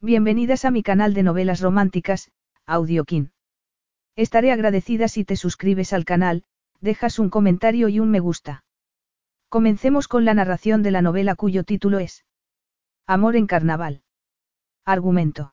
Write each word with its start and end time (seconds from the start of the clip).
Bienvenidas 0.00 0.64
a 0.64 0.70
mi 0.70 0.84
canal 0.84 1.12
de 1.12 1.24
novelas 1.24 1.60
románticas, 1.60 2.30
Audiokin. 2.66 3.32
Estaré 4.14 4.52
agradecida 4.52 5.08
si 5.08 5.24
te 5.24 5.34
suscribes 5.34 5.92
al 5.92 6.04
canal, 6.04 6.44
dejas 6.80 7.18
un 7.18 7.30
comentario 7.30 7.88
y 7.88 7.98
un 7.98 8.08
me 8.08 8.20
gusta. 8.20 8.64
Comencemos 9.48 10.06
con 10.06 10.24
la 10.24 10.34
narración 10.34 10.84
de 10.84 10.92
la 10.92 11.02
novela 11.02 11.34
cuyo 11.34 11.64
título 11.64 11.98
es 11.98 12.24
Amor 13.08 13.34
en 13.34 13.48
Carnaval. 13.48 14.02
Argumento. 14.84 15.52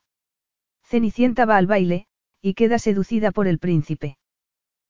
Cenicienta 0.84 1.46
va 1.46 1.58
al 1.58 1.66
baile, 1.66 2.06
y 2.40 2.54
queda 2.54 2.78
seducida 2.78 3.32
por 3.32 3.48
el 3.48 3.58
príncipe. 3.58 4.20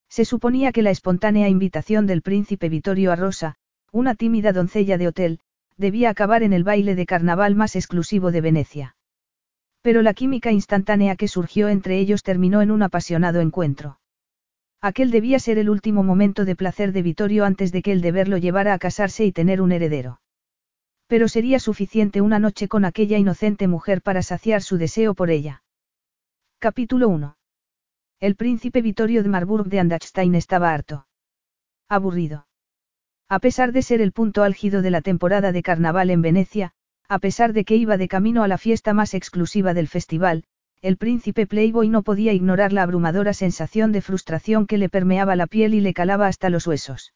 Se 0.10 0.26
suponía 0.26 0.74
que 0.74 0.82
la 0.82 0.92
espontánea 0.92 1.48
invitación 1.48 2.08
del 2.08 2.24
príncipe 2.24 2.68
Vittorio 2.68 3.14
a 3.14 3.16
Rosa, 3.16 3.56
una 3.94 4.16
tímida 4.16 4.52
doncella 4.52 4.98
de 4.98 5.08
hotel, 5.08 5.40
debía 5.78 6.10
acabar 6.10 6.44
en 6.44 6.52
el 6.52 6.66
baile 6.66 6.94
de 6.94 7.06
carnaval 7.06 7.56
más 7.56 7.78
exclusivo 7.78 8.34
de 8.34 8.42
Venecia. 8.42 8.95
Pero 9.86 10.02
la 10.02 10.15
química 10.15 10.52
instantánea 10.52 11.15
que 11.15 11.27
surgió 11.27 11.70
entre 11.70 11.99
ellos 11.99 12.23
terminó 12.23 12.63
en 12.63 12.71
un 12.71 12.81
apasionado 12.81 13.39
encuentro. 13.39 13.99
Aquel 14.81 15.12
debía 15.12 15.38
ser 15.38 15.59
el 15.59 15.70
último 15.70 16.02
momento 16.02 16.43
de 16.43 16.55
placer 16.55 16.91
de 16.91 17.03
Vittorio 17.03 17.45
antes 17.45 17.71
de 17.71 17.84
que 17.84 17.91
el 17.91 18.02
deber 18.02 18.27
lo 18.27 18.38
llevara 18.38 18.73
a 18.73 18.79
casarse 18.79 19.26
y 19.26 19.31
tener 19.31 19.62
un 19.62 19.71
heredero. 19.71 20.21
Pero 21.05 21.27
sería 21.27 21.59
suficiente 21.59 22.21
una 22.21 22.40
noche 22.40 22.67
con 22.67 22.84
aquella 22.84 23.20
inocente 23.20 23.67
mujer 23.67 24.02
para 24.02 24.23
saciar 24.23 24.63
su 24.63 24.79
deseo 24.79 25.13
por 25.13 25.29
ella. 25.29 25.62
Capítulo 26.57 27.07
1. 27.07 27.38
El 28.21 28.35
príncipe 28.35 28.81
Vittorio 28.81 29.21
de 29.21 29.29
Marburg 29.29 29.67
de 29.67 29.81
Andachstein 29.81 30.34
estaba 30.34 30.73
harto. 30.73 31.05
Aburrido. 31.88 32.48
A 33.29 33.38
pesar 33.38 33.71
de 33.71 33.84
ser 33.84 34.02
el 34.02 34.13
punto 34.13 34.41
álgido 34.41 34.81
de 34.81 34.90
la 34.90 35.02
temporada 35.02 35.52
de 35.52 35.62
carnaval 35.62 36.09
en 36.09 36.23
Venecia, 36.23 36.73
a 37.08 37.20
pesar 37.20 37.54
de 37.54 37.66
que 37.66 37.76
iba 37.76 37.98
de 37.98 38.08
camino 38.08 38.44
a 38.44 38.48
la 38.48 38.58
fiesta 38.58 38.94
más 38.94 39.13
exclusiva 39.13 39.73
del 39.73 39.88
festival, 39.88 40.44
el 40.82 40.98
príncipe 40.98 41.48
Playboy 41.48 41.90
no 41.90 42.04
podía 42.04 42.34
ignorar 42.34 42.73
la 42.73 42.84
abrumadora 42.84 43.34
sensación 43.34 43.91
de 43.91 44.02
frustración 44.02 44.68
que 44.68 44.77
le 44.77 44.90
permeaba 44.90 45.35
la 45.35 45.48
piel 45.48 45.74
y 45.74 45.82
le 45.82 45.94
calaba 45.94 46.27
hasta 46.27 46.49
los 46.49 46.68
huesos. 46.68 47.13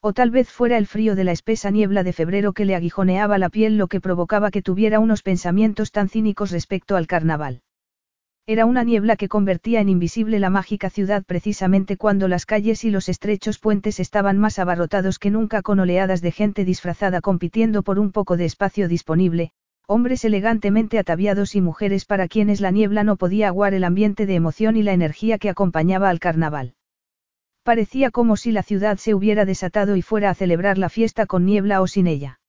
O 0.00 0.12
tal 0.12 0.30
vez 0.30 0.50
fuera 0.50 0.78
el 0.78 0.86
frío 0.86 1.14
de 1.14 1.24
la 1.24 1.32
espesa 1.32 1.70
niebla 1.70 2.02
de 2.02 2.12
febrero 2.12 2.52
que 2.52 2.64
le 2.64 2.74
aguijoneaba 2.74 3.38
la 3.38 3.50
piel 3.50 3.78
lo 3.78 3.86
que 3.86 4.00
provocaba 4.00 4.50
que 4.50 4.60
tuviera 4.60 4.98
unos 4.98 5.22
pensamientos 5.22 5.92
tan 5.92 6.08
cínicos 6.08 6.50
respecto 6.50 6.96
al 6.96 7.06
carnaval. 7.06 7.62
Era 8.46 8.66
una 8.66 8.82
niebla 8.82 9.16
que 9.16 9.28
convertía 9.28 9.80
en 9.80 9.88
invisible 9.88 10.40
la 10.40 10.50
mágica 10.50 10.90
ciudad 10.90 11.22
precisamente 11.24 11.96
cuando 11.96 12.26
las 12.26 12.44
calles 12.44 12.82
y 12.82 12.90
los 12.90 13.08
estrechos 13.08 13.60
puentes 13.60 14.00
estaban 14.00 14.36
más 14.36 14.58
abarrotados 14.58 15.20
que 15.20 15.30
nunca 15.30 15.62
con 15.62 15.78
oleadas 15.78 16.22
de 16.22 16.32
gente 16.32 16.64
disfrazada 16.64 17.20
compitiendo 17.20 17.84
por 17.84 18.00
un 18.00 18.10
poco 18.10 18.36
de 18.36 18.44
espacio 18.44 18.88
disponible, 18.88 19.52
hombres 19.86 20.24
elegantemente 20.24 20.98
ataviados 20.98 21.54
y 21.54 21.60
mujeres 21.60 22.04
para 22.04 22.26
quienes 22.26 22.60
la 22.60 22.72
niebla 22.72 23.04
no 23.04 23.16
podía 23.16 23.46
aguar 23.46 23.74
el 23.74 23.84
ambiente 23.84 24.26
de 24.26 24.34
emoción 24.34 24.76
y 24.76 24.82
la 24.82 24.92
energía 24.92 25.38
que 25.38 25.48
acompañaba 25.48 26.08
al 26.08 26.18
carnaval. 26.18 26.74
Parecía 27.62 28.10
como 28.10 28.36
si 28.36 28.50
la 28.50 28.64
ciudad 28.64 28.96
se 28.96 29.14
hubiera 29.14 29.44
desatado 29.44 29.94
y 29.94 30.02
fuera 30.02 30.30
a 30.30 30.34
celebrar 30.34 30.78
la 30.78 30.88
fiesta 30.88 31.26
con 31.26 31.46
niebla 31.46 31.80
o 31.80 31.86
sin 31.86 32.08
ella. 32.08 32.40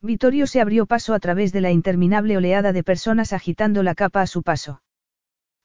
Vittorio 0.00 0.48
se 0.48 0.60
abrió 0.60 0.86
paso 0.86 1.14
a 1.14 1.20
través 1.20 1.52
de 1.52 1.60
la 1.60 1.70
interminable 1.70 2.36
oleada 2.36 2.72
de 2.72 2.82
personas 2.82 3.32
agitando 3.32 3.84
la 3.84 3.94
capa 3.94 4.20
a 4.20 4.26
su 4.26 4.42
paso. 4.42 4.82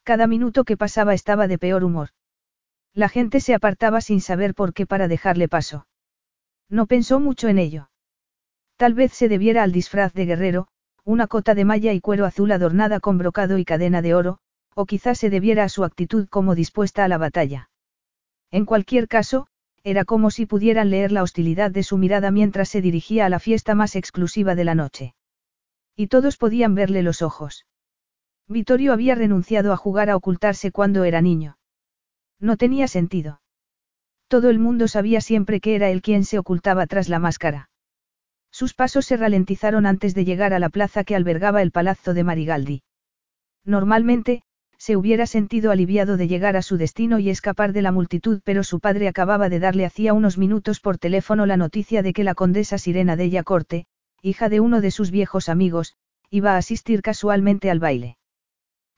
Cada 0.07 0.25
minuto 0.25 0.63
que 0.63 0.77
pasaba 0.77 1.13
estaba 1.13 1.49
de 1.49 1.57
peor 1.57 1.83
humor. 1.83 2.11
La 2.93 3.09
gente 3.09 3.41
se 3.41 3.53
apartaba 3.53 3.99
sin 3.99 4.21
saber 4.21 4.55
por 4.55 4.73
qué 4.73 4.85
para 4.85 5.09
dejarle 5.09 5.49
paso. 5.49 5.85
No 6.69 6.85
pensó 6.85 7.19
mucho 7.19 7.49
en 7.49 7.57
ello. 7.57 7.89
Tal 8.77 8.93
vez 8.93 9.11
se 9.11 9.27
debiera 9.27 9.63
al 9.63 9.73
disfraz 9.73 10.13
de 10.13 10.25
guerrero, 10.25 10.69
una 11.03 11.27
cota 11.27 11.55
de 11.55 11.65
malla 11.65 11.91
y 11.91 11.99
cuero 11.99 12.25
azul 12.25 12.53
adornada 12.53 13.01
con 13.01 13.17
brocado 13.17 13.57
y 13.57 13.65
cadena 13.65 14.01
de 14.01 14.15
oro, 14.15 14.39
o 14.75 14.85
quizás 14.85 15.17
se 15.17 15.29
debiera 15.29 15.65
a 15.65 15.69
su 15.69 15.83
actitud 15.83 16.29
como 16.29 16.55
dispuesta 16.55 17.03
a 17.03 17.09
la 17.09 17.17
batalla. 17.17 17.69
En 18.49 18.63
cualquier 18.63 19.09
caso, 19.09 19.47
era 19.83 20.05
como 20.05 20.31
si 20.31 20.45
pudieran 20.45 20.89
leer 20.89 21.11
la 21.11 21.21
hostilidad 21.21 21.69
de 21.69 21.83
su 21.83 21.97
mirada 21.97 22.31
mientras 22.31 22.69
se 22.69 22.81
dirigía 22.81 23.25
a 23.25 23.29
la 23.29 23.39
fiesta 23.39 23.75
más 23.75 23.97
exclusiva 23.97 24.55
de 24.55 24.63
la 24.63 24.73
noche. 24.73 25.15
Y 25.97 26.07
todos 26.07 26.37
podían 26.37 26.75
verle 26.75 27.03
los 27.03 27.21
ojos. 27.21 27.65
Vittorio 28.49 28.93
había 28.93 29.13
renunciado 29.13 29.73
a 29.73 29.77
jugar 29.77 30.09
a 30.09 30.15
ocultarse 30.15 30.71
cuando 30.71 31.03
era 31.03 31.21
niño. 31.21 31.57
No 32.39 32.55
tenía 32.55 32.87
sentido. 32.87 33.41
Todo 34.27 34.49
el 34.49 34.59
mundo 34.59 34.87
sabía 34.87 35.21
siempre 35.21 35.59
que 35.59 35.75
era 35.75 35.89
él 35.89 36.01
quien 36.01 36.23
se 36.23 36.39
ocultaba 36.39 36.87
tras 36.87 37.09
la 37.09 37.19
máscara. 37.19 37.69
Sus 38.51 38.73
pasos 38.73 39.05
se 39.05 39.17
ralentizaron 39.17 39.85
antes 39.85 40.15
de 40.15 40.25
llegar 40.25 40.53
a 40.53 40.59
la 40.59 40.69
plaza 40.69 41.03
que 41.03 41.15
albergaba 41.15 41.61
el 41.61 41.71
palazzo 41.71 42.13
de 42.13 42.23
Marigaldi. 42.23 42.83
Normalmente, 43.65 44.43
se 44.77 44.95
hubiera 44.95 45.25
sentido 45.25 45.71
aliviado 45.71 46.17
de 46.17 46.27
llegar 46.27 46.55
a 46.55 46.61
su 46.61 46.77
destino 46.77 47.19
y 47.19 47.29
escapar 47.29 47.73
de 47.73 47.81
la 47.81 47.91
multitud, 47.91 48.41
pero 48.43 48.63
su 48.63 48.79
padre 48.79 49.07
acababa 49.07 49.49
de 49.49 49.59
darle 49.59 49.85
hacía 49.85 50.13
unos 50.13 50.37
minutos 50.37 50.79
por 50.79 50.97
teléfono 50.97 51.45
la 51.45 51.57
noticia 51.57 52.01
de 52.01 52.13
que 52.13 52.23
la 52.23 52.35
condesa 52.35 52.77
Sirena 52.77 53.15
de 53.15 53.43
Corte, 53.43 53.87
hija 54.21 54.49
de 54.49 54.59
uno 54.59 54.79
de 54.79 54.91
sus 54.91 55.11
viejos 55.11 55.49
amigos, 55.49 55.95
iba 56.29 56.53
a 56.53 56.57
asistir 56.57 57.01
casualmente 57.01 57.69
al 57.69 57.79
baile. 57.79 58.17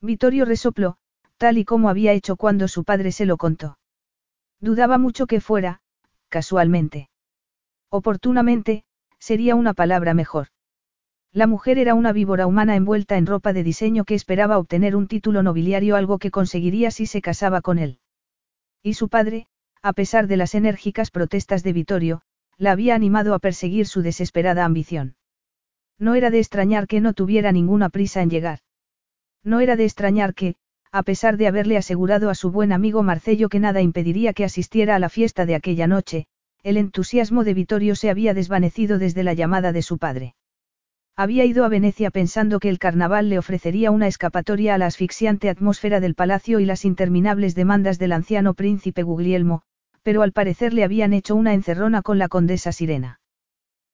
Vittorio 0.01 0.45
resopló, 0.45 0.97
tal 1.37 1.57
y 1.57 1.65
como 1.65 1.89
había 1.89 2.13
hecho 2.13 2.35
cuando 2.35 2.67
su 2.67 2.83
padre 2.83 3.11
se 3.11 3.25
lo 3.25 3.37
contó. 3.37 3.77
Dudaba 4.61 4.97
mucho 4.97 5.27
que 5.27 5.41
fuera, 5.41 5.81
casualmente. 6.29 7.09
Oportunamente, 7.89 8.83
sería 9.19 9.55
una 9.55 9.73
palabra 9.73 10.13
mejor. 10.13 10.47
La 11.31 11.47
mujer 11.47 11.77
era 11.77 11.93
una 11.93 12.11
víbora 12.11 12.47
humana 12.47 12.75
envuelta 12.75 13.17
en 13.17 13.25
ropa 13.25 13.53
de 13.53 13.63
diseño 13.63 14.03
que 14.05 14.15
esperaba 14.15 14.57
obtener 14.57 14.95
un 14.95 15.07
título 15.07 15.43
nobiliario, 15.43 15.95
algo 15.95 16.17
que 16.17 16.31
conseguiría 16.31 16.91
si 16.91 17.05
se 17.05 17.21
casaba 17.21 17.61
con 17.61 17.77
él. 17.77 17.99
Y 18.81 18.93
su 18.93 19.09
padre, 19.09 19.47
a 19.81 19.93
pesar 19.93 20.27
de 20.27 20.37
las 20.37 20.55
enérgicas 20.55 21.11
protestas 21.11 21.61
de 21.63 21.73
Vittorio, 21.73 22.21
la 22.57 22.71
había 22.71 22.95
animado 22.95 23.33
a 23.33 23.39
perseguir 23.39 23.85
su 23.85 24.01
desesperada 24.01 24.65
ambición. 24.65 25.15
No 25.97 26.15
era 26.15 26.29
de 26.29 26.39
extrañar 26.39 26.87
que 26.87 27.01
no 27.01 27.13
tuviera 27.13 27.51
ninguna 27.51 27.89
prisa 27.89 28.21
en 28.21 28.29
llegar. 28.29 28.59
No 29.43 29.59
era 29.59 29.75
de 29.75 29.85
extrañar 29.85 30.33
que, 30.33 30.55
a 30.91 31.03
pesar 31.03 31.37
de 31.37 31.47
haberle 31.47 31.77
asegurado 31.77 32.29
a 32.29 32.35
su 32.35 32.51
buen 32.51 32.71
amigo 32.71 33.03
Marcello 33.03 33.49
que 33.49 33.59
nada 33.59 33.81
impediría 33.81 34.33
que 34.33 34.43
asistiera 34.43 34.95
a 34.95 34.99
la 34.99 35.09
fiesta 35.09 35.45
de 35.45 35.55
aquella 35.55 35.87
noche, 35.87 36.25
el 36.63 36.77
entusiasmo 36.77 37.43
de 37.43 37.53
Vittorio 37.53 37.95
se 37.95 38.09
había 38.09 38.33
desvanecido 38.33 38.97
desde 38.97 39.23
la 39.23 39.33
llamada 39.33 39.71
de 39.71 39.81
su 39.81 39.97
padre. 39.97 40.35
Había 41.15 41.45
ido 41.45 41.65
a 41.65 41.69
Venecia 41.69 42.11
pensando 42.11 42.59
que 42.59 42.69
el 42.69 42.79
carnaval 42.79 43.29
le 43.29 43.37
ofrecería 43.37 43.91
una 43.91 44.07
escapatoria 44.07 44.75
a 44.75 44.77
la 44.77 44.85
asfixiante 44.85 45.49
atmósfera 45.49 45.99
del 45.99 46.15
palacio 46.15 46.59
y 46.59 46.65
las 46.65 46.85
interminables 46.85 47.55
demandas 47.55 47.99
del 47.99 48.13
anciano 48.13 48.53
príncipe 48.53 49.03
Guglielmo, 49.03 49.61
pero 50.01 50.21
al 50.21 50.31
parecer 50.31 50.73
le 50.73 50.83
habían 50.83 51.13
hecho 51.13 51.35
una 51.35 51.53
encerrona 51.53 52.01
con 52.01 52.17
la 52.17 52.29
condesa 52.29 52.71
Sirena. 52.71 53.19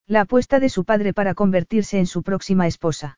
La 0.07 0.22
apuesta 0.22 0.59
de 0.59 0.69
su 0.69 0.85
padre 0.85 1.13
para 1.13 1.33
convertirse 1.33 1.97
en 1.97 2.06
su 2.06 2.22
próxima 2.22 2.67
esposa. 2.67 3.17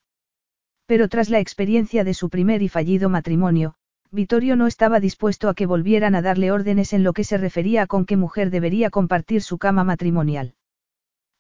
Pero 0.88 1.09
tras 1.09 1.30
la 1.30 1.40
experiencia 1.40 2.03
de 2.03 2.14
su 2.14 2.30
primer 2.30 2.62
y 2.62 2.70
fallido 2.70 3.09
matrimonio, 3.09 3.75
Vittorio 4.09 4.56
no 4.56 4.68
estaba 4.68 5.02
dispuesto 5.02 5.50
a 5.50 5.53
que 5.53 5.66
volvieran 5.66 6.16
a 6.16 6.22
darle 6.22 6.50
órdenes 6.50 6.94
en 6.94 7.03
lo 7.03 7.12
que 7.12 7.25
se 7.25 7.38
refería 7.38 7.84
a 7.84 7.88
con 7.88 8.06
qué 8.06 8.16
mujer 8.16 8.50
debería 8.50 8.90
compartir 8.90 9.42
su 9.42 9.58
cama 9.58 9.84
matrimonial. 9.84 10.56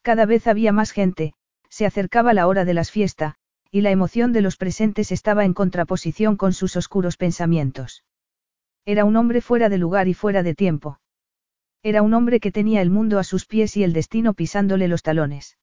Cada 0.01 0.25
vez 0.25 0.47
había 0.47 0.73
más 0.73 0.91
gente, 0.91 1.33
se 1.69 1.85
acercaba 1.85 2.33
la 2.33 2.45
hora 2.47 2.65
de 2.65 2.73
las 2.73 2.91
fiestas, 2.91 3.35
y 3.71 3.81
la 3.81 3.91
emoción 3.91 4.33
de 4.33 4.41
los 4.41 4.57
presentes 4.57 5.13
estaba 5.13 5.45
en 5.45 5.53
contraposición 5.53 6.35
con 6.35 6.51
sus 6.51 6.75
oscuros 6.75 7.15
pensamientos. 7.15 8.03
Era 8.85 9.05
un 9.05 9.15
hombre 9.15 9.41
fuera 9.41 9.69
de 9.69 9.77
lugar 9.77 10.09
y 10.09 10.13
fuera 10.13 10.43
de 10.43 10.55
tiempo. 10.55 10.99
Era 11.83 12.01
un 12.01 12.13
hombre 12.13 12.41
que 12.41 12.51
tenía 12.51 12.81
el 12.81 12.89
mundo 12.89 13.17
a 13.17 13.23
sus 13.23 13.45
pies 13.45 13.77
y 13.77 13.83
el 13.83 13.93
destino 13.93 14.33
pisándole 14.33 14.89
los 14.89 15.03
talones. 15.03 15.57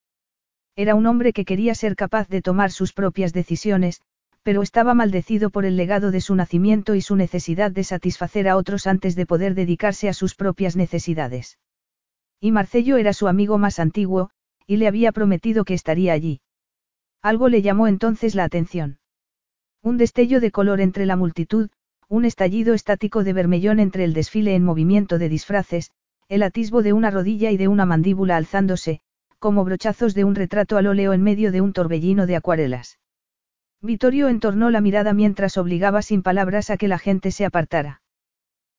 Era 0.77 0.95
un 0.95 1.07
hombre 1.07 1.33
que 1.33 1.45
quería 1.45 1.75
ser 1.75 1.95
capaz 1.95 2.29
de 2.29 2.43
tomar 2.43 2.73
sus 2.73 2.93
propias 2.93 3.33
decisiones, 3.33 4.03
pero 4.43 4.61
estaba 4.61 4.93
maldecido 4.93 5.51
por 5.51 5.65
el 5.65 5.77
legado 5.77 6.11
de 6.11 6.21
su 6.21 6.35
nacimiento 6.35 6.95
y 6.95 7.01
su 7.01 7.17
necesidad 7.17 7.71
de 7.71 7.85
satisfacer 7.85 8.49
a 8.49 8.57
otros 8.57 8.87
antes 8.87 9.15
de 9.17 9.25
poder 9.25 9.55
dedicarse 9.55 10.09
a 10.09 10.13
sus 10.13 10.35
propias 10.35 10.77
necesidades. 10.77 11.59
Y 12.41 12.53
Marcello 12.53 12.97
era 12.97 13.13
su 13.13 13.29
amigo 13.29 13.57
más 13.57 13.79
antiguo, 13.79 14.31
y 14.67 14.77
le 14.77 14.89
había 14.89 15.13
prometido 15.13 15.65
que 15.65 15.75
estaría 15.75 16.13
allí. 16.13 16.41
Algo 17.23 17.49
le 17.49 17.63
llamó 17.63 17.87
entonces 17.87 18.35
la 18.35 18.45
atención. 18.45 18.99
Un 19.83 19.97
destello 19.97 20.41
de 20.41 20.51
color 20.51 20.81
entre 20.81 21.07
la 21.07 21.17
multitud, 21.17 21.71
un 22.09 22.25
estallido 22.25 22.75
estático 22.75 23.25
de 23.25 23.33
vermellón 23.33 23.79
entre 23.79 24.05
el 24.05 24.13
desfile 24.13 24.55
en 24.55 24.65
movimiento 24.65 25.19
de 25.19 25.29
disfraces, 25.29 25.91
el 26.29 26.43
atisbo 26.43 26.83
de 26.83 26.93
una 26.93 27.11
rodilla 27.11 27.51
y 27.51 27.57
de 27.57 27.69
una 27.69 27.87
mandíbula 27.87 28.37
alzándose, 28.37 29.01
como 29.45 29.63
brochazos 29.63 30.15
de 30.15 30.25
un 30.25 30.35
retrato 30.35 30.79
al 30.79 30.87
óleo 30.87 31.13
en 31.13 31.23
medio 31.23 31.53
de 31.53 31.61
un 31.61 31.75
torbellino 31.75 32.25
de 32.25 32.35
acuarelas. 32.35 32.99
Vittorio 33.83 34.29
entornó 34.29 34.71
la 34.71 34.81
mirada 34.81 35.13
mientras 35.13 35.59
obligaba 35.59 36.01
sin 36.01 36.23
palabras 36.23 36.71
a 36.71 36.79
que 36.79 36.89
la 36.89 36.99
gente 36.99 37.31
se 37.31 37.45
apartara. 37.45 38.01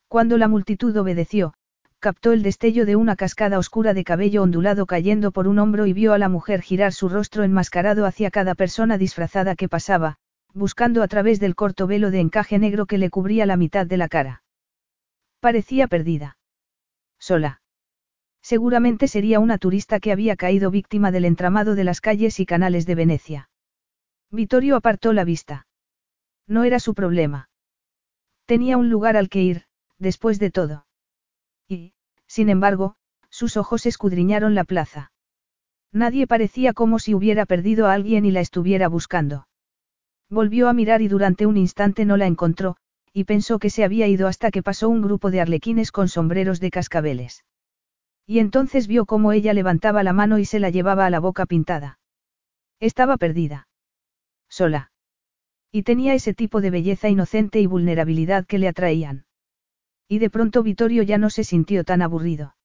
Cuando 0.07 0.39
la 0.39 0.47
multitud 0.47 0.97
obedeció, 0.97 1.53
captó 1.99 2.31
el 2.31 2.41
destello 2.41 2.87
de 2.87 2.95
una 2.95 3.15
cascada 3.15 3.59
oscura 3.59 3.93
de 3.93 4.03
cabello 4.03 4.41
ondulado 4.41 4.87
cayendo 4.87 5.29
por 5.29 5.47
un 5.47 5.59
hombro 5.59 5.85
y 5.85 5.93
vio 5.93 6.13
a 6.13 6.17
la 6.17 6.29
mujer 6.29 6.63
girar 6.63 6.93
su 6.93 7.09
rostro 7.09 7.43
enmascarado 7.43 8.07
hacia 8.07 8.31
cada 8.31 8.55
persona 8.55 8.97
disfrazada 8.97 9.53
que 9.53 9.69
pasaba, 9.69 10.15
buscando 10.55 11.03
a 11.03 11.07
través 11.07 11.39
del 11.39 11.53
corto 11.53 11.85
velo 11.85 12.09
de 12.09 12.21
encaje 12.21 12.57
negro 12.57 12.87
que 12.87 12.97
le 12.97 13.11
cubría 13.11 13.45
la 13.45 13.55
mitad 13.55 13.85
de 13.85 13.97
la 13.97 14.07
cara. 14.07 14.41
Parecía 15.41 15.85
perdida. 15.85 16.39
Sola. 17.19 17.61
Seguramente 18.45 19.07
sería 19.07 19.39
una 19.39 19.57
turista 19.57 19.99
que 19.99 20.11
había 20.11 20.35
caído 20.35 20.69
víctima 20.69 21.09
del 21.09 21.25
entramado 21.25 21.73
de 21.73 21.83
las 21.83 21.99
calles 21.99 22.39
y 22.39 22.45
canales 22.45 22.85
de 22.85 22.93
Venecia. 22.93 23.49
Vittorio 24.29 24.75
apartó 24.75 25.13
la 25.13 25.23
vista. 25.23 25.65
No 26.45 26.63
era 26.63 26.79
su 26.79 26.93
problema. 26.93 27.49
Tenía 28.45 28.77
un 28.77 28.91
lugar 28.91 29.17
al 29.17 29.29
que 29.29 29.41
ir, 29.41 29.63
después 29.97 30.37
de 30.37 30.51
todo. 30.51 30.85
Y, 31.67 31.95
sin 32.27 32.49
embargo, 32.49 32.97
sus 33.31 33.57
ojos 33.57 33.87
escudriñaron 33.87 34.53
la 34.53 34.63
plaza. 34.63 35.11
Nadie 35.91 36.27
parecía 36.27 36.73
como 36.73 36.99
si 36.99 37.15
hubiera 37.15 37.47
perdido 37.47 37.87
a 37.87 37.93
alguien 37.93 38.25
y 38.25 38.31
la 38.31 38.41
estuviera 38.41 38.87
buscando. 38.89 39.47
Volvió 40.29 40.69
a 40.69 40.73
mirar 40.73 41.01
y 41.01 41.07
durante 41.07 41.47
un 41.47 41.57
instante 41.57 42.05
no 42.05 42.15
la 42.15 42.27
encontró, 42.27 42.77
y 43.11 43.23
pensó 43.23 43.57
que 43.57 43.71
se 43.71 43.83
había 43.83 44.05
ido 44.05 44.27
hasta 44.27 44.51
que 44.51 44.61
pasó 44.61 44.87
un 44.87 45.01
grupo 45.01 45.31
de 45.31 45.41
arlequines 45.41 45.91
con 45.91 46.09
sombreros 46.09 46.59
de 46.59 46.69
cascabeles. 46.69 47.43
Y 48.27 48.39
entonces 48.39 48.87
vio 48.87 49.05
cómo 49.05 49.31
ella 49.31 49.53
levantaba 49.53 50.03
la 50.03 50.13
mano 50.13 50.39
y 50.39 50.45
se 50.45 50.59
la 50.59 50.69
llevaba 50.69 51.05
a 51.05 51.09
la 51.09 51.19
boca 51.19 51.45
pintada. 51.45 51.99
Estaba 52.79 53.17
perdida. 53.17 53.67
Sola. 54.49 54.91
Y 55.71 55.83
tenía 55.83 56.13
ese 56.13 56.33
tipo 56.33 56.61
de 56.61 56.71
belleza 56.71 57.09
inocente 57.09 57.59
y 57.59 57.67
vulnerabilidad 57.67 58.45
que 58.45 58.59
le 58.59 58.67
atraían. 58.67 59.25
Y 60.07 60.19
de 60.19 60.29
pronto 60.29 60.63
Vittorio 60.63 61.03
ya 61.03 61.17
no 61.17 61.29
se 61.29 61.43
sintió 61.43 61.83
tan 61.83 62.01
aburrido. 62.01 62.55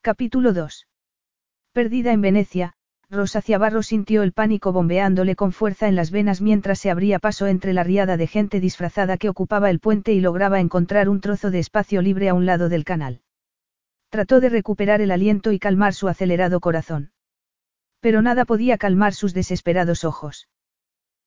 Capítulo 0.00 0.52
2. 0.52 0.86
Perdida 1.72 2.12
en 2.12 2.20
Venecia, 2.20 2.74
Rosa 3.10 3.42
Ciabarro 3.42 3.82
sintió 3.82 4.22
el 4.22 4.32
pánico 4.32 4.72
bombeándole 4.72 5.36
con 5.36 5.52
fuerza 5.52 5.88
en 5.88 5.96
las 5.96 6.10
venas 6.10 6.40
mientras 6.40 6.78
se 6.78 6.90
abría 6.90 7.18
paso 7.18 7.46
entre 7.46 7.72
la 7.72 7.84
riada 7.84 8.16
de 8.16 8.26
gente 8.26 8.60
disfrazada 8.60 9.16
que 9.16 9.28
ocupaba 9.28 9.70
el 9.70 9.80
puente 9.80 10.12
y 10.12 10.20
lograba 10.20 10.60
encontrar 10.60 11.08
un 11.08 11.20
trozo 11.20 11.50
de 11.50 11.58
espacio 11.58 12.02
libre 12.02 12.28
a 12.28 12.34
un 12.34 12.46
lado 12.46 12.68
del 12.68 12.84
canal. 12.84 13.23
Trató 14.14 14.38
de 14.38 14.48
recuperar 14.48 15.00
el 15.00 15.10
aliento 15.10 15.50
y 15.50 15.58
calmar 15.58 15.92
su 15.92 16.06
acelerado 16.06 16.60
corazón. 16.60 17.10
Pero 17.98 18.22
nada 18.22 18.44
podía 18.44 18.78
calmar 18.78 19.12
sus 19.12 19.34
desesperados 19.34 20.04
ojos. 20.04 20.46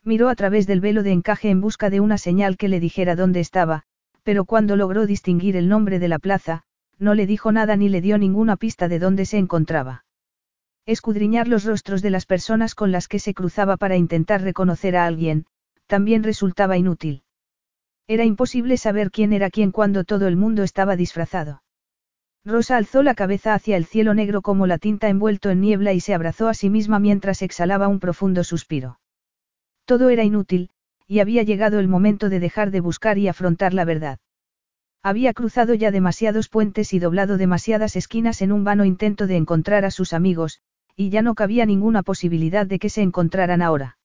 Miró 0.05 0.29
a 0.29 0.35
través 0.35 0.67
del 0.67 0.79
velo 0.79 1.03
de 1.03 1.11
encaje 1.11 1.49
en 1.49 1.59
busca 1.59 1.89
de 1.89 1.99
una 1.99 2.17
señal 2.17 2.55
que 2.55 2.69
le 2.69 2.79
dijera 2.79 3.17
dónde 3.17 3.41
estaba, 3.41 3.83
pero 4.23 4.45
cuando 4.45 4.77
logró 4.77 5.05
distinguir 5.05 5.57
el 5.57 5.67
nombre 5.67 5.99
de 5.99 6.07
la 6.07 6.17
plaza, 6.17 6.63
no 6.97 7.13
le 7.13 7.27
dijo 7.27 7.51
nada 7.51 7.75
ni 7.75 7.89
le 7.89 7.99
dio 7.99 8.17
ninguna 8.17 8.55
pista 8.55 8.87
de 8.87 8.99
dónde 8.99 9.25
se 9.25 9.37
encontraba. 9.37 10.05
Escudriñar 10.85 11.49
los 11.49 11.65
rostros 11.65 12.01
de 12.01 12.11
las 12.11 12.25
personas 12.25 12.73
con 12.73 12.93
las 12.93 13.09
que 13.09 13.19
se 13.19 13.33
cruzaba 13.33 13.75
para 13.75 13.97
intentar 13.97 14.43
reconocer 14.43 14.95
a 14.95 15.05
alguien, 15.05 15.45
también 15.87 16.23
resultaba 16.23 16.77
inútil. 16.77 17.23
Era 18.07 18.23
imposible 18.23 18.77
saber 18.77 19.11
quién 19.11 19.33
era 19.33 19.49
quién 19.49 19.73
cuando 19.73 20.05
todo 20.05 20.29
el 20.29 20.37
mundo 20.37 20.63
estaba 20.63 20.95
disfrazado. 20.95 21.63
Rosa 22.45 22.77
alzó 22.77 23.03
la 23.03 23.15
cabeza 23.15 23.53
hacia 23.53 23.77
el 23.77 23.85
cielo 23.85 24.13
negro 24.13 24.41
como 24.41 24.67
la 24.67 24.77
tinta 24.77 25.09
envuelto 25.09 25.49
en 25.49 25.61
niebla 25.61 25.93
y 25.93 25.99
se 25.99 26.13
abrazó 26.13 26.47
a 26.47 26.53
sí 26.53 26.69
misma 26.69 26.99
mientras 26.99 27.41
exhalaba 27.41 27.87
un 27.87 27.99
profundo 27.99 28.43
suspiro. 28.43 28.99
Todo 29.85 30.09
era 30.09 30.23
inútil, 30.23 30.69
y 31.07 31.19
había 31.19 31.43
llegado 31.43 31.79
el 31.79 31.87
momento 31.87 32.29
de 32.29 32.39
dejar 32.39 32.71
de 32.71 32.81
buscar 32.81 33.17
y 33.17 33.27
afrontar 33.27 33.73
la 33.73 33.85
verdad. 33.85 34.19
Había 35.03 35.33
cruzado 35.33 35.73
ya 35.73 35.91
demasiados 35.91 36.49
puentes 36.49 36.93
y 36.93 36.99
doblado 36.99 37.37
demasiadas 37.37 37.95
esquinas 37.95 38.41
en 38.41 38.51
un 38.51 38.63
vano 38.63 38.83
intento 38.83 39.27
de 39.27 39.37
encontrar 39.37 39.85
a 39.85 39.91
sus 39.91 40.11
amigos, 40.11 40.59
y 40.95 41.09
ya 41.09 41.21
no 41.21 41.35
cabía 41.35 41.65
ninguna 41.65 42.03
posibilidad 42.03 42.65
de 42.65 42.79
que 42.79 42.89
se 42.89 43.01
encontraran 43.01 43.61
ahora. 43.61 43.97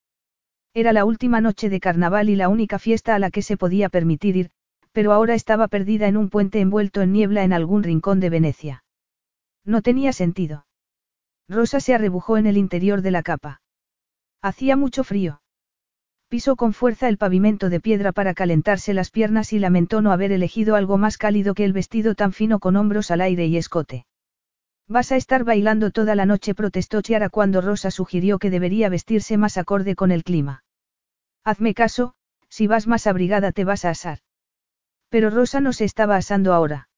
Era 0.74 0.92
la 0.92 1.04
última 1.04 1.40
noche 1.40 1.68
de 1.68 1.80
carnaval 1.80 2.28
y 2.28 2.36
la 2.36 2.48
única 2.48 2.78
fiesta 2.78 3.14
a 3.14 3.18
la 3.18 3.30
que 3.30 3.42
se 3.42 3.56
podía 3.56 3.88
permitir 3.88 4.36
ir, 4.36 4.50
pero 4.92 5.12
ahora 5.12 5.34
estaba 5.34 5.68
perdida 5.68 6.06
en 6.06 6.16
un 6.16 6.28
puente 6.30 6.60
envuelto 6.60 7.00
en 7.00 7.12
niebla 7.12 7.44
en 7.44 7.52
algún 7.52 7.82
rincón 7.82 8.20
de 8.20 8.30
Venecia. 8.30 8.84
No 9.64 9.82
tenía 9.82 10.12
sentido. 10.12 10.66
Rosa 11.48 11.80
se 11.80 11.94
arrebujó 11.94 12.36
en 12.36 12.46
el 12.46 12.56
interior 12.56 13.02
de 13.02 13.10
la 13.10 13.22
capa. 13.22 13.60
Hacía 14.42 14.76
mucho 14.76 15.04
frío. 15.04 15.40
Pisó 16.28 16.56
con 16.56 16.72
fuerza 16.72 17.08
el 17.08 17.18
pavimento 17.18 17.68
de 17.68 17.80
piedra 17.80 18.12
para 18.12 18.32
calentarse 18.32 18.94
las 18.94 19.10
piernas 19.10 19.52
y 19.52 19.58
lamentó 19.58 20.00
no 20.00 20.12
haber 20.12 20.32
elegido 20.32 20.76
algo 20.76 20.96
más 20.96 21.18
cálido 21.18 21.54
que 21.54 21.64
el 21.64 21.72
vestido 21.72 22.14
tan 22.14 22.32
fino 22.32 22.58
con 22.58 22.76
hombros 22.76 23.10
al 23.10 23.20
aire 23.20 23.46
y 23.46 23.58
escote. 23.58 24.06
Vas 24.88 25.12
a 25.12 25.16
estar 25.16 25.44
bailando 25.44 25.90
toda 25.90 26.14
la 26.14 26.26
noche, 26.26 26.54
protestó 26.54 27.02
Chiara 27.02 27.28
cuando 27.28 27.60
Rosa 27.60 27.90
sugirió 27.90 28.38
que 28.38 28.50
debería 28.50 28.88
vestirse 28.88 29.36
más 29.36 29.58
acorde 29.58 29.94
con 29.94 30.10
el 30.10 30.24
clima. 30.24 30.64
Hazme 31.44 31.74
caso, 31.74 32.14
si 32.48 32.66
vas 32.66 32.86
más 32.86 33.06
abrigada 33.06 33.52
te 33.52 33.64
vas 33.64 33.84
a 33.84 33.90
asar. 33.90 34.18
Pero 35.12 35.28
Rosa 35.28 35.60
no 35.60 35.74
se 35.74 35.84
estaba 35.84 36.16
asando 36.16 36.54
ahora. 36.54 36.88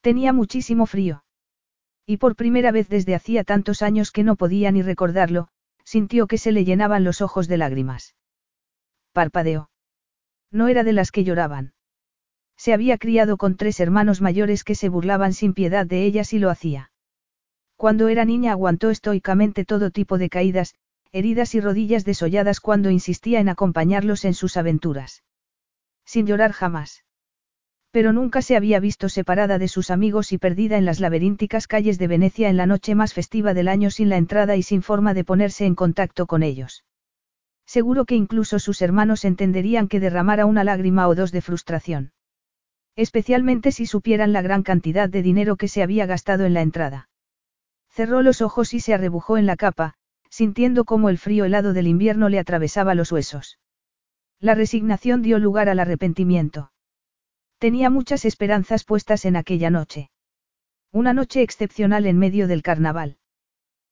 Tenía 0.00 0.32
muchísimo 0.32 0.86
frío. 0.86 1.24
Y 2.06 2.16
por 2.16 2.36
primera 2.36 2.72
vez 2.72 2.88
desde 2.88 3.14
hacía 3.14 3.44
tantos 3.44 3.82
años 3.82 4.12
que 4.12 4.24
no 4.24 4.34
podía 4.34 4.72
ni 4.72 4.80
recordarlo, 4.80 5.48
sintió 5.84 6.26
que 6.26 6.38
se 6.38 6.52
le 6.52 6.64
llenaban 6.64 7.04
los 7.04 7.20
ojos 7.20 7.46
de 7.46 7.58
lágrimas. 7.58 8.16
Parpadeó. 9.12 9.68
No 10.50 10.68
era 10.68 10.84
de 10.84 10.94
las 10.94 11.12
que 11.12 11.22
lloraban. 11.22 11.74
Se 12.56 12.72
había 12.72 12.96
criado 12.96 13.36
con 13.36 13.58
tres 13.58 13.78
hermanos 13.78 14.22
mayores 14.22 14.64
que 14.64 14.74
se 14.74 14.88
burlaban 14.88 15.34
sin 15.34 15.52
piedad 15.52 15.84
de 15.84 16.06
ellas 16.06 16.32
y 16.32 16.38
lo 16.38 16.48
hacía. 16.48 16.92
Cuando 17.76 18.08
era 18.08 18.24
niña 18.24 18.52
aguantó 18.52 18.88
estoicamente 18.88 19.66
todo 19.66 19.90
tipo 19.90 20.16
de 20.16 20.30
caídas, 20.30 20.76
heridas 21.12 21.54
y 21.54 21.60
rodillas 21.60 22.06
desolladas 22.06 22.60
cuando 22.60 22.88
insistía 22.88 23.38
en 23.38 23.50
acompañarlos 23.50 24.24
en 24.24 24.32
sus 24.32 24.56
aventuras. 24.56 25.24
Sin 26.06 26.26
llorar 26.26 26.52
jamás. 26.52 27.04
Pero 27.90 28.12
nunca 28.12 28.42
se 28.42 28.56
había 28.56 28.80
visto 28.80 29.08
separada 29.08 29.58
de 29.58 29.68
sus 29.68 29.90
amigos 29.90 30.32
y 30.32 30.38
perdida 30.38 30.76
en 30.76 30.84
las 30.84 31.00
laberínticas 31.00 31.66
calles 31.66 31.98
de 31.98 32.06
Venecia 32.06 32.50
en 32.50 32.56
la 32.56 32.66
noche 32.66 32.94
más 32.94 33.14
festiva 33.14 33.54
del 33.54 33.68
año 33.68 33.90
sin 33.90 34.08
la 34.08 34.18
entrada 34.18 34.56
y 34.56 34.62
sin 34.62 34.82
forma 34.82 35.14
de 35.14 35.24
ponerse 35.24 35.64
en 35.64 35.74
contacto 35.74 36.26
con 36.26 36.42
ellos. 36.42 36.84
Seguro 37.66 38.04
que 38.04 38.14
incluso 38.14 38.58
sus 38.58 38.82
hermanos 38.82 39.24
entenderían 39.24 39.88
que 39.88 40.00
derramara 40.00 40.46
una 40.46 40.64
lágrima 40.64 41.08
o 41.08 41.14
dos 41.14 41.32
de 41.32 41.40
frustración. 41.40 42.12
Especialmente 42.96 43.72
si 43.72 43.86
supieran 43.86 44.32
la 44.32 44.42
gran 44.42 44.62
cantidad 44.62 45.08
de 45.08 45.22
dinero 45.22 45.56
que 45.56 45.68
se 45.68 45.82
había 45.82 46.06
gastado 46.06 46.44
en 46.44 46.54
la 46.54 46.62
entrada. 46.62 47.08
Cerró 47.90 48.22
los 48.22 48.42
ojos 48.42 48.74
y 48.74 48.80
se 48.80 48.94
arrebujó 48.94 49.38
en 49.38 49.46
la 49.46 49.56
capa, 49.56 49.94
sintiendo 50.30 50.84
cómo 50.84 51.08
el 51.08 51.18
frío 51.18 51.44
helado 51.44 51.72
del 51.72 51.86
invierno 51.86 52.28
le 52.28 52.38
atravesaba 52.38 52.94
los 52.94 53.12
huesos. 53.12 53.58
La 54.40 54.54
resignación 54.54 55.22
dio 55.22 55.38
lugar 55.38 55.68
al 55.68 55.78
arrepentimiento. 55.78 56.70
Tenía 57.58 57.90
muchas 57.90 58.24
esperanzas 58.24 58.84
puestas 58.84 59.24
en 59.24 59.34
aquella 59.34 59.68
noche. 59.68 60.10
Una 60.92 61.12
noche 61.12 61.42
excepcional 61.42 62.06
en 62.06 62.16
medio 62.16 62.46
del 62.46 62.62
carnaval. 62.62 63.18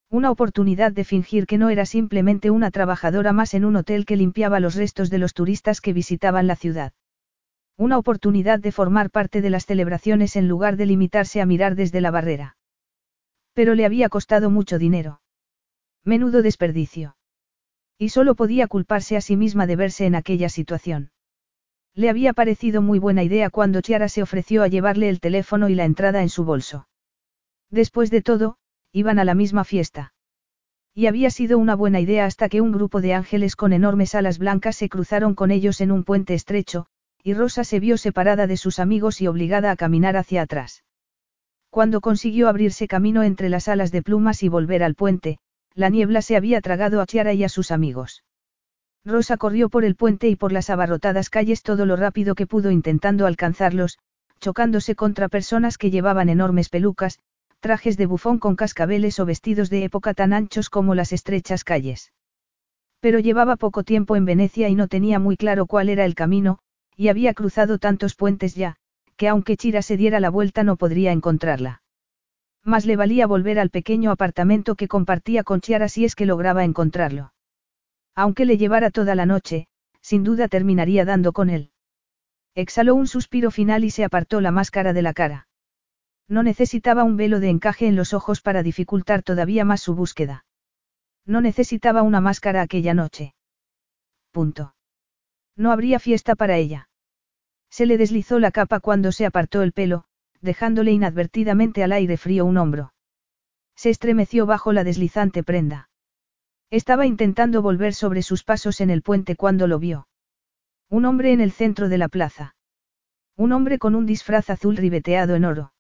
Una 0.09 0.31
oportunidad 0.31 0.93
de 0.93 1.03
fingir 1.03 1.47
que 1.47 1.59
no 1.59 1.69
era 1.69 1.85
simplemente 1.85 2.51
una 2.51 2.71
trabajadora 2.71 3.33
más 3.33 3.55
en 3.55 3.65
un 3.65 3.75
hotel 3.75 4.07
que 4.07 4.15
limpiaba 4.15 4.61
los 4.61 4.77
restos 4.77 5.11
de 5.11 5.19
los 5.19 5.35
turistas 5.35 5.81
que 5.81 5.93
visitaban 5.93 6.47
la 6.47 6.55
ciudad. 6.55 6.93
Una 7.77 7.99
oportunidad 7.99 8.61
de 8.61 8.71
formar 8.71 9.11
parte 9.11 9.43
de 9.43 9.51
las 9.51 9.67
celebraciones 9.67 10.37
en 10.37 10.47
lugar 10.47 10.77
de 10.77 10.87
limitarse 10.87 11.41
a 11.41 11.47
mirar 11.47 11.75
desde 11.75 12.01
la 12.01 12.13
barrera. 12.13 12.57
Pero 13.53 13.75
le 13.75 13.85
había 13.85 14.09
costado 14.09 14.49
mucho 14.49 14.79
dinero. 14.79 15.21
Menudo 16.05 16.41
desperdicio. 16.43 17.17
Y 17.99 18.11
solo 18.11 18.37
podía 18.37 18.69
culparse 18.69 19.17
a 19.17 19.21
sí 19.21 19.35
misma 19.37 19.67
de 19.67 19.75
verse 19.75 20.07
en 20.07 20.15
aquella 20.15 20.51
situación. 20.51 21.11
Le 21.97 22.11
había 22.11 22.35
parecido 22.35 22.83
muy 22.83 22.99
buena 22.99 23.23
idea 23.23 23.49
cuando 23.49 23.81
Chiara 23.81 24.11
se 24.11 24.23
ofreció 24.23 24.63
a 24.63 24.69
llevarle 24.69 25.09
el 25.09 25.19
teléfono 25.19 25.71
y 25.71 25.75
la 25.75 25.87
entrada 25.87 26.21
en 26.21 26.29
su 26.29 26.45
bolso. 26.45 26.87
Después 27.71 28.11
de 28.11 28.21
todo, 28.21 28.59
iban 28.93 29.19
a 29.19 29.25
la 29.25 29.35
misma 29.35 29.65
fiesta. 29.65 30.13
Y 30.95 31.07
había 31.07 31.31
sido 31.31 31.57
una 31.57 31.75
buena 31.75 31.99
idea 31.99 32.27
hasta 32.27 32.51
que 32.51 32.61
un 32.61 32.71
grupo 32.71 33.01
de 33.01 33.15
ángeles 33.15 33.57
con 33.57 33.73
enormes 33.73 34.15
alas 34.15 34.39
blancas 34.39 34.77
se 34.77 34.91
cruzaron 34.91 35.35
con 35.35 35.51
ellos 35.51 35.81
en 35.81 35.91
un 35.91 36.05
puente 36.05 36.35
estrecho, 36.35 36.87
y 37.23 37.33
Rosa 37.33 37.65
se 37.65 37.81
vio 37.81 37.97
separada 37.97 38.47
de 38.47 38.59
sus 38.59 38.79
amigos 38.79 39.23
y 39.23 39.27
obligada 39.27 39.71
a 39.71 39.77
caminar 39.77 40.19
hacia 40.19 40.43
atrás. 40.43 40.85
Cuando 41.71 42.03
consiguió 42.03 42.51
abrirse 42.51 42.89
camino 42.89 43.23
entre 43.23 43.49
las 43.49 43.69
alas 43.69 43.91
de 43.91 44.03
plumas 44.03 44.43
y 44.43 44.51
volver 44.51 44.83
al 44.83 44.95
puente, 44.95 45.39
la 45.75 45.89
niebla 45.89 46.21
se 46.21 46.37
había 46.37 46.61
tragado 46.61 47.01
a 47.01 47.07
Chiara 47.07 47.33
y 47.33 47.43
a 47.43 47.49
sus 47.49 47.71
amigos. 47.71 48.23
Rosa 49.07 49.37
corrió 49.37 49.69
por 49.69 49.85
el 49.85 49.95
puente 49.95 50.29
y 50.29 50.35
por 50.35 50.51
las 50.51 50.69
abarrotadas 50.69 51.31
calles 51.31 51.63
todo 51.63 51.87
lo 51.87 51.95
rápido 51.95 52.35
que 52.35 52.49
pudo 52.49 52.73
intentando 52.73 53.27
alcanzarlos, 53.27 53.99
chocándose 54.41 54.97
contra 54.97 55.29
personas 55.29 55.79
que 55.79 55.93
llevaban 55.93 56.29
enormes 56.29 56.69
pelucas, 56.69 57.21
trajes 57.61 57.97
de 57.97 58.07
bufón 58.07 58.41
con 58.41 58.57
cascabeles 58.57 59.21
o 59.21 59.25
vestidos 59.25 59.71
de 59.71 59.85
época 59.85 60.13
tan 60.13 60.33
anchos 60.33 60.71
como 60.71 60.97
las 60.97 61.13
estrechas 61.13 61.63
calles. 61.63 62.13
Pero 62.99 63.21
llevaba 63.21 63.55
poco 63.55 63.85
tiempo 63.85 64.17
en 64.17 64.25
Venecia 64.25 64.69
y 64.69 64.75
no 64.75 64.89
tenía 64.89 65.21
muy 65.21 65.37
claro 65.37 65.67
cuál 65.67 65.89
era 65.89 66.05
el 66.05 66.17
camino, 66.17 66.59
y 66.97 67.07
había 67.07 67.33
cruzado 67.33 67.79
tantos 67.79 68.17
puentes 68.17 68.57
ya, 68.57 68.75
que 69.17 69.29
aunque 69.29 69.57
Chira 69.57 69.83
se 69.83 69.97
diera 69.97 70.19
la 70.19 70.31
vuelta 70.31 70.65
no 70.65 70.75
podría 70.75 71.13
encontrarla. 71.13 71.81
Más 72.65 72.85
le 72.85 72.97
valía 72.97 73.29
volver 73.29 73.61
al 73.61 73.71
pequeño 73.71 74.11
apartamento 74.11 74.75
que 74.75 74.89
compartía 74.89 75.45
con 75.45 75.61
Chiara 75.61 75.89
si 75.89 76.05
es 76.05 76.17
que 76.17 76.27
lograba 76.27 76.65
encontrarlo. 76.65 77.31
Aunque 78.17 78.47
le 78.47 78.57
llevara 78.57 78.91
toda 78.91 79.15
la 79.15 79.27
noche, 79.27 79.69
sin 80.01 80.25
duda 80.25 80.49
terminaría 80.49 81.05
dando 81.05 81.33
con 81.33 81.51
él. 81.51 81.71
Exhaló 82.55 82.95
un 82.95 83.07
suspiro 83.07 83.51
final 83.51 83.85
y 83.85 83.91
se 83.91 84.03
apartó 84.03 84.41
la 84.41 84.51
máscara 84.51 84.95
de 84.95 85.03
la 85.03 85.13
cara. 85.13 85.49
No 86.27 86.43
necesitaba 86.43 87.05
un 87.05 87.17
velo 87.17 87.39
de 87.39 87.51
encaje 87.51 87.87
en 87.87 87.95
los 87.95 88.15
ojos 88.15 88.41
para 88.41 88.63
dificultar 88.63 89.23
todavía 89.23 89.65
más 89.67 89.83
su 89.83 89.95
búsqueda. 89.95 90.47
No 91.27 91.43
necesitaba 91.43 92.03
una 92.03 92.21
máscara 92.21 92.63
aquella 92.63 92.95
noche. 92.95 93.35
Punto. 94.33 94.75
No 95.55 95.71
habría 95.71 95.99
fiesta 95.99 96.35
para 96.35 96.57
ella. 96.57 96.89
Se 97.69 97.85
le 97.85 97.99
deslizó 97.99 98.39
la 98.39 98.51
capa 98.51 98.81
cuando 98.81 99.13
se 99.13 99.27
apartó 99.27 99.63
el 99.63 99.73
pelo, 99.73 100.05
dejándole 100.41 100.93
inadvertidamente 100.93 101.83
al 101.83 101.93
aire 101.93 102.17
frío 102.17 102.47
un 102.47 102.57
hombro. 102.57 102.95
Se 103.75 103.91
estremeció 103.91 104.47
bajo 104.47 104.73
la 104.73 104.85
deslizante 104.85 105.43
prenda. 105.43 105.91
Estaba 106.71 107.07
intentando 107.07 107.63
volver 107.63 107.95
sobre 107.95 108.23
sus 108.23 108.43
pasos 108.43 108.81
en 108.81 108.91
el 108.91 109.03
puente 109.03 109.37
cuando 109.37 109.67
lo 109.67 109.79
vio. 109.79 110.09
Un 110.89 111.05
hombre 111.05 111.33
en 111.33 111.41
el 111.41 111.53
centro 111.53 111.89
de 111.89 111.99
la 111.99 112.09
plaza. 112.09 112.57
Un 113.37 113.53
hombre 113.53 113.79
con 113.79 113.95
un 113.95 114.07
disfraz 114.07 114.51
azul 114.51 114.77
ribeteado 114.77 115.37
en 115.37 115.45
oro. 115.45 115.73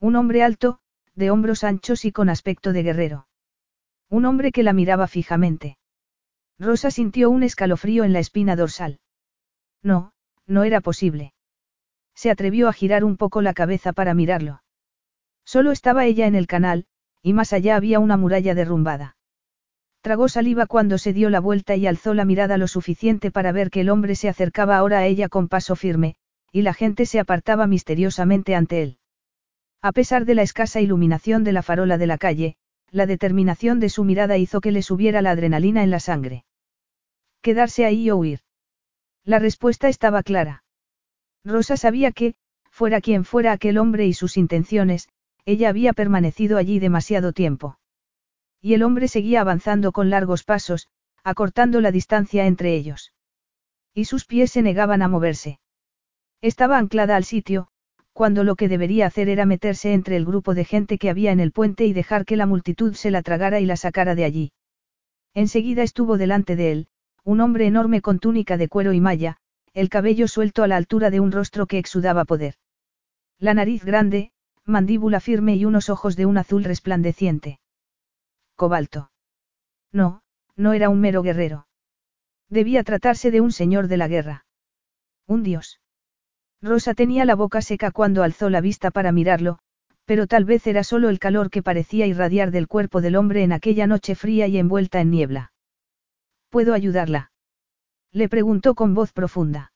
Un 0.00 0.16
hombre 0.16 0.42
alto, 0.42 0.80
de 1.14 1.30
hombros 1.30 1.62
anchos 1.62 2.04
y 2.04 2.12
con 2.12 2.28
aspecto 2.28 2.72
de 2.72 2.82
guerrero. 2.82 3.28
Un 4.08 4.24
hombre 4.24 4.50
que 4.50 4.62
la 4.62 4.72
miraba 4.72 5.06
fijamente. 5.06 5.78
Rosa 6.58 6.90
sintió 6.90 7.30
un 7.30 7.42
escalofrío 7.42 8.02
en 8.04 8.12
la 8.12 8.18
espina 8.18 8.56
dorsal. 8.56 8.98
No, 9.82 10.12
no 10.46 10.64
era 10.64 10.80
posible. 10.80 11.34
Se 12.14 12.30
atrevió 12.30 12.68
a 12.68 12.72
girar 12.72 13.04
un 13.04 13.16
poco 13.16 13.42
la 13.42 13.54
cabeza 13.54 13.92
para 13.92 14.14
mirarlo. 14.14 14.62
Solo 15.44 15.70
estaba 15.70 16.04
ella 16.04 16.26
en 16.26 16.34
el 16.34 16.46
canal, 16.46 16.86
y 17.22 17.32
más 17.32 17.52
allá 17.52 17.76
había 17.76 17.98
una 17.98 18.16
muralla 18.16 18.54
derrumbada. 18.54 19.16
Tragó 20.02 20.28
saliva 20.28 20.66
cuando 20.66 20.96
se 20.96 21.12
dio 21.12 21.28
la 21.28 21.40
vuelta 21.40 21.76
y 21.76 21.86
alzó 21.86 22.14
la 22.14 22.24
mirada 22.24 22.56
lo 22.56 22.68
suficiente 22.68 23.30
para 23.30 23.52
ver 23.52 23.70
que 23.70 23.82
el 23.82 23.90
hombre 23.90 24.14
se 24.14 24.28
acercaba 24.28 24.78
ahora 24.78 25.00
a 25.00 25.06
ella 25.06 25.28
con 25.28 25.48
paso 25.48 25.76
firme, 25.76 26.16
y 26.52 26.62
la 26.62 26.72
gente 26.72 27.04
se 27.04 27.20
apartaba 27.20 27.66
misteriosamente 27.66 28.54
ante 28.54 28.82
él. 28.82 28.98
A 29.82 29.92
pesar 29.92 30.24
de 30.24 30.34
la 30.34 30.42
escasa 30.42 30.80
iluminación 30.80 31.44
de 31.44 31.52
la 31.52 31.62
farola 31.62 31.98
de 31.98 32.06
la 32.06 32.18
calle, 32.18 32.56
la 32.90 33.06
determinación 33.06 33.78
de 33.78 33.88
su 33.88 34.04
mirada 34.04 34.38
hizo 34.38 34.60
que 34.60 34.72
le 34.72 34.82
subiera 34.82 35.22
la 35.22 35.32
adrenalina 35.32 35.82
en 35.82 35.90
la 35.90 36.00
sangre. 36.00 36.44
Quedarse 37.42 37.84
ahí 37.84 38.10
o 38.10 38.16
huir. 38.16 38.40
La 39.24 39.38
respuesta 39.38 39.88
estaba 39.88 40.22
clara. 40.22 40.64
Rosa 41.44 41.76
sabía 41.76 42.12
que, 42.12 42.34
fuera 42.70 43.00
quien 43.00 43.24
fuera 43.24 43.52
aquel 43.52 43.78
hombre 43.78 44.06
y 44.06 44.14
sus 44.14 44.36
intenciones, 44.36 45.08
ella 45.44 45.68
había 45.68 45.92
permanecido 45.92 46.58
allí 46.58 46.78
demasiado 46.78 47.32
tiempo. 47.32 47.79
Y 48.60 48.74
el 48.74 48.82
hombre 48.82 49.08
seguía 49.08 49.40
avanzando 49.40 49.92
con 49.92 50.10
largos 50.10 50.44
pasos, 50.44 50.88
acortando 51.24 51.80
la 51.80 51.92
distancia 51.92 52.46
entre 52.46 52.74
ellos. 52.74 53.12
Y 53.94 54.04
sus 54.04 54.24
pies 54.24 54.52
se 54.52 54.62
negaban 54.62 55.02
a 55.02 55.08
moverse. 55.08 55.60
Estaba 56.40 56.78
anclada 56.78 57.16
al 57.16 57.24
sitio, 57.24 57.68
cuando 58.12 58.44
lo 58.44 58.56
que 58.56 58.68
debería 58.68 59.06
hacer 59.06 59.28
era 59.28 59.46
meterse 59.46 59.92
entre 59.92 60.16
el 60.16 60.24
grupo 60.24 60.54
de 60.54 60.64
gente 60.64 60.98
que 60.98 61.10
había 61.10 61.32
en 61.32 61.40
el 61.40 61.52
puente 61.52 61.86
y 61.86 61.92
dejar 61.92 62.24
que 62.24 62.36
la 62.36 62.46
multitud 62.46 62.94
se 62.94 63.10
la 63.10 63.22
tragara 63.22 63.60
y 63.60 63.66
la 63.66 63.76
sacara 63.76 64.14
de 64.14 64.24
allí. 64.24 64.52
Enseguida 65.34 65.82
estuvo 65.82 66.18
delante 66.18 66.56
de 66.56 66.72
él, 66.72 66.88
un 67.24 67.40
hombre 67.40 67.66
enorme 67.66 68.00
con 68.00 68.18
túnica 68.18 68.56
de 68.56 68.68
cuero 68.68 68.92
y 68.92 69.00
malla, 69.00 69.36
el 69.72 69.88
cabello 69.88 70.26
suelto 70.26 70.62
a 70.62 70.68
la 70.68 70.76
altura 70.76 71.10
de 71.10 71.20
un 71.20 71.30
rostro 71.30 71.66
que 71.66 71.78
exudaba 71.78 72.24
poder. 72.24 72.54
La 73.38 73.54
nariz 73.54 73.84
grande, 73.84 74.32
mandíbula 74.64 75.20
firme 75.20 75.54
y 75.56 75.64
unos 75.64 75.88
ojos 75.88 76.16
de 76.16 76.26
un 76.26 76.38
azul 76.38 76.64
resplandeciente. 76.64 77.59
Cobalto. 78.60 79.10
No, 79.90 80.20
no 80.54 80.74
era 80.74 80.90
un 80.90 81.00
mero 81.00 81.22
guerrero. 81.22 81.66
Debía 82.50 82.84
tratarse 82.84 83.30
de 83.30 83.40
un 83.40 83.52
señor 83.52 83.88
de 83.88 83.96
la 83.96 84.06
guerra. 84.06 84.44
Un 85.26 85.42
dios. 85.42 85.80
Rosa 86.60 86.92
tenía 86.92 87.24
la 87.24 87.36
boca 87.36 87.62
seca 87.62 87.90
cuando 87.90 88.22
alzó 88.22 88.50
la 88.50 88.60
vista 88.60 88.90
para 88.90 89.12
mirarlo, 89.12 89.60
pero 90.04 90.26
tal 90.26 90.44
vez 90.44 90.66
era 90.66 90.84
solo 90.84 91.08
el 91.08 91.18
calor 91.18 91.48
que 91.48 91.62
parecía 91.62 92.06
irradiar 92.06 92.50
del 92.50 92.68
cuerpo 92.68 93.00
del 93.00 93.16
hombre 93.16 93.44
en 93.44 93.52
aquella 93.52 93.86
noche 93.86 94.14
fría 94.14 94.46
y 94.46 94.58
envuelta 94.58 95.00
en 95.00 95.10
niebla. 95.10 95.52
¿Puedo 96.50 96.74
ayudarla? 96.74 97.32
Le 98.12 98.28
preguntó 98.28 98.74
con 98.74 98.92
voz 98.92 99.14
profunda. 99.14 99.72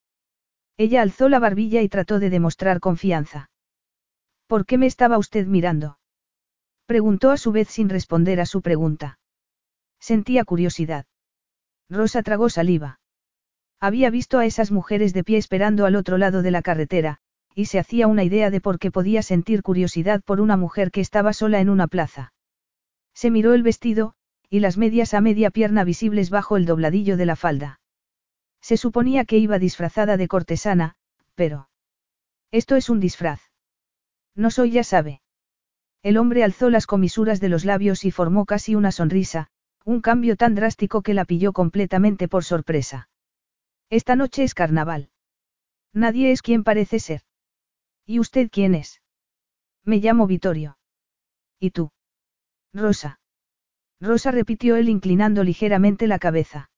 Ella 0.76 1.00
alzó 1.00 1.31
la 1.31 1.38
barbilla 1.38 1.81
y 1.81 1.88
trató 1.88 2.19
de 2.19 2.29
demostrar 2.29 2.81
confianza. 2.81 3.49
¿Por 4.47 4.67
qué 4.67 4.76
me 4.76 4.85
estaba 4.85 5.17
usted 5.17 5.47
mirando? 5.47 5.97
Preguntó 6.87 7.31
a 7.31 7.37
su 7.37 7.53
vez 7.53 7.69
sin 7.69 7.88
responder 7.88 8.41
a 8.41 8.47
su 8.47 8.61
pregunta. 8.61 9.19
Sentía 10.00 10.45
curiosidad. 10.45 11.07
Rosa 11.88 12.23
tragó 12.23 12.50
saliva. 12.50 13.00
Había 13.81 14.11
visto 14.11 14.38
a 14.38 14.47
esas 14.47 14.71
mujeres 14.71 15.14
de 15.14 15.25
pie 15.25 15.38
esperando 15.38 15.87
al 15.87 15.97
otro 15.97 16.19
lado 16.19 16.43
de 16.43 16.50
la 16.50 16.62
carretera, 16.62 17.21
y 17.55 17.67
se 17.67 17.79
hacía 17.79 18.07
una 18.07 18.25
idea 18.25 18.50
de 18.50 18.61
por 18.61 18.79
qué 18.79 18.91
podía 18.91 19.23
sentir 19.23 19.62
curiosidad 19.62 20.23
por 20.23 20.41
una 20.41 20.57
mujer 20.57 20.91
que 20.91 21.00
estaba 21.00 21.33
sola 21.33 21.61
en 21.61 21.71
una 21.71 21.87
plaza. 21.87 22.33
Se 23.14 23.31
miró 23.31 23.55
el 23.55 23.62
vestido, 23.62 24.14
y 24.50 24.61
las 24.61 24.76
medias 24.76 25.14
a 25.14 25.21
media 25.21 25.50
pierna 25.50 25.85
visibles 25.85 26.31
bajo 26.31 26.57
el 26.57 26.67
dobladillo 26.67 27.17
de 27.17 27.26
la 27.26 27.37
falda. 27.37 27.81
Se 28.61 28.76
suponía 28.76 29.25
que 29.25 29.38
iba 29.38 29.59
disfrazada 29.59 30.17
de 30.17 30.29
cortesana, 30.29 30.97
pero... 31.35 31.69
Esto 32.50 32.76
es 32.76 32.88
un 32.88 33.00
disfraz. 33.00 33.41
No 34.35 34.50
soy 34.50 34.71
ya 34.71 34.85
sabe. 34.85 35.23
El 36.05 36.19
hombre 36.19 36.45
alzó 36.45 36.69
las 36.69 36.87
comisuras 36.87 37.41
de 37.41 37.49
los 37.49 37.65
labios 37.65 38.05
y 38.05 38.11
formó 38.11 38.45
casi 38.45 38.75
una 38.75 38.93
sonrisa, 38.93 39.49
un 39.87 40.03
cambio 40.03 40.37
tan 40.37 40.55
drástico 40.55 41.01
que 41.01 41.15
la 41.15 41.25
pilló 41.25 41.55
completamente 41.55 42.29
por 42.29 42.45
sorpresa. 42.45 43.09
Esta 43.89 44.15
noche 44.15 44.45
es 44.45 44.53
carnaval. 44.53 45.09
Nadie 45.95 46.31
es 46.31 46.43
quien 46.43 46.63
parece 46.63 46.99
ser. 47.01 47.23
¿Y 48.05 48.21
usted 48.21 48.51
quién 48.53 48.75
es? 48.75 49.01
Me 49.83 49.97
llamo 49.97 50.27
Vittorio. 50.27 50.77
¿Y 51.59 51.71
tú? 51.71 51.91
Rosa. 52.75 53.19
Rosa 53.99 54.31
repitió 54.31 54.77
él 54.77 54.91
inclinando 54.91 55.43
ligeramente 55.43 56.07
la 56.07 56.19
cabeza. 56.19 56.69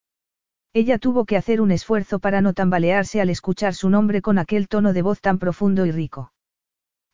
Ella 0.72 0.98
tuvo 0.98 1.24
que 1.24 1.36
hacer 1.36 1.60
un 1.60 1.72
esfuerzo 1.72 2.20
para 2.20 2.42
no 2.42 2.52
tambalearse 2.52 3.20
al 3.20 3.30
escuchar 3.30 3.74
su 3.74 3.90
nombre 3.90 4.22
con 4.22 4.38
aquel 4.38 4.68
tono 4.68 4.92
de 4.92 5.02
voz 5.02 5.20
tan 5.20 5.40
profundo 5.40 5.84
y 5.84 5.90
rico. 5.90 6.32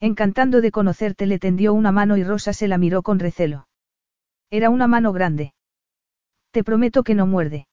Encantando 0.02 0.60
de 0.60 0.72
conocerte 0.72 1.26
le 1.26 1.38
tendió 1.38 1.72
una 1.72 1.92
mano 1.92 2.16
y 2.16 2.24
Rosa 2.24 2.52
se 2.52 2.66
la 2.66 2.76
miró 2.76 3.02
con 3.02 3.20
recelo. 3.20 3.68
Era 4.50 4.68
una 4.68 4.88
mano 4.88 5.12
grande. 5.12 5.54
Te 6.50 6.64
prometo 6.64 7.04
que 7.04 7.14
no 7.14 7.24
muerde. 7.24 7.68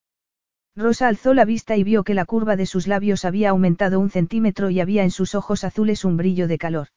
Rosa 0.75 1.07
alzó 1.07 1.33
la 1.33 1.43
vista 1.43 1.75
y 1.75 1.83
vio 1.83 2.03
que 2.03 2.13
la 2.13 2.25
curva 2.25 2.55
de 2.55 2.67
sus 2.67 2.85
labios 2.85 3.25
había 3.25 3.49
aumentado 3.49 3.99
un 3.99 4.11
centímetro 4.11 4.69
y 4.69 4.79
había 4.79 5.03
en 5.03 5.09
sus 5.09 5.33
ojos 5.33 5.63
azules 5.63 6.05
un 6.05 6.17
brillo 6.17 6.47
de 6.47 6.59
calor. 6.59 6.89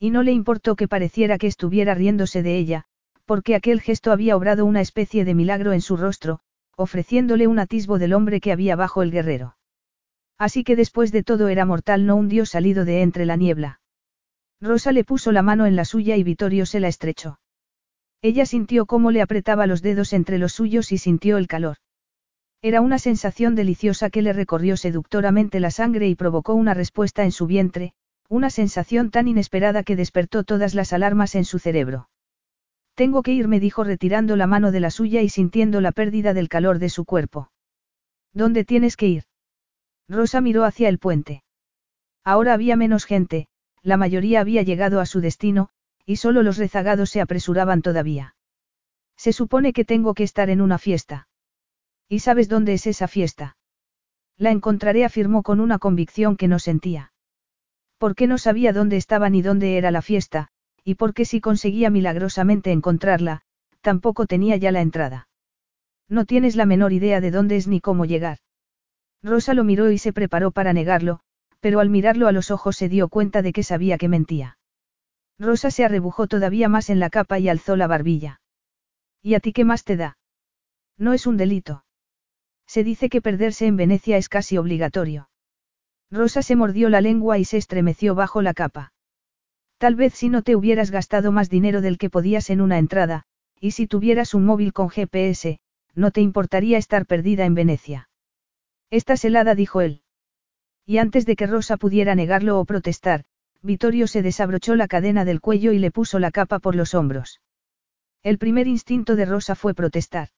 Y 0.00 0.08
no 0.08 0.22
le 0.22 0.32
importó 0.32 0.74
que 0.74 0.88
pareciera 0.88 1.36
que 1.36 1.48
estuviera 1.48 1.94
riéndose 1.94 2.42
de 2.42 2.56
ella, 2.56 2.84
porque 3.26 3.56
aquel 3.56 3.82
gesto 3.82 4.10
había 4.10 4.38
obrado 4.38 4.64
una 4.64 4.80
especie 4.80 5.26
de 5.26 5.34
milagro 5.34 5.74
en 5.74 5.82
su 5.82 5.98
rostro, 5.98 6.40
ofreciéndole 6.78 7.46
un 7.46 7.58
atisbo 7.58 7.98
del 7.98 8.14
hombre 8.14 8.40
que 8.40 8.52
había 8.52 8.74
bajo 8.74 9.02
el 9.02 9.10
guerrero. 9.10 9.58
Así 10.38 10.64
que 10.64 10.76
después 10.76 11.12
de 11.12 11.22
todo 11.22 11.48
era 11.48 11.66
mortal 11.66 12.06
no 12.06 12.16
un 12.16 12.30
dios 12.30 12.48
salido 12.48 12.86
de 12.86 13.02
entre 13.02 13.26
la 13.26 13.36
niebla. 13.36 13.80
Rosa 14.60 14.92
le 14.92 15.04
puso 15.04 15.32
la 15.32 15.42
mano 15.42 15.66
en 15.66 15.76
la 15.76 15.84
suya 15.84 16.16
y 16.16 16.22
Vittorio 16.22 16.66
se 16.66 16.80
la 16.80 16.88
estrechó. 16.88 17.38
Ella 18.22 18.46
sintió 18.46 18.86
cómo 18.86 19.10
le 19.10 19.22
apretaba 19.22 19.66
los 19.66 19.82
dedos 19.82 20.12
entre 20.12 20.38
los 20.38 20.52
suyos 20.52 20.92
y 20.92 20.98
sintió 20.98 21.36
el 21.36 21.46
calor. 21.46 21.76
Era 22.62 22.80
una 22.80 22.98
sensación 22.98 23.54
deliciosa 23.54 24.10
que 24.10 24.22
le 24.22 24.32
recorrió 24.32 24.76
seductoramente 24.76 25.60
la 25.60 25.70
sangre 25.70 26.08
y 26.08 26.14
provocó 26.14 26.54
una 26.54 26.74
respuesta 26.74 27.24
en 27.24 27.32
su 27.32 27.46
vientre, 27.46 27.92
una 28.28 28.50
sensación 28.50 29.10
tan 29.10 29.28
inesperada 29.28 29.82
que 29.82 29.94
despertó 29.94 30.42
todas 30.42 30.74
las 30.74 30.92
alarmas 30.92 31.34
en 31.34 31.44
su 31.44 31.58
cerebro. 31.58 32.08
Tengo 32.94 33.22
que 33.22 33.32
irme, 33.32 33.60
dijo 33.60 33.84
retirando 33.84 34.36
la 34.36 34.46
mano 34.46 34.72
de 34.72 34.80
la 34.80 34.90
suya 34.90 35.20
y 35.20 35.28
sintiendo 35.28 35.82
la 35.82 35.92
pérdida 35.92 36.32
del 36.32 36.48
calor 36.48 36.78
de 36.78 36.88
su 36.88 37.04
cuerpo. 37.04 37.50
¿Dónde 38.32 38.64
tienes 38.64 38.96
que 38.96 39.06
ir? 39.06 39.24
Rosa 40.08 40.40
miró 40.40 40.64
hacia 40.64 40.88
el 40.88 40.98
puente. 40.98 41.42
Ahora 42.24 42.54
había 42.54 42.74
menos 42.74 43.04
gente, 43.04 43.48
la 43.86 43.96
mayoría 43.96 44.40
había 44.40 44.62
llegado 44.62 44.98
a 44.98 45.06
su 45.06 45.20
destino, 45.20 45.68
y 46.04 46.16
solo 46.16 46.42
los 46.42 46.56
rezagados 46.56 47.08
se 47.10 47.20
apresuraban 47.20 47.82
todavía. 47.82 48.34
Se 49.16 49.32
supone 49.32 49.72
que 49.72 49.84
tengo 49.84 50.12
que 50.12 50.24
estar 50.24 50.50
en 50.50 50.60
una 50.60 50.78
fiesta. 50.78 51.28
¿Y 52.08 52.18
sabes 52.18 52.48
dónde 52.48 52.74
es 52.74 52.88
esa 52.88 53.06
fiesta? 53.06 53.56
La 54.36 54.50
encontraré, 54.50 55.04
afirmó 55.04 55.44
con 55.44 55.60
una 55.60 55.78
convicción 55.78 56.36
que 56.36 56.48
no 56.48 56.58
sentía. 56.58 57.12
Porque 57.96 58.26
no 58.26 58.38
sabía 58.38 58.72
dónde 58.72 58.96
estaba 58.96 59.30
ni 59.30 59.40
dónde 59.40 59.78
era 59.78 59.92
la 59.92 60.02
fiesta, 60.02 60.48
y 60.82 60.96
porque 60.96 61.24
si 61.24 61.40
conseguía 61.40 61.88
milagrosamente 61.88 62.72
encontrarla, 62.72 63.42
tampoco 63.82 64.26
tenía 64.26 64.56
ya 64.56 64.72
la 64.72 64.80
entrada. 64.80 65.28
No 66.08 66.24
tienes 66.24 66.56
la 66.56 66.66
menor 66.66 66.92
idea 66.92 67.20
de 67.20 67.30
dónde 67.30 67.54
es 67.54 67.68
ni 67.68 67.80
cómo 67.80 68.04
llegar. 68.04 68.38
Rosa 69.22 69.54
lo 69.54 69.62
miró 69.62 69.92
y 69.92 69.98
se 69.98 70.12
preparó 70.12 70.50
para 70.50 70.72
negarlo, 70.72 71.20
pero 71.60 71.80
al 71.80 71.90
mirarlo 71.90 72.28
a 72.28 72.32
los 72.32 72.50
ojos 72.50 72.76
se 72.76 72.88
dio 72.88 73.08
cuenta 73.08 73.42
de 73.42 73.52
que 73.52 73.62
sabía 73.62 73.98
que 73.98 74.08
mentía. 74.08 74.58
Rosa 75.38 75.70
se 75.70 75.84
arrebujó 75.84 76.26
todavía 76.26 76.68
más 76.68 76.88
en 76.90 77.00
la 77.00 77.10
capa 77.10 77.38
y 77.38 77.48
alzó 77.48 77.76
la 77.76 77.86
barbilla. 77.86 78.40
¿Y 79.22 79.34
a 79.34 79.40
ti 79.40 79.52
qué 79.52 79.64
más 79.64 79.84
te 79.84 79.96
da? 79.96 80.18
No 80.96 81.12
es 81.12 81.26
un 81.26 81.36
delito. 81.36 81.84
Se 82.66 82.84
dice 82.84 83.08
que 83.08 83.20
perderse 83.20 83.66
en 83.66 83.76
Venecia 83.76 84.16
es 84.16 84.28
casi 84.28 84.56
obligatorio. 84.56 85.28
Rosa 86.10 86.42
se 86.42 86.56
mordió 86.56 86.88
la 86.88 87.00
lengua 87.00 87.38
y 87.38 87.44
se 87.44 87.56
estremeció 87.56 88.14
bajo 88.14 88.40
la 88.42 88.54
capa. 88.54 88.92
Tal 89.78 89.94
vez 89.94 90.14
si 90.14 90.28
no 90.28 90.42
te 90.42 90.56
hubieras 90.56 90.90
gastado 90.90 91.32
más 91.32 91.50
dinero 91.50 91.80
del 91.80 91.98
que 91.98 92.10
podías 92.10 92.48
en 92.50 92.60
una 92.60 92.78
entrada, 92.78 93.24
y 93.60 93.72
si 93.72 93.86
tuvieras 93.86 94.32
un 94.32 94.44
móvil 94.44 94.72
con 94.72 94.88
GPS, 94.88 95.60
no 95.94 96.10
te 96.10 96.20
importaría 96.20 96.78
estar 96.78 97.06
perdida 97.06 97.44
en 97.44 97.54
Venecia. 97.54 98.08
Estás 98.90 99.24
helada, 99.24 99.54
dijo 99.54 99.80
él. 99.80 100.02
Y 100.86 100.98
antes 100.98 101.26
de 101.26 101.34
que 101.34 101.48
Rosa 101.48 101.76
pudiera 101.76 102.14
negarlo 102.14 102.60
o 102.60 102.64
protestar, 102.64 103.24
Vittorio 103.60 104.06
se 104.06 104.22
desabrochó 104.22 104.76
la 104.76 104.86
cadena 104.86 105.24
del 105.24 105.40
cuello 105.40 105.72
y 105.72 105.80
le 105.80 105.90
puso 105.90 106.20
la 106.20 106.30
capa 106.30 106.60
por 106.60 106.76
los 106.76 106.94
hombros. 106.94 107.40
El 108.22 108.38
primer 108.38 108.68
instinto 108.68 109.16
de 109.16 109.24
Rosa 109.24 109.56
fue 109.56 109.74
protestar. 109.74 110.28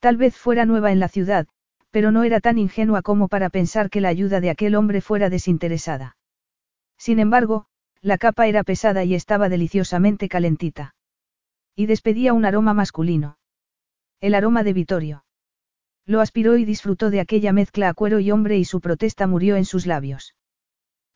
Tal 0.00 0.16
vez 0.16 0.36
fuera 0.36 0.64
nueva 0.64 0.90
en 0.90 1.00
la 1.00 1.08
ciudad, 1.08 1.46
pero 1.90 2.10
no 2.10 2.24
era 2.24 2.40
tan 2.40 2.58
ingenua 2.58 3.02
como 3.02 3.28
para 3.28 3.50
pensar 3.50 3.90
que 3.90 4.00
la 4.00 4.08
ayuda 4.08 4.40
de 4.40 4.50
aquel 4.50 4.74
hombre 4.74 5.02
fuera 5.02 5.28
desinteresada. 5.28 6.16
Sin 6.96 7.18
embargo, 7.18 7.66
la 8.00 8.16
capa 8.16 8.46
era 8.46 8.64
pesada 8.64 9.04
y 9.04 9.14
estaba 9.14 9.48
deliciosamente 9.48 10.28
calentita. 10.28 10.94
Y 11.76 11.86
despedía 11.86 12.32
un 12.32 12.44
aroma 12.44 12.72
masculino. 12.74 13.38
El 14.20 14.34
aroma 14.34 14.62
de 14.62 14.72
Vittorio. 14.72 15.24
Lo 16.08 16.22
aspiró 16.22 16.56
y 16.56 16.64
disfrutó 16.64 17.10
de 17.10 17.20
aquella 17.20 17.52
mezcla 17.52 17.90
a 17.90 17.92
cuero 17.92 18.18
y 18.18 18.30
hombre 18.30 18.56
y 18.56 18.64
su 18.64 18.80
protesta 18.80 19.26
murió 19.26 19.56
en 19.56 19.66
sus 19.66 19.84
labios. 19.84 20.34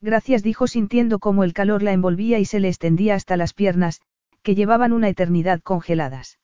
Gracias 0.03 0.43
dijo 0.43 0.67
sintiendo 0.67 1.19
cómo 1.19 1.45
el 1.45 1.55
calor 1.55 1.83
la 1.83 1.93
envolvía 1.93 2.39
y 2.39 2.45
se 2.45 2.61
le 2.61 2.69
extendía 2.69 3.15
hasta 3.15 3.39
las 3.39 3.55
piernas, 3.55 4.03
que 4.43 4.55
llevaban 4.55 4.93
una 4.93 5.09
eternidad 5.09 5.61
congeladas. 5.63 6.39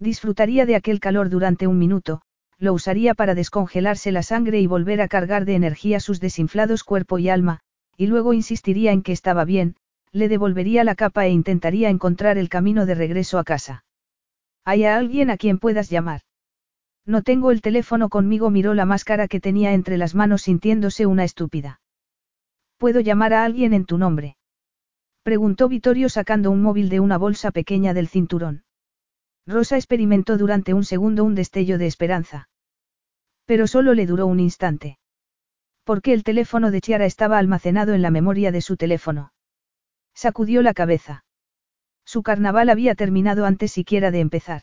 Disfrutaría 0.00 0.66
de 0.66 0.74
aquel 0.74 0.98
calor 0.98 1.30
durante 1.30 1.68
un 1.68 1.78
minuto, 1.78 2.22
lo 2.58 2.72
usaría 2.72 3.14
para 3.14 3.36
descongelarse 3.36 4.10
la 4.10 4.24
sangre 4.24 4.58
y 4.60 4.66
volver 4.66 5.00
a 5.00 5.06
cargar 5.06 5.44
de 5.44 5.54
energía 5.54 6.00
sus 6.00 6.18
desinflados 6.18 6.82
cuerpo 6.82 7.20
y 7.20 7.28
alma, 7.28 7.60
y 7.96 8.08
luego 8.08 8.32
insistiría 8.32 8.90
en 8.90 9.02
que 9.02 9.12
estaba 9.12 9.44
bien, 9.44 9.76
le 10.10 10.28
devolvería 10.28 10.82
la 10.82 10.96
capa 10.96 11.26
e 11.26 11.30
intentaría 11.30 11.88
encontrar 11.88 12.36
el 12.36 12.48
camino 12.48 12.84
de 12.84 12.96
regreso 12.96 13.38
a 13.38 13.44
casa. 13.44 13.84
¿Hay 14.64 14.82
a 14.82 14.96
alguien 14.96 15.30
a 15.30 15.36
quien 15.36 15.60
puedas 15.60 15.88
llamar? 15.88 16.22
No 17.06 17.22
tengo 17.22 17.50
el 17.50 17.62
teléfono 17.62 18.08
conmigo, 18.08 18.50
miró 18.50 18.74
la 18.74 18.84
máscara 18.84 19.28
que 19.28 19.40
tenía 19.40 19.72
entre 19.72 19.96
las 19.96 20.14
manos 20.14 20.42
sintiéndose 20.42 21.06
una 21.06 21.24
estúpida. 21.24 21.80
¿Puedo 22.76 23.00
llamar 23.00 23.34
a 23.34 23.44
alguien 23.44 23.74
en 23.74 23.84
tu 23.84 23.98
nombre? 23.98 24.36
Preguntó 25.22 25.68
Vittorio 25.68 26.08
sacando 26.08 26.50
un 26.50 26.62
móvil 26.62 26.88
de 26.88 27.00
una 27.00 27.18
bolsa 27.18 27.50
pequeña 27.50 27.92
del 27.92 28.08
cinturón. 28.08 28.64
Rosa 29.46 29.76
experimentó 29.76 30.38
durante 30.38 30.74
un 30.74 30.84
segundo 30.84 31.24
un 31.24 31.34
destello 31.34 31.76
de 31.76 31.86
esperanza. 31.86 32.48
Pero 33.44 33.66
solo 33.66 33.94
le 33.94 34.06
duró 34.06 34.26
un 34.26 34.40
instante. 34.40 34.98
Porque 35.84 36.12
el 36.12 36.22
teléfono 36.22 36.70
de 36.70 36.80
Chiara 36.80 37.04
estaba 37.04 37.38
almacenado 37.38 37.94
en 37.94 38.02
la 38.02 38.10
memoria 38.10 38.52
de 38.52 38.60
su 38.60 38.76
teléfono. 38.76 39.32
Sacudió 40.14 40.62
la 40.62 40.74
cabeza. 40.74 41.24
Su 42.04 42.22
carnaval 42.22 42.70
había 42.70 42.94
terminado 42.94 43.44
antes 43.44 43.72
siquiera 43.72 44.10
de 44.10 44.20
empezar. 44.20 44.62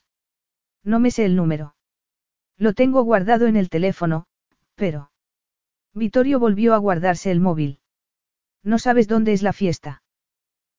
No 0.83 0.99
me 0.99 1.11
sé 1.11 1.25
el 1.25 1.35
número. 1.35 1.76
Lo 2.57 2.73
tengo 2.73 3.03
guardado 3.03 3.47
en 3.47 3.55
el 3.55 3.69
teléfono, 3.69 4.25
pero... 4.75 5.11
Vittorio 5.93 6.39
volvió 6.39 6.73
a 6.73 6.77
guardarse 6.77 7.31
el 7.31 7.39
móvil. 7.39 7.79
No 8.63 8.79
sabes 8.79 9.07
dónde 9.07 9.33
es 9.33 9.41
la 9.41 9.53
fiesta. 9.53 10.01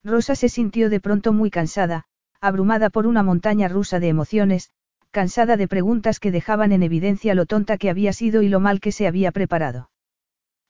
Rosa 0.04 0.34
se 0.34 0.48
sintió 0.48 0.90
de 0.90 1.00
pronto 1.00 1.32
muy 1.32 1.50
cansada, 1.50 2.04
abrumada 2.40 2.90
por 2.90 3.06
una 3.06 3.22
montaña 3.22 3.68
rusa 3.68 4.00
de 4.00 4.08
emociones, 4.08 4.70
cansada 5.10 5.56
de 5.56 5.68
preguntas 5.68 6.20
que 6.20 6.30
dejaban 6.30 6.72
en 6.72 6.82
evidencia 6.82 7.34
lo 7.34 7.46
tonta 7.46 7.78
que 7.78 7.90
había 7.90 8.12
sido 8.12 8.42
y 8.42 8.48
lo 8.48 8.60
mal 8.60 8.80
que 8.80 8.92
se 8.92 9.06
había 9.06 9.32
preparado. 9.32 9.90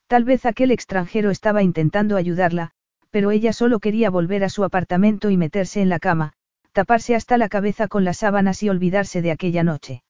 Tal 0.07 0.23
vez 0.23 0.45
aquel 0.45 0.71
extranjero 0.71 1.29
estaba 1.29 1.61
intentando 1.61 2.17
ayudarla, 2.17 2.71
pero 3.11 3.31
ella 3.31 3.53
solo 3.53 3.79
quería 3.79 4.09
volver 4.09 4.43
a 4.43 4.49
su 4.49 4.63
apartamento 4.63 5.29
y 5.29 5.37
meterse 5.37 5.81
en 5.81 5.89
la 5.89 5.99
cama, 5.99 6.33
taparse 6.71 7.15
hasta 7.15 7.37
la 7.37 7.49
cabeza 7.49 7.87
con 7.87 8.03
las 8.03 8.17
sábanas 8.17 8.63
y 8.63 8.69
olvidarse 8.69 9.21
de 9.21 9.31
aquella 9.31 9.63
noche. 9.63 10.03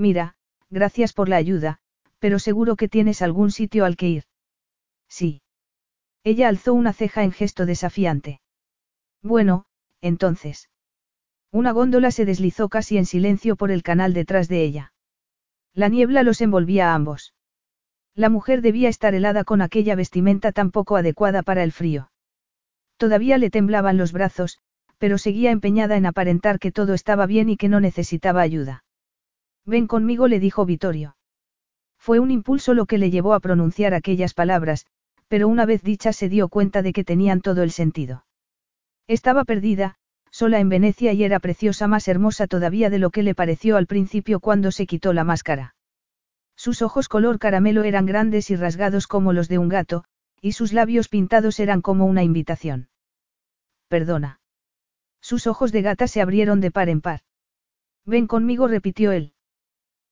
Mira, 0.00 0.34
gracias 0.70 1.12
por 1.12 1.28
la 1.28 1.36
ayuda, 1.36 1.78
pero 2.20 2.38
seguro 2.38 2.74
que 2.74 2.88
tienes 2.88 3.20
algún 3.20 3.50
sitio 3.50 3.84
al 3.84 3.98
que 3.98 4.08
ir. 4.08 4.24
Sí. 5.10 5.42
Ella 6.24 6.48
alzó 6.48 6.72
una 6.72 6.94
ceja 6.94 7.22
en 7.22 7.32
gesto 7.32 7.66
desafiante. 7.66 8.40
Bueno, 9.22 9.66
entonces. 10.00 10.70
Una 11.52 11.72
góndola 11.72 12.12
se 12.12 12.24
deslizó 12.24 12.70
casi 12.70 12.96
en 12.96 13.04
silencio 13.04 13.56
por 13.56 13.70
el 13.70 13.82
canal 13.82 14.14
detrás 14.14 14.48
de 14.48 14.62
ella. 14.64 14.94
La 15.74 15.88
niebla 15.88 16.22
los 16.22 16.40
envolvía 16.40 16.92
a 16.92 16.94
ambos. 16.94 17.34
La 18.14 18.30
mujer 18.30 18.62
debía 18.62 18.88
estar 18.88 19.14
helada 19.14 19.44
con 19.44 19.60
aquella 19.60 19.96
vestimenta 19.96 20.50
tan 20.50 20.70
poco 20.70 20.96
adecuada 20.96 21.42
para 21.42 21.62
el 21.62 21.72
frío. 21.72 22.10
Todavía 22.96 23.36
le 23.36 23.50
temblaban 23.50 23.98
los 23.98 24.12
brazos, 24.12 24.60
pero 24.96 25.18
seguía 25.18 25.50
empeñada 25.50 25.98
en 25.98 26.06
aparentar 26.06 26.58
que 26.58 26.72
todo 26.72 26.94
estaba 26.94 27.26
bien 27.26 27.50
y 27.50 27.58
que 27.58 27.68
no 27.68 27.80
necesitaba 27.80 28.40
ayuda. 28.40 28.82
Ven 29.66 29.86
conmigo, 29.86 30.28
le 30.28 30.40
dijo 30.40 30.64
Vittorio. 30.64 31.16
Fue 31.98 32.18
un 32.18 32.30
impulso 32.30 32.74
lo 32.74 32.86
que 32.86 32.98
le 32.98 33.10
llevó 33.10 33.34
a 33.34 33.40
pronunciar 33.40 33.94
aquellas 33.94 34.34
palabras, 34.34 34.86
pero 35.28 35.48
una 35.48 35.66
vez 35.66 35.82
dichas 35.82 36.16
se 36.16 36.28
dio 36.28 36.48
cuenta 36.48 36.82
de 36.82 36.92
que 36.92 37.04
tenían 37.04 37.40
todo 37.40 37.62
el 37.62 37.70
sentido. 37.70 38.24
Estaba 39.06 39.44
perdida, 39.44 39.96
sola 40.30 40.60
en 40.60 40.68
Venecia 40.68 41.12
y 41.12 41.24
era 41.24 41.40
preciosa 41.40 41.88
más 41.88 42.08
hermosa 42.08 42.46
todavía 42.46 42.90
de 42.90 42.98
lo 42.98 43.10
que 43.10 43.22
le 43.22 43.34
pareció 43.34 43.76
al 43.76 43.86
principio 43.86 44.40
cuando 44.40 44.72
se 44.72 44.86
quitó 44.86 45.12
la 45.12 45.24
máscara. 45.24 45.74
Sus 46.56 46.82
ojos 46.82 47.08
color 47.08 47.38
caramelo 47.38 47.84
eran 47.84 48.06
grandes 48.06 48.50
y 48.50 48.56
rasgados 48.56 49.06
como 49.06 49.32
los 49.32 49.48
de 49.48 49.58
un 49.58 49.68
gato, 49.68 50.04
y 50.40 50.52
sus 50.52 50.72
labios 50.72 51.08
pintados 51.08 51.60
eran 51.60 51.82
como 51.82 52.06
una 52.06 52.22
invitación. 52.22 52.88
Perdona. 53.88 54.40
Sus 55.20 55.46
ojos 55.46 55.72
de 55.72 55.82
gata 55.82 56.06
se 56.06 56.20
abrieron 56.20 56.60
de 56.60 56.70
par 56.70 56.88
en 56.88 57.00
par. 57.00 57.20
Ven 58.06 58.26
conmigo, 58.26 58.68
repitió 58.68 59.12
él. 59.12 59.34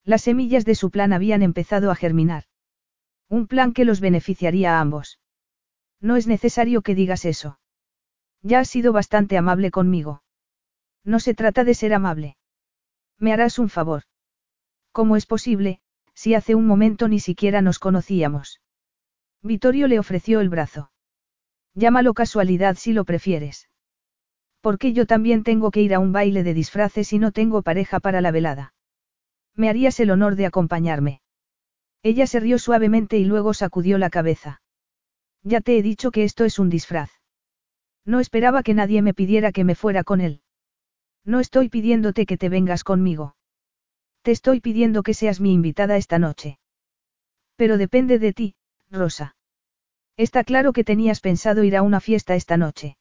Las 0.09 0.23
semillas 0.23 0.65
de 0.65 0.75
su 0.75 0.91
plan 0.91 1.13
habían 1.13 1.43
empezado 1.43 1.91
a 1.91 1.95
germinar. 1.95 2.45
Un 3.29 3.47
plan 3.47 3.75
que 3.75 3.85
los 3.85 4.01
beneficiaría 4.01 4.79
a 4.79 4.81
ambos. 4.81 5.21
No 6.01 6.17
es 6.17 6.27
necesario 6.27 6.81
que 6.81 6.95
digas 6.95 7.27
eso. 7.27 7.61
Ya 8.41 8.61
has 8.61 8.71
sido 8.71 8.95
bastante 8.95 9.37
amable 9.37 9.71
conmigo. 9.71 10.23
No 11.05 11.21
se 11.21 11.35
trata 11.35 11.63
de 11.63 11.75
ser 11.75 11.93
amable. 11.93 12.39
Me 13.19 13.35
harás 13.35 13.59
un 13.59 13.69
favor. 13.69 14.05
¿Cómo 14.93 15.15
es 15.15 15.27
posible, 15.27 15.83
si 16.15 16.33
hace 16.33 16.55
un 16.55 16.67
momento 16.67 17.07
ni 17.07 17.21
siquiera 17.21 17.61
nos 17.61 17.79
conocíamos? 17.79 18.63
Vittorio 19.43 19.89
le 19.89 19.99
ofreció 19.99 20.41
el 20.41 20.49
brazo. 20.49 20.91
Llámalo 21.75 22.15
casualidad 22.15 22.77
si 22.77 22.95
lo 22.95 23.05
prefieres. 23.05 23.69
Porque 24.63 24.95
yo 24.95 25.05
también 25.05 25.43
tengo 25.43 25.71
que 25.71 25.83
ir 25.83 25.93
a 25.93 25.99
un 25.99 26.13
baile 26.13 26.45
de 26.45 26.55
disfraces 26.55 27.13
y 27.13 27.19
no 27.19 27.31
tengo 27.31 27.61
pareja 27.61 28.01
para 28.01 28.23
la 28.23 28.31
velada. 28.31 28.73
Me 29.59 29.69
harías 29.69 29.99
el 29.99 30.13
honor 30.13 30.37
de 30.37 30.47
acompañarme. 30.47 31.21
Ella 32.05 32.29
se 32.29 32.39
rió 32.39 32.61
suavemente 32.61 33.19
y 33.19 33.25
luego 33.25 33.55
sacudió 33.55 33.99
la 33.99 34.09
cabeza. 34.09 34.63
Ya 35.43 35.61
te 35.61 35.77
he 35.77 35.83
dicho 35.83 36.13
que 36.13 36.23
esto 36.23 36.45
es 36.45 36.61
un 36.61 36.71
disfraz. 36.71 37.11
No 38.05 38.21
esperaba 38.21 38.63
que 38.63 38.75
nadie 38.75 39.03
me 39.03 39.15
pidiera 39.15 39.51
que 39.51 39.65
me 39.65 39.75
fuera 39.75 40.05
con 40.05 40.21
él. 40.21 40.43
No 41.25 41.41
estoy 41.41 41.69
pidiéndote 41.69 42.25
que 42.25 42.37
te 42.39 42.49
vengas 42.49 42.85
conmigo. 42.85 43.35
Te 44.23 44.31
estoy 44.31 44.61
pidiendo 44.61 45.03
que 45.03 45.13
seas 45.13 45.41
mi 45.41 45.53
invitada 45.53 45.97
esta 45.97 46.21
noche. 46.21 46.61
Pero 47.57 47.79
depende 47.79 48.21
de 48.21 48.33
ti, 48.33 48.55
Rosa. 48.91 49.35
Está 50.17 50.45
claro 50.45 50.73
que 50.73 50.85
tenías 50.85 51.21
pensado 51.21 51.65
ir 51.65 51.77
a 51.77 51.83
una 51.83 51.99
fiesta 51.99 52.37
esta 52.37 52.57
noche. 52.57 52.97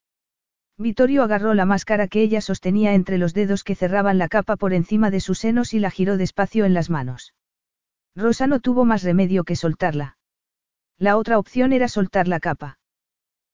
Vittorio 0.80 1.24
agarró 1.24 1.56
la 1.56 1.66
máscara 1.66 2.08
que 2.08 2.22
ella 2.22 2.40
sostenía 2.40 2.94
entre 2.94 3.18
los 3.18 3.34
dedos 3.34 3.64
que 3.64 3.74
cerraban 3.74 4.20
la 4.20 4.28
capa 4.28 4.58
por 4.58 4.74
encima 4.74 5.10
de 5.10 5.20
sus 5.20 5.40
senos 5.40 5.74
y 5.74 5.80
la 5.80 5.90
giró 5.90 6.18
despacio 6.18 6.66
en 6.66 6.76
las 6.76 6.92
manos. 6.92 7.34
Rosa 8.16 8.46
no 8.46 8.60
tuvo 8.60 8.86
más 8.86 9.02
remedio 9.02 9.44
que 9.44 9.56
soltarla. 9.56 10.18
La 11.00 11.18
otra 11.18 11.40
opción 11.40 11.74
era 11.74 11.88
soltar 11.88 12.28
la 12.28 12.40
capa. 12.40 12.78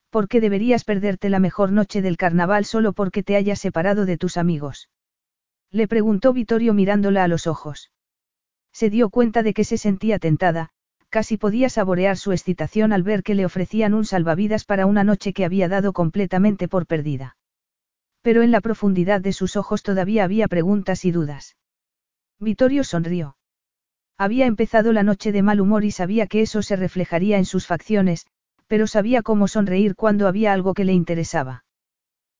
¿Por 0.09 0.27
qué 0.27 0.41
deberías 0.41 0.83
perderte 0.83 1.29
la 1.29 1.39
mejor 1.39 1.71
noche 1.71 2.01
del 2.01 2.17
carnaval 2.17 2.65
solo 2.65 2.93
porque 2.93 3.23
te 3.23 3.36
hayas 3.36 3.59
separado 3.59 4.05
de 4.05 4.17
tus 4.17 4.38
amigos? 4.38 4.89
Le 5.71 5.88
preguntó 5.88 6.33
Vittorio 6.33 6.73
mirándola 6.73 7.23
a 7.23 7.27
los 7.27 7.47
ojos. 7.47 7.91
Se 8.71 8.89
dio 8.89 9.09
cuenta 9.09 9.43
de 9.43 9.53
que 9.53 9.63
se 9.63 9.77
sentía 9.77 10.19
tentada, 10.19 10.71
casi 11.13 11.38
podía 11.38 11.69
saborear 11.69 12.17
su 12.17 12.32
excitación 12.32 12.91
al 12.91 13.04
ver 13.04 13.21
que 13.21 13.36
le 13.36 13.45
ofrecían 13.45 13.93
un 13.93 14.04
salvavidas 14.04 14.65
para 14.65 14.88
una 14.88 15.04
noche 15.04 15.32
que 15.32 15.45
había 15.45 15.69
dado 15.69 15.93
completamente 15.93 16.67
por 16.67 16.88
perdida. 16.88 17.38
Pero 18.23 18.41
en 18.41 18.49
la 18.49 18.62
profundidad 18.62 19.21
de 19.21 19.32
sus 19.32 19.56
ojos 19.56 19.84
todavía 19.84 20.23
había 20.23 20.47
preguntas 20.47 21.06
y 21.06 21.12
dudas. 21.12 21.56
Vittorio 22.39 22.84
sonrió. 22.84 23.38
Había 24.17 24.47
empezado 24.47 24.91
la 24.91 25.04
noche 25.04 25.32
de 25.32 25.43
mal 25.43 25.62
humor 25.62 25.86
y 25.86 25.91
sabía 25.91 26.26
que 26.26 26.41
eso 26.41 26.63
se 26.63 26.78
reflejaría 26.78 27.38
en 27.38 27.45
sus 27.45 27.67
facciones, 27.67 28.26
pero 28.65 28.88
sabía 28.88 29.21
cómo 29.21 29.47
sonreír 29.47 29.95
cuando 29.95 30.28
había 30.28 30.52
algo 30.52 30.73
que 30.73 30.84
le 30.84 30.93
interesaba. 30.93 31.63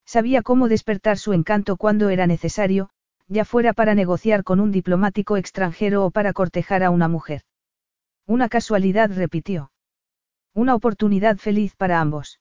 Sabía 0.04 0.42
cómo 0.42 0.68
despertar 0.68 1.20
su 1.20 1.34
encanto 1.34 1.78
cuando 1.78 2.10
era 2.10 2.26
necesario, 2.26 2.90
ya 3.28 3.46
fuera 3.46 3.74
para 3.74 3.94
negociar 3.94 4.44
con 4.44 4.60
un 4.60 4.72
diplomático 4.72 5.38
extranjero 5.38 6.06
o 6.06 6.10
para 6.10 6.34
cortejar 6.34 6.82
a 6.82 6.90
una 6.90 7.08
mujer. 7.08 7.44
Una 8.26 8.48
casualidad 8.50 9.12
repitió. 9.12 9.72
Una 10.54 10.76
oportunidad 10.76 11.38
feliz 11.38 11.76
para 11.76 12.00
ambos. 12.00 12.40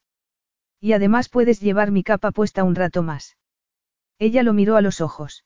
Y 0.81 0.92
además 0.92 1.29
puedes 1.29 1.61
llevar 1.61 1.90
mi 1.90 2.03
capa 2.03 2.31
puesta 2.31 2.64
un 2.64 2.75
rato 2.75 3.03
más. 3.03 3.37
Ella 4.18 4.42
lo 4.42 4.53
miró 4.53 4.77
a 4.77 4.83
los 4.83 5.01
ojos. 5.01 5.45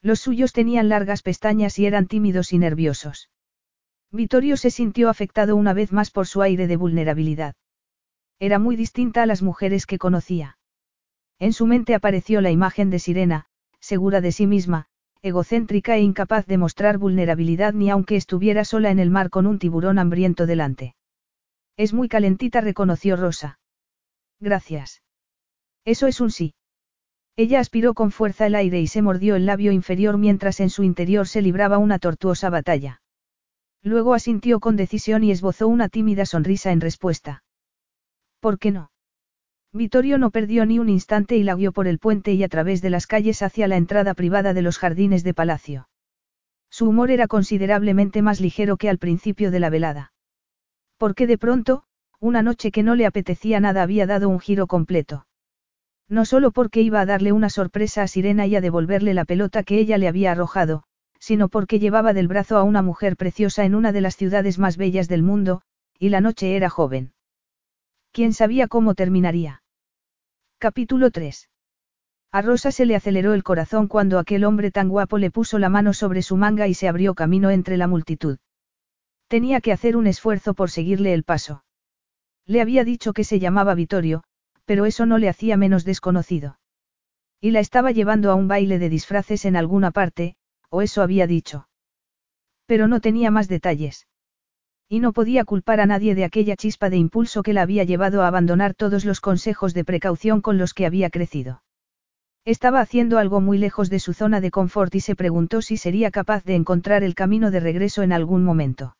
Los 0.00 0.20
suyos 0.20 0.52
tenían 0.52 0.88
largas 0.88 1.22
pestañas 1.22 1.78
y 1.78 1.86
eran 1.86 2.06
tímidos 2.06 2.52
y 2.52 2.58
nerviosos. 2.58 3.30
Vittorio 4.10 4.56
se 4.56 4.70
sintió 4.70 5.08
afectado 5.08 5.56
una 5.56 5.72
vez 5.72 5.92
más 5.92 6.10
por 6.10 6.26
su 6.26 6.40
aire 6.40 6.66
de 6.66 6.76
vulnerabilidad. 6.76 7.56
Era 8.38 8.58
muy 8.58 8.76
distinta 8.76 9.22
a 9.22 9.26
las 9.26 9.42
mujeres 9.42 9.86
que 9.86 9.98
conocía. 9.98 10.58
En 11.40 11.52
su 11.52 11.66
mente 11.66 11.94
apareció 11.94 12.40
la 12.40 12.50
imagen 12.50 12.90
de 12.90 13.00
Sirena, 13.00 13.46
segura 13.80 14.20
de 14.20 14.32
sí 14.32 14.46
misma, 14.46 14.86
egocéntrica 15.22 15.96
e 15.96 16.00
incapaz 16.00 16.46
de 16.46 16.58
mostrar 16.58 16.98
vulnerabilidad 16.98 17.72
ni 17.74 17.90
aunque 17.90 18.16
estuviera 18.16 18.64
sola 18.64 18.90
en 18.90 18.98
el 18.98 19.10
mar 19.10 19.30
con 19.30 19.46
un 19.46 19.58
tiburón 19.58 19.98
hambriento 19.98 20.46
delante. 20.46 20.94
Es 21.76 21.92
muy 21.92 22.08
calentita, 22.08 22.60
reconoció 22.60 23.16
Rosa. 23.16 23.58
Gracias. 24.40 25.02
Eso 25.84 26.06
es 26.06 26.20
un 26.20 26.30
sí. 26.30 26.54
Ella 27.36 27.60
aspiró 27.60 27.94
con 27.94 28.10
fuerza 28.10 28.46
el 28.46 28.54
aire 28.54 28.80
y 28.80 28.88
se 28.88 29.00
mordió 29.00 29.36
el 29.36 29.46
labio 29.46 29.70
inferior 29.72 30.18
mientras 30.18 30.60
en 30.60 30.70
su 30.70 30.82
interior 30.82 31.28
se 31.28 31.40
libraba 31.40 31.78
una 31.78 31.98
tortuosa 31.98 32.50
batalla. 32.50 33.00
Luego 33.82 34.14
asintió 34.14 34.58
con 34.58 34.76
decisión 34.76 35.22
y 35.22 35.30
esbozó 35.30 35.68
una 35.68 35.88
tímida 35.88 36.26
sonrisa 36.26 36.72
en 36.72 36.80
respuesta. 36.80 37.44
¿Por 38.40 38.58
qué 38.58 38.72
no? 38.72 38.90
Vittorio 39.72 40.16
no 40.16 40.30
perdió 40.30 40.64
ni 40.64 40.78
un 40.78 40.88
instante 40.88 41.36
y 41.36 41.42
la 41.42 41.54
guió 41.54 41.72
por 41.72 41.88
el 41.88 41.98
puente 41.98 42.32
y 42.32 42.42
a 42.42 42.48
través 42.48 42.80
de 42.80 42.90
las 42.90 43.06
calles 43.06 43.42
hacia 43.42 43.68
la 43.68 43.76
entrada 43.76 44.14
privada 44.14 44.54
de 44.54 44.62
los 44.62 44.78
jardines 44.78 45.24
de 45.24 45.34
palacio. 45.34 45.88
Su 46.70 46.88
humor 46.88 47.10
era 47.10 47.26
considerablemente 47.26 48.22
más 48.22 48.40
ligero 48.40 48.76
que 48.76 48.88
al 48.88 48.98
principio 48.98 49.50
de 49.50 49.60
la 49.60 49.70
velada. 49.70 50.12
Porque 50.96 51.26
de 51.26 51.38
pronto, 51.38 51.84
una 52.18 52.42
noche 52.42 52.70
que 52.70 52.82
no 52.82 52.94
le 52.94 53.06
apetecía 53.06 53.60
nada 53.60 53.82
había 53.82 54.06
dado 54.06 54.28
un 54.28 54.40
giro 54.40 54.66
completo. 54.66 55.26
No 56.08 56.24
solo 56.24 56.50
porque 56.50 56.80
iba 56.80 57.00
a 57.00 57.06
darle 57.06 57.32
una 57.32 57.50
sorpresa 57.50 58.02
a 58.02 58.08
Sirena 58.08 58.46
y 58.46 58.56
a 58.56 58.62
devolverle 58.62 59.12
la 59.12 59.26
pelota 59.26 59.62
que 59.62 59.78
ella 59.78 59.98
le 59.98 60.08
había 60.08 60.32
arrojado, 60.32 60.84
sino 61.20 61.48
porque 61.48 61.78
llevaba 61.78 62.14
del 62.14 62.28
brazo 62.28 62.56
a 62.56 62.62
una 62.62 62.80
mujer 62.80 63.16
preciosa 63.16 63.66
en 63.66 63.74
una 63.74 63.92
de 63.92 64.00
las 64.00 64.16
ciudades 64.16 64.58
más 64.58 64.78
bellas 64.78 65.08
del 65.08 65.22
mundo, 65.22 65.60
y 65.98 66.08
la 66.08 66.22
noche 66.22 66.56
era 66.56 66.70
joven. 66.70 67.12
¿Quién 68.18 68.32
sabía 68.32 68.66
cómo 68.66 68.96
terminaría? 68.96 69.62
Capítulo 70.58 71.12
3. 71.12 71.48
A 72.32 72.42
Rosa 72.42 72.72
se 72.72 72.84
le 72.84 72.96
aceleró 72.96 73.32
el 73.32 73.44
corazón 73.44 73.86
cuando 73.86 74.18
aquel 74.18 74.42
hombre 74.42 74.72
tan 74.72 74.88
guapo 74.88 75.18
le 75.18 75.30
puso 75.30 75.60
la 75.60 75.68
mano 75.68 75.92
sobre 75.92 76.22
su 76.22 76.36
manga 76.36 76.66
y 76.66 76.74
se 76.74 76.88
abrió 76.88 77.14
camino 77.14 77.50
entre 77.50 77.76
la 77.76 77.86
multitud. 77.86 78.38
Tenía 79.28 79.60
que 79.60 79.70
hacer 79.70 79.96
un 79.96 80.08
esfuerzo 80.08 80.54
por 80.54 80.68
seguirle 80.68 81.14
el 81.14 81.22
paso. 81.22 81.62
Le 82.44 82.60
había 82.60 82.82
dicho 82.82 83.12
que 83.12 83.22
se 83.22 83.38
llamaba 83.38 83.76
Vittorio, 83.76 84.24
pero 84.64 84.84
eso 84.84 85.06
no 85.06 85.18
le 85.18 85.28
hacía 85.28 85.56
menos 85.56 85.84
desconocido. 85.84 86.58
Y 87.40 87.52
la 87.52 87.60
estaba 87.60 87.92
llevando 87.92 88.32
a 88.32 88.34
un 88.34 88.48
baile 88.48 88.80
de 88.80 88.88
disfraces 88.88 89.44
en 89.44 89.54
alguna 89.54 89.92
parte, 89.92 90.34
o 90.70 90.82
eso 90.82 91.02
había 91.02 91.28
dicho. 91.28 91.68
Pero 92.66 92.88
no 92.88 93.00
tenía 93.00 93.30
más 93.30 93.46
detalles. 93.46 94.08
Y 94.88 95.00
no 95.00 95.12
podía 95.12 95.44
culpar 95.44 95.80
a 95.80 95.86
nadie 95.86 96.14
de 96.14 96.24
aquella 96.24 96.56
chispa 96.56 96.88
de 96.88 96.96
impulso 96.96 97.42
que 97.42 97.52
la 97.52 97.62
había 97.62 97.84
llevado 97.84 98.22
a 98.22 98.26
abandonar 98.26 98.74
todos 98.74 99.04
los 99.04 99.20
consejos 99.20 99.74
de 99.74 99.84
precaución 99.84 100.40
con 100.40 100.56
los 100.56 100.72
que 100.72 100.86
había 100.86 101.10
crecido. 101.10 101.62
Estaba 102.46 102.80
haciendo 102.80 103.18
algo 103.18 103.42
muy 103.42 103.58
lejos 103.58 103.90
de 103.90 104.00
su 104.00 104.14
zona 104.14 104.40
de 104.40 104.50
confort 104.50 104.94
y 104.94 105.00
se 105.00 105.14
preguntó 105.14 105.60
si 105.60 105.76
sería 105.76 106.10
capaz 106.10 106.44
de 106.44 106.54
encontrar 106.54 107.02
el 107.02 107.14
camino 107.14 107.50
de 107.50 107.60
regreso 107.60 108.02
en 108.02 108.12
algún 108.12 108.42
momento. 108.42 108.96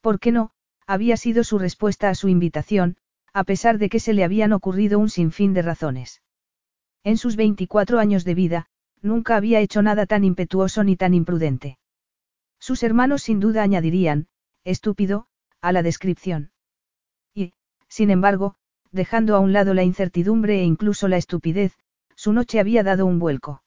¿Por 0.00 0.18
qué 0.18 0.32
no? 0.32 0.50
Había 0.88 1.16
sido 1.16 1.44
su 1.44 1.58
respuesta 1.58 2.10
a 2.10 2.16
su 2.16 2.28
invitación, 2.28 2.96
a 3.32 3.44
pesar 3.44 3.78
de 3.78 3.88
que 3.88 4.00
se 4.00 4.14
le 4.14 4.24
habían 4.24 4.52
ocurrido 4.52 4.98
un 4.98 5.10
sinfín 5.10 5.54
de 5.54 5.62
razones. 5.62 6.22
En 7.04 7.16
sus 7.16 7.36
24 7.36 8.00
años 8.00 8.24
de 8.24 8.34
vida, 8.34 8.66
nunca 9.02 9.36
había 9.36 9.60
hecho 9.60 9.82
nada 9.82 10.06
tan 10.06 10.24
impetuoso 10.24 10.82
ni 10.82 10.96
tan 10.96 11.14
imprudente. 11.14 11.78
Sus 12.58 12.82
hermanos 12.82 13.22
sin 13.22 13.38
duda 13.38 13.62
añadirían, 13.62 14.26
estúpido, 14.66 15.28
a 15.60 15.72
la 15.72 15.82
descripción. 15.82 16.50
Y, 17.34 17.54
sin 17.88 18.10
embargo, 18.10 18.56
dejando 18.90 19.36
a 19.36 19.40
un 19.40 19.52
lado 19.52 19.74
la 19.74 19.84
incertidumbre 19.84 20.60
e 20.60 20.64
incluso 20.64 21.08
la 21.08 21.16
estupidez, 21.16 21.78
su 22.16 22.32
noche 22.32 22.58
había 22.58 22.82
dado 22.82 23.06
un 23.06 23.18
vuelco. 23.18 23.62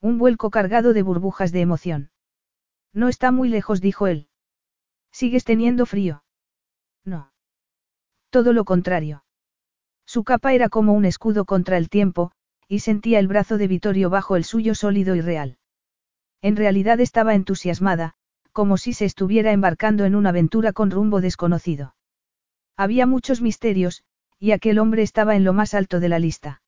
Un 0.00 0.18
vuelco 0.18 0.50
cargado 0.50 0.92
de 0.92 1.02
burbujas 1.02 1.52
de 1.52 1.60
emoción. 1.60 2.10
No 2.92 3.08
está 3.08 3.32
muy 3.32 3.48
lejos, 3.48 3.80
dijo 3.80 4.06
él. 4.06 4.28
¿Sigues 5.10 5.44
teniendo 5.44 5.86
frío? 5.86 6.24
No. 7.04 7.32
Todo 8.30 8.52
lo 8.52 8.64
contrario. 8.64 9.24
Su 10.06 10.24
capa 10.24 10.52
era 10.52 10.68
como 10.68 10.92
un 10.92 11.04
escudo 11.04 11.44
contra 11.44 11.76
el 11.78 11.88
tiempo, 11.88 12.32
y 12.68 12.80
sentía 12.80 13.18
el 13.18 13.28
brazo 13.28 13.58
de 13.58 13.68
Vittorio 13.68 14.08
bajo 14.08 14.36
el 14.36 14.44
suyo 14.44 14.74
sólido 14.74 15.16
y 15.16 15.20
real. 15.20 15.58
En 16.42 16.56
realidad 16.56 17.00
estaba 17.00 17.34
entusiasmada, 17.34 18.14
como 18.52 18.76
si 18.76 18.92
se 18.92 19.04
estuviera 19.04 19.52
embarcando 19.52 20.04
en 20.04 20.14
una 20.14 20.28
aventura 20.28 20.72
con 20.72 20.90
rumbo 20.90 21.20
desconocido. 21.20 21.94
Había 22.76 23.06
muchos 23.06 23.40
misterios, 23.40 24.04
y 24.38 24.52
aquel 24.52 24.78
hombre 24.78 25.02
estaba 25.02 25.36
en 25.36 25.44
lo 25.44 25.52
más 25.52 25.74
alto 25.74 26.00
de 26.00 26.08
la 26.08 26.18
lista. 26.18 26.62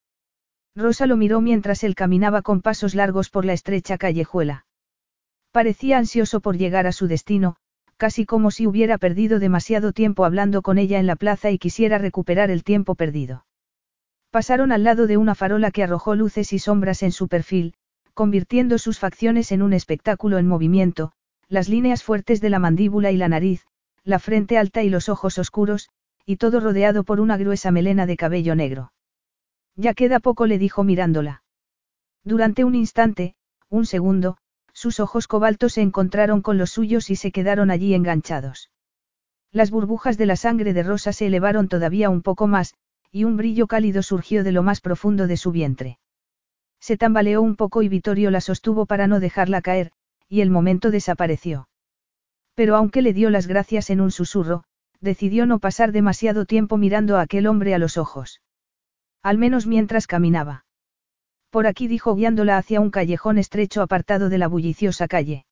Rosa 0.75 1.05
lo 1.05 1.15
miró 1.15 1.41
mientras 1.41 1.83
él 1.83 1.95
caminaba 1.95 2.41
con 2.41 2.61
pasos 2.61 2.95
largos 2.95 3.29
por 3.29 3.45
la 3.45 3.53
estrecha 3.53 3.97
callejuela. 3.97 4.65
Parecía 5.51 5.97
ansioso 5.97 6.41
por 6.41 6.57
llegar 6.57 6.85
a 6.85 6.91
su 6.91 7.07
destino, 7.07 7.55
casi 7.97 8.25
como 8.25 8.51
si 8.51 8.67
hubiera 8.67 8.97
perdido 8.97 9.39
demasiado 9.39 9.93
tiempo 9.93 10.25
hablando 10.25 10.61
con 10.61 10.77
ella 10.77 10.99
en 10.99 11.07
la 11.07 11.15
plaza 11.15 11.51
y 11.51 11.57
quisiera 11.57 11.97
recuperar 11.97 12.51
el 12.51 12.63
tiempo 12.63 12.95
perdido. 12.95 13.45
Pasaron 14.31 14.73
al 14.73 14.83
lado 14.83 15.07
de 15.07 15.15
una 15.15 15.33
farola 15.33 15.71
que 15.71 15.83
arrojó 15.83 16.13
luces 16.13 16.51
y 16.51 16.59
sombras 16.59 17.03
en 17.03 17.13
su 17.13 17.29
perfil, 17.29 17.73
convirtiendo 18.13 18.77
sus 18.77 18.99
facciones 18.99 19.53
en 19.53 19.61
un 19.61 19.71
espectáculo 19.71 20.37
en 20.37 20.47
movimiento, 20.47 21.13
las 21.47 21.69
líneas 21.69 22.03
fuertes 22.03 22.41
de 22.41 22.49
la 22.49 22.59
mandíbula 22.59 23.11
y 23.11 23.17
la 23.17 23.27
nariz, 23.27 23.65
la 24.03 24.19
frente 24.19 24.57
alta 24.57 24.83
y 24.83 24.89
los 24.89 25.09
ojos 25.09 25.37
oscuros, 25.37 25.89
y 26.25 26.37
todo 26.37 26.59
rodeado 26.59 27.03
por 27.03 27.19
una 27.19 27.37
gruesa 27.37 27.71
melena 27.71 28.05
de 28.05 28.17
cabello 28.17 28.55
negro. 28.55 28.91
Ya 29.75 29.93
queda 29.93 30.19
poco, 30.19 30.47
le 30.47 30.57
dijo 30.57 30.83
mirándola. 30.83 31.43
Durante 32.23 32.63
un 32.63 32.75
instante, 32.75 33.35
un 33.69 33.85
segundo, 33.85 34.37
sus 34.73 34.99
ojos 34.99 35.27
cobaltos 35.27 35.73
se 35.73 35.81
encontraron 35.81 36.41
con 36.41 36.57
los 36.57 36.71
suyos 36.71 37.09
y 37.09 37.15
se 37.15 37.31
quedaron 37.31 37.69
allí 37.69 37.93
enganchados. 37.93 38.71
Las 39.51 39.71
burbujas 39.71 40.17
de 40.17 40.25
la 40.25 40.35
sangre 40.35 40.73
de 40.73 40.83
Rosa 40.83 41.13
se 41.13 41.27
elevaron 41.27 41.67
todavía 41.67 42.09
un 42.09 42.21
poco 42.21 42.47
más, 42.47 42.73
y 43.11 43.23
un 43.23 43.37
brillo 43.37 43.67
cálido 43.67 44.03
surgió 44.03 44.43
de 44.43 44.51
lo 44.51 44.63
más 44.63 44.81
profundo 44.81 45.27
de 45.27 45.37
su 45.37 45.51
vientre. 45.51 45.99
Se 46.79 46.97
tambaleó 46.97 47.41
un 47.41 47.55
poco 47.55 47.81
y 47.81 47.89
Vittorio 47.89 48.31
la 48.31 48.41
sostuvo 48.41 48.85
para 48.85 49.07
no 49.07 49.19
dejarla 49.19 49.61
caer, 49.61 49.91
y 50.29 50.41
el 50.41 50.49
momento 50.49 50.91
desapareció. 50.91 51.67
Pero 52.55 52.75
aunque 52.75 53.01
le 53.01 53.13
dio 53.13 53.29
las 53.29 53.47
gracias 53.47 53.89
en 53.89 54.01
un 54.01 54.11
susurro, 54.11 54.63
decidió 55.01 55.45
no 55.45 55.59
pasar 55.59 55.91
demasiado 55.91 56.45
tiempo 56.45 56.77
mirando 56.77 57.17
a 57.17 57.21
aquel 57.21 57.47
hombre 57.47 57.75
a 57.75 57.77
los 57.77 57.97
ojos. 57.97 58.41
Al 59.21 59.37
menos 59.37 59.67
mientras 59.67 60.07
caminaba. 60.07 60.65
Por 61.49 61.67
aquí 61.67 61.87
dijo 61.87 62.15
guiándola 62.15 62.57
hacia 62.57 62.81
un 62.81 62.91
callejón 62.91 63.37
estrecho 63.37 63.81
apartado 63.81 64.29
de 64.29 64.37
la 64.37 64.47
bulliciosa 64.47 65.07
calle. 65.07 65.45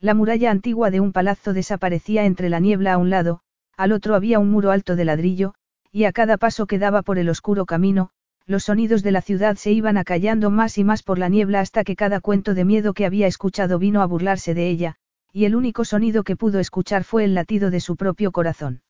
La 0.00 0.14
muralla 0.14 0.50
antigua 0.50 0.90
de 0.90 1.00
un 1.00 1.12
palazzo 1.12 1.52
desaparecía 1.52 2.24
entre 2.24 2.48
la 2.48 2.60
niebla 2.60 2.94
a 2.94 2.98
un 2.98 3.10
lado, 3.10 3.40
al 3.76 3.92
otro 3.92 4.14
había 4.14 4.38
un 4.38 4.50
muro 4.50 4.70
alto 4.70 4.96
de 4.96 5.04
ladrillo, 5.04 5.54
y 5.90 6.04
a 6.04 6.12
cada 6.12 6.36
paso 6.36 6.66
que 6.66 6.78
daba 6.78 7.02
por 7.02 7.18
el 7.18 7.28
oscuro 7.28 7.66
camino, 7.66 8.10
los 8.48 8.64
sonidos 8.64 9.02
de 9.02 9.12
la 9.12 9.20
ciudad 9.20 9.56
se 9.56 9.72
iban 9.72 9.98
acallando 9.98 10.48
más 10.48 10.78
y 10.78 10.84
más 10.84 11.02
por 11.02 11.18
la 11.18 11.28
niebla 11.28 11.60
hasta 11.60 11.84
que 11.84 11.94
cada 11.94 12.20
cuento 12.20 12.54
de 12.54 12.64
miedo 12.64 12.94
que 12.94 13.04
había 13.04 13.26
escuchado 13.26 13.78
vino 13.78 14.00
a 14.00 14.06
burlarse 14.06 14.54
de 14.54 14.70
ella, 14.70 14.96
y 15.34 15.44
el 15.44 15.54
único 15.54 15.84
sonido 15.84 16.24
que 16.24 16.34
pudo 16.34 16.58
escuchar 16.58 17.04
fue 17.04 17.24
el 17.24 17.34
latido 17.34 17.70
de 17.70 17.80
su 17.80 17.96
propio 17.96 18.32
corazón. 18.32 18.80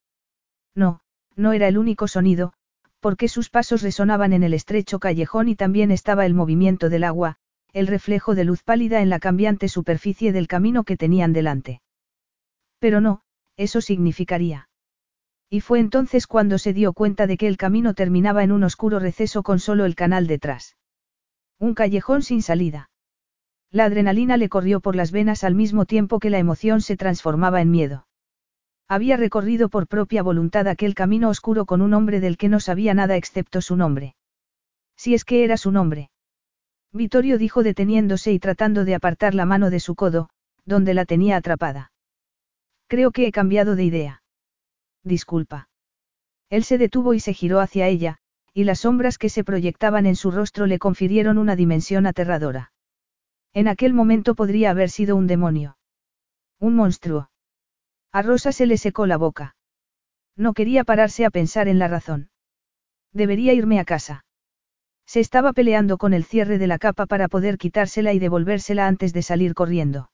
No, 0.77 1.01
no 1.35 1.53
era 1.53 1.67
el 1.67 1.77
único 1.77 2.07
sonido, 2.07 2.53
porque 3.01 3.27
sus 3.27 3.51
pasos 3.51 3.83
resonaban 3.83 4.33
en 4.33 4.45
el 4.45 4.55
estrecho 4.55 5.01
callejón 5.01 5.49
y 5.49 5.57
también 5.57 5.91
estaba 5.91 6.25
el 6.25 6.35
movimiento 6.35 6.89
del 6.89 7.03
agua, 7.03 7.37
el 7.73 7.89
reflejo 7.89 8.37
de 8.37 8.45
luz 8.45 8.63
pálida 8.63 9.03
en 9.03 9.09
la 9.09 9.19
cambiante 9.19 9.69
superficie 9.69 10.33
del 10.33 10.47
camino 10.47 10.85
que 10.85 10.97
tenían 10.97 11.33
delante. 11.33 11.83
Pero 12.79 13.01
no, 13.01 13.23
eso 13.57 13.81
significaría. 13.81 14.68
Y 15.51 15.61
fue 15.61 15.81
entonces 15.81 16.27
cuando 16.27 16.59
se 16.59 16.73
dio 16.73 16.93
cuenta 16.93 17.27
de 17.27 17.37
que 17.37 17.49
el 17.49 17.57
camino 17.57 17.95
terminaba 17.95 18.45
en 18.45 18.53
un 18.53 18.65
oscuro 18.65 18.99
receso 18.99 19.43
con 19.43 19.59
solo 19.61 19.87
el 19.87 19.95
canal 19.95 20.27
detrás. 20.27 20.77
Un 21.59 21.75
callejón 21.75 22.23
sin 22.23 22.43
salida. 22.43 22.91
La 23.71 23.85
adrenalina 23.85 24.37
le 24.37 24.49
corrió 24.49 24.81
por 24.81 24.95
las 24.95 25.11
venas 25.11 25.45
al 25.45 25.55
mismo 25.55 25.87
tiempo 25.87 26.21
que 26.21 26.31
la 26.31 26.39
emoción 26.39 26.81
se 26.81 26.97
transformaba 26.97 27.61
en 27.61 27.71
miedo. 27.71 28.07
Había 28.89 29.17
recorrido 29.17 29.69
por 29.69 29.87
propia 29.87 30.23
voluntad 30.23 30.67
aquel 30.67 30.95
camino 30.95 31.29
oscuro 31.29 31.67
con 31.67 31.83
un 31.83 31.93
hombre 31.93 32.21
del 32.21 32.39
que 32.39 32.49
no 32.49 32.61
sabía 32.61 32.95
nada 32.95 33.17
excepto 33.17 33.61
su 33.61 33.77
nombre. 33.77 34.17
Si 34.97 35.15
es 35.15 35.25
que 35.25 35.45
era 35.45 35.57
su 35.57 35.71
nombre. 35.71 36.11
Vittorio 36.93 37.37
dijo 37.37 37.63
deteniéndose 37.63 38.33
y 38.33 38.39
tratando 38.39 38.85
de 38.87 38.95
apartar 38.95 39.35
la 39.35 39.45
mano 39.45 39.69
de 39.69 39.81
su 39.81 39.95
codo, 39.95 40.31
donde 40.65 40.95
la 40.95 41.05
tenía 41.05 41.37
atrapada. 41.37 41.93
Creo 42.87 43.11
que 43.11 43.27
he 43.27 43.33
cambiado 43.33 43.77
de 43.77 43.85
idea. 43.85 44.23
Disculpa. 45.09 45.71
Él 46.51 46.65
se 46.65 46.77
detuvo 46.77 47.15
y 47.15 47.21
se 47.21 47.33
giró 47.33 47.61
hacia 47.61 47.89
ella, 47.89 48.19
y 48.53 48.65
las 48.65 48.81
sombras 48.81 49.17
que 49.17 49.31
se 49.31 49.43
proyectaban 49.43 50.05
en 50.05 50.17
su 50.17 50.31
rostro 50.31 50.67
le 50.67 50.79
confirieron 50.79 51.39
una 51.39 51.57
dimensión 51.57 52.07
aterradora. 52.07 52.73
En 53.55 53.69
aquel 53.69 53.95
momento 53.95 54.35
podría 54.35 54.71
haber 54.71 54.91
sido 54.91 55.17
un 55.17 55.27
demonio. 55.27 55.79
Un 56.61 56.75
monstruo. 56.75 57.31
A 58.13 58.21
Rosa 58.21 58.53
se 58.53 58.67
le 58.67 58.77
secó 58.77 59.07
la 59.07 59.17
boca. 59.17 59.57
No 60.37 60.53
quería 60.53 60.85
pararse 60.85 61.25
a 61.25 61.31
pensar 61.31 61.69
en 61.69 61.79
la 61.79 61.89
razón. 61.89 62.31
Debería 63.13 63.55
irme 63.55 63.81
a 63.81 63.85
casa. 63.85 64.27
Se 65.07 65.21
estaba 65.21 65.55
peleando 65.55 65.97
con 65.97 66.13
el 66.13 66.25
cierre 66.25 66.59
de 66.59 66.67
la 66.67 66.79
capa 66.79 67.07
para 67.07 67.29
poder 67.29 67.57
quitársela 67.57 68.13
y 68.13 68.19
devolvérsela 68.19 68.87
antes 68.87 69.15
de 69.15 69.23
salir 69.23 69.55
corriendo. 69.55 70.11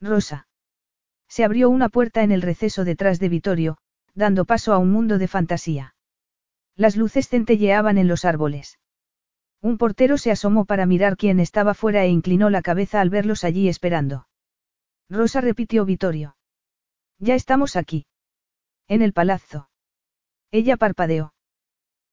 Rosa. 0.00 0.48
Se 1.28 1.44
abrió 1.44 1.68
una 1.68 1.90
puerta 1.90 2.22
en 2.22 2.32
el 2.32 2.40
receso 2.40 2.84
detrás 2.84 3.18
de 3.18 3.28
Vittorio, 3.28 3.78
dando 4.16 4.46
paso 4.46 4.72
a 4.72 4.78
un 4.78 4.90
mundo 4.90 5.18
de 5.18 5.28
fantasía. 5.28 5.94
Las 6.74 6.96
luces 6.96 7.28
centelleaban 7.28 7.98
en 7.98 8.08
los 8.08 8.24
árboles. 8.24 8.78
Un 9.62 9.78
portero 9.78 10.18
se 10.18 10.30
asomó 10.30 10.64
para 10.64 10.86
mirar 10.86 11.16
quién 11.16 11.38
estaba 11.38 11.74
fuera 11.74 12.04
e 12.04 12.08
inclinó 12.08 12.50
la 12.50 12.62
cabeza 12.62 13.00
al 13.00 13.10
verlos 13.10 13.44
allí 13.44 13.68
esperando. 13.68 14.26
Rosa 15.08 15.40
repitió 15.40 15.84
Vittorio. 15.84 16.36
Ya 17.18 17.34
estamos 17.34 17.76
aquí. 17.76 18.06
En 18.88 19.02
el 19.02 19.12
palazzo. 19.12 19.68
Ella 20.50 20.76
parpadeó. 20.76 21.34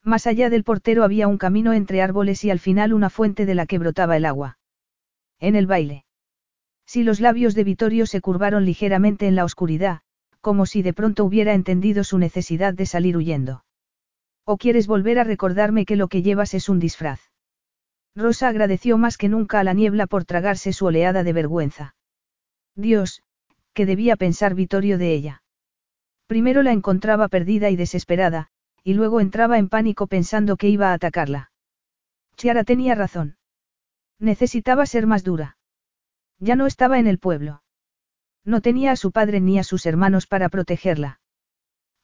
Más 0.03 0.27
allá 0.27 0.49
del 0.49 0.63
portero 0.63 1.03
había 1.03 1.27
un 1.27 1.37
camino 1.37 1.73
entre 1.73 2.01
árboles 2.01 2.43
y 2.43 2.49
al 2.49 2.59
final 2.59 2.93
una 2.93 3.09
fuente 3.09 3.45
de 3.45 3.55
la 3.55 3.65
que 3.65 3.79
brotaba 3.79 4.17
el 4.17 4.25
agua. 4.25 4.57
En 5.39 5.55
el 5.55 5.67
baile. 5.67 6.05
Si 6.85 7.03
los 7.03 7.21
labios 7.21 7.55
de 7.55 7.63
Vittorio 7.63 8.05
se 8.05 8.19
curvaron 8.21 8.65
ligeramente 8.65 9.27
en 9.27 9.35
la 9.35 9.45
oscuridad, 9.45 10.01
como 10.43 10.65
si 10.65 10.81
de 10.81 10.91
pronto 10.91 11.23
hubiera 11.23 11.53
entendido 11.53 12.03
su 12.03 12.17
necesidad 12.17 12.73
de 12.73 12.85
salir 12.85 13.15
huyendo. 13.15 13.63
¿O 14.43 14.57
quieres 14.57 14.87
volver 14.87 15.17
a 15.17 15.23
recordarme 15.23 15.85
que 15.85 15.95
lo 15.95 16.09
que 16.09 16.21
llevas 16.21 16.53
es 16.53 16.67
un 16.67 16.79
disfraz? 16.79 17.21
Rosa 18.13 18.49
agradeció 18.49 18.97
más 18.97 19.17
que 19.17 19.29
nunca 19.29 19.61
a 19.61 19.63
la 19.63 19.73
niebla 19.73 20.05
por 20.05 20.25
tragarse 20.25 20.73
su 20.73 20.85
oleada 20.85 21.23
de 21.23 21.31
vergüenza. 21.31 21.95
Dios, 22.75 23.23
¿qué 23.73 23.85
debía 23.85 24.17
pensar 24.17 24.53
Vittorio 24.53 24.97
de 24.97 25.13
ella? 25.13 25.43
Primero 26.27 26.61
la 26.61 26.73
encontraba 26.73 27.29
perdida 27.29 27.69
y 27.69 27.77
desesperada, 27.77 28.49
y 28.83 28.95
luego 28.95 29.21
entraba 29.21 29.57
en 29.57 29.69
pánico 29.69 30.07
pensando 30.07 30.57
que 30.57 30.67
iba 30.67 30.89
a 30.89 30.93
atacarla. 30.93 31.51
Chiara 32.35 32.65
tenía 32.65 32.95
razón. 32.95 33.37
Necesitaba 34.19 34.85
ser 34.87 35.07
más 35.07 35.23
dura. 35.23 35.57
Ya 36.37 36.57
no 36.57 36.67
estaba 36.67 36.99
en 36.99 37.07
el 37.07 37.17
pueblo. 37.17 37.62
No 38.45 38.61
tenía 38.61 38.91
a 38.91 38.95
su 38.95 39.11
padre 39.11 39.39
ni 39.39 39.57
a 39.59 39.63
sus 39.63 39.85
hermanos 39.85 40.27
para 40.27 40.49
protegerla. 40.49 41.19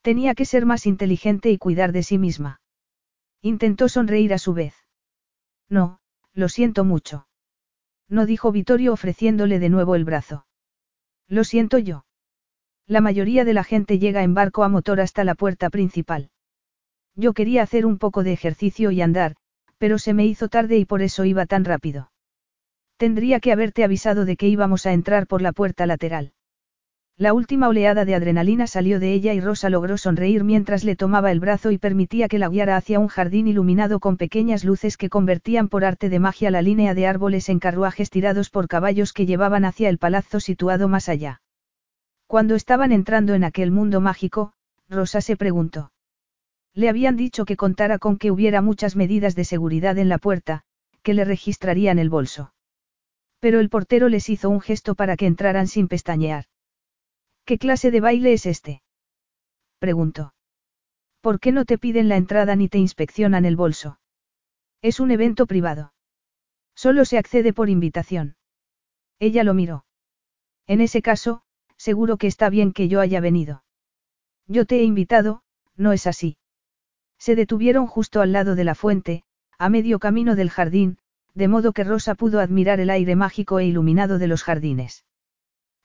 Tenía 0.02 0.36
que 0.36 0.46
ser 0.46 0.66
más 0.66 0.86
inteligente 0.86 1.50
y 1.52 1.58
cuidar 1.58 1.92
de 1.92 2.04
sí 2.04 2.18
misma. 2.18 2.62
Intentó 3.42 3.90
sonreír 3.90 4.34
a 4.34 4.38
su 4.38 4.54
vez. 4.54 4.74
No, 5.70 6.00
lo 6.34 6.50
siento 6.50 6.86
mucho. 6.86 7.28
No 8.08 8.26
dijo 8.26 8.52
Vittorio 8.52 8.94
ofreciéndole 8.94 9.60
de 9.60 9.70
nuevo 9.70 9.96
el 9.96 10.06
brazo. 10.06 10.46
Lo 11.28 11.44
siento 11.44 11.78
yo. 11.78 12.06
La 12.88 13.02
mayoría 13.02 13.46
de 13.46 13.54
la 13.54 13.64
gente 13.64 14.00
llega 14.00 14.24
en 14.24 14.34
barco 14.34 14.64
a 14.64 14.70
motor 14.70 15.00
hasta 15.00 15.24
la 15.24 15.36
puerta 15.36 15.70
principal. 15.70 16.32
Yo 17.16 17.34
quería 17.34 17.62
hacer 17.62 17.86
un 17.86 18.00
poco 18.00 18.24
de 18.24 18.34
ejercicio 18.34 18.92
y 18.92 19.02
andar, 19.02 19.36
pero 19.78 20.00
se 20.00 20.14
me 20.14 20.26
hizo 20.26 20.48
tarde 20.48 20.78
y 20.78 20.86
por 20.86 21.02
eso 21.02 21.26
iba 21.26 21.46
tan 21.46 21.66
rápido. 21.66 22.12
Tendría 23.00 23.40
que 23.40 23.54
haberte 23.54 23.86
avisado 23.86 24.26
de 24.26 24.36
que 24.36 24.50
íbamos 24.50 24.86
a 24.86 24.92
entrar 24.92 25.26
por 25.26 25.42
la 25.42 25.54
puerta 25.54 25.86
lateral. 25.86 26.34
La 27.16 27.32
última 27.32 27.70
oleada 27.70 28.04
de 28.04 28.14
adrenalina 28.14 28.68
salió 28.68 29.00
de 29.00 29.14
ella 29.14 29.34
y 29.34 29.40
Rosa 29.40 29.70
logró 29.70 29.98
sonreír 29.98 30.44
mientras 30.44 30.84
le 30.84 30.98
tomaba 30.98 31.32
el 31.32 31.40
brazo 31.40 31.72
y 31.72 31.78
permitía 31.78 32.28
que 32.28 32.40
la 32.40 32.50
guiara 32.50 32.76
hacia 32.76 33.00
un 33.00 33.08
jardín 33.08 33.48
iluminado 33.48 34.02
con 34.02 34.18
pequeñas 34.18 34.66
luces 34.66 34.98
que 34.98 35.08
convertían 35.08 35.70
por 35.70 35.86
arte 35.86 36.10
de 36.10 36.20
magia 36.20 36.52
la 36.52 36.62
línea 36.62 36.94
de 36.94 37.08
árboles 37.08 37.48
en 37.48 37.60
carruajes 37.60 38.10
tirados 38.10 38.50
por 38.50 38.68
caballos 38.68 39.14
que 39.14 39.26
llevaban 39.26 39.64
hacia 39.64 39.88
el 39.88 39.98
palazzo 39.98 40.42
situado 40.42 40.90
más 40.90 41.08
allá. 41.08 41.42
Cuando 42.28 42.56
estaban 42.56 42.92
entrando 42.92 43.34
en 43.34 43.46
aquel 43.46 43.72
mundo 43.72 44.02
mágico, 44.02 44.52
Rosa 44.90 45.22
se 45.22 45.38
preguntó. 45.38 45.94
Le 46.74 46.90
habían 46.90 47.16
dicho 47.16 47.46
que 47.46 47.56
contara 47.56 47.98
con 47.98 48.18
que 48.18 48.30
hubiera 48.30 48.62
muchas 48.62 48.98
medidas 48.98 49.36
de 49.36 49.46
seguridad 49.46 49.98
en 49.98 50.10
la 50.10 50.18
puerta, 50.18 50.64
que 51.02 51.14
le 51.14 51.24
registrarían 51.24 51.98
el 51.98 52.10
bolso. 52.10 52.52
Pero 53.40 53.60
el 53.60 53.70
portero 53.70 54.10
les 54.10 54.30
hizo 54.30 54.50
un 54.50 54.62
gesto 54.62 54.96
para 54.96 55.16
que 55.16 55.26
entraran 55.26 55.68
sin 55.68 55.88
pestañear. 55.88 56.46
¿Qué 57.46 57.58
clase 57.58 57.92
de 57.92 58.02
baile 58.02 58.34
es 58.34 58.46
este? 58.46 58.84
preguntó. 59.80 60.34
¿Por 61.22 61.40
qué 61.40 61.52
no 61.52 61.66
te 61.66 61.78
piden 61.78 62.10
la 62.10 62.18
entrada 62.18 62.56
ni 62.56 62.70
te 62.70 62.78
inspeccionan 62.78 63.46
el 63.46 63.56
bolso? 63.56 64.00
Es 64.82 65.00
un 65.00 65.12
evento 65.12 65.46
privado. 65.48 65.94
Solo 66.76 67.06
se 67.06 67.18
accede 67.18 67.54
por 67.54 67.70
invitación. 67.70 68.38
Ella 69.20 69.44
lo 69.44 69.54
miró. 69.54 69.86
En 70.68 70.80
ese 70.80 71.02
caso, 71.02 71.42
seguro 71.76 72.18
que 72.18 72.28
está 72.28 72.50
bien 72.50 72.72
que 72.72 72.88
yo 72.88 73.02
haya 73.02 73.20
venido. 73.20 73.64
Yo 74.48 74.66
te 74.66 74.80
he 74.80 74.84
invitado, 74.84 75.44
¿no 75.76 75.92
es 75.92 76.08
así? 76.08 76.38
Se 77.18 77.36
detuvieron 77.36 77.86
justo 77.86 78.22
al 78.22 78.32
lado 78.32 78.56
de 78.56 78.64
la 78.64 78.76
fuente, 78.76 79.24
a 79.58 79.70
medio 79.70 80.00
camino 80.00 80.36
del 80.36 80.50
jardín, 80.50 81.00
de 81.40 81.48
modo 81.48 81.72
que 81.72 81.86
Rosa 81.86 82.16
pudo 82.16 82.42
admirar 82.42 82.82
el 82.82 82.90
aire 82.90 83.16
mágico 83.16 83.60
e 83.60 83.66
iluminado 83.66 84.20
de 84.20 84.28
los 84.28 84.44
jardines. 84.44 85.06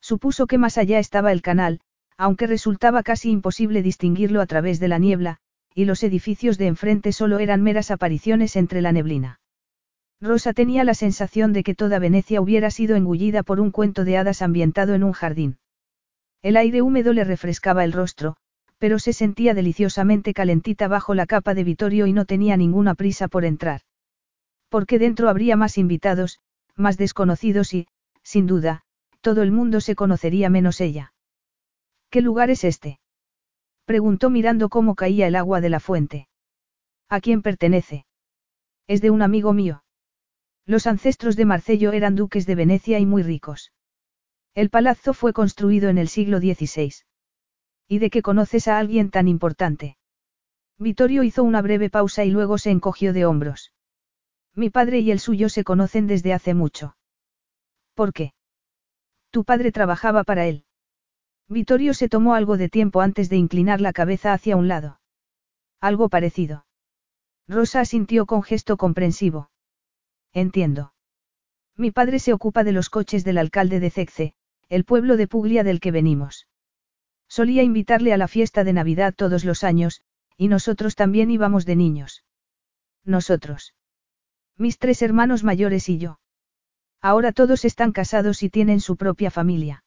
Supuso 0.00 0.48
que 0.48 0.58
más 0.58 0.78
allá 0.78 0.98
estaba 0.98 1.30
el 1.30 1.42
canal, 1.42 1.80
aunque 2.18 2.48
resultaba 2.48 3.04
casi 3.04 3.30
imposible 3.30 3.80
distinguirlo 3.80 4.40
a 4.40 4.46
través 4.46 4.80
de 4.80 4.88
la 4.88 4.98
niebla, 4.98 5.38
y 5.72 5.84
los 5.84 6.02
edificios 6.02 6.58
de 6.58 6.66
enfrente 6.66 7.12
solo 7.12 7.38
eran 7.38 7.62
meras 7.62 7.92
apariciones 7.92 8.56
entre 8.56 8.82
la 8.82 8.90
neblina. 8.90 9.38
Rosa 10.20 10.54
tenía 10.54 10.82
la 10.82 10.94
sensación 10.94 11.52
de 11.52 11.62
que 11.62 11.76
toda 11.76 12.00
Venecia 12.00 12.40
hubiera 12.40 12.72
sido 12.72 12.96
engullida 12.96 13.44
por 13.44 13.60
un 13.60 13.70
cuento 13.70 14.04
de 14.04 14.18
hadas 14.18 14.42
ambientado 14.42 14.94
en 14.94 15.04
un 15.04 15.12
jardín. 15.12 15.58
El 16.42 16.56
aire 16.56 16.82
húmedo 16.82 17.12
le 17.12 17.22
refrescaba 17.22 17.84
el 17.84 17.92
rostro, 17.92 18.36
pero 18.78 18.98
se 18.98 19.12
sentía 19.12 19.54
deliciosamente 19.54 20.34
calentita 20.34 20.88
bajo 20.88 21.14
la 21.14 21.26
capa 21.26 21.54
de 21.54 21.62
Vittorio 21.62 22.06
y 22.08 22.12
no 22.12 22.24
tenía 22.24 22.56
ninguna 22.56 22.96
prisa 22.96 23.28
por 23.28 23.44
entrar. 23.44 23.82
Porque 24.74 24.98
dentro 24.98 25.28
habría 25.28 25.54
más 25.54 25.78
invitados, 25.78 26.40
más 26.74 26.96
desconocidos 26.98 27.74
y, 27.74 27.86
sin 28.24 28.48
duda, 28.48 28.82
todo 29.20 29.42
el 29.42 29.52
mundo 29.52 29.80
se 29.80 29.94
conocería 29.94 30.50
menos 30.50 30.80
ella. 30.80 31.14
¿Qué 32.10 32.20
lugar 32.20 32.50
es 32.50 32.64
este? 32.64 32.98
Preguntó 33.84 34.30
mirando 34.30 34.68
cómo 34.68 34.96
caía 34.96 35.28
el 35.28 35.36
agua 35.36 35.60
de 35.60 35.68
la 35.68 35.78
fuente. 35.78 36.26
¿A 37.08 37.20
quién 37.20 37.40
pertenece? 37.40 38.04
Es 38.88 39.00
de 39.00 39.10
un 39.10 39.22
amigo 39.22 39.52
mío. 39.52 39.84
Los 40.66 40.88
ancestros 40.88 41.36
de 41.36 41.44
Marcello 41.44 41.92
eran 41.92 42.16
duques 42.16 42.44
de 42.44 42.56
Venecia 42.56 42.98
y 42.98 43.06
muy 43.06 43.22
ricos. 43.22 43.70
El 44.56 44.70
palazzo 44.70 45.14
fue 45.14 45.32
construido 45.32 45.88
en 45.88 45.98
el 45.98 46.08
siglo 46.08 46.40
XVI. 46.40 46.92
¿Y 47.86 48.00
de 48.00 48.10
qué 48.10 48.22
conoces 48.22 48.66
a 48.66 48.80
alguien 48.80 49.12
tan 49.12 49.28
importante? 49.28 49.98
Vittorio 50.78 51.22
hizo 51.22 51.44
una 51.44 51.62
breve 51.62 51.90
pausa 51.90 52.24
y 52.24 52.30
luego 52.32 52.58
se 52.58 52.72
encogió 52.72 53.12
de 53.12 53.24
hombros. 53.24 53.70
Mi 54.54 54.70
padre 54.70 55.00
y 55.00 55.10
el 55.10 55.18
suyo 55.18 55.48
se 55.48 55.64
conocen 55.64 56.06
desde 56.06 56.32
hace 56.32 56.54
mucho. 56.54 56.96
¿Por 57.94 58.12
qué? 58.12 58.34
Tu 59.30 59.44
padre 59.44 59.72
trabajaba 59.72 60.24
para 60.24 60.46
él. 60.46 60.64
Vittorio 61.48 61.92
se 61.92 62.08
tomó 62.08 62.34
algo 62.34 62.56
de 62.56 62.68
tiempo 62.68 63.00
antes 63.00 63.28
de 63.28 63.36
inclinar 63.36 63.80
la 63.80 63.92
cabeza 63.92 64.32
hacia 64.32 64.56
un 64.56 64.68
lado. 64.68 65.00
Algo 65.80 66.08
parecido. 66.08 66.66
Rosa 67.48 67.80
asintió 67.80 68.26
con 68.26 68.42
gesto 68.42 68.76
comprensivo. 68.76 69.50
Entiendo. 70.32 70.94
Mi 71.76 71.90
padre 71.90 72.18
se 72.18 72.32
ocupa 72.32 72.64
de 72.64 72.72
los 72.72 72.88
coches 72.88 73.24
del 73.24 73.38
alcalde 73.38 73.80
de 73.80 73.90
Cecce, 73.90 74.34
el 74.68 74.84
pueblo 74.84 75.16
de 75.16 75.26
Puglia 75.28 75.64
del 75.64 75.80
que 75.80 75.90
venimos. 75.90 76.46
Solía 77.28 77.62
invitarle 77.62 78.12
a 78.12 78.16
la 78.16 78.28
fiesta 78.28 78.64
de 78.64 78.72
Navidad 78.72 79.14
todos 79.14 79.44
los 79.44 79.64
años, 79.64 80.02
y 80.36 80.48
nosotros 80.48 80.94
también 80.94 81.30
íbamos 81.30 81.66
de 81.66 81.76
niños. 81.76 82.24
Nosotros. 83.04 83.74
Mis 84.56 84.78
tres 84.78 85.02
hermanos 85.02 85.42
mayores 85.42 85.88
y 85.88 85.98
yo. 85.98 86.20
Ahora 87.00 87.32
todos 87.32 87.64
están 87.64 87.92
casados 87.92 88.42
y 88.42 88.50
tienen 88.50 88.80
su 88.80 88.96
propia 88.96 89.30
familia. 89.30 89.84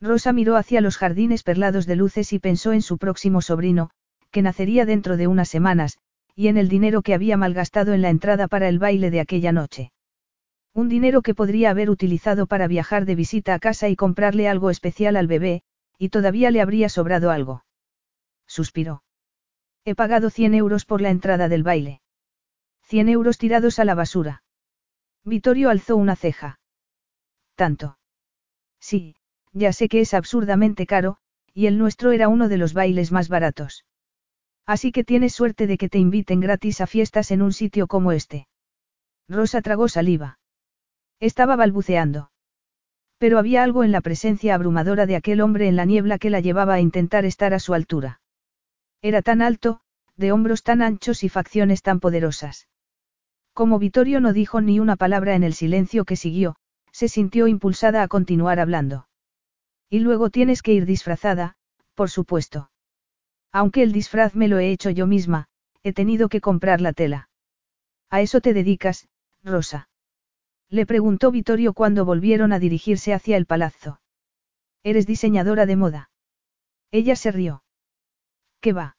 Rosa 0.00 0.32
miró 0.32 0.56
hacia 0.56 0.80
los 0.80 0.96
jardines 0.96 1.42
perlados 1.42 1.86
de 1.86 1.96
luces 1.96 2.32
y 2.32 2.38
pensó 2.38 2.72
en 2.72 2.82
su 2.82 2.98
próximo 2.98 3.42
sobrino, 3.42 3.90
que 4.30 4.42
nacería 4.42 4.86
dentro 4.86 5.16
de 5.16 5.26
unas 5.26 5.48
semanas, 5.48 5.98
y 6.34 6.48
en 6.48 6.56
el 6.56 6.68
dinero 6.68 7.02
que 7.02 7.14
había 7.14 7.36
malgastado 7.36 7.92
en 7.92 8.00
la 8.00 8.10
entrada 8.10 8.48
para 8.48 8.68
el 8.68 8.78
baile 8.78 9.10
de 9.10 9.20
aquella 9.20 9.52
noche. 9.52 9.92
Un 10.72 10.88
dinero 10.88 11.20
que 11.20 11.34
podría 11.34 11.70
haber 11.70 11.90
utilizado 11.90 12.46
para 12.46 12.68
viajar 12.68 13.04
de 13.04 13.16
visita 13.16 13.54
a 13.54 13.58
casa 13.58 13.88
y 13.88 13.96
comprarle 13.96 14.48
algo 14.48 14.70
especial 14.70 15.16
al 15.16 15.26
bebé, 15.26 15.62
y 15.98 16.10
todavía 16.10 16.52
le 16.52 16.60
habría 16.60 16.88
sobrado 16.88 17.32
algo. 17.32 17.64
Suspiró. 18.46 19.02
He 19.84 19.94
pagado 19.96 20.30
100 20.30 20.54
euros 20.54 20.84
por 20.84 21.00
la 21.00 21.10
entrada 21.10 21.48
del 21.48 21.64
baile. 21.64 22.00
100 22.90 23.08
euros 23.08 23.38
tirados 23.38 23.78
a 23.78 23.84
la 23.84 23.94
basura. 23.94 24.42
Vittorio 25.24 25.70
alzó 25.70 25.94
una 25.96 26.16
ceja. 26.16 26.58
¿Tanto? 27.54 27.98
Sí, 28.80 29.14
ya 29.52 29.72
sé 29.72 29.88
que 29.88 30.00
es 30.00 30.12
absurdamente 30.12 30.86
caro, 30.86 31.18
y 31.54 31.66
el 31.66 31.78
nuestro 31.78 32.10
era 32.10 32.26
uno 32.26 32.48
de 32.48 32.56
los 32.56 32.74
bailes 32.74 33.12
más 33.12 33.28
baratos. 33.28 33.84
Así 34.66 34.90
que 34.90 35.04
tienes 35.04 35.32
suerte 35.34 35.68
de 35.68 35.78
que 35.78 35.88
te 35.88 35.98
inviten 35.98 36.40
gratis 36.40 36.80
a 36.80 36.88
fiestas 36.88 37.30
en 37.30 37.42
un 37.42 37.52
sitio 37.52 37.86
como 37.86 38.10
este. 38.10 38.48
Rosa 39.28 39.62
tragó 39.62 39.86
saliva. 39.86 40.40
Estaba 41.20 41.54
balbuceando. 41.54 42.32
Pero 43.18 43.38
había 43.38 43.62
algo 43.62 43.84
en 43.84 43.92
la 43.92 44.00
presencia 44.00 44.56
abrumadora 44.56 45.06
de 45.06 45.14
aquel 45.14 45.42
hombre 45.42 45.68
en 45.68 45.76
la 45.76 45.84
niebla 45.84 46.18
que 46.18 46.30
la 46.30 46.40
llevaba 46.40 46.74
a 46.74 46.80
intentar 46.80 47.24
estar 47.24 47.54
a 47.54 47.60
su 47.60 47.72
altura. 47.72 48.20
Era 49.00 49.22
tan 49.22 49.42
alto, 49.42 49.80
de 50.16 50.32
hombros 50.32 50.64
tan 50.64 50.82
anchos 50.82 51.22
y 51.22 51.28
facciones 51.28 51.82
tan 51.82 52.00
poderosas. 52.00 52.66
Como 53.60 53.78
Vittorio 53.78 54.22
no 54.22 54.32
dijo 54.32 54.62
ni 54.62 54.80
una 54.80 54.96
palabra 54.96 55.34
en 55.34 55.42
el 55.42 55.52
silencio 55.52 56.06
que 56.06 56.16
siguió, 56.16 56.56
se 56.92 57.08
sintió 57.08 57.46
impulsada 57.46 58.02
a 58.02 58.08
continuar 58.08 58.58
hablando. 58.58 59.06
Y 59.90 59.98
luego 59.98 60.30
tienes 60.30 60.62
que 60.62 60.72
ir 60.72 60.86
disfrazada, 60.86 61.56
por 61.94 62.08
supuesto. 62.08 62.70
Aunque 63.52 63.82
el 63.82 63.92
disfraz 63.92 64.34
me 64.34 64.48
lo 64.48 64.58
he 64.58 64.70
hecho 64.70 64.88
yo 64.88 65.06
misma, 65.06 65.48
he 65.82 65.92
tenido 65.92 66.30
que 66.30 66.40
comprar 66.40 66.80
la 66.80 66.94
tela. 66.94 67.28
¿A 68.08 68.22
eso 68.22 68.40
te 68.40 68.54
dedicas, 68.54 69.10
Rosa? 69.44 69.90
Le 70.70 70.86
preguntó 70.86 71.30
Vittorio 71.30 71.74
cuando 71.74 72.06
volvieron 72.06 72.54
a 72.54 72.60
dirigirse 72.60 73.12
hacia 73.12 73.36
el 73.36 73.44
palazzo. 73.44 74.00
¿Eres 74.82 75.06
diseñadora 75.06 75.66
de 75.66 75.76
moda? 75.76 76.10
Ella 76.90 77.14
se 77.14 77.30
rió. 77.30 77.62
¿Qué 78.62 78.72
va? 78.72 78.96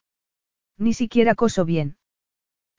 Ni 0.78 0.93
siquiera 0.93 1.34
coso 1.34 1.65
bien. 1.65 1.97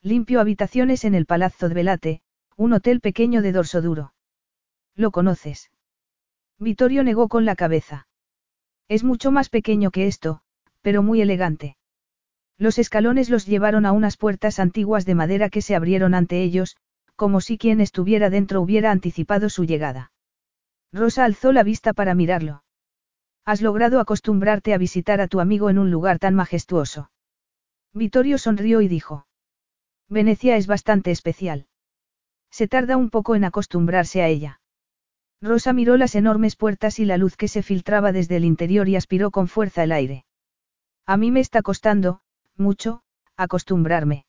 Limpio 0.05 0.41
habitaciones 0.41 1.05
en 1.05 1.15
el 1.15 1.25
Palazzo 1.25 1.69
de 1.69 1.75
Velate, 1.75 2.21
un 2.57 2.73
hotel 2.73 2.99
pequeño 2.99 3.41
de 3.41 3.53
dorso 3.53 3.81
duro. 3.81 4.13
¿Lo 4.95 5.11
conoces? 5.11 5.71
Vittorio 6.59 7.05
negó 7.05 7.29
con 7.29 7.45
la 7.45 7.55
cabeza. 7.55 8.05
Es 8.89 9.05
mucho 9.05 9.31
más 9.31 9.47
pequeño 9.47 9.91
que 9.91 10.07
esto, 10.07 10.41
pero 10.81 11.03
muy 11.03 11.21
elegante. 11.21 11.77
Los 12.57 12.79
escalones 12.79 13.29
los 13.29 13.45
llevaron 13.45 13.85
a 13.85 13.93
unas 13.93 14.17
puertas 14.17 14.59
antiguas 14.59 15.05
de 15.05 15.15
madera 15.15 15.49
que 15.49 15.61
se 15.61 15.73
abrieron 15.73 16.15
ante 16.15 16.43
ellos, 16.43 16.75
como 17.15 17.39
si 17.39 17.57
quien 17.57 17.79
estuviera 17.79 18.29
dentro 18.29 18.59
hubiera 18.59 18.91
anticipado 18.91 19.47
su 19.47 19.63
llegada. 19.63 20.11
Rosa 20.91 21.23
alzó 21.23 21.53
la 21.53 21.63
vista 21.63 21.93
para 21.93 22.13
mirarlo. 22.13 22.65
Has 23.45 23.61
logrado 23.61 24.01
acostumbrarte 24.01 24.73
a 24.73 24.77
visitar 24.77 25.21
a 25.21 25.29
tu 25.29 25.39
amigo 25.39 25.69
en 25.69 25.79
un 25.79 25.91
lugar 25.91 26.19
tan 26.19 26.35
majestuoso. 26.35 27.09
Vittorio 27.93 28.37
sonrió 28.37 28.81
y 28.81 28.89
dijo. 28.89 29.27
Venecia 30.13 30.57
es 30.57 30.67
bastante 30.67 31.09
especial. 31.09 31.65
Se 32.51 32.67
tarda 32.67 32.97
un 32.97 33.09
poco 33.09 33.35
en 33.35 33.43
acostumbrarse 33.43 34.21
a 34.21 34.27
ella. 34.27 34.61
Rosa 35.41 35.73
miró 35.73 35.97
las 35.97 36.13
enormes 36.13 36.55
puertas 36.55 36.99
y 36.99 37.05
la 37.05 37.17
luz 37.17 37.35
que 37.35 37.47
se 37.47 37.63
filtraba 37.63 38.11
desde 38.11 38.37
el 38.37 38.45
interior 38.45 38.87
y 38.87 38.95
aspiró 38.95 39.31
con 39.31 39.47
fuerza 39.47 39.83
el 39.83 39.91
aire. 39.91 40.25
A 41.07 41.17
mí 41.17 41.31
me 41.31 41.39
está 41.39 41.63
costando, 41.63 42.21
mucho, 42.55 43.01
acostumbrarme. 43.37 44.25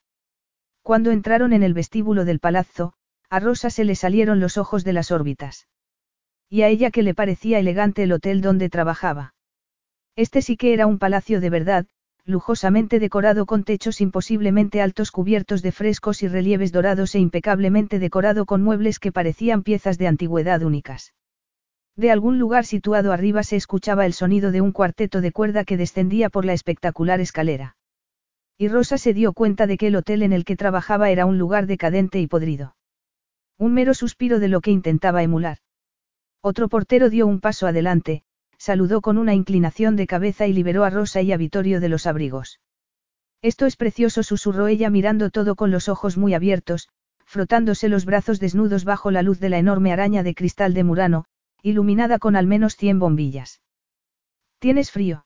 Cuando 0.81 1.11
entraron 1.11 1.53
en 1.53 1.61
el 1.61 1.75
vestíbulo 1.75 2.25
del 2.25 2.39
palazzo, 2.39 2.93
a 3.29 3.39
Rosa 3.39 3.69
se 3.69 3.85
le 3.85 3.93
salieron 3.93 4.39
los 4.39 4.57
ojos 4.57 4.83
de 4.83 4.93
las 4.93 5.11
órbitas. 5.11 5.67
Y 6.49 6.63
a 6.63 6.67
ella 6.67 6.89
que 6.89 7.03
le 7.03 7.13
parecía 7.13 7.59
elegante 7.59 8.03
el 8.03 8.11
hotel 8.11 8.41
donde 8.41 8.69
trabajaba. 8.69 9.35
Este 10.15 10.41
sí 10.41 10.57
que 10.57 10.73
era 10.73 10.87
un 10.87 10.97
palacio 10.97 11.41
de 11.41 11.49
verdad, 11.51 11.85
lujosamente 12.25 12.99
decorado 12.99 13.45
con 13.45 13.63
techos 13.63 14.01
imposiblemente 14.01 14.81
altos 14.81 15.11
cubiertos 15.11 15.61
de 15.61 15.71
frescos 15.71 16.23
y 16.23 16.27
relieves 16.27 16.71
dorados 16.71 17.13
e 17.13 17.19
impecablemente 17.19 17.99
decorado 17.99 18.45
con 18.45 18.63
muebles 18.63 18.99
que 18.99 19.11
parecían 19.11 19.61
piezas 19.61 19.97
de 19.97 20.07
antigüedad 20.07 20.63
únicas. 20.63 21.13
De 21.95 22.11
algún 22.11 22.39
lugar 22.39 22.65
situado 22.65 23.13
arriba 23.13 23.43
se 23.43 23.55
escuchaba 23.55 24.05
el 24.05 24.13
sonido 24.13 24.51
de 24.51 24.59
un 24.59 24.71
cuarteto 24.71 25.21
de 25.21 25.31
cuerda 25.31 25.63
que 25.63 25.77
descendía 25.77 26.29
por 26.29 26.43
la 26.43 26.53
espectacular 26.53 27.21
escalera. 27.21 27.77
Y 28.57 28.67
Rosa 28.67 28.97
se 28.97 29.13
dio 29.13 29.31
cuenta 29.31 29.67
de 29.67 29.77
que 29.77 29.87
el 29.87 29.95
hotel 29.95 30.23
en 30.23 30.33
el 30.33 30.43
que 30.43 30.57
trabajaba 30.57 31.09
era 31.09 31.25
un 31.25 31.37
lugar 31.37 31.67
decadente 31.67 32.19
y 32.19 32.27
podrido. 32.27 32.75
Un 33.57 33.73
mero 33.73 33.93
suspiro 33.93 34.39
de 34.39 34.49
lo 34.49 34.59
que 34.59 34.71
intentaba 34.71 35.23
emular. 35.23 35.59
Otro 36.41 36.67
portero 36.67 37.09
dio 37.09 37.27
un 37.27 37.39
paso 37.39 37.65
adelante, 37.65 38.23
saludó 38.57 39.01
con 39.01 39.17
una 39.17 39.33
inclinación 39.33 39.95
de 39.95 40.07
cabeza 40.07 40.47
y 40.47 40.53
liberó 40.53 40.83
a 40.83 40.89
Rosa 40.89 41.21
y 41.21 41.31
a 41.31 41.37
Vittorio 41.37 41.79
de 41.79 41.89
los 41.89 42.07
abrigos. 42.07 42.59
Esto 43.41 43.65
es 43.65 43.75
precioso, 43.75 44.23
susurró 44.23 44.67
ella 44.67 44.89
mirando 44.89 45.29
todo 45.29 45.55
con 45.55 45.71
los 45.71 45.89
ojos 45.89 46.17
muy 46.17 46.33
abiertos, 46.33 46.89
frotándose 47.25 47.89
los 47.89 48.05
brazos 48.05 48.39
desnudos 48.39 48.85
bajo 48.85 49.11
la 49.11 49.21
luz 49.21 49.39
de 49.39 49.49
la 49.49 49.57
enorme 49.57 49.91
araña 49.91 50.23
de 50.23 50.35
cristal 50.35 50.73
de 50.73 50.83
Murano, 50.83 51.25
iluminada 51.61 52.19
con 52.19 52.35
al 52.35 52.47
menos 52.47 52.75
cien 52.75 52.99
bombillas. 52.99 53.61
¿Tienes 54.59 54.91
frío? 54.91 55.25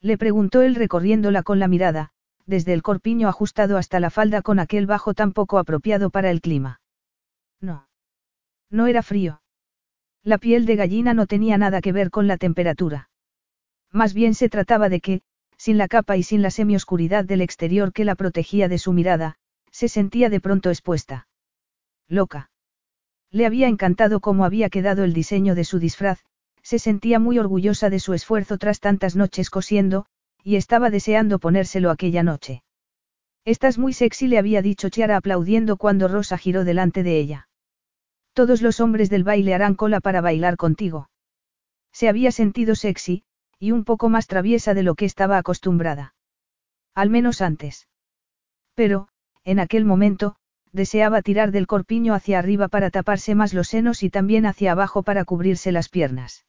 Le 0.00 0.16
preguntó 0.16 0.62
él 0.62 0.74
recorriéndola 0.74 1.42
con 1.42 1.58
la 1.58 1.68
mirada, 1.68 2.10
desde 2.46 2.72
el 2.72 2.82
corpiño 2.82 3.28
ajustado 3.28 3.76
hasta 3.76 4.00
la 4.00 4.10
falda 4.10 4.42
con 4.42 4.58
aquel 4.58 4.86
bajo 4.86 5.14
tan 5.14 5.32
poco 5.32 5.58
apropiado 5.58 6.10
para 6.10 6.30
el 6.30 6.40
clima. 6.40 6.80
No. 7.60 7.88
No 8.70 8.86
era 8.86 9.02
frío. 9.02 9.42
La 10.24 10.38
piel 10.38 10.66
de 10.66 10.76
gallina 10.76 11.14
no 11.14 11.26
tenía 11.26 11.58
nada 11.58 11.80
que 11.80 11.92
ver 11.92 12.10
con 12.10 12.26
la 12.26 12.36
temperatura. 12.36 13.08
Más 13.92 14.14
bien 14.14 14.34
se 14.34 14.48
trataba 14.48 14.88
de 14.88 15.00
que, 15.00 15.22
sin 15.56 15.78
la 15.78 15.88
capa 15.88 16.16
y 16.16 16.22
sin 16.22 16.42
la 16.42 16.50
semioscuridad 16.50 17.24
del 17.24 17.40
exterior 17.40 17.92
que 17.92 18.04
la 18.04 18.14
protegía 18.14 18.68
de 18.68 18.78
su 18.78 18.92
mirada, 18.92 19.36
se 19.70 19.88
sentía 19.88 20.28
de 20.30 20.40
pronto 20.40 20.70
expuesta. 20.70 21.26
Loca. 22.08 22.50
Le 23.30 23.46
había 23.46 23.68
encantado 23.68 24.20
cómo 24.20 24.44
había 24.44 24.70
quedado 24.70 25.04
el 25.04 25.12
diseño 25.12 25.54
de 25.54 25.64
su 25.64 25.78
disfraz, 25.78 26.24
se 26.62 26.78
sentía 26.78 27.18
muy 27.18 27.38
orgullosa 27.38 27.90
de 27.90 28.00
su 28.00 28.14
esfuerzo 28.14 28.58
tras 28.58 28.80
tantas 28.80 29.16
noches 29.16 29.50
cosiendo, 29.50 30.06
y 30.42 30.56
estaba 30.56 30.90
deseando 30.90 31.38
ponérselo 31.38 31.90
aquella 31.90 32.22
noche. 32.22 32.62
Estás 33.44 33.78
muy 33.78 33.92
sexy, 33.92 34.28
le 34.28 34.38
había 34.38 34.62
dicho 34.62 34.88
Chiara 34.88 35.16
aplaudiendo 35.16 35.76
cuando 35.76 36.08
Rosa 36.08 36.38
giró 36.38 36.64
delante 36.64 37.02
de 37.02 37.18
ella. 37.18 37.47
Todos 38.38 38.62
los 38.62 38.78
hombres 38.78 39.10
del 39.10 39.24
baile 39.24 39.52
harán 39.52 39.74
cola 39.74 39.98
para 39.98 40.20
bailar 40.20 40.56
contigo. 40.56 41.10
Se 41.92 42.08
había 42.08 42.30
sentido 42.30 42.76
sexy, 42.76 43.24
y 43.58 43.72
un 43.72 43.82
poco 43.82 44.10
más 44.10 44.28
traviesa 44.28 44.74
de 44.74 44.84
lo 44.84 44.94
que 44.94 45.06
estaba 45.06 45.38
acostumbrada. 45.38 46.14
Al 46.94 47.10
menos 47.10 47.40
antes. 47.40 47.88
Pero, 48.76 49.08
en 49.42 49.58
aquel 49.58 49.84
momento, 49.84 50.36
deseaba 50.70 51.20
tirar 51.20 51.50
del 51.50 51.66
corpiño 51.66 52.14
hacia 52.14 52.38
arriba 52.38 52.68
para 52.68 52.90
taparse 52.90 53.34
más 53.34 53.54
los 53.54 53.66
senos 53.66 54.04
y 54.04 54.08
también 54.08 54.46
hacia 54.46 54.70
abajo 54.70 55.02
para 55.02 55.24
cubrirse 55.24 55.72
las 55.72 55.88
piernas. 55.88 56.46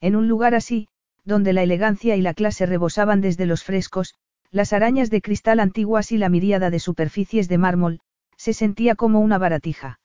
En 0.00 0.16
un 0.16 0.28
lugar 0.28 0.54
así, 0.54 0.88
donde 1.26 1.52
la 1.52 1.62
elegancia 1.62 2.16
y 2.16 2.22
la 2.22 2.32
clase 2.32 2.64
rebosaban 2.64 3.20
desde 3.20 3.44
los 3.44 3.64
frescos, 3.64 4.14
las 4.50 4.72
arañas 4.72 5.10
de 5.10 5.20
cristal 5.20 5.60
antiguas 5.60 6.10
y 6.10 6.16
la 6.16 6.30
miríada 6.30 6.70
de 6.70 6.78
superficies 6.78 7.50
de 7.50 7.58
mármol, 7.58 8.00
se 8.38 8.54
sentía 8.54 8.94
como 8.94 9.20
una 9.20 9.36
baratija. 9.36 9.98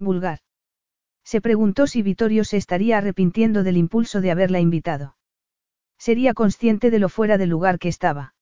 Vulgar. 0.00 0.40
Se 1.24 1.40
preguntó 1.40 1.86
si 1.86 2.02
Vittorio 2.02 2.44
se 2.44 2.56
estaría 2.56 2.98
arrepintiendo 2.98 3.62
del 3.62 3.76
impulso 3.76 4.20
de 4.20 4.30
haberla 4.30 4.58
invitado. 4.58 5.16
Sería 5.98 6.34
consciente 6.34 6.90
de 6.90 6.98
lo 6.98 7.08
fuera 7.08 7.36
del 7.36 7.50
lugar 7.50 7.78
que 7.78 7.88
estaba. 7.88 8.34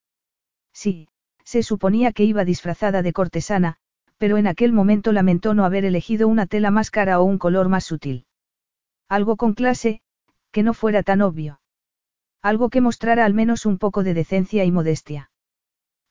Sí, 0.72 1.08
se 1.44 1.62
suponía 1.62 2.12
que 2.12 2.24
iba 2.24 2.44
disfrazada 2.44 3.02
de 3.02 3.12
cortesana, 3.12 3.76
pero 4.16 4.36
en 4.36 4.46
aquel 4.46 4.72
momento 4.72 5.12
lamentó 5.12 5.54
no 5.54 5.64
haber 5.64 5.84
elegido 5.84 6.28
una 6.28 6.46
tela 6.46 6.70
más 6.70 6.90
cara 6.90 7.20
o 7.20 7.24
un 7.24 7.38
color 7.38 7.68
más 7.68 7.84
sutil. 7.84 8.26
Algo 9.08 9.36
con 9.36 9.54
clase, 9.54 10.00
que 10.52 10.62
no 10.62 10.72
fuera 10.72 11.02
tan 11.02 11.20
obvio. 11.20 11.60
Algo 12.42 12.70
que 12.70 12.80
mostrara 12.80 13.24
al 13.24 13.34
menos 13.34 13.66
un 13.66 13.78
poco 13.78 14.04
de 14.04 14.14
decencia 14.14 14.64
y 14.64 14.70
modestia. 14.70 15.30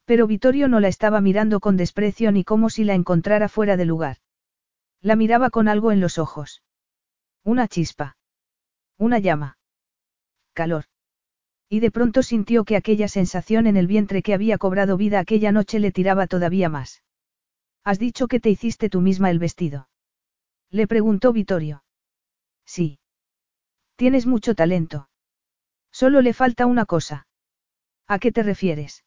Pero 0.06 0.28
Vittorio 0.28 0.68
no 0.68 0.80
la 0.80 0.90
estaba 0.90 1.22
mirando 1.22 1.60
con 1.60 1.78
desprecio 1.78 2.32
ni 2.32 2.44
como 2.44 2.70
si 2.70 2.84
la 2.84 2.94
encontrara 2.94 3.48
fuera 3.48 3.78
de 3.78 3.86
lugar. 3.86 4.18
La 5.02 5.16
miraba 5.16 5.50
con 5.50 5.68
algo 5.68 5.92
en 5.92 6.00
los 6.00 6.18
ojos. 6.18 6.64
Una 7.44 7.68
chispa. 7.68 8.18
Una 8.98 9.20
llama. 9.20 9.58
Calor. 10.54 10.86
Y 11.70 11.82
de 11.82 11.92
pronto 11.92 12.24
sintió 12.24 12.64
que 12.64 12.76
aquella 12.76 13.08
sensación 13.08 13.68
en 13.68 13.78
el 13.78 13.88
vientre 13.88 14.24
que 14.24 14.34
había 14.34 14.58
cobrado 14.58 14.98
vida 14.98 15.20
aquella 15.20 15.52
noche 15.52 15.80
le 15.80 15.92
tiraba 15.92 16.28
todavía 16.28 16.70
más. 16.70 17.04
¿Has 17.84 18.00
dicho 18.00 18.28
que 18.28 18.40
te 18.40 18.50
hiciste 18.50 18.90
tú 18.90 19.02
misma 19.02 19.30
el 19.30 19.40
vestido? 19.40 19.90
Le 20.70 20.88
preguntó 20.88 21.32
Vittorio. 21.32 21.84
Sí. 22.66 23.00
Tienes 23.96 24.26
mucho 24.26 24.56
talento. 24.56 25.10
Solo 25.92 26.22
le 26.22 26.34
falta 26.34 26.66
una 26.66 26.86
cosa. 26.86 27.28
¿A 28.08 28.20
qué 28.20 28.32
te 28.32 28.44
refieres? 28.44 29.06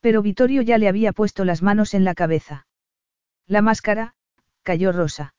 Pero 0.00 0.22
Vittorio 0.22 0.62
ya 0.62 0.78
le 0.78 0.88
había 0.88 1.12
puesto 1.12 1.44
las 1.44 1.62
manos 1.62 1.94
en 1.94 2.04
la 2.04 2.14
cabeza. 2.14 2.66
La 3.46 3.62
máscara, 3.62 4.15
cayó 4.66 4.90
Rosa. 4.90 5.32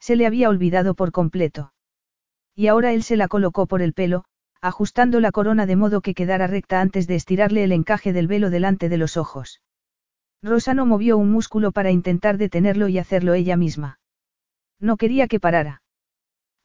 Se 0.00 0.16
le 0.16 0.26
había 0.26 0.48
olvidado 0.48 0.94
por 0.94 1.12
completo. 1.12 1.72
Y 2.56 2.66
ahora 2.66 2.92
él 2.92 3.04
se 3.04 3.16
la 3.16 3.28
colocó 3.28 3.66
por 3.68 3.80
el 3.80 3.92
pelo, 3.92 4.24
ajustando 4.60 5.20
la 5.20 5.30
corona 5.30 5.66
de 5.66 5.76
modo 5.76 6.00
que 6.00 6.14
quedara 6.14 6.48
recta 6.48 6.80
antes 6.80 7.06
de 7.06 7.14
estirarle 7.14 7.62
el 7.62 7.70
encaje 7.70 8.12
del 8.12 8.26
velo 8.26 8.50
delante 8.50 8.88
de 8.88 8.98
los 8.98 9.16
ojos. 9.16 9.62
Rosa 10.42 10.74
no 10.74 10.84
movió 10.84 11.16
un 11.16 11.30
músculo 11.30 11.70
para 11.70 11.92
intentar 11.92 12.38
detenerlo 12.38 12.88
y 12.88 12.98
hacerlo 12.98 13.34
ella 13.34 13.56
misma. 13.56 14.00
No 14.80 14.96
quería 14.96 15.28
que 15.28 15.38
parara. 15.38 15.82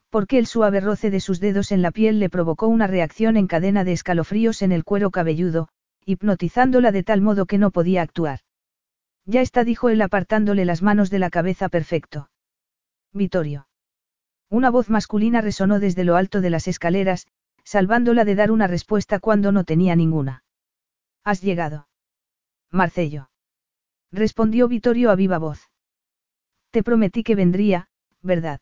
Porque 0.10 0.40
el 0.40 0.48
suave 0.48 0.80
roce 0.80 1.12
de 1.12 1.20
sus 1.20 1.40
dedos 1.40 1.72
en 1.72 1.84
la 1.84 1.92
piel 1.92 2.20
le 2.20 2.32
provocó 2.32 2.68
una 2.68 2.88
reacción 2.88 3.38
en 3.38 3.46
cadena 3.46 3.84
de 3.84 3.92
escalofríos 3.92 4.64
en 4.64 4.72
el 4.72 4.84
cuero 4.84 5.12
cabelludo, 5.12 5.68
hipnotizándola 6.04 6.92
de 6.92 7.04
tal 7.04 7.22
modo 7.22 7.46
que 7.46 7.60
no 7.60 7.70
podía 7.70 8.02
actuar. 8.02 8.40
Ya 9.26 9.41
está, 9.41 9.63
dijo 9.63 9.89
él 9.89 10.01
apartándole 10.01 10.65
las 10.65 10.82
manos 10.82 11.09
de 11.09 11.19
la 11.19 11.30
cabeza 11.30 11.69
perfecto. 11.69 12.30
Vittorio. 13.11 13.67
Una 14.49 14.69
voz 14.69 14.89
masculina 14.89 15.41
resonó 15.41 15.80
desde 15.80 16.03
lo 16.03 16.15
alto 16.15 16.41
de 16.41 16.51
las 16.51 16.67
escaleras, 16.67 17.28
salvándola 17.63 18.26
de 18.26 18.36
dar 18.36 18.51
una 18.51 18.67
respuesta 18.67 19.19
cuando 19.19 19.51
no 19.51 19.63
tenía 19.63 19.95
ninguna. 19.95 20.43
¿Has 21.23 21.41
llegado? 21.41 21.88
Marcello. 22.69 23.32
Respondió 24.11 24.67
Vittorio 24.67 25.09
a 25.09 25.15
viva 25.15 25.39
voz. 25.39 25.71
Te 26.69 26.84
prometí 26.84 27.23
que 27.23 27.36
vendría, 27.36 27.89
¿verdad? 28.21 28.61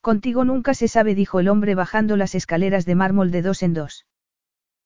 Contigo 0.00 0.44
nunca 0.44 0.74
se 0.74 0.88
sabe, 0.88 1.14
dijo 1.14 1.40
el 1.40 1.48
hombre 1.48 1.74
bajando 1.74 2.16
las 2.16 2.34
escaleras 2.34 2.84
de 2.84 2.94
mármol 2.94 3.30
de 3.30 3.42
dos 3.42 3.62
en 3.62 3.74
dos. 3.74 4.06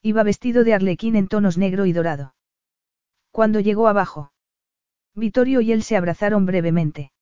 Iba 0.03 0.23
vestido 0.23 0.65
de 0.65 0.75
arlequín 0.75 1.17
en 1.17 1.29
tonos 1.29 1.57
negro 1.57 1.87
y 1.87 1.93
dorado. 1.93 2.35
Cuando 3.31 3.61
llegó 3.61 3.89
abajo. 3.89 4.33
Vittorio 5.15 5.61
y 5.61 5.73
él 5.73 5.83
se 5.83 5.97
abrazaron 5.97 6.47
brevemente. 6.47 7.13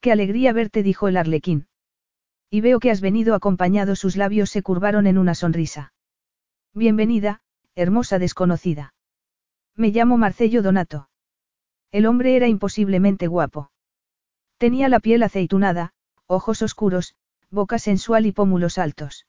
Qué 0.00 0.10
alegría 0.10 0.52
verte, 0.52 0.82
dijo 0.82 1.08
el 1.08 1.16
arlequín. 1.16 1.66
Y 2.50 2.60
veo 2.60 2.80
que 2.80 2.90
has 2.90 3.00
venido 3.00 3.34
acompañado, 3.34 3.96
sus 3.96 4.16
labios 4.16 4.50
se 4.50 4.62
curvaron 4.62 5.06
en 5.06 5.18
una 5.18 5.34
sonrisa. 5.34 5.92
Bienvenida, 6.72 7.42
hermosa 7.74 8.18
desconocida. 8.18 8.94
Me 9.76 9.88
llamo 9.88 10.16
Marcello 10.16 10.62
Donato. 10.62 11.08
El 11.90 12.06
hombre 12.06 12.36
era 12.36 12.48
imposiblemente 12.48 13.26
guapo. 13.26 13.70
Tenía 14.56 14.88
la 14.88 15.00
piel 15.00 15.22
aceitunada, 15.22 15.92
ojos 16.26 16.62
oscuros, 16.62 17.16
boca 17.50 17.78
sensual 17.78 18.24
y 18.24 18.32
pómulos 18.32 18.78
altos. 18.78 19.26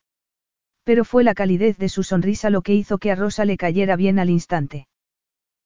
Pero 0.83 1.03
fue 1.03 1.23
la 1.23 1.33
calidez 1.33 1.77
de 1.77 1.89
su 1.89 2.03
sonrisa 2.03 2.49
lo 2.49 2.61
que 2.61 2.73
hizo 2.73 2.99
que 2.99 3.11
a 3.11 3.15
Rosa 3.15 3.43
le 3.43 3.57
cayera 3.57 3.95
bien 3.95 4.19
al 4.19 4.29
instante. 4.29 4.87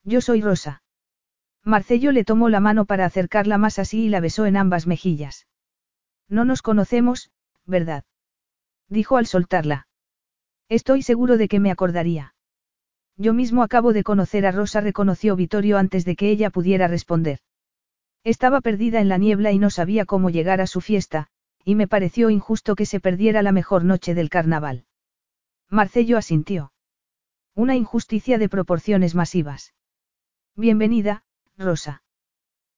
Yo 0.03 0.21
soy 0.21 0.41
Rosa. 0.41 0.81
Marcello 1.63 2.11
le 2.11 2.23
tomó 2.23 2.49
la 2.49 2.59
mano 2.59 2.85
para 2.85 3.05
acercarla 3.05 3.57
más 3.57 3.79
así 3.79 4.05
y 4.05 4.09
la 4.09 4.19
besó 4.19 4.45
en 4.45 4.57
ambas 4.57 4.87
mejillas. 4.87 5.47
No 6.27 6.45
nos 6.45 6.61
conocemos, 6.61 7.31
¿verdad? 7.65 8.03
Dijo 8.87 9.17
al 9.17 9.25
soltarla. 9.25 9.87
Estoy 10.69 11.01
seguro 11.01 11.37
de 11.37 11.47
que 11.47 11.59
me 11.59 11.71
acordaría. 11.71 12.35
Yo 13.17 13.33
mismo 13.33 13.63
acabo 13.63 13.91
de 13.91 14.03
conocer 14.03 14.45
a 14.45 14.51
Rosa, 14.51 14.81
reconoció 14.81 15.35
Vittorio 15.35 15.77
antes 15.77 16.05
de 16.05 16.15
que 16.15 16.29
ella 16.29 16.49
pudiera 16.49 16.87
responder. 16.87 17.39
Estaba 18.23 18.61
perdida 18.61 19.01
en 19.01 19.09
la 19.09 19.17
niebla 19.17 19.51
y 19.51 19.59
no 19.59 19.69
sabía 19.69 20.05
cómo 20.05 20.29
llegar 20.29 20.61
a 20.61 20.67
su 20.67 20.81
fiesta, 20.81 21.27
y 21.65 21.75
me 21.75 21.87
pareció 21.87 22.29
injusto 22.29 22.75
que 22.75 22.85
se 22.85 22.99
perdiera 22.99 23.41
la 23.41 23.51
mejor 23.51 23.83
noche 23.83 24.13
del 24.13 24.29
carnaval. 24.29 24.85
Marcello 25.69 26.17
asintió. 26.17 26.71
Una 27.55 27.75
injusticia 27.75 28.37
de 28.37 28.49
proporciones 28.49 29.15
masivas. 29.15 29.73
Bienvenida, 30.55 31.23
Rosa. 31.59 32.01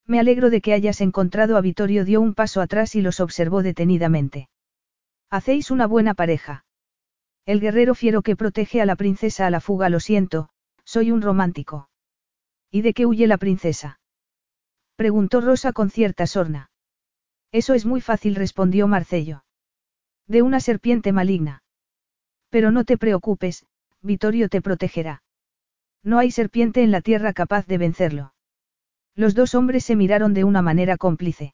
Me 0.08 0.20
alegro 0.20 0.50
de 0.50 0.60
que 0.60 0.74
hayas 0.74 1.00
encontrado 1.00 1.56
a 1.56 1.62
Vittorio 1.62 2.04
dio 2.04 2.20
un 2.20 2.34
paso 2.34 2.60
atrás 2.62 2.96
y 2.96 3.02
los 3.02 3.20
observó 3.20 3.62
detenidamente. 3.62 4.50
Hacéis 5.30 5.72
una 5.72 5.86
buena 5.86 6.16
pareja. 6.16 6.66
El 7.46 7.62
guerrero 7.62 7.96
fiero 7.96 8.24
que 8.24 8.36
protege 8.36 8.82
a 8.82 8.86
la 8.86 8.96
princesa 8.96 9.46
a 9.46 9.52
la 9.52 9.62
fuga 9.62 9.90
lo 9.90 10.00
siento, 10.00 10.50
soy 10.84 11.12
un 11.12 11.22
romántico. 11.22 11.90
¿Y 12.72 12.82
de 12.82 12.94
qué 12.94 13.06
huye 13.06 13.28
la 13.28 13.38
princesa? 13.38 14.00
Preguntó 14.96 15.42
Rosa 15.42 15.74
con 15.74 15.90
cierta 15.90 16.26
sorna. 16.26 16.72
Eso 17.52 17.74
es 17.74 17.86
muy 17.86 18.02
fácil, 18.02 18.36
respondió 18.36 18.88
Marcello. 18.88 19.44
De 20.28 20.42
una 20.42 20.60
serpiente 20.60 21.12
maligna. 21.12 21.64
Pero 22.50 22.72
no 22.72 22.84
te 22.84 22.98
preocupes, 22.98 23.66
Vittorio 24.02 24.50
te 24.50 24.62
protegerá. 24.62 25.24
No 26.04 26.18
hay 26.18 26.32
serpiente 26.32 26.82
en 26.82 26.92
la 26.92 27.02
tierra 27.02 27.34
capaz 27.34 27.68
de 27.68 27.78
vencerlo. 27.78 28.34
Los 29.16 29.36
dos 29.36 29.55
hombres 29.55 29.84
se 29.84 29.95
miraron 29.95 30.34
de 30.34 30.43
una 30.43 30.62
manera 30.62 30.97
cómplice. 30.97 31.53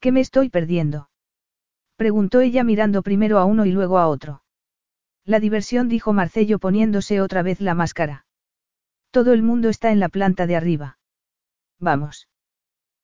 ¿Qué 0.00 0.12
me 0.12 0.20
estoy 0.20 0.48
perdiendo? 0.48 1.10
Preguntó 1.96 2.40
ella 2.40 2.64
mirando 2.64 3.02
primero 3.02 3.38
a 3.38 3.44
uno 3.44 3.66
y 3.66 3.72
luego 3.72 3.98
a 3.98 4.08
otro. 4.08 4.42
La 5.24 5.40
diversión 5.40 5.88
dijo 5.88 6.12
Marcello 6.12 6.58
poniéndose 6.58 7.20
otra 7.20 7.42
vez 7.42 7.60
la 7.60 7.74
máscara. 7.74 8.26
Todo 9.10 9.32
el 9.32 9.42
mundo 9.42 9.68
está 9.68 9.90
en 9.90 10.00
la 10.00 10.08
planta 10.08 10.46
de 10.46 10.56
arriba. 10.56 10.98
Vamos. 11.78 12.28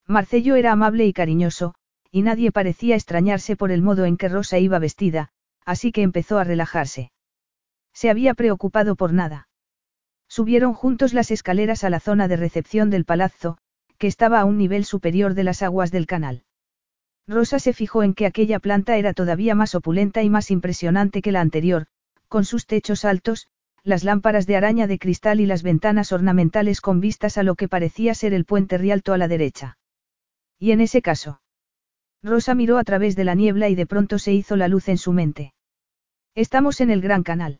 Marcello 0.06 0.54
era 0.54 0.72
amable 0.72 1.04
y 1.06 1.12
cariñoso, 1.12 1.74
y 2.10 2.22
nadie 2.22 2.52
parecía 2.52 2.94
extrañarse 2.94 3.56
por 3.56 3.70
el 3.72 3.82
modo 3.82 4.04
en 4.04 4.16
que 4.16 4.28
Rosa 4.28 4.58
iba 4.58 4.78
vestida, 4.78 5.30
así 5.64 5.92
que 5.92 6.02
empezó 6.02 6.38
a 6.38 6.44
relajarse. 6.44 7.10
Se 7.92 8.08
había 8.08 8.34
preocupado 8.34 8.94
por 8.94 9.12
nada. 9.12 9.45
Subieron 10.36 10.74
juntos 10.74 11.14
las 11.14 11.30
escaleras 11.30 11.82
a 11.82 11.88
la 11.88 11.98
zona 11.98 12.28
de 12.28 12.36
recepción 12.36 12.90
del 12.90 13.06
palazzo, 13.06 13.56
que 13.96 14.06
estaba 14.06 14.38
a 14.38 14.44
un 14.44 14.58
nivel 14.58 14.84
superior 14.84 15.32
de 15.32 15.44
las 15.44 15.62
aguas 15.62 15.90
del 15.90 16.06
canal. 16.06 16.44
Rosa 17.26 17.58
se 17.58 17.72
fijó 17.72 18.02
en 18.02 18.12
que 18.12 18.26
aquella 18.26 18.58
planta 18.58 18.98
era 18.98 19.14
todavía 19.14 19.54
más 19.54 19.74
opulenta 19.74 20.22
y 20.22 20.28
más 20.28 20.50
impresionante 20.50 21.22
que 21.22 21.32
la 21.32 21.40
anterior, 21.40 21.86
con 22.28 22.44
sus 22.44 22.66
techos 22.66 23.06
altos, 23.06 23.48
las 23.82 24.04
lámparas 24.04 24.46
de 24.46 24.56
araña 24.56 24.86
de 24.86 24.98
cristal 24.98 25.40
y 25.40 25.46
las 25.46 25.62
ventanas 25.62 26.12
ornamentales 26.12 26.82
con 26.82 27.00
vistas 27.00 27.38
a 27.38 27.42
lo 27.42 27.54
que 27.54 27.66
parecía 27.66 28.12
ser 28.12 28.34
el 28.34 28.44
puente 28.44 28.76
Rialto 28.76 29.14
a 29.14 29.16
la 29.16 29.28
derecha. 29.28 29.78
Y 30.58 30.72
en 30.72 30.82
ese 30.82 31.00
caso. 31.00 31.40
Rosa 32.22 32.54
miró 32.54 32.76
a 32.76 32.84
través 32.84 33.16
de 33.16 33.24
la 33.24 33.34
niebla 33.34 33.70
y 33.70 33.74
de 33.74 33.86
pronto 33.86 34.18
se 34.18 34.34
hizo 34.34 34.56
la 34.56 34.68
luz 34.68 34.90
en 34.90 34.98
su 34.98 35.14
mente. 35.14 35.54
Estamos 36.34 36.82
en 36.82 36.90
el 36.90 37.00
Gran 37.00 37.22
Canal. 37.22 37.58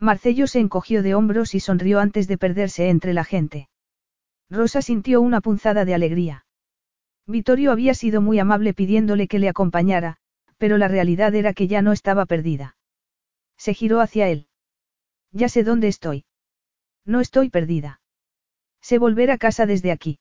Marcello 0.00 0.46
se 0.46 0.60
encogió 0.60 1.02
de 1.02 1.14
hombros 1.14 1.54
y 1.54 1.60
sonrió 1.60 2.00
antes 2.00 2.26
de 2.26 2.38
perderse 2.38 2.88
entre 2.88 3.12
la 3.12 3.22
gente. 3.22 3.68
Rosa 4.48 4.80
sintió 4.80 5.20
una 5.20 5.42
punzada 5.42 5.84
de 5.84 5.94
alegría. 5.94 6.46
Vittorio 7.26 7.70
había 7.70 7.92
sido 7.92 8.22
muy 8.22 8.38
amable 8.38 8.72
pidiéndole 8.72 9.28
que 9.28 9.38
le 9.38 9.50
acompañara, 9.50 10.16
pero 10.56 10.78
la 10.78 10.88
realidad 10.88 11.34
era 11.34 11.52
que 11.52 11.68
ya 11.68 11.82
no 11.82 11.92
estaba 11.92 12.24
perdida. 12.24 12.76
Se 13.58 13.74
giró 13.74 14.00
hacia 14.00 14.28
él. 14.28 14.48
Ya 15.32 15.50
sé 15.50 15.64
dónde 15.64 15.88
estoy. 15.88 16.24
No 17.04 17.20
estoy 17.20 17.50
perdida. 17.50 18.00
Sé 18.80 18.98
volver 18.98 19.30
a 19.30 19.36
casa 19.36 19.66
desde 19.66 19.92
aquí. 19.92 20.18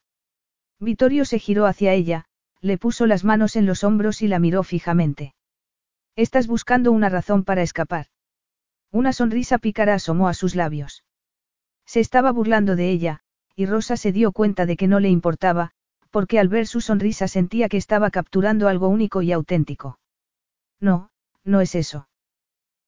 Vittorio 0.80 1.24
se 1.24 1.40
giró 1.40 1.66
hacia 1.66 1.94
ella, 1.94 2.26
le 2.60 2.78
puso 2.78 3.06
las 3.06 3.24
manos 3.24 3.56
en 3.56 3.66
los 3.66 3.86
hombros 3.86 4.22
y 4.22 4.28
la 4.28 4.40
miró 4.40 4.64
fijamente. 4.64 5.34
Estás 6.18 6.48
buscando 6.48 6.92
una 6.92 7.08
razón 7.08 7.46
para 7.46 7.62
escapar. 7.62 8.08
Una 8.92 9.14
sonrisa 9.14 9.58
pícara 9.58 9.94
asomó 9.94 10.28
a 10.28 10.34
sus 10.34 10.56
labios. 10.56 11.04
Se 11.86 12.00
estaba 12.00 12.32
burlando 12.32 12.76
de 12.76 12.90
ella, 12.90 13.22
y 13.56 13.66
Rosa 13.66 13.98
se 13.98 14.12
dio 14.12 14.32
cuenta 14.32 14.66
de 14.66 14.78
que 14.78 14.88
no 14.88 15.00
le 15.00 15.10
importaba, 15.10 15.72
porque 16.10 16.40
al 16.40 16.48
ver 16.48 16.66
su 16.66 16.82
sonrisa 16.82 17.28
sentía 17.28 17.70
que 17.70 17.78
estaba 17.78 18.10
capturando 18.10 18.68
algo 18.68 18.88
único 18.88 19.22
y 19.22 19.32
auténtico. 19.32 20.00
No, 20.80 21.12
no 21.44 21.62
es 21.62 21.76
eso. 21.76 22.08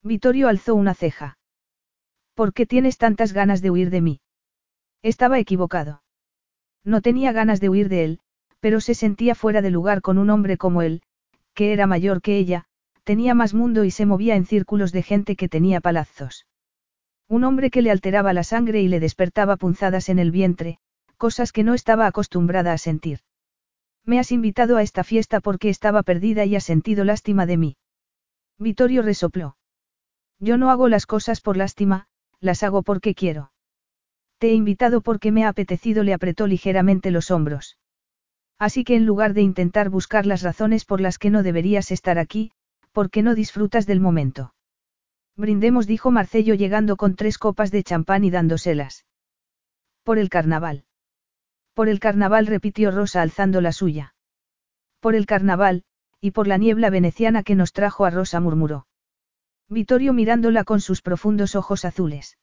Vittorio 0.02 0.48
alzó 0.48 0.74
una 0.76 0.96
ceja. 0.96 1.38
¿Por 2.34 2.54
qué 2.54 2.66
tienes 2.66 2.98
tantas 2.98 3.34
ganas 3.34 3.62
de 3.62 3.70
huir 3.70 3.90
de 3.92 4.02
mí? 4.02 4.22
Estaba 5.04 5.38
equivocado. 5.40 6.02
No 6.84 7.02
tenía 7.02 7.32
ganas 7.32 7.60
de 7.60 7.70
huir 7.70 7.90
de 7.90 8.04
él, 8.04 8.20
pero 8.60 8.82
se 8.82 8.96
sentía 8.96 9.36
fuera 9.36 9.62
de 9.62 9.70
lugar 9.70 10.02
con 10.02 10.18
un 10.18 10.30
hombre 10.30 10.58
como 10.58 10.82
él, 10.82 11.04
que 11.54 11.74
era 11.74 11.86
mayor 11.86 12.22
que 12.22 12.38
ella, 12.38 12.66
tenía 13.04 13.34
más 13.34 13.54
mundo 13.54 13.84
y 13.84 13.92
se 13.92 14.06
movía 14.06 14.36
en 14.36 14.46
círculos 14.46 14.92
de 14.92 15.04
gente 15.04 15.36
que 15.36 15.50
tenía 15.50 15.82
palazos. 15.82 16.46
Un 17.28 17.44
hombre 17.44 17.72
que 17.72 17.82
le 17.82 17.92
alteraba 17.92 18.34
la 18.34 18.44
sangre 18.44 18.82
y 18.82 18.88
le 18.88 19.00
despertaba 19.00 19.58
punzadas 19.58 20.10
en 20.10 20.20
el 20.20 20.32
vientre, 20.32 20.80
cosas 21.18 21.52
que 21.52 21.64
no 21.64 21.74
estaba 21.74 22.08
acostumbrada 22.08 22.74
a 22.74 22.78
sentir. 22.78 23.20
Me 24.06 24.20
has 24.20 24.32
invitado 24.32 24.78
a 24.78 24.82
esta 24.82 25.04
fiesta 25.04 25.40
porque 25.40 25.70
estaba 25.70 26.04
perdida 26.04 26.46
y 26.46 26.56
has 26.56 26.64
sentido 26.64 27.06
lástima 27.06 27.46
de 27.46 27.58
mí. 27.58 27.78
Vittorio 28.58 29.02
resopló. 29.02 29.58
Yo 30.40 30.58
no 30.58 30.72
hago 30.72 30.88
las 30.88 31.06
cosas 31.06 31.40
por 31.40 31.58
lástima, 31.58 32.08
las 32.40 32.64
hago 32.64 32.82
porque 32.82 33.14
quiero. 33.14 33.52
Te 34.40 34.50
he 34.50 34.54
invitado 34.54 35.02
porque 35.02 35.32
me 35.32 35.46
ha 35.46 35.50
apetecido, 35.50 36.04
le 36.04 36.14
apretó 36.14 36.48
ligeramente 36.48 37.12
los 37.12 37.30
hombros. 37.30 37.78
Así 38.58 38.84
que 38.84 38.96
en 38.96 39.06
lugar 39.06 39.34
de 39.34 39.42
intentar 39.42 39.90
buscar 39.90 40.26
las 40.26 40.42
razones 40.42 40.84
por 40.84 41.00
las 41.00 41.20
que 41.20 41.30
no 41.30 41.44
deberías 41.44 41.92
estar 41.92 42.18
aquí, 42.18 42.52
¿por 42.92 43.10
qué 43.10 43.22
no 43.22 43.36
disfrutas 43.36 43.86
del 43.86 44.00
momento? 44.00 44.54
Brindemos, 45.36 45.88
dijo 45.88 46.12
Marcello 46.12 46.54
llegando 46.56 46.98
con 46.98 47.16
tres 47.16 47.38
copas 47.38 47.72
de 47.72 47.84
champán 47.84 48.24
y 48.24 48.32
dándoselas. 48.32 49.06
Por 50.04 50.18
el 50.18 50.30
carnaval. 50.30 50.84
Por 51.74 51.90
el 51.90 52.00
carnaval, 52.00 52.48
repitió 52.48 52.92
Rosa 52.92 53.22
alzando 53.22 53.62
la 53.62 53.72
suya. 53.72 54.16
Por 55.00 55.16
el 55.16 55.26
carnaval, 55.26 55.84
y 56.20 56.32
por 56.32 56.48
la 56.48 56.58
niebla 56.58 56.90
veneciana 56.90 57.44
que 57.44 57.56
nos 57.56 57.74
trajo 57.74 58.06
a 58.06 58.10
Rosa 58.10 58.40
murmuró. 58.40 58.88
Vittorio 59.70 60.14
mirándola 60.14 60.64
con 60.64 60.82
sus 60.82 61.02
profundos 61.02 61.56
ojos 61.56 61.86
azules. 61.86 62.38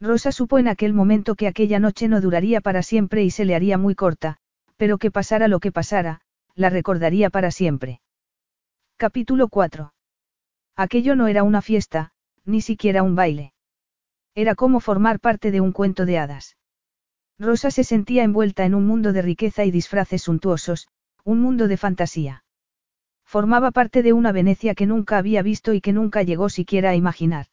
Rosa 0.00 0.32
supo 0.32 0.58
en 0.58 0.68
aquel 0.68 0.92
momento 0.92 1.34
que 1.34 1.46
aquella 1.46 1.78
noche 1.78 2.08
no 2.08 2.20
duraría 2.20 2.60
para 2.60 2.82
siempre 2.82 3.24
y 3.24 3.30
se 3.30 3.44
le 3.44 3.54
haría 3.54 3.78
muy 3.78 3.94
corta, 3.94 4.36
pero 4.76 4.98
que 4.98 5.10
pasara 5.10 5.48
lo 5.48 5.60
que 5.60 5.72
pasara, 5.72 6.20
la 6.54 6.68
recordaría 6.68 7.30
para 7.30 7.50
siempre. 7.50 8.00
Capítulo 9.02 9.48
4. 9.48 9.92
Aquello 10.76 11.16
no 11.16 11.26
era 11.26 11.42
una 11.42 11.60
fiesta, 11.60 12.12
ni 12.44 12.60
siquiera 12.60 13.02
un 13.02 13.16
baile. 13.16 13.52
Era 14.36 14.54
como 14.54 14.78
formar 14.78 15.18
parte 15.18 15.50
de 15.50 15.60
un 15.60 15.72
cuento 15.72 16.06
de 16.06 16.18
hadas. 16.18 16.56
Rosa 17.36 17.72
se 17.72 17.82
sentía 17.82 18.22
envuelta 18.22 18.64
en 18.64 18.76
un 18.76 18.86
mundo 18.86 19.12
de 19.12 19.20
riqueza 19.20 19.64
y 19.64 19.72
disfraces 19.72 20.22
suntuosos, 20.22 20.86
un 21.24 21.40
mundo 21.40 21.66
de 21.66 21.78
fantasía. 21.78 22.44
Formaba 23.24 23.72
parte 23.72 24.04
de 24.04 24.12
una 24.12 24.30
Venecia 24.30 24.76
que 24.76 24.86
nunca 24.86 25.18
había 25.18 25.42
visto 25.42 25.74
y 25.74 25.80
que 25.80 25.92
nunca 25.92 26.22
llegó 26.22 26.48
siquiera 26.48 26.90
a 26.90 26.94
imaginar. 26.94 27.46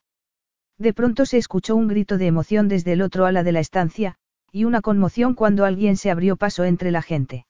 De 0.78 0.94
pronto 0.94 1.26
se 1.26 1.40
escuchó 1.40 1.76
un 1.76 1.88
grito 1.88 2.20
de 2.20 2.28
emoción 2.28 2.68
desde 2.68 2.94
el 2.94 3.02
otro 3.02 3.26
ala 3.26 3.42
de 3.42 3.54
la 3.54 3.60
estancia, 3.60 4.18
y 4.52 4.66
una 4.66 4.82
conmoción 4.82 5.34
cuando 5.34 5.66
alguien 5.66 5.98
se 5.98 6.12
abrió 6.12 6.36
paso 6.36 6.64
entre 6.64 6.92
la 6.92 7.02
gente. 7.02 7.48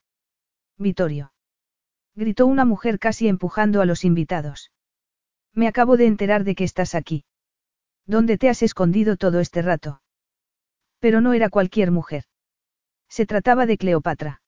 Vittorio. 0.77 1.33
Gritó 2.19 2.47
una 2.47 2.65
mujer 2.65 2.99
casi 2.99 3.29
empujando 3.29 3.79
a 3.79 3.85
los 3.85 4.03
invitados. 4.03 4.73
Me 5.53 5.69
acabo 5.69 5.95
de 5.95 6.05
enterar 6.05 6.43
de 6.43 6.53
que 6.53 6.65
estás 6.65 6.93
aquí. 6.93 7.23
¿Dónde 8.05 8.37
te 8.37 8.49
has 8.49 8.61
escondido 8.61 9.15
todo 9.15 9.39
este 9.39 9.61
rato? 9.61 10.01
Pero 10.99 11.21
no 11.21 11.31
era 11.31 11.47
cualquier 11.47 11.91
mujer. 11.91 12.25
Se 13.07 13.25
trataba 13.25 13.65
de 13.65 13.77
Cleopatra. 13.77 14.41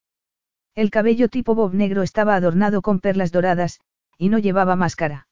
El 0.76 0.92
cabello 0.92 1.30
tipo 1.30 1.56
bob 1.56 1.74
negro 1.74 2.02
estaba 2.02 2.36
adornado 2.36 2.82
con 2.82 3.00
perlas 3.00 3.32
doradas, 3.32 3.80
y 4.18 4.28
no 4.28 4.38
llevaba 4.38 4.76
máscara. 4.76 5.30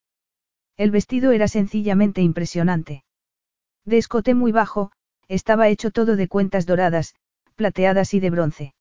El 0.78 0.92
vestido 0.92 1.34
era 1.34 1.50
sencillamente 1.50 2.22
impresionante. 2.22 3.04
De 3.84 3.98
escote 3.98 4.34
muy 4.34 4.54
bajo, 4.54 4.94
estaba 5.28 5.68
hecho 5.68 5.92
todo 5.92 6.16
de 6.16 6.30
cuentas 6.30 6.66
doradas, 6.66 7.16
plateadas 7.58 8.14
y 8.14 8.22
de 8.22 8.30
bronce. 8.30 8.74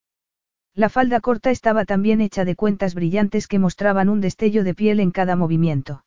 La 0.79 0.89
falda 0.89 1.19
corta 1.21 1.51
estaba 1.51 1.85
también 1.85 2.21
hecha 2.21 2.45
de 2.45 2.55
cuentas 2.55 2.95
brillantes 2.95 3.49
que 3.49 3.59
mostraban 3.59 4.09
un 4.09 4.21
destello 4.21 4.63
de 4.63 4.77
piel 4.77 5.01
en 5.01 5.11
cada 5.11 5.35
movimiento. 5.35 6.05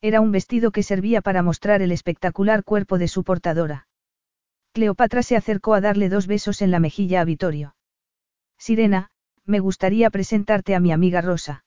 Era 0.00 0.22
un 0.22 0.32
vestido 0.32 0.70
que 0.70 0.82
servía 0.82 1.20
para 1.20 1.42
mostrar 1.42 1.82
el 1.82 1.92
espectacular 1.92 2.64
cuerpo 2.64 2.96
de 2.96 3.06
su 3.06 3.22
portadora. 3.22 3.86
Cleopatra 4.72 5.22
se 5.22 5.36
acercó 5.36 5.74
a 5.74 5.82
darle 5.82 6.08
dos 6.08 6.26
besos 6.26 6.62
en 6.62 6.70
la 6.70 6.80
mejilla 6.80 7.20
a 7.20 7.26
Vittorio. 7.26 7.76
Sirena, 8.56 9.10
me 9.44 9.60
gustaría 9.60 10.08
presentarte 10.08 10.74
a 10.74 10.80
mi 10.80 10.90
amiga 10.90 11.20
Rosa. 11.20 11.66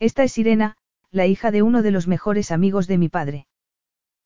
Esta 0.00 0.24
es 0.24 0.32
Sirena, 0.32 0.76
la 1.12 1.26
hija 1.26 1.52
de 1.52 1.62
uno 1.62 1.82
de 1.82 1.92
los 1.92 2.08
mejores 2.08 2.50
amigos 2.50 2.88
de 2.88 2.98
mi 2.98 3.08
padre. 3.08 3.46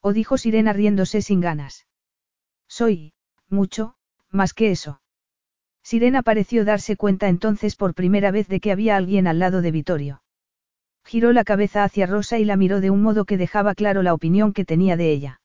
O 0.00 0.14
dijo 0.14 0.38
Sirena 0.38 0.72
riéndose 0.72 1.20
sin 1.20 1.42
ganas. 1.42 1.86
Soy, 2.66 3.12
mucho, 3.50 3.94
más 4.30 4.54
que 4.54 4.70
eso. 4.70 5.02
Sirena 5.82 6.22
pareció 6.22 6.64
darse 6.64 6.96
cuenta 6.96 7.28
entonces 7.28 7.76
por 7.76 7.94
primera 7.94 8.30
vez 8.30 8.48
de 8.48 8.60
que 8.60 8.72
había 8.72 8.96
alguien 8.96 9.26
al 9.26 9.38
lado 9.38 9.62
de 9.62 9.70
Vittorio. 9.70 10.22
Giró 11.04 11.32
la 11.32 11.44
cabeza 11.44 11.84
hacia 11.84 12.06
Rosa 12.06 12.38
y 12.38 12.44
la 12.44 12.56
miró 12.56 12.80
de 12.80 12.90
un 12.90 13.02
modo 13.02 13.24
que 13.24 13.36
dejaba 13.36 13.74
claro 13.74 14.02
la 14.02 14.14
opinión 14.14 14.52
que 14.52 14.64
tenía 14.64 14.96
de 14.96 15.10
ella. 15.10 15.40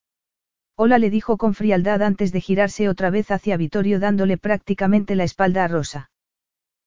Hola 0.75 0.97
le 0.97 1.09
dijo 1.09 1.37
con 1.37 1.53
frialdad 1.53 2.01
antes 2.01 2.31
de 2.33 2.41
girarse 2.41 2.89
otra 2.89 3.09
vez 3.09 3.31
hacia 3.31 3.55
Vittorio 3.55 3.99
dándole 3.99 4.37
prácticamente 4.37 5.15
la 5.15 5.23
espalda 5.23 5.63
a 5.63 5.67
Rosa. 5.69 6.11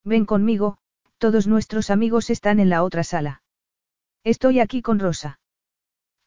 Ven 0.05 0.26
conmigo, 0.26 0.78
todos 1.16 1.46
nuestros 1.46 1.90
amigos 1.90 2.30
están 2.30 2.61
en 2.61 2.68
la 2.68 2.82
otra 2.82 3.03
sala. 3.03 3.42
Estoy 4.24 4.61
aquí 4.61 4.82
con 4.82 4.99
Rosa. 4.99 5.40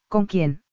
¿Con 0.07 0.25
quién? 0.25 0.63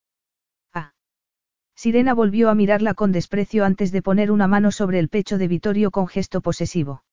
Sirena 1.78 2.12
volvió 2.12 2.50
a 2.50 2.56
mirarla 2.56 2.92
con 2.92 3.12
desprecio 3.12 3.64
antes 3.64 3.92
de 3.92 4.02
poner 4.02 4.32
una 4.32 4.48
mano 4.48 4.72
sobre 4.72 4.98
el 4.98 5.08
pecho 5.08 5.38
de 5.38 5.46
Vittorio 5.46 5.92
con 5.92 6.08
gesto 6.08 6.40
posesivo. 6.40 7.04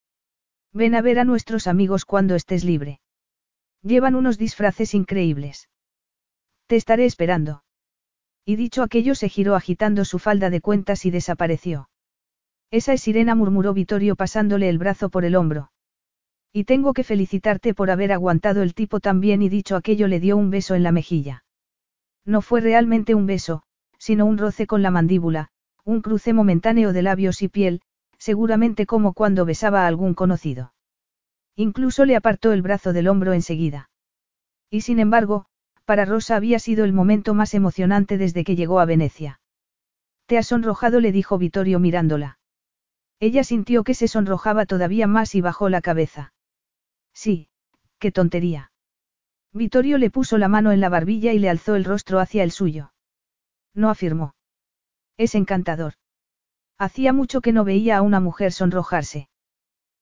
Ven 0.73 0.95
a 0.95 1.03
ver 1.03 1.19
a 1.19 1.23
nuestros 1.23 1.67
amigos 1.67 2.03
cuando 2.03 2.33
estés 2.33 2.63
libre. 2.63 2.99
Llevan 3.83 4.15
unos 4.15 4.39
disfraces 4.39 4.95
increíbles. 4.95 5.69
Te 6.65 6.77
estaré 6.77 7.05
esperando. 7.05 7.63
Y 8.43 8.55
dicho 8.55 8.81
aquello 8.81 9.13
se 9.13 9.29
giró 9.29 9.53
agitando 9.53 10.03
su 10.03 10.17
falda 10.17 10.49
de 10.49 10.61
cuentas 10.61 11.05
y 11.05 11.11
desapareció. 11.11 11.87
Esa 12.71 12.93
es 12.93 13.01
Sirena 13.01 13.35
murmuró 13.35 13.71
Vittorio 13.75 14.15
pasándole 14.15 14.67
el 14.67 14.79
brazo 14.79 15.09
por 15.09 15.25
el 15.25 15.35
hombro. 15.35 15.71
Y 16.51 16.63
tengo 16.63 16.93
que 16.93 17.03
felicitarte 17.03 17.75
por 17.75 17.91
haber 17.91 18.11
aguantado 18.11 18.63
el 18.63 18.73
tipo 18.73 18.99
tan 18.99 19.19
bien 19.19 19.43
y 19.43 19.49
dicho 19.49 19.75
aquello 19.75 20.07
le 20.07 20.19
dio 20.19 20.35
un 20.37 20.49
beso 20.49 20.73
en 20.73 20.81
la 20.81 20.91
mejilla. 20.91 21.43
No 22.25 22.41
fue 22.41 22.61
realmente 22.61 23.13
un 23.13 23.27
beso, 23.27 23.61
sino 24.05 24.27
un 24.27 24.37
roce 24.37 24.67
con 24.67 24.83
la 24.83 24.91
mandíbula, 24.91 25.47
un 25.83 26.03
cruce 26.03 26.31
momentáneo 26.31 26.93
de 26.93 27.01
labios 27.01 27.41
y 27.41 27.47
piel, 27.47 27.81
seguramente 28.19 28.85
como 28.85 29.13
cuando 29.13 29.45
besaba 29.45 29.81
a 29.81 29.87
algún 29.87 30.13
conocido. 30.13 30.75
Incluso 31.55 32.05
le 32.05 32.15
apartó 32.15 32.53
el 32.53 32.61
brazo 32.61 32.93
del 32.93 33.07
hombro 33.07 33.33
enseguida. 33.33 33.89
Y 34.69 34.81
sin 34.81 34.99
embargo, 34.99 35.47
para 35.85 36.05
Rosa 36.05 36.35
había 36.35 36.59
sido 36.59 36.85
el 36.85 36.93
momento 36.93 37.33
más 37.33 37.55
emocionante 37.55 38.19
desde 38.19 38.43
que 38.43 38.55
llegó 38.55 38.79
a 38.79 38.85
Venecia. 38.85 39.39
Te 40.27 40.37
has 40.37 40.45
sonrojado, 40.45 40.99
le 40.99 41.11
dijo 41.11 41.39
Vittorio 41.39 41.79
mirándola. 41.79 42.37
Ella 43.19 43.43
sintió 43.43 43.83
que 43.83 43.95
se 43.95 44.07
sonrojaba 44.07 44.67
todavía 44.67 45.07
más 45.07 45.33
y 45.33 45.41
bajó 45.41 45.67
la 45.67 45.81
cabeza. 45.81 46.31
Sí, 47.11 47.49
qué 47.97 48.11
tontería. 48.11 48.71
Vittorio 49.51 49.97
le 49.97 50.11
puso 50.11 50.37
la 50.37 50.47
mano 50.47 50.71
en 50.71 50.79
la 50.79 50.89
barbilla 50.89 51.33
y 51.33 51.39
le 51.39 51.49
alzó 51.49 51.73
el 51.73 51.85
rostro 51.85 52.19
hacia 52.19 52.43
el 52.43 52.51
suyo. 52.51 52.91
No 53.75 53.91
afirmó. 53.91 54.33
Es 55.17 55.35
encantador. 55.35 55.93
Hacía 56.79 57.13
mucho 57.13 57.41
que 57.41 57.53
no 57.53 57.63
veía 57.63 57.97
a 57.97 58.01
una 58.01 58.19
mujer 58.19 58.51
sonrojarse. 58.51 59.29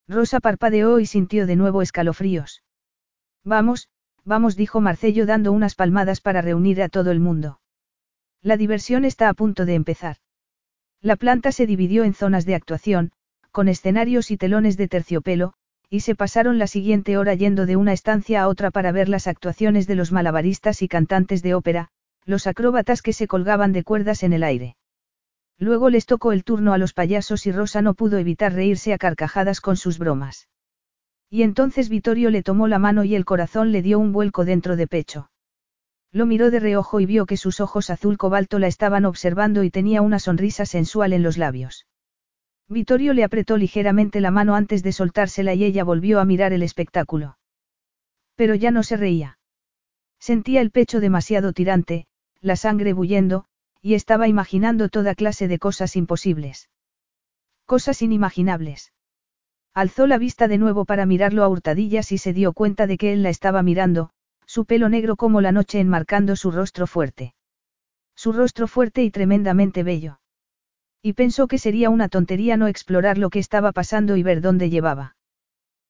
Rosa 0.08 0.40
parpadeó 0.40 1.00
y 1.00 1.06
sintió 1.06 1.46
de 1.46 1.58
nuevo 1.58 1.82
escalofríos. 1.82 2.64
Vamos, 3.44 3.90
Vamos, 4.26 4.56
dijo 4.56 4.80
Marcello 4.80 5.26
dando 5.26 5.52
unas 5.52 5.76
palmadas 5.76 6.22
para 6.22 6.42
reunir 6.42 6.82
a 6.82 6.88
todo 6.88 7.12
el 7.12 7.20
mundo. 7.20 7.60
La 8.42 8.56
diversión 8.56 9.04
está 9.04 9.28
a 9.28 9.34
punto 9.34 9.66
de 9.66 9.76
empezar. 9.76 10.18
La 11.02 11.18
planta 11.18 11.52
se 11.52 11.66
dividió 11.66 12.06
en 12.06 12.14
zonas 12.14 12.46
de 12.46 12.56
actuación, 12.56 13.12
con 13.52 13.68
escenarios 13.68 14.32
y 14.32 14.38
telones 14.38 14.78
de 14.78 14.88
terciopelo, 14.88 15.54
y 15.90 16.00
se 16.02 16.16
pasaron 16.16 16.58
la 16.58 16.68
siguiente 16.68 17.18
hora 17.18 17.34
yendo 17.34 17.66
de 17.66 17.76
una 17.76 17.92
estancia 17.92 18.42
a 18.42 18.48
otra 18.48 18.72
para 18.72 18.94
ver 18.94 19.10
las 19.10 19.28
actuaciones 19.28 19.88
de 19.88 19.96
los 19.96 20.12
malabaristas 20.14 20.82
y 20.82 20.88
cantantes 20.88 21.44
de 21.44 21.54
ópera, 21.54 21.90
los 22.26 22.48
acróbatas 22.48 23.02
que 23.02 23.14
se 23.14 23.28
colgaban 23.28 23.74
de 23.74 23.84
cuerdas 23.84 24.24
en 24.24 24.34
el 24.34 24.44
aire. 24.44 24.76
Luego 25.60 25.90
les 25.90 26.06
tocó 26.06 26.32
el 26.32 26.44
turno 26.44 26.74
a 26.74 26.78
los 26.78 26.94
payasos 26.94 27.46
y 27.46 27.52
Rosa 27.52 27.82
no 27.82 27.94
pudo 27.94 28.18
evitar 28.18 28.54
reírse 28.54 28.94
a 28.94 28.98
carcajadas 28.98 29.62
con 29.62 29.78
sus 29.78 29.98
bromas. 29.98 30.48
Y 31.30 31.44
entonces 31.44 31.90
Vittorio 31.90 32.30
le 32.30 32.44
tomó 32.44 32.68
la 32.68 32.80
mano 32.80 33.04
y 33.04 33.16
el 33.16 33.26
corazón 33.26 33.72
le 33.72 33.82
dio 33.82 34.00
un 34.00 34.12
vuelco 34.12 34.46
dentro 34.46 34.76
de 34.76 34.88
pecho. 34.88 35.32
Lo 36.12 36.28
miró 36.28 36.52
de 36.52 36.60
reojo 36.60 37.00
y 37.00 37.08
vio 37.08 37.26
que 37.26 37.38
sus 37.38 37.60
ojos 37.60 37.90
azul 37.90 38.18
cobalto 38.18 38.60
la 38.60 38.68
estaban 38.68 39.06
observando 39.06 39.64
y 39.64 39.72
tenía 39.72 40.04
una 40.04 40.20
sonrisa 40.20 40.66
sensual 40.66 41.12
en 41.12 41.24
los 41.24 41.38
labios. 41.38 41.88
Vittorio 42.70 43.14
le 43.14 43.24
apretó 43.24 43.58
ligeramente 43.58 44.22
la 44.22 44.32
mano 44.32 44.56
antes 44.56 44.84
de 44.84 44.92
soltársela 44.92 45.54
y 45.54 45.64
ella 45.64 45.84
volvió 45.84 46.20
a 46.20 46.26
mirar 46.26 46.54
el 46.54 46.62
espectáculo. 46.62 47.38
Pero 48.36 48.54
ya 48.56 48.72
no 48.72 48.84
se 48.84 48.96
reía. 48.96 49.40
Sentía 50.20 50.62
el 50.62 50.72
pecho 50.72 51.00
demasiado 51.00 51.52
tirante, 51.52 52.06
la 52.44 52.58
sangre 52.58 52.92
bullendo, 52.92 53.46
y 53.82 53.94
estaba 53.94 54.28
imaginando 54.28 54.90
toda 54.90 55.16
clase 55.16 55.48
de 55.48 55.60
cosas 55.60 55.96
imposibles. 55.96 56.70
Cosas 57.66 58.02
inimaginables. 58.02 58.92
Alzó 59.74 60.08
la 60.08 60.18
vista 60.18 60.50
de 60.50 60.58
nuevo 60.58 60.84
para 60.84 61.06
mirarlo 61.06 61.44
a 61.44 61.48
hurtadillas 61.48 62.12
y 62.12 62.18
se 62.18 62.34
dio 62.34 62.52
cuenta 62.52 62.86
de 62.86 62.98
que 62.98 63.14
él 63.14 63.24
la 63.24 63.30
estaba 63.30 63.64
mirando, 63.64 64.10
su 64.46 64.66
pelo 64.66 64.90
negro 64.90 65.16
como 65.16 65.40
la 65.40 65.54
noche 65.54 65.80
enmarcando 65.80 66.36
su 66.36 66.52
rostro 66.52 66.86
fuerte. 66.86 67.34
Su 68.14 68.34
rostro 68.34 68.68
fuerte 68.68 69.04
y 69.04 69.10
tremendamente 69.10 69.82
bello. 69.82 70.20
Y 71.02 71.14
pensó 71.14 71.48
que 71.48 71.58
sería 71.58 71.90
una 71.90 72.10
tontería 72.10 72.58
no 72.58 72.68
explorar 72.68 73.18
lo 73.18 73.30
que 73.30 73.40
estaba 73.40 73.72
pasando 73.72 74.18
y 74.18 74.24
ver 74.24 74.42
dónde 74.42 74.70
llevaba. 74.70 75.16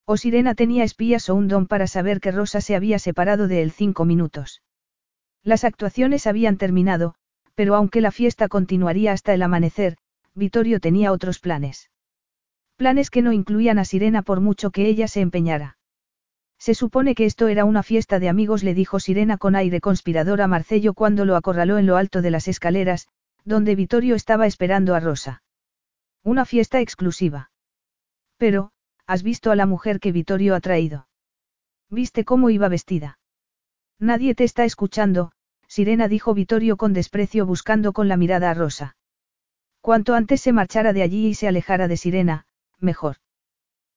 O 0.05 0.17
Sirena 0.17 0.53
tenía 0.53 0.83
espías 0.83 1.29
o 1.29 1.35
un 1.35 1.47
don 1.47 1.65
para 1.65 1.87
saber 1.87 2.19
que 2.19 2.31
Rosa 2.31 2.61
se 2.61 2.75
había 2.75 2.99
separado 2.99 3.47
de 3.47 3.63
él 3.63 3.71
cinco 3.71 4.05
minutos. 4.05 4.61
Las 5.43 5.63
actuaciones 5.65 6.25
habían 6.25 6.57
terminado, 6.57 7.15
pero 7.53 7.75
aunque 7.75 8.01
la 8.01 8.11
fiesta 8.11 8.47
continuaría 8.47 9.11
hasta 9.11 9.33
el 9.33 9.41
amanecer, 9.41 9.97
Vittorio 10.33 10.79
tenía 10.79 11.11
otros 11.11 11.39
planes. 11.39 11.91
Planes 12.77 13.09
que 13.09 13.21
no 13.21 13.33
incluían 13.33 13.77
a 13.77 13.85
Sirena 13.85 14.21
por 14.21 14.39
mucho 14.39 14.71
que 14.71 14.87
ella 14.87 15.07
se 15.07 15.21
empeñara. 15.21 15.77
Se 16.57 16.73
supone 16.73 17.13
que 17.13 17.25
esto 17.25 17.49
era 17.49 17.65
una 17.65 17.83
fiesta 17.83 18.19
de 18.19 18.29
amigos, 18.29 18.63
le 18.63 18.73
dijo 18.73 19.01
Sirena 19.01 19.37
con 19.37 19.55
aire 19.55 19.81
conspirador 19.81 20.41
a 20.41 20.47
Marcello 20.47 20.93
cuando 20.93 21.25
lo 21.25 21.35
acorraló 21.35 21.77
en 21.77 21.87
lo 21.87 21.97
alto 21.97 22.21
de 22.21 22.31
las 22.31 22.47
escaleras, 22.47 23.09
donde 23.43 23.75
Vittorio 23.75 24.15
estaba 24.15 24.47
esperando 24.47 24.95
a 24.95 25.01
Rosa. 25.01 25.43
Una 26.23 26.45
fiesta 26.45 26.79
exclusiva. 26.79 27.51
Pero, 28.37 28.71
¿has 29.05 29.23
visto 29.23 29.51
a 29.51 29.57
la 29.57 29.65
mujer 29.65 29.99
que 29.99 30.13
Vittorio 30.13 30.55
ha 30.55 30.61
traído? 30.61 31.09
¿Viste 31.89 32.23
cómo 32.23 32.49
iba 32.49 32.69
vestida? 32.69 33.19
Nadie 33.99 34.33
te 34.33 34.45
está 34.45 34.63
escuchando, 34.63 35.32
Sirena 35.73 36.07
dijo 36.07 36.35
Vittorio 36.35 36.77
con 36.77 36.93
desprecio 36.93 37.47
buscando 37.47 37.93
con 37.93 38.07
la 38.07 38.15
mirada 38.15 38.51
a 38.51 38.53
Rosa. 38.53 38.95
Cuanto 39.81 40.13
antes 40.13 40.39
se 40.39 40.53
marchara 40.53 40.93
de 40.93 41.01
allí 41.01 41.25
y 41.25 41.33
se 41.33 41.47
alejara 41.47 41.87
de 41.87 41.97
Sirena, 41.97 42.45
mejor. 42.77 43.15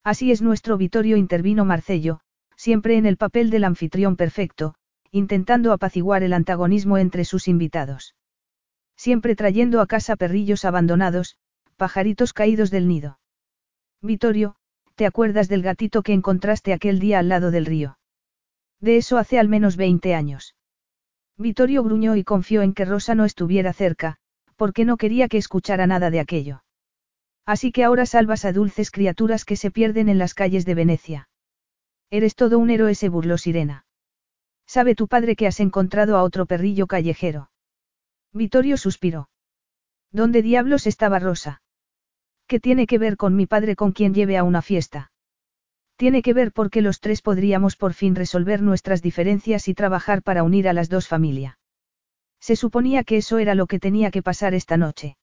Así 0.03 0.33
es 0.33 0.41
nuestro 0.41 0.79
Vitorio 0.79 1.19
intervino 1.19 1.67
Marcello, 1.67 2.21
siempre 2.57 2.97
en 2.97 3.05
el 3.05 3.19
papel 3.19 3.51
del 3.51 3.65
anfitrión 3.65 4.17
perfecto, 4.17 4.75
intentando 5.11 5.71
apaciguar 5.71 6.23
el 6.23 6.33
antagonismo 6.33 6.97
entre 6.97 7.27
sus 7.27 7.47
invitados. 7.47 8.15
Siempre 8.97 9.37
trayendo 9.37 9.83
a 9.83 9.87
casa 9.87 10.17
perrillos 10.17 10.65
abandonados, 10.65 11.37
pajaritos 11.77 12.33
caídos 12.33 12.71
del 12.71 12.89
nido. 12.89 13.19
Vittorio, 14.01 14.57
¿te 14.95 15.05
acuerdas 15.05 15.51
del 15.51 15.61
gatito 15.61 16.03
que 16.03 16.15
encontraste 16.15 16.73
aquel 16.73 17.01
día 17.01 17.19
al 17.19 17.29
lado 17.29 17.51
del 17.51 17.67
río? 17.67 17.99
De 18.81 18.97
eso 18.97 19.19
hace 19.19 19.39
al 19.39 19.51
menos 19.51 19.77
20 19.77 20.15
años. 20.15 20.56
Vittorio 21.39 21.83
gruñó 21.83 22.17
y 22.17 22.25
confió 22.25 22.63
en 22.63 22.73
que 22.73 22.85
Rosa 22.85 23.15
no 23.15 23.25
estuviera 23.25 23.73
cerca, 23.73 24.17
porque 24.57 24.85
no 24.85 24.97
quería 24.97 25.29
que 25.29 25.39
escuchara 25.39 25.87
nada 25.87 26.11
de 26.11 26.21
aquello. 26.21 26.63
Así 27.45 27.73
que 27.73 27.85
ahora 27.85 28.07
salvas 28.07 28.45
a 28.45 28.53
dulces 28.53 28.91
criaturas 28.91 29.45
que 29.45 29.57
se 29.57 29.71
pierden 29.71 30.09
en 30.09 30.19
las 30.19 30.35
calles 30.35 30.65
de 30.65 30.75
Venecia. 30.75 31.29
Eres 32.11 32.35
todo 32.35 32.59
un 32.59 32.71
héroe, 32.71 32.95
se 32.95 33.09
burló 33.09 33.39
Sirena. 33.39 33.87
¿Sabe 34.67 34.95
tu 34.95 35.07
padre 35.07 35.37
que 35.37 35.47
has 35.47 35.61
encontrado 35.61 36.17
a 36.17 36.23
otro 36.23 36.47
perrillo 36.47 36.87
callejero? 36.87 37.51
Vittorio 38.33 38.77
suspiró. 38.77 39.29
¿Dónde 40.11 40.43
diablos 40.43 40.87
estaba 40.87 41.19
Rosa? 41.19 41.63
¿Qué 42.47 42.61
tiene 42.61 42.87
que 42.87 42.99
ver 42.99 43.17
con 43.17 43.37
mi 43.37 43.47
padre 43.47 43.77
con 43.77 43.93
quien 43.93 44.15
lleve 44.15 44.37
a 44.37 44.45
una 44.45 44.63
fiesta? 44.63 45.11
Tiene 45.97 46.21
que 46.23 46.35
ver 46.35 46.53
porque 46.53 46.83
los 46.83 47.01
tres 47.01 47.23
podríamos 47.23 47.77
por 47.77 47.95
fin 47.95 48.15
resolver 48.15 48.63
nuestras 48.63 49.01
diferencias 49.03 49.67
y 49.69 49.75
trabajar 49.75 50.23
para 50.23 50.43
unir 50.43 50.69
a 50.69 50.75
las 50.75 50.89
dos 50.89 51.09
familias. 51.09 51.57
Se 52.39 52.55
suponía 52.55 53.03
que 53.03 53.17
eso 53.17 53.39
era 53.39 53.55
lo 53.55 53.67
que 53.67 53.79
tenía 53.79 54.11
que 54.11 54.23
pasar 54.23 54.53
esta 54.55 54.77
noche. 54.77 55.17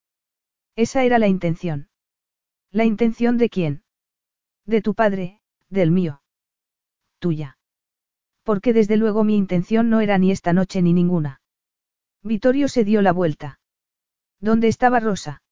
Esa 0.75 1.03
era 1.03 1.19
la 1.19 1.27
intención. 1.27 1.89
¿La 2.71 2.85
intención 2.85 3.37
de 3.37 3.49
quién? 3.49 3.83
De 4.65 4.81
tu 4.81 4.95
padre, 4.95 5.39
del 5.69 5.91
mío. 5.91 6.23
Tuya. 7.19 7.57
Porque 8.41 8.73
desde 8.73 8.97
luego 8.97 9.23
mi 9.23 9.37
intención 9.37 9.89
no 9.89 10.01
era 10.01 10.17
ni 10.17 10.31
esta 10.31 10.53
noche 10.53 10.81
ni 10.81 10.91
ninguna. 10.91 11.41
Vittorio 12.23 12.67
se 12.67 12.83
dio 12.83 13.01
la 13.01 13.13
vuelta. 13.13 13.59
¿Dónde 14.39 14.67
estaba 14.67 14.99
Rosa? 14.99 15.43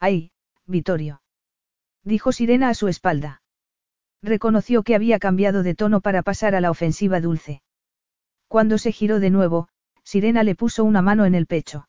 Ahí, 0.00 0.32
Vittorio. 0.66 1.22
Dijo 2.02 2.32
Sirena 2.32 2.68
a 2.70 2.74
su 2.74 2.88
espalda. 2.88 3.39
Reconoció 4.22 4.82
que 4.82 4.94
había 4.94 5.18
cambiado 5.18 5.62
de 5.62 5.74
tono 5.74 6.00
para 6.00 6.22
pasar 6.22 6.54
a 6.54 6.60
la 6.60 6.70
ofensiva 6.70 7.20
dulce. 7.20 7.62
Cuando 8.48 8.78
se 8.78 8.92
giró 8.92 9.20
de 9.20 9.30
nuevo, 9.30 9.68
Sirena 10.04 10.42
le 10.42 10.54
puso 10.54 10.84
una 10.84 11.02
mano 11.02 11.24
en 11.24 11.34
el 11.34 11.46
pecho. 11.46 11.88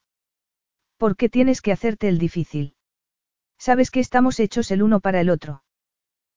¿Por 0.97 1.15
qué 1.15 1.29
tienes 1.29 1.61
que 1.61 1.71
hacerte 1.71 2.07
el 2.07 2.19
difícil? 2.19 2.75
Sabes 3.57 3.91
que 3.91 3.99
estamos 3.99 4.39
hechos 4.39 4.71
el 4.71 4.83
uno 4.83 4.99
para 4.99 5.21
el 5.21 5.29
otro. 5.29 5.63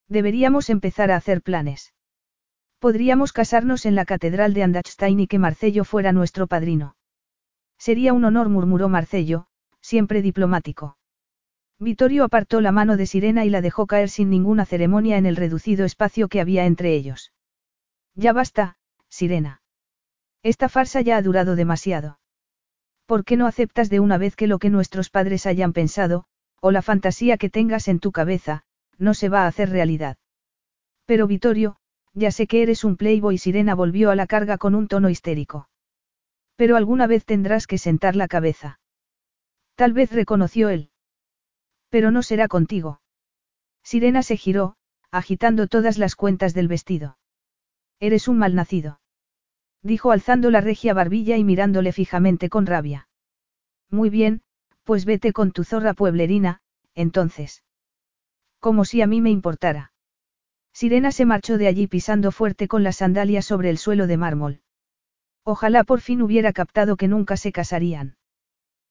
Deberíamos 0.08 0.70
empezar 0.70 1.10
a 1.10 1.16
hacer 1.16 1.42
planes. 1.42 1.94
Podríamos 2.78 3.32
casarnos 3.32 3.86
en 3.86 3.94
la 3.94 4.04
catedral 4.04 4.52
de 4.52 4.62
Andachstein 4.62 5.20
y 5.20 5.26
que 5.26 5.38
Marcello 5.38 5.84
fuera 5.84 6.12
nuestro 6.12 6.46
padrino. 6.46 6.96
Sería 7.78 8.12
un 8.12 8.24
honor, 8.24 8.48
murmuró 8.48 8.88
Marcello, 8.88 9.46
siempre 9.80 10.22
diplomático. 10.22 10.96
Vittorio 11.78 12.24
apartó 12.24 12.60
la 12.60 12.72
mano 12.72 12.96
de 12.96 13.06
Sirena 13.06 13.44
y 13.44 13.50
la 13.50 13.60
dejó 13.60 13.86
caer 13.86 14.08
sin 14.08 14.30
ninguna 14.30 14.64
ceremonia 14.64 15.18
en 15.18 15.26
el 15.26 15.36
reducido 15.36 15.84
espacio 15.84 16.28
que 16.28 16.40
había 16.40 16.66
entre 16.66 16.94
ellos. 16.94 17.32
Ya 18.14 18.32
basta, 18.32 18.76
Sirena. 19.08 19.62
Esta 20.42 20.68
farsa 20.68 21.00
ya 21.00 21.16
ha 21.16 21.22
durado 21.22 21.56
demasiado. 21.56 22.20
¿Por 23.06 23.24
qué 23.24 23.36
no 23.36 23.46
aceptas 23.46 23.90
de 23.90 24.00
una 24.00 24.18
vez 24.18 24.36
que 24.36 24.46
lo 24.46 24.58
que 24.58 24.70
nuestros 24.70 25.10
padres 25.10 25.46
hayan 25.46 25.72
pensado, 25.72 26.24
o 26.60 26.70
la 26.70 26.80
fantasía 26.80 27.36
que 27.36 27.50
tengas 27.50 27.88
en 27.88 27.98
tu 27.98 28.12
cabeza, 28.12 28.64
no 28.96 29.12
se 29.14 29.28
va 29.28 29.42
a 29.42 29.46
hacer 29.46 29.70
realidad? 29.70 30.16
Pero 31.06 31.26
Vittorio, 31.26 31.76
ya 32.14 32.30
sé 32.30 32.46
que 32.46 32.62
eres 32.62 32.84
un 32.84 32.96
playboy. 32.96 33.36
Sirena 33.36 33.74
volvió 33.74 34.10
a 34.10 34.14
la 34.14 34.26
carga 34.26 34.56
con 34.56 34.74
un 34.74 34.88
tono 34.88 35.10
histérico. 35.10 35.68
Pero 36.56 36.76
alguna 36.76 37.06
vez 37.06 37.24
tendrás 37.24 37.66
que 37.66 37.78
sentar 37.78 38.14
la 38.14 38.28
cabeza. 38.28 38.78
Tal 39.74 39.92
vez 39.92 40.12
reconoció 40.12 40.68
él. 40.68 40.90
Pero 41.94 42.10
no 42.10 42.24
será 42.24 42.48
contigo. 42.48 43.00
Sirena 43.84 44.24
se 44.24 44.36
giró, 44.36 44.74
agitando 45.12 45.68
todas 45.68 45.96
las 45.96 46.16
cuentas 46.16 46.52
del 46.52 46.66
vestido. 46.66 47.18
Eres 48.00 48.26
un 48.26 48.36
malnacido. 48.36 48.98
Dijo 49.80 50.10
alzando 50.10 50.50
la 50.50 50.60
regia 50.60 50.92
barbilla 50.92 51.36
y 51.36 51.44
mirándole 51.44 51.92
fijamente 51.92 52.48
con 52.48 52.66
rabia. 52.66 53.08
Muy 53.90 54.10
bien, 54.10 54.42
pues 54.82 55.04
vete 55.04 55.32
con 55.32 55.52
tu 55.52 55.62
zorra 55.62 55.94
pueblerina, 55.94 56.62
entonces. 56.96 57.62
Como 58.58 58.84
si 58.84 59.00
a 59.00 59.06
mí 59.06 59.20
me 59.20 59.30
importara. 59.30 59.92
Sirena 60.72 61.12
se 61.12 61.26
marchó 61.26 61.58
de 61.58 61.68
allí 61.68 61.86
pisando 61.86 62.32
fuerte 62.32 62.66
con 62.66 62.82
las 62.82 62.96
sandalias 62.96 63.44
sobre 63.44 63.70
el 63.70 63.78
suelo 63.78 64.08
de 64.08 64.16
mármol. 64.16 64.62
Ojalá 65.44 65.84
por 65.84 66.00
fin 66.00 66.22
hubiera 66.22 66.52
captado 66.52 66.96
que 66.96 67.06
nunca 67.06 67.36
se 67.36 67.52
casarían. 67.52 68.16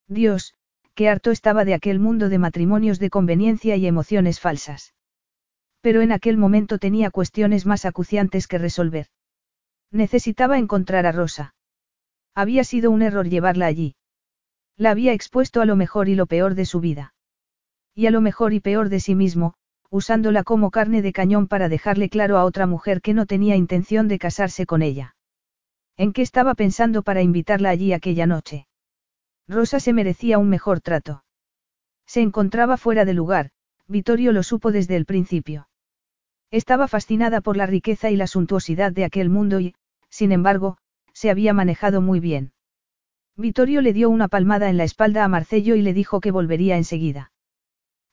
Dios, 0.08 0.54
que 0.96 1.10
harto 1.10 1.32
estaba 1.32 1.66
de 1.66 1.74
aquel 1.74 2.00
mundo 2.00 2.30
de 2.30 2.38
matrimonios 2.38 3.00
de 3.00 3.10
conveniencia 3.10 3.76
y 3.76 3.88
emociones 3.88 4.40
falsas. 4.40 4.94
Pero 5.82 6.02
en 6.02 6.12
aquel 6.12 6.38
momento 6.38 6.78
tenía 6.78 7.12
cuestiones 7.12 7.66
más 7.66 7.86
acuciantes 7.86 8.48
que 8.48 8.58
resolver. 8.58 9.08
Necesitaba 9.92 10.58
encontrar 10.58 11.06
a 11.06 11.12
Rosa. 11.12 11.56
Había 12.36 12.64
sido 12.64 12.90
un 12.90 13.02
error 13.02 13.28
llevarla 13.28 13.66
allí. 13.66 13.96
La 14.78 14.92
había 14.92 15.14
expuesto 15.14 15.62
a 15.62 15.66
lo 15.66 15.76
mejor 15.76 16.10
y 16.10 16.16
lo 16.16 16.26
peor 16.26 16.56
de 16.56 16.66
su 16.66 16.80
vida. 16.80 17.14
Y 17.94 18.08
a 18.08 18.12
lo 18.12 18.22
mejor 18.22 18.54
y 18.54 18.60
peor 18.60 18.90
de 18.90 19.00
sí 19.00 19.14
mismo, 19.14 19.54
usándola 19.90 20.44
como 20.44 20.72
carne 20.72 21.04
de 21.04 21.14
cañón 21.14 21.48
para 21.48 21.70
dejarle 21.70 22.10
claro 22.10 22.38
a 22.38 22.46
otra 22.46 22.66
mujer 22.66 23.02
que 23.02 23.14
no 23.14 23.28
tenía 23.28 23.56
intención 23.56 24.08
de 24.08 24.18
casarse 24.18 24.66
con 24.66 24.82
ella. 24.82 25.16
¿En 25.96 26.12
qué 26.14 26.24
estaba 26.24 26.56
pensando 26.56 27.04
para 27.04 27.22
invitarla 27.22 27.70
allí 27.70 27.94
aquella 27.94 28.26
noche? 28.26 28.66
Rosa 29.48 29.80
se 29.80 29.94
merecía 29.94 30.38
un 30.38 30.50
mejor 30.50 30.80
trato. 30.80 31.24
Se 32.06 32.22
encontraba 32.22 32.78
fuera 32.78 33.06
de 33.06 33.14
lugar, 33.14 33.52
Vittorio 33.88 34.32
lo 34.32 34.44
supo 34.44 34.72
desde 34.72 34.96
el 34.96 35.06
principio. 35.06 35.68
Estaba 36.52 36.88
fascinada 36.88 37.42
por 37.42 37.58
la 37.58 37.66
riqueza 37.66 38.12
y 38.12 38.16
la 38.16 38.28
suntuosidad 38.28 38.92
de 38.92 39.06
aquel 39.06 39.30
mundo 39.30 39.60
y, 39.60 39.76
sin 40.10 40.32
embargo, 40.32 40.78
se 41.14 41.30
había 41.30 41.54
manejado 41.54 42.02
muy 42.02 42.20
bien. 42.20 42.54
Vittorio 43.36 43.82
le 43.82 43.94
dio 43.94 44.10
una 44.10 44.28
palmada 44.28 44.70
en 44.70 44.78
la 44.78 44.84
espalda 44.84 45.24
a 45.24 45.28
Marcello 45.28 45.76
y 45.76 45.82
le 45.82 45.94
dijo 45.94 46.22
que 46.22 46.32
volvería 46.32 46.78
enseguida. 46.78 47.32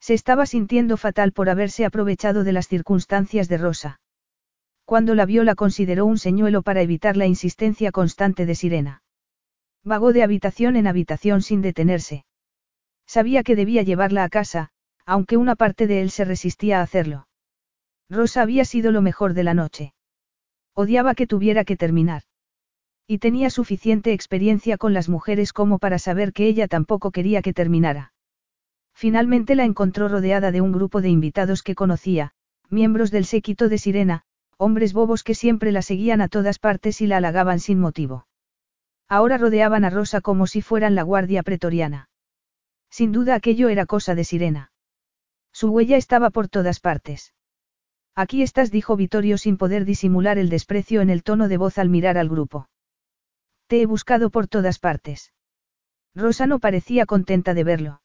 Se 0.01 0.15
estaba 0.15 0.47
sintiendo 0.47 0.97
fatal 0.97 1.33
por 1.33 1.51
haberse 1.51 1.85
aprovechado 1.85 2.43
de 2.43 2.53
las 2.53 2.69
circunstancias 2.69 3.49
de 3.49 3.59
Rosa. 3.59 4.01
Cuando 4.87 5.15
la 5.15 5.27
vio 5.27 5.45
la 5.45 5.55
consideró 5.55 6.07
un 6.07 6.19
señuelo 6.19 6.63
para 6.63 6.81
evitar 6.81 7.17
la 7.17 7.27
insistencia 7.27 7.93
constante 7.93 8.47
de 8.47 8.55
Sirena. 8.55 9.03
Vagó 9.85 10.13
de 10.13 10.23
habitación 10.23 10.77
en 10.77 10.87
habitación 10.87 11.43
sin 11.43 11.63
detenerse. 11.63 12.25
Sabía 13.07 13.43
que 13.43 13.57
debía 13.57 13.83
llevarla 13.83 14.25
a 14.25 14.29
casa, 14.29 14.71
aunque 15.07 15.37
una 15.37 15.57
parte 15.57 15.87
de 15.87 16.03
él 16.03 16.11
se 16.11 16.25
resistía 16.25 16.81
a 16.81 16.83
hacerlo. 16.83 17.27
Rosa 18.09 18.43
había 18.43 18.65
sido 18.65 18.93
lo 18.93 19.03
mejor 19.03 19.35
de 19.35 19.45
la 19.45 19.55
noche. 19.55 19.95
Odiaba 20.75 21.15
que 21.15 21.27
tuviera 21.27 21.65
que 21.65 21.77
terminar. 21.77 22.23
Y 23.07 23.19
tenía 23.19 23.51
suficiente 23.51 24.13
experiencia 24.13 24.77
con 24.77 24.93
las 24.93 25.09
mujeres 25.09 25.53
como 25.53 25.79
para 25.79 25.99
saber 25.99 26.33
que 26.33 26.47
ella 26.47 26.69
tampoco 26.69 27.11
quería 27.11 27.43
que 27.43 27.53
terminara. 27.53 28.13
Finalmente 28.95 29.55
la 29.55 29.65
encontró 29.65 30.09
rodeada 30.09 30.53
de 30.53 30.61
un 30.61 30.73
grupo 30.73 31.01
de 31.01 31.09
invitados 31.09 31.63
que 31.63 31.75
conocía, 31.75 32.33
miembros 32.69 33.11
del 33.11 33.25
séquito 33.25 33.69
de 33.69 33.79
Sirena, 33.79 34.23
hombres 34.59 34.93
bobos 34.93 35.25
que 35.25 35.35
siempre 35.35 35.73
la 35.73 35.83
seguían 35.83 36.21
a 36.21 36.29
todas 36.29 36.59
partes 36.59 37.01
y 37.01 37.07
la 37.07 37.17
halagaban 37.17 37.59
sin 37.59 37.81
motivo. 37.81 38.27
Ahora 39.11 39.39
rodeaban 39.39 39.85
a 39.85 39.91
Rosa 39.91 40.21
como 40.21 40.47
si 40.47 40.63
fueran 40.63 40.95
la 40.95 41.03
guardia 41.03 41.43
pretoriana. 41.43 42.09
Sin 42.91 43.11
duda 43.11 43.35
aquello 43.35 43.69
era 43.69 43.85
cosa 43.85 44.15
de 44.15 44.23
sirena. 44.23 44.71
Su 45.53 45.71
huella 45.71 45.97
estaba 45.97 46.31
por 46.31 46.49
todas 46.49 46.79
partes. 46.79 47.35
Aquí 48.15 48.43
estás, 48.43 48.71
dijo 48.71 48.95
Vittorio 48.95 49.37
sin 49.37 49.57
poder 49.57 49.85
disimular 49.85 50.39
el 50.39 50.49
desprecio 50.49 51.01
en 51.01 51.11
el 51.11 51.25
tono 51.25 51.49
de 51.49 51.57
voz 51.57 51.77
al 51.79 51.89
mirar 51.89 52.19
al 52.19 52.29
grupo. 52.29 52.69
Te 53.67 53.83
he 53.83 53.87
buscado 53.87 54.31
por 54.31 54.47
todas 54.47 54.79
partes. 54.79 55.33
Rosa 56.15 56.47
no 56.47 56.61
parecía 56.61 57.05
contenta 57.05 57.53
de 57.53 57.65
verlo. 57.65 58.03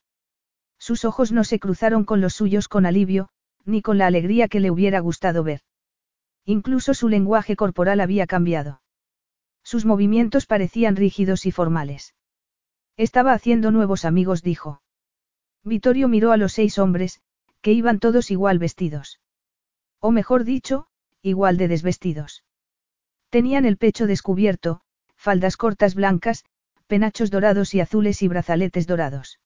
Sus 0.79 1.05
ojos 1.05 1.31
no 1.31 1.43
se 1.43 1.59
cruzaron 1.59 2.03
con 2.03 2.19
los 2.19 2.33
suyos 2.33 2.67
con 2.67 2.87
alivio, 2.87 3.29
ni 3.63 3.83
con 3.83 3.99
la 3.99 4.07
alegría 4.07 4.47
que 4.47 4.59
le 4.59 4.71
hubiera 4.71 5.01
gustado 5.01 5.43
ver. 5.43 5.61
Incluso 6.45 6.95
su 6.95 7.09
lenguaje 7.09 7.55
corporal 7.55 7.99
había 7.99 8.25
cambiado. 8.25 8.81
Sus 9.65 9.83
movimientos 9.83 10.45
parecían 10.45 10.95
rígidos 10.95 11.47
y 11.47 11.51
formales. 11.51 12.13
Estaba 12.97 13.33
haciendo 13.33 13.71
nuevos 13.71 14.05
amigos, 14.05 14.43
dijo. 14.43 14.83
Vittorio 15.63 16.07
miró 16.07 16.31
a 16.31 16.37
los 16.37 16.53
seis 16.53 16.77
hombres, 16.77 17.19
que 17.61 17.71
iban 17.71 17.97
todos 17.97 18.29
igual 18.29 18.59
vestidos. 18.59 19.19
O 19.99 20.11
mejor 20.11 20.43
dicho, 20.43 20.85
igual 21.23 21.57
de 21.57 21.67
desvestidos. 21.67 22.43
Tenían 23.31 23.65
el 23.65 23.77
pecho 23.77 24.05
descubierto, 24.05 24.81
faldas 25.15 25.57
cortas 25.57 25.95
blancas, 25.95 26.45
penachos 26.85 27.31
dorados 27.31 27.73
y 27.73 27.79
azules 27.79 28.21
y 28.21 28.27
brazaletes 28.27 28.85
dorados. 28.85 29.39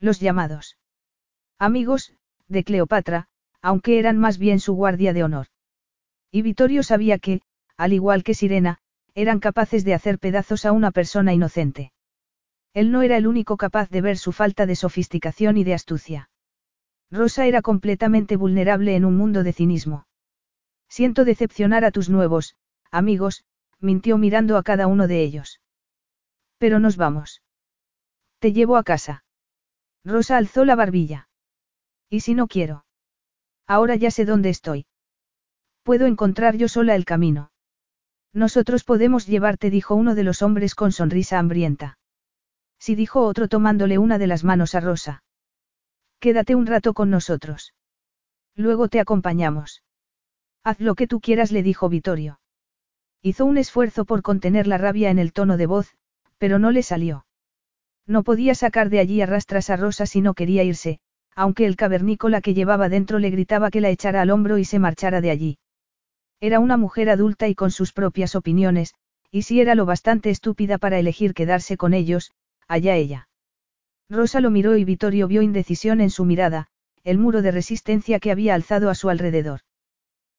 Los 0.00 0.20
llamados. 0.20 0.78
Amigos, 1.58 2.14
de 2.48 2.64
Cleopatra, 2.64 3.28
aunque 3.60 3.98
eran 3.98 4.16
más 4.16 4.38
bien 4.38 4.58
su 4.58 4.72
guardia 4.72 5.12
de 5.12 5.22
honor. 5.22 5.48
Y 6.30 6.40
Vittorio 6.40 6.82
sabía 6.82 7.18
que, 7.18 7.42
al 7.76 7.92
igual 7.92 8.24
que 8.24 8.32
Sirena, 8.32 8.80
eran 9.14 9.40
capaces 9.40 9.84
de 9.84 9.94
hacer 9.94 10.18
pedazos 10.18 10.64
a 10.64 10.72
una 10.72 10.90
persona 10.90 11.32
inocente. 11.32 11.92
Él 12.72 12.90
no 12.90 13.02
era 13.02 13.16
el 13.16 13.26
único 13.26 13.56
capaz 13.56 13.88
de 13.90 14.00
ver 14.00 14.18
su 14.18 14.32
falta 14.32 14.66
de 14.66 14.74
sofisticación 14.74 15.56
y 15.56 15.64
de 15.64 15.74
astucia. 15.74 16.30
Rosa 17.10 17.46
era 17.46 17.62
completamente 17.62 18.36
vulnerable 18.36 18.96
en 18.96 19.04
un 19.04 19.16
mundo 19.16 19.44
de 19.44 19.52
cinismo. 19.52 20.06
Siento 20.88 21.24
decepcionar 21.24 21.84
a 21.84 21.92
tus 21.92 22.10
nuevos, 22.10 22.56
amigos, 22.90 23.44
mintió 23.78 24.18
mirando 24.18 24.56
a 24.56 24.64
cada 24.64 24.88
uno 24.88 25.06
de 25.06 25.22
ellos. 25.22 25.60
Pero 26.58 26.80
nos 26.80 26.96
vamos. 26.96 27.42
Te 28.40 28.52
llevo 28.52 28.76
a 28.76 28.82
casa. 28.82 29.24
Rosa 30.04 30.36
alzó 30.36 30.64
la 30.64 30.74
barbilla. 30.74 31.28
¿Y 32.10 32.20
si 32.20 32.34
no 32.34 32.48
quiero? 32.48 32.84
Ahora 33.66 33.96
ya 33.96 34.10
sé 34.10 34.24
dónde 34.24 34.50
estoy. 34.50 34.86
Puedo 35.82 36.06
encontrar 36.06 36.56
yo 36.56 36.68
sola 36.68 36.94
el 36.94 37.04
camino. 37.04 37.50
Nosotros 38.34 38.82
podemos 38.82 39.26
llevarte, 39.28 39.70
dijo 39.70 39.94
uno 39.94 40.16
de 40.16 40.24
los 40.24 40.42
hombres 40.42 40.74
con 40.74 40.90
sonrisa 40.90 41.38
hambrienta. 41.38 41.98
Sí, 42.80 42.96
dijo 42.96 43.24
otro 43.24 43.48
tomándole 43.48 43.96
una 43.96 44.18
de 44.18 44.26
las 44.26 44.42
manos 44.42 44.74
a 44.74 44.80
Rosa. 44.80 45.22
Quédate 46.18 46.56
un 46.56 46.66
rato 46.66 46.94
con 46.94 47.10
nosotros. 47.10 47.74
Luego 48.56 48.88
te 48.88 48.98
acompañamos. 48.98 49.84
Haz 50.64 50.80
lo 50.80 50.96
que 50.96 51.06
tú 51.06 51.20
quieras, 51.20 51.52
le 51.52 51.62
dijo 51.62 51.88
Vittorio. 51.88 52.40
Hizo 53.22 53.44
un 53.44 53.56
esfuerzo 53.56 54.04
por 54.04 54.22
contener 54.22 54.66
la 54.66 54.78
rabia 54.78 55.10
en 55.10 55.18
el 55.18 55.32
tono 55.32 55.56
de 55.56 55.66
voz, 55.66 55.94
pero 56.38 56.58
no 56.58 56.72
le 56.72 56.82
salió. 56.82 57.26
No 58.06 58.22
podía 58.22 58.54
sacar 58.54 58.90
de 58.90 58.98
allí 58.98 59.22
a 59.22 59.26
rastras 59.26 59.70
a 59.70 59.76
Rosa 59.76 60.06
si 60.06 60.20
no 60.20 60.34
quería 60.34 60.64
irse, 60.64 60.98
aunque 61.36 61.66
el 61.66 61.76
cavernícola 61.76 62.40
que 62.40 62.52
llevaba 62.52 62.88
dentro 62.88 63.18
le 63.18 63.30
gritaba 63.30 63.70
que 63.70 63.80
la 63.80 63.90
echara 63.90 64.22
al 64.22 64.30
hombro 64.30 64.58
y 64.58 64.64
se 64.64 64.78
marchara 64.78 65.20
de 65.20 65.30
allí. 65.30 65.58
Era 66.40 66.60
una 66.60 66.76
mujer 66.76 67.10
adulta 67.10 67.48
y 67.48 67.54
con 67.54 67.70
sus 67.70 67.92
propias 67.92 68.34
opiniones, 68.34 68.94
y 69.30 69.42
si 69.42 69.60
era 69.60 69.74
lo 69.74 69.86
bastante 69.86 70.30
estúpida 70.30 70.78
para 70.78 70.98
elegir 70.98 71.34
quedarse 71.34 71.76
con 71.76 71.94
ellos, 71.94 72.32
allá 72.68 72.96
ella. 72.96 73.28
Rosa 74.08 74.40
lo 74.40 74.50
miró 74.50 74.76
y 74.76 74.84
Vittorio 74.84 75.26
vio 75.28 75.42
indecisión 75.42 76.00
en 76.00 76.10
su 76.10 76.24
mirada, 76.24 76.68
el 77.02 77.18
muro 77.18 77.42
de 77.42 77.50
resistencia 77.50 78.20
que 78.20 78.30
había 78.30 78.54
alzado 78.54 78.90
a 78.90 78.94
su 78.94 79.10
alrededor. 79.10 79.60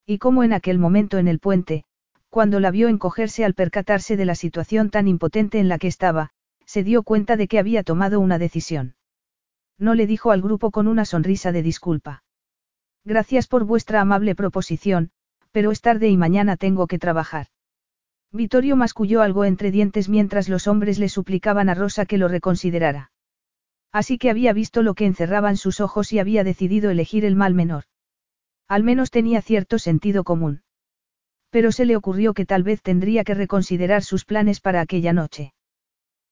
Y 0.06 0.18
como 0.18 0.44
en 0.44 0.54
aquel 0.54 0.80
momento 0.80 1.18
en 1.18 1.28
el 1.28 1.40
puente, 1.40 1.84
cuando 2.30 2.60
la 2.60 2.72
vio 2.72 2.90
encogerse 2.90 3.46
al 3.46 3.54
percatarse 3.54 4.18
de 4.18 4.26
la 4.26 4.36
situación 4.36 4.90
tan 4.90 5.08
impotente 5.08 5.60
en 5.60 5.70
la 5.70 5.78
que 5.78 5.88
estaba, 5.88 6.32
se 6.66 6.84
dio 6.84 7.04
cuenta 7.04 7.38
de 7.38 7.48
que 7.48 7.60
había 7.60 7.84
tomado 7.84 8.20
una 8.20 8.38
decisión. 8.38 8.96
No 9.78 9.96
le 9.96 10.08
dijo 10.08 10.32
al 10.32 10.42
grupo 10.42 10.72
con 10.72 10.88
una 10.88 11.06
sonrisa 11.06 11.52
de 11.52 11.64
disculpa. 11.64 12.24
Gracias 13.04 13.48
por 13.48 13.66
vuestra 13.66 14.02
amable 14.02 14.36
proposición, 14.36 15.12
pero 15.56 15.72
es 15.72 15.80
tarde 15.80 16.10
y 16.10 16.18
mañana 16.18 16.58
tengo 16.58 16.86
que 16.86 17.00
trabajar. 17.00 17.48
Vittorio 18.34 18.76
masculló 18.76 19.22
algo 19.22 19.46
entre 19.46 19.72
dientes 19.72 20.10
mientras 20.10 20.50
los 20.50 20.68
hombres 20.68 21.00
le 21.00 21.08
suplicaban 21.08 21.70
a 21.70 21.74
Rosa 21.74 22.06
que 22.06 22.18
lo 22.18 22.28
reconsiderara. 22.28 23.14
Así 23.94 24.18
que 24.18 24.30
había 24.30 24.52
visto 24.52 24.84
lo 24.84 24.96
que 24.96 25.06
encerraban 25.06 25.56
sus 25.56 25.80
ojos 25.80 26.12
y 26.12 26.20
había 26.20 26.44
decidido 26.44 26.90
elegir 26.90 27.24
el 27.24 27.38
mal 27.38 27.54
menor. 27.54 27.86
Al 28.68 28.84
menos 28.84 29.12
tenía 29.12 29.42
cierto 29.42 29.80
sentido 29.80 30.26
común. 30.26 30.62
Pero 31.52 31.72
se 31.72 31.86
le 31.86 31.96
ocurrió 31.96 32.34
que 32.34 32.46
tal 32.46 32.64
vez 32.64 32.82
tendría 32.82 33.24
que 33.24 33.34
reconsiderar 33.34 34.04
sus 34.04 34.26
planes 34.26 34.60
para 34.60 34.82
aquella 34.82 35.14
noche. 35.14 35.54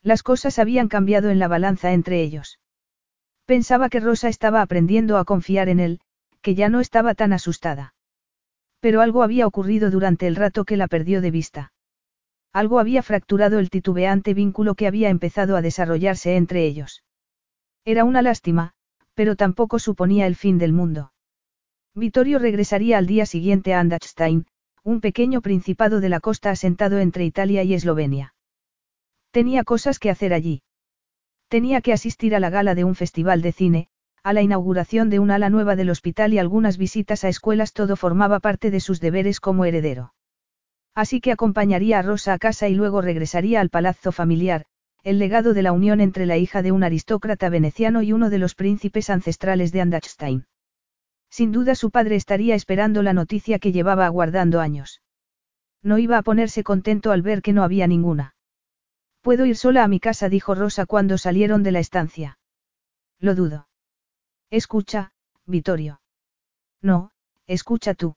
Las 0.01 0.21
cosas 0.21 0.59
habían 0.59 0.89
cambiado 0.89 1.29
en 1.29 1.39
la 1.39 1.47
balanza 1.47 1.93
entre 1.93 2.21
ellos. 2.21 2.59
Pensaba 3.45 3.87
que 3.87 4.01
Rosa 4.01 4.27
estaba 4.27 4.61
aprendiendo 4.61 5.17
a 5.17 5.23
confiar 5.23 5.69
en 5.69 5.79
él, 5.79 6.01
que 6.41 6.55
ya 6.55 6.67
no 6.67 6.81
estaba 6.81 7.15
tan 7.15 7.31
asustada. 7.31 7.92
Pero 8.83 8.99
algo 8.99 9.23
había 9.23 9.47
ocurrido 9.47 9.89
durante 9.91 10.27
el 10.27 10.35
rato 10.35 10.65
que 10.65 10.75
la 10.75 10.89
perdió 10.89 11.21
de 11.21 11.31
vista. 11.31 11.71
Algo 12.51 12.79
había 12.79 13.01
fracturado 13.01 13.59
el 13.59 13.69
titubeante 13.69 14.33
vínculo 14.33 14.75
que 14.75 14.87
había 14.87 15.07
empezado 15.09 15.55
a 15.55 15.61
desarrollarse 15.61 16.35
entre 16.35 16.65
ellos. 16.65 17.01
Era 17.85 18.03
una 18.03 18.21
lástima, 18.21 18.73
pero 19.13 19.37
tampoco 19.37 19.79
suponía 19.79 20.27
el 20.27 20.35
fin 20.35 20.57
del 20.57 20.73
mundo. 20.73 21.13
Vittorio 21.95 22.39
regresaría 22.39 22.97
al 22.97 23.07
día 23.07 23.25
siguiente 23.25 23.73
a 23.73 23.79
Andachstein, 23.79 24.47
un 24.83 24.99
pequeño 24.99 25.41
principado 25.41 26.01
de 26.01 26.09
la 26.09 26.19
costa 26.19 26.51
asentado 26.51 26.99
entre 26.99 27.23
Italia 27.23 27.63
y 27.63 27.75
Eslovenia. 27.75 28.35
Tenía 29.31 29.63
cosas 29.63 29.97
que 29.97 30.09
hacer 30.09 30.33
allí. 30.33 30.61
Tenía 31.47 31.79
que 31.79 31.93
asistir 31.93 32.35
a 32.35 32.41
la 32.41 32.49
gala 32.49 32.75
de 32.75 32.83
un 32.83 32.95
festival 32.95 33.41
de 33.41 33.53
cine, 33.53 33.87
a 34.23 34.31
la 34.31 34.41
inauguración 34.41 35.09
de 35.09 35.19
un 35.19 35.31
ala 35.31 35.49
nueva 35.49 35.75
del 35.75 35.89
hospital 35.89 36.33
y 36.33 36.39
algunas 36.39 36.77
visitas 36.77 37.25
a 37.25 37.29
escuelas 37.29 37.73
todo 37.73 37.97
formaba 37.97 38.39
parte 38.39 38.71
de 38.71 38.79
sus 38.79 39.01
deberes 39.01 39.41
como 39.41 39.65
heredero. 39.65 40.13
Así 40.95 41.19
que 41.19 41.33
acompañaría 41.33 41.99
a 41.99 42.01
Rosa 42.03 42.33
a 42.33 42.37
casa 42.37 42.69
y 42.69 42.75
luego 42.75 43.01
regresaría 43.01 43.59
al 43.59 43.69
palazzo 43.69 44.13
familiar, 44.13 44.65
el 45.03 45.19
legado 45.19 45.53
de 45.53 45.61
la 45.61 45.73
unión 45.73 45.99
entre 45.99 46.25
la 46.25 46.37
hija 46.37 46.61
de 46.61 46.71
un 46.71 46.83
aristócrata 46.83 47.49
veneciano 47.49 48.01
y 48.01 48.13
uno 48.13 48.29
de 48.29 48.37
los 48.37 48.55
príncipes 48.55 49.09
ancestrales 49.09 49.73
de 49.73 49.81
Andachstein. 49.81 50.45
Sin 51.29 51.51
duda 51.51 51.75
su 51.75 51.91
padre 51.91 52.15
estaría 52.15 52.55
esperando 52.55 53.03
la 53.03 53.11
noticia 53.11 53.59
que 53.59 53.73
llevaba 53.73 54.05
aguardando 54.05 54.61
años. 54.61 55.01
No 55.81 55.97
iba 55.97 56.17
a 56.17 56.21
ponerse 56.21 56.63
contento 56.63 57.11
al 57.11 57.23
ver 57.23 57.41
que 57.41 57.51
no 57.51 57.63
había 57.63 57.87
ninguna. 57.87 58.35
Puedo 59.21 59.45
ir 59.45 59.57
sola 59.57 59.83
a 59.83 59.89
mi 59.89 59.99
casa, 59.99 60.29
dijo 60.29 60.55
Rosa 60.55 60.85
cuando 60.85 61.17
salieron 61.17 61.63
de 61.63 61.71
la 61.73 61.79
estancia. 61.79 62.37
Lo 63.19 63.35
dudo. 63.35 63.67
Escucha, 64.53 65.13
Vittorio. 65.47 65.99
No, 66.79 67.09
escucha 67.47 67.95
tú. 67.95 68.13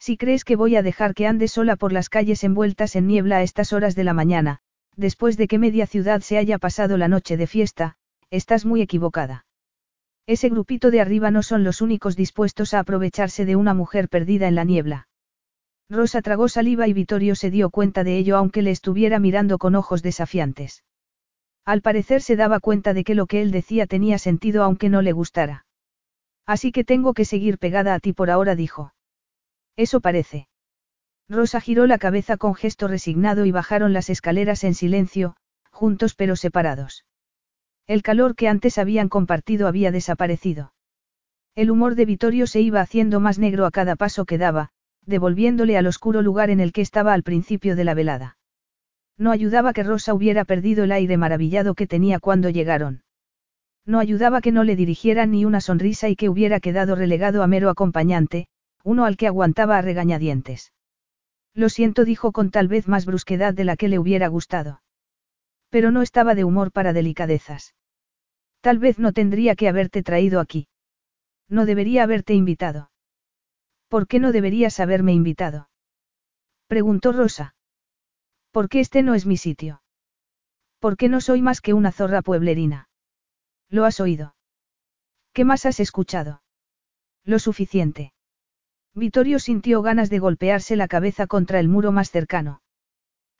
Si 0.00 0.16
crees 0.16 0.42
que 0.44 0.56
voy 0.56 0.74
a 0.74 0.82
dejar 0.82 1.14
que 1.14 1.28
ande 1.28 1.46
sola 1.46 1.76
por 1.76 1.92
las 1.92 2.08
calles 2.08 2.42
envueltas 2.42 2.96
en 2.96 3.06
niebla 3.06 3.36
a 3.36 3.42
estas 3.42 3.72
horas 3.72 3.94
de 3.94 4.02
la 4.02 4.14
mañana, 4.14 4.58
después 4.96 5.36
de 5.36 5.46
que 5.46 5.60
media 5.60 5.86
ciudad 5.86 6.22
se 6.22 6.38
haya 6.38 6.58
pasado 6.58 6.96
la 6.96 7.06
noche 7.06 7.36
de 7.36 7.46
fiesta, 7.46 7.94
estás 8.30 8.64
muy 8.64 8.82
equivocada. 8.82 9.46
Ese 10.26 10.48
grupito 10.48 10.90
de 10.90 11.00
arriba 11.00 11.30
no 11.30 11.44
son 11.44 11.62
los 11.62 11.80
únicos 11.80 12.16
dispuestos 12.16 12.74
a 12.74 12.80
aprovecharse 12.80 13.44
de 13.44 13.54
una 13.54 13.74
mujer 13.74 14.08
perdida 14.08 14.48
en 14.48 14.56
la 14.56 14.64
niebla. 14.64 15.06
Rosa 15.88 16.20
tragó 16.20 16.48
saliva 16.48 16.88
y 16.88 16.94
Vittorio 16.94 17.36
se 17.36 17.52
dio 17.52 17.70
cuenta 17.70 18.02
de 18.02 18.18
ello 18.18 18.36
aunque 18.38 18.62
le 18.62 18.72
estuviera 18.72 19.20
mirando 19.20 19.58
con 19.58 19.76
ojos 19.76 20.02
desafiantes. 20.02 20.82
Al 21.64 21.80
parecer 21.80 22.20
se 22.20 22.36
daba 22.36 22.60
cuenta 22.60 22.92
de 22.92 23.04
que 23.04 23.14
lo 23.14 23.26
que 23.26 23.40
él 23.40 23.50
decía 23.50 23.86
tenía 23.86 24.18
sentido 24.18 24.62
aunque 24.62 24.90
no 24.90 25.00
le 25.02 25.12
gustara. 25.12 25.66
Así 26.46 26.72
que 26.72 26.84
tengo 26.84 27.14
que 27.14 27.24
seguir 27.24 27.58
pegada 27.58 27.94
a 27.94 28.00
ti 28.00 28.12
por 28.12 28.30
ahora, 28.30 28.54
dijo. 28.54 28.92
Eso 29.76 30.00
parece. 30.00 30.48
Rosa 31.28 31.60
giró 31.60 31.86
la 31.86 31.98
cabeza 31.98 32.36
con 32.36 32.54
gesto 32.54 32.86
resignado 32.86 33.46
y 33.46 33.50
bajaron 33.50 33.94
las 33.94 34.10
escaleras 34.10 34.62
en 34.62 34.74
silencio, 34.74 35.36
juntos 35.70 36.14
pero 36.14 36.36
separados. 36.36 37.06
El 37.86 38.02
calor 38.02 38.34
que 38.34 38.48
antes 38.48 38.76
habían 38.76 39.08
compartido 39.08 39.66
había 39.66 39.90
desaparecido. 39.90 40.74
El 41.54 41.70
humor 41.70 41.94
de 41.94 42.04
Vittorio 42.04 42.46
se 42.46 42.60
iba 42.60 42.80
haciendo 42.80 43.20
más 43.20 43.38
negro 43.38 43.64
a 43.64 43.70
cada 43.70 43.96
paso 43.96 44.26
que 44.26 44.38
daba, 44.38 44.70
devolviéndole 45.06 45.78
al 45.78 45.86
oscuro 45.86 46.20
lugar 46.20 46.50
en 46.50 46.60
el 46.60 46.72
que 46.72 46.82
estaba 46.82 47.14
al 47.14 47.22
principio 47.22 47.74
de 47.76 47.84
la 47.84 47.94
velada. 47.94 48.36
No 49.16 49.30
ayudaba 49.30 49.72
que 49.72 49.82
Rosa 49.82 50.14
hubiera 50.14 50.44
perdido 50.44 50.84
el 50.84 50.92
aire 50.92 51.16
maravillado 51.16 51.74
que 51.74 51.86
tenía 51.86 52.18
cuando 52.18 52.50
llegaron. 52.50 53.02
No 53.86 53.98
ayudaba 53.98 54.40
que 54.40 54.50
no 54.50 54.64
le 54.64 54.76
dirigieran 54.76 55.30
ni 55.30 55.44
una 55.44 55.60
sonrisa 55.60 56.08
y 56.08 56.16
que 56.16 56.28
hubiera 56.28 56.60
quedado 56.60 56.96
relegado 56.96 57.42
a 57.42 57.46
mero 57.46 57.70
acompañante, 57.70 58.48
uno 58.82 59.04
al 59.04 59.16
que 59.16 59.26
aguantaba 59.26 59.78
a 59.78 59.82
regañadientes. 59.82 60.72
Lo 61.54 61.68
siento, 61.68 62.04
dijo 62.04 62.32
con 62.32 62.50
tal 62.50 62.66
vez 62.66 62.88
más 62.88 63.06
brusquedad 63.06 63.54
de 63.54 63.64
la 63.64 63.76
que 63.76 63.88
le 63.88 63.98
hubiera 63.98 64.28
gustado. 64.28 64.82
Pero 65.70 65.90
no 65.90 66.02
estaba 66.02 66.34
de 66.34 66.44
humor 66.44 66.72
para 66.72 66.92
delicadezas. 66.92 67.74
Tal 68.60 68.78
vez 68.78 68.98
no 68.98 69.12
tendría 69.12 69.54
que 69.54 69.68
haberte 69.68 70.02
traído 70.02 70.40
aquí. 70.40 70.66
No 71.48 71.66
debería 71.66 72.02
haberte 72.02 72.34
invitado. 72.34 72.90
¿Por 73.88 74.08
qué 74.08 74.18
no 74.18 74.32
deberías 74.32 74.80
haberme 74.80 75.12
invitado? 75.12 75.68
Preguntó 76.66 77.12
Rosa. 77.12 77.54
¿Por 78.54 78.68
qué 78.68 78.78
este 78.78 79.02
no 79.02 79.14
es 79.14 79.26
mi 79.26 79.36
sitio? 79.36 79.82
¿Por 80.78 80.96
qué 80.96 81.08
no 81.08 81.20
soy 81.20 81.42
más 81.42 81.60
que 81.60 81.74
una 81.74 81.90
zorra 81.90 82.22
pueblerina? 82.22 82.88
¿Lo 83.68 83.84
has 83.84 83.98
oído? 83.98 84.36
¿Qué 85.32 85.44
más 85.44 85.66
has 85.66 85.80
escuchado? 85.80 86.40
Lo 87.24 87.40
suficiente. 87.40 88.12
Vittorio 88.94 89.40
sintió 89.40 89.82
ganas 89.82 90.08
de 90.08 90.20
golpearse 90.20 90.76
la 90.76 90.86
cabeza 90.86 91.26
contra 91.26 91.58
el 91.58 91.68
muro 91.68 91.90
más 91.90 92.12
cercano. 92.12 92.62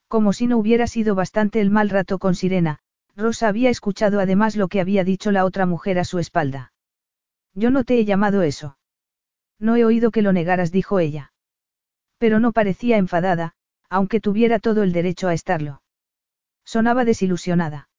Como 0.09 0.33
si 0.33 0.47
no 0.47 0.57
hubiera 0.57 0.85
sido 0.85 1.15
bastante 1.15 1.61
el 1.61 1.69
mal 1.69 1.89
rato 1.89 2.19
con 2.19 2.35
Sirena, 2.35 2.79
Rosa 3.15 3.47
había 3.47 3.69
escuchado 3.69 4.19
además 4.19 4.57
lo 4.57 4.67
que 4.67 4.81
había 4.81 5.05
dicho 5.05 5.31
la 5.31 5.45
otra 5.45 5.65
mujer 5.65 5.97
a 5.97 6.03
su 6.03 6.19
espalda. 6.19 6.73
Yo 7.53 7.71
no 7.71 7.85
te 7.85 7.97
he 7.97 8.03
llamado 8.03 8.41
eso. 8.41 8.77
No 9.59 9.77
he 9.77 9.85
oído 9.85 10.11
que 10.11 10.21
lo 10.21 10.33
negaras, 10.33 10.73
dijo 10.73 10.99
ella. 10.99 11.31
Pero 12.17 12.41
no 12.41 12.51
parecía 12.51 12.97
enfadada, 12.97 13.55
aunque 13.89 14.19
tuviera 14.19 14.59
todo 14.59 14.83
el 14.83 14.91
derecho 14.91 15.27
a 15.27 15.33
estarlo. 15.33 15.81
Sonaba 16.63 17.05
desilusionada. 17.05 17.89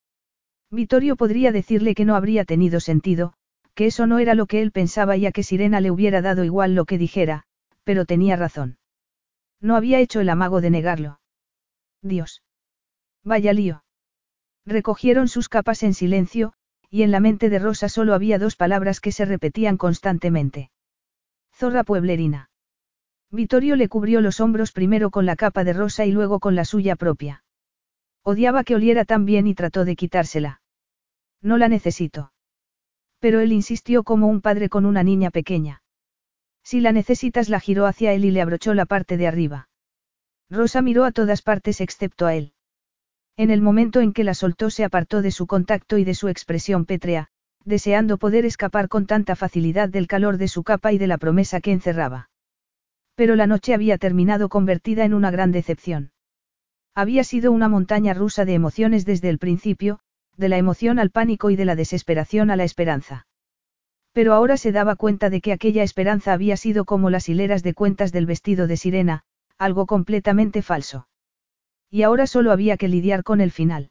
Vittorio 0.70 1.16
podría 1.16 1.52
decirle 1.52 1.94
que 1.94 2.04
no 2.04 2.16
habría 2.16 2.44
tenido 2.44 2.80
sentido, 2.80 3.34
que 3.74 3.86
eso 3.86 4.06
no 4.06 4.18
era 4.18 4.34
lo 4.34 4.46
que 4.46 4.62
él 4.62 4.72
pensaba 4.72 5.16
y 5.16 5.26
a 5.26 5.32
que 5.32 5.42
Sirena 5.42 5.80
le 5.80 5.90
hubiera 5.90 6.22
dado 6.22 6.44
igual 6.44 6.74
lo 6.74 6.86
que 6.86 6.98
dijera, 6.98 7.44
pero 7.84 8.04
tenía 8.04 8.34
razón. 8.36 8.78
No 9.60 9.76
había 9.76 10.00
hecho 10.00 10.20
el 10.20 10.28
amago 10.28 10.60
de 10.60 10.70
negarlo. 10.70 11.20
Dios. 12.02 12.42
Vaya 13.22 13.52
lío. 13.52 13.84
Recogieron 14.64 15.28
sus 15.28 15.48
capas 15.48 15.82
en 15.82 15.94
silencio, 15.94 16.52
y 16.90 17.02
en 17.02 17.10
la 17.10 17.20
mente 17.20 17.50
de 17.50 17.58
Rosa 17.58 17.88
solo 17.88 18.14
había 18.14 18.38
dos 18.38 18.56
palabras 18.56 19.00
que 19.00 19.12
se 19.12 19.24
repetían 19.24 19.76
constantemente. 19.76 20.70
Zorra 21.54 21.84
pueblerina. 21.84 22.50
Vittorio 23.36 23.76
le 23.76 23.88
cubrió 23.88 24.20
los 24.20 24.40
hombros 24.40 24.72
primero 24.72 25.10
con 25.10 25.26
la 25.26 25.36
capa 25.36 25.62
de 25.62 25.74
Rosa 25.74 26.06
y 26.06 26.10
luego 26.10 26.40
con 26.40 26.54
la 26.54 26.64
suya 26.64 26.96
propia. 26.96 27.44
Odiaba 28.22 28.64
que 28.64 28.74
oliera 28.74 29.04
tan 29.04 29.24
bien 29.26 29.46
y 29.46 29.54
trató 29.54 29.84
de 29.84 29.94
quitársela. 29.94 30.62
No 31.42 31.58
la 31.58 31.68
necesito. 31.68 32.32
Pero 33.20 33.40
él 33.40 33.52
insistió 33.52 34.02
como 34.02 34.26
un 34.26 34.40
padre 34.40 34.68
con 34.68 34.86
una 34.86 35.02
niña 35.02 35.30
pequeña. 35.30 35.82
Si 36.64 36.80
la 36.80 36.92
necesitas 36.92 37.48
la 37.48 37.60
giró 37.60 37.86
hacia 37.86 38.12
él 38.14 38.24
y 38.24 38.30
le 38.30 38.40
abrochó 38.40 38.74
la 38.74 38.86
parte 38.86 39.16
de 39.16 39.28
arriba. 39.28 39.68
Rosa 40.50 40.82
miró 40.82 41.04
a 41.04 41.12
todas 41.12 41.42
partes 41.42 41.80
excepto 41.80 42.26
a 42.26 42.34
él. 42.34 42.54
En 43.36 43.50
el 43.50 43.60
momento 43.60 44.00
en 44.00 44.12
que 44.12 44.24
la 44.24 44.34
soltó 44.34 44.70
se 44.70 44.82
apartó 44.82 45.20
de 45.20 45.30
su 45.30 45.46
contacto 45.46 45.98
y 45.98 46.04
de 46.04 46.14
su 46.14 46.28
expresión 46.28 46.86
pétrea, 46.86 47.28
deseando 47.64 48.16
poder 48.16 48.46
escapar 48.46 48.88
con 48.88 49.06
tanta 49.06 49.36
facilidad 49.36 49.90
del 49.90 50.06
calor 50.06 50.38
de 50.38 50.48
su 50.48 50.64
capa 50.64 50.92
y 50.92 50.98
de 50.98 51.06
la 51.06 51.18
promesa 51.18 51.60
que 51.60 51.72
encerraba. 51.72 52.30
Pero 53.16 53.34
la 53.34 53.46
noche 53.46 53.74
había 53.74 53.98
terminado 53.98 54.48
convertida 54.48 55.04
en 55.04 55.14
una 55.14 55.30
gran 55.30 55.50
decepción. 55.50 56.12
Había 56.94 57.24
sido 57.24 57.50
una 57.50 57.68
montaña 57.68 58.14
rusa 58.14 58.44
de 58.44 58.54
emociones 58.54 59.04
desde 59.04 59.28
el 59.30 59.38
principio, 59.38 59.98
de 60.36 60.48
la 60.48 60.58
emoción 60.58 60.98
al 60.98 61.10
pánico 61.10 61.50
y 61.50 61.56
de 61.56 61.64
la 61.64 61.74
desesperación 61.74 62.50
a 62.50 62.56
la 62.56 62.64
esperanza. 62.64 63.26
Pero 64.12 64.32
ahora 64.32 64.56
se 64.56 64.72
daba 64.72 64.96
cuenta 64.96 65.28
de 65.28 65.40
que 65.40 65.52
aquella 65.52 65.82
esperanza 65.82 66.32
había 66.32 66.56
sido 66.56 66.84
como 66.84 67.10
las 67.10 67.28
hileras 67.28 67.62
de 67.62 67.74
cuentas 67.74 68.12
del 68.12 68.26
vestido 68.26 68.66
de 68.66 68.76
sirena, 68.76 69.24
algo 69.58 69.86
completamente 69.86 70.62
falso. 70.62 71.08
Y 71.90 72.02
ahora 72.02 72.26
solo 72.26 72.52
había 72.52 72.76
que 72.76 72.88
lidiar 72.88 73.22
con 73.22 73.40
el 73.40 73.50
final. 73.50 73.90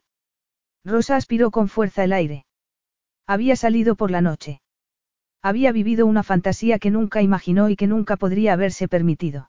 Rosa 0.84 1.16
aspiró 1.16 1.50
con 1.50 1.68
fuerza 1.68 2.04
el 2.04 2.12
aire. 2.12 2.46
Había 3.26 3.56
salido 3.56 3.96
por 3.96 4.10
la 4.12 4.20
noche. 4.20 4.60
Había 5.46 5.70
vivido 5.70 6.06
una 6.06 6.24
fantasía 6.24 6.80
que 6.80 6.90
nunca 6.90 7.22
imaginó 7.22 7.68
y 7.68 7.76
que 7.76 7.86
nunca 7.86 8.16
podría 8.16 8.52
haberse 8.52 8.88
permitido. 8.88 9.48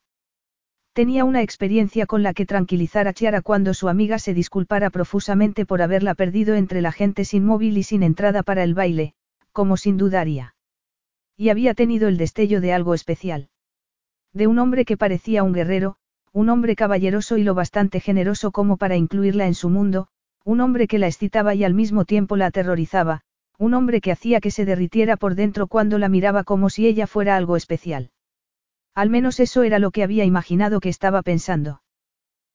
Tenía 0.93 1.25
una 1.25 1.41
experiencia 1.41 2.05
con 2.05 2.21
la 2.21 2.35
que 2.35 2.45
tranquilizar 2.45 3.07
a 3.07 3.13
Chiara 3.13 3.41
cuando 3.41 3.73
su 3.73 3.89
amiga 3.89 4.19
se 4.19 4.35
disculpara 4.35 4.91
profusamente 4.91 5.65
por 5.65 5.81
haberla 5.81 6.13
perdido 6.13 6.53
entre 6.53 6.81
la 6.81 6.91
gente 6.91 7.25
sin 7.25 7.45
móvil 7.45 7.79
y 7.79 7.81
sin 7.81 8.03
entrada 8.03 8.43
para 8.43 8.61
el 8.61 8.75
baile, 8.75 9.15
como 9.51 9.75
sin 9.75 9.97
dudaría. 9.97 10.53
Y 11.35 11.49
había 11.49 11.73
tenido 11.73 12.07
el 12.07 12.17
destello 12.17 12.61
de 12.61 12.73
algo 12.73 12.93
especial. 12.93 13.49
De 14.33 14.45
un 14.45 14.59
hombre 14.59 14.85
que 14.85 14.97
parecía 14.97 15.41
un 15.41 15.53
guerrero, 15.53 15.95
un 16.31 16.49
hombre 16.49 16.75
caballeroso 16.75 17.37
y 17.37 17.43
lo 17.43 17.55
bastante 17.55 18.01
generoso 18.01 18.51
como 18.51 18.77
para 18.77 18.97
incluirla 18.97 19.47
en 19.47 19.55
su 19.55 19.71
mundo, 19.71 20.09
un 20.45 20.61
hombre 20.61 20.85
que 20.87 20.99
la 20.99 21.07
excitaba 21.07 21.55
y 21.55 21.63
al 21.63 21.73
mismo 21.73 22.05
tiempo 22.05 22.37
la 22.37 22.45
aterrorizaba, 22.45 23.23
un 23.57 23.73
hombre 23.73 24.01
que 24.01 24.11
hacía 24.11 24.39
que 24.39 24.51
se 24.51 24.65
derritiera 24.65 25.17
por 25.17 25.35
dentro 25.35 25.67
cuando 25.67 25.97
la 25.97 26.09
miraba 26.09 26.43
como 26.43 26.69
si 26.69 26.87
ella 26.87 27.07
fuera 27.07 27.35
algo 27.35 27.55
especial. 27.55 28.11
Al 28.93 29.09
menos 29.09 29.39
eso 29.39 29.63
era 29.63 29.79
lo 29.79 29.91
que 29.91 30.03
había 30.03 30.25
imaginado 30.25 30.79
que 30.79 30.89
estaba 30.89 31.21
pensando. 31.21 31.81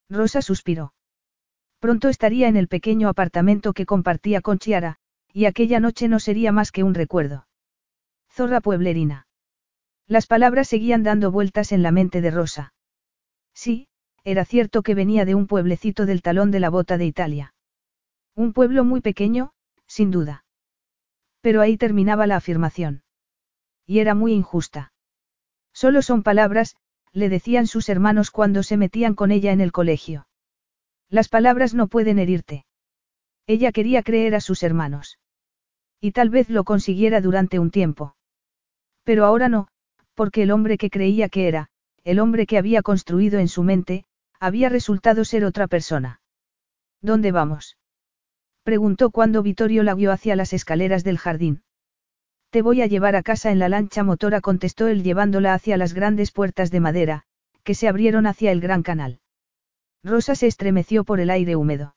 Rosa 0.08 0.42
suspiró. 0.42 0.94
Pronto 1.78 2.08
estaría 2.08 2.48
en 2.48 2.56
el 2.56 2.68
pequeño 2.68 3.08
apartamento 3.08 3.72
que 3.72 3.86
compartía 3.86 4.40
con 4.40 4.58
Chiara, 4.58 4.98
y 5.32 5.46
aquella 5.46 5.80
noche 5.80 6.08
no 6.08 6.20
sería 6.20 6.52
más 6.52 6.70
que 6.70 6.84
un 6.84 6.94
recuerdo. 6.94 7.46
Zorra 8.30 8.60
pueblerina. 8.60 9.26
Las 10.06 10.26
palabras 10.26 10.68
seguían 10.68 11.02
dando 11.02 11.30
vueltas 11.30 11.72
en 11.72 11.82
la 11.82 11.90
mente 11.90 12.20
de 12.20 12.30
Rosa. 12.30 12.74
Sí, 13.54 13.88
era 14.24 14.44
cierto 14.44 14.82
que 14.82 14.94
venía 14.94 15.24
de 15.24 15.34
un 15.34 15.46
pueblecito 15.46 16.06
del 16.06 16.22
talón 16.22 16.50
de 16.50 16.60
la 16.60 16.70
bota 16.70 16.98
de 16.98 17.06
Italia. 17.06 17.54
Un 18.34 18.52
pueblo 18.52 18.84
muy 18.84 19.00
pequeño, 19.00 19.52
sin 19.86 20.10
duda. 20.10 20.41
Pero 21.42 21.60
ahí 21.60 21.76
terminaba 21.76 22.26
la 22.26 22.36
afirmación. 22.36 23.02
Y 23.86 23.98
era 23.98 24.14
muy 24.14 24.32
injusta. 24.32 24.92
Solo 25.74 26.00
son 26.00 26.22
palabras, 26.22 26.76
le 27.12 27.28
decían 27.28 27.66
sus 27.66 27.88
hermanos 27.90 28.30
cuando 28.30 28.62
se 28.62 28.78
metían 28.78 29.14
con 29.14 29.30
ella 29.30 29.52
en 29.52 29.60
el 29.60 29.72
colegio. 29.72 30.26
Las 31.10 31.28
palabras 31.28 31.74
no 31.74 31.88
pueden 31.88 32.18
herirte. 32.18 32.64
Ella 33.46 33.72
quería 33.72 34.02
creer 34.02 34.34
a 34.34 34.40
sus 34.40 34.62
hermanos. 34.62 35.18
Y 36.00 36.12
tal 36.12 36.30
vez 36.30 36.48
lo 36.48 36.64
consiguiera 36.64 37.20
durante 37.20 37.58
un 37.58 37.70
tiempo. 37.70 38.16
Pero 39.04 39.24
ahora 39.26 39.48
no, 39.48 39.68
porque 40.14 40.44
el 40.44 40.52
hombre 40.52 40.78
que 40.78 40.90
creía 40.90 41.28
que 41.28 41.48
era, 41.48 41.68
el 42.04 42.18
hombre 42.18 42.46
que 42.46 42.58
había 42.58 42.82
construido 42.82 43.40
en 43.40 43.48
su 43.48 43.62
mente, 43.62 44.04
había 44.40 44.68
resultado 44.68 45.24
ser 45.24 45.44
otra 45.44 45.66
persona. 45.66 46.20
¿Dónde 47.00 47.32
vamos? 47.32 47.76
Preguntó 48.64 49.10
cuando 49.10 49.42
Vittorio 49.42 49.82
la 49.82 49.94
guió 49.94 50.12
hacia 50.12 50.36
las 50.36 50.52
escaleras 50.52 51.02
del 51.04 51.18
jardín. 51.18 51.62
Te 52.50 52.62
voy 52.62 52.82
a 52.82 52.86
llevar 52.86 53.16
a 53.16 53.22
casa 53.22 53.50
en 53.50 53.58
la 53.58 53.68
lancha 53.68 54.04
motora, 54.04 54.40
contestó 54.40 54.86
él 54.86 55.02
llevándola 55.02 55.54
hacia 55.54 55.76
las 55.76 55.94
grandes 55.94 56.30
puertas 56.30 56.70
de 56.70 56.80
madera, 56.80 57.24
que 57.64 57.74
se 57.74 57.88
abrieron 57.88 58.26
hacia 58.26 58.52
el 58.52 58.60
gran 58.60 58.82
canal. 58.82 59.20
Rosa 60.04 60.34
se 60.34 60.46
estremeció 60.46 61.04
por 61.04 61.20
el 61.20 61.30
aire 61.30 61.56
húmedo. 61.56 61.96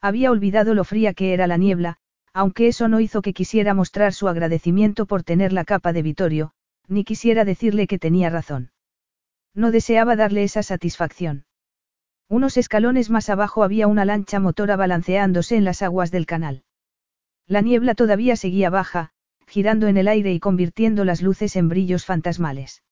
Había 0.00 0.30
olvidado 0.30 0.74
lo 0.74 0.84
fría 0.84 1.14
que 1.14 1.32
era 1.32 1.46
la 1.46 1.56
niebla, 1.56 1.98
aunque 2.32 2.68
eso 2.68 2.88
no 2.88 3.00
hizo 3.00 3.22
que 3.22 3.32
quisiera 3.32 3.74
mostrar 3.74 4.12
su 4.12 4.28
agradecimiento 4.28 5.06
por 5.06 5.22
tener 5.22 5.52
la 5.52 5.64
capa 5.64 5.92
de 5.92 6.02
Vittorio, 6.02 6.52
ni 6.86 7.02
quisiera 7.02 7.44
decirle 7.44 7.86
que 7.86 7.98
tenía 7.98 8.28
razón. 8.28 8.70
No 9.54 9.70
deseaba 9.70 10.16
darle 10.16 10.44
esa 10.44 10.62
satisfacción. 10.62 11.45
Unos 12.28 12.56
escalones 12.56 13.08
más 13.08 13.30
abajo 13.30 13.62
había 13.62 13.86
una 13.86 14.04
lancha 14.04 14.40
motora 14.40 14.74
balanceándose 14.76 15.56
en 15.56 15.64
las 15.64 15.82
aguas 15.82 16.10
del 16.10 16.26
canal. 16.26 16.64
La 17.46 17.60
niebla 17.60 17.94
todavía 17.94 18.34
seguía 18.34 18.68
baja, 18.68 19.10
girando 19.46 19.86
en 19.86 19.96
el 19.96 20.08
aire 20.08 20.32
y 20.32 20.40
convirtiendo 20.40 21.04
las 21.04 21.22
luces 21.22 21.54
en 21.54 21.68
brillos 21.68 22.04
fantasmales. 22.04 22.82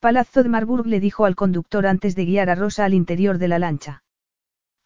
Palazzo 0.00 0.42
de 0.42 0.48
Marburg 0.48 0.86
le 0.86 1.00
dijo 1.00 1.26
al 1.26 1.36
conductor 1.36 1.86
antes 1.86 2.16
de 2.16 2.24
guiar 2.24 2.48
a 2.48 2.54
Rosa 2.54 2.86
al 2.86 2.94
interior 2.94 3.36
de 3.36 3.48
la 3.48 3.58
lancha. 3.58 4.04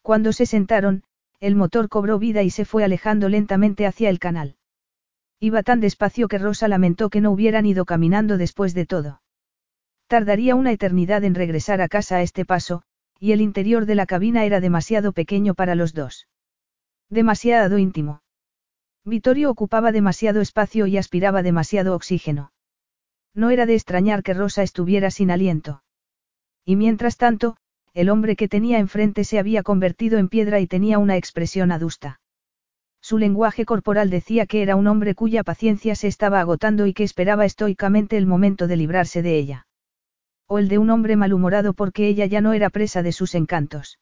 Cuando 0.01 0.33
se 0.33 0.45
sentaron, 0.45 1.03
el 1.39 1.55
motor 1.55 1.87
cobró 1.87 2.19
vida 2.19 2.43
y 2.43 2.49
se 2.49 2.65
fue 2.65 2.83
alejando 2.83 3.29
lentamente 3.29 3.85
hacia 3.85 4.09
el 4.09 4.19
canal. 4.19 4.57
Iba 5.39 5.63
tan 5.63 5.79
despacio 5.79 6.27
que 6.27 6.37
Rosa 6.37 6.67
lamentó 6.67 7.09
que 7.09 7.21
no 7.21 7.31
hubieran 7.31 7.65
ido 7.65 7.85
caminando 7.85 8.37
después 8.37 8.73
de 8.73 8.85
todo. 8.85 9.21
Tardaría 10.07 10.55
una 10.55 10.71
eternidad 10.71 11.23
en 11.23 11.35
regresar 11.35 11.81
a 11.81 11.87
casa 11.87 12.17
a 12.17 12.21
este 12.21 12.45
paso, 12.45 12.83
y 13.21 13.33
el 13.33 13.39
interior 13.39 13.85
de 13.85 13.93
la 13.93 14.07
cabina 14.07 14.45
era 14.45 14.59
demasiado 14.59 15.13
pequeño 15.13 15.53
para 15.53 15.75
los 15.75 15.93
dos. 15.93 16.27
Demasiado 17.07 17.77
íntimo. 17.77 18.23
Vittorio 19.05 19.51
ocupaba 19.51 19.91
demasiado 19.91 20.41
espacio 20.41 20.87
y 20.87 20.97
aspiraba 20.97 21.43
demasiado 21.43 21.95
oxígeno. 21.95 22.51
No 23.35 23.51
era 23.51 23.67
de 23.67 23.75
extrañar 23.75 24.23
que 24.23 24.33
Rosa 24.33 24.63
estuviera 24.63 25.11
sin 25.11 25.29
aliento. 25.29 25.83
Y 26.65 26.75
mientras 26.75 27.17
tanto, 27.17 27.57
el 27.93 28.09
hombre 28.09 28.35
que 28.35 28.47
tenía 28.47 28.79
enfrente 28.79 29.23
se 29.23 29.37
había 29.37 29.61
convertido 29.61 30.17
en 30.17 30.27
piedra 30.27 30.59
y 30.59 30.65
tenía 30.65 30.97
una 30.97 31.15
expresión 31.15 31.71
adusta. 31.71 32.21
Su 33.01 33.19
lenguaje 33.19 33.65
corporal 33.65 34.09
decía 34.09 34.47
que 34.47 34.63
era 34.63 34.75
un 34.75 34.87
hombre 34.87 35.13
cuya 35.13 35.43
paciencia 35.43 35.93
se 35.93 36.07
estaba 36.07 36.39
agotando 36.39 36.87
y 36.87 36.93
que 36.93 37.03
esperaba 37.03 37.45
estoicamente 37.45 38.17
el 38.17 38.25
momento 38.25 38.65
de 38.65 38.77
librarse 38.77 39.21
de 39.21 39.37
ella. 39.37 39.67
O 40.53 40.59
el 40.59 40.67
de 40.67 40.79
un 40.79 40.89
hombre 40.89 41.15
malhumorado 41.15 41.73
porque 41.73 42.09
ella 42.09 42.25
ya 42.25 42.41
no 42.41 42.51
era 42.51 42.69
presa 42.69 43.01
de 43.03 43.13
sus 43.13 43.35
encantos. 43.35 43.99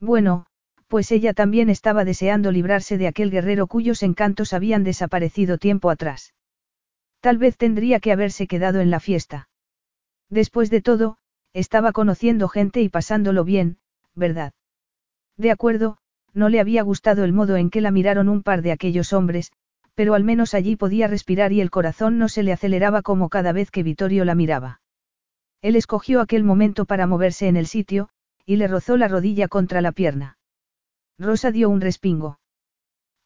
Bueno, 0.00 0.46
pues 0.88 1.12
ella 1.12 1.32
también 1.32 1.70
estaba 1.70 2.04
deseando 2.04 2.50
librarse 2.50 2.98
de 2.98 3.06
aquel 3.06 3.30
guerrero 3.30 3.68
cuyos 3.68 4.02
encantos 4.02 4.52
habían 4.52 4.82
desaparecido 4.82 5.58
tiempo 5.58 5.88
atrás. 5.88 6.34
Tal 7.20 7.38
vez 7.38 7.56
tendría 7.56 8.00
que 8.00 8.10
haberse 8.10 8.48
quedado 8.48 8.80
en 8.80 8.90
la 8.90 8.98
fiesta. 8.98 9.48
Después 10.28 10.70
de 10.70 10.82
todo, 10.82 11.18
estaba 11.52 11.92
conociendo 11.92 12.48
gente 12.48 12.80
y 12.80 12.88
pasándolo 12.88 13.44
bien, 13.44 13.78
¿verdad? 14.16 14.54
De 15.36 15.52
acuerdo, 15.52 15.98
no 16.34 16.48
le 16.48 16.58
había 16.58 16.82
gustado 16.82 17.22
el 17.22 17.32
modo 17.32 17.56
en 17.56 17.70
que 17.70 17.80
la 17.80 17.92
miraron 17.92 18.28
un 18.28 18.42
par 18.42 18.62
de 18.62 18.72
aquellos 18.72 19.12
hombres, 19.12 19.52
pero 19.94 20.14
al 20.14 20.24
menos 20.24 20.52
allí 20.52 20.74
podía 20.74 21.06
respirar 21.06 21.52
y 21.52 21.60
el 21.60 21.70
corazón 21.70 22.18
no 22.18 22.28
se 22.28 22.42
le 22.42 22.52
aceleraba 22.52 23.02
como 23.02 23.28
cada 23.28 23.52
vez 23.52 23.70
que 23.70 23.84
Vittorio 23.84 24.24
la 24.24 24.34
miraba. 24.34 24.79
Él 25.62 25.76
escogió 25.76 26.20
aquel 26.20 26.44
momento 26.44 26.86
para 26.86 27.06
moverse 27.06 27.48
en 27.48 27.56
el 27.56 27.66
sitio, 27.66 28.08
y 28.46 28.56
le 28.56 28.66
rozó 28.66 28.96
la 28.96 29.08
rodilla 29.08 29.48
contra 29.48 29.80
la 29.80 29.92
pierna. 29.92 30.38
Rosa 31.18 31.50
dio 31.50 31.68
un 31.68 31.80
respingo. 31.80 32.40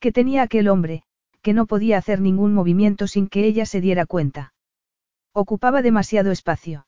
¿Qué 0.01 0.13
tenía 0.13 0.43
aquel 0.43 0.69
hombre, 0.69 1.05
que 1.43 1.53
no 1.53 1.67
podía 1.67 1.99
hacer 1.99 2.21
ningún 2.21 2.53
movimiento 2.53 3.07
sin 3.07 3.29
que 3.29 3.45
ella 3.47 3.67
se 3.67 3.81
diera 3.81 4.07
cuenta? 4.07 4.53
Ocupaba 5.33 5.81
demasiado 5.81 6.31
espacio. 6.31 6.87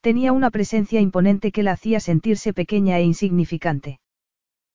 Tenía 0.00 0.32
una 0.32 0.50
presencia 0.50 1.00
imponente 1.00 1.52
que 1.52 1.62
la 1.62 1.72
hacía 1.72 2.00
sentirse 2.00 2.52
pequeña 2.52 2.98
e 2.98 3.02
insignificante. 3.02 4.00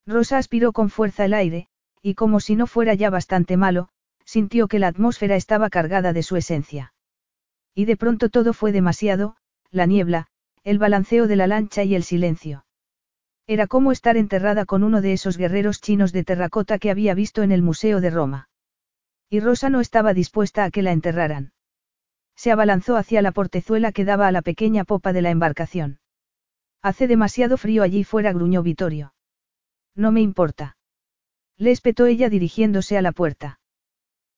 Rosa 0.05 0.37
aspiró 0.37 0.71
con 0.71 0.89
fuerza 0.89 1.25
el 1.25 1.33
aire, 1.33 1.67
y 2.01 2.13
como 2.15 2.39
si 2.39 2.55
no 2.55 2.67
fuera 2.67 2.93
ya 2.93 3.09
bastante 3.09 3.57
malo, 3.57 3.89
sintió 4.23 4.67
que 4.67 4.79
la 4.79 4.87
atmósfera 4.87 5.35
estaba 5.35 5.69
cargada 5.69 6.13
de 6.13 6.23
su 6.23 6.35
esencia. 6.35 6.93
Y 7.73 7.85
de 7.85 7.97
pronto 7.97 8.29
todo 8.29 8.53
fue 8.53 8.71
demasiado, 8.71 9.35
la 9.71 9.85
niebla, 9.85 10.27
el 10.63 10.79
balanceo 10.79 11.27
de 11.27 11.35
la 11.35 11.47
lancha 11.47 11.83
y 11.83 11.95
el 11.95 12.03
silencio. 12.03 12.65
Era 13.47 13.67
como 13.67 13.91
estar 13.91 14.17
enterrada 14.17 14.65
con 14.65 14.83
uno 14.83 15.01
de 15.01 15.13
esos 15.13 15.37
guerreros 15.37 15.79
chinos 15.79 16.11
de 16.11 16.23
terracota 16.23 16.79
que 16.79 16.91
había 16.91 17.13
visto 17.13 17.43
en 17.43 17.51
el 17.51 17.61
Museo 17.61 18.01
de 18.01 18.09
Roma. 18.09 18.49
Y 19.29 19.39
Rosa 19.39 19.69
no 19.69 19.79
estaba 19.79 20.13
dispuesta 20.13 20.65
a 20.65 20.71
que 20.71 20.81
la 20.81 20.91
enterraran. 20.91 21.53
Se 22.35 22.51
abalanzó 22.51 22.97
hacia 22.97 23.21
la 23.21 23.31
portezuela 23.31 23.91
que 23.91 24.05
daba 24.05 24.27
a 24.27 24.31
la 24.31 24.41
pequeña 24.41 24.83
popa 24.83 25.13
de 25.13 25.21
la 25.21 25.31
embarcación. 25.31 25.99
Hace 26.81 27.07
demasiado 27.07 27.57
frío 27.57 27.83
allí 27.83 28.03
fuera, 28.03 28.31
gruñó 28.31 28.63
Vittorio. 28.63 29.13
No 29.95 30.11
me 30.11 30.21
importa. 30.21 30.77
Le 31.57 31.71
espetó 31.71 32.05
ella 32.05 32.29
dirigiéndose 32.29 32.97
a 32.97 33.01
la 33.01 33.11
puerta. 33.11 33.59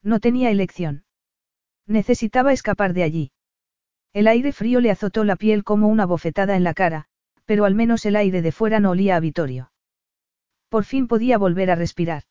No 0.02 0.20
tenía 0.20 0.50
elección. 0.50 1.04
Necesitaba 1.86 2.52
escapar 2.52 2.94
de 2.94 3.02
allí. 3.02 3.32
El 4.12 4.26
aire 4.26 4.52
frío 4.52 4.80
le 4.80 4.90
azotó 4.90 5.24
la 5.24 5.36
piel 5.36 5.62
como 5.62 5.88
una 5.88 6.04
bofetada 6.04 6.56
en 6.56 6.64
la 6.64 6.74
cara, 6.74 7.06
pero 7.44 7.64
al 7.64 7.74
menos 7.74 8.04
el 8.06 8.16
aire 8.16 8.42
de 8.42 8.52
fuera 8.52 8.80
no 8.80 8.90
olía 8.90 9.16
a 9.16 9.20
Vitorio. 9.20 9.72
Por 10.68 10.84
fin 10.84 11.08
podía 11.08 11.38
volver 11.38 11.70
a 11.70 11.76
respirar. 11.76 12.24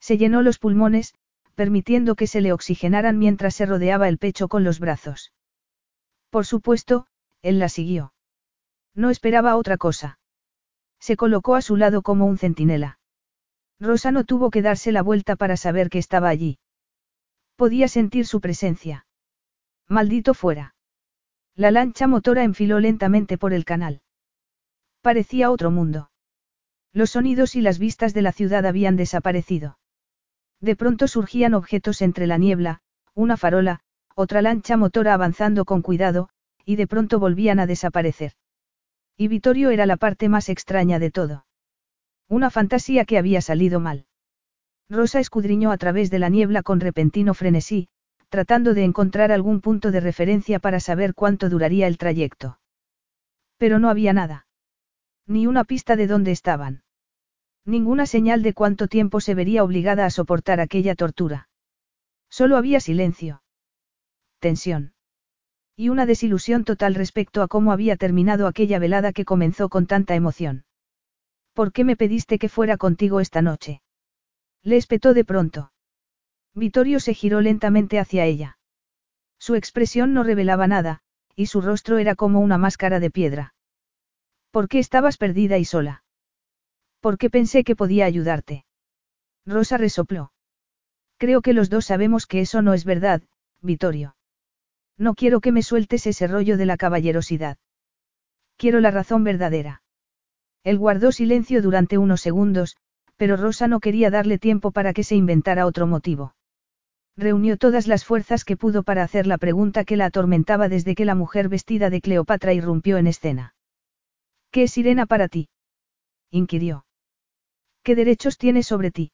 Se 0.00 0.18
llenó 0.18 0.42
los 0.42 0.58
pulmones, 0.58 1.14
permitiendo 1.54 2.14
que 2.14 2.26
se 2.26 2.40
le 2.40 2.52
oxigenaran 2.52 3.18
mientras 3.18 3.54
se 3.54 3.66
rodeaba 3.66 4.08
el 4.08 4.18
pecho 4.18 4.48
con 4.48 4.64
los 4.64 4.80
brazos. 4.80 5.32
Por 6.30 6.46
supuesto, 6.46 7.06
él 7.42 7.58
la 7.58 7.68
siguió. 7.68 8.14
No 8.94 9.10
esperaba 9.10 9.56
otra 9.56 9.76
cosa. 9.76 10.18
Se 10.98 11.16
colocó 11.16 11.56
a 11.56 11.62
su 11.62 11.76
lado 11.76 12.02
como 12.02 12.26
un 12.26 12.38
centinela. 12.38 12.98
Rosa 13.80 14.12
no 14.12 14.24
tuvo 14.24 14.50
que 14.50 14.62
darse 14.62 14.92
la 14.92 15.02
vuelta 15.02 15.34
para 15.34 15.56
saber 15.56 15.90
que 15.90 15.98
estaba 15.98 16.28
allí. 16.28 16.58
Podía 17.56 17.88
sentir 17.88 18.26
su 18.26 18.40
presencia. 18.40 19.06
Maldito 19.88 20.34
fuera. 20.34 20.71
La 21.54 21.70
lancha 21.70 22.06
motora 22.06 22.44
enfiló 22.44 22.80
lentamente 22.80 23.36
por 23.36 23.52
el 23.52 23.64
canal. 23.64 24.00
Parecía 25.02 25.50
otro 25.50 25.70
mundo. 25.70 26.10
Los 26.92 27.10
sonidos 27.10 27.56
y 27.56 27.60
las 27.60 27.78
vistas 27.78 28.14
de 28.14 28.22
la 28.22 28.32
ciudad 28.32 28.64
habían 28.64 28.96
desaparecido. 28.96 29.78
De 30.60 30.76
pronto 30.76 31.08
surgían 31.08 31.54
objetos 31.54 32.00
entre 32.00 32.26
la 32.26 32.38
niebla, 32.38 32.80
una 33.14 33.36
farola, 33.36 33.80
otra 34.14 34.42
lancha 34.42 34.76
motora 34.76 35.14
avanzando 35.14 35.64
con 35.64 35.82
cuidado, 35.82 36.28
y 36.64 36.76
de 36.76 36.86
pronto 36.86 37.18
volvían 37.18 37.60
a 37.60 37.66
desaparecer. 37.66 38.32
Y 39.16 39.28
Vittorio 39.28 39.70
era 39.70 39.86
la 39.86 39.96
parte 39.96 40.28
más 40.28 40.48
extraña 40.48 40.98
de 40.98 41.10
todo. 41.10 41.46
Una 42.28 42.50
fantasía 42.50 43.04
que 43.04 43.18
había 43.18 43.42
salido 43.42 43.80
mal. 43.80 44.06
Rosa 44.88 45.20
escudriñó 45.20 45.70
a 45.70 45.78
través 45.78 46.10
de 46.10 46.18
la 46.18 46.28
niebla 46.28 46.62
con 46.62 46.80
repentino 46.80 47.34
frenesí, 47.34 47.88
tratando 48.32 48.72
de 48.72 48.82
encontrar 48.82 49.30
algún 49.30 49.60
punto 49.60 49.90
de 49.90 50.00
referencia 50.00 50.58
para 50.58 50.80
saber 50.80 51.12
cuánto 51.12 51.50
duraría 51.50 51.86
el 51.86 51.98
trayecto. 51.98 52.58
Pero 53.58 53.78
no 53.78 53.90
había 53.90 54.14
nada. 54.14 54.46
Ni 55.26 55.46
una 55.46 55.64
pista 55.64 55.96
de 55.96 56.06
dónde 56.06 56.30
estaban. 56.30 56.82
Ninguna 57.66 58.06
señal 58.06 58.42
de 58.42 58.54
cuánto 58.54 58.88
tiempo 58.88 59.20
se 59.20 59.34
vería 59.34 59.62
obligada 59.62 60.06
a 60.06 60.10
soportar 60.10 60.60
aquella 60.60 60.94
tortura. 60.94 61.50
Solo 62.30 62.56
había 62.56 62.80
silencio. 62.80 63.42
Tensión. 64.38 64.94
Y 65.76 65.90
una 65.90 66.06
desilusión 66.06 66.64
total 66.64 66.94
respecto 66.94 67.42
a 67.42 67.48
cómo 67.48 67.70
había 67.70 67.96
terminado 67.96 68.46
aquella 68.46 68.78
velada 68.78 69.12
que 69.12 69.26
comenzó 69.26 69.68
con 69.68 69.86
tanta 69.86 70.14
emoción. 70.14 70.64
¿Por 71.52 71.70
qué 71.70 71.84
me 71.84 71.96
pediste 71.96 72.38
que 72.38 72.48
fuera 72.48 72.78
contigo 72.78 73.20
esta 73.20 73.42
noche? 73.42 73.82
Le 74.62 74.78
espetó 74.78 75.12
de 75.12 75.26
pronto. 75.26 75.71
Vittorio 76.54 77.00
se 77.00 77.14
giró 77.14 77.40
lentamente 77.40 77.98
hacia 77.98 78.24
ella. 78.26 78.58
Su 79.38 79.54
expresión 79.54 80.12
no 80.12 80.22
revelaba 80.22 80.66
nada, 80.66 81.00
y 81.34 81.46
su 81.46 81.60
rostro 81.60 81.98
era 81.98 82.14
como 82.14 82.40
una 82.40 82.58
máscara 82.58 83.00
de 83.00 83.10
piedra. 83.10 83.54
¿Por 84.50 84.68
qué 84.68 84.78
estabas 84.78 85.16
perdida 85.16 85.56
y 85.58 85.64
sola? 85.64 86.04
¿Por 87.00 87.16
qué 87.16 87.30
pensé 87.30 87.64
que 87.64 87.74
podía 87.74 88.04
ayudarte? 88.04 88.66
Rosa 89.46 89.78
resopló. 89.78 90.32
Creo 91.16 91.40
que 91.40 91.54
los 91.54 91.70
dos 91.70 91.86
sabemos 91.86 92.26
que 92.26 92.40
eso 92.40 92.62
no 92.62 92.74
es 92.74 92.84
verdad, 92.84 93.22
Vittorio. 93.62 94.14
No 94.98 95.14
quiero 95.14 95.40
que 95.40 95.52
me 95.52 95.62
sueltes 95.62 96.06
ese 96.06 96.26
rollo 96.26 96.56
de 96.56 96.66
la 96.66 96.76
caballerosidad. 96.76 97.56
Quiero 98.56 98.78
la 98.80 98.90
razón 98.90 99.24
verdadera. 99.24 99.82
Él 100.64 100.78
guardó 100.78 101.12
silencio 101.12 101.62
durante 101.62 101.98
unos 101.98 102.20
segundos, 102.20 102.76
pero 103.16 103.36
Rosa 103.36 103.68
no 103.68 103.80
quería 103.80 104.10
darle 104.10 104.38
tiempo 104.38 104.70
para 104.70 104.92
que 104.92 105.02
se 105.02 105.16
inventara 105.16 105.66
otro 105.66 105.86
motivo. 105.86 106.34
Reunió 107.16 107.58
todas 107.58 107.86
las 107.86 108.04
fuerzas 108.04 108.44
que 108.44 108.56
pudo 108.56 108.82
para 108.82 109.02
hacer 109.02 109.26
la 109.26 109.38
pregunta 109.38 109.84
que 109.84 109.96
la 109.96 110.06
atormentaba 110.06 110.68
desde 110.68 110.94
que 110.94 111.04
la 111.04 111.14
mujer 111.14 111.48
vestida 111.48 111.90
de 111.90 112.00
Cleopatra 112.00 112.54
irrumpió 112.54 112.96
en 112.96 113.06
escena. 113.06 113.54
¿Qué 114.50 114.64
es 114.64 114.72
Sirena 114.72 115.06
para 115.06 115.28
ti? 115.28 115.48
inquirió. 116.30 116.86
¿Qué 117.82 117.94
derechos 117.94 118.38
tiene 118.38 118.62
sobre 118.62 118.90
ti? 118.90 119.12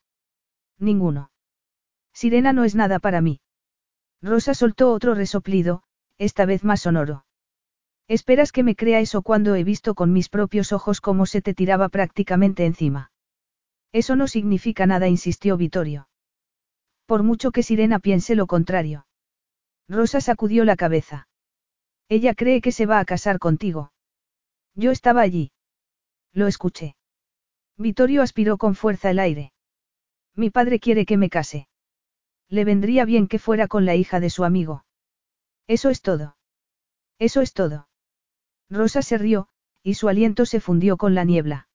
Ninguno. 0.78 1.30
Sirena 2.12 2.52
no 2.52 2.64
es 2.64 2.74
nada 2.74 3.00
para 3.00 3.20
mí. 3.20 3.40
Rosa 4.22 4.54
soltó 4.54 4.92
otro 4.92 5.14
resoplido, 5.14 5.82
esta 6.18 6.44
vez 6.44 6.64
más 6.64 6.82
sonoro. 6.82 7.24
Esperas 8.08 8.52
que 8.52 8.62
me 8.62 8.74
crea 8.74 9.00
eso 9.00 9.22
cuando 9.22 9.54
he 9.54 9.64
visto 9.64 9.94
con 9.94 10.12
mis 10.12 10.28
propios 10.28 10.72
ojos 10.72 11.00
cómo 11.00 11.26
se 11.26 11.42
te 11.42 11.54
tiraba 11.54 11.88
prácticamente 11.88 12.64
encima. 12.64 13.12
Eso 13.92 14.16
no 14.16 14.28
significa 14.28 14.86
nada, 14.86 15.08
insistió 15.08 15.56
Vittorio. 15.56 16.07
Por 17.08 17.22
mucho 17.22 17.52
que 17.52 17.62
Sirena 17.62 18.00
piense 18.00 18.34
lo 18.34 18.46
contrario. 18.46 19.06
Rosa 19.88 20.20
sacudió 20.20 20.66
la 20.66 20.76
cabeza. 20.76 21.26
Ella 22.10 22.34
cree 22.34 22.60
que 22.60 22.70
se 22.70 22.84
va 22.84 23.00
a 23.00 23.06
casar 23.06 23.38
contigo. 23.38 23.92
Yo 24.74 24.90
estaba 24.90 25.22
allí. 25.22 25.50
Lo 26.34 26.46
escuché. 26.48 26.96
Vittorio 27.78 28.20
aspiró 28.20 28.58
con 28.58 28.74
fuerza 28.74 29.08
el 29.08 29.20
aire. 29.20 29.54
Mi 30.34 30.50
padre 30.50 30.80
quiere 30.80 31.06
que 31.06 31.16
me 31.16 31.30
case. 31.30 31.66
Le 32.50 32.66
vendría 32.66 33.06
bien 33.06 33.26
que 33.26 33.38
fuera 33.38 33.68
con 33.68 33.86
la 33.86 33.94
hija 33.94 34.20
de 34.20 34.28
su 34.28 34.44
amigo. 34.44 34.84
Eso 35.66 35.88
es 35.88 36.02
todo. 36.02 36.36
Eso 37.18 37.40
es 37.40 37.54
todo. 37.54 37.88
Rosa 38.68 39.00
se 39.00 39.16
rió, 39.16 39.48
y 39.82 39.94
su 39.94 40.10
aliento 40.10 40.44
se 40.44 40.60
fundió 40.60 40.98
con 40.98 41.14
la 41.14 41.24
niebla. 41.24 41.68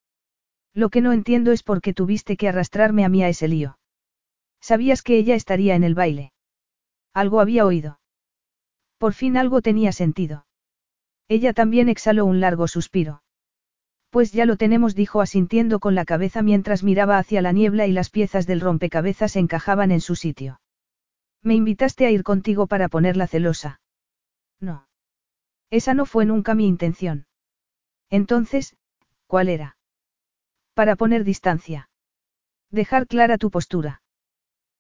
Lo 0.75 0.91
que 0.91 1.01
no 1.01 1.11
entiendo 1.11 1.51
es 1.51 1.63
por 1.63 1.81
qué 1.81 1.91
tuviste 1.91 2.37
que 2.37 2.49
arrastrarme 2.49 3.03
a 3.03 3.09
mí 3.09 3.23
a 3.23 3.29
ese 3.29 3.47
lío. 3.47 3.79
Sabías 4.63 5.01
que 5.01 5.17
ella 5.17 5.35
estaría 5.35 5.75
en 5.75 5.83
el 5.83 5.93
baile. 5.93 6.31
Algo 7.13 7.41
había 7.41 7.65
oído. 7.65 7.99
Por 8.97 9.13
fin 9.13 9.35
algo 9.35 9.61
tenía 9.61 9.91
sentido. 9.91 10.45
Ella 11.27 11.51
también 11.51 11.89
exhaló 11.89 12.25
un 12.25 12.39
largo 12.39 12.69
suspiro. 12.69 13.23
Pues 14.09 14.31
ya 14.31 14.45
lo 14.45 14.55
tenemos, 14.55 14.95
dijo 14.95 15.19
asintiendo 15.19 15.81
con 15.81 15.95
la 15.95 16.05
cabeza 16.05 16.41
mientras 16.41 16.81
miraba 16.81 17.17
hacia 17.17 17.41
la 17.41 17.51
niebla 17.51 17.87
y 17.87 17.91
las 17.91 18.09
piezas 18.09 18.47
del 18.47 18.61
rompecabezas 18.61 19.35
encajaban 19.35 19.91
en 19.91 19.99
su 19.99 20.15
sitio. 20.15 20.61
Me 21.41 21.55
invitaste 21.55 22.05
a 22.05 22.11
ir 22.11 22.23
contigo 22.23 22.65
para 22.67 22.87
ponerla 22.87 23.27
celosa. 23.27 23.81
No. 24.61 24.87
Esa 25.71 25.93
no 25.93 26.05
fue 26.05 26.23
nunca 26.23 26.55
mi 26.55 26.67
intención. 26.67 27.25
Entonces, 28.09 28.77
¿cuál 29.27 29.49
era? 29.49 29.75
Para 30.73 30.95
poner 30.95 31.25
distancia. 31.25 31.89
Dejar 32.71 33.07
clara 33.07 33.37
tu 33.37 33.51
postura. 33.51 34.02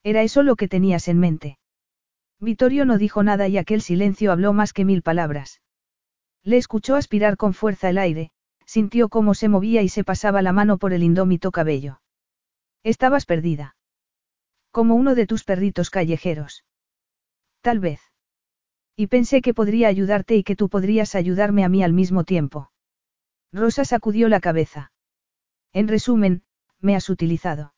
¿Era 0.03 0.21
eso 0.21 0.43
lo 0.43 0.55
que 0.55 0.67
tenías 0.67 1.07
en 1.07 1.19
mente? 1.19 1.57
Vittorio 2.39 2.85
no 2.85 2.97
dijo 2.97 3.23
nada 3.23 3.47
y 3.47 3.57
aquel 3.57 3.81
silencio 3.81 4.31
habló 4.31 4.51
más 4.51 4.73
que 4.73 4.83
mil 4.83 5.01
palabras. 5.01 5.61
Le 6.43 6.57
escuchó 6.57 6.95
aspirar 6.95 7.37
con 7.37 7.53
fuerza 7.53 7.89
el 7.89 7.97
aire, 7.97 8.31
sintió 8.65 9.07
cómo 9.07 9.33
se 9.33 9.47
movía 9.47 9.81
y 9.81 9.89
se 9.89 10.03
pasaba 10.03 10.41
la 10.41 10.51
mano 10.51 10.77
por 10.77 10.91
el 10.91 11.03
indómito 11.03 11.51
cabello. 11.51 12.01
Estabas 12.83 13.25
perdida. 13.25 13.77
Como 14.71 14.95
uno 14.95 15.15
de 15.15 15.25
tus 15.25 15.45
perritos 15.45 15.89
callejeros. 15.89 16.65
Tal 17.61 17.79
vez. 17.79 18.01
Y 18.97 19.07
pensé 19.07 19.41
que 19.41 19.53
podría 19.53 19.87
ayudarte 19.87 20.35
y 20.35 20.43
que 20.43 20.57
tú 20.57 20.67
podrías 20.67 21.15
ayudarme 21.15 21.63
a 21.63 21.69
mí 21.69 21.81
al 21.81 21.93
mismo 21.93 22.25
tiempo. 22.25 22.71
Rosa 23.53 23.85
sacudió 23.85 24.27
la 24.27 24.41
cabeza. 24.41 24.91
En 25.71 25.87
resumen, 25.87 26.43
me 26.79 26.95
has 26.95 27.09
utilizado. 27.09 27.73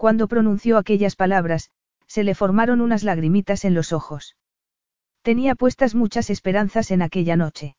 Cuando 0.00 0.28
pronunció 0.28 0.78
aquellas 0.78 1.14
palabras, 1.14 1.72
se 2.06 2.24
le 2.24 2.34
formaron 2.34 2.80
unas 2.80 3.02
lagrimitas 3.02 3.66
en 3.66 3.74
los 3.74 3.92
ojos. 3.92 4.34
Tenía 5.20 5.54
puestas 5.54 5.94
muchas 5.94 6.30
esperanzas 6.30 6.90
en 6.90 7.02
aquella 7.02 7.36
noche. 7.36 7.76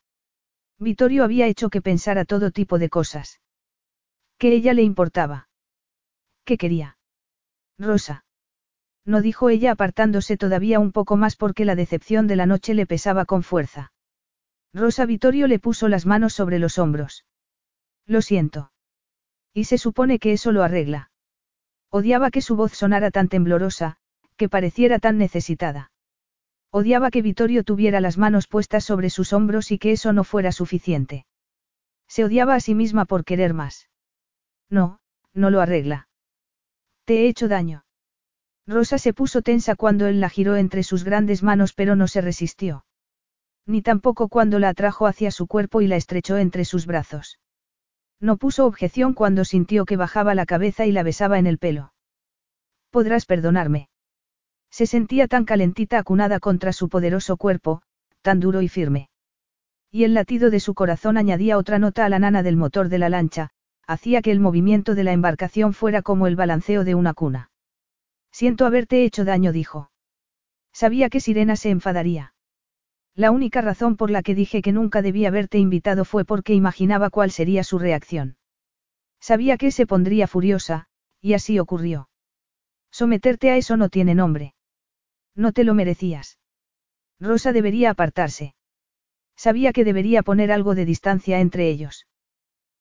Vittorio 0.77 1.23
había 1.23 1.47
hecho 1.47 1.71
que 1.71 1.81
pensara 1.81 2.23
todo 2.23 2.51
tipo 2.51 2.77
de 2.77 2.89
cosas. 2.89 3.41
Que 4.37 4.53
ella 4.53 4.75
le 4.75 4.83
importaba. 4.83 5.49
¿Qué 6.45 6.59
quería? 6.59 6.99
Rosa. 7.79 8.23
No 9.03 9.23
dijo 9.23 9.49
ella 9.49 9.71
apartándose 9.71 10.37
todavía 10.37 10.79
un 10.79 10.91
poco 10.91 11.17
más 11.17 11.35
porque 11.35 11.65
la 11.65 11.73
decepción 11.73 12.27
de 12.27 12.35
la 12.35 12.45
noche 12.45 12.75
le 12.75 12.85
pesaba 12.85 13.25
con 13.25 13.41
fuerza. 13.41 13.93
Rosa 14.75 15.07
Vittorio 15.07 15.47
le 15.47 15.57
puso 15.57 15.87
las 15.87 16.05
manos 16.05 16.33
sobre 16.33 16.59
los 16.59 16.77
hombros. 16.77 17.25
Lo 18.05 18.21
siento. 18.21 18.71
Y 19.55 19.63
se 19.63 19.79
supone 19.79 20.19
que 20.19 20.33
eso 20.33 20.51
lo 20.51 20.61
arregla. 20.61 21.10
Odiaba 21.91 22.31
que 22.31 22.41
su 22.41 22.55
voz 22.55 22.71
sonara 22.71 23.11
tan 23.11 23.27
temblorosa, 23.27 23.97
que 24.37 24.47
pareciera 24.47 24.97
tan 24.97 25.17
necesitada. 25.17 25.91
Odiaba 26.71 27.11
que 27.11 27.21
Vittorio 27.21 27.65
tuviera 27.65 27.99
las 27.99 28.17
manos 28.17 28.47
puestas 28.47 28.85
sobre 28.85 29.09
sus 29.09 29.33
hombros 29.33 29.71
y 29.71 29.77
que 29.77 29.91
eso 29.91 30.13
no 30.13 30.23
fuera 30.23 30.53
suficiente. 30.53 31.25
Se 32.07 32.23
odiaba 32.23 32.55
a 32.55 32.61
sí 32.61 32.75
misma 32.75 33.03
por 33.03 33.25
querer 33.25 33.53
más. 33.53 33.89
No, 34.69 34.99
no 35.33 35.49
lo 35.49 35.59
arregla. 35.59 36.07
Te 37.03 37.19
he 37.19 37.27
hecho 37.27 37.49
daño. 37.49 37.83
Rosa 38.65 38.97
se 38.97 39.13
puso 39.13 39.41
tensa 39.41 39.75
cuando 39.75 40.07
él 40.07 40.21
la 40.21 40.29
giró 40.29 40.55
entre 40.55 40.83
sus 40.83 41.03
grandes 41.03 41.43
manos 41.43 41.73
pero 41.73 41.97
no 41.97 42.07
se 42.07 42.21
resistió. 42.21 42.85
Ni 43.65 43.81
tampoco 43.81 44.29
cuando 44.29 44.59
la 44.59 44.69
atrajo 44.69 45.07
hacia 45.07 45.29
su 45.29 45.45
cuerpo 45.45 45.81
y 45.81 45.87
la 45.87 45.97
estrechó 45.97 46.37
entre 46.37 46.63
sus 46.63 46.85
brazos. 46.85 47.39
No 48.21 48.37
puso 48.37 48.67
objeción 48.67 49.13
cuando 49.13 49.43
sintió 49.43 49.83
que 49.85 49.97
bajaba 49.97 50.35
la 50.35 50.45
cabeza 50.45 50.85
y 50.85 50.91
la 50.91 51.01
besaba 51.01 51.39
en 51.39 51.47
el 51.47 51.57
pelo. 51.57 51.91
Podrás 52.91 53.25
perdonarme. 53.25 53.89
Se 54.69 54.85
sentía 54.85 55.27
tan 55.27 55.43
calentita 55.43 55.97
acunada 55.97 56.39
contra 56.39 56.71
su 56.71 56.87
poderoso 56.87 57.35
cuerpo, 57.35 57.81
tan 58.21 58.39
duro 58.39 58.61
y 58.61 58.69
firme. 58.69 59.09
Y 59.89 60.03
el 60.03 60.13
latido 60.13 60.51
de 60.51 60.59
su 60.59 60.75
corazón 60.75 61.17
añadía 61.17 61.57
otra 61.57 61.79
nota 61.79 62.05
a 62.05 62.09
la 62.09 62.19
nana 62.19 62.43
del 62.43 62.57
motor 62.57 62.89
de 62.89 62.99
la 62.99 63.09
lancha, 63.09 63.49
hacía 63.87 64.21
que 64.21 64.31
el 64.31 64.39
movimiento 64.39 64.95
de 64.95 65.03
la 65.03 65.13
embarcación 65.13 65.73
fuera 65.73 66.01
como 66.01 66.27
el 66.27 66.35
balanceo 66.35 66.83
de 66.83 66.95
una 66.95 67.13
cuna. 67.13 67.49
Siento 68.31 68.65
haberte 68.65 69.03
hecho 69.03 69.25
daño, 69.25 69.51
dijo. 69.51 69.91
Sabía 70.71 71.09
que 71.09 71.19
Sirena 71.19 71.55
se 71.55 71.71
enfadaría. 71.71 72.33
La 73.15 73.31
única 73.31 73.61
razón 73.61 73.97
por 73.97 74.09
la 74.09 74.23
que 74.23 74.35
dije 74.35 74.61
que 74.61 74.71
nunca 74.71 75.01
debía 75.01 75.27
haberte 75.27 75.57
invitado 75.57 76.05
fue 76.05 76.25
porque 76.25 76.53
imaginaba 76.53 77.09
cuál 77.09 77.31
sería 77.31 77.63
su 77.63 77.77
reacción. 77.77 78.37
Sabía 79.19 79.57
que 79.57 79.71
se 79.71 79.85
pondría 79.85 80.27
furiosa, 80.27 80.87
y 81.19 81.33
así 81.33 81.59
ocurrió. 81.59 82.09
Someterte 82.91 83.51
a 83.51 83.57
eso 83.57 83.77
no 83.77 83.89
tiene 83.89 84.15
nombre. 84.15 84.55
No 85.35 85.51
te 85.51 85.63
lo 85.63 85.73
merecías. 85.73 86.39
Rosa 87.19 87.51
debería 87.51 87.91
apartarse. 87.91 88.55
Sabía 89.35 89.73
que 89.73 89.85
debería 89.85 90.23
poner 90.23 90.51
algo 90.51 90.75
de 90.75 90.85
distancia 90.85 91.39
entre 91.39 91.69
ellos. 91.69 92.07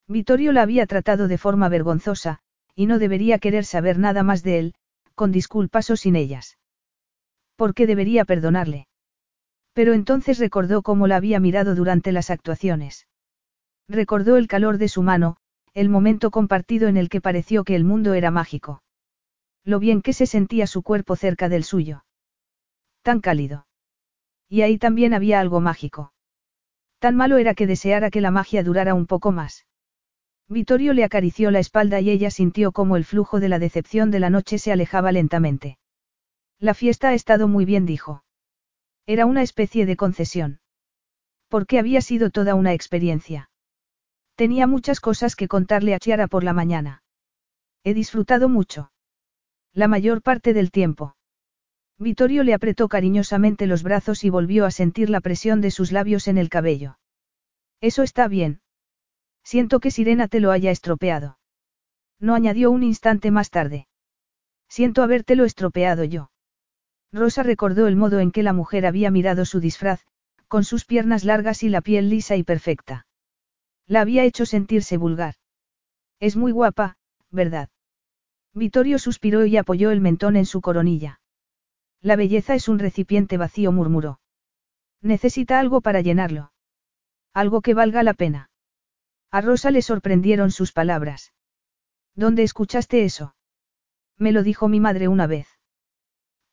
Vittorio 0.08 0.52
la 0.52 0.62
había 0.62 0.86
tratado 0.86 1.28
de 1.28 1.38
forma 1.38 1.68
vergonzosa, 1.68 2.40
y 2.74 2.86
no 2.86 2.98
debería 2.98 3.38
querer 3.38 3.64
saber 3.64 3.98
nada 3.98 4.22
más 4.22 4.42
de 4.42 4.58
él, 4.58 4.74
con 5.14 5.32
disculpas 5.32 5.90
o 5.90 5.96
sin 5.96 6.16
ellas. 6.16 6.58
¿Por 7.56 7.74
qué 7.74 7.86
debería 7.86 8.24
perdonarle? 8.24 8.88
Pero 9.72 9.92
entonces 9.92 10.38
recordó 10.38 10.82
cómo 10.82 11.06
la 11.06 11.16
había 11.16 11.40
mirado 11.40 11.74
durante 11.74 12.12
las 12.12 12.30
actuaciones. 12.30 13.06
Recordó 13.88 14.36
el 14.36 14.48
calor 14.48 14.78
de 14.78 14.88
su 14.88 15.02
mano, 15.02 15.36
el 15.74 15.88
momento 15.88 16.30
compartido 16.30 16.88
en 16.88 16.96
el 16.96 17.08
que 17.08 17.20
pareció 17.20 17.64
que 17.64 17.76
el 17.76 17.84
mundo 17.84 18.14
era 18.14 18.30
mágico. 18.30 18.82
Lo 19.64 19.78
bien 19.78 20.02
que 20.02 20.12
se 20.12 20.26
sentía 20.26 20.66
su 20.66 20.82
cuerpo 20.82 21.16
cerca 21.16 21.48
del 21.48 21.64
suyo. 21.64 22.04
Tan 23.02 23.20
cálido. 23.20 23.66
Y 24.48 24.62
ahí 24.62 24.78
también 24.78 25.14
había 25.14 25.40
algo 25.40 25.60
mágico. 25.60 26.12
Tan 26.98 27.16
malo 27.16 27.38
era 27.38 27.54
que 27.54 27.66
deseara 27.66 28.10
que 28.10 28.20
la 28.20 28.30
magia 28.30 28.62
durara 28.62 28.94
un 28.94 29.06
poco 29.06 29.32
más. 29.32 29.66
Vittorio 30.48 30.92
le 30.92 31.04
acarició 31.04 31.52
la 31.52 31.60
espalda 31.60 32.00
y 32.00 32.10
ella 32.10 32.30
sintió 32.30 32.72
como 32.72 32.96
el 32.96 33.04
flujo 33.04 33.38
de 33.38 33.48
la 33.48 33.60
decepción 33.60 34.10
de 34.10 34.18
la 34.18 34.30
noche 34.30 34.58
se 34.58 34.72
alejaba 34.72 35.12
lentamente. 35.12 35.78
La 36.58 36.74
fiesta 36.74 37.10
ha 37.10 37.14
estado 37.14 37.46
muy 37.46 37.64
bien, 37.64 37.86
dijo. 37.86 38.24
Era 39.06 39.26
una 39.26 39.42
especie 39.42 39.86
de 39.86 39.96
concesión. 39.96 40.60
Porque 41.48 41.78
había 41.78 42.00
sido 42.00 42.30
toda 42.30 42.54
una 42.54 42.72
experiencia. 42.72 43.50
Tenía 44.36 44.66
muchas 44.66 45.00
cosas 45.00 45.36
que 45.36 45.48
contarle 45.48 45.94
a 45.94 45.98
Chiara 45.98 46.28
por 46.28 46.44
la 46.44 46.52
mañana. 46.52 47.02
He 47.84 47.94
disfrutado 47.94 48.48
mucho. 48.48 48.92
La 49.72 49.88
mayor 49.88 50.22
parte 50.22 50.52
del 50.52 50.70
tiempo. 50.70 51.16
Vittorio 51.98 52.44
le 52.44 52.54
apretó 52.54 52.88
cariñosamente 52.88 53.66
los 53.66 53.82
brazos 53.82 54.24
y 54.24 54.30
volvió 54.30 54.64
a 54.64 54.70
sentir 54.70 55.10
la 55.10 55.20
presión 55.20 55.60
de 55.60 55.70
sus 55.70 55.92
labios 55.92 56.28
en 56.28 56.38
el 56.38 56.48
cabello. 56.48 56.98
Eso 57.80 58.02
está 58.02 58.26
bien. 58.28 58.62
Siento 59.44 59.80
que 59.80 59.90
Sirena 59.90 60.28
te 60.28 60.40
lo 60.40 60.50
haya 60.50 60.70
estropeado. 60.70 61.38
No 62.18 62.34
añadió 62.34 62.70
un 62.70 62.82
instante 62.82 63.30
más 63.30 63.50
tarde. 63.50 63.88
Siento 64.68 65.02
habértelo 65.02 65.44
estropeado 65.44 66.04
yo. 66.04 66.30
Rosa 67.12 67.42
recordó 67.42 67.86
el 67.86 67.96
modo 67.96 68.20
en 68.20 68.30
que 68.30 68.42
la 68.42 68.52
mujer 68.52 68.86
había 68.86 69.10
mirado 69.10 69.44
su 69.44 69.60
disfraz, 69.60 70.06
con 70.48 70.64
sus 70.64 70.84
piernas 70.84 71.24
largas 71.24 71.62
y 71.62 71.68
la 71.68 71.80
piel 71.80 72.08
lisa 72.08 72.36
y 72.36 72.44
perfecta. 72.44 73.06
La 73.86 74.00
había 74.00 74.24
hecho 74.24 74.46
sentirse 74.46 74.96
vulgar. 74.96 75.34
Es 76.20 76.36
muy 76.36 76.52
guapa, 76.52 76.96
¿verdad? 77.30 77.68
Vittorio 78.54 78.98
suspiró 78.98 79.46
y 79.46 79.56
apoyó 79.56 79.90
el 79.90 80.00
mentón 80.00 80.36
en 80.36 80.46
su 80.46 80.60
coronilla. 80.60 81.20
La 82.00 82.16
belleza 82.16 82.54
es 82.54 82.68
un 82.68 82.78
recipiente 82.78 83.36
vacío, 83.36 83.72
murmuró. 83.72 84.20
Necesita 85.02 85.60
algo 85.60 85.80
para 85.80 86.00
llenarlo. 86.00 86.52
Algo 87.32 87.60
que 87.60 87.74
valga 87.74 88.02
la 88.02 88.14
pena. 88.14 88.50
A 89.30 89.40
Rosa 89.40 89.70
le 89.70 89.82
sorprendieron 89.82 90.50
sus 90.50 90.72
palabras. 90.72 91.32
¿Dónde 92.14 92.42
escuchaste 92.42 93.04
eso? 93.04 93.36
Me 94.16 94.32
lo 94.32 94.42
dijo 94.42 94.68
mi 94.68 94.80
madre 94.80 95.08
una 95.08 95.26
vez. 95.26 95.59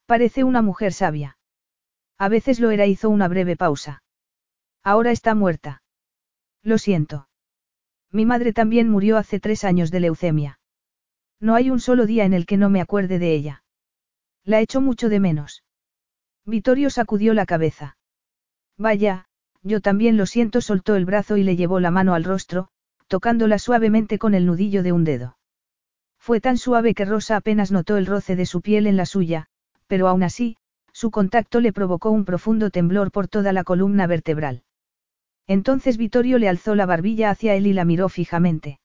Parece 0.08 0.45
una 0.45 0.62
mujer 0.62 0.93
sabia. 0.93 1.38
A 2.18 2.30
veces 2.30 2.62
lo 2.62 2.72
era, 2.72 2.86
hizo 2.86 3.10
una 3.10 3.28
breve 3.28 3.58
pausa. 3.58 4.03
Ahora 4.82 5.12
está 5.12 5.36
muerta. 5.36 5.84
Lo 6.64 6.78
siento. 6.78 7.28
Mi 8.10 8.26
madre 8.26 8.53
también 8.53 8.89
murió 8.89 9.18
hace 9.18 9.41
tres 9.41 9.66
años 9.66 9.91
de 9.91 9.99
leucemia. 9.99 10.60
No 11.41 11.55
hay 11.55 11.70
un 11.70 11.82
solo 11.82 12.05
día 12.05 12.24
en 12.24 12.34
el 12.34 12.45
que 12.45 12.55
no 12.55 12.70
me 12.70 12.80
acuerde 12.80 13.20
de 13.20 13.34
ella. 13.34 13.64
La 14.45 14.62
echo 14.62 14.80
mucho 14.80 15.10
de 15.10 15.20
menos. 15.20 15.66
Vittorio 16.45 16.89
sacudió 16.89 17.34
la 17.34 17.45
cabeza. 17.45 17.97
Vaya, 18.78 19.26
yo 19.62 19.82
también 19.82 20.16
lo 20.16 20.26
siento, 20.26 20.62
soltó 20.62 20.95
el 20.95 21.03
brazo 21.03 21.36
y 21.36 21.43
le 21.43 21.58
llevó 21.58 21.82
la 21.82 21.91
mano 21.91 22.14
al 22.14 22.24
rostro, 22.24 22.70
tocándola 23.08 23.60
suavemente 23.60 24.18
con 24.18 24.36
el 24.36 24.45
nudillo 24.45 24.84
de 24.84 24.93
un 24.93 25.03
dedo. 25.03 25.38
Fue 26.18 26.39
tan 26.39 26.58
suave 26.58 26.93
que 26.93 27.03
Rosa 27.03 27.36
apenas 27.36 27.74
notó 27.74 27.97
el 27.97 28.05
roce 28.05 28.38
de 28.38 28.45
su 28.45 28.62
piel 28.62 28.88
en 28.88 28.95
la 28.95 29.05
suya, 29.05 29.49
pero 29.88 30.07
aún 30.07 30.23
así, 30.23 30.57
su 30.91 31.11
contacto 31.11 31.59
le 31.59 31.73
provocó 31.73 32.11
un 32.11 32.25
profundo 32.25 32.69
temblor 32.69 33.11
por 33.11 33.27
toda 33.27 33.53
la 33.53 33.63
columna 33.63 34.07
vertebral. 34.07 34.63
Entonces 35.47 35.97
Vittorio 35.97 36.38
le 36.38 36.49
alzó 36.49 36.75
la 36.75 36.85
barbilla 36.85 37.29
hacia 37.29 37.55
él 37.55 37.67
y 37.67 37.73
la 37.73 37.85
miró 37.85 38.09
fijamente. 38.09 38.79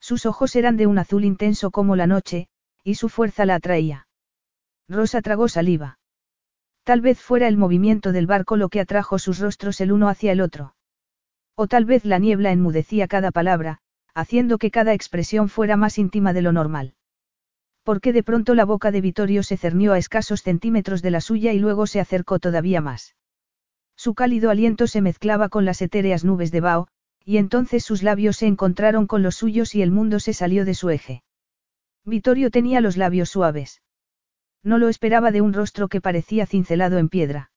Sus 0.00 0.26
ojos 0.26 0.56
eran 0.56 0.76
de 0.76 0.86
un 0.86 0.98
azul 0.98 1.24
intenso 1.24 1.70
como 1.70 1.96
la 1.96 2.06
noche, 2.06 2.48
y 2.82 2.94
su 2.94 3.08
fuerza 3.08 3.46
la 3.46 3.56
atraía. 3.56 4.08
Rosa 4.88 5.20
tragó 5.22 5.48
saliva. 5.48 5.98
Tal 6.84 7.00
vez 7.00 7.20
fuera 7.20 7.48
el 7.48 7.56
movimiento 7.56 8.12
del 8.12 8.26
barco 8.26 8.56
lo 8.56 8.68
que 8.68 8.80
atrajo 8.80 9.18
sus 9.18 9.38
rostros 9.38 9.80
el 9.80 9.90
uno 9.90 10.08
hacia 10.08 10.32
el 10.32 10.40
otro. 10.40 10.74
O 11.56 11.66
tal 11.66 11.84
vez 11.84 12.04
la 12.04 12.18
niebla 12.18 12.52
enmudecía 12.52 13.08
cada 13.08 13.32
palabra, 13.32 13.78
haciendo 14.14 14.58
que 14.58 14.70
cada 14.70 14.94
expresión 14.94 15.48
fuera 15.48 15.76
más 15.76 15.98
íntima 15.98 16.32
de 16.32 16.42
lo 16.42 16.52
normal. 16.52 16.94
Porque 17.86 18.12
de 18.12 18.24
pronto 18.24 18.56
la 18.56 18.64
boca 18.64 18.90
de 18.90 19.00
Vittorio 19.00 19.44
se 19.44 19.56
cernió 19.56 19.92
a 19.92 19.98
escasos 19.98 20.42
centímetros 20.42 21.02
de 21.02 21.12
la 21.12 21.20
suya 21.20 21.52
y 21.52 21.60
luego 21.60 21.86
se 21.86 22.00
acercó 22.00 22.40
todavía 22.40 22.80
más. 22.80 23.14
Su 23.94 24.12
cálido 24.14 24.50
aliento 24.50 24.88
se 24.88 25.00
mezclaba 25.00 25.48
con 25.48 25.64
las 25.64 25.80
etéreas 25.80 26.24
nubes 26.24 26.50
de 26.50 26.60
Bao, 26.60 26.88
y 27.24 27.36
entonces 27.36 27.84
sus 27.84 28.02
labios 28.02 28.38
se 28.38 28.48
encontraron 28.48 29.06
con 29.06 29.22
los 29.22 29.36
suyos 29.36 29.76
y 29.76 29.82
el 29.82 29.92
mundo 29.92 30.18
se 30.18 30.32
salió 30.32 30.64
de 30.64 30.74
su 30.74 30.90
eje. 30.90 31.22
Vittorio 32.04 32.50
tenía 32.50 32.80
los 32.80 32.96
labios 32.96 33.30
suaves. 33.30 33.82
No 34.64 34.78
lo 34.78 34.88
esperaba 34.88 35.30
de 35.30 35.40
un 35.40 35.52
rostro 35.52 35.86
que 35.86 36.00
parecía 36.00 36.44
cincelado 36.44 36.98
en 36.98 37.08
piedra. 37.08 37.52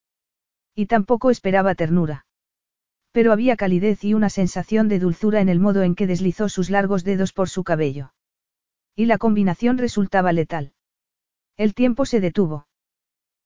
Y 0.76 0.86
tampoco 0.86 1.32
esperaba 1.32 1.74
ternura. 1.74 2.28
Pero 3.12 3.34
había 3.34 3.56
calidez 3.56 4.04
y 4.04 4.14
una 4.14 4.30
sensación 4.30 4.90
de 4.90 5.00
dulzura 5.00 5.42
en 5.42 5.50
el 5.50 5.60
modo 5.60 5.82
en 5.82 5.96
que 5.96 6.06
deslizó 6.06 6.50
sus 6.50 6.70
largos 6.70 7.04
dedos 7.04 7.34
por 7.34 7.50
su 7.50 7.64
cabello. 7.64 8.12
Y 9.00 9.06
la 9.06 9.18
combinación 9.18 9.78
resultaba 9.78 10.34
letal. 10.34 10.74
El 11.56 11.74
tiempo 11.74 12.06
se 12.06 12.20
detuvo. 12.20 12.68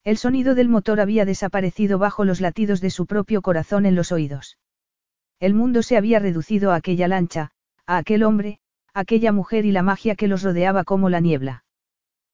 El 0.03 0.17
sonido 0.17 0.55
del 0.55 0.67
motor 0.67 0.99
había 0.99 1.25
desaparecido 1.25 1.99
bajo 1.99 2.25
los 2.25 2.41
latidos 2.41 2.81
de 2.81 2.89
su 2.89 3.05
propio 3.05 3.43
corazón 3.43 3.85
en 3.85 3.93
los 3.93 4.11
oídos. 4.11 4.57
El 5.39 5.53
mundo 5.53 5.84
se 5.84 5.95
había 5.95 6.17
reducido 6.17 6.71
a 6.71 6.75
aquella 6.77 7.07
lancha, 7.07 7.51
a 7.85 7.97
aquel 7.97 8.23
hombre, 8.23 8.61
aquella 8.95 9.31
mujer 9.31 9.67
y 9.67 9.71
la 9.71 9.84
magia 9.84 10.15
que 10.15 10.27
los 10.27 10.41
rodeaba 10.41 10.85
como 10.85 11.11
la 11.11 11.19
niebla. 11.19 11.65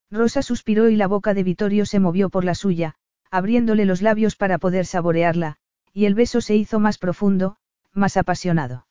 Rosa 0.09 0.41
suspiró 0.41 0.87
y 0.87 0.95
la 0.95 1.07
boca 1.07 1.33
de 1.33 1.43
Vittorio 1.43 1.85
se 1.85 1.99
movió 1.99 2.29
por 2.29 2.45
la 2.45 2.55
suya, 2.55 2.95
abriéndole 3.29 3.83
los 3.83 4.01
labios 4.01 4.37
para 4.37 4.59
poder 4.59 4.85
saborearla, 4.85 5.57
y 5.91 6.05
el 6.05 6.15
beso 6.15 6.39
se 6.39 6.55
hizo 6.55 6.79
más 6.79 6.97
profundo, 6.97 7.57
más 7.91 8.15
apasionado. 8.15 8.87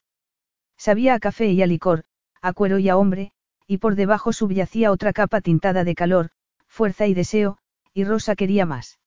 Sabía 0.77 1.15
a 1.15 1.19
café 1.19 1.51
y 1.51 1.63
a 1.63 1.67
licor, 1.67 2.05
a 2.43 2.53
cuero 2.53 2.79
y 2.79 2.91
a 2.91 2.99
hombre, 2.99 3.33
y 3.69 3.79
por 3.79 3.95
debajo 3.95 4.33
subyacía 4.33 4.91
otra 4.91 5.13
capa 5.13 5.43
tintada 5.43 5.85
de 5.85 5.95
calor, 5.95 6.31
fuerza 6.67 7.07
y 7.07 7.13
deseo, 7.13 7.59
y 7.93 8.05
Rosa 8.05 8.35
quería 8.35 8.65
más. 8.65 8.99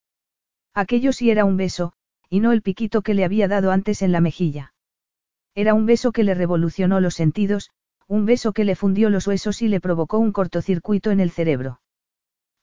Aquello 0.74 1.12
sí 1.12 1.32
era 1.32 1.44
un 1.44 1.58
beso, 1.58 1.94
y 2.30 2.40
no 2.40 2.52
el 2.52 2.62
piquito 2.62 3.02
que 3.02 3.16
le 3.16 3.26
había 3.26 3.48
dado 3.48 3.72
antes 3.72 4.04
en 4.04 4.12
la 4.12 4.22
mejilla. 4.22 4.74
Era 5.56 5.74
un 5.74 5.88
beso 5.88 6.12
que 6.12 6.24
le 6.24 6.36
revolucionó 6.36 7.02
los 7.02 7.16
sentidos, 7.16 7.72
un 8.08 8.26
beso 8.26 8.54
que 8.54 8.64
le 8.64 8.76
fundió 8.76 9.10
los 9.10 9.26
huesos 9.26 9.62
y 9.64 9.68
le 9.68 9.82
provocó 9.82 10.20
un 10.20 10.32
cortocircuito 10.32 11.10
en 11.10 11.20
el 11.20 11.32
cerebro. 11.32 11.82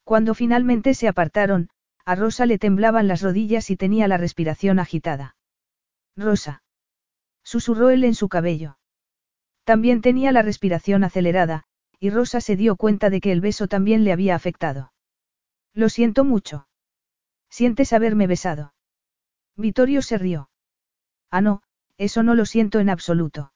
Cuando 0.05 0.33
finalmente 0.33 0.93
se 0.93 1.07
apartaron, 1.07 1.69
a 2.05 2.15
Rosa 2.15 2.45
le 2.45 2.57
temblaban 2.57 3.07
las 3.07 3.21
rodillas 3.21 3.69
y 3.69 3.75
tenía 3.75 4.07
la 4.07 4.17
respiración 4.17 4.79
agitada. 4.79 5.35
Rosa. 6.15 6.63
Susurró 7.43 7.89
él 7.89 8.03
en 8.05 8.15
su 8.15 8.29
cabello. 8.29 8.77
También 9.65 10.01
tenía 10.01 10.31
la 10.31 10.41
respiración 10.41 11.03
acelerada, 11.03 11.65
y 11.99 12.09
Rosa 12.09 12.41
se 12.41 12.55
dio 12.55 12.75
cuenta 12.75 13.09
de 13.09 13.21
que 13.21 13.31
el 13.31 13.41
beso 13.41 13.67
también 13.67 14.03
le 14.03 14.11
había 14.11 14.35
afectado. 14.35 14.93
Lo 15.73 15.89
siento 15.89 16.23
mucho. 16.23 16.67
¿Sientes 17.49 17.93
haberme 17.93 18.27
besado? 18.27 18.73
Vittorio 19.55 20.01
se 20.01 20.17
rió. 20.17 20.49
Ah, 21.29 21.41
no, 21.41 21.61
eso 21.97 22.23
no 22.23 22.35
lo 22.35 22.45
siento 22.45 22.79
en 22.79 22.89
absoluto. 22.89 23.51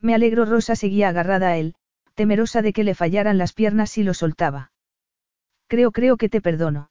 Me 0.00 0.14
alegro, 0.14 0.44
Rosa 0.44 0.76
seguía 0.76 1.08
agarrada 1.08 1.48
a 1.48 1.56
él, 1.56 1.74
temerosa 2.14 2.60
de 2.60 2.72
que 2.72 2.84
le 2.84 2.94
fallaran 2.94 3.38
las 3.38 3.52
piernas 3.52 3.90
si 3.90 4.02
lo 4.02 4.14
soltaba. 4.14 4.72
Creo, 5.66 5.92
creo 5.92 6.16
que 6.16 6.28
te 6.28 6.40
perdono. 6.40 6.90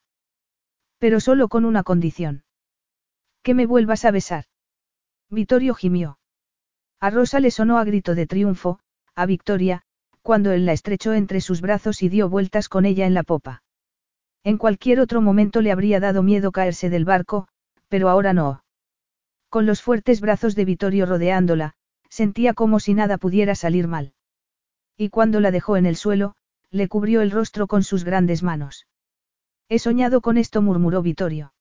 Pero 0.98 1.20
solo 1.20 1.48
con 1.48 1.64
una 1.64 1.84
condición. 1.84 2.44
Que 3.42 3.54
me 3.54 3.66
vuelvas 3.66 4.04
a 4.04 4.10
besar. 4.10 4.46
Vittorio 5.30 5.74
gimió. 5.74 6.18
A 7.00 7.10
Rosa 7.10 7.38
le 7.40 7.50
sonó 7.50 7.78
a 7.78 7.84
grito 7.84 8.14
de 8.14 8.26
triunfo, 8.26 8.80
a 9.14 9.26
Victoria, 9.26 9.84
cuando 10.24 10.52
él 10.52 10.64
la 10.64 10.72
estrechó 10.72 11.12
entre 11.12 11.42
sus 11.42 11.60
brazos 11.60 12.02
y 12.02 12.08
dio 12.08 12.30
vueltas 12.30 12.70
con 12.70 12.86
ella 12.86 13.04
en 13.04 13.12
la 13.12 13.24
popa. 13.24 13.62
En 14.42 14.56
cualquier 14.56 14.98
otro 15.00 15.20
momento 15.20 15.60
le 15.60 15.70
habría 15.70 16.00
dado 16.00 16.22
miedo 16.22 16.50
caerse 16.50 16.88
del 16.88 17.04
barco, 17.04 17.46
pero 17.88 18.08
ahora 18.08 18.32
no. 18.32 18.64
Con 19.50 19.66
los 19.66 19.82
fuertes 19.82 20.22
brazos 20.22 20.54
de 20.54 20.64
Vittorio 20.64 21.04
rodeándola, 21.04 21.74
sentía 22.08 22.54
como 22.54 22.80
si 22.80 22.94
nada 22.94 23.18
pudiera 23.18 23.54
salir 23.54 23.86
mal. 23.86 24.14
Y 24.96 25.10
cuando 25.10 25.40
la 25.40 25.50
dejó 25.50 25.76
en 25.76 25.84
el 25.84 25.94
suelo, 25.94 26.36
le 26.70 26.88
cubrió 26.88 27.20
el 27.20 27.30
rostro 27.30 27.66
con 27.66 27.82
sus 27.82 28.02
grandes 28.02 28.42
manos. 28.42 28.86
He 29.68 29.78
soñado 29.78 30.22
con 30.22 30.38
esto, 30.38 30.62
murmuró 30.62 31.02
Vittorio. 31.02 31.52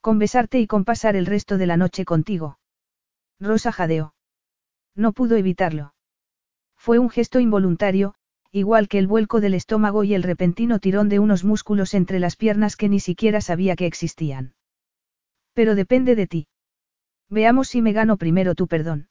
Con 0.00 0.18
besarte 0.18 0.58
y 0.58 0.66
con 0.66 0.84
pasar 0.84 1.14
el 1.14 1.26
resto 1.26 1.56
de 1.56 1.66
la 1.66 1.76
noche 1.76 2.04
contigo. 2.04 2.58
Rosa 3.38 3.70
jadeó. 3.70 4.14
No 4.96 5.12
pudo 5.12 5.36
evitarlo. 5.36 5.92
Fue 6.86 7.00
un 7.00 7.10
gesto 7.10 7.40
involuntario, 7.40 8.14
igual 8.52 8.86
que 8.86 9.00
el 9.00 9.08
vuelco 9.08 9.40
del 9.40 9.54
estómago 9.54 10.04
y 10.04 10.14
el 10.14 10.22
repentino 10.22 10.78
tirón 10.78 11.08
de 11.08 11.18
unos 11.18 11.42
músculos 11.42 11.94
entre 11.94 12.20
las 12.20 12.36
piernas 12.36 12.76
que 12.76 12.88
ni 12.88 13.00
siquiera 13.00 13.40
sabía 13.40 13.74
que 13.74 13.86
existían. 13.86 14.54
Pero 15.52 15.74
depende 15.74 16.14
de 16.14 16.28
ti. 16.28 16.46
Veamos 17.28 17.66
si 17.66 17.82
me 17.82 17.92
gano 17.92 18.16
primero 18.18 18.54
tu 18.54 18.68
perdón. 18.68 19.08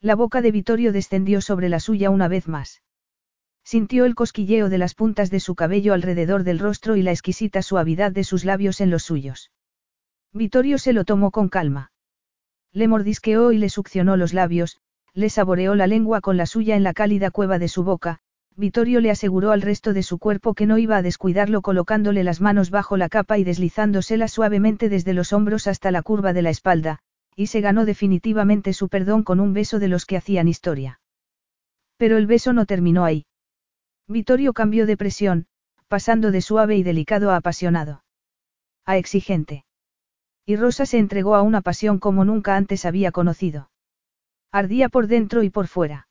La 0.00 0.14
boca 0.14 0.40
de 0.40 0.50
Vittorio 0.52 0.90
descendió 0.90 1.42
sobre 1.42 1.68
la 1.68 1.80
suya 1.80 2.08
una 2.08 2.28
vez 2.28 2.48
más. 2.48 2.80
Sintió 3.62 4.06
el 4.06 4.14
cosquilleo 4.14 4.70
de 4.70 4.78
las 4.78 4.94
puntas 4.94 5.30
de 5.30 5.40
su 5.40 5.54
cabello 5.54 5.92
alrededor 5.92 6.44
del 6.44 6.58
rostro 6.58 6.96
y 6.96 7.02
la 7.02 7.10
exquisita 7.10 7.60
suavidad 7.60 8.10
de 8.10 8.24
sus 8.24 8.46
labios 8.46 8.80
en 8.80 8.88
los 8.88 9.02
suyos. 9.02 9.50
Vittorio 10.32 10.78
se 10.78 10.94
lo 10.94 11.04
tomó 11.04 11.30
con 11.30 11.50
calma. 11.50 11.92
Le 12.72 12.88
mordisqueó 12.88 13.52
y 13.52 13.58
le 13.58 13.68
succionó 13.68 14.16
los 14.16 14.32
labios, 14.32 14.80
le 15.16 15.30
saboreó 15.30 15.74
la 15.74 15.86
lengua 15.86 16.20
con 16.20 16.36
la 16.36 16.44
suya 16.44 16.76
en 16.76 16.82
la 16.82 16.92
cálida 16.92 17.30
cueva 17.30 17.58
de 17.58 17.68
su 17.68 17.82
boca, 17.84 18.20
Vittorio 18.54 19.00
le 19.00 19.10
aseguró 19.10 19.52
al 19.52 19.62
resto 19.62 19.94
de 19.94 20.02
su 20.02 20.18
cuerpo 20.18 20.52
que 20.52 20.66
no 20.66 20.76
iba 20.76 20.98
a 20.98 21.02
descuidarlo 21.02 21.62
colocándole 21.62 22.22
las 22.22 22.42
manos 22.42 22.68
bajo 22.70 22.98
la 22.98 23.08
capa 23.08 23.38
y 23.38 23.44
deslizándoselas 23.44 24.30
suavemente 24.30 24.90
desde 24.90 25.14
los 25.14 25.32
hombros 25.32 25.66
hasta 25.68 25.90
la 25.90 26.02
curva 26.02 26.34
de 26.34 26.42
la 26.42 26.50
espalda, 26.50 26.98
y 27.34 27.46
se 27.46 27.62
ganó 27.62 27.86
definitivamente 27.86 28.74
su 28.74 28.90
perdón 28.90 29.22
con 29.22 29.40
un 29.40 29.54
beso 29.54 29.78
de 29.78 29.88
los 29.88 30.04
que 30.04 30.18
hacían 30.18 30.48
historia. 30.48 31.00
Pero 31.96 32.18
el 32.18 32.26
beso 32.26 32.52
no 32.52 32.66
terminó 32.66 33.04
ahí. 33.04 33.24
Vittorio 34.08 34.52
cambió 34.52 34.84
de 34.84 34.98
presión, 34.98 35.46
pasando 35.88 36.30
de 36.30 36.42
suave 36.42 36.76
y 36.76 36.82
delicado 36.82 37.30
a 37.30 37.36
apasionado. 37.36 38.04
A 38.84 38.98
exigente. 38.98 39.64
Y 40.44 40.56
Rosa 40.56 40.84
se 40.84 40.98
entregó 40.98 41.36
a 41.36 41.42
una 41.42 41.62
pasión 41.62 41.98
como 41.98 42.26
nunca 42.26 42.56
antes 42.56 42.84
había 42.84 43.12
conocido. 43.12 43.70
Ardía 44.52 44.88
por 44.88 45.06
dentro 45.06 45.42
y 45.42 45.50
por 45.50 45.66
fuera. 45.66 46.08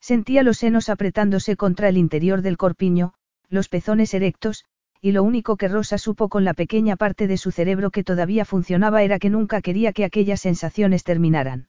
Sentía 0.00 0.42
los 0.42 0.58
senos 0.58 0.88
apretándose 0.88 1.56
contra 1.56 1.88
el 1.88 1.96
interior 1.96 2.42
del 2.42 2.56
corpiño, 2.56 3.14
los 3.48 3.68
pezones 3.68 4.14
erectos, 4.14 4.64
y 5.00 5.12
lo 5.12 5.22
único 5.22 5.56
que 5.56 5.68
Rosa 5.68 5.98
supo 5.98 6.28
con 6.28 6.44
la 6.44 6.54
pequeña 6.54 6.96
parte 6.96 7.26
de 7.26 7.36
su 7.36 7.50
cerebro 7.50 7.90
que 7.90 8.04
todavía 8.04 8.44
funcionaba 8.44 9.02
era 9.02 9.18
que 9.18 9.30
nunca 9.30 9.60
quería 9.60 9.92
que 9.92 10.04
aquellas 10.04 10.40
sensaciones 10.40 11.04
terminaran. 11.04 11.68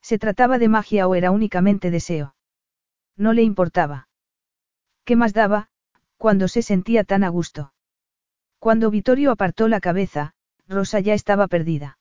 ¿Se 0.00 0.18
trataba 0.18 0.58
de 0.58 0.68
magia 0.68 1.08
o 1.08 1.14
era 1.14 1.30
únicamente 1.30 1.90
deseo? 1.90 2.34
No 3.16 3.32
le 3.32 3.42
importaba. 3.42 4.08
¿Qué 5.04 5.16
más 5.16 5.32
daba, 5.32 5.68
cuando 6.16 6.48
se 6.48 6.62
sentía 6.62 7.04
tan 7.04 7.24
a 7.24 7.28
gusto? 7.28 7.72
Cuando 8.58 8.90
Vittorio 8.90 9.30
apartó 9.30 9.68
la 9.68 9.80
cabeza, 9.80 10.34
Rosa 10.66 11.00
ya 11.00 11.14
estaba 11.14 11.48
perdida. 11.48 11.98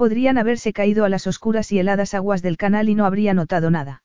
Podrían 0.00 0.38
haberse 0.38 0.72
caído 0.72 1.04
a 1.04 1.10
las 1.10 1.26
oscuras 1.26 1.70
y 1.72 1.78
heladas 1.78 2.14
aguas 2.14 2.40
del 2.40 2.56
canal 2.56 2.88
y 2.88 2.94
no 2.94 3.04
habría 3.04 3.34
notado 3.34 3.70
nada. 3.70 4.02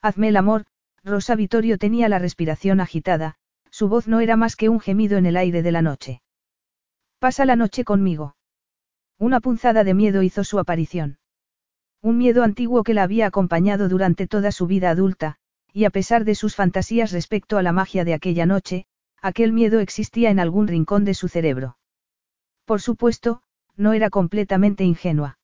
Hazme 0.00 0.28
el 0.28 0.36
amor, 0.36 0.66
Rosa 1.02 1.34
Vittorio 1.34 1.76
tenía 1.76 2.08
la 2.08 2.20
respiración 2.20 2.78
agitada, 2.78 3.34
su 3.68 3.88
voz 3.88 4.06
no 4.06 4.20
era 4.20 4.36
más 4.36 4.54
que 4.54 4.68
un 4.68 4.78
gemido 4.78 5.18
en 5.18 5.26
el 5.26 5.36
aire 5.36 5.64
de 5.64 5.72
la 5.72 5.82
noche. 5.82 6.22
Pasa 7.18 7.44
la 7.46 7.56
noche 7.56 7.82
conmigo. 7.82 8.36
Una 9.18 9.40
punzada 9.40 9.82
de 9.82 9.92
miedo 9.92 10.22
hizo 10.22 10.44
su 10.44 10.60
aparición. 10.60 11.18
Un 12.00 12.16
miedo 12.16 12.44
antiguo 12.44 12.84
que 12.84 12.94
la 12.94 13.02
había 13.02 13.26
acompañado 13.26 13.88
durante 13.88 14.28
toda 14.28 14.52
su 14.52 14.68
vida 14.68 14.88
adulta, 14.88 15.34
y 15.72 15.84
a 15.84 15.90
pesar 15.90 16.24
de 16.24 16.36
sus 16.36 16.54
fantasías 16.54 17.10
respecto 17.10 17.58
a 17.58 17.64
la 17.64 17.72
magia 17.72 18.04
de 18.04 18.14
aquella 18.14 18.46
noche, 18.46 18.86
aquel 19.20 19.52
miedo 19.52 19.80
existía 19.80 20.30
en 20.30 20.38
algún 20.38 20.68
rincón 20.68 21.04
de 21.04 21.14
su 21.14 21.26
cerebro. 21.26 21.76
Por 22.66 22.80
supuesto, 22.80 23.42
no 23.78 23.94
era 23.94 24.10
completamente 24.10 24.84
ingenua. 24.84 25.38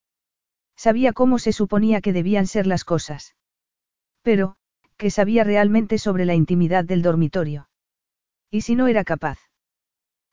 Sabía 0.75 1.13
cómo 1.13 1.39
se 1.39 1.53
suponía 1.53 2.01
que 2.01 2.13
debían 2.13 2.45
ser 2.45 2.67
las 2.67 2.83
cosas. 2.83 3.35
Pero, 4.21 4.57
¿qué 4.97 5.09
sabía 5.09 5.43
realmente 5.43 5.97
sobre 5.97 6.25
la 6.25 6.35
intimidad 6.35 6.83
del 6.83 7.01
dormitorio? 7.01 7.69
¿Y 8.51 8.61
si 8.61 8.75
no 8.75 8.87
era 8.87 9.03
capaz? 9.03 9.39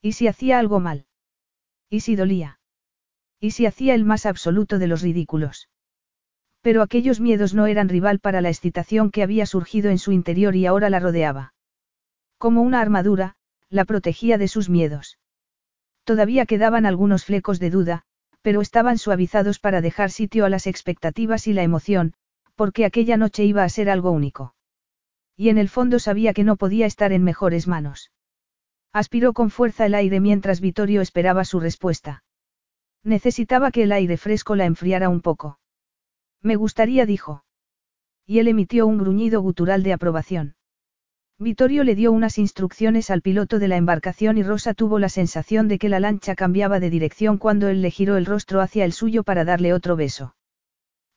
¿Y 0.03 0.13
si 0.13 0.27
hacía 0.27 0.59
algo 0.59 0.81
mal? 0.81 1.07
¿Y 1.89 2.01
si 2.01 2.17
dolía? 2.17 2.59
¿Y 3.39 3.53
si 3.53 3.67
hacía 3.67 3.95
el 3.95 4.05
más 4.05 4.27
absoluto 4.27 4.79
de 4.79 4.89
los 4.89 5.03
ridículos? 5.03 5.69
Pero 6.61 6.83
aquellos 6.83 7.21
miedos 7.21 7.55
no 7.55 7.67
eran 7.67 7.89
rival 7.89 8.19
para 8.19 8.41
la 8.41 8.49
excitación 8.49 9.11
que 9.11 9.23
había 9.23 9.47
surgido 9.47 9.91
en 9.91 9.99
su 9.99 10.13
interior 10.13 10.57
y 10.57 10.67
ahora 10.67 10.91
la 10.91 11.01
rodeaba. 11.01 11.55
Como 12.39 12.63
una 12.63 12.81
armadura, 12.81 13.37
la 13.69 13.85
protegía 13.85 14.39
de 14.39 14.49
sus 14.49 14.69
miedos. 14.69 15.19
Todavía 16.05 16.47
quedaban 16.47 16.87
algunos 16.87 17.25
flecos 17.25 17.59
de 17.59 17.71
duda, 17.71 18.03
pero 18.43 18.61
estaban 18.61 18.99
suavizados 18.99 19.59
para 19.59 19.81
dejar 19.81 20.11
sitio 20.11 20.45
a 20.45 20.49
las 20.49 20.67
expectativas 20.67 21.47
y 21.47 21.53
la 21.53 21.63
emoción, 21.63 22.15
porque 22.57 22.85
aquella 22.85 23.17
noche 23.17 23.45
iba 23.45 23.63
a 23.63 23.69
ser 23.69 23.89
algo 23.89 24.11
único. 24.11 24.55
Y 25.37 25.49
en 25.49 25.59
el 25.59 25.69
fondo 25.69 25.99
sabía 25.99 26.35
que 26.35 26.45
no 26.45 26.57
podía 26.57 26.87
estar 26.87 27.13
en 27.13 27.23
mejores 27.23 27.67
manos. 27.69 28.11
Aspiró 28.93 29.33
con 29.33 29.51
fuerza 29.51 29.87
el 29.87 29.95
aire 29.95 30.21
mientras 30.21 30.61
Vittorio 30.61 31.01
esperaba 31.01 31.45
su 31.45 31.61
respuesta. 31.61 32.25
Necesitaba 33.05 33.71
que 33.71 33.85
el 33.85 33.93
aire 33.93 34.17
fresco 34.17 34.55
la 34.55 34.67
enfriara 34.67 35.09
un 35.09 35.23
poco. 35.23 35.59
Me 36.43 36.57
gustaría, 36.57 37.07
dijo. 37.07 37.45
Y 38.27 38.39
él 38.39 38.49
emitió 38.49 38.87
un 38.87 38.99
gruñido 38.99 39.41
gutural 39.41 39.83
de 39.83 39.93
aprobación. 39.93 40.57
Vittorio 41.39 41.83
le 41.83 41.95
dio 41.95 42.13
unas 42.13 42.39
instrucciones 42.39 43.11
al 43.11 43.23
piloto 43.23 43.59
de 43.59 43.69
la 43.69 43.77
embarcación 43.77 44.39
y 44.39 44.43
Rosa 44.43 44.75
tuvo 44.75 44.99
la 44.99 45.09
sensación 45.09 45.67
de 45.67 45.79
que 45.79 45.89
la 45.89 45.99
lancha 45.99 46.35
cambiaba 46.35 46.79
de 46.79 46.91
dirección 46.91 47.39
cuando 47.39 47.69
él 47.69 47.83
le 47.83 47.91
giró 47.91 48.17
el 48.17 48.27
rostro 48.27 48.61
hacia 48.61 48.85
el 48.85 48.93
suyo 48.93 49.25
para 49.25 49.45
darle 49.45 49.75
otro 49.75 49.97
beso. 49.97 50.37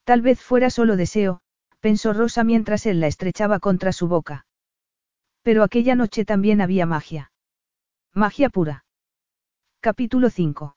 Tal 0.04 0.22
vez 0.22 0.42
fuera 0.42 0.70
solo 0.70 0.96
deseo, 0.96 1.42
pensó 1.80 2.14
Rosa 2.14 2.44
mientras 2.44 2.88
él 2.88 3.00
la 3.00 3.08
estrechaba 3.08 3.60
contra 3.60 3.92
su 3.92 4.08
boca. 4.08 4.48
Pero 5.44 5.62
aquella 5.62 5.94
noche 5.94 6.26
también 6.26 6.60
había 6.60 6.88
magia. 6.88 7.32
Magia 8.14 8.50
pura. 8.50 8.86
Capítulo 9.80 10.32
5. 10.32 10.76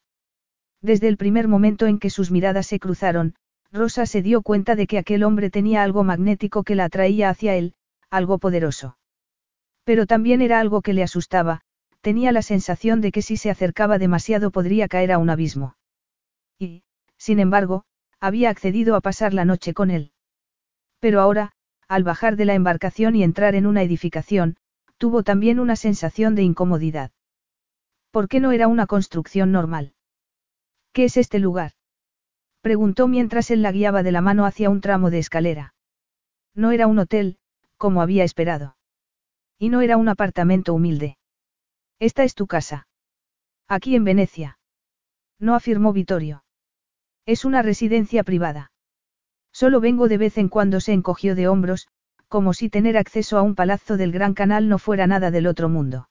Desde 0.82 1.08
el 1.08 1.16
primer 1.16 1.48
momento 1.48 1.86
en 1.86 1.98
que 1.98 2.10
sus 2.10 2.30
miradas 2.30 2.66
se 2.66 2.78
cruzaron, 2.78 3.34
Rosa 3.72 4.04
se 4.04 4.20
dio 4.20 4.42
cuenta 4.42 4.76
de 4.76 4.86
que 4.86 4.98
aquel 4.98 5.22
hombre 5.22 5.48
tenía 5.48 5.82
algo 5.82 6.04
magnético 6.04 6.64
que 6.64 6.74
la 6.74 6.84
atraía 6.84 7.30
hacia 7.30 7.54
él, 7.54 7.72
algo 8.10 8.36
poderoso. 8.38 8.97
Pero 9.88 10.04
también 10.04 10.42
era 10.42 10.60
algo 10.60 10.82
que 10.82 10.92
le 10.92 11.02
asustaba, 11.02 11.62
tenía 12.02 12.30
la 12.30 12.42
sensación 12.42 13.00
de 13.00 13.10
que 13.10 13.22
si 13.22 13.38
se 13.38 13.48
acercaba 13.48 13.96
demasiado 13.96 14.50
podría 14.50 14.86
caer 14.86 15.12
a 15.12 15.16
un 15.16 15.30
abismo. 15.30 15.76
Y, 16.58 16.82
sin 17.16 17.40
embargo, 17.40 17.84
había 18.20 18.50
accedido 18.50 18.96
a 18.96 19.00
pasar 19.00 19.32
la 19.32 19.46
noche 19.46 19.72
con 19.72 19.90
él. 19.90 20.12
Pero 21.00 21.22
ahora, 21.22 21.52
al 21.88 22.04
bajar 22.04 22.36
de 22.36 22.44
la 22.44 22.52
embarcación 22.52 23.16
y 23.16 23.22
entrar 23.22 23.54
en 23.54 23.66
una 23.66 23.82
edificación, 23.82 24.58
tuvo 24.98 25.22
también 25.22 25.58
una 25.58 25.74
sensación 25.74 26.34
de 26.34 26.42
incomodidad. 26.42 27.10
¿Por 28.10 28.28
qué 28.28 28.40
no 28.40 28.52
era 28.52 28.68
una 28.68 28.86
construcción 28.86 29.52
normal? 29.52 29.94
¿Qué 30.92 31.04
es 31.04 31.16
este 31.16 31.38
lugar? 31.38 31.72
Preguntó 32.60 33.08
mientras 33.08 33.50
él 33.50 33.62
la 33.62 33.72
guiaba 33.72 34.02
de 34.02 34.12
la 34.12 34.20
mano 34.20 34.44
hacia 34.44 34.68
un 34.68 34.82
tramo 34.82 35.08
de 35.08 35.20
escalera. 35.20 35.72
No 36.54 36.72
era 36.72 36.86
un 36.86 36.98
hotel, 36.98 37.38
como 37.78 38.02
había 38.02 38.24
esperado. 38.24 38.76
Y 39.58 39.68
no 39.70 39.80
era 39.80 39.96
un 39.96 40.08
apartamento 40.08 40.72
humilde. 40.72 41.18
Esta 41.98 42.24
es 42.24 42.34
tu 42.34 42.46
casa. 42.46 42.86
Aquí 43.66 43.96
en 43.96 44.04
Venecia. 44.04 44.58
No 45.40 45.54
afirmó 45.54 45.92
Vittorio. 45.92 46.44
Es 47.26 47.44
una 47.44 47.62
residencia 47.62 48.22
privada. 48.24 48.72
Solo 49.52 49.80
vengo 49.80 50.08
de 50.08 50.18
vez 50.18 50.38
en 50.38 50.48
cuando 50.48 50.80
se 50.80 50.92
encogió 50.92 51.34
de 51.34 51.48
hombros, 51.48 51.88
como 52.28 52.54
si 52.54 52.70
tener 52.70 52.96
acceso 52.96 53.38
a 53.38 53.42
un 53.42 53.54
palazzo 53.54 53.96
del 53.96 54.12
Gran 54.12 54.34
Canal 54.34 54.68
no 54.68 54.78
fuera 54.78 55.06
nada 55.06 55.30
del 55.30 55.46
otro 55.46 55.68
mundo. 55.68 56.08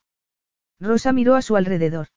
Rosa 0.80 1.14
miró 1.14 1.36
a 1.36 1.41
su 1.41 1.56
alrededor. 1.56 2.07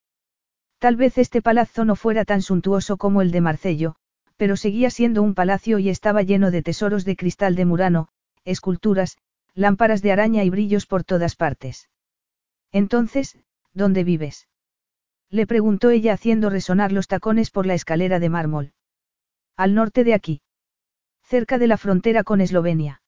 Tal 0.79 0.97
vez 0.97 1.19
este 1.19 1.43
palazzo 1.43 1.85
no 1.85 1.95
fuera 1.95 2.25
tan 2.25 2.43
suntuoso 2.43 2.97
como 2.97 3.23
el 3.23 3.31
de 3.31 3.41
Marcello, 3.41 3.97
pero 4.37 4.57
seguía 4.57 4.91
siendo 4.91 5.23
un 5.23 5.35
palacio 5.35 5.79
y 5.79 5.91
estaba 5.91 6.23
lleno 6.23 6.51
de 6.51 6.63
tesoros 6.63 7.05
de 7.05 7.17
cristal 7.17 7.55
de 7.55 7.67
Murano, 7.67 8.09
esculturas, 8.45 9.19
lámparas 9.55 10.03
de 10.03 10.13
araña 10.13 10.45
y 10.45 10.51
brillos 10.51 10.87
por 10.87 11.05
todas 11.05 11.37
partes. 11.37 11.89
Entonces, 12.73 13.39
¿dónde 13.73 14.05
vives? 14.05 14.49
Le 15.29 15.47
preguntó 15.47 15.91
ella 15.91 16.13
haciendo 16.13 16.51
resonar 16.51 16.93
los 16.93 17.07
tacones 17.07 17.51
por 17.51 17.67
la 17.67 17.75
escalera 17.75 18.19
de 18.19 18.29
mármol. 18.29 18.73
Al 19.57 19.75
norte 19.75 20.05
de 20.05 20.15
aquí. 20.15 20.43
Cerca 21.23 21.59
de 21.59 21.69
la 21.69 21.77
frontera 21.77 22.25
con 22.25 22.41
Eslovenia. 22.41 23.03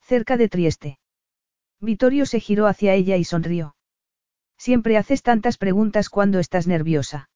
Cerca 0.00 0.36
de 0.36 0.48
Trieste. 0.48 0.98
Vittorio 1.80 2.26
se 2.26 2.40
giró 2.40 2.66
hacia 2.66 2.94
ella 2.94 3.16
y 3.16 3.24
sonrió. 3.24 3.76
Siempre 4.58 4.96
haces 4.96 5.22
tantas 5.22 5.56
preguntas 5.56 6.10
cuando 6.10 6.40
estás 6.40 6.66
nerviosa. 6.66 7.30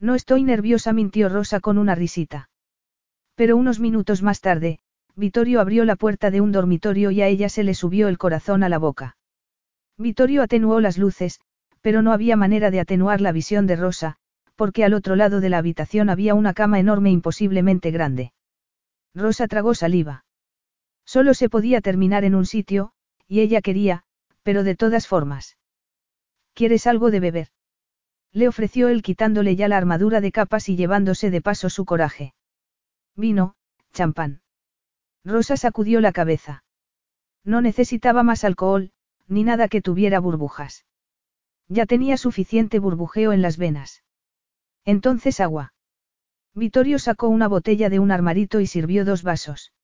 No 0.00 0.14
estoy 0.14 0.42
nerviosa, 0.42 0.92
mintió 0.92 1.28
Rosa 1.28 1.60
con 1.60 1.76
una 1.76 1.94
risita. 1.94 2.50
Pero 3.34 3.56
unos 3.56 3.78
minutos 3.78 4.22
más 4.22 4.40
tarde, 4.40 4.80
Vittorio 5.18 5.60
abrió 5.60 5.84
la 5.84 5.96
puerta 5.96 6.30
de 6.30 6.40
un 6.40 6.52
dormitorio 6.52 7.10
y 7.10 7.22
a 7.22 7.26
ella 7.26 7.48
se 7.48 7.64
le 7.64 7.74
subió 7.74 8.06
el 8.06 8.18
corazón 8.18 8.62
a 8.62 8.68
la 8.68 8.78
boca. 8.78 9.16
Vittorio 9.96 10.42
atenuó 10.42 10.78
las 10.78 10.96
luces, 10.96 11.40
pero 11.80 12.02
no 12.02 12.12
había 12.12 12.36
manera 12.36 12.70
de 12.70 12.78
atenuar 12.78 13.20
la 13.20 13.32
visión 13.32 13.66
de 13.66 13.74
Rosa, 13.74 14.14
porque 14.54 14.84
al 14.84 14.94
otro 14.94 15.16
lado 15.16 15.40
de 15.40 15.48
la 15.48 15.58
habitación 15.58 16.08
había 16.08 16.36
una 16.36 16.54
cama 16.54 16.78
enorme 16.78 17.10
imposiblemente 17.10 17.90
grande. 17.90 18.32
Rosa 19.12 19.48
tragó 19.48 19.74
saliva. 19.74 20.24
Solo 21.04 21.34
se 21.34 21.48
podía 21.48 21.80
terminar 21.80 22.24
en 22.24 22.36
un 22.36 22.46
sitio, 22.46 22.92
y 23.26 23.40
ella 23.40 23.60
quería, 23.60 24.04
pero 24.44 24.62
de 24.62 24.76
todas 24.76 25.08
formas. 25.08 25.58
¿Quieres 26.54 26.86
algo 26.86 27.10
de 27.10 27.18
beber? 27.18 27.48
Le 28.32 28.46
ofreció 28.46 28.86
él 28.86 29.02
quitándole 29.02 29.56
ya 29.56 29.66
la 29.66 29.78
armadura 29.78 30.20
de 30.20 30.30
capas 30.30 30.68
y 30.68 30.76
llevándose 30.76 31.32
de 31.32 31.42
paso 31.42 31.70
su 31.70 31.84
coraje. 31.84 32.34
Vino, 33.16 33.56
champán. 33.92 34.42
Rosa 35.28 35.58
sacudió 35.58 36.00
la 36.00 36.12
cabeza. 36.12 36.64
No 37.44 37.60
necesitaba 37.60 38.22
más 38.22 38.44
alcohol, 38.44 38.92
ni 39.26 39.44
nada 39.44 39.68
que 39.68 39.82
tuviera 39.82 40.20
burbujas. 40.20 40.86
Ya 41.68 41.84
tenía 41.84 42.16
suficiente 42.16 42.78
burbujeo 42.78 43.34
en 43.34 43.42
las 43.42 43.58
venas. 43.58 44.02
Entonces 44.86 45.38
agua. 45.40 45.74
Vittorio 46.54 46.98
sacó 46.98 47.28
una 47.28 47.46
botella 47.46 47.90
de 47.90 47.98
un 47.98 48.10
armarito 48.10 48.60
y 48.60 48.66
sirvió 48.66 49.04
dos 49.04 49.22
vasos. 49.22 49.74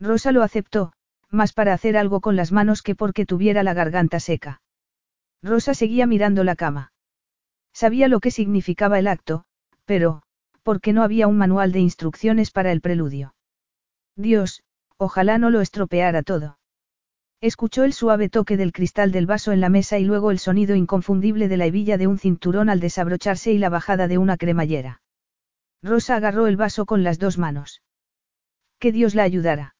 Rosa 0.00 0.32
lo 0.32 0.42
aceptó, 0.42 0.92
más 1.30 1.52
para 1.52 1.72
hacer 1.72 1.96
algo 1.96 2.20
con 2.20 2.34
las 2.34 2.50
manos 2.50 2.82
que 2.82 2.96
porque 2.96 3.26
tuviera 3.26 3.62
la 3.62 3.74
garganta 3.74 4.18
seca. 4.18 4.60
Rosa 5.40 5.74
seguía 5.74 6.06
mirando 6.06 6.42
la 6.42 6.56
cama. 6.56 6.92
Sabía 7.72 8.08
lo 8.08 8.18
que 8.18 8.32
significaba 8.32 8.98
el 8.98 9.06
acto, 9.06 9.44
pero, 9.84 10.22
¿por 10.64 10.80
qué 10.80 10.92
no 10.92 11.04
había 11.04 11.28
un 11.28 11.38
manual 11.38 11.70
de 11.70 11.78
instrucciones 11.78 12.50
para 12.50 12.72
el 12.72 12.80
preludio? 12.80 13.34
Dios, 14.16 14.62
ojalá 14.96 15.38
no 15.38 15.50
lo 15.50 15.60
estropeara 15.60 16.22
todo. 16.22 16.58
Escuchó 17.40 17.84
el 17.84 17.92
suave 17.92 18.28
toque 18.28 18.56
del 18.56 18.72
cristal 18.72 19.12
del 19.12 19.26
vaso 19.26 19.52
en 19.52 19.60
la 19.60 19.68
mesa 19.68 19.98
y 19.98 20.04
luego 20.04 20.30
el 20.30 20.38
sonido 20.38 20.76
inconfundible 20.76 21.48
de 21.48 21.56
la 21.56 21.66
hebilla 21.66 21.98
de 21.98 22.06
un 22.06 22.18
cinturón 22.18 22.70
al 22.70 22.80
desabrocharse 22.80 23.52
y 23.52 23.58
la 23.58 23.68
bajada 23.68 24.08
de 24.08 24.18
una 24.18 24.36
cremallera. 24.36 25.02
Rosa 25.82 26.16
agarró 26.16 26.46
el 26.46 26.56
vaso 26.56 26.86
con 26.86 27.02
las 27.02 27.18
dos 27.18 27.36
manos. 27.36 27.82
Que 28.78 28.92
Dios 28.92 29.14
la 29.14 29.24
ayudara. 29.24 29.76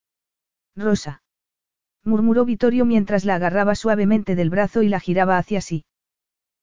Rosa 0.76 1.22
murmuró 2.04 2.44
Vittorio 2.44 2.84
mientras 2.84 3.24
la 3.24 3.36
agarraba 3.36 3.74
suavemente 3.74 4.34
del 4.34 4.50
brazo 4.50 4.82
y 4.82 4.88
la 4.88 5.00
giraba 5.00 5.38
hacia 5.38 5.60
sí. 5.60 5.86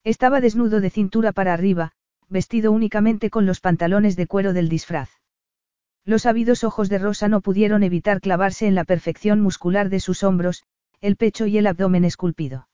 Estaba 0.03 0.41
desnudo 0.41 0.81
de 0.81 0.89
cintura 0.89 1.31
para 1.31 1.53
arriba, 1.53 1.93
vestido 2.29 2.71
únicamente 2.71 3.29
con 3.29 3.47
los 3.47 3.59
pantalones 3.59 4.15
de 4.15 4.27
cuero 4.27 4.53
del 4.53 4.69
disfraz. 4.69 5.20
Los 6.05 6.25
ávidos 6.25 6.63
ojos 6.63 6.89
de 6.89 6.97
Rosa 6.97 7.27
no 7.27 7.41
pudieron 7.41 7.83
evitar 7.83 8.21
clavarse 8.21 8.67
en 8.67 8.75
la 8.75 8.83
perfección 8.83 9.39
muscular 9.41 9.89
de 9.89 9.99
sus 9.99 10.23
hombros, 10.23 10.63
el 10.99 11.15
pecho 11.15 11.45
y 11.45 11.57
el 11.57 11.67
abdomen 11.67 12.05
esculpido. 12.05 12.67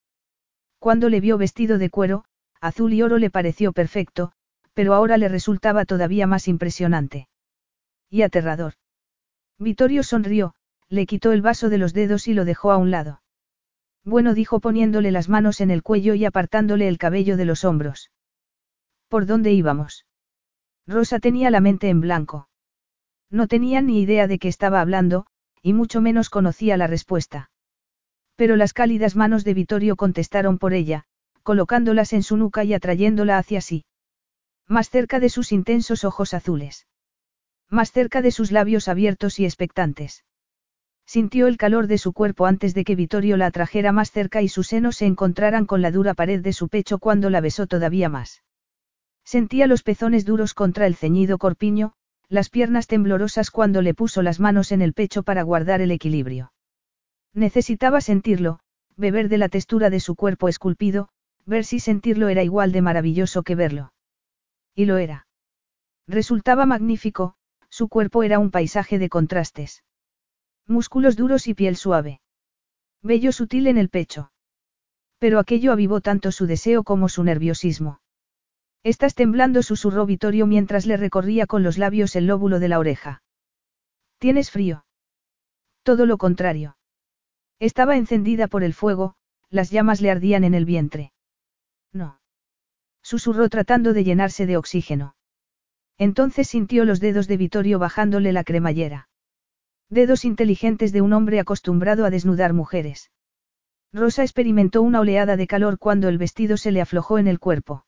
Cuando 0.80 1.10
le 1.10 1.20
vio 1.20 1.38
vestido 1.38 1.78
de 1.78 1.90
cuero, 1.90 2.24
azul 2.62 2.94
y 2.94 3.02
oro 3.02 3.18
le 3.18 3.30
pareció 3.30 3.74
perfecto, 3.74 4.32
pero 4.74 4.94
ahora 4.94 5.18
le 5.18 5.28
resultaba 5.28 5.86
todavía 5.86 6.28
más 6.28 6.48
impresionante. 6.48 7.28
Y 8.10 8.22
aterrador. 8.22 8.74
Vittorio 9.60 10.04
sonrió, 10.04 10.54
le 10.88 11.06
quitó 11.06 11.32
el 11.32 11.42
vaso 11.42 11.70
de 11.70 11.78
los 11.78 11.94
dedos 11.94 12.28
y 12.28 12.34
lo 12.34 12.46
dejó 12.46 12.72
a 12.72 12.78
un 12.78 12.92
lado. 12.92 13.22
Bueno, 14.06 14.34
dijo 14.34 14.62
poniéndole 14.62 15.12
las 15.12 15.28
manos 15.28 15.60
en 15.60 15.72
el 15.72 15.84
cuello 15.84 16.14
y 16.14 16.24
apartándole 16.24 16.88
el 16.88 16.98
cabello 16.98 17.36
de 17.36 17.46
los 17.46 17.66
hombros. 17.66 18.12
¿Por 19.10 19.26
dónde 19.26 19.52
íbamos? 19.52 20.06
Rosa 20.86 21.20
tenía 21.20 21.50
la 21.50 21.60
mente 21.60 21.90
en 21.90 22.00
blanco. 22.00 22.48
No 23.30 23.48
tenía 23.48 23.82
ni 23.82 24.02
idea 24.02 24.28
de 24.28 24.40
qué 24.40 24.48
estaba 24.48 24.82
hablando, 24.82 25.26
y 25.62 25.74
mucho 25.74 26.02
menos 26.02 26.30
conocía 26.30 26.78
la 26.78 26.88
respuesta. 26.88 27.52
Pero 28.36 28.56
las 28.56 28.74
cálidas 28.74 29.16
manos 29.16 29.44
de 29.44 29.54
Vittorio 29.54 29.96
contestaron 29.96 30.58
por 30.60 30.74
ella, 30.74 31.06
colocándolas 31.44 32.14
en 32.14 32.24
su 32.24 32.38
nuca 32.38 32.64
y 32.64 32.74
atrayéndola 32.74 33.38
hacia 33.38 33.62
sí. 33.62 33.86
Más 34.68 34.90
cerca 34.90 35.20
de 35.20 35.30
sus 35.30 35.52
intensos 35.52 36.04
ojos 36.04 36.34
azules. 36.34 36.88
Más 37.70 37.92
cerca 37.92 38.22
de 38.22 38.32
sus 38.32 38.52
labios 38.52 38.88
abiertos 38.88 39.40
y 39.40 39.46
expectantes. 39.46 40.24
Sintió 41.06 41.48
el 41.48 41.58
calor 41.58 41.88
de 41.88 41.98
su 41.98 42.12
cuerpo 42.12 42.46
antes 42.46 42.74
de 42.74 42.84
que 42.84 42.96
Vittorio 42.96 43.38
la 43.38 43.46
atrajera 43.48 43.94
más 43.94 44.12
cerca 44.12 44.42
y 44.42 44.50
sus 44.50 44.68
senos 44.68 44.98
se 44.98 45.06
encontraran 45.06 45.66
con 45.66 45.82
la 45.82 45.92
dura 45.92 46.14
pared 46.14 46.42
de 46.42 46.54
su 46.54 46.68
pecho 46.68 47.00
cuando 47.00 47.30
la 47.30 47.40
besó 47.40 47.66
todavía 47.66 48.10
más. 48.10 48.44
Sentía 49.24 49.68
los 49.68 49.84
pezones 49.84 50.26
duros 50.26 50.54
contra 50.54 50.86
el 50.86 50.96
ceñido 50.96 51.38
corpiño, 51.38 51.94
las 52.30 52.50
piernas 52.50 52.88
temblorosas 52.88 53.52
cuando 53.52 53.82
le 53.82 53.94
puso 53.94 54.22
las 54.22 54.40
manos 54.40 54.72
en 54.72 54.82
el 54.82 54.94
pecho 54.94 55.24
para 55.24 55.44
guardar 55.44 55.82
el 55.82 55.92
equilibrio. 55.92 56.52
Necesitaba 57.34 58.02
sentirlo, 58.02 58.60
beber 58.96 59.30
de 59.30 59.38
la 59.38 59.50
textura 59.50 59.90
de 59.90 60.00
su 60.00 60.16
cuerpo 60.16 60.50
esculpido, 60.50 61.10
ver 61.46 61.64
si 61.64 61.80
sentirlo 61.80 62.28
era 62.28 62.44
igual 62.44 62.72
de 62.72 62.82
maravilloso 62.82 63.44
que 63.44 63.56
verlo. 63.56 63.94
Y 64.76 64.86
lo 64.86 64.98
era. 64.98 65.28
Resultaba 66.08 66.66
magnífico, 66.66 67.36
su 67.70 67.88
cuerpo 67.88 68.24
era 68.24 68.40
un 68.40 68.52
paisaje 68.52 69.00
de 69.00 69.10
contrastes. 69.10 69.84
Músculos 70.68 71.16
duros 71.16 71.48
y 71.48 71.54
piel 71.54 71.78
suave. 71.78 72.22
Bello 73.02 73.32
sutil 73.32 73.68
en 73.68 73.78
el 73.78 73.90
pecho. 73.90 74.32
Pero 75.20 75.40
aquello 75.40 75.72
avivó 75.72 76.02
tanto 76.02 76.32
su 76.32 76.46
deseo 76.46 76.84
como 76.84 77.08
su 77.10 77.24
nerviosismo. 77.24 78.02
Estás 78.88 79.16
temblando, 79.16 79.64
susurró 79.64 80.06
Vittorio 80.06 80.48
mientras 80.48 80.86
le 80.86 80.96
recorría 80.96 81.46
con 81.46 81.62
los 81.62 81.78
labios 81.78 82.16
el 82.16 82.26
lóbulo 82.26 82.58
de 82.62 82.70
la 82.70 82.80
oreja. 82.80 83.22
¿Tienes 84.18 84.50
frío? 84.50 84.86
Todo 85.84 86.06
lo 86.06 86.18
contrario. 86.18 86.78
Estaba 87.60 87.98
encendida 87.98 88.48
por 88.48 88.64
el 88.64 88.74
fuego, 88.74 89.16
las 89.50 89.72
llamas 89.72 90.00
le 90.00 90.10
ardían 90.10 90.46
en 90.46 90.54
el 90.54 90.64
vientre. 90.64 91.12
No. 91.92 92.22
Susurró 93.04 93.50
tratando 93.50 93.92
de 93.92 94.06
llenarse 94.06 94.46
de 94.46 94.56
oxígeno. 94.56 95.18
Entonces 95.98 96.48
sintió 96.48 96.86
los 96.86 97.02
dedos 97.02 97.28
de 97.28 97.36
Vittorio 97.36 97.80
bajándole 97.80 98.32
la 98.32 98.46
cremallera. 98.46 99.10
Dedos 99.90 100.24
inteligentes 100.24 100.94
de 100.94 101.02
un 101.02 101.12
hombre 101.12 101.42
acostumbrado 101.42 102.06
a 102.06 102.10
desnudar 102.10 102.54
mujeres. 102.54 103.12
Rosa 103.92 104.24
experimentó 104.24 104.82
una 104.82 105.02
oleada 105.02 105.36
de 105.36 105.46
calor 105.46 105.78
cuando 105.78 106.08
el 106.08 106.18
vestido 106.18 106.56
se 106.56 106.72
le 106.72 106.80
aflojó 106.80 107.18
en 107.18 107.28
el 107.28 107.40
cuerpo. 107.40 107.84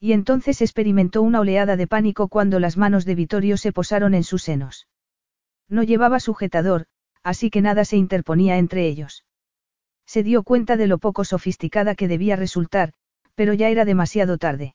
Y 0.00 0.14
entonces 0.14 0.62
experimentó 0.62 1.20
una 1.20 1.40
oleada 1.40 1.76
de 1.76 1.86
pánico 1.86 2.28
cuando 2.28 2.58
las 2.58 2.78
manos 2.78 3.04
de 3.04 3.14
Vittorio 3.14 3.58
se 3.58 3.72
posaron 3.72 4.14
en 4.14 4.24
sus 4.24 4.42
senos. 4.42 4.88
No 5.68 5.82
llevaba 5.82 6.20
sujetador, 6.20 6.86
así 7.22 7.50
que 7.50 7.60
nada 7.60 7.84
se 7.84 7.98
interponía 7.98 8.56
entre 8.56 8.86
ellos. 8.86 9.26
Se 10.06 10.22
dio 10.22 10.42
cuenta 10.42 10.76
de 10.76 10.86
lo 10.86 10.98
poco 10.98 11.24
sofisticada 11.24 11.94
que 11.94 12.08
debía 12.08 12.34
resultar, 12.34 12.94
pero 13.34 13.52
ya 13.52 13.68
era 13.68 13.84
demasiado 13.84 14.38
tarde. 14.38 14.74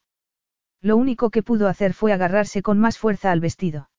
Lo 0.79 0.95
único 0.95 1.31
que 1.31 1.43
pudo 1.43 1.67
hacer 1.67 1.93
fue 1.93 2.13
agarrarse 2.13 2.61
con 2.61 2.79
más 2.79 2.99
fuerza 2.99 3.31
al 3.31 3.39
vestido. 3.39 3.89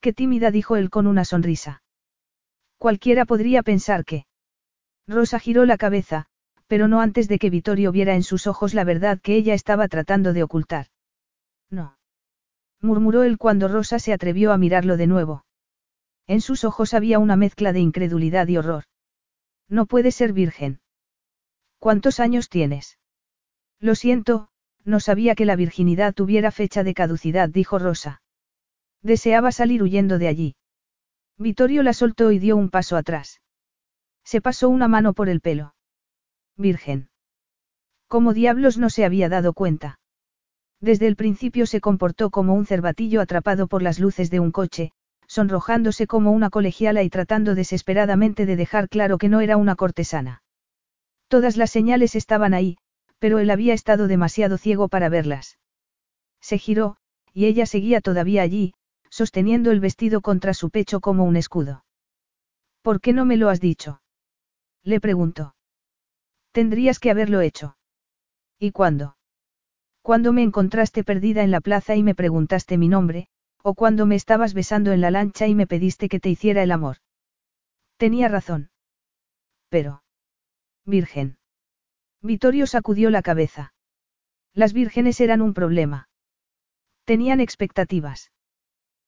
Qué 0.00 0.12
tímida 0.12 0.52
dijo 0.52 0.76
él 0.76 0.88
con 0.88 1.08
una 1.08 1.24
sonrisa. 1.24 1.82
Cualquiera 2.78 3.24
podría 3.24 3.64
pensar 3.64 4.04
que. 4.04 4.24
Rosa 5.08 5.40
giró 5.40 5.64
la 5.64 5.76
cabeza, 5.76 6.26
pero 6.68 6.86
no 6.86 7.00
antes 7.00 7.26
de 7.28 7.38
que 7.38 7.50
Vittorio 7.50 7.90
viera 7.90 8.14
en 8.14 8.22
sus 8.22 8.46
ojos 8.46 8.74
la 8.74 8.84
verdad 8.84 9.18
que 9.20 9.34
ella 9.34 9.54
estaba 9.54 9.88
tratando 9.88 10.32
de 10.32 10.42
ocultar. 10.42 10.86
No. 11.70 11.98
murmuró 12.80 13.24
él 13.24 13.38
cuando 13.38 13.66
Rosa 13.66 13.98
se 13.98 14.12
atrevió 14.12 14.52
a 14.52 14.58
mirarlo 14.58 14.96
de 14.96 15.06
nuevo. 15.06 15.44
En 16.26 16.40
sus 16.42 16.64
ojos 16.64 16.94
había 16.94 17.18
una 17.18 17.36
mezcla 17.36 17.72
de 17.72 17.80
incredulidad 17.80 18.46
y 18.48 18.58
horror. 18.58 18.84
No 19.68 19.86
puede 19.86 20.12
ser 20.12 20.32
virgen. 20.32 20.80
¿Cuántos 21.78 22.20
años 22.20 22.48
tienes? 22.48 22.98
Lo 23.80 23.94
siento, 23.94 24.50
no 24.84 25.00
sabía 25.00 25.34
que 25.34 25.46
la 25.46 25.56
virginidad 25.56 26.14
tuviera 26.14 26.50
fecha 26.50 26.84
de 26.84 26.94
caducidad, 26.94 27.48
dijo 27.48 27.78
Rosa. 27.78 28.22
Deseaba 29.02 29.52
salir 29.52 29.82
huyendo 29.82 30.18
de 30.18 30.28
allí. 30.28 30.56
Vittorio 31.38 31.82
la 31.82 31.92
soltó 31.94 32.30
y 32.30 32.38
dio 32.38 32.56
un 32.56 32.68
paso 32.68 32.96
atrás. 32.96 33.40
Se 34.24 34.40
pasó 34.40 34.68
una 34.68 34.88
mano 34.88 35.14
por 35.14 35.28
el 35.28 35.40
pelo. 35.40 35.74
Virgen. 36.58 37.08
¿Cómo 38.08 38.34
diablos 38.34 38.78
no 38.78 38.90
se 38.90 39.04
había 39.04 39.28
dado 39.28 39.52
cuenta? 39.52 40.00
Desde 40.80 41.06
el 41.06 41.14
principio 41.14 41.66
se 41.66 41.80
comportó 41.80 42.30
como 42.30 42.54
un 42.54 42.66
cervatillo 42.66 43.20
atrapado 43.20 43.68
por 43.68 43.82
las 43.82 44.00
luces 44.00 44.28
de 44.28 44.40
un 44.40 44.50
coche, 44.50 44.90
sonrojándose 45.28 46.08
como 46.08 46.32
una 46.32 46.50
colegiala 46.50 47.04
y 47.04 47.10
tratando 47.10 47.54
desesperadamente 47.54 48.44
de 48.44 48.56
dejar 48.56 48.88
claro 48.88 49.18
que 49.18 49.28
no 49.28 49.40
era 49.40 49.56
una 49.56 49.76
cortesana. 49.76 50.42
Todas 51.28 51.56
las 51.56 51.70
señales 51.70 52.16
estaban 52.16 52.54
ahí, 52.54 52.76
pero 53.20 53.38
él 53.38 53.50
había 53.50 53.74
estado 53.74 54.08
demasiado 54.08 54.58
ciego 54.58 54.88
para 54.88 55.08
verlas. 55.08 55.58
Se 56.40 56.58
giró, 56.58 56.96
y 57.32 57.46
ella 57.46 57.66
seguía 57.66 58.00
todavía 58.00 58.42
allí, 58.42 58.72
sosteniendo 59.10 59.70
el 59.70 59.80
vestido 59.80 60.22
contra 60.22 60.54
su 60.54 60.70
pecho 60.70 61.00
como 61.00 61.24
un 61.24 61.36
escudo. 61.36 61.84
¿Por 62.82 63.00
qué 63.00 63.12
no 63.12 63.24
me 63.24 63.36
lo 63.36 63.48
has 63.48 63.60
dicho? 63.60 64.00
Le 64.82 65.00
preguntó. 65.00 65.54
Tendrías 66.58 66.98
que 66.98 67.12
haberlo 67.12 67.40
hecho. 67.40 67.76
¿Y 68.58 68.72
cuándo? 68.72 69.16
Cuando 70.02 70.32
me 70.32 70.42
encontraste 70.42 71.04
perdida 71.04 71.44
en 71.44 71.52
la 71.52 71.60
plaza 71.60 71.94
y 71.94 72.02
me 72.02 72.16
preguntaste 72.16 72.76
mi 72.78 72.88
nombre, 72.88 73.28
o 73.62 73.74
cuando 73.74 74.06
me 74.06 74.16
estabas 74.16 74.54
besando 74.54 74.90
en 74.90 75.00
la 75.00 75.12
lancha 75.12 75.46
y 75.46 75.54
me 75.54 75.68
pediste 75.68 76.08
que 76.08 76.18
te 76.18 76.30
hiciera 76.30 76.64
el 76.64 76.72
amor. 76.72 76.96
Tenía 77.96 78.26
razón. 78.26 78.72
Pero. 79.68 80.02
Virgen. 80.84 81.38
Vittorio 82.22 82.66
sacudió 82.66 83.10
la 83.10 83.22
cabeza. 83.22 83.72
Las 84.52 84.72
vírgenes 84.72 85.20
eran 85.20 85.42
un 85.42 85.54
problema. 85.54 86.08
Tenían 87.04 87.38
expectativas. 87.38 88.32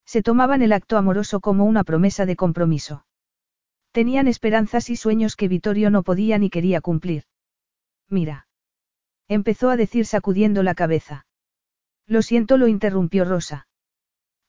Se 0.06 0.22
tomaban 0.22 0.62
el 0.62 0.72
acto 0.72 0.97
amoroso 0.97 1.40
como 1.40 1.64
una 1.64 1.82
promesa 1.82 2.27
de 2.27 2.36
compromiso. 2.36 3.06
Tenían 3.90 4.28
esperanzas 4.28 4.89
y 4.89 4.94
sueños 4.94 5.35
que 5.35 5.48
Vittorio 5.48 5.90
no 5.90 6.05
podía 6.05 6.39
ni 6.39 6.48
quería 6.48 6.81
cumplir. 6.81 7.24
Mira. 8.11 8.49
Empezó 9.28 9.70
a 9.70 9.77
decir 9.77 10.05
sacudiendo 10.05 10.62
la 10.62 10.74
cabeza. 10.74 11.27
Lo 12.07 12.23
siento, 12.23 12.59
lo 12.59 12.66
interrumpió 12.66 13.24
Rosa. 13.24 13.69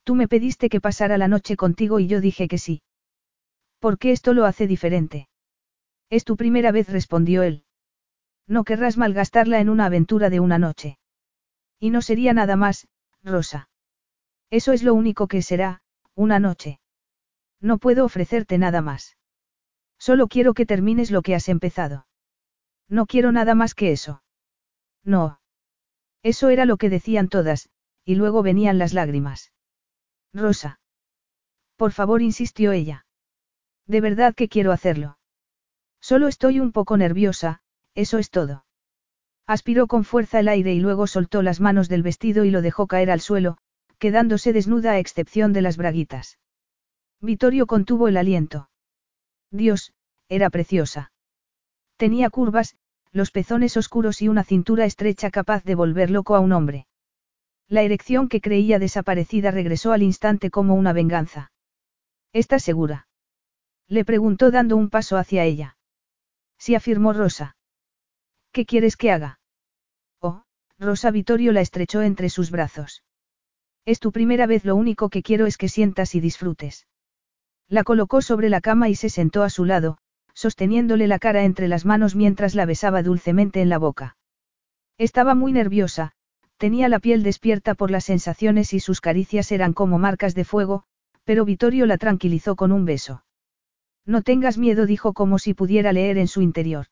Tú 0.03 0.15
me 0.15 0.27
pediste 0.27 0.67
que 0.67 0.81
pasara 0.81 1.19
la 1.19 1.27
noche 1.27 1.55
contigo 1.55 1.99
y 1.99 2.07
yo 2.07 2.19
dije 2.19 2.47
que 2.47 2.57
sí. 2.57 2.81
¿Por 3.79 3.99
qué 3.99 4.11
esto 4.11 4.33
lo 4.33 4.45
hace 4.45 4.65
diferente? 4.65 5.29
Es 6.09 6.23
tu 6.23 6.35
primera 6.35 6.71
vez, 6.71 6.89
respondió 6.89 7.43
él. 7.43 7.63
No 8.47 8.63
querrás 8.63 8.97
malgastarla 8.97 9.59
en 9.59 9.69
una 9.69 9.85
aventura 9.85 10.31
de 10.31 10.39
una 10.39 10.57
noche. 10.57 10.97
Y 11.79 11.91
no 11.91 12.01
sería 12.01 12.33
nada 12.33 12.55
más, 12.55 12.87
Rosa. 13.23 13.69
Eso 14.49 14.73
es 14.73 14.83
lo 14.83 14.93
único 14.95 15.27
que 15.27 15.41
será, 15.41 15.83
una 16.15 16.39
noche. 16.39 16.79
No 17.59 17.77
puedo 17.77 18.03
ofrecerte 18.05 18.57
nada 18.57 18.81
más. 18.81 19.17
Solo 19.99 20.27
quiero 20.27 20.55
que 20.55 20.65
termines 20.65 21.11
lo 21.11 21.21
que 21.21 21.35
has 21.35 21.47
empezado. 21.47 22.07
No 22.91 23.05
quiero 23.05 23.31
nada 23.31 23.55
más 23.55 23.73
que 23.73 23.93
eso. 23.93 24.21
No. 25.05 25.39
Eso 26.23 26.49
era 26.49 26.65
lo 26.65 26.75
que 26.75 26.89
decían 26.89 27.29
todas, 27.29 27.69
y 28.03 28.15
luego 28.15 28.43
venían 28.43 28.77
las 28.77 28.93
lágrimas. 28.93 29.53
Rosa. 30.33 30.81
Por 31.77 31.93
favor, 31.93 32.21
insistió 32.21 32.73
ella. 32.73 33.05
De 33.87 34.01
verdad 34.01 34.35
que 34.35 34.49
quiero 34.49 34.73
hacerlo. 34.73 35.17
Solo 36.01 36.27
estoy 36.27 36.59
un 36.59 36.73
poco 36.73 36.97
nerviosa, 36.97 37.61
eso 37.95 38.17
es 38.17 38.29
todo. 38.29 38.65
Aspiró 39.47 39.87
con 39.87 40.03
fuerza 40.03 40.41
el 40.41 40.49
aire 40.49 40.73
y 40.73 40.81
luego 40.81 41.07
soltó 41.07 41.41
las 41.41 41.61
manos 41.61 41.87
del 41.87 42.03
vestido 42.03 42.43
y 42.43 42.51
lo 42.51 42.61
dejó 42.61 42.87
caer 42.87 43.09
al 43.09 43.21
suelo, 43.21 43.57
quedándose 43.99 44.51
desnuda 44.51 44.91
a 44.91 44.99
excepción 44.99 45.53
de 45.53 45.61
las 45.61 45.77
braguitas. 45.77 46.39
Vittorio 47.21 47.67
contuvo 47.67 48.09
el 48.09 48.17
aliento. 48.17 48.69
Dios, 49.49 49.93
era 50.27 50.49
preciosa. 50.49 51.13
Tenía 51.97 52.29
curvas, 52.29 52.75
los 53.11 53.31
pezones 53.31 53.75
oscuros 53.77 54.21
y 54.21 54.29
una 54.29 54.43
cintura 54.43 54.85
estrecha 54.85 55.31
capaz 55.31 55.63
de 55.63 55.75
volver 55.75 56.09
loco 56.09 56.35
a 56.35 56.39
un 56.39 56.53
hombre. 56.53 56.87
La 57.67 57.81
erección 57.81 58.29
que 58.29 58.41
creía 58.41 58.79
desaparecida 58.79 59.51
regresó 59.51 59.91
al 59.91 60.03
instante 60.03 60.49
como 60.49 60.75
una 60.75 60.93
venganza. 60.93 61.51
¿Estás 62.33 62.63
segura? 62.63 63.07
Le 63.87 64.05
preguntó 64.05 64.51
dando 64.51 64.77
un 64.77 64.89
paso 64.89 65.17
hacia 65.17 65.43
ella. 65.43 65.77
Sí 66.57 66.75
afirmó 66.75 67.13
Rosa. 67.13 67.55
¿Qué 68.51 68.65
quieres 68.65 68.95
que 68.95 69.11
haga? 69.11 69.39
Oh, 70.19 70.43
Rosa 70.77 71.11
Vittorio 71.11 71.51
la 71.51 71.61
estrechó 71.61 72.01
entre 72.01 72.29
sus 72.29 72.51
brazos. 72.51 73.03
Es 73.85 73.99
tu 73.99 74.11
primera 74.11 74.45
vez, 74.45 74.63
lo 74.63 74.75
único 74.75 75.09
que 75.09 75.23
quiero 75.23 75.45
es 75.45 75.57
que 75.57 75.69
sientas 75.69 76.13
y 76.15 76.19
disfrutes. 76.19 76.87
La 77.67 77.83
colocó 77.83 78.21
sobre 78.21 78.49
la 78.49 78.61
cama 78.61 78.89
y 78.89 78.95
se 78.95 79.09
sentó 79.09 79.43
a 79.43 79.49
su 79.49 79.65
lado, 79.65 79.97
sosteniéndole 80.33 81.07
la 81.07 81.19
cara 81.19 81.43
entre 81.43 81.67
las 81.67 81.85
manos 81.85 82.15
mientras 82.15 82.55
la 82.55 82.65
besaba 82.65 83.03
dulcemente 83.03 83.61
en 83.61 83.69
la 83.69 83.77
boca. 83.77 84.17
Estaba 84.97 85.35
muy 85.35 85.51
nerviosa, 85.51 86.13
tenía 86.57 86.89
la 86.89 86.99
piel 86.99 87.23
despierta 87.23 87.73
por 87.73 87.91
las 87.91 88.05
sensaciones 88.05 88.73
y 88.73 88.79
sus 88.79 89.01
caricias 89.01 89.51
eran 89.51 89.73
como 89.73 89.97
marcas 89.97 90.35
de 90.35 90.43
fuego, 90.43 90.83
pero 91.23 91.45
Vittorio 91.45 91.85
la 91.85 91.97
tranquilizó 91.97 92.55
con 92.55 92.71
un 92.71 92.85
beso. 92.85 93.23
No 94.05 94.21
tengas 94.21 94.57
miedo, 94.57 94.85
dijo 94.85 95.13
como 95.13 95.39
si 95.39 95.53
pudiera 95.53 95.93
leer 95.93 96.17
en 96.17 96.27
su 96.27 96.41
interior. 96.41 96.87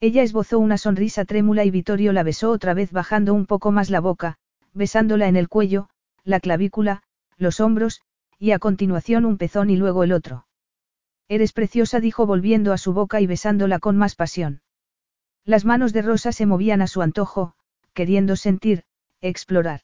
Ella 0.00 0.22
esbozó 0.22 0.58
una 0.58 0.78
sonrisa 0.78 1.24
trémula 1.24 1.64
y 1.64 1.70
Vittorio 1.70 2.12
la 2.12 2.22
besó 2.22 2.50
otra 2.50 2.74
vez 2.74 2.90
bajando 2.90 3.34
un 3.34 3.46
poco 3.46 3.70
más 3.70 3.90
la 3.90 4.00
boca, 4.00 4.38
besándola 4.72 5.28
en 5.28 5.36
el 5.36 5.48
cuello, 5.48 5.88
la 6.24 6.40
clavícula, 6.40 7.02
los 7.36 7.60
hombros, 7.60 8.00
y 8.38 8.52
a 8.52 8.58
continuación 8.58 9.24
un 9.24 9.36
pezón 9.36 9.70
y 9.70 9.76
luego 9.76 10.02
el 10.04 10.12
otro. 10.12 10.46
Eres 11.30 11.52
preciosa, 11.52 12.00
dijo 12.00 12.26
volviendo 12.26 12.72
a 12.72 12.76
su 12.76 12.92
boca 12.92 13.20
y 13.20 13.26
besándola 13.28 13.78
con 13.78 13.96
más 13.96 14.16
pasión. 14.16 14.62
Las 15.44 15.64
manos 15.64 15.92
de 15.92 16.02
Rosa 16.02 16.32
se 16.32 16.44
movían 16.44 16.82
a 16.82 16.88
su 16.88 17.02
antojo, 17.02 17.54
queriendo 17.94 18.34
sentir, 18.34 18.82
explorar. 19.20 19.82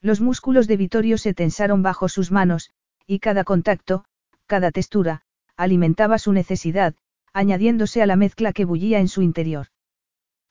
Los 0.00 0.20
músculos 0.20 0.66
de 0.66 0.76
Vittorio 0.76 1.18
se 1.18 1.34
tensaron 1.34 1.84
bajo 1.84 2.08
sus 2.08 2.32
manos, 2.32 2.72
y 3.06 3.20
cada 3.20 3.44
contacto, 3.44 4.06
cada 4.46 4.72
textura, 4.72 5.22
alimentaba 5.56 6.18
su 6.18 6.32
necesidad, 6.32 6.96
añadiéndose 7.32 8.02
a 8.02 8.06
la 8.06 8.16
mezcla 8.16 8.52
que 8.52 8.64
bullía 8.64 8.98
en 8.98 9.06
su 9.06 9.22
interior. 9.22 9.68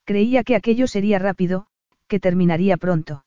Creía 0.06 0.46
que 0.46 0.56
aquello 0.56 0.88
sería 0.88 1.20
rápido, 1.20 1.68
que 2.08 2.22
terminaría 2.22 2.78
pronto. 2.78 3.25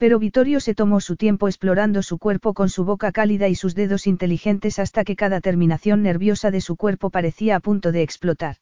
Pero 0.00 0.18
Vittorio 0.18 0.60
se 0.60 0.74
tomó 0.74 1.02
su 1.02 1.16
tiempo 1.16 1.46
explorando 1.46 2.02
su 2.02 2.16
cuerpo 2.16 2.54
con 2.54 2.70
su 2.70 2.86
boca 2.86 3.12
cálida 3.12 3.48
y 3.48 3.54
sus 3.54 3.74
dedos 3.74 4.06
inteligentes 4.06 4.78
hasta 4.78 5.04
que 5.04 5.14
cada 5.14 5.42
terminación 5.42 6.02
nerviosa 6.02 6.50
de 6.50 6.62
su 6.62 6.76
cuerpo 6.76 7.10
parecía 7.10 7.56
a 7.56 7.60
punto 7.60 7.92
de 7.92 8.00
explotar. 8.00 8.56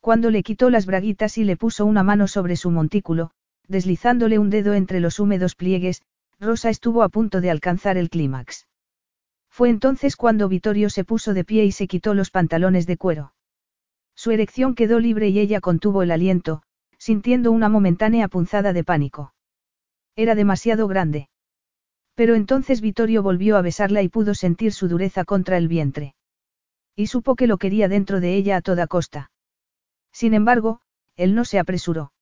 Cuando 0.00 0.30
le 0.30 0.42
quitó 0.42 0.70
las 0.70 0.86
braguitas 0.86 1.36
y 1.36 1.44
le 1.44 1.58
puso 1.58 1.84
una 1.84 2.02
mano 2.02 2.26
sobre 2.26 2.56
su 2.56 2.70
montículo, 2.70 3.32
deslizándole 3.68 4.38
un 4.38 4.48
dedo 4.48 4.72
entre 4.72 5.00
los 5.00 5.20
húmedos 5.20 5.56
pliegues, 5.56 6.00
Rosa 6.40 6.70
estuvo 6.70 7.02
a 7.02 7.10
punto 7.10 7.42
de 7.42 7.50
alcanzar 7.50 7.98
el 7.98 8.08
clímax. 8.08 8.66
Fue 9.50 9.68
entonces 9.68 10.16
cuando 10.16 10.48
Vittorio 10.48 10.88
se 10.88 11.04
puso 11.04 11.34
de 11.34 11.44
pie 11.44 11.66
y 11.66 11.72
se 11.72 11.86
quitó 11.86 12.14
los 12.14 12.30
pantalones 12.30 12.86
de 12.86 12.96
cuero. 12.96 13.34
Su 14.14 14.30
erección 14.30 14.74
quedó 14.74 15.00
libre 15.00 15.28
y 15.28 15.38
ella 15.38 15.60
contuvo 15.60 16.02
el 16.02 16.10
aliento, 16.10 16.62
sintiendo 16.96 17.52
una 17.52 17.68
momentánea 17.68 18.28
punzada 18.28 18.72
de 18.72 18.84
pánico. 18.84 19.34
Era 20.16 20.34
demasiado 20.34 20.88
grande. 20.88 21.28
Pero 22.14 22.34
entonces 22.34 22.80
Vittorio 22.80 23.22
volvió 23.22 23.56
a 23.56 23.62
besarla 23.62 24.02
y 24.02 24.08
pudo 24.08 24.34
sentir 24.34 24.72
su 24.72 24.88
dureza 24.88 25.24
contra 25.24 25.58
el 25.58 25.68
vientre. 25.68 26.14
Y 26.96 27.08
supo 27.08 27.36
que 27.36 27.46
lo 27.46 27.58
quería 27.58 27.88
dentro 27.88 28.20
de 28.20 28.34
ella 28.34 28.56
a 28.56 28.62
toda 28.62 28.86
costa. 28.86 29.30
Sin 30.12 30.32
embargo, 30.32 30.80
él 31.14 31.34
no 31.34 31.44
se 31.44 31.58
apresuró. 31.58 32.12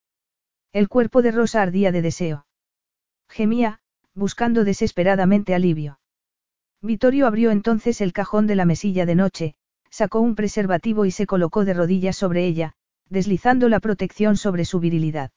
El 0.73 0.89
cuerpo 0.89 1.23
de 1.23 1.31
Rosa 1.31 1.63
ardía 1.63 1.93
de 1.93 2.03
deseo. 2.03 2.47
Gemía, 3.29 3.81
buscando 4.15 4.65
desesperadamente 4.65 5.55
alivio. 5.55 6.01
Vittorio 6.83 7.29
abrió 7.29 7.53
entonces 7.53 8.01
el 8.01 8.13
cajón 8.13 8.49
de 8.49 8.57
la 8.57 8.65
mesilla 8.65 9.07
de 9.07 9.15
noche, 9.15 9.55
sacó 9.91 10.19
un 10.21 10.35
preservativo 10.35 11.05
y 11.05 11.13
se 11.13 11.27
colocó 11.27 11.65
de 11.65 11.75
rodillas 11.75 12.17
sobre 12.17 12.45
ella, 12.45 12.75
deslizando 13.09 13.69
la 13.69 13.79
protección 13.79 14.37
sobre 14.37 14.65
su 14.65 14.81
virilidad. 14.81 15.31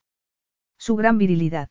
Su 0.79 0.95
gran 0.95 1.19
virilidad. 1.19 1.69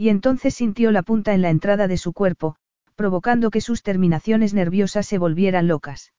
Y 0.00 0.08
entonces 0.08 0.54
sintió 0.54 0.92
la 0.92 1.02
punta 1.02 1.34
en 1.34 1.42
la 1.42 1.50
entrada 1.50 1.86
de 1.86 1.98
su 1.98 2.14
cuerpo, 2.14 2.56
provocando 2.96 3.50
que 3.50 3.60
sus 3.60 3.82
terminaciones 3.82 4.54
nerviosas 4.54 5.04
se 5.04 5.18
volvieran 5.18 5.68
locas. 5.68 6.14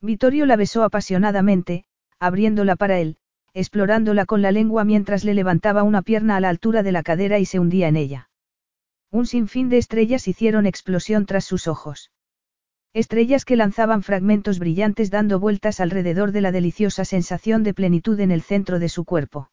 Vittorio 0.00 0.44
la 0.44 0.56
besó 0.56 0.82
apasionadamente, 0.82 1.84
abriéndola 2.18 2.74
para 2.74 2.98
él, 2.98 3.18
explorándola 3.54 4.26
con 4.26 4.42
la 4.42 4.50
lengua 4.50 4.82
mientras 4.82 5.22
le 5.22 5.34
levantaba 5.34 5.84
una 5.84 6.02
pierna 6.02 6.34
a 6.34 6.40
la 6.40 6.48
altura 6.48 6.82
de 6.82 6.90
la 6.90 7.04
cadera 7.04 7.38
y 7.38 7.44
se 7.44 7.60
hundía 7.60 7.86
en 7.86 7.94
ella. 7.94 8.28
Un 9.12 9.26
sinfín 9.26 9.68
de 9.68 9.78
estrellas 9.78 10.26
hicieron 10.26 10.66
explosión 10.66 11.26
tras 11.26 11.44
sus 11.44 11.68
ojos. 11.68 12.10
Estrellas 12.92 13.44
que 13.44 13.54
lanzaban 13.54 14.02
fragmentos 14.02 14.58
brillantes 14.58 15.12
dando 15.12 15.38
vueltas 15.38 15.78
alrededor 15.78 16.32
de 16.32 16.40
la 16.40 16.50
deliciosa 16.50 17.04
sensación 17.04 17.62
de 17.62 17.72
plenitud 17.72 18.18
en 18.18 18.32
el 18.32 18.42
centro 18.42 18.80
de 18.80 18.88
su 18.88 19.04
cuerpo. 19.04 19.52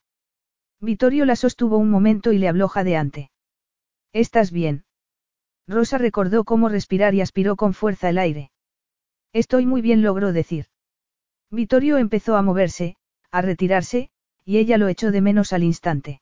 Vittorio 0.81 1.25
la 1.25 1.35
sostuvo 1.35 1.77
un 1.77 1.91
momento 1.91 2.31
y 2.31 2.39
le 2.39 2.47
habló 2.47 2.67
jadeante. 2.67 3.29
¿Estás 4.13 4.51
bien? 4.51 4.85
Rosa 5.67 5.97
recordó 5.97 6.43
cómo 6.43 6.69
respirar 6.69 7.15
y 7.15 7.21
aspiró 7.21 7.55
con 7.55 7.73
fuerza 7.73 8.09
el 8.09 8.19
aire. 8.19 8.51
Estoy 9.33 9.65
muy 9.65 9.81
bien, 9.81 10.03
logró 10.03 10.31
decir. 10.31 10.67
Vittorio 11.49 11.97
empezó 11.97 12.35
a 12.35 12.43
moverse, 12.43 12.95
a 13.31 13.41
retirarse, 13.41 14.09
y 14.45 14.57
ella 14.57 14.77
lo 14.77 14.87
echó 14.87 15.11
de 15.11 15.21
menos 15.21 15.51
al 15.51 15.63
instante. 15.63 16.21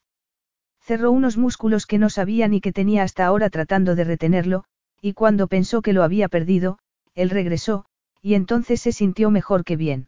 Cerró 0.80 1.12
unos 1.12 1.38
músculos 1.38 1.86
que 1.86 1.98
no 1.98 2.10
sabía 2.10 2.48
ni 2.48 2.62
que 2.62 2.72
tenía 2.72 3.04
hasta 3.04 3.26
ahora 3.26 3.50
tratando 3.50 3.96
de 3.96 4.06
retenerlo, 4.06 4.64
y 5.02 5.14
cuando 5.14 5.48
pensó 5.48 5.82
que 5.82 5.94
lo 5.94 6.04
había 6.04 6.30
perdido, 6.30 6.80
él 7.14 7.30
regresó, 7.30 7.86
y 8.22 8.36
entonces 8.36 8.82
se 8.82 8.94
sintió 8.94 9.32
mejor 9.32 9.66
que 9.66 9.76
bien. 9.76 10.08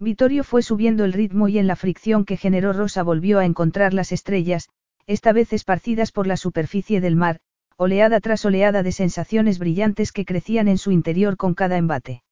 Vittorio 0.00 0.42
fue 0.42 0.62
subiendo 0.62 1.04
el 1.04 1.12
ritmo 1.12 1.48
y 1.48 1.58
en 1.58 1.66
la 1.66 1.76
fricción 1.76 2.24
que 2.24 2.36
generó 2.36 2.72
Rosa 2.72 3.02
volvió 3.02 3.38
a 3.38 3.44
encontrar 3.44 3.94
las 3.94 4.12
estrellas, 4.12 4.68
esta 5.08 5.32
vez 5.32 5.54
esparcidas 5.54 6.12
por 6.12 6.26
la 6.26 6.36
superficie 6.36 7.00
del 7.00 7.16
mar, 7.16 7.40
oleada 7.78 8.20
tras 8.20 8.44
oleada 8.44 8.82
de 8.82 8.92
sensaciones 8.92 9.58
brillantes 9.58 10.12
que 10.12 10.26
crecían 10.26 10.68
en 10.68 10.76
su 10.76 10.92
interior 10.92 11.38
con 11.38 11.54
cada 11.54 11.78
embate. 11.78 12.22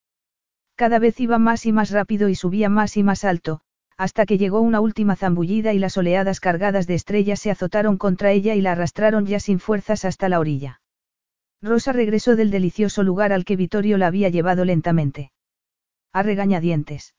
Cada 0.74 0.98
vez 0.98 1.18
iba 1.18 1.38
más 1.38 1.64
y 1.64 1.72
más 1.72 1.90
rápido 1.90 2.28
y 2.28 2.34
subía 2.34 2.68
más 2.68 2.98
y 2.98 3.02
más 3.02 3.24
alto, 3.24 3.62
hasta 3.96 4.26
que 4.26 4.36
llegó 4.36 4.60
una 4.60 4.80
última 4.80 5.16
zambullida 5.16 5.72
y 5.72 5.78
las 5.78 5.96
oleadas 5.96 6.38
cargadas 6.38 6.86
de 6.86 6.96
estrellas 6.96 7.40
se 7.40 7.50
azotaron 7.50 7.96
contra 7.96 8.30
ella 8.32 8.54
y 8.54 8.60
la 8.60 8.72
arrastraron 8.72 9.24
ya 9.24 9.40
sin 9.40 9.58
fuerzas 9.58 10.04
hasta 10.04 10.28
la 10.28 10.38
orilla. 10.38 10.82
Rosa 11.62 11.92
regresó 11.92 12.36
del 12.36 12.50
delicioso 12.50 13.02
lugar 13.02 13.32
al 13.32 13.46
que 13.46 13.56
Vittorio 13.56 13.96
la 13.96 14.08
había 14.08 14.28
llevado 14.28 14.66
lentamente. 14.66 15.32
A 16.12 16.22
regañadientes. 16.22 17.15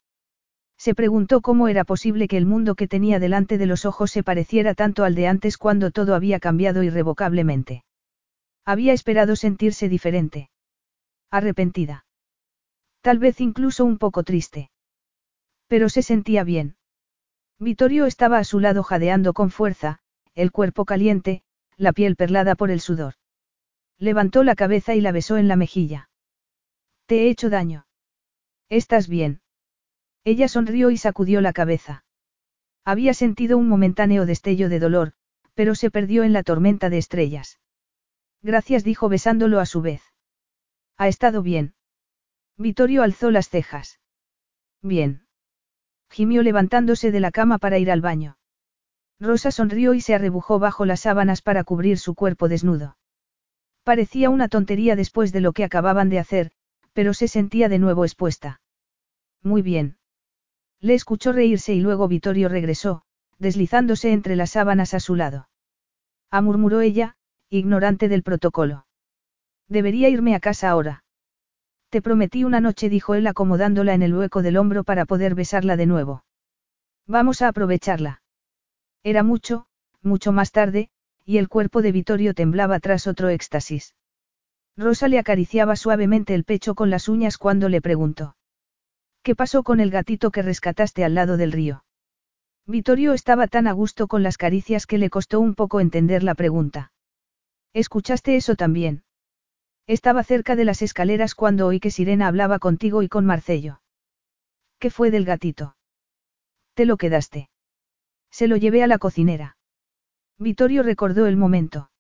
Se 0.78 0.94
preguntó 0.94 1.42
cómo 1.42 1.68
era 1.68 1.84
posible 1.84 2.28
que 2.28 2.38
el 2.38 2.46
mundo 2.46 2.76
que 2.76 2.88
tenía 2.88 3.20
delante 3.20 3.58
de 3.58 3.66
los 3.66 3.86
ojos 3.86 4.12
se 4.12 4.24
pareciera 4.24 4.76
tanto 4.76 5.04
al 5.04 5.16
de 5.16 5.28
antes 5.28 5.58
cuando 5.58 5.92
todo 5.92 6.14
había 6.14 6.40
cambiado 6.40 6.84
irrevocablemente. 6.84 7.84
Había 8.64 8.94
esperado 8.94 9.36
sentirse 9.36 9.90
diferente. 9.90 10.50
Arrepentida. 11.32 12.06
Tal 13.02 13.20
vez 13.20 13.42
incluso 13.42 13.86
un 13.86 13.98
poco 13.98 14.24
triste. 14.24 14.70
Pero 15.68 15.90
se 15.90 16.02
sentía 16.02 16.44
bien. 16.44 16.76
Vittorio 17.60 18.06
estaba 18.06 18.38
a 18.38 18.44
su 18.44 18.60
lado 18.60 18.84
jadeando 18.84 19.34
con 19.34 19.50
fuerza, 19.50 20.00
el 20.36 20.52
cuerpo 20.52 20.86
caliente, 20.86 21.42
la 21.76 21.92
piel 21.92 22.16
perlada 22.16 22.56
por 22.56 22.70
el 22.70 22.82
sudor. 22.82 23.16
Levantó 23.98 24.44
la 24.44 24.56
cabeza 24.56 24.94
y 24.94 25.02
la 25.02 25.12
besó 25.12 25.38
en 25.38 25.48
la 25.48 25.56
mejilla. 25.56 26.10
Te 27.08 27.24
he 27.24 27.30
hecho 27.30 27.50
daño. 27.50 27.88
¿Estás 28.70 29.08
bien? 29.08 29.42
Ella 30.28 30.50
sonrió 30.50 30.92
y 30.92 30.98
sacudió 30.98 31.40
la 31.40 31.54
cabeza. 31.54 32.04
Había 32.84 33.14
sentido 33.14 33.58
un 33.58 33.70
momentáneo 33.70 34.26
destello 34.26 34.68
de 34.68 34.78
dolor, 34.78 35.14
pero 35.54 35.74
se 35.74 35.90
perdió 35.90 36.26
en 36.26 36.34
la 36.34 36.44
tormenta 36.44 36.90
de 36.90 36.98
estrellas. 36.98 37.62
Gracias 38.42 38.84
dijo 38.84 39.08
besándolo 39.08 39.62
a 39.62 39.66
su 39.66 39.82
vez. 39.82 40.02
Ha 40.98 41.08
estado 41.08 41.44
bien. 41.44 41.76
Vittorio 42.58 43.04
alzó 43.04 43.32
las 43.32 43.48
cejas. 43.48 44.02
Bien. 44.82 45.26
Gimió 46.10 46.44
levantándose 46.44 47.10
de 47.10 47.22
la 47.22 47.32
cama 47.32 47.58
para 47.58 47.78
ir 47.78 47.90
al 47.90 48.02
baño. 48.02 48.38
Rosa 49.22 49.50
sonrió 49.50 49.94
y 49.94 50.02
se 50.02 50.14
arrebujó 50.14 50.60
bajo 50.60 50.86
las 50.86 51.00
sábanas 51.00 51.42
para 51.42 51.64
cubrir 51.64 52.00
su 52.00 52.16
cuerpo 52.16 52.50
desnudo. 52.50 52.98
Parecía 53.86 54.30
una 54.30 54.50
tontería 54.50 54.98
después 54.98 55.32
de 55.32 55.40
lo 55.40 55.54
que 55.54 55.64
acababan 55.64 56.10
de 56.10 56.20
hacer, 56.20 56.52
pero 56.92 57.14
se 57.14 57.30
sentía 57.30 57.70
de 57.70 57.80
nuevo 57.80 58.04
expuesta. 58.04 58.60
Muy 59.42 59.62
bien. 59.62 59.97
Le 60.80 60.94
escuchó 60.94 61.32
reírse 61.32 61.74
y 61.74 61.82
luego 61.82 62.08
Vittorio 62.08 62.50
regresó, 62.50 63.04
deslizándose 63.40 64.12
entre 64.12 64.36
las 64.36 64.52
sábanas 64.52 64.94
a 64.94 65.00
su 65.00 65.16
lado. 65.16 65.50
Ah, 66.30 66.42
murmuró 66.42 66.82
ella, 66.82 67.16
ignorante 67.50 68.10
del 68.10 68.24
protocolo. 68.24 68.86
Debería 69.68 70.10
irme 70.10 70.36
a 70.36 70.40
casa 70.40 70.70
ahora. 70.70 71.04
Te 71.90 72.02
prometí 72.02 72.44
una 72.44 72.60
noche, 72.60 72.90
dijo 72.90 73.16
él 73.16 73.28
acomodándola 73.28 73.94
en 73.94 74.02
el 74.02 74.14
hueco 74.14 74.42
del 74.42 74.58
hombro 74.58 74.84
para 74.84 75.06
poder 75.06 75.36
besarla 75.36 75.78
de 75.78 75.86
nuevo. 75.86 76.26
Vamos 77.06 77.42
a 77.42 77.48
aprovecharla. 77.48 78.22
Era 79.04 79.24
mucho, 79.24 79.68
mucho 80.02 80.32
más 80.32 80.52
tarde, 80.52 80.90
y 81.26 81.38
el 81.38 81.50
cuerpo 81.50 81.82
de 81.82 81.92
Vittorio 81.92 82.34
temblaba 82.34 82.80
tras 82.80 83.08
otro 83.08 83.30
éxtasis. 83.30 83.96
Rosa 84.78 85.08
le 85.08 85.20
acariciaba 85.20 85.76
suavemente 85.76 86.36
el 86.36 86.44
pecho 86.44 86.76
con 86.76 86.90
las 86.90 87.10
uñas 87.10 87.38
cuando 87.38 87.68
le 87.68 87.82
preguntó. 87.82 88.37
¿Qué 89.28 89.36
pasó 89.36 89.62
con 89.62 89.82
el 89.82 89.92
gatito 89.92 90.32
que 90.32 90.42
rescataste 90.42 91.04
al 91.04 91.14
lado 91.14 91.36
del 91.36 91.52
río? 91.52 91.84
Vittorio 92.66 93.12
estaba 93.12 93.48
tan 93.48 93.68
a 93.68 93.74
gusto 93.74 94.08
con 94.08 94.24
las 94.24 94.38
caricias 94.38 94.86
que 94.86 94.98
le 94.98 95.10
costó 95.10 95.42
un 95.42 95.54
poco 95.54 95.82
entender 95.82 96.24
la 96.24 96.34
pregunta. 96.34 96.94
¿Escuchaste 97.74 98.38
eso 98.38 98.56
también? 98.56 99.04
Estaba 99.86 100.24
cerca 100.24 100.56
de 100.56 100.64
las 100.64 100.82
escaleras 100.82 101.36
cuando 101.36 101.68
oí 101.68 101.82
que 101.82 101.92
Sirena 101.92 102.28
hablaba 102.28 102.58
contigo 102.58 103.04
y 103.04 103.10
con 103.10 103.26
Marcello. 103.26 103.82
¿Qué 104.80 104.90
fue 104.90 105.12
del 105.12 105.26
gatito? 105.26 105.76
Te 106.74 106.86
lo 106.86 106.96
quedaste. 106.96 107.50
Se 108.32 108.48
lo 108.48 108.56
llevé 108.56 108.82
a 108.82 108.88
la 108.88 108.98
cocinera. 108.98 109.58
Vittorio 110.38 110.84
recordó 110.84 111.26
el 111.26 111.36
momento. 111.36 111.92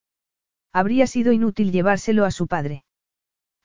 Habría 0.72 1.08
sido 1.08 1.34
inútil 1.34 1.74
llevárselo 1.74 2.24
a 2.24 2.32
su 2.32 2.48
padre. 2.48 2.86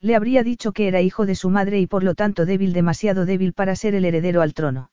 Le 0.03 0.17
habría 0.17 0.43
dicho 0.43 0.73
que 0.73 0.89
era 0.89 1.01
hijo 1.01 1.27
de 1.27 1.37
su 1.37 1.49
madre 1.49 1.79
y 1.79 1.87
por 1.87 2.03
lo 2.03 2.17
tanto 2.17 2.45
débil, 2.45 2.73
demasiado 2.73 3.25
débil 3.25 3.53
para 3.53 3.77
ser 3.77 3.95
el 3.95 4.05
heredero 4.05 4.43
al 4.43 4.53
trono. 4.53 4.91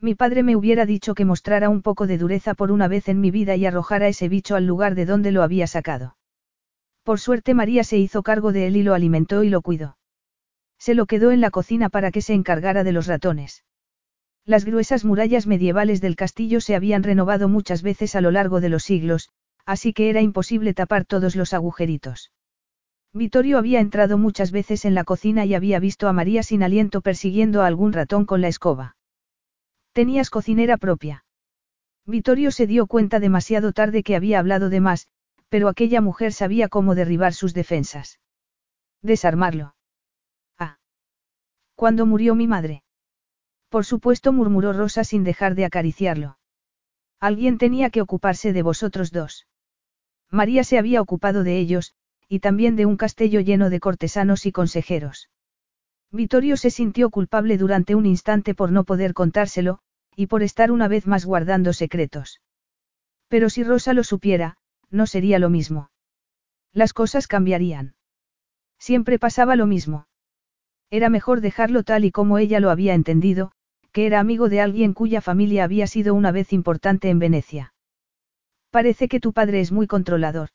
Mi 0.00 0.14
padre 0.14 0.42
me 0.42 0.54
hubiera 0.54 0.84
dicho 0.84 1.14
que 1.14 1.24
mostrara 1.24 1.70
un 1.70 1.80
poco 1.80 2.06
de 2.06 2.18
dureza 2.18 2.52
por 2.52 2.70
una 2.70 2.88
vez 2.88 3.08
en 3.08 3.22
mi 3.22 3.30
vida 3.30 3.56
y 3.56 3.64
arrojara 3.64 4.06
ese 4.06 4.28
bicho 4.28 4.54
al 4.54 4.66
lugar 4.66 4.94
de 4.94 5.06
donde 5.06 5.32
lo 5.32 5.42
había 5.42 5.66
sacado. 5.66 6.18
Por 7.04 7.18
suerte 7.18 7.54
María 7.54 7.84
se 7.84 7.96
hizo 7.96 8.22
cargo 8.22 8.52
de 8.52 8.66
él 8.66 8.76
y 8.76 8.82
lo 8.82 8.92
alimentó 8.92 9.44
y 9.44 9.48
lo 9.48 9.62
cuidó. 9.62 9.96
Se 10.78 10.94
lo 10.94 11.06
quedó 11.06 11.32
en 11.32 11.40
la 11.40 11.50
cocina 11.50 11.88
para 11.88 12.10
que 12.10 12.20
se 12.20 12.34
encargara 12.34 12.84
de 12.84 12.92
los 12.92 13.06
ratones. 13.06 13.64
Las 14.44 14.66
gruesas 14.66 15.06
murallas 15.06 15.46
medievales 15.46 16.02
del 16.02 16.16
castillo 16.16 16.60
se 16.60 16.74
habían 16.74 17.02
renovado 17.02 17.48
muchas 17.48 17.80
veces 17.82 18.14
a 18.14 18.20
lo 18.20 18.30
largo 18.30 18.60
de 18.60 18.68
los 18.68 18.84
siglos, 18.84 19.30
así 19.64 19.94
que 19.94 20.10
era 20.10 20.20
imposible 20.20 20.74
tapar 20.74 21.06
todos 21.06 21.34
los 21.34 21.54
agujeritos. 21.54 22.30
Vittorio 23.12 23.58
había 23.58 23.80
entrado 23.80 24.18
muchas 24.18 24.50
veces 24.50 24.84
en 24.84 24.94
la 24.94 25.04
cocina 25.04 25.44
y 25.44 25.54
había 25.54 25.80
visto 25.80 26.08
a 26.08 26.12
María 26.12 26.42
sin 26.42 26.62
aliento 26.62 27.00
persiguiendo 27.00 27.62
a 27.62 27.66
algún 27.66 27.92
ratón 27.92 28.26
con 28.26 28.40
la 28.40 28.48
escoba. 28.48 28.96
Tenías 29.92 30.30
cocinera 30.30 30.76
propia. 30.76 31.24
Vittorio 32.04 32.50
se 32.50 32.66
dio 32.66 32.86
cuenta 32.86 33.20
demasiado 33.20 33.72
tarde 33.72 34.02
que 34.02 34.16
había 34.16 34.38
hablado 34.38 34.68
de 34.68 34.80
más, 34.80 35.08
pero 35.48 35.68
aquella 35.68 36.00
mujer 36.00 36.32
sabía 36.32 36.68
cómo 36.68 36.94
derribar 36.94 37.32
sus 37.32 37.54
defensas. 37.54 38.20
Desarmarlo. 39.02 39.74
Ah. 40.58 40.78
¿Cuándo 41.74 42.06
murió 42.06 42.34
mi 42.34 42.46
madre? 42.46 42.82
Por 43.68 43.84
supuesto, 43.84 44.32
murmuró 44.32 44.72
Rosa 44.72 45.04
sin 45.04 45.24
dejar 45.24 45.54
de 45.54 45.64
acariciarlo. 45.64 46.38
Alguien 47.20 47.58
tenía 47.58 47.90
que 47.90 48.00
ocuparse 48.00 48.52
de 48.52 48.62
vosotros 48.62 49.12
dos. 49.12 49.46
María 50.30 50.64
se 50.64 50.78
había 50.78 51.00
ocupado 51.00 51.42
de 51.42 51.58
ellos, 51.58 51.94
y 52.28 52.40
también 52.40 52.76
de 52.76 52.86
un 52.86 52.96
castillo 52.96 53.40
lleno 53.40 53.70
de 53.70 53.80
cortesanos 53.80 54.46
y 54.46 54.52
consejeros. 54.52 55.30
Vittorio 56.10 56.56
se 56.56 56.70
sintió 56.70 57.10
culpable 57.10 57.58
durante 57.58 57.94
un 57.94 58.06
instante 58.06 58.54
por 58.54 58.72
no 58.72 58.84
poder 58.84 59.14
contárselo, 59.14 59.80
y 60.14 60.26
por 60.26 60.42
estar 60.42 60.70
una 60.70 60.88
vez 60.88 61.06
más 61.06 61.24
guardando 61.24 61.72
secretos. 61.72 62.40
Pero 63.28 63.50
si 63.50 63.62
Rosa 63.62 63.92
lo 63.92 64.04
supiera, 64.04 64.56
no 64.90 65.06
sería 65.06 65.38
lo 65.38 65.50
mismo. 65.50 65.90
Las 66.72 66.92
cosas 66.92 67.26
cambiarían. 67.26 67.94
Siempre 68.78 69.18
pasaba 69.18 69.56
lo 69.56 69.66
mismo. 69.66 70.06
Era 70.90 71.10
mejor 71.10 71.40
dejarlo 71.40 71.82
tal 71.82 72.04
y 72.04 72.10
como 72.10 72.38
ella 72.38 72.60
lo 72.60 72.70
había 72.70 72.94
entendido, 72.94 73.52
que 73.92 74.06
era 74.06 74.20
amigo 74.20 74.48
de 74.48 74.60
alguien 74.60 74.94
cuya 74.94 75.20
familia 75.20 75.64
había 75.64 75.86
sido 75.86 76.14
una 76.14 76.32
vez 76.32 76.52
importante 76.52 77.10
en 77.10 77.18
Venecia. 77.18 77.74
Parece 78.70 79.08
que 79.08 79.20
tu 79.20 79.32
padre 79.32 79.60
es 79.60 79.72
muy 79.72 79.86
controlador. 79.86 80.50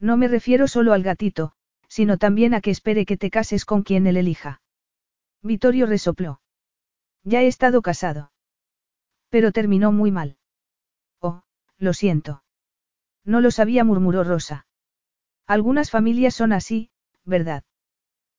No 0.00 0.16
me 0.16 0.28
refiero 0.28 0.68
solo 0.68 0.92
al 0.92 1.02
gatito, 1.02 1.52
sino 1.88 2.18
también 2.18 2.54
a 2.54 2.60
que 2.60 2.70
espere 2.70 3.06
que 3.06 3.16
te 3.16 3.30
cases 3.30 3.64
con 3.64 3.82
quien 3.82 4.06
él 4.06 4.16
elija. 4.16 4.60
Vittorio 5.42 5.86
resopló. 5.86 6.40
Ya 7.22 7.42
he 7.42 7.46
estado 7.46 7.82
casado. 7.82 8.32
Pero 9.28 9.52
terminó 9.52 9.92
muy 9.92 10.10
mal. 10.10 10.36
Oh, 11.20 11.42
lo 11.78 11.92
siento. 11.92 12.42
No 13.24 13.40
lo 13.40 13.50
sabía, 13.50 13.84
murmuró 13.84 14.24
Rosa. 14.24 14.66
Algunas 15.46 15.90
familias 15.90 16.34
son 16.34 16.52
así, 16.52 16.90
¿verdad? 17.24 17.64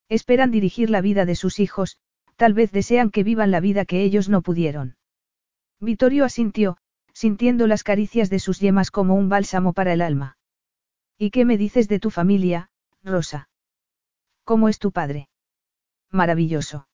Esperan 0.10 0.52
dirigir 0.52 0.90
la 0.90 1.02
vida 1.02 1.26
de 1.26 1.36
sus 1.36 1.60
hijos, 1.60 1.98
tal 2.36 2.53
vez 2.53 2.72
desean 2.72 3.10
que 3.10 3.23
vivan 3.23 3.52
la 3.52 3.60
vida 3.60 3.86
que 3.86 4.03
ellos 4.03 4.30
no 4.30 4.41
pudieron. 4.41 4.98
Vittorio 5.80 6.26
asintió, 6.26 6.77
sintiendo 7.14 7.68
las 7.68 7.84
caricias 7.84 8.30
de 8.30 8.40
sus 8.40 8.60
yemas 8.60 8.91
como 8.91 9.15
un 9.15 9.30
bálsamo 9.30 9.73
para 9.73 9.94
el 9.94 10.02
alma. 10.02 10.38
¿Y 11.17 11.31
qué 11.31 11.45
me 11.45 11.57
dices 11.57 11.87
de 11.87 11.99
tu 11.99 12.09
familia, 12.09 12.69
Rosa? 13.03 13.49
¿Cómo 14.43 14.67
es 14.67 14.79
tu 14.79 14.91
padre? 14.91 15.29
Maravilloso. 16.11 16.87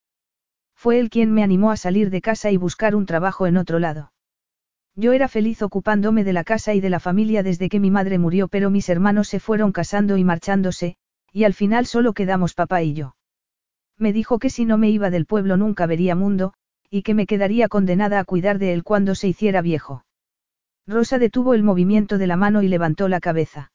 Fue 0.75 0.99
él 0.99 1.09
quien 1.09 1.31
me 1.31 1.43
animó 1.43 1.71
a 1.71 1.77
salir 1.77 2.09
de 2.09 2.21
casa 2.21 2.51
y 2.51 2.57
buscar 2.57 2.95
un 2.95 3.05
trabajo 3.05 3.47
en 3.47 3.57
otro 3.57 3.79
lado. 3.79 4.11
Yo 4.95 5.13
era 5.13 5.27
feliz 5.27 5.61
ocupándome 5.61 6.23
de 6.23 6.33
la 6.33 6.43
casa 6.43 6.73
y 6.73 6.81
de 6.81 6.89
la 6.89 6.99
familia 6.99 7.43
desde 7.43 7.69
que 7.69 7.79
mi 7.79 7.91
madre 7.91 8.19
murió, 8.19 8.47
pero 8.47 8.69
mis 8.69 8.89
hermanos 8.89 9.27
se 9.27 9.39
fueron 9.39 9.71
casando 9.71 10.17
y 10.17 10.23
marchándose, 10.23 10.97
y 11.31 11.45
al 11.45 11.53
final 11.53 11.85
solo 11.85 12.13
quedamos 12.13 12.53
papá 12.53 12.83
y 12.83 12.93
yo. 12.93 13.15
Me 13.97 14.13
dijo 14.13 14.37
que 14.37 14.49
si 14.49 14.65
no 14.65 14.77
me 14.77 14.89
iba 14.89 15.09
del 15.09 15.25
pueblo 15.25 15.57
nunca 15.57 15.85
vería 15.85 16.15
mundo, 16.15 16.53
y 16.89 17.03
que 17.03 17.13
me 17.13 17.25
quedaría 17.25 17.69
condenada 17.69 18.19
a 18.19 18.25
cuidar 18.25 18.59
de 18.59 18.73
él 18.73 18.83
cuando 18.83 19.15
se 19.15 19.27
hiciera 19.27 19.61
viejo. 19.61 20.05
Rosa 20.85 21.19
detuvo 21.19 21.53
el 21.53 21.63
movimiento 21.63 22.17
de 22.17 22.27
la 22.27 22.35
mano 22.35 22.61
y 22.61 22.67
levantó 22.67 23.07
la 23.07 23.19
cabeza. 23.19 23.71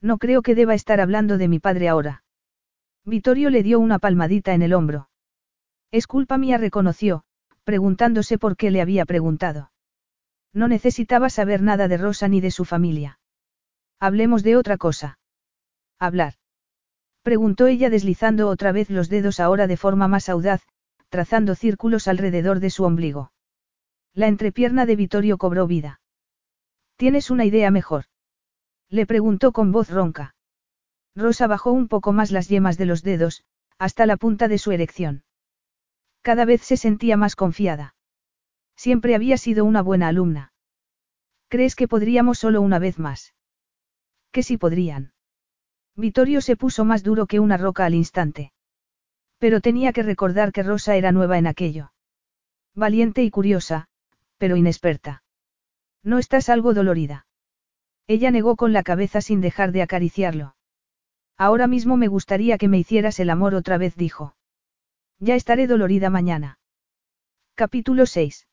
No 0.00 0.18
creo 0.18 0.42
que 0.42 0.54
deba 0.54 0.74
estar 0.74 1.00
hablando 1.00 1.38
de 1.38 1.48
mi 1.48 1.58
padre 1.58 1.88
ahora. 1.88 2.24
Vittorio 3.04 3.50
le 3.50 3.62
dio 3.62 3.80
una 3.80 3.98
palmadita 3.98 4.54
en 4.54 4.62
el 4.62 4.72
hombro. 4.72 5.08
Es 5.90 6.06
culpa 6.06 6.38
mía, 6.38 6.58
reconoció, 6.58 7.24
preguntándose 7.64 8.38
por 8.38 8.56
qué 8.56 8.70
le 8.70 8.80
había 8.80 9.04
preguntado. 9.04 9.72
No 10.52 10.68
necesitaba 10.68 11.30
saber 11.30 11.62
nada 11.62 11.88
de 11.88 11.96
Rosa 11.96 12.28
ni 12.28 12.40
de 12.40 12.50
su 12.50 12.64
familia. 12.64 13.18
Hablemos 13.98 14.42
de 14.42 14.56
otra 14.56 14.76
cosa. 14.76 15.18
Hablar. 15.98 16.34
Preguntó 17.22 17.66
ella 17.66 17.90
deslizando 17.90 18.48
otra 18.48 18.72
vez 18.72 18.88
los 18.88 19.08
dedos 19.08 19.40
ahora 19.40 19.66
de 19.66 19.76
forma 19.76 20.08
más 20.08 20.28
audaz, 20.28 20.62
trazando 21.10 21.54
círculos 21.54 22.08
alrededor 22.08 22.60
de 22.60 22.70
su 22.70 22.84
ombligo. 22.84 23.32
La 24.14 24.26
entrepierna 24.26 24.86
de 24.86 24.96
Vittorio 24.96 25.38
cobró 25.38 25.66
vida. 25.66 26.00
¿Tienes 26.96 27.30
una 27.30 27.44
idea 27.44 27.70
mejor? 27.70 28.04
Le 28.90 29.06
preguntó 29.06 29.52
con 29.52 29.70
voz 29.70 29.88
ronca. 29.88 30.34
Rosa 31.14 31.46
bajó 31.46 31.70
un 31.72 31.88
poco 31.88 32.12
más 32.12 32.32
las 32.32 32.48
yemas 32.48 32.76
de 32.76 32.86
los 32.86 33.02
dedos, 33.02 33.44
hasta 33.78 34.04
la 34.04 34.16
punta 34.16 34.48
de 34.48 34.58
su 34.58 34.72
erección. 34.72 35.24
Cada 36.22 36.44
vez 36.44 36.62
se 36.62 36.76
sentía 36.76 37.16
más 37.16 37.36
confiada. 37.36 37.94
Siempre 38.76 39.14
había 39.14 39.36
sido 39.36 39.64
una 39.64 39.82
buena 39.82 40.08
alumna. 40.08 40.52
¿Crees 41.48 41.76
que 41.76 41.88
podríamos 41.88 42.38
solo 42.38 42.60
una 42.60 42.78
vez 42.78 42.98
más? 42.98 43.34
Que 44.32 44.42
sí 44.42 44.56
podrían. 44.56 45.12
Vittorio 45.96 46.40
se 46.40 46.56
puso 46.56 46.84
más 46.84 47.02
duro 47.02 47.26
que 47.26 47.40
una 47.40 47.56
roca 47.56 47.84
al 47.84 47.94
instante. 47.94 48.52
Pero 49.38 49.60
tenía 49.60 49.92
que 49.92 50.02
recordar 50.02 50.52
que 50.52 50.62
Rosa 50.62 50.96
era 50.96 51.12
nueva 51.12 51.38
en 51.38 51.46
aquello. 51.46 51.92
Valiente 52.74 53.22
y 53.22 53.30
curiosa, 53.30 53.88
pero 54.38 54.56
inexperta. 54.56 55.22
¿No 56.02 56.18
estás 56.18 56.48
algo 56.48 56.74
dolorida? 56.74 57.26
Ella 58.10 58.32
negó 58.32 58.56
con 58.56 58.72
la 58.72 58.82
cabeza 58.82 59.20
sin 59.20 59.40
dejar 59.40 59.70
de 59.70 59.82
acariciarlo. 59.82 60.56
Ahora 61.38 61.68
mismo 61.68 61.96
me 61.96 62.08
gustaría 62.08 62.58
que 62.58 62.66
me 62.66 62.76
hicieras 62.76 63.20
el 63.20 63.30
amor 63.30 63.54
otra 63.54 63.78
vez, 63.78 63.94
dijo. 63.94 64.34
Ya 65.20 65.36
estaré 65.36 65.68
dolorida 65.68 66.10
mañana. 66.10 66.58
Capítulo 67.54 68.06
6. 68.06 68.48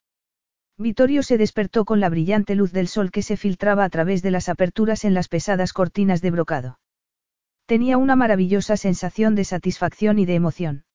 Vittorio 0.77 1.23
se 1.23 1.39
despertó 1.39 1.85
con 1.85 1.99
la 1.99 2.09
brillante 2.09 2.53
luz 2.53 2.71
del 2.71 2.87
sol 2.87 3.09
que 3.09 3.23
se 3.23 3.35
filtraba 3.35 3.83
a 3.83 3.89
través 3.89 4.21
de 4.21 4.29
las 4.29 4.47
aperturas 4.47 5.03
en 5.05 5.15
las 5.15 5.27
pesadas 5.27 5.73
cortinas 5.73 6.21
de 6.21 6.29
brocado. 6.29 6.79
Tenía 7.65 7.97
una 7.97 8.15
maravillosa 8.15 8.77
sensación 8.77 9.33
de 9.33 9.43
satisfacción 9.43 10.19
y 10.19 10.27
de 10.27 10.35
emoción. 10.35 10.85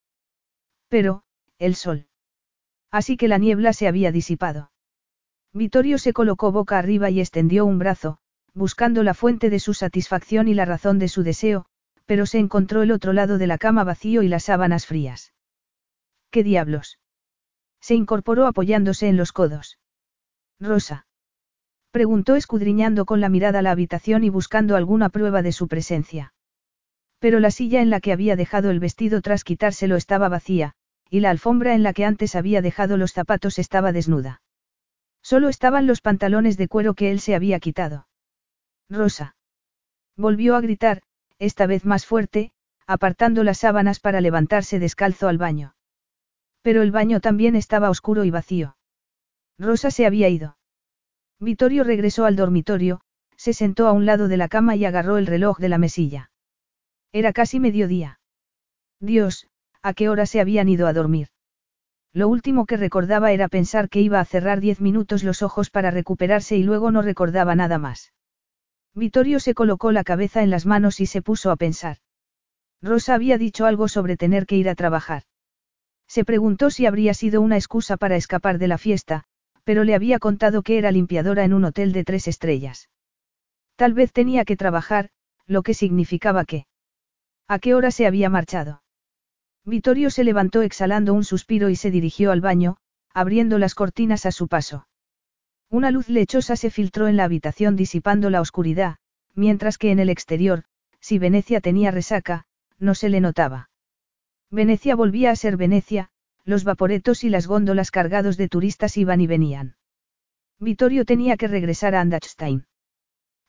Pero, 0.87 1.25
el 1.59 1.75
sol. 1.75 2.07
Así 2.93 3.17
que 3.17 3.27
la 3.27 3.39
niebla 3.39 3.73
se 3.73 3.89
había 3.89 4.13
disipado. 4.13 4.71
Vittorio 5.53 5.99
se 5.99 6.13
colocó 6.13 6.53
boca 6.53 6.79
arriba 6.79 7.11
y 7.11 7.19
extendió 7.19 7.67
un 7.67 7.81
brazo, 7.81 8.21
buscando 8.55 9.03
la 9.03 9.15
fuente 9.15 9.51
de 9.51 9.59
su 9.59 9.75
satisfacción 9.75 10.49
y 10.49 10.55
la 10.55 10.65
razón 10.65 10.99
de 10.99 11.09
su 11.09 11.23
deseo, 11.23 11.67
pero 12.07 12.27
se 12.27 12.39
encontró 12.39 12.83
el 12.83 12.91
otro 12.91 13.13
lado 13.13 13.39
de 13.39 13.47
la 13.47 13.59
cama 13.59 13.85
vacío 13.85 14.23
y 14.23 14.29
las 14.29 14.45
sábanas 14.45 14.87
frías. 14.87 15.33
¿Qué 16.31 16.43
diablos? 16.43 16.99
Se 17.81 17.95
incorporó 17.95 18.47
apoyándose 18.47 19.09
en 19.09 19.17
los 19.17 19.33
codos. 19.33 19.79
Rosa. 20.61 21.07
Preguntó 21.91 22.37
escudriñando 22.37 23.05
con 23.05 23.21
la 23.21 23.29
mirada 23.29 23.61
la 23.61 23.71
habitación 23.71 24.25
y 24.25 24.31
buscando 24.31 24.77
alguna 24.77 25.09
prueba 25.09 25.43
de 25.43 25.53
su 25.53 25.69
presencia. 25.69 26.33
Pero 27.19 27.39
la 27.39 27.51
silla 27.51 27.83
en 27.83 27.91
la 27.91 28.01
que 28.01 28.13
había 28.13 28.37
dejado 28.37 28.71
el 28.71 28.81
vestido 28.81 29.21
tras 29.21 29.45
quitárselo 29.45 29.97
estaba 29.97 30.29
vacía, 30.29 30.75
y 31.11 31.21
la 31.21 31.31
alfombra 31.31 31.75
en 31.75 31.83
la 31.83 31.93
que 31.93 32.05
antes 32.05 32.35
había 32.35 32.63
dejado 32.63 32.97
los 32.97 33.13
zapatos 33.13 33.59
estaba 33.59 33.93
desnuda. 33.93 34.41
Solo 35.23 35.49
estaban 35.49 35.87
los 35.87 36.01
pantalones 36.01 36.57
de 36.57 36.69
cuero 36.69 36.95
que 36.95 37.11
él 37.11 37.21
se 37.21 37.35
había 37.35 37.61
quitado. 37.61 38.07
Rosa. 38.93 39.35
Volvió 40.17 40.55
a 40.55 40.61
gritar, 40.61 41.03
esta 41.39 41.67
vez 41.67 41.85
más 41.85 42.05
fuerte, 42.05 42.53
apartando 42.87 43.43
las 43.43 43.59
sábanas 43.59 44.01
para 44.01 44.21
levantarse 44.21 44.79
descalzo 44.79 45.29
al 45.29 45.39
baño. 45.39 45.75
Pero 46.61 46.83
el 46.83 46.93
baño 46.93 47.21
también 47.21 47.57
estaba 47.57 47.91
oscuro 47.91 48.25
y 48.25 48.31
vacío. 48.31 48.77
Rosa 49.59 49.91
se 49.91 50.07
había 50.07 50.29
ido. 50.29 50.59
Vittorio 51.41 51.85
regresó 51.85 52.27
al 52.27 52.37
dormitorio, 52.37 53.01
se 53.37 53.55
sentó 53.55 53.89
a 53.89 53.93
un 53.93 54.07
lado 54.07 54.29
de 54.29 54.37
la 54.37 54.49
cama 54.49 54.77
y 54.77 54.85
agarró 54.85 55.17
el 55.17 55.27
reloj 55.27 55.59
de 55.59 55.69
la 55.69 55.79
mesilla. 55.79 56.31
Era 57.13 57.33
casi 57.33 57.59
mediodía. 57.59 58.21
Dios, 59.01 59.49
¿a 59.83 59.95
qué 59.95 60.09
hora 60.09 60.27
se 60.27 60.41
habían 60.41 60.69
ido 60.69 60.87
a 60.87 60.93
dormir? 60.93 61.29
Lo 62.13 62.29
último 62.29 62.67
que 62.67 62.77
recordaba 62.77 63.33
era 63.33 63.49
pensar 63.49 63.89
que 63.89 64.01
iba 64.01 64.21
a 64.21 64.25
cerrar 64.25 64.61
diez 64.61 64.81
minutos 64.81 65.25
los 65.25 65.43
ojos 65.43 65.71
para 65.71 65.91
recuperarse 65.91 66.57
y 66.57 66.63
luego 66.63 66.91
no 66.91 67.03
recordaba 67.03 67.55
nada 67.55 67.79
más. 67.79 68.13
Vittorio 68.95 69.41
se 69.41 69.55
colocó 69.55 69.91
la 69.91 70.05
cabeza 70.05 70.43
en 70.43 70.51
las 70.51 70.67
manos 70.67 71.01
y 71.01 71.07
se 71.07 71.23
puso 71.23 71.51
a 71.51 71.57
pensar. 71.57 71.99
Rosa 72.83 73.15
había 73.15 73.39
dicho 73.39 73.65
algo 73.65 73.89
sobre 73.89 74.17
tener 74.17 74.47
que 74.47 74.57
ir 74.57 74.69
a 74.69 74.75
trabajar. 74.75 75.23
Se 76.07 76.25
preguntó 76.25 76.71
si 76.71 76.85
habría 76.85 77.15
sido 77.15 77.41
una 77.41 77.57
excusa 77.57 77.97
para 77.97 78.17
escapar 78.17 78.59
de 78.59 78.69
la 78.69 78.77
fiesta, 78.77 79.25
pero 79.65 79.85
le 79.85 79.95
había 79.95 80.19
contado 80.19 80.63
que 80.63 80.77
era 80.77 80.91
limpiadora 80.91 81.45
en 81.45 81.55
un 81.55 81.65
hotel 81.65 81.93
de 81.93 82.05
tres 82.05 82.29
estrellas. 82.29 82.91
Tal 83.77 83.95
vez 83.95 84.13
tenía 84.13 84.45
que 84.45 84.57
trabajar, 84.57 85.09
lo 85.47 85.63
que 85.63 85.73
significaba 85.73 86.45
que. 86.45 86.67
¿A 87.49 87.59
qué 87.59 87.75
hora 87.75 87.91
se 87.91 88.07
había 88.07 88.29
marchado? 88.29 88.83
Vittorio 89.65 90.11
se 90.11 90.25
levantó 90.25 90.63
exhalando 90.63 91.15
un 91.15 91.25
suspiro 91.25 91.71
y 91.71 91.77
se 91.77 91.91
dirigió 91.91 92.33
al 92.33 92.41
baño, 92.41 92.77
abriendo 93.15 93.59
las 93.59 93.75
cortinas 93.75 94.27
a 94.27 94.33
su 94.33 94.49
paso. 94.49 94.87
Una 95.73 95.91
luz 95.91 96.11
lechosa 96.11 96.55
se 96.55 96.69
filtró 96.69 97.09
en 97.09 97.17
la 97.17 97.25
habitación 97.25 97.77
disipando 97.77 98.29
la 98.29 98.43
oscuridad, 98.43 98.97
mientras 99.35 99.79
que 99.79 99.91
en 99.91 100.01
el 100.01 100.11
exterior, 100.11 100.65
si 101.01 101.19
Venecia 101.19 101.63
tenía 101.63 101.91
resaca, 101.91 102.45
no 102.79 102.95
se 102.95 103.09
le 103.09 103.23
notaba. 103.23 103.71
Venecia 104.51 104.95
volvía 104.95 105.31
a 105.31 105.37
ser 105.37 105.57
Venecia, 105.57 106.11
los 106.45 106.65
vaporetos 106.65 107.25
y 107.25 107.31
las 107.31 107.47
góndolas 107.47 107.91
cargados 107.91 108.37
de 108.37 108.51
turistas 108.51 108.99
iban 108.99 109.23
y 109.23 109.27
venían. 109.27 109.77
Vittorio 110.61 111.07
tenía 111.07 111.39
que 111.39 111.49
regresar 111.49 111.95
a 111.95 112.03
Andachstein. 112.03 112.67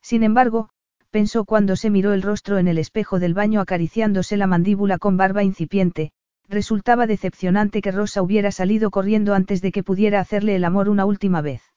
Sin 0.00 0.22
embargo, 0.22 0.70
pensó 1.10 1.44
cuando 1.44 1.76
se 1.76 1.90
miró 1.90 2.14
el 2.14 2.22
rostro 2.22 2.56
en 2.56 2.68
el 2.68 2.78
espejo 2.78 3.18
del 3.18 3.34
baño 3.34 3.60
acariciándose 3.60 4.38
la 4.38 4.46
mandíbula 4.46 4.96
con 4.96 5.18
barba 5.18 5.42
incipiente, 5.44 6.12
resultaba 6.48 7.06
decepcionante 7.06 7.82
que 7.82 7.92
Rosa 7.92 8.22
hubiera 8.22 8.50
salido 8.50 8.90
corriendo 8.90 9.34
antes 9.34 9.60
de 9.60 9.72
que 9.72 9.82
pudiera 9.82 10.20
hacerle 10.20 10.56
el 10.56 10.64
amor 10.64 10.88
una 10.88 11.04
última 11.04 11.42
vez. 11.42 11.73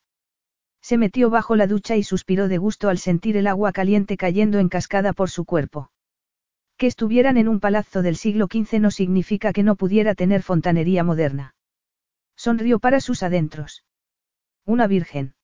Se 0.80 0.96
metió 0.96 1.30
bajo 1.30 1.56
la 1.56 1.66
ducha 1.66 1.96
y 1.96 2.02
suspiró 2.02 2.48
de 2.48 2.58
gusto 2.58 2.88
al 2.88 2.98
sentir 2.98 3.36
el 3.36 3.46
agua 3.46 3.72
caliente 3.72 4.16
cayendo 4.16 4.58
en 4.58 4.68
cascada 4.68 5.12
por 5.12 5.30
su 5.30 5.44
cuerpo. 5.44 5.90
Que 6.76 6.86
estuvieran 6.86 7.36
en 7.36 7.48
un 7.48 7.60
palazzo 7.60 8.02
del 8.02 8.16
siglo 8.16 8.46
XV 8.46 8.80
no 8.80 8.90
significa 8.90 9.52
que 9.52 9.62
no 9.62 9.74
pudiera 9.76 10.14
tener 10.14 10.42
fontanería 10.42 11.02
moderna. 11.02 11.54
Sonrió 12.36 12.78
para 12.78 13.00
sus 13.00 13.22
adentros. 13.22 13.84
Una 14.64 14.86
virgen. 14.86 15.34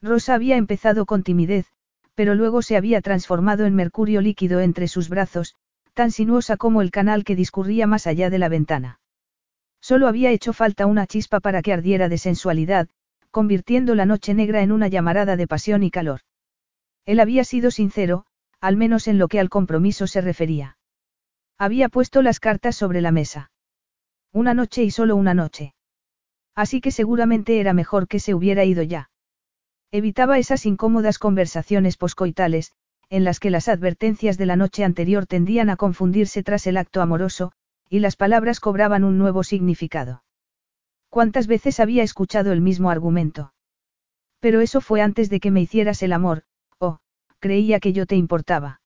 Rosa 0.00 0.34
había 0.34 0.56
empezado 0.56 1.04
con 1.04 1.22
timidez, 1.22 1.66
pero 2.14 2.34
luego 2.34 2.62
se 2.62 2.76
había 2.76 3.00
transformado 3.00 3.66
en 3.66 3.74
mercurio 3.74 4.20
líquido 4.20 4.60
entre 4.60 4.86
sus 4.88 5.08
brazos, 5.08 5.56
tan 5.94 6.10
sinuosa 6.10 6.56
como 6.56 6.82
el 6.82 6.90
canal 6.90 7.24
que 7.24 7.36
discurría 7.36 7.86
más 7.86 8.06
allá 8.06 8.30
de 8.30 8.38
la 8.38 8.48
ventana. 8.48 9.00
Solo 9.80 10.06
había 10.06 10.30
hecho 10.30 10.52
falta 10.52 10.86
una 10.86 11.06
chispa 11.06 11.40
para 11.40 11.60
que 11.62 11.72
ardiera 11.72 12.08
de 12.08 12.18
sensualidad, 12.18 12.88
convirtiendo 13.32 13.96
la 13.96 14.06
noche 14.06 14.34
negra 14.34 14.62
en 14.62 14.70
una 14.70 14.86
llamarada 14.86 15.34
de 15.36 15.48
pasión 15.48 15.82
y 15.82 15.90
calor. 15.90 16.20
Él 17.04 17.18
había 17.18 17.42
sido 17.42 17.72
sincero, 17.72 18.26
al 18.60 18.76
menos 18.76 19.08
en 19.08 19.18
lo 19.18 19.26
que 19.26 19.40
al 19.40 19.48
compromiso 19.48 20.06
se 20.06 20.20
refería. 20.20 20.76
Había 21.58 21.88
puesto 21.88 22.22
las 22.22 22.38
cartas 22.38 22.76
sobre 22.76 23.00
la 23.00 23.10
mesa. 23.10 23.50
Una 24.32 24.54
noche 24.54 24.84
y 24.84 24.90
solo 24.90 25.16
una 25.16 25.34
noche. 25.34 25.74
Así 26.54 26.80
que 26.80 26.92
seguramente 26.92 27.58
era 27.58 27.72
mejor 27.72 28.06
que 28.06 28.20
se 28.20 28.34
hubiera 28.34 28.64
ido 28.64 28.82
ya. 28.82 29.10
Evitaba 29.90 30.38
esas 30.38 30.64
incómodas 30.64 31.18
conversaciones 31.18 31.96
poscoitales, 31.96 32.72
en 33.10 33.24
las 33.24 33.40
que 33.40 33.50
las 33.50 33.68
advertencias 33.68 34.38
de 34.38 34.46
la 34.46 34.56
noche 34.56 34.84
anterior 34.84 35.26
tendían 35.26 35.70
a 35.70 35.76
confundirse 35.76 36.42
tras 36.42 36.66
el 36.66 36.76
acto 36.76 37.02
amoroso, 37.02 37.52
y 37.88 37.98
las 37.98 38.16
palabras 38.16 38.60
cobraban 38.60 39.04
un 39.04 39.18
nuevo 39.18 39.42
significado. 39.42 40.22
¿Cuántas 41.12 41.46
veces 41.46 41.78
había 41.78 42.02
escuchado 42.02 42.52
el 42.52 42.62
mismo 42.62 42.88
argumento? 42.88 43.52
Pero 44.40 44.62
eso 44.62 44.80
fue 44.80 45.02
antes 45.02 45.28
de 45.28 45.40
que 45.40 45.50
me 45.50 45.60
hicieras 45.60 46.02
el 46.02 46.10
amor, 46.10 46.44
oh, 46.78 47.00
creía 47.38 47.80
que 47.80 47.92
yo 47.92 48.06
te 48.06 48.16
importaba. 48.16 48.80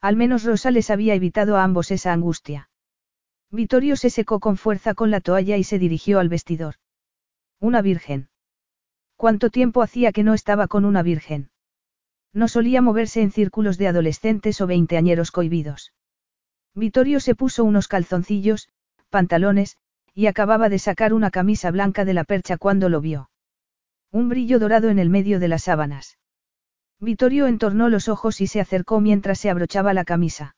Al 0.00 0.16
menos 0.16 0.44
Rosa 0.44 0.70
les 0.70 0.88
había 0.88 1.14
evitado 1.14 1.58
a 1.58 1.62
ambos 1.62 1.90
esa 1.90 2.14
angustia. 2.14 2.70
Vittorio 3.50 3.96
se 3.96 4.08
secó 4.08 4.40
con 4.40 4.56
fuerza 4.56 4.94
con 4.94 5.10
la 5.10 5.20
toalla 5.20 5.58
y 5.58 5.64
se 5.64 5.78
dirigió 5.78 6.20
al 6.20 6.30
vestidor. 6.30 6.76
Una 7.60 7.82
virgen. 7.82 8.30
¿Cuánto 9.16 9.50
tiempo 9.50 9.82
hacía 9.82 10.10
que 10.12 10.22
no 10.22 10.32
estaba 10.32 10.68
con 10.68 10.86
una 10.86 11.02
virgen? 11.02 11.50
No 12.32 12.48
solía 12.48 12.80
moverse 12.80 13.20
en 13.20 13.30
círculos 13.30 13.76
de 13.76 13.88
adolescentes 13.88 14.58
o 14.62 14.66
veinteañeros 14.66 15.30
cohibidos. 15.30 15.92
Vittorio 16.74 17.20
se 17.20 17.34
puso 17.34 17.62
unos 17.62 17.88
calzoncillos, 17.88 18.70
pantalones, 19.10 19.76
y 20.14 20.26
acababa 20.26 20.68
de 20.68 20.78
sacar 20.78 21.14
una 21.14 21.30
camisa 21.30 21.70
blanca 21.70 22.04
de 22.04 22.14
la 22.14 22.24
percha 22.24 22.58
cuando 22.58 22.88
lo 22.88 23.00
vio. 23.00 23.30
Un 24.10 24.28
brillo 24.28 24.58
dorado 24.58 24.90
en 24.90 24.98
el 24.98 25.08
medio 25.08 25.40
de 25.40 25.48
las 25.48 25.64
sábanas. 25.64 26.18
Vittorio 27.00 27.46
entornó 27.46 27.88
los 27.88 28.08
ojos 28.08 28.40
y 28.40 28.46
se 28.46 28.60
acercó 28.60 29.00
mientras 29.00 29.40
se 29.40 29.50
abrochaba 29.50 29.94
la 29.94 30.04
camisa. 30.04 30.54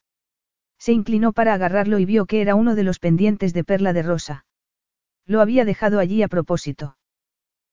Se 0.78 0.93
inclinó 0.93 1.32
para 1.32 1.55
agarrarlo 1.55 1.98
y 1.98 2.05
vio 2.05 2.26
que 2.26 2.43
era 2.43 2.55
uno 2.55 2.74
de 2.74 2.82
los 2.82 2.98
pendientes 2.98 3.55
de 3.55 3.64
perla 3.64 3.93
de 3.93 4.02
rosa. 4.02 4.44
Lo 5.24 5.40
había 5.40 5.64
dejado 5.64 5.98
allí 5.98 6.22
a 6.22 6.28
propósito. 6.28 6.98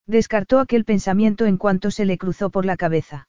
Descartó 0.06 0.60
aquel 0.60 0.86
pensamiento 0.86 1.46
en 1.46 1.58
cuanto 1.58 1.92
se 1.92 2.06
le 2.06 2.18
cruzó 2.18 2.50
por 2.50 2.66
la 2.66 2.78
cabeza. 2.78 3.28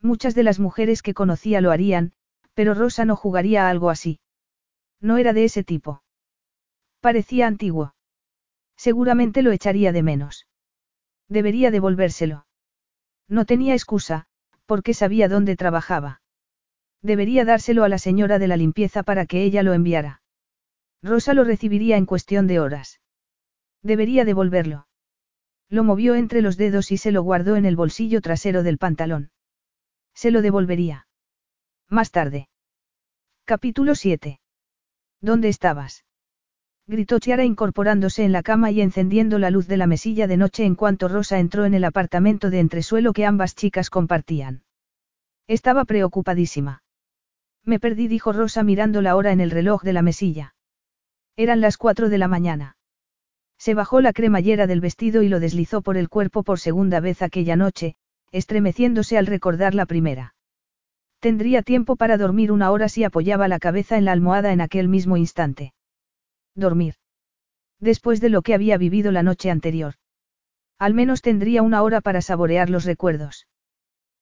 Muchas 0.00 0.34
de 0.34 0.42
las 0.42 0.60
mujeres 0.60 1.02
que 1.02 1.14
conocía 1.14 1.60
lo 1.60 1.70
harían, 1.70 2.12
pero 2.54 2.74
Rosa 2.74 3.04
no 3.04 3.16
jugaría 3.16 3.66
a 3.66 3.70
algo 3.70 3.90
así. 3.90 4.20
No 5.00 5.16
era 5.16 5.32
de 5.32 5.44
ese 5.44 5.64
tipo. 5.64 6.02
Parecía 7.02 7.48
antiguo. 7.48 7.96
Seguramente 8.76 9.42
lo 9.42 9.50
echaría 9.50 9.90
de 9.90 10.04
menos. 10.04 10.46
Debería 11.28 11.72
devolvérselo. 11.72 12.46
No 13.28 13.44
tenía 13.44 13.74
excusa, 13.74 14.26
porque 14.66 14.94
sabía 14.94 15.28
dónde 15.28 15.56
trabajaba. 15.56 16.22
Debería 17.02 17.44
dárselo 17.44 17.82
a 17.82 17.88
la 17.88 17.98
señora 17.98 18.38
de 18.38 18.46
la 18.46 18.56
limpieza 18.56 19.02
para 19.02 19.26
que 19.26 19.42
ella 19.42 19.64
lo 19.64 19.74
enviara. 19.74 20.22
Rosa 21.02 21.34
lo 21.34 21.42
recibiría 21.42 21.96
en 21.96 22.06
cuestión 22.06 22.46
de 22.46 22.60
horas. 22.60 23.00
Debería 23.82 24.24
devolverlo. 24.24 24.86
Lo 25.68 25.82
movió 25.82 26.14
entre 26.14 26.40
los 26.40 26.56
dedos 26.56 26.92
y 26.92 26.98
se 26.98 27.10
lo 27.10 27.24
guardó 27.24 27.56
en 27.56 27.64
el 27.64 27.74
bolsillo 27.74 28.20
trasero 28.20 28.62
del 28.62 28.78
pantalón. 28.78 29.32
Se 30.14 30.30
lo 30.30 30.40
devolvería. 30.40 31.08
Más 31.88 32.12
tarde. 32.12 32.48
Capítulo 33.44 33.96
7. 33.96 34.40
¿Dónde 35.20 35.48
estabas? 35.48 36.04
Gritó 36.86 37.20
Chiara 37.20 37.44
incorporándose 37.44 38.24
en 38.24 38.32
la 38.32 38.42
cama 38.42 38.70
y 38.72 38.80
encendiendo 38.80 39.38
la 39.38 39.50
luz 39.50 39.68
de 39.68 39.76
la 39.76 39.86
mesilla 39.86 40.26
de 40.26 40.36
noche 40.36 40.64
en 40.64 40.74
cuanto 40.74 41.08
Rosa 41.08 41.38
entró 41.38 41.64
en 41.64 41.74
el 41.74 41.84
apartamento 41.84 42.50
de 42.50 42.58
entresuelo 42.58 43.12
que 43.12 43.24
ambas 43.24 43.54
chicas 43.54 43.88
compartían. 43.88 44.62
Estaba 45.46 45.84
preocupadísima. 45.84 46.82
Me 47.64 47.78
perdí, 47.78 48.08
dijo 48.08 48.32
Rosa 48.32 48.64
mirando 48.64 49.00
la 49.00 49.14
hora 49.14 49.30
en 49.30 49.40
el 49.40 49.52
reloj 49.52 49.82
de 49.82 49.92
la 49.92 50.02
mesilla. 50.02 50.54
Eran 51.36 51.60
las 51.60 51.76
cuatro 51.76 52.08
de 52.08 52.18
la 52.18 52.26
mañana. 52.26 52.76
Se 53.58 53.74
bajó 53.74 54.00
la 54.00 54.12
cremallera 54.12 54.66
del 54.66 54.80
vestido 54.80 55.22
y 55.22 55.28
lo 55.28 55.38
deslizó 55.38 55.82
por 55.82 55.96
el 55.96 56.08
cuerpo 56.08 56.42
por 56.42 56.58
segunda 56.58 56.98
vez 56.98 57.22
aquella 57.22 57.54
noche, 57.54 57.94
estremeciéndose 58.32 59.18
al 59.18 59.26
recordar 59.26 59.74
la 59.74 59.86
primera. 59.86 60.34
Tendría 61.20 61.62
tiempo 61.62 61.94
para 61.94 62.16
dormir 62.16 62.50
una 62.50 62.72
hora 62.72 62.88
si 62.88 63.04
apoyaba 63.04 63.46
la 63.46 63.60
cabeza 63.60 63.96
en 63.96 64.04
la 64.04 64.12
almohada 64.12 64.52
en 64.52 64.60
aquel 64.60 64.88
mismo 64.88 65.16
instante. 65.16 65.72
Dormir. 66.54 66.94
Después 67.80 68.20
de 68.20 68.28
lo 68.28 68.42
que 68.42 68.54
había 68.54 68.78
vivido 68.78 69.10
la 69.12 69.22
noche 69.22 69.50
anterior. 69.50 69.94
Al 70.78 70.94
menos 70.94 71.22
tendría 71.22 71.62
una 71.62 71.82
hora 71.82 72.00
para 72.00 72.22
saborear 72.22 72.68
los 72.68 72.84
recuerdos. 72.84 73.46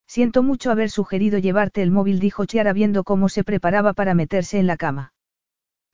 Siento 0.07 0.43
mucho 0.43 0.71
haber 0.71 0.91
sugerido 0.91 1.39
llevarte 1.39 1.83
el 1.83 1.91
móvil, 1.91 2.21
dijo 2.21 2.45
Chiara 2.45 2.73
viendo 2.73 3.05
cómo 3.05 3.29
se 3.29 3.45
preparaba 3.45 3.93
para 3.93 4.15
meterse 4.15 4.59
en 4.59 4.67
la 4.67 4.77
cama. 4.77 5.13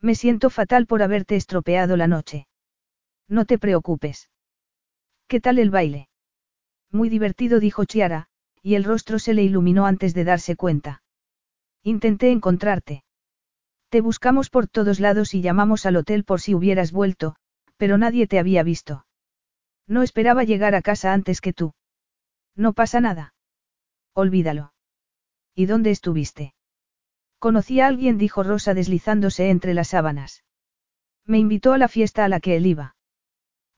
Me 0.01 0.15
siento 0.15 0.51
fatal 0.51 0.87
por 0.87 1.03
haberte 1.03 1.37
estropeado 1.37 1.97
la 1.97 2.07
noche. 2.07 2.47
No 3.29 3.45
te 3.45 3.59
preocupes. 3.59 4.31
¿Qué 5.29 5.41
tal 5.41 5.59
el 5.59 5.71
baile? 5.71 6.09
Muy 6.91 7.09
divertido, 7.09 7.61
dijo 7.61 7.85
Chiara, 7.85 8.29
y 8.63 8.75
el 8.75 8.85
rostro 8.85 9.19
se 9.19 9.35
le 9.35 9.43
iluminó 9.43 9.87
antes 9.87 10.15
de 10.15 10.25
darse 10.25 10.57
cuenta. 10.57 11.03
Intenté 11.83 12.31
encontrarte. 12.31 13.05
Te 13.97 14.03
buscamos 14.03 14.51
por 14.51 14.69
todos 14.69 15.01
lados 15.01 15.33
y 15.33 15.41
llamamos 15.41 15.87
al 15.87 15.97
hotel 15.97 16.25
por 16.25 16.43
si 16.43 16.55
hubieras 16.55 16.93
vuelto, 16.93 17.35
pero 17.79 17.97
nadie 17.97 18.27
te 18.27 18.39
había 18.39 18.63
visto. 18.63 19.07
No 19.87 20.03
esperaba 20.03 20.45
llegar 20.45 20.75
a 20.75 20.83
casa 20.83 21.15
antes 21.15 21.41
que 21.41 21.55
tú. 21.55 21.73
No 22.55 22.75
pasa 22.75 23.01
nada. 23.01 23.33
Olvídalo. 24.13 24.75
¿Y 25.55 25.65
dónde 25.65 25.93
estuviste? 25.93 26.53
Conocí 27.39 27.81
a 27.81 27.87
alguien, 27.87 28.19
dijo 28.19 28.43
Rosa 28.43 28.75
deslizándose 28.75 29.49
entre 29.49 29.73
las 29.73 29.89
sábanas. 29.89 30.45
Me 31.25 31.39
invitó 31.39 31.73
a 31.73 31.79
la 31.79 31.89
fiesta 31.89 32.27
a 32.27 32.29
la 32.29 32.41
que 32.41 32.57
él 32.59 32.67
iba. 32.67 32.97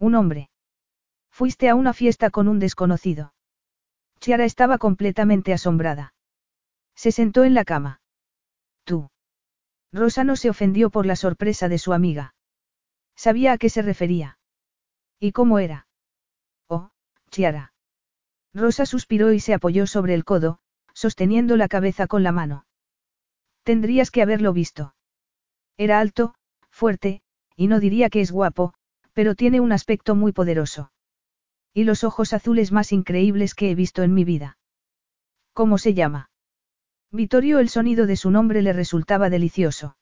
Un 0.01 0.17
hombre. 0.17 0.51
Fuiste 1.31 1.69
a 1.69 1.77
una 1.77 1.93
fiesta 1.93 2.31
con 2.31 2.49
un 2.49 2.59
desconocido. 2.59 3.35
Chiara 4.19 4.47
estaba 4.47 4.79
completamente 4.79 5.53
asombrada. 5.53 6.13
Se 6.97 7.13
sentó 7.13 7.45
en 7.45 7.55
la 7.55 7.65
cama. 7.65 8.01
Rosa 9.93 10.25
no 10.25 10.37
se 10.37 10.51
ofendió 10.51 10.91
por 10.91 11.07
la 11.07 11.17
sorpresa 11.17 11.69
de 11.69 11.79
su 11.79 11.93
amiga. 11.93 12.35
Sabía 13.17 13.53
a 13.53 13.59
qué 13.59 13.71
se 13.71 13.83
refería. 13.83 14.39
¿Y 15.19 15.33
cómo 15.33 15.59
era? 15.59 15.87
Oh, 16.69 16.91
Chiara. 17.31 17.73
Rosa 18.55 18.87
suspiró 18.87 19.33
y 19.33 19.41
se 19.41 19.55
apoyó 19.55 19.87
sobre 19.87 20.15
el 20.15 20.25
codo, 20.25 20.59
sosteniendo 20.93 21.57
la 21.57 21.69
cabeza 21.69 22.07
con 22.07 22.23
la 22.23 22.33
mano. 22.33 22.67
Tendrías 23.63 24.11
que 24.11 24.23
haberlo 24.23 24.53
visto. 24.53 24.95
Era 25.77 26.01
alto, 26.01 26.35
fuerte, 26.71 27.23
y 27.57 27.67
no 27.67 27.81
diría 27.81 28.11
que 28.11 28.21
es 28.21 28.31
guapo, 28.31 28.75
pero 29.13 29.35
tiene 29.35 29.61
un 29.61 29.73
aspecto 29.73 30.15
muy 30.15 30.33
poderoso. 30.33 30.93
Y 31.75 31.85
los 31.85 32.05
ojos 32.05 32.33
azules 32.33 32.73
más 32.73 32.93
increíbles 32.93 33.55
que 33.55 33.71
he 33.71 33.75
visto 33.75 34.03
en 34.03 34.15
mi 34.15 34.25
vida. 34.25 34.59
¿Cómo 35.53 35.79
se 35.79 35.95
llama? 35.95 36.28
Vittorio 37.11 37.59
el 37.59 37.71
sonido 37.71 38.07
de 38.07 38.17
su 38.17 38.31
nombre 38.31 38.61
le 38.61 38.75
resultaba 38.75 39.31
delicioso. 39.31 39.97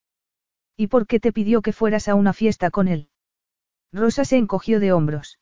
¿Y 0.76 0.88
por 0.88 1.06
qué 1.06 1.20
te 1.20 1.32
pidió 1.32 1.62
que 1.62 1.72
fueras 1.72 2.08
a 2.08 2.16
una 2.16 2.32
fiesta 2.32 2.70
con 2.70 2.88
él? 2.88 3.08
Rosa 3.92 4.24
se 4.24 4.36
encogió 4.36 4.80
de 4.80 4.92
hombros. 4.92 5.38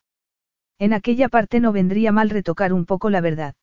En 0.78 0.92
aquella 0.92 1.30
parte 1.30 1.60
no 1.60 1.72
vendría 1.72 2.12
mal 2.12 2.28
retocar 2.28 2.74
un 2.74 2.84
poco 2.84 3.08
la 3.08 3.22
verdad. 3.22 3.54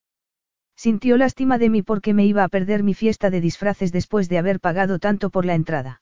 Sintió 0.76 1.16
lástima 1.16 1.60
de 1.60 1.70
mí 1.70 1.84
porque 1.84 2.16
me 2.16 2.26
iba 2.26 2.44
a 2.44 2.48
perder 2.48 2.82
mi 2.82 2.96
fiesta 2.96 3.30
de 3.30 3.40
disfraces 3.40 3.92
después 3.92 4.30
de 4.30 4.40
haber 4.40 4.60
pagado 4.60 4.98
tanto 4.98 5.30
por 5.30 5.46
la 5.46 5.54
entrada. 5.54 6.02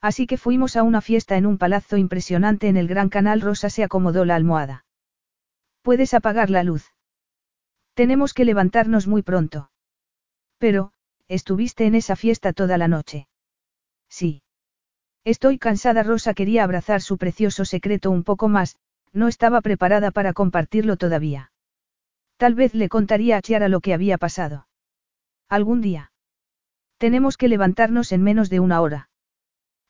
Así 0.00 0.26
que 0.26 0.38
fuimos 0.38 0.76
a 0.76 0.82
una 0.82 1.02
fiesta 1.02 1.36
en 1.36 1.44
un 1.44 1.58
palazzo 1.58 1.98
impresionante 1.98 2.68
en 2.68 2.78
el 2.78 2.88
Gran 2.88 3.10
Canal 3.10 3.42
Rosa 3.42 3.68
se 3.68 3.84
acomodó 3.84 4.24
la 4.24 4.36
almohada. 4.36 4.86
Puedes 5.82 6.14
apagar 6.14 6.48
la 6.48 6.62
luz. 6.62 6.94
Tenemos 7.92 8.32
que 8.32 8.46
levantarnos 8.46 9.06
muy 9.06 9.20
pronto. 9.20 9.70
Pero, 10.56 10.92
estuviste 11.30 11.86
en 11.86 11.94
esa 11.94 12.16
fiesta 12.16 12.52
toda 12.52 12.76
la 12.76 12.88
noche. 12.88 13.28
Sí. 14.08 14.42
Estoy 15.24 15.58
cansada. 15.58 16.02
Rosa 16.02 16.34
quería 16.34 16.64
abrazar 16.64 17.00
su 17.02 17.18
precioso 17.18 17.64
secreto 17.64 18.10
un 18.10 18.24
poco 18.24 18.48
más, 18.48 18.76
no 19.12 19.28
estaba 19.28 19.60
preparada 19.60 20.10
para 20.10 20.32
compartirlo 20.32 20.96
todavía. 20.96 21.52
Tal 22.36 22.54
vez 22.54 22.74
le 22.74 22.88
contaría 22.88 23.36
a 23.36 23.42
Chiara 23.42 23.68
lo 23.68 23.80
que 23.80 23.94
había 23.94 24.18
pasado. 24.18 24.66
Algún 25.48 25.80
día. 25.80 26.10
Tenemos 26.98 27.36
que 27.36 27.48
levantarnos 27.48 28.10
en 28.10 28.22
menos 28.22 28.50
de 28.50 28.58
una 28.58 28.80
hora. 28.80 29.08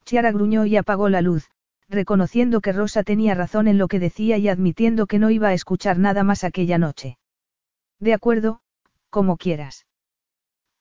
Chiara 0.05 0.33
gruñó 0.33 0.67
y 0.67 0.77
apagó 0.77 1.09
la 1.09 1.23
luz, 1.23 1.49
reconociendo 1.89 2.61
que 2.61 2.73
Rosa 2.73 3.03
tenía 3.03 3.35
razón 3.35 3.67
en 3.67 3.79
lo 3.79 3.89
que 3.89 3.99
decía 3.99 4.37
y 4.37 4.49
admitiendo 4.49 5.07
que 5.07 5.19
no 5.19 5.31
iba 5.31 5.49
a 5.49 5.55
escuchar 5.55 5.99
nada 5.99 6.23
más 6.23 6.45
aquella 6.45 6.77
noche. 6.77 7.19
De 7.99 8.13
acuerdo, 8.13 8.61
como 9.09 9.39
quieras. 9.39 9.87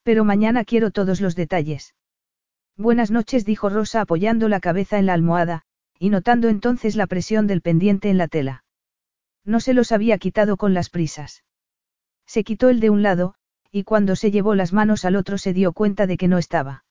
Pero 0.03 0.23
mañana 0.23 0.65
quiero 0.65 0.91
todos 0.91 1.21
los 1.21 1.35
detalles. 1.35 1.95
Buenas 2.77 3.11
noches, 3.11 3.45
dijo 3.45 3.69
Rosa 3.69 4.01
apoyando 4.01 4.47
la 4.47 4.59
cabeza 4.59 4.99
en 4.99 5.05
la 5.05 5.13
almohada, 5.13 5.63
y 5.99 6.09
notando 6.09 6.47
entonces 6.47 6.95
la 6.95 7.07
presión 7.07 7.45
del 7.45 7.61
pendiente 7.61 8.09
en 8.09 8.17
la 8.17 8.27
tela. 8.27 8.63
No 9.43 9.59
se 9.59 9.73
los 9.73 9.91
había 9.91 10.17
quitado 10.17 10.55
con 10.55 10.73
las 10.73 10.89
prisas. 10.89 11.43
Se 12.25 12.43
quitó 12.43 12.69
el 12.69 12.79
de 12.79 12.89
un 12.89 13.01
lado, 13.01 13.35
y 13.71 13.83
cuando 13.83 14.15
se 14.15 14.31
llevó 14.31 14.55
las 14.55 14.73
manos 14.73 15.05
al 15.05 15.15
otro 15.15 15.37
se 15.37 15.53
dio 15.53 15.73
cuenta 15.73 16.07
de 16.07 16.17
que 16.17 16.27
no 16.27 16.37
estaba. 16.37 16.85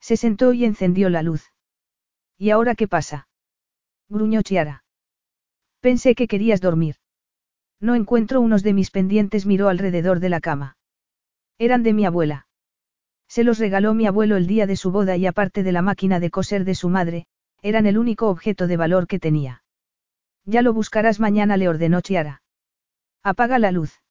Se 0.00 0.16
sentó 0.16 0.52
y 0.52 0.64
encendió 0.64 1.08
la 1.10 1.22
luz. 1.22 1.52
¿Y 2.36 2.50
ahora 2.50 2.74
qué 2.74 2.88
pasa? 2.88 3.28
gruñó 4.08 4.42
Chiara. 4.42 4.84
Pensé 5.80 6.14
que 6.14 6.28
querías 6.28 6.60
dormir. 6.60 6.96
No 7.80 7.94
encuentro 7.94 8.40
unos 8.40 8.62
de 8.62 8.72
mis 8.72 8.90
pendientes, 8.90 9.46
miró 9.46 9.68
alrededor 9.68 10.20
de 10.20 10.28
la 10.28 10.40
cama. 10.40 10.76
Eran 11.58 11.82
de 11.82 11.92
mi 11.92 12.04
abuela. 12.04 12.46
Se 13.28 13.44
los 13.44 13.58
regaló 13.58 13.94
mi 13.94 14.06
abuelo 14.06 14.36
el 14.36 14.46
día 14.46 14.66
de 14.66 14.76
su 14.76 14.90
boda 14.90 15.16
y 15.16 15.26
aparte 15.26 15.62
de 15.62 15.72
la 15.72 15.82
máquina 15.82 16.20
de 16.20 16.30
coser 16.30 16.64
de 16.64 16.74
su 16.74 16.88
madre, 16.88 17.26
eran 17.62 17.86
el 17.86 17.98
único 17.98 18.28
objeto 18.28 18.66
de 18.66 18.76
valor 18.76 19.06
que 19.06 19.18
tenía. 19.18 19.64
Ya 20.44 20.62
lo 20.62 20.72
buscarás 20.72 21.20
mañana, 21.20 21.56
le 21.56 21.68
ordenó 21.68 22.00
Chiara. 22.00 22.42
Apaga 23.22 23.58
la 23.58 23.72
luz. 23.72 24.02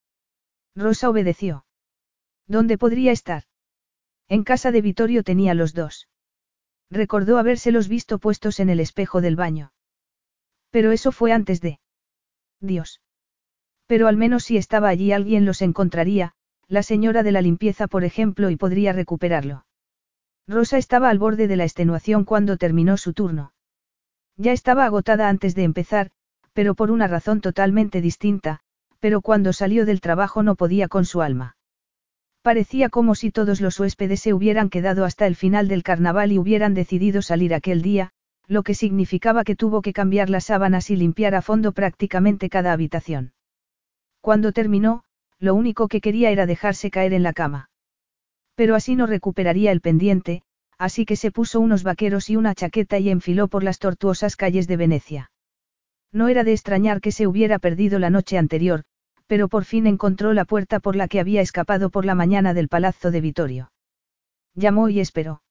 Rosa 0.76 1.10
obedeció. 1.10 1.66
¿Dónde 2.48 2.78
podría 2.78 3.12
estar? 3.12 3.44
En 4.28 4.44
casa 4.44 4.72
de 4.72 4.82
Vittorio 4.82 5.24
tenía 5.24 5.54
los 5.54 5.74
dos. 5.74 6.10
Recordó 6.90 7.38
habérselos 7.38 7.88
visto 7.88 8.20
puestos 8.20 8.60
en 8.60 8.70
el 8.70 8.80
espejo 8.80 9.22
del 9.22 9.36
baño. 9.36 9.72
Pero 10.72 10.92
eso 10.92 11.12
fue 11.12 11.32
antes 11.32 11.62
de. 11.62 11.80
Dios. 12.60 13.02
Pero 13.86 14.08
al 14.08 14.18
menos 14.18 14.46
si 14.46 14.58
estaba 14.58 14.90
allí 14.90 15.12
alguien 15.12 15.46
los 15.46 15.62
encontraría, 15.62 16.34
la 16.68 16.84
señora 16.84 17.24
de 17.24 17.32
la 17.32 17.42
limpieza 17.42 17.88
por 17.88 18.04
ejemplo 18.04 18.50
y 18.50 18.56
podría 18.56 18.94
recuperarlo. 18.94 19.66
Rosa 20.48 20.78
estaba 20.78 21.10
al 21.10 21.20
borde 21.20 21.48
de 21.48 21.56
la 21.56 21.64
extenuación 21.64 22.26
cuando 22.26 22.58
terminó 22.58 22.98
su 22.98 23.14
turno. 23.14 23.54
Ya 24.36 24.52
estaba 24.52 24.86
agotada 24.86 25.30
antes 25.30 25.56
de 25.56 25.64
empezar, 25.64 26.12
pero 26.54 26.76
por 26.76 26.92
una 26.92 27.08
razón 27.08 27.42
totalmente 27.42 28.02
distinta, 28.02 28.60
pero 29.00 29.22
cuando 29.22 29.54
salió 29.54 29.86
del 29.86 30.02
trabajo 30.02 30.44
no 30.44 30.56
podía 30.56 30.88
con 30.88 31.06
su 31.06 31.22
alma. 31.22 31.58
Parecía 32.42 32.90
como 32.90 33.16
si 33.16 33.32
todos 33.32 33.62
los 33.62 33.80
huéspedes 33.80 34.20
se 34.20 34.34
hubieran 34.34 34.70
quedado 34.70 35.06
hasta 35.06 35.28
el 35.28 35.36
final 35.36 35.68
del 35.68 35.84
carnaval 35.84 36.32
y 36.32 36.40
hubieran 36.40 36.74
decidido 36.74 37.22
salir 37.22 37.54
aquel 37.54 37.82
día, 37.82 38.12
lo 38.48 38.64
que 38.64 38.76
significaba 38.76 39.46
que 39.46 39.56
tuvo 39.56 39.82
que 39.82 39.94
cambiar 39.94 40.30
las 40.30 40.46
sábanas 40.46 40.90
y 40.90 40.98
limpiar 40.98 41.36
a 41.36 41.42
fondo 41.42 41.72
prácticamente 41.72 42.50
cada 42.50 42.74
habitación. 42.74 43.34
Cuando 44.20 44.52
terminó, 44.52 45.03
lo 45.44 45.56
único 45.56 45.90
que 45.90 46.00
quería 46.00 46.32
era 46.32 46.46
dejarse 46.46 46.90
caer 46.90 47.12
en 47.12 47.22
la 47.22 47.34
cama. 47.34 47.70
Pero 48.56 48.76
así 48.76 48.96
no 48.96 49.08
recuperaría 49.08 49.74
el 49.74 49.82
pendiente, 49.82 50.42
así 50.78 51.06
que 51.06 51.18
se 51.18 51.32
puso 51.32 51.60
unos 51.60 51.84
vaqueros 51.84 52.30
y 52.30 52.38
una 52.38 52.56
chaqueta 52.56 52.98
y 52.98 53.10
enfiló 53.10 53.50
por 53.50 53.62
las 53.62 53.78
tortuosas 53.78 54.38
calles 54.38 54.68
de 54.68 54.78
Venecia. 54.78 55.32
No 56.14 56.30
era 56.30 56.46
de 56.46 56.54
extrañar 56.54 57.02
que 57.02 57.12
se 57.12 57.28
hubiera 57.28 57.60
perdido 57.60 58.00
la 58.00 58.10
noche 58.10 58.38
anterior, 58.38 58.84
pero 59.28 59.50
por 59.50 59.66
fin 59.66 59.86
encontró 59.86 60.32
la 60.32 60.46
puerta 60.46 60.80
por 60.80 60.96
la 60.96 61.10
que 61.10 61.20
había 61.20 61.42
escapado 61.42 61.90
por 61.90 62.06
la 62.06 62.16
mañana 62.16 62.54
del 62.54 62.70
palazzo 62.70 63.12
de 63.12 63.20
Vitorio. 63.20 63.72
Llamó 64.56 64.88
y 64.88 65.02
esperó. 65.02 65.44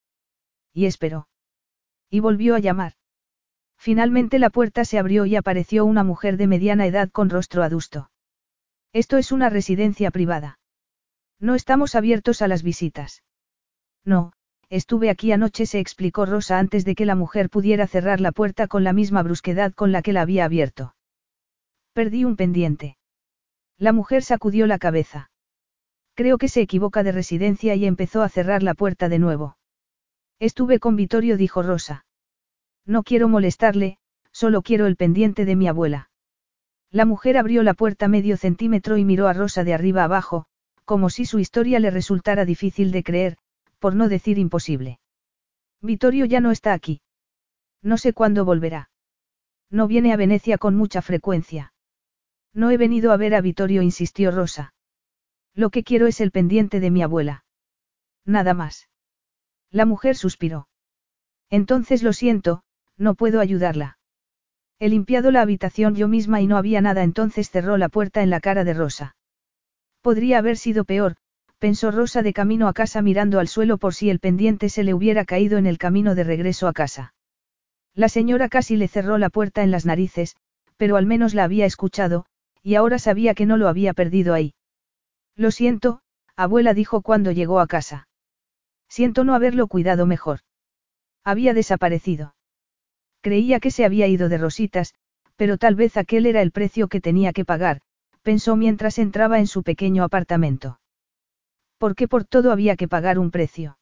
Y 0.73 0.87
esperó. 0.87 1.29
Y 2.09 2.21
volvió 2.21 2.55
a 2.55 2.61
llamar. 2.61 2.95
Finalmente 3.77 4.39
la 4.39 4.49
puerta 4.49 4.87
se 4.87 4.99
abrió 4.99 5.27
y 5.27 5.37
apareció 5.37 5.85
una 5.85 6.03
mujer 6.03 6.39
de 6.39 6.47
mediana 6.47 6.87
edad 6.87 7.11
con 7.11 7.29
rostro 7.29 7.63
adusto. 7.63 8.12
Esto 8.93 9.17
es 9.17 9.33
una 9.33 9.49
residencia 9.49 10.11
privada. 10.11 10.59
No 11.41 11.55
estamos 11.55 11.95
abiertos 11.95 12.43
a 12.43 12.49
las 12.49 12.63
visitas. 12.63 13.23
No, 14.05 14.33
estuve 14.69 15.09
aquí 15.09 15.33
anoche, 15.33 15.67
se 15.67 15.81
explicó 15.81 16.27
Rosa 16.27 16.59
antes 16.59 16.85
de 16.85 16.95
que 16.95 17.07
la 17.07 17.15
mujer 17.15 17.49
pudiera 17.49 17.87
cerrar 17.87 18.21
la 18.21 18.33
puerta 18.33 18.69
con 18.69 18.85
la 18.85 18.93
misma 18.93 19.23
brusquedad 19.23 19.73
con 19.73 19.93
la 19.93 20.03
que 20.03 20.13
la 20.13 20.21
había 20.21 20.45
abierto. 20.45 20.95
Perdí 21.95 22.25
un 22.25 22.37
pendiente. 22.37 22.97
La 23.79 23.93
mujer 23.93 24.23
sacudió 24.23 24.67
la 24.67 24.79
cabeza. 24.79 25.31
Creo 26.15 26.37
que 26.39 26.49
se 26.49 26.61
equivoca 26.61 27.03
de 27.03 27.13
residencia 27.13 27.75
y 27.75 27.87
empezó 27.87 28.23
a 28.23 28.29
cerrar 28.29 28.63
la 28.63 28.75
puerta 28.75 29.09
de 29.09 29.19
nuevo. 29.19 29.57
Estuve 30.39 30.79
con 30.79 30.97
Vitorio, 30.97 31.37
dijo 31.37 31.63
Rosa. 31.63 32.05
No 32.85 33.03
quiero 33.03 33.29
molestarle, 33.29 33.99
solo 34.33 34.63
quiero 34.63 34.87
el 34.87 34.97
pendiente 34.97 35.45
de 35.45 35.57
mi 35.57 35.69
abuela. 35.69 36.12
La 36.93 37.07
mujer 37.07 37.39
abrió 37.39 37.63
la 37.63 37.73
puerta 37.73 38.07
medio 38.07 38.37
centímetro 38.37 38.99
y 38.99 39.05
miró 39.07 39.27
a 39.27 39.33
Rosa 39.33 39.65
de 39.65 39.73
arriba 39.73 40.05
abajo, 40.05 40.45
como 40.85 41.09
si 41.09 41.25
su 41.25 41.39
historia 41.39 41.81
le 41.81 41.91
resultara 41.91 42.45
difícil 42.45 42.93
de 42.93 43.03
creer, 43.03 43.39
por 43.79 43.95
no 43.95 44.11
decir 44.11 44.39
imposible. 44.39 45.01
Vitorio 45.81 46.27
ya 46.27 46.41
no 46.41 46.51
está 46.51 46.75
aquí. 46.75 47.01
No 47.83 47.97
sé 47.97 48.13
cuándo 48.13 48.45
volverá. 48.45 48.91
No 49.71 49.87
viene 49.89 50.13
a 50.13 50.17
Venecia 50.17 50.59
con 50.59 50.77
mucha 50.77 51.01
frecuencia. 51.01 51.73
No 52.53 52.71
he 52.71 52.77
venido 52.77 53.11
a 53.11 53.17
ver 53.17 53.35
a 53.35 53.41
Vitorio, 53.41 53.81
insistió 53.81 54.31
Rosa. 54.31 54.75
Lo 55.55 55.71
que 55.71 55.85
quiero 55.85 56.07
es 56.07 56.21
el 56.21 56.31
pendiente 56.31 56.79
de 56.79 56.91
mi 56.91 57.03
abuela. 57.03 57.45
Nada 58.27 58.53
más. 58.53 58.91
La 59.71 59.87
mujer 59.87 60.15
suspiró. 60.17 60.69
Entonces 61.49 62.03
lo 62.03 62.13
siento, 62.13 62.65
no 62.99 63.15
puedo 63.15 63.41
ayudarla. 63.41 63.99
He 64.83 64.89
limpiado 64.89 65.31
la 65.31 65.43
habitación 65.43 65.95
yo 65.95 66.09
misma 66.09 66.41
y 66.41 66.49
no 66.49 66.57
había 66.57 66.81
nada, 66.81 67.05
entonces 67.05 67.51
cerró 67.51 67.77
la 67.77 67.89
puerta 67.89 68.21
en 68.21 68.31
la 68.31 68.41
cara 68.41 68.65
de 68.65 68.75
Rosa. 68.75 69.15
Podría 70.01 70.39
haber 70.39 70.57
sido 70.57 70.85
peor, 70.85 71.15
pensó 71.61 71.93
Rosa 71.93 72.23
de 72.23 72.33
camino 72.33 72.67
a 72.67 72.73
casa 72.73 73.01
mirando 73.01 73.39
al 73.39 73.47
suelo 73.47 73.79
por 73.79 73.95
si 73.95 74.11
el 74.11 74.19
pendiente 74.19 74.69
se 74.69 74.83
le 74.83 74.93
hubiera 74.93 75.25
caído 75.25 75.57
en 75.57 75.67
el 75.67 75.79
camino 75.79 76.17
de 76.17 76.25
regreso 76.25 76.67
a 76.67 76.73
casa. 76.73 77.15
La 77.95 78.09
señora 78.09 78.49
casi 78.49 78.75
le 78.75 78.89
cerró 78.89 79.19
la 79.19 79.31
puerta 79.31 79.63
en 79.63 79.71
las 79.71 79.87
narices, 79.87 80.35
pero 80.77 80.97
al 80.97 81.07
menos 81.07 81.33
la 81.33 81.45
había 81.45 81.65
escuchado, 81.65 82.27
y 82.61 82.75
ahora 82.75 82.99
sabía 82.99 83.35
que 83.35 83.47
no 83.47 83.57
lo 83.59 83.69
había 83.69 83.93
perdido 83.93 84.35
ahí. 84.35 84.53
Lo 85.37 85.53
siento, 85.53 86.01
abuela 86.35 86.75
dijo 86.75 87.03
cuando 87.03 87.31
llegó 87.31 87.61
a 87.61 87.69
casa. 87.69 88.09
Siento 88.89 89.23
no 89.23 89.37
haberlo 89.37 89.69
cuidado 89.69 90.07
mejor. 90.07 90.41
Había 91.23 91.55
desaparecido. 91.55 92.35
Creía 93.23 93.61
que 93.61 93.71
se 93.71 93.85
había 93.85 94.09
ido 94.09 94.29
de 94.29 94.37
rositas, 94.37 94.95
pero 95.37 95.57
tal 95.57 95.77
vez 95.77 95.97
aquel 95.97 96.27
era 96.27 96.43
el 96.43 96.51
precio 96.51 96.89
que 96.89 97.01
tenía 97.01 97.33
que 97.33 97.45
pagar, 97.45 97.81
pensó 98.23 98.57
mientras 98.57 98.99
entraba 98.99 99.39
en 99.39 99.47
su 99.47 99.63
pequeño 99.63 100.03
apartamento. 100.03 100.81
Porque 101.79 102.09
por 102.09 102.25
todo 102.25 102.53
había 102.53 102.77
que 102.77 102.89
pagar 102.89 103.19
un 103.19 103.31
precio. 103.31 103.79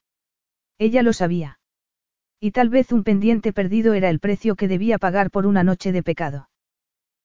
Ella 0.79 1.03
lo 1.03 1.12
sabía. 1.12 1.59
Y 2.39 2.53
tal 2.53 2.69
vez 2.69 2.93
un 2.93 3.03
pendiente 3.03 3.53
perdido 3.53 3.95
era 3.95 4.09
el 4.09 4.21
precio 4.21 4.57
que 4.57 4.69
debía 4.69 4.99
pagar 4.99 5.31
por 5.31 5.47
una 5.47 5.65
noche 5.65 5.93
de 5.93 6.03
pecado. 6.03 6.49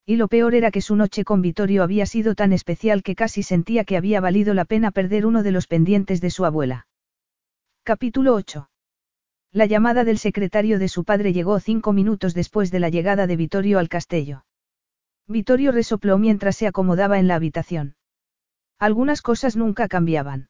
Y 0.06 0.18
lo 0.18 0.28
peor 0.28 0.54
era 0.56 0.72
que 0.72 0.82
su 0.82 0.96
noche 0.96 1.24
con 1.24 1.42
Vitorio 1.42 1.84
había 1.84 2.06
sido 2.06 2.36
tan 2.36 2.54
especial 2.54 3.04
que 3.04 3.16
casi 3.16 3.44
sentía 3.44 3.86
que 3.86 3.98
había 3.98 4.22
valido 4.22 4.54
la 4.54 4.66
pena 4.66 4.92
perder 4.92 5.26
uno 5.26 5.44
de 5.44 5.52
los 5.52 5.68
pendientes 5.68 6.22
de 6.22 6.30
su 6.30 6.46
abuela. 6.46 6.88
Capítulo 7.84 8.36
8. 8.36 8.70
La 9.56 9.68
llamada 9.68 10.04
del 10.04 10.18
secretario 10.18 10.80
de 10.80 10.90
su 10.90 11.06
padre 11.06 11.32
llegó 11.32 11.58
cinco 11.62 11.94
minutos 11.94 12.34
después 12.34 12.72
de 12.72 12.82
la 12.82 12.90
llegada 12.90 13.26
de 13.26 13.38
Vittorio 13.38 13.80
al 13.80 13.88
castillo. 13.88 14.44
Vittorio 15.30 15.72
resopló 15.72 16.18
mientras 16.18 16.58
se 16.58 16.68
acomodaba 16.68 17.20
en 17.20 17.30
la 17.30 17.36
habitación. 17.36 17.96
Algunas 18.80 19.22
cosas 19.22 19.56
nunca 19.56 19.88
cambiaban. 19.88 20.50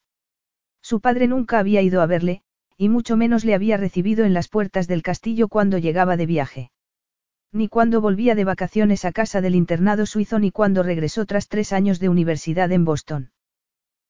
Su 0.81 1.01
padre 1.01 1.27
nunca 1.27 1.59
había 1.59 1.83
ido 1.83 2.01
a 2.01 2.07
verle, 2.07 2.41
y 2.77 2.89
mucho 2.89 3.15
menos 3.15 3.45
le 3.45 3.53
había 3.53 3.77
recibido 3.77 4.25
en 4.25 4.33
las 4.33 4.47
puertas 4.47 4.87
del 4.87 5.03
castillo 5.03 5.49
cuando 5.49 5.77
llegaba 5.77 6.17
de 6.17 6.25
viaje. 6.25 6.71
Ni 7.51 7.67
cuando 7.67 8.01
volvía 8.01 8.33
de 8.33 8.43
vacaciones 8.43 9.05
a 9.05 9.11
casa 9.11 9.39
del 9.39 9.53
internado 9.53 10.07
suizo 10.07 10.39
ni 10.39 10.49
cuando 10.49 10.81
regresó 10.81 11.27
tras 11.27 11.47
tres 11.47 11.73
años 11.73 11.99
de 11.99 12.09
universidad 12.09 12.71
en 12.71 12.85
Boston. 12.85 13.29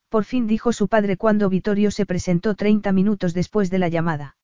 Por 0.07 0.23
fin 0.23 0.47
dijo 0.47 0.71
su 0.71 0.87
padre 0.87 1.17
cuando 1.17 1.49
Vittorio 1.49 1.91
se 1.91 2.05
presentó 2.05 2.55
30 2.55 2.93
minutos 2.93 3.33
después 3.33 3.69
de 3.69 3.79
la 3.79 3.89
llamada. 3.89 4.34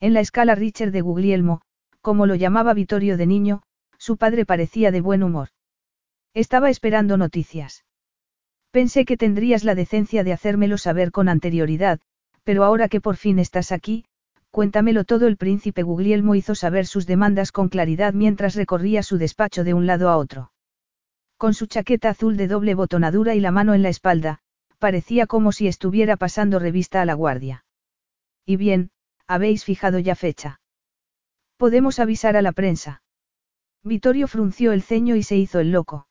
En 0.00 0.14
la 0.14 0.20
escala 0.20 0.54
Richard 0.54 0.92
de 0.92 1.00
Guglielmo, 1.00 1.60
como 2.00 2.26
lo 2.26 2.36
llamaba 2.36 2.72
Vittorio 2.72 3.16
de 3.16 3.26
niño, 3.26 3.62
su 3.98 4.16
padre 4.16 4.46
parecía 4.46 4.92
de 4.92 5.00
buen 5.00 5.24
humor. 5.24 5.48
Estaba 6.34 6.70
esperando 6.70 7.16
noticias. 7.16 7.84
Pensé 8.70 9.04
que 9.04 9.16
tendrías 9.16 9.64
la 9.64 9.74
decencia 9.74 10.22
de 10.22 10.32
hacérmelo 10.32 10.78
saber 10.78 11.10
con 11.10 11.28
anterioridad, 11.28 12.00
pero 12.44 12.64
ahora 12.64 12.88
que 12.88 13.00
por 13.00 13.16
fin 13.16 13.38
estás 13.38 13.72
aquí, 13.72 14.04
cuéntamelo 14.50 15.04
todo. 15.04 15.26
El 15.26 15.36
príncipe 15.36 15.82
Guglielmo 15.82 16.36
hizo 16.36 16.54
saber 16.54 16.86
sus 16.86 17.06
demandas 17.06 17.50
con 17.50 17.68
claridad 17.68 18.14
mientras 18.14 18.54
recorría 18.54 19.02
su 19.02 19.18
despacho 19.18 19.64
de 19.64 19.74
un 19.74 19.86
lado 19.86 20.10
a 20.10 20.16
otro. 20.16 20.52
Con 21.38 21.54
su 21.54 21.66
chaqueta 21.66 22.10
azul 22.10 22.36
de 22.36 22.46
doble 22.46 22.74
botonadura 22.74 23.34
y 23.34 23.40
la 23.40 23.50
mano 23.50 23.74
en 23.74 23.82
la 23.82 23.88
espalda, 23.88 24.38
parecía 24.78 25.26
como 25.26 25.50
si 25.50 25.66
estuviera 25.66 26.16
pasando 26.16 26.58
revista 26.58 27.02
a 27.02 27.04
la 27.04 27.14
guardia. 27.14 27.64
Y 28.46 28.56
bien, 28.56 28.90
habéis 29.28 29.64
fijado 29.64 29.98
ya 29.98 30.16
fecha. 30.16 30.60
Podemos 31.56 32.00
avisar 32.00 32.36
a 32.36 32.42
la 32.42 32.52
prensa. 32.52 33.02
Vittorio 33.84 34.26
frunció 34.26 34.72
el 34.72 34.82
ceño 34.82 35.14
y 35.14 35.22
se 35.22 35.36
hizo 35.36 35.60
el 35.60 35.70
loco. 35.70 36.08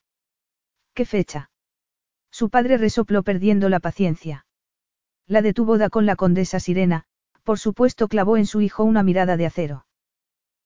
¿Qué 0.94 1.06
fecha? 1.06 1.52
Su 2.32 2.50
padre 2.50 2.78
resopló 2.78 3.24
perdiendo 3.24 3.70
la 3.70 3.80
paciencia. 3.80 4.46
La 5.26 5.42
de 5.42 5.54
tu 5.54 5.66
boda 5.66 5.90
con 5.90 6.06
la 6.06 6.16
condesa 6.16 6.60
Sirena, 6.60 7.06
por 7.44 7.60
supuesto 7.60 8.08
clavó 8.08 8.38
en 8.38 8.46
su 8.46 8.62
hijo 8.62 8.84
una 8.84 9.04
mirada 9.04 9.36
de 9.36 9.46
acero. 9.46 9.86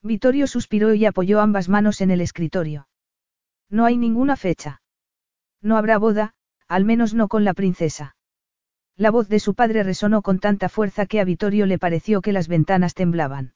Vittorio 0.04 0.48
suspiró 0.48 0.94
y 0.94 1.06
apoyó 1.06 1.40
ambas 1.42 1.70
manos 1.70 2.02
en 2.02 2.12
el 2.12 2.22
escritorio. 2.22 2.88
No 3.70 3.86
hay 3.86 3.98
ninguna 3.98 4.36
fecha. 4.36 4.82
No 5.62 5.78
habrá 5.78 5.98
boda, 5.98 6.34
al 6.68 6.86
menos 6.86 7.14
no 7.14 7.28
con 7.28 7.44
la 7.44 7.54
princesa. 7.54 8.16
La 9.02 9.10
voz 9.10 9.28
de 9.30 9.40
su 9.40 9.56
padre 9.56 9.82
resonó 9.82 10.22
con 10.22 10.38
tanta 10.38 10.70
fuerza 10.70 11.08
que 11.08 11.20
a 11.20 11.24
Vittorio 11.24 11.66
le 11.66 11.80
pareció 11.80 12.22
que 12.22 12.32
las 12.32 12.48
ventanas 12.48 12.94
temblaban. 12.94 13.56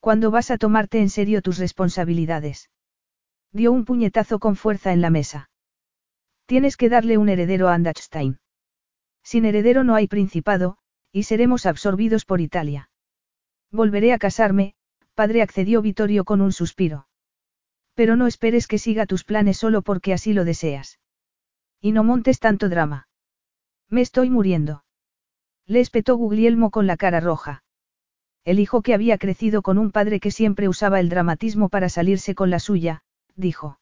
¿Cuándo 0.00 0.30
vas 0.30 0.50
a 0.50 0.58
tomarte 0.58 1.00
en 1.00 1.08
serio 1.08 1.40
tus 1.40 1.56
responsabilidades? 1.56 2.68
Dio 3.52 3.72
un 3.72 3.86
puñetazo 3.86 4.38
con 4.38 4.56
fuerza 4.56 4.92
en 4.92 5.00
la 5.00 5.08
mesa. 5.08 5.48
Tienes 6.44 6.76
que 6.76 6.90
darle 6.90 7.16
un 7.16 7.30
heredero 7.30 7.70
a 7.70 7.74
Andachstein. 7.74 8.38
Sin 9.22 9.46
heredero 9.46 9.82
no 9.82 9.94
hay 9.94 10.08
principado, 10.08 10.76
y 11.10 11.22
seremos 11.22 11.64
absorbidos 11.64 12.26
por 12.26 12.42
Italia. 12.42 12.90
Volveré 13.70 14.12
a 14.12 14.18
casarme, 14.18 14.74
padre 15.14 15.40
accedió 15.40 15.80
Vittorio 15.80 16.24
con 16.24 16.42
un 16.42 16.52
suspiro. 16.52 17.08
Pero 17.94 18.14
no 18.14 18.26
esperes 18.26 18.66
que 18.66 18.76
siga 18.76 19.06
tus 19.06 19.24
planes 19.24 19.56
solo 19.56 19.80
porque 19.80 20.12
así 20.12 20.34
lo 20.34 20.44
deseas. 20.44 20.98
Y 21.80 21.92
no 21.92 22.04
montes 22.04 22.40
tanto 22.40 22.68
drama. 22.68 23.06
Me 23.90 24.00
estoy 24.00 24.30
muriendo. 24.30 24.84
Le 25.66 25.80
espetó 25.80 26.16
Guglielmo 26.16 26.70
con 26.70 26.86
la 26.86 26.96
cara 26.96 27.18
roja. 27.18 27.64
El 28.44 28.60
hijo 28.60 28.82
que 28.82 28.94
había 28.94 29.18
crecido 29.18 29.62
con 29.62 29.78
un 29.78 29.90
padre 29.90 30.20
que 30.20 30.30
siempre 30.30 30.68
usaba 30.68 31.00
el 31.00 31.08
dramatismo 31.08 31.68
para 31.68 31.88
salirse 31.88 32.34
con 32.34 32.50
la 32.50 32.60
suya, 32.60 33.02
dijo. 33.34 33.80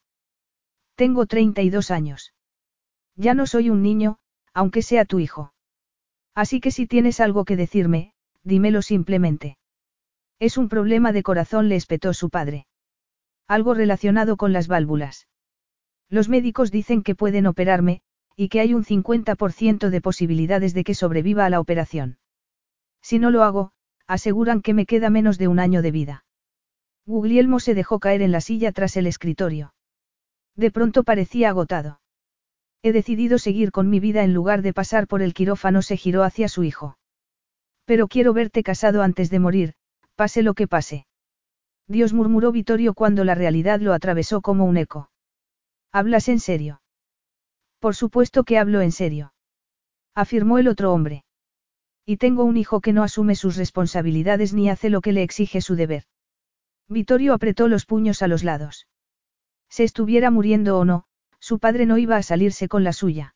Tengo 0.95 1.27
32 1.27 1.91
años. 1.91 2.33
Ya 3.15 3.33
no 3.33 3.45
soy 3.45 3.69
un 3.69 3.83
niño, 3.83 4.17
aunque 4.53 4.81
sea 4.81 5.05
tu 5.05 5.19
hijo. 5.19 5.53
Así 6.33 6.59
que 6.59 6.71
si 6.71 6.87
tienes 6.87 7.19
algo 7.19 7.45
que 7.45 7.55
decirme, 7.55 8.13
dímelo 8.43 8.81
simplemente. 8.81 9.57
Es 10.39 10.57
un 10.57 10.69
problema 10.69 11.11
de 11.11 11.23
corazón, 11.23 11.69
le 11.69 11.75
espetó 11.75 12.13
su 12.13 12.29
padre. 12.29 12.65
Algo 13.47 13.73
relacionado 13.73 14.37
con 14.37 14.53
las 14.53 14.67
válvulas. 14.67 15.27
Los 16.09 16.29
médicos 16.29 16.71
dicen 16.71 17.03
que 17.03 17.15
pueden 17.15 17.45
operarme, 17.45 18.01
y 18.39 18.47
que 18.47 18.61
hay 18.61 18.73
un 18.73 18.85
50% 18.85 19.89
de 19.89 19.99
posibilidades 19.99 20.73
de 20.73 20.85
que 20.85 20.95
sobreviva 20.95 21.43
a 21.45 21.49
la 21.49 21.59
operación. 21.59 22.19
Si 23.01 23.19
no 23.19 23.31
lo 23.31 23.43
hago, 23.43 23.73
aseguran 24.07 24.61
que 24.61 24.73
me 24.73 24.85
queda 24.85 25.09
menos 25.09 25.37
de 25.37 25.49
un 25.49 25.59
año 25.59 25.81
de 25.81 25.91
vida. 25.91 26.23
Guglielmo 27.05 27.59
se 27.59 27.73
dejó 27.73 27.99
caer 27.99 28.21
en 28.21 28.31
la 28.31 28.39
silla 28.39 28.71
tras 28.71 28.95
el 28.95 29.07
escritorio. 29.07 29.73
De 30.55 30.71
pronto 30.71 31.03
parecía 31.03 31.49
agotado. 31.49 31.99
He 32.81 32.93
decidido 32.93 33.39
seguir 33.39 33.73
con 33.73 33.89
mi 33.89 33.99
vida 33.99 34.23
en 34.23 34.33
lugar 34.33 34.61
de 34.61 34.71
pasar 34.71 35.05
por 35.05 35.21
el 35.21 35.33
quirófano, 35.33 35.81
se 35.81 35.97
giró 35.97 36.23
hacia 36.23 36.47
su 36.47 36.63
hijo. 36.63 36.97
Pero 37.83 38.07
quiero 38.07 38.31
verte 38.31 38.63
casado 38.63 39.03
antes 39.03 39.29
de 39.29 39.39
morir, 39.39 39.73
pase 40.15 40.43
lo 40.43 40.53
que 40.53 40.65
pase. 40.65 41.07
Dios 41.89 42.13
murmuró 42.13 42.53
Vittorio 42.53 42.93
cuando 42.93 43.25
la 43.25 43.35
realidad 43.35 43.81
lo 43.81 43.91
atravesó 43.91 44.39
como 44.39 44.63
un 44.63 44.77
eco. 44.77 45.11
¿Hablas 45.91 46.29
en 46.29 46.39
serio? 46.39 46.79
Por 47.79 47.95
supuesto 47.95 48.43
que 48.43 48.57
hablo 48.57 48.81
en 48.81 48.91
serio. 48.91 49.33
Afirmó 50.15 50.57
el 50.57 50.67
otro 50.67 50.93
hombre. 50.93 51.23
Y 52.05 52.17
tengo 52.17 52.43
un 52.43 52.57
hijo 52.57 52.81
que 52.81 52.93
no 52.93 53.03
asume 53.03 53.35
sus 53.35 53.55
responsabilidades 53.55 54.53
ni 54.53 54.69
hace 54.69 54.89
lo 54.89 55.01
que 55.01 55.13
le 55.13 55.23
exige 55.23 55.61
su 55.61 55.75
deber. 55.75 56.03
Vittorio 56.87 57.33
apretó 57.33 57.67
los 57.67 57.85
puños 57.85 58.21
a 58.21 58.27
los 58.27 58.43
lados. 58.43 58.87
Se 59.69 59.83
estuviera 59.83 60.31
muriendo 60.31 60.79
o 60.79 60.85
no, 60.85 61.05
su 61.39 61.59
padre 61.59 61.85
no 61.85 61.97
iba 61.97 62.17
a 62.17 62.23
salirse 62.23 62.67
con 62.67 62.83
la 62.83 62.93
suya. 62.93 63.35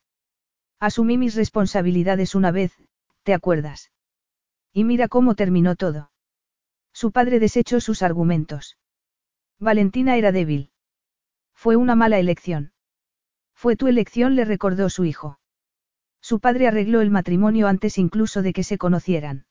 Asumí 0.80 1.18
mis 1.18 1.36
responsabilidades 1.36 2.36
una 2.36 2.52
vez, 2.52 2.74
¿te 3.22 3.34
acuerdas? 3.34 3.92
Y 4.74 4.84
mira 4.84 5.08
cómo 5.08 5.36
terminó 5.36 5.76
todo. 5.76 6.12
Su 6.92 7.12
padre 7.12 7.40
desechó 7.40 7.80
sus 7.80 8.02
argumentos. 8.02 8.78
Valentina 9.60 10.18
era 10.18 10.32
débil. 10.32 10.72
Fue 11.54 11.76
una 11.76 11.96
mala 11.96 12.20
elección. 12.20 12.74
Fue 13.64 13.78
tu 13.78 13.88
elección, 13.88 14.36
le 14.36 14.44
recordó 14.44 14.90
su 14.90 15.06
hijo. 15.06 15.40
Su 16.20 16.42
padre 16.42 16.68
arregló 16.68 17.00
el 17.00 17.10
matrimonio 17.10 17.70
antes 17.70 17.98
incluso 17.98 18.42
de 18.42 18.52
que 18.52 18.62
se 18.62 18.78
conocieran. 18.78 19.46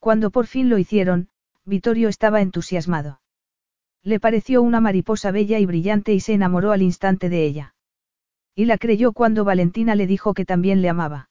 Cuando 0.00 0.32
por 0.32 0.48
fin 0.48 0.68
lo 0.68 0.78
hicieron, 0.78 1.28
Vittorio 1.64 2.08
estaba 2.08 2.40
entusiasmado. 2.40 3.20
Le 4.02 4.18
pareció 4.18 4.62
una 4.62 4.80
mariposa 4.80 5.30
bella 5.30 5.60
y 5.60 5.64
brillante 5.64 6.12
y 6.12 6.18
se 6.18 6.32
enamoró 6.32 6.72
al 6.72 6.82
instante 6.82 7.28
de 7.28 7.44
ella. 7.44 7.76
Y 8.56 8.64
la 8.64 8.78
creyó 8.78 9.12
cuando 9.12 9.44
Valentina 9.44 9.94
le 9.94 10.08
dijo 10.08 10.34
que 10.34 10.44
también 10.44 10.82
le 10.82 10.88
amaba. 10.88 11.30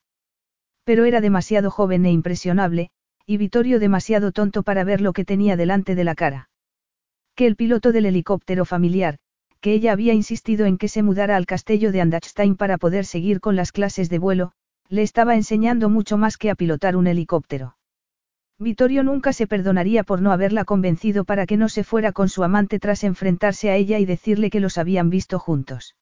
Pero 0.85 1.03
era 1.03 1.19
demasiado 1.19 1.69
joven 1.69 2.05
e 2.05 2.13
impresionable, 2.13 2.91
y 3.25 3.35
Vittorio 3.35 3.77
demasiado 3.77 4.31
tonto 4.31 4.63
para 4.63 4.85
ver 4.85 5.01
lo 5.01 5.11
que 5.11 5.25
tenía 5.25 5.57
delante 5.57 5.95
de 5.95 6.05
la 6.05 6.15
cara. 6.15 6.49
Que 7.35 7.45
el 7.45 7.57
piloto 7.57 7.91
del 7.91 8.05
helicóptero 8.05 8.63
familiar, 8.63 9.19
que 9.61 9.73
ella 9.73 9.91
había 9.91 10.13
insistido 10.13 10.65
en 10.65 10.77
que 10.77 10.87
se 10.87 11.03
mudara 11.03 11.35
al 11.35 11.45
castillo 11.45 11.91
de 11.91 12.01
Andachstein 12.01 12.55
para 12.55 12.77
poder 12.77 13.05
seguir 13.05 13.39
con 13.41 13.55
las 13.55 13.71
clases 13.71 14.09
de 14.09 14.19
vuelo, 14.19 14.53
le 14.87 15.01
estaba 15.01 15.35
enseñando 15.35 15.89
mucho 15.89 16.17
más 16.17 16.37
que 16.37 16.49
a 16.49 16.55
pilotar 16.55 16.95
un 16.95 17.07
helicóptero. 17.07 17.75
Vittorio 18.57 19.03
nunca 19.03 19.31
se 19.31 19.47
perdonaría 19.47 20.03
por 20.03 20.21
no 20.21 20.31
haberla 20.31 20.65
convencido 20.65 21.23
para 21.23 21.45
que 21.45 21.55
no 21.55 21.69
se 21.69 21.83
fuera 21.83 22.11
con 22.11 22.27
su 22.27 22.43
amante 22.43 22.79
tras 22.79 23.03
enfrentarse 23.03 23.69
a 23.69 23.75
ella 23.75 23.99
y 23.99 24.05
decirle 24.05 24.49
que 24.49 24.59
los 24.59 24.77
habían 24.77 25.09
visto 25.09 25.39
juntos. 25.39 25.95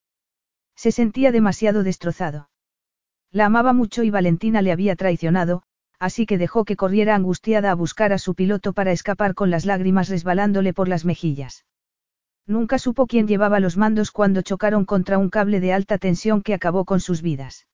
Se 0.76 0.92
sentía 0.92 1.32
demasiado 1.32 1.84
destrozado. 1.84 2.50
La 3.32 3.46
amaba 3.46 3.74
mucho 3.74 4.04
y 4.04 4.10
Valentina 4.10 4.62
le 4.62 4.72
había 4.72 4.96
traicionado, 4.96 5.64
así 6.00 6.26
que 6.26 6.38
dejó 6.38 6.66
que 6.66 6.76
corriera 6.76 7.16
angustiada 7.16 7.72
a 7.72 7.76
buscar 7.76 8.14
a 8.14 8.18
su 8.18 8.34
piloto 8.36 8.74
para 8.74 8.92
escapar 8.92 9.34
con 9.36 9.52
las 9.52 9.66
lágrimas 9.66 10.10
resbalándole 10.10 10.74
por 10.74 10.88
las 10.88 11.06
mejillas. 11.06 11.66
Nunca 12.48 12.80
supo 12.80 13.08
quién 13.08 13.28
llevaba 13.28 13.60
los 13.60 13.76
mandos 13.76 14.12
cuando 14.12 14.42
chocaron 14.42 14.86
contra 14.86 15.18
un 15.18 15.30
cable 15.30 15.60
de 15.60 15.74
alta 15.74 15.98
tensión 15.98 16.42
que 16.42 16.54
acabó 16.54 16.86
con 16.86 17.02
sus 17.02 17.22
vidas. 17.22 17.68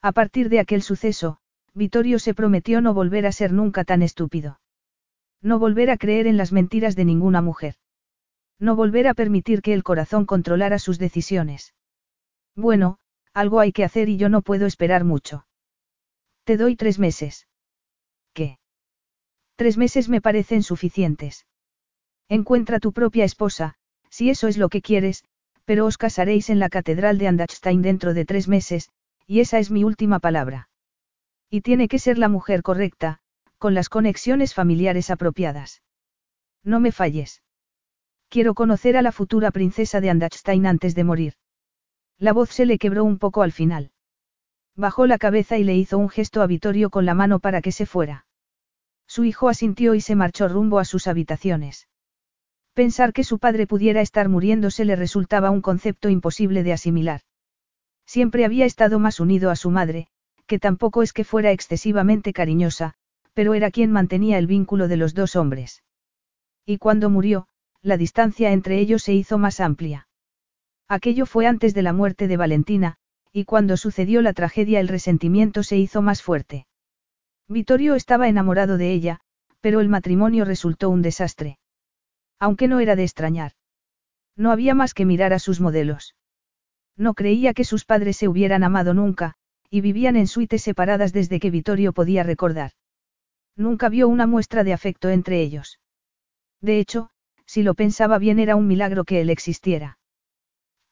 A 0.00 0.12
partir 0.12 0.48
de 0.48 0.58
aquel 0.58 0.82
suceso, 0.82 1.38
Vittorio 1.74 2.18
se 2.18 2.32
prometió 2.32 2.80
no 2.80 2.94
volver 2.94 3.26
a 3.26 3.32
ser 3.32 3.52
nunca 3.52 3.84
tan 3.84 4.02
estúpido. 4.02 4.58
No 5.42 5.58
volver 5.58 5.90
a 5.90 5.98
creer 5.98 6.26
en 6.26 6.38
las 6.38 6.50
mentiras 6.50 6.96
de 6.96 7.04
ninguna 7.04 7.42
mujer. 7.42 7.74
No 8.58 8.74
volver 8.74 9.06
a 9.06 9.14
permitir 9.14 9.60
que 9.60 9.74
el 9.74 9.82
corazón 9.82 10.24
controlara 10.24 10.78
sus 10.78 10.98
decisiones. 10.98 11.74
Bueno, 12.56 12.98
algo 13.34 13.60
hay 13.60 13.72
que 13.72 13.84
hacer 13.84 14.08
y 14.08 14.16
yo 14.16 14.30
no 14.30 14.40
puedo 14.40 14.66
esperar 14.66 15.04
mucho. 15.04 15.46
Te 16.44 16.56
doy 16.56 16.74
tres 16.74 16.98
meses. 16.98 17.46
¿Qué? 18.32 18.58
Tres 19.56 19.76
meses 19.76 20.08
me 20.08 20.20
parecen 20.20 20.62
suficientes. 20.62 21.46
Encuentra 22.28 22.80
tu 22.80 22.92
propia 22.92 23.24
esposa, 23.24 23.76
si 24.10 24.28
eso 24.28 24.48
es 24.48 24.58
lo 24.58 24.68
que 24.68 24.82
quieres, 24.82 25.24
pero 25.64 25.86
os 25.86 25.96
casaréis 25.96 26.50
en 26.50 26.58
la 26.58 26.68
Catedral 26.68 27.18
de 27.18 27.28
Andachstein 27.28 27.80
dentro 27.80 28.12
de 28.12 28.24
tres 28.24 28.48
meses, 28.48 28.90
y 29.26 29.40
esa 29.40 29.58
es 29.58 29.70
mi 29.70 29.84
última 29.84 30.18
palabra. 30.18 30.68
Y 31.48 31.60
tiene 31.62 31.88
que 31.88 31.98
ser 31.98 32.18
la 32.18 32.28
mujer 32.28 32.62
correcta, 32.62 33.20
con 33.58 33.74
las 33.74 33.88
conexiones 33.88 34.54
familiares 34.54 35.10
apropiadas. 35.10 35.82
No 36.64 36.80
me 36.80 36.92
falles. 36.92 37.42
Quiero 38.28 38.54
conocer 38.54 38.96
a 38.96 39.02
la 39.02 39.12
futura 39.12 39.50
princesa 39.50 40.00
de 40.00 40.10
Andachstein 40.10 40.66
antes 40.66 40.94
de 40.94 41.04
morir. 41.04 41.34
La 42.18 42.32
voz 42.32 42.50
se 42.50 42.66
le 42.66 42.78
quebró 42.78 43.04
un 43.04 43.18
poco 43.18 43.42
al 43.42 43.52
final. 43.52 43.92
Bajó 44.76 45.06
la 45.06 45.18
cabeza 45.18 45.58
y 45.58 45.64
le 45.64 45.76
hizo 45.76 45.98
un 45.98 46.08
gesto 46.08 46.42
a 46.42 46.46
Vittorio 46.46 46.90
con 46.90 47.04
la 47.04 47.14
mano 47.14 47.38
para 47.38 47.60
que 47.60 47.72
se 47.72 47.86
fuera. 47.86 48.26
Su 49.06 49.24
hijo 49.24 49.48
asintió 49.48 49.94
y 49.94 50.00
se 50.00 50.14
marchó 50.14 50.48
rumbo 50.48 50.78
a 50.78 50.84
sus 50.84 51.06
habitaciones. 51.06 51.88
Pensar 52.74 53.12
que 53.12 53.24
su 53.24 53.38
padre 53.38 53.66
pudiera 53.66 54.00
estar 54.00 54.28
muriéndose 54.28 54.84
le 54.84 54.96
resultaba 54.96 55.50
un 55.50 55.60
concepto 55.60 56.08
imposible 56.08 56.62
de 56.62 56.72
asimilar. 56.72 57.20
Siempre 58.06 58.44
había 58.44 58.64
estado 58.64 58.98
más 58.98 59.20
unido 59.20 59.50
a 59.50 59.56
su 59.56 59.70
madre, 59.70 60.08
que 60.46 60.58
tampoco 60.58 61.02
es 61.02 61.12
que 61.12 61.22
fuera 61.22 61.52
excesivamente 61.52 62.32
cariñosa, 62.32 62.94
pero 63.34 63.54
era 63.54 63.70
quien 63.70 63.92
mantenía 63.92 64.36
el 64.38 64.48
vínculo 64.48 64.88
de 64.88 64.96
los 64.96 65.14
dos 65.14 65.36
hombres. 65.36 65.84
Y 66.66 66.78
cuando 66.78 67.08
murió, 67.08 67.46
la 67.82 67.96
distancia 67.96 68.50
entre 68.50 68.80
ellos 68.80 69.04
se 69.04 69.14
hizo 69.14 69.38
más 69.38 69.60
amplia. 69.60 70.08
Aquello 70.88 71.24
fue 71.24 71.46
antes 71.46 71.72
de 71.72 71.82
la 71.82 71.92
muerte 71.92 72.26
de 72.26 72.36
Valentina, 72.36 72.96
y 73.32 73.44
cuando 73.44 73.76
sucedió 73.76 74.22
la 74.22 74.32
tragedia 74.32 74.80
el 74.80 74.88
resentimiento 74.88 75.62
se 75.62 75.76
hizo 75.76 76.02
más 76.02 76.20
fuerte. 76.20 76.66
Vittorio 77.46 77.94
estaba 77.94 78.28
enamorado 78.28 78.76
de 78.76 78.92
ella, 78.92 79.20
pero 79.60 79.78
el 79.78 79.88
matrimonio 79.88 80.44
resultó 80.44 80.90
un 80.90 81.02
desastre. 81.02 81.59
Aunque 82.40 82.66
no 82.66 82.80
era 82.80 82.96
de 82.96 83.04
extrañar. 83.04 83.52
No 84.34 84.50
había 84.50 84.74
más 84.74 84.94
que 84.94 85.04
mirar 85.04 85.32
a 85.32 85.38
sus 85.38 85.60
modelos. 85.60 86.16
No 86.96 87.14
creía 87.14 87.54
que 87.54 87.64
sus 87.64 87.84
padres 87.84 88.16
se 88.16 88.26
hubieran 88.26 88.64
amado 88.64 88.94
nunca, 88.94 89.36
y 89.68 89.82
vivían 89.82 90.16
en 90.16 90.26
suites 90.26 90.62
separadas 90.62 91.12
desde 91.12 91.38
que 91.38 91.50
Vittorio 91.50 91.92
podía 91.92 92.22
recordar. 92.22 92.72
Nunca 93.56 93.88
vio 93.88 94.08
una 94.08 94.26
muestra 94.26 94.64
de 94.64 94.72
afecto 94.72 95.10
entre 95.10 95.40
ellos. 95.40 95.78
De 96.60 96.78
hecho, 96.78 97.10
si 97.46 97.62
lo 97.62 97.74
pensaba 97.74 98.18
bien 98.18 98.38
era 98.38 98.56
un 98.56 98.66
milagro 98.66 99.04
que 99.04 99.20
él 99.20 99.28
existiera. 99.28 99.98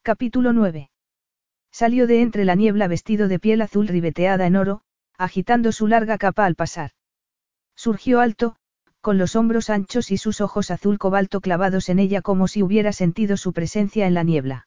Capítulo 0.03 0.53
9. 0.53 0.91
Salió 1.71 2.07
de 2.07 2.21
entre 2.21 2.45
la 2.45 2.55
niebla 2.55 2.89
vestido 2.89 3.29
de 3.29 3.39
piel 3.39 3.63
azul 3.63 3.89
ribeteada 3.89 4.47
en 4.47 4.57
oro, 4.57 4.83
agitando 5.17 5.73
su 5.73 5.87
larga 5.87 6.19
capa 6.19 6.45
al 6.45 6.55
pasar. 6.55 6.91
Surgió 7.75 8.21
alto, 8.21 8.57
con 9.01 9.19
los 9.19 9.37
hombros 9.37 9.71
anchos 9.71 10.11
y 10.11 10.17
sus 10.17 10.41
ojos 10.41 10.71
azul 10.71 10.99
cobalto 10.99 11.41
clavados 11.41 11.89
en 11.89 11.99
ella 11.99 12.23
como 12.23 12.49
si 12.49 12.63
hubiera 12.63 12.93
sentido 12.93 13.37
su 13.37 13.53
presencia 13.53 14.07
en 14.07 14.15
la 14.15 14.25
niebla. 14.25 14.67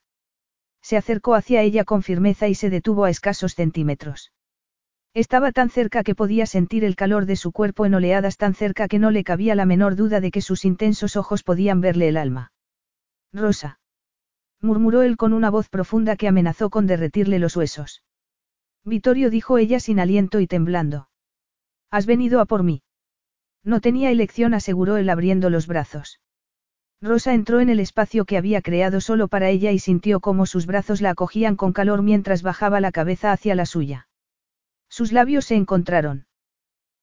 Se 0.81 0.97
acercó 0.97 1.35
hacia 1.35 1.61
ella 1.61 1.83
con 1.83 2.01
firmeza 2.01 2.47
y 2.47 2.55
se 2.55 2.69
detuvo 2.69 3.05
a 3.05 3.09
escasos 3.09 3.53
centímetros. 3.53 4.31
Estaba 5.13 5.51
tan 5.51 5.69
cerca 5.69 6.03
que 6.03 6.15
podía 6.15 6.45
sentir 6.45 6.85
el 6.85 6.95
calor 6.95 7.25
de 7.25 7.35
su 7.35 7.51
cuerpo 7.51 7.85
en 7.85 7.93
oleadas 7.93 8.37
tan 8.37 8.53
cerca 8.53 8.87
que 8.87 8.97
no 8.97 9.11
le 9.11 9.25
cabía 9.25 9.55
la 9.55 9.65
menor 9.65 9.95
duda 9.95 10.21
de 10.21 10.31
que 10.31 10.41
sus 10.41 10.63
intensos 10.63 11.17
ojos 11.17 11.43
podían 11.43 11.81
verle 11.81 12.07
el 12.07 12.15
alma. 12.15 12.53
Rosa. 13.33 13.79
murmuró 14.61 15.01
él 15.01 15.17
con 15.17 15.33
una 15.33 15.49
voz 15.49 15.67
profunda 15.67 16.15
que 16.15 16.29
amenazó 16.29 16.69
con 16.69 16.87
derretirle 16.87 17.39
los 17.39 17.57
huesos. 17.57 18.03
Vittorio 18.85 19.29
dijo 19.29 19.57
ella 19.57 19.79
sin 19.79 19.99
aliento 19.99 20.39
y 20.39 20.47
temblando. 20.47 21.09
Has 21.89 22.05
venido 22.05 22.39
a 22.39 22.45
por 22.45 22.63
mí. 22.63 22.81
No 23.63 23.81
tenía 23.81 24.11
elección, 24.11 24.53
aseguró 24.53 24.97
él 24.97 25.09
abriendo 25.09 25.49
los 25.49 25.67
brazos. 25.67 26.19
Rosa 27.01 27.33
entró 27.33 27.59
en 27.59 27.69
el 27.69 27.79
espacio 27.79 28.25
que 28.25 28.37
había 28.37 28.61
creado 28.61 29.01
solo 29.01 29.27
para 29.27 29.49
ella 29.49 29.71
y 29.71 29.79
sintió 29.79 30.19
cómo 30.19 30.45
sus 30.45 30.67
brazos 30.67 31.01
la 31.01 31.11
acogían 31.11 31.55
con 31.55 31.73
calor 31.73 32.03
mientras 32.03 32.43
bajaba 32.43 32.79
la 32.79 32.91
cabeza 32.91 33.31
hacia 33.31 33.55
la 33.55 33.65
suya. 33.65 34.07
Sus 34.87 35.11
labios 35.11 35.45
se 35.45 35.55
encontraron. 35.55 36.27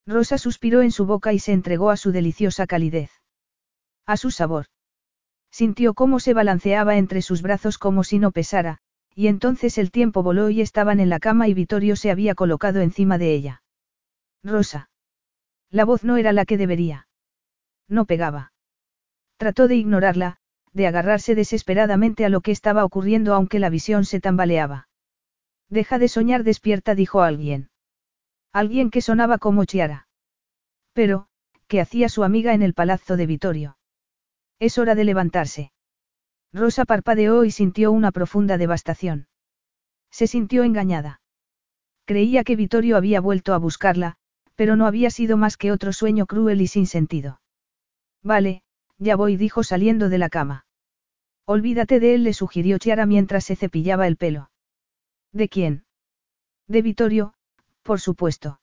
Rosa 0.06 0.38
suspiró 0.38 0.82
en 0.82 0.92
su 0.92 1.04
boca 1.04 1.32
y 1.32 1.38
se 1.38 1.52
entregó 1.52 1.90
a 1.90 1.96
su 1.96 2.12
deliciosa 2.12 2.66
calidez. 2.66 3.10
A 4.06 4.16
su 4.16 4.30
sabor. 4.30 4.66
Sintió 5.50 5.94
cómo 5.94 6.20
se 6.20 6.32
balanceaba 6.32 6.96
entre 6.96 7.22
sus 7.22 7.42
brazos 7.42 7.78
como 7.78 8.04
si 8.04 8.18
no 8.18 8.30
pesara, 8.30 8.78
y 9.14 9.26
entonces 9.26 9.78
el 9.78 9.90
tiempo 9.90 10.22
voló 10.22 10.50
y 10.50 10.60
estaban 10.60 11.00
en 11.00 11.08
la 11.08 11.18
cama 11.18 11.48
y 11.48 11.54
Vittorio 11.54 11.96
se 11.96 12.10
había 12.10 12.34
colocado 12.34 12.80
encima 12.80 13.18
de 13.18 13.34
ella. 13.34 13.62
Rosa. 14.44 14.90
La 15.70 15.84
voz 15.84 16.04
no 16.04 16.16
era 16.16 16.32
la 16.32 16.44
que 16.44 16.56
debería. 16.56 17.08
No 17.88 18.04
pegaba. 18.04 18.52
Trató 19.36 19.68
de 19.68 19.76
ignorarla, 19.76 20.38
de 20.72 20.86
agarrarse 20.86 21.34
desesperadamente 21.34 22.24
a 22.24 22.28
lo 22.28 22.40
que 22.40 22.52
estaba 22.52 22.84
ocurriendo 22.84 23.34
aunque 23.34 23.58
la 23.58 23.70
visión 23.70 24.04
se 24.04 24.20
tambaleaba. 24.20 24.88
Deja 25.68 25.98
de 25.98 26.08
soñar 26.08 26.44
despierta, 26.44 26.94
dijo 26.94 27.22
alguien. 27.22 27.70
Alguien 28.52 28.90
que 28.90 29.02
sonaba 29.02 29.38
como 29.38 29.64
Chiara. 29.64 30.08
Pero, 30.92 31.28
¿qué 31.66 31.80
hacía 31.80 32.08
su 32.08 32.24
amiga 32.24 32.54
en 32.54 32.62
el 32.62 32.74
palazzo 32.74 33.16
de 33.16 33.26
Vittorio? 33.26 33.78
Es 34.58 34.78
hora 34.78 34.94
de 34.94 35.04
levantarse. 35.04 35.72
Rosa 36.52 36.84
parpadeó 36.84 37.44
y 37.44 37.50
sintió 37.50 37.92
una 37.92 38.10
profunda 38.10 38.56
devastación. 38.56 39.28
Se 40.10 40.26
sintió 40.26 40.64
engañada. 40.64 41.20
Creía 42.06 42.42
que 42.42 42.56
Vittorio 42.56 42.96
había 42.96 43.20
vuelto 43.20 43.52
a 43.52 43.58
buscarla, 43.58 44.16
pero 44.58 44.74
no 44.74 44.88
había 44.88 45.08
sido 45.10 45.36
más 45.36 45.56
que 45.56 45.70
otro 45.70 45.92
sueño 45.92 46.26
cruel 46.26 46.60
y 46.60 46.66
sin 46.66 46.88
sentido. 46.88 47.40
Vale, 48.24 48.64
ya 48.98 49.14
voy, 49.14 49.36
dijo 49.36 49.62
saliendo 49.62 50.08
de 50.08 50.18
la 50.18 50.28
cama. 50.28 50.66
Olvídate 51.46 52.00
de 52.00 52.16
él, 52.16 52.24
le 52.24 52.32
sugirió 52.32 52.76
Chiara 52.78 53.06
mientras 53.06 53.44
se 53.44 53.54
cepillaba 53.54 54.08
el 54.08 54.16
pelo. 54.16 54.50
¿De 55.32 55.48
quién? 55.48 55.84
De 56.66 56.82
Vittorio, 56.82 57.34
por 57.84 58.00
supuesto. 58.00 58.60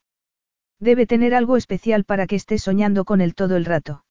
Debe 0.81 1.07
tener 1.07 1.33
algo 1.33 1.55
especial 1.55 2.03
para 2.03 2.27
que 2.27 2.35
esté 2.35 2.59
soñando 2.59 3.05
con 3.05 3.21
él 3.21 3.33
todo 3.33 3.55
el 3.55 3.63
rato. 3.63 4.03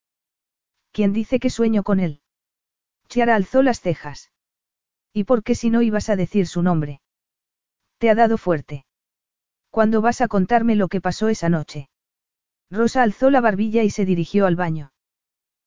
¿Quién 0.91 1.13
dice 1.13 1.39
que 1.39 1.51
sueño 1.51 1.83
con 1.83 1.99
él? 1.99 2.19
Chiara 3.09 3.35
alzó 3.35 3.61
las 3.61 3.79
cejas. 3.79 4.31
¿Y 5.13 5.25
por 5.25 5.43
qué 5.43 5.53
si 5.53 5.69
no 5.69 5.83
ibas 5.83 6.09
a 6.09 6.15
decir 6.15 6.47
su 6.47 6.63
nombre? 6.63 7.01
Te 7.99 8.09
ha 8.09 8.15
dado 8.15 8.39
fuerte. 8.39 8.87
¿Cuándo 9.75 9.99
vas 9.99 10.21
a 10.21 10.29
contarme 10.29 10.77
lo 10.77 10.87
que 10.87 11.01
pasó 11.01 11.27
esa 11.27 11.49
noche? 11.49 11.89
Rosa 12.71 13.03
alzó 13.03 13.29
la 13.29 13.41
barbilla 13.41 13.83
y 13.83 13.89
se 13.89 14.05
dirigió 14.05 14.45
al 14.45 14.55
baño. 14.55 14.93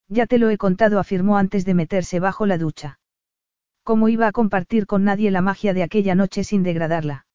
Ya 0.08 0.24
te 0.24 0.38
lo 0.38 0.48
he 0.48 0.56
contado, 0.56 0.98
afirmó 0.98 1.36
antes 1.36 1.66
de 1.66 1.74
meterse 1.74 2.18
bajo 2.18 2.46
la 2.46 2.56
ducha. 2.56 3.00
¿Cómo 3.82 4.08
iba 4.08 4.26
a 4.26 4.32
compartir 4.32 4.86
con 4.86 5.04
nadie 5.04 5.30
la 5.30 5.42
magia 5.42 5.74
de 5.74 5.82
aquella 5.82 6.14
noche 6.14 6.42
sin 6.42 6.62
degradarla? 6.62 7.26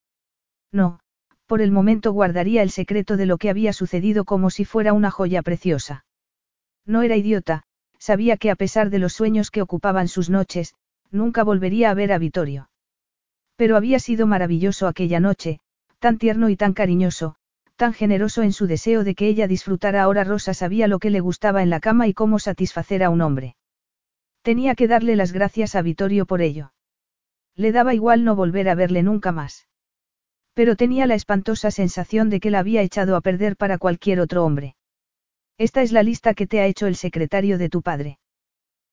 No, 0.72 1.00
por 1.46 1.62
el 1.62 1.72
momento 1.72 2.12
guardaría 2.12 2.64
el 2.64 2.72
secreto 2.72 3.18
de 3.18 3.28
lo 3.28 3.38
que 3.38 3.52
había 3.52 3.72
sucedido 3.72 4.26
como 4.26 4.50
si 4.50 4.66
fuera 4.66 4.94
una 4.94 5.12
joya 5.12 5.44
preciosa. 5.44 6.06
No 6.88 7.04
era 7.04 7.16
idiota, 7.16 7.66
sabía 8.00 8.36
que 8.38 8.50
a 8.50 8.56
pesar 8.56 8.90
de 8.90 8.98
los 8.98 9.14
sueños 9.14 9.52
que 9.52 9.62
ocupaban 9.62 10.08
sus 10.08 10.32
noches, 10.32 10.74
nunca 11.12 11.44
volvería 11.44 11.92
a 11.92 11.94
ver 11.94 12.12
a 12.12 12.18
Vittorio. 12.18 12.72
Pero 13.58 13.78
había 13.78 14.00
sido 14.00 14.26
maravilloso 14.26 14.88
aquella 14.88 15.20
noche, 15.20 15.60
tan 16.04 16.18
tierno 16.18 16.50
y 16.50 16.58
tan 16.58 16.74
cariñoso, 16.74 17.36
tan 17.78 17.94
generoso 17.94 18.42
en 18.42 18.52
su 18.52 18.68
deseo 18.68 19.06
de 19.06 19.16
que 19.16 19.26
ella 19.26 19.48
disfrutara 19.48 20.04
ahora 20.04 20.26
Rosa 20.26 20.54
sabía 20.54 20.90
lo 20.90 21.00
que 21.00 21.10
le 21.10 21.22
gustaba 21.22 21.64
en 21.64 21.70
la 21.70 21.80
cama 21.80 22.10
y 22.10 22.14
cómo 22.14 22.40
satisfacer 22.40 23.06
a 23.06 23.10
un 23.10 23.22
hombre. 23.22 23.56
Tenía 24.42 24.76
que 24.76 24.90
darle 24.90 25.16
las 25.16 25.32
gracias 25.32 25.76
a 25.76 25.82
Vittorio 25.82 26.26
por 26.26 26.42
ello. 26.42 26.74
Le 27.56 27.72
daba 27.72 27.94
igual 27.94 28.26
no 28.26 28.36
volver 28.36 28.68
a 28.68 28.76
verle 28.76 29.02
nunca 29.02 29.32
más. 29.32 29.70
Pero 30.54 30.76
tenía 30.76 31.06
la 31.06 31.16
espantosa 31.16 31.72
sensación 31.72 32.30
de 32.30 32.42
que 32.42 32.52
la 32.52 32.60
había 32.60 32.82
echado 32.82 33.16
a 33.16 33.22
perder 33.22 33.56
para 33.56 33.78
cualquier 33.78 34.20
otro 34.20 34.44
hombre. 34.44 34.76
Esta 35.58 35.84
es 35.84 35.94
la 35.94 36.04
lista 36.04 36.34
que 36.34 36.48
te 36.48 36.60
ha 36.60 36.66
hecho 36.66 36.86
el 36.86 36.98
secretario 36.98 37.58
de 37.58 37.70
tu 37.70 37.82
padre. 37.82 38.20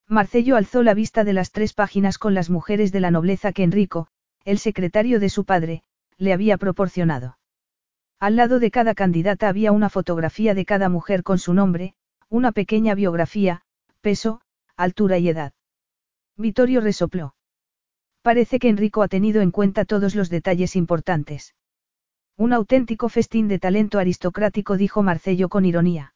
Marcello 0.07 0.55
alzó 0.55 0.85
la 0.85 0.95
vista 0.95 1.25
de 1.25 1.33
las 1.33 1.51
tres 1.51 1.73
páginas 1.73 2.19
con 2.19 2.35
las 2.35 2.51
mujeres 2.51 2.93
de 2.93 3.01
la 3.01 3.11
nobleza 3.11 3.51
que 3.51 3.65
Enrico, 3.65 4.07
el 4.45 4.61
secretario 4.61 5.19
de 5.19 5.29
su 5.29 5.45
padre, 5.45 5.83
le 6.21 6.35
había 6.35 6.59
proporcionado. 6.59 7.39
Al 8.21 8.37
lado 8.37 8.61
de 8.61 8.71
cada 8.71 8.95
candidata 8.95 9.49
había 9.49 9.73
una 9.73 9.89
fotografía 9.89 10.55
de 10.55 10.67
cada 10.67 10.91
mujer 10.91 11.23
con 11.23 11.39
su 11.39 11.55
nombre, 11.55 11.95
una 12.29 12.53
pequeña 12.53 12.95
biografía, 12.95 13.63
peso, 14.03 14.43
altura 14.77 15.17
y 15.17 15.31
edad. 15.31 15.55
Vittorio 16.37 16.83
resopló. 16.83 17.35
Parece 18.21 18.59
que 18.59 18.69
Enrico 18.69 19.03
ha 19.03 19.09
tenido 19.09 19.41
en 19.41 19.51
cuenta 19.51 19.87
todos 19.87 20.15
los 20.15 20.29
detalles 20.29 20.77
importantes. 20.77 21.55
Un 22.37 22.53
auténtico 22.53 23.09
festín 23.09 23.49
de 23.49 23.59
talento 23.59 23.99
aristocrático, 23.99 24.77
dijo 24.77 25.03
Marcello 25.03 25.49
con 25.49 25.65
ironía. 25.65 26.15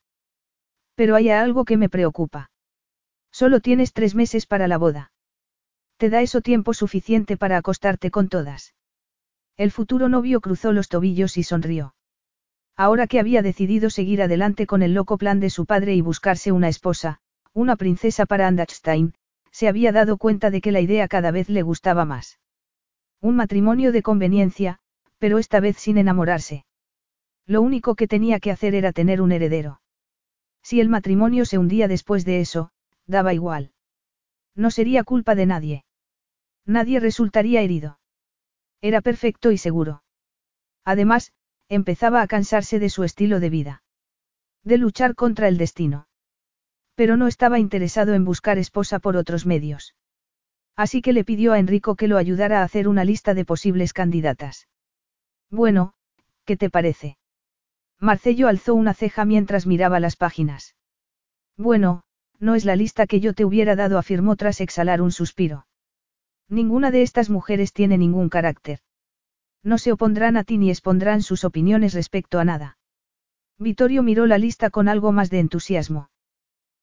Pero 0.94 1.16
hay 1.16 1.30
algo 1.30 1.64
que 1.64 1.78
me 1.78 1.88
preocupa. 1.88 2.50
Solo 3.32 3.60
tienes 3.60 3.94
tres 3.94 4.14
meses 4.14 4.44
para 4.46 4.68
la 4.68 4.76
boda. 4.76 5.12
Te 5.96 6.10
da 6.10 6.20
eso 6.20 6.42
tiempo 6.42 6.74
suficiente 6.74 7.38
para 7.38 7.56
acostarte 7.56 8.10
con 8.10 8.28
todas. 8.28 8.74
El 9.56 9.70
futuro 9.70 10.08
novio 10.08 10.40
cruzó 10.40 10.72
los 10.72 10.88
tobillos 10.88 11.36
y 11.36 11.44
sonrió. 11.44 11.94
Ahora 12.76 13.06
que 13.06 13.20
había 13.20 13.40
decidido 13.40 13.88
seguir 13.88 14.20
adelante 14.20 14.66
con 14.66 14.82
el 14.82 14.94
loco 14.94 15.16
plan 15.16 15.38
de 15.38 15.50
su 15.50 15.64
padre 15.64 15.94
y 15.94 16.00
buscarse 16.00 16.50
una 16.50 16.68
esposa, 16.68 17.20
una 17.52 17.76
princesa 17.76 18.26
para 18.26 18.48
Andachstein, 18.48 19.14
se 19.52 19.68
había 19.68 19.92
dado 19.92 20.16
cuenta 20.16 20.50
de 20.50 20.60
que 20.60 20.72
la 20.72 20.80
idea 20.80 21.06
cada 21.06 21.30
vez 21.30 21.48
le 21.48 21.62
gustaba 21.62 22.04
más. 22.04 22.40
Un 23.20 23.36
matrimonio 23.36 23.92
de 23.92 24.02
conveniencia, 24.02 24.80
pero 25.18 25.38
esta 25.38 25.60
vez 25.60 25.76
sin 25.76 25.98
enamorarse. 25.98 26.64
Lo 27.46 27.62
único 27.62 27.94
que 27.94 28.08
tenía 28.08 28.40
que 28.40 28.50
hacer 28.50 28.74
era 28.74 28.90
tener 28.92 29.20
un 29.22 29.30
heredero. 29.30 29.80
Si 30.62 30.80
el 30.80 30.88
matrimonio 30.88 31.44
se 31.44 31.58
hundía 31.58 31.86
después 31.86 32.24
de 32.24 32.40
eso, 32.40 32.72
daba 33.06 33.34
igual. 33.34 33.70
No 34.56 34.72
sería 34.72 35.04
culpa 35.04 35.36
de 35.36 35.46
nadie. 35.46 35.84
Nadie 36.66 36.98
resultaría 36.98 37.60
herido. 37.60 37.98
Era 38.84 39.00
perfecto 39.00 39.50
y 39.50 39.56
seguro. 39.56 40.02
Además, 40.84 41.32
empezaba 41.70 42.20
a 42.20 42.26
cansarse 42.26 42.78
de 42.78 42.90
su 42.90 43.02
estilo 43.02 43.40
de 43.40 43.48
vida. 43.48 43.82
De 44.62 44.76
luchar 44.76 45.14
contra 45.14 45.48
el 45.48 45.56
destino. 45.56 46.06
Pero 46.94 47.16
no 47.16 47.26
estaba 47.26 47.58
interesado 47.58 48.12
en 48.12 48.26
buscar 48.26 48.58
esposa 48.58 48.98
por 48.98 49.16
otros 49.16 49.46
medios. 49.46 49.94
Así 50.76 51.00
que 51.00 51.14
le 51.14 51.24
pidió 51.24 51.54
a 51.54 51.58
Enrico 51.58 51.96
que 51.96 52.08
lo 52.08 52.18
ayudara 52.18 52.60
a 52.60 52.64
hacer 52.64 52.86
una 52.86 53.06
lista 53.06 53.32
de 53.32 53.46
posibles 53.46 53.94
candidatas. 53.94 54.68
Bueno, 55.50 55.94
¿qué 56.44 56.58
te 56.58 56.68
parece? 56.68 57.16
Marcello 57.98 58.48
alzó 58.48 58.74
una 58.74 58.92
ceja 58.92 59.24
mientras 59.24 59.66
miraba 59.66 59.98
las 59.98 60.16
páginas. 60.16 60.76
Bueno, 61.56 62.02
no 62.38 62.54
es 62.54 62.66
la 62.66 62.76
lista 62.76 63.06
que 63.06 63.20
yo 63.20 63.32
te 63.32 63.46
hubiera 63.46 63.76
dado, 63.76 63.96
afirmó 63.96 64.36
tras 64.36 64.60
exhalar 64.60 65.00
un 65.00 65.10
suspiro. 65.10 65.64
Ninguna 66.48 66.90
de 66.90 67.02
estas 67.02 67.30
mujeres 67.30 67.72
tiene 67.72 67.98
ningún 67.98 68.28
carácter. 68.28 68.80
No 69.62 69.78
se 69.78 69.92
opondrán 69.92 70.36
a 70.36 70.44
ti 70.44 70.58
ni 70.58 70.70
expondrán 70.70 71.22
sus 71.22 71.44
opiniones 71.44 71.94
respecto 71.94 72.38
a 72.38 72.44
nada. 72.44 72.78
Vittorio 73.58 74.02
miró 74.02 74.26
la 74.26 74.38
lista 74.38 74.70
con 74.70 74.88
algo 74.88 75.12
más 75.12 75.30
de 75.30 75.38
entusiasmo. 75.38 76.10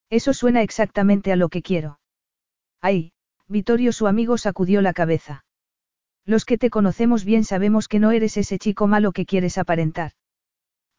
Eso 0.10 0.34
suena 0.34 0.62
exactamente 0.62 1.32
a 1.32 1.36
lo 1.36 1.50
que 1.50 1.62
quiero. 1.62 2.00
Ay, 2.82 3.12
Vittorio 3.48 3.92
su 3.92 4.08
amigo 4.08 4.38
sacudió 4.38 4.82
la 4.82 4.94
cabeza. 4.94 5.46
Los 6.26 6.46
que 6.46 6.58
te 6.58 6.70
conocemos 6.70 7.26
bien 7.26 7.44
sabemos 7.44 7.88
que 7.88 8.00
no 8.00 8.12
eres 8.12 8.38
ese 8.38 8.58
chico 8.58 8.88
malo 8.88 9.12
que 9.12 9.26
quieres 9.26 9.58
aparentar. 9.58 10.14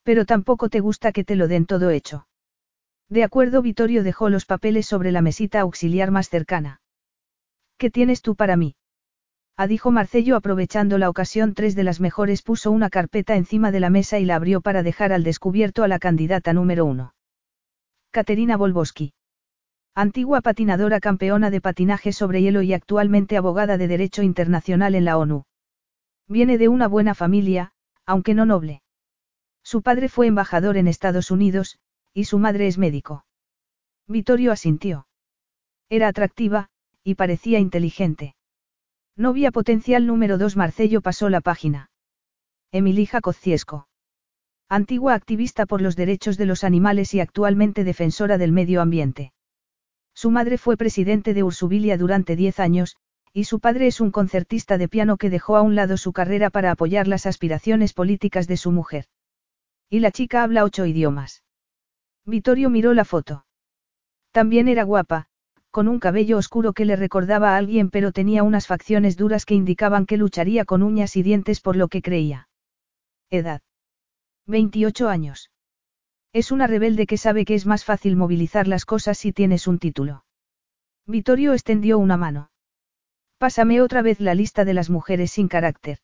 Pero 0.03 0.25
tampoco 0.27 0.69
te 0.69 0.81
gusta 0.81 1.13
que 1.13 1.25
te 1.25 1.37
lo 1.37 1.49
den 1.49 1.67
todo 1.67 1.91
hecho. 1.91 2.27
De 3.09 3.25
acuerdo, 3.25 3.63
Vittorio 3.63 4.03
dejó 4.03 4.29
los 4.29 4.47
papeles 4.47 4.87
sobre 4.87 5.13
la 5.13 5.23
mesita 5.23 5.61
auxiliar 5.61 6.11
más 6.11 6.29
cercana. 6.29 6.82
¿Qué 7.83 7.91
tienes 7.91 8.23
tú 8.23 8.37
para 8.37 8.57
mí? 8.57 8.77
Ah, 9.57 9.67
dijo 9.67 9.91
Marcello 9.91 10.37
aprovechando 10.37 10.99
la 10.99 11.11
ocasión. 11.11 11.53
Tres 11.53 11.75
de 11.75 11.83
las 11.83 11.99
mejores 11.99 12.41
puso 12.41 12.71
una 12.71 12.91
carpeta 12.91 13.35
encima 13.35 13.73
de 13.73 13.81
la 13.81 13.91
mesa 13.91 14.21
y 14.21 14.25
la 14.25 14.37
abrió 14.37 14.61
para 14.61 14.85
dejar 14.85 15.13
al 15.13 15.25
descubierto 15.25 15.83
a 15.83 15.89
la 15.89 15.99
candidata 15.99 16.53
número 16.53 16.85
uno. 16.85 17.13
Caterina 18.13 18.57
Volboski. 18.57 19.15
Antigua 19.97 20.43
patinadora 20.43 21.01
campeona 21.01 21.51
de 21.51 21.61
patinaje 21.61 22.13
sobre 22.13 22.41
hielo 22.41 22.63
y 22.63 22.73
actualmente 22.73 23.37
abogada 23.37 23.77
de 23.79 23.89
Derecho 23.89 24.23
Internacional 24.23 24.95
en 24.95 25.05
la 25.05 25.19
ONU. 25.19 25.43
Viene 26.29 26.59
de 26.59 26.69
una 26.69 26.87
buena 26.87 27.17
familia, 27.17 27.73
aunque 28.07 28.33
no 28.35 28.47
noble. 28.47 28.81
Su 29.65 29.83
padre 29.83 30.09
fue 30.09 30.29
embajador 30.29 30.77
en 30.77 30.87
Estados 30.87 31.33
Unidos, 31.33 31.81
y 32.15 32.27
su 32.27 32.39
madre 32.39 32.69
es 32.69 32.79
médico. 32.79 33.25
Vittorio 34.07 34.53
asintió. 34.53 35.09
Era 35.89 36.07
atractiva, 36.07 36.69
y 37.05 37.15
parecía 37.15 37.59
inteligente. 37.59 38.35
Novia 39.17 39.51
potencial 39.51 40.07
número 40.07 40.39
2 40.39 40.57
Marcello 40.57 41.01
pasó 41.01 41.29
la 41.29 41.41
página. 41.41 41.91
Emilija 42.73 43.21
Kociesco. 43.21 43.89
Antigua 44.69 45.15
activista 45.15 45.67
por 45.67 45.83
los 45.83 45.97
derechos 45.97 46.39
de 46.39 46.47
los 46.47 46.65
animales 46.65 47.13
y 47.13 47.21
actualmente 47.21 47.85
defensora 47.85 48.39
del 48.39 48.53
medio 48.53 48.81
ambiente. 48.81 49.33
Su 50.15 50.31
madre 50.31 50.57
fue 50.57 50.77
presidente 50.77 51.35
de 51.35 51.43
Ursubilia 51.43 51.99
durante 51.99 52.37
10 52.37 52.61
años, 52.61 52.97
y 53.35 53.45
su 53.45 53.61
padre 53.61 53.87
es 53.87 54.01
un 54.01 54.11
concertista 54.11 54.79
de 54.79 54.89
piano 54.89 55.17
que 55.17 55.31
dejó 55.31 55.57
a 55.57 55.63
un 55.63 55.75
lado 55.75 55.97
su 55.97 56.13
carrera 56.13 56.51
para 56.51 56.71
apoyar 56.71 57.09
las 57.09 57.27
aspiraciones 57.27 57.93
políticas 57.93 58.47
de 58.47 58.57
su 58.57 58.73
mujer. 58.73 59.07
Y 59.91 60.01
la 60.01 60.11
chica 60.11 60.43
habla 60.43 60.65
ocho 60.65 60.87
idiomas. 60.87 61.43
Vittorio 62.25 62.71
miró 62.71 62.95
la 62.95 63.05
foto. 63.05 63.45
También 64.31 64.69
era 64.69 64.85
guapa, 64.85 65.29
con 65.73 65.89
un 65.89 65.99
cabello 65.99 66.37
oscuro 66.37 66.75
que 66.75 66.85
le 66.85 66.95
recordaba 66.95 67.55
a 67.55 67.57
alguien 67.57 67.91
pero 67.91 68.13
tenía 68.13 68.45
unas 68.45 68.67
facciones 68.69 69.17
duras 69.17 69.45
que 69.45 69.55
indicaban 69.55 70.07
que 70.07 70.19
lucharía 70.19 70.65
con 70.65 70.83
uñas 70.83 71.17
y 71.17 71.23
dientes 71.25 71.61
por 71.61 71.77
lo 71.77 71.89
que 71.89 72.03
creía. 72.03 72.49
Edad. 73.31 73.63
28 74.47 75.09
años. 75.09 75.51
Es 76.33 76.53
una 76.53 76.67
rebelde 76.67 77.07
que 77.07 77.17
sabe 77.17 77.45
que 77.45 77.55
es 77.55 77.67
más 77.67 77.85
fácil 77.85 78.17
movilizar 78.17 78.69
las 78.69 78.85
cosas 78.85 79.19
si 79.19 79.33
tienes 79.33 79.67
un 79.67 79.79
título. 79.79 80.25
Vittorio 81.07 81.53
extendió 81.53 81.99
una 81.99 82.17
mano. 82.17 82.51
Pásame 83.39 83.81
otra 83.81 84.03
vez 84.03 84.21
la 84.21 84.35
lista 84.35 84.65
de 84.65 84.75
las 84.75 84.89
mujeres 84.89 85.33
sin 85.33 85.49
carácter. 85.49 85.99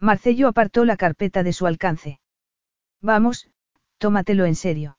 Marcello 0.00 0.48
apartó 0.48 0.84
la 0.84 0.96
carpeta 0.96 1.42
de 1.42 1.52
su 1.52 1.66
alcance. 1.66 2.20
Vamos, 3.00 3.48
tómatelo 3.98 4.44
en 4.44 4.54
serio. 4.54 4.97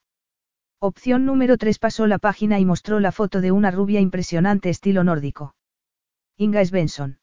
Opción 0.82 1.26
número 1.26 1.58
3 1.58 1.78
pasó 1.78 2.08
la 2.08 2.20
página 2.20 2.58
y 2.58 2.64
mostró 2.64 3.02
la 3.02 3.12
foto 3.12 3.42
de 3.42 3.52
una 3.52 3.70
rubia 3.70 4.00
impresionante 4.00 4.70
estilo 4.70 5.04
nórdico. 5.04 5.54
Inga 6.38 6.64
Svensson. 6.64 7.20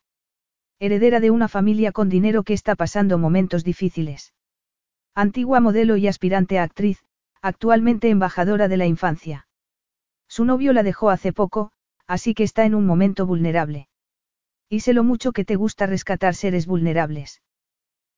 Heredera 0.79 1.21
de 1.21 1.31
una 1.31 1.49
familia 1.49 1.91
con 1.91 2.11
dinero 2.11 2.43
que 2.43 2.53
está 2.53 2.75
pasando 2.75 3.17
momentos 3.17 3.65
difíciles. 3.65 4.35
Antigua 5.15 5.61
modelo 5.61 5.97
y 5.97 6.07
aspirante 6.07 6.59
a 6.59 6.65
actriz, 6.65 7.03
actualmente 7.41 8.11
embajadora 8.11 8.69
de 8.69 8.77
la 8.77 8.85
infancia. 8.85 9.49
Su 10.29 10.45
novio 10.45 10.75
la 10.75 10.83
dejó 10.83 11.09
hace 11.09 11.33
poco, 11.33 11.73
así 12.07 12.35
que 12.35 12.43
está 12.43 12.67
en 12.67 12.75
un 12.75 12.85
momento 12.85 13.25
vulnerable. 13.25 13.89
Y 14.69 14.81
sé 14.81 14.93
lo 14.93 15.03
mucho 15.03 15.33
que 15.33 15.47
te 15.47 15.57
gusta 15.57 15.87
rescatar 15.87 16.35
seres 16.35 16.67
vulnerables. 16.67 17.41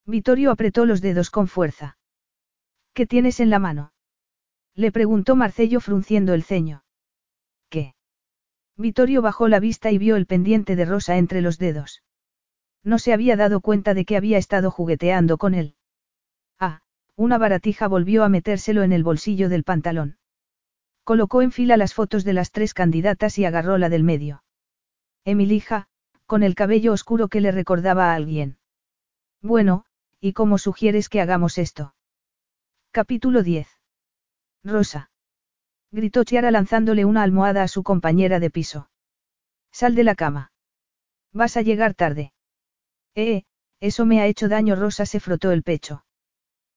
Vittorio 0.05 0.51
apretó 0.51 0.85
los 0.85 1.01
dedos 1.01 1.31
con 1.31 1.47
fuerza. 1.47 1.97
¿Qué 2.93 3.07
tienes 3.07 3.39
en 3.39 3.51
la 3.51 3.61
mano? 3.61 3.93
Le 4.79 4.93
preguntó 4.93 5.35
Marcello 5.35 5.81
frunciendo 5.81 6.35
el 6.35 6.45
ceño. 6.45 6.85
¿Qué? 7.69 7.97
Vittorio 8.77 9.23
bajó 9.23 9.49
la 9.49 9.59
vista 9.59 9.91
y 9.91 9.99
vio 9.99 10.15
el 10.15 10.27
pendiente 10.27 10.77
de 10.77 10.85
rosa 10.85 11.17
entre 11.17 11.41
los 11.41 11.59
dedos. 11.59 12.05
No 12.85 13.01
se 13.01 13.13
había 13.13 13.35
dado 13.35 13.61
cuenta 13.61 13.93
de 13.93 14.05
que 14.05 14.17
había 14.17 14.39
estado 14.39 14.71
jugueteando 14.71 15.37
con 15.37 15.55
él. 15.55 15.75
Ah, 16.61 16.83
una 17.17 17.39
baratija 17.39 17.89
volvió 17.89 18.23
a 18.23 18.29
metérselo 18.29 18.85
en 18.85 18.93
el 18.93 19.03
bolsillo 19.03 19.49
del 19.49 19.65
pantalón. 19.65 20.19
Colocó 21.03 21.43
en 21.43 21.51
fila 21.51 21.77
las 21.77 21.93
fotos 21.93 22.23
de 22.23 22.35
las 22.35 22.53
tres 22.53 22.73
candidatas 22.73 23.37
y 23.41 23.47
agarró 23.47 23.79
la 23.79 23.89
del 23.89 24.05
medio. 24.05 24.45
Emilija, 25.25 25.89
con 26.25 26.45
el 26.45 26.55
cabello 26.55 26.93
oscuro 26.93 27.27
que 27.27 27.41
le 27.41 27.51
recordaba 27.51 28.13
a 28.13 28.15
alguien. 28.15 28.59
Bueno, 29.43 29.87
¿y 30.21 30.35
cómo 30.35 30.57
sugieres 30.57 31.09
que 31.09 31.21
hagamos 31.21 31.59
esto? 31.59 31.97
Capítulo 32.93 33.43
10. 33.43 33.78
Rosa. 34.69 35.11
Gritó 35.91 36.23
Chiara 36.25 36.51
lanzándole 36.51 37.05
una 37.05 37.23
almohada 37.23 37.63
a 37.63 37.69
su 37.69 37.83
compañera 37.83 38.39
de 38.39 38.51
piso. 38.51 38.91
Sal 39.73 39.95
de 39.95 40.05
la 40.05 40.15
cama. 40.15 40.53
Vas 41.33 41.57
a 41.57 41.63
llegar 41.63 41.95
tarde. 41.95 42.33
Eh, 43.15 43.45
eso 43.81 44.05
me 44.05 44.21
ha 44.21 44.27
hecho 44.27 44.49
daño. 44.49 44.77
Rosa 44.77 45.07
se 45.07 45.21
frotó 45.21 45.51
el 45.51 45.63
pecho. 45.63 46.05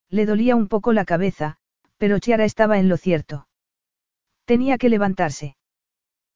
Le 0.10 0.26
dolía 0.26 0.56
un 0.56 0.68
poco 0.68 0.94
la 0.94 1.06
cabeza, 1.06 1.58
pero 1.98 2.20
Chiara 2.20 2.46
estaba 2.46 2.80
en 2.80 2.90
lo 2.90 2.98
cierto. 2.98 3.48
Tenía 4.46 4.78
que 4.78 4.90
levantarse. 4.90 5.56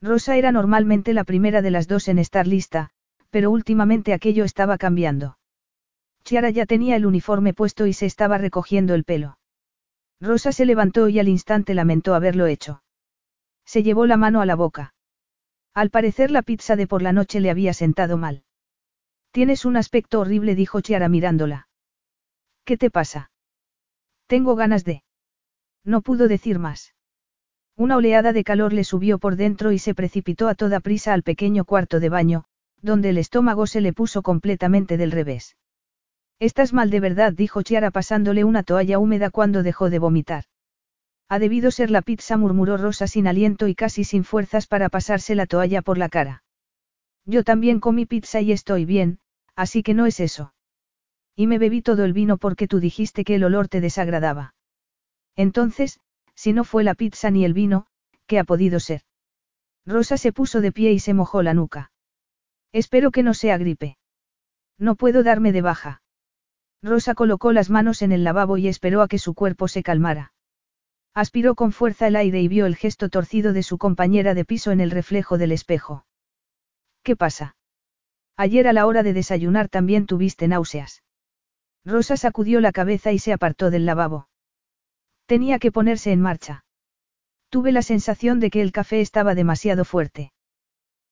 Rosa 0.02 0.36
era 0.36 0.52
normalmente 0.52 1.14
la 1.14 1.24
primera 1.24 1.62
de 1.62 1.72
las 1.72 1.88
dos 1.88 2.08
en 2.08 2.20
estar 2.20 2.46
lista, 2.46 2.92
pero 3.30 3.50
últimamente 3.52 4.14
aquello 4.14 4.44
estaba 4.44 4.78
cambiando. 4.78 5.38
Chiara 6.24 6.50
ya 6.50 6.66
tenía 6.66 6.96
el 6.96 7.06
uniforme 7.06 7.54
puesto 7.54 7.86
y 7.86 7.94
se 7.94 8.06
estaba 8.06 8.38
recogiendo 8.38 8.94
el 8.94 9.04
pelo. 9.04 9.38
Rosa 10.22 10.52
se 10.52 10.66
levantó 10.66 11.10
y 11.10 11.20
al 11.20 11.28
instante 11.28 11.74
lamentó 11.74 12.14
haberlo 12.16 12.48
hecho. 12.48 12.84
Se 13.66 13.84
llevó 13.84 14.06
la 14.06 14.18
mano 14.18 14.42
a 14.42 14.46
la 14.46 14.56
boca. 14.56 14.94
Al 15.74 15.90
parecer 15.90 16.32
la 16.32 16.42
pizza 16.42 16.76
de 16.76 16.88
por 16.88 17.02
la 17.02 17.12
noche 17.12 17.40
le 17.40 17.50
había 17.50 17.74
sentado 17.74 18.18
mal. 18.18 18.44
Tienes 19.32 19.66
un 19.66 19.76
aspecto 19.76 20.22
horrible, 20.22 20.56
dijo 20.56 20.80
Chiara 20.80 21.10
mirándola. 21.10 21.68
¿Qué 22.64 22.78
te 22.78 22.90
pasa? 22.90 23.32
Tengo 24.28 24.56
ganas 24.56 24.86
de... 24.86 25.04
No 25.84 26.02
pudo 26.02 26.28
decir 26.28 26.58
más. 26.58 26.94
Una 27.76 27.98
oleada 27.98 28.32
de 28.32 28.46
calor 28.46 28.72
le 28.72 28.86
subió 28.86 29.20
por 29.20 29.36
dentro 29.36 29.74
y 29.74 29.80
se 29.80 29.94
precipitó 29.94 30.48
a 30.48 30.56
toda 30.56 30.80
prisa 30.80 31.14
al 31.14 31.24
pequeño 31.24 31.66
cuarto 31.66 32.00
de 32.00 32.08
baño, 32.08 32.46
donde 32.82 33.10
el 33.10 33.18
estómago 33.18 33.68
se 33.68 33.82
le 33.82 33.92
puso 33.92 34.22
completamente 34.22 34.96
del 34.96 35.12
revés. 35.12 35.58
Estás 36.40 36.74
mal 36.74 36.90
de 36.90 37.00
verdad, 37.00 37.34
dijo 37.34 37.62
Chiara 37.62 37.92
pasándole 37.92 38.44
una 38.44 38.64
toalla 38.64 39.00
húmeda 39.00 39.30
cuando 39.30 39.64
dejó 39.64 39.90
de 39.90 40.00
vomitar. 40.00 40.44
Ha 41.30 41.40
debido 41.40 41.72
ser 41.72 41.90
la 41.92 42.02
pizza, 42.02 42.38
murmuró 42.38 42.78
Rosa 42.78 43.08
sin 43.08 43.28
aliento 43.28 43.68
y 43.68 43.76
casi 43.76 44.04
sin 44.04 44.24
fuerzas 44.24 44.68
para 44.68 44.90
pasarse 44.90 45.34
la 45.34 45.46
toalla 45.46 45.82
por 45.82 45.98
la 45.98 46.10
cara. 46.10 46.44
Yo 47.26 47.44
también 47.44 47.80
comí 47.80 48.06
pizza 48.06 48.42
y 48.42 48.52
estoy 48.52 48.86
bien, 48.86 49.20
así 49.56 49.82
que 49.82 49.94
no 49.94 50.06
es 50.06 50.20
eso. 50.20 50.54
Y 51.36 51.48
me 51.48 51.58
bebí 51.58 51.82
todo 51.82 52.06
el 52.06 52.14
vino 52.14 52.38
porque 52.38 52.68
tú 52.68 52.80
dijiste 52.80 53.24
que 53.24 53.36
el 53.36 53.44
olor 53.44 53.68
te 53.68 53.82
desagradaba. 53.82 54.54
Entonces, 55.36 56.00
si 56.36 56.54
no 56.54 56.64
fue 56.64 56.84
la 56.84 56.96
pizza 56.96 57.32
ni 57.32 57.46
el 57.46 57.54
vino, 57.54 57.88
¿qué 58.28 58.40
ha 58.40 58.44
podido 58.44 58.80
ser? 58.80 59.02
Rosa 59.86 60.18
se 60.18 60.32
puso 60.32 60.62
de 60.62 60.72
pie 60.72 60.92
y 60.92 61.00
se 61.00 61.14
mojó 61.14 61.42
la 61.42 61.54
nuca. 61.54 61.92
Espero 62.72 63.12
que 63.12 63.24
no 63.24 63.34
sea 63.34 63.58
gripe. 63.58 63.98
No 64.78 64.96
puedo 64.96 65.24
darme 65.24 65.52
de 65.52 65.62
baja. 65.62 66.02
Rosa 66.86 67.16
colocó 67.16 67.52
las 67.52 67.72
manos 67.72 68.04
en 68.04 68.12
el 68.12 68.24
lavabo 68.24 68.58
y 68.58 68.68
esperó 68.68 69.02
a 69.02 69.08
que 69.08 69.18
su 69.18 69.34
cuerpo 69.34 69.68
se 69.68 69.82
calmara. 69.82 70.34
Aspiró 71.16 71.56
con 71.56 71.72
fuerza 71.72 72.06
el 72.06 72.16
aire 72.16 72.42
y 72.42 72.48
vio 72.48 72.68
el 72.68 72.76
gesto 72.76 73.10
torcido 73.10 73.54
de 73.54 73.64
su 73.64 73.80
compañera 73.80 74.36
de 74.36 74.46
piso 74.46 74.72
en 74.72 74.80
el 74.80 74.92
reflejo 74.92 75.40
del 75.40 75.52
espejo. 75.52 76.06
¿Qué 77.02 77.16
pasa? 77.16 77.56
Ayer 78.38 78.68
a 78.68 78.74
la 78.74 78.86
hora 78.86 79.02
de 79.02 79.14
desayunar 79.14 79.68
también 79.68 80.06
tuviste 80.06 80.48
náuseas. 80.48 81.02
Rosa 81.86 82.18
sacudió 82.18 82.62
la 82.62 82.72
cabeza 82.72 83.12
y 83.12 83.18
se 83.18 83.34
apartó 83.34 83.72
del 83.72 83.88
lavabo. 83.88 84.30
Tenía 85.26 85.58
que 85.58 85.72
ponerse 85.72 86.12
en 86.12 86.22
marcha. 86.22 86.66
Tuve 87.50 87.72
la 87.72 87.82
sensación 87.82 88.40
de 88.40 88.52
que 88.52 88.62
el 88.62 88.72
café 88.72 89.02
estaba 89.02 89.34
demasiado 89.34 89.86
fuerte. 89.86 90.34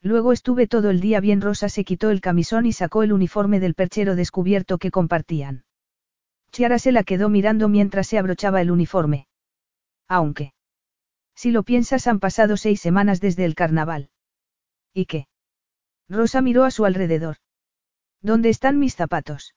Luego 0.04 0.34
estuve 0.34 0.68
todo 0.68 0.90
el 0.90 1.00
día 1.00 1.22
bien 1.22 1.40
Rosa 1.40 1.70
se 1.70 1.86
quitó 1.86 2.10
el 2.10 2.20
camisón 2.20 2.66
y 2.66 2.74
sacó 2.74 3.04
el 3.04 3.14
uniforme 3.14 3.62
del 3.62 3.74
perchero 3.74 4.18
descubierto 4.18 4.78
que 4.78 4.92
compartían. 4.92 5.64
Chiara 6.52 6.78
se 6.78 6.92
la 6.92 7.04
quedó 7.04 7.30
mirando 7.30 7.70
mientras 7.70 8.08
se 8.08 8.18
abrochaba 8.18 8.62
el 8.62 8.70
uniforme. 8.70 9.28
Aunque. 10.10 10.54
Si 11.36 11.52
lo 11.52 11.64
piensas 11.64 12.06
han 12.08 12.20
pasado 12.20 12.58
seis 12.58 12.82
semanas 12.82 13.22
desde 13.22 13.46
el 13.46 13.56
carnaval. 13.56 14.10
¿Y 14.94 15.06
qué? 15.06 15.28
Rosa 16.10 16.42
miró 16.42 16.66
a 16.66 16.72
su 16.72 16.84
alrededor. 16.84 17.38
¿Dónde 18.22 18.50
están 18.50 18.80
mis 18.80 18.96
zapatos? 18.96 19.56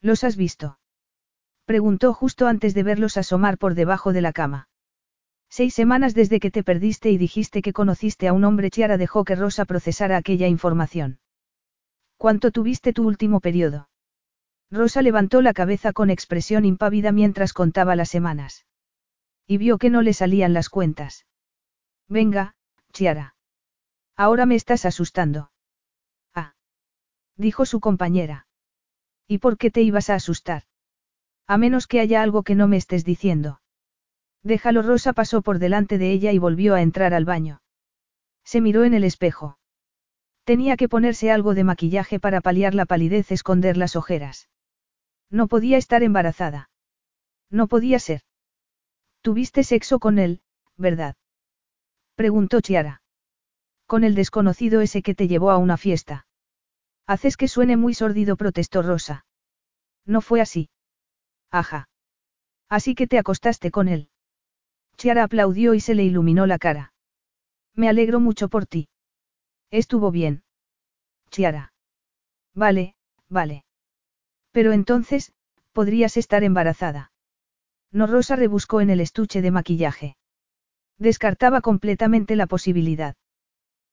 ¿Los 0.00 0.24
has 0.24 0.36
visto? 0.36 0.78
Preguntó 1.66 2.14
justo 2.14 2.46
antes 2.46 2.72
de 2.72 2.82
verlos 2.82 3.18
asomar 3.18 3.58
por 3.58 3.74
debajo 3.74 4.14
de 4.14 4.22
la 4.22 4.32
cama. 4.32 4.68
Seis 5.50 5.74
semanas 5.74 6.14
desde 6.14 6.40
que 6.40 6.50
te 6.50 6.62
perdiste 6.62 7.10
y 7.10 7.18
dijiste 7.18 7.62
que 7.62 7.72
conociste 7.72 8.28
a 8.28 8.32
un 8.32 8.44
hombre. 8.44 8.70
Chiara 8.70 8.98
dejó 8.98 9.24
que 9.24 9.34
Rosa 9.34 9.64
procesara 9.64 10.16
aquella 10.16 10.46
información. 10.46 11.20
¿Cuánto 12.16 12.50
tuviste 12.50 12.92
tu 12.92 13.06
último 13.06 13.40
periodo? 13.40 13.88
Rosa 14.70 15.00
levantó 15.02 15.40
la 15.40 15.54
cabeza 15.54 15.92
con 15.92 16.10
expresión 16.10 16.64
impávida 16.64 17.12
mientras 17.12 17.52
contaba 17.52 17.96
las 17.96 18.10
semanas. 18.10 18.66
Y 19.46 19.56
vio 19.56 19.78
que 19.78 19.88
no 19.88 20.02
le 20.02 20.12
salían 20.12 20.52
las 20.52 20.68
cuentas. 20.68 21.26
Venga, 22.06 22.54
Chiara. 22.92 23.34
Ahora 24.16 24.44
me 24.44 24.56
estás 24.56 24.84
asustando. 24.84 25.52
Ah. 26.34 26.54
Dijo 27.36 27.64
su 27.64 27.80
compañera. 27.80 28.46
¿Y 29.26 29.38
por 29.38 29.56
qué 29.56 29.70
te 29.70 29.80
ibas 29.80 30.10
a 30.10 30.16
asustar? 30.16 30.64
A 31.46 31.56
menos 31.56 31.86
que 31.86 32.00
haya 32.00 32.20
algo 32.20 32.42
que 32.42 32.54
no 32.54 32.68
me 32.68 32.76
estés 32.76 33.04
diciendo. 33.04 33.60
Déjalo 34.42 34.82
Rosa 34.82 35.12
pasó 35.12 35.42
por 35.42 35.58
delante 35.58 35.98
de 35.98 36.10
ella 36.12 36.32
y 36.32 36.38
volvió 36.38 36.74
a 36.74 36.82
entrar 36.82 37.14
al 37.14 37.24
baño. 37.24 37.60
Se 38.44 38.60
miró 38.60 38.84
en 38.84 38.94
el 38.94 39.04
espejo. 39.04 39.58
Tenía 40.44 40.76
que 40.76 40.88
ponerse 40.88 41.30
algo 41.30 41.54
de 41.54 41.64
maquillaje 41.64 42.18
para 42.18 42.40
paliar 42.40 42.74
la 42.74 42.86
palidez, 42.86 43.30
esconder 43.30 43.76
las 43.76 43.96
ojeras. 43.96 44.48
No 45.30 45.46
podía 45.46 45.76
estar 45.76 46.02
embarazada. 46.02 46.70
No 47.50 47.66
podía 47.66 47.98
ser. 47.98 48.22
Tuviste 49.20 49.64
sexo 49.64 49.98
con 49.98 50.18
él, 50.18 50.40
¿verdad? 50.76 51.16
Preguntó 52.14 52.60
Chiara. 52.60 53.02
Con 53.86 54.04
el 54.04 54.14
desconocido 54.14 54.80
ese 54.80 55.02
que 55.02 55.14
te 55.14 55.28
llevó 55.28 55.50
a 55.50 55.58
una 55.58 55.76
fiesta. 55.76 56.26
Haces 57.06 57.36
que 57.36 57.48
suene 57.48 57.76
muy 57.76 57.94
sórdido, 57.94 58.36
protestó 58.36 58.82
Rosa. 58.82 59.26
No 60.04 60.20
fue 60.20 60.40
así. 60.40 60.70
Ajá. 61.50 61.88
Así 62.68 62.94
que 62.94 63.06
te 63.06 63.18
acostaste 63.18 63.70
con 63.70 63.88
él. 63.88 64.10
Chiara 64.98 65.22
aplaudió 65.22 65.74
y 65.74 65.80
se 65.80 65.94
le 65.94 66.02
iluminó 66.02 66.46
la 66.46 66.58
cara. 66.58 66.92
Me 67.74 67.88
alegro 67.88 68.18
mucho 68.18 68.48
por 68.48 68.66
ti. 68.66 68.88
Estuvo 69.70 70.10
bien. 70.10 70.42
Chiara. 71.30 71.72
Vale, 72.52 72.96
vale. 73.28 73.64
Pero 74.50 74.72
entonces, 74.72 75.32
podrías 75.72 76.16
estar 76.16 76.42
embarazada. 76.42 77.12
No 77.92 78.08
Rosa 78.08 78.34
rebuscó 78.34 78.80
en 78.80 78.90
el 78.90 79.00
estuche 79.00 79.40
de 79.40 79.52
maquillaje. 79.52 80.16
Descartaba 80.98 81.60
completamente 81.60 82.34
la 82.34 82.48
posibilidad. 82.48 83.14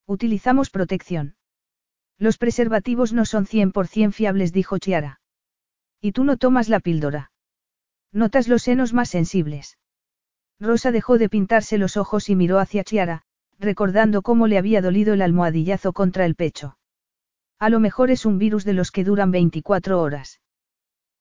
Utilizamos 0.08 0.72
protección. 0.72 1.36
Los 2.18 2.40
preservativos 2.40 3.14
no 3.14 3.26
son 3.26 3.46
100% 3.46 4.12
fiables, 4.12 4.54
dijo 4.54 4.80
Chiara. 4.80 5.20
¿Y 6.02 6.14
tú 6.14 6.24
no 6.24 6.38
tomas 6.38 6.68
la 6.68 6.80
píldora? 6.80 7.32
Notas 8.12 8.48
los 8.48 8.64
senos 8.64 8.94
más 8.94 9.10
sensibles. 9.10 9.78
Rosa 10.60 10.92
dejó 10.92 11.18
de 11.18 11.30
pintarse 11.30 11.78
los 11.78 11.98
ojos 11.98 12.30
y 12.30 12.36
miró 12.36 12.60
hacia 12.60 12.84
Chiara, 12.84 13.24
recordando 13.60 14.22
cómo 14.22 14.48
le 14.48 14.58
había 14.58 14.82
dolido 14.82 15.14
el 15.14 15.22
almohadillazo 15.22 15.94
contra 15.94 16.26
el 16.26 16.36
pecho. 16.36 16.78
A 17.60 17.70
lo 17.70 17.80
mejor 17.80 18.12
es 18.12 18.26
un 18.26 18.38
virus 18.38 18.66
de 18.66 18.74
los 18.74 18.92
que 18.92 19.04
duran 19.04 19.32
24 19.32 20.02
horas. 20.02 20.42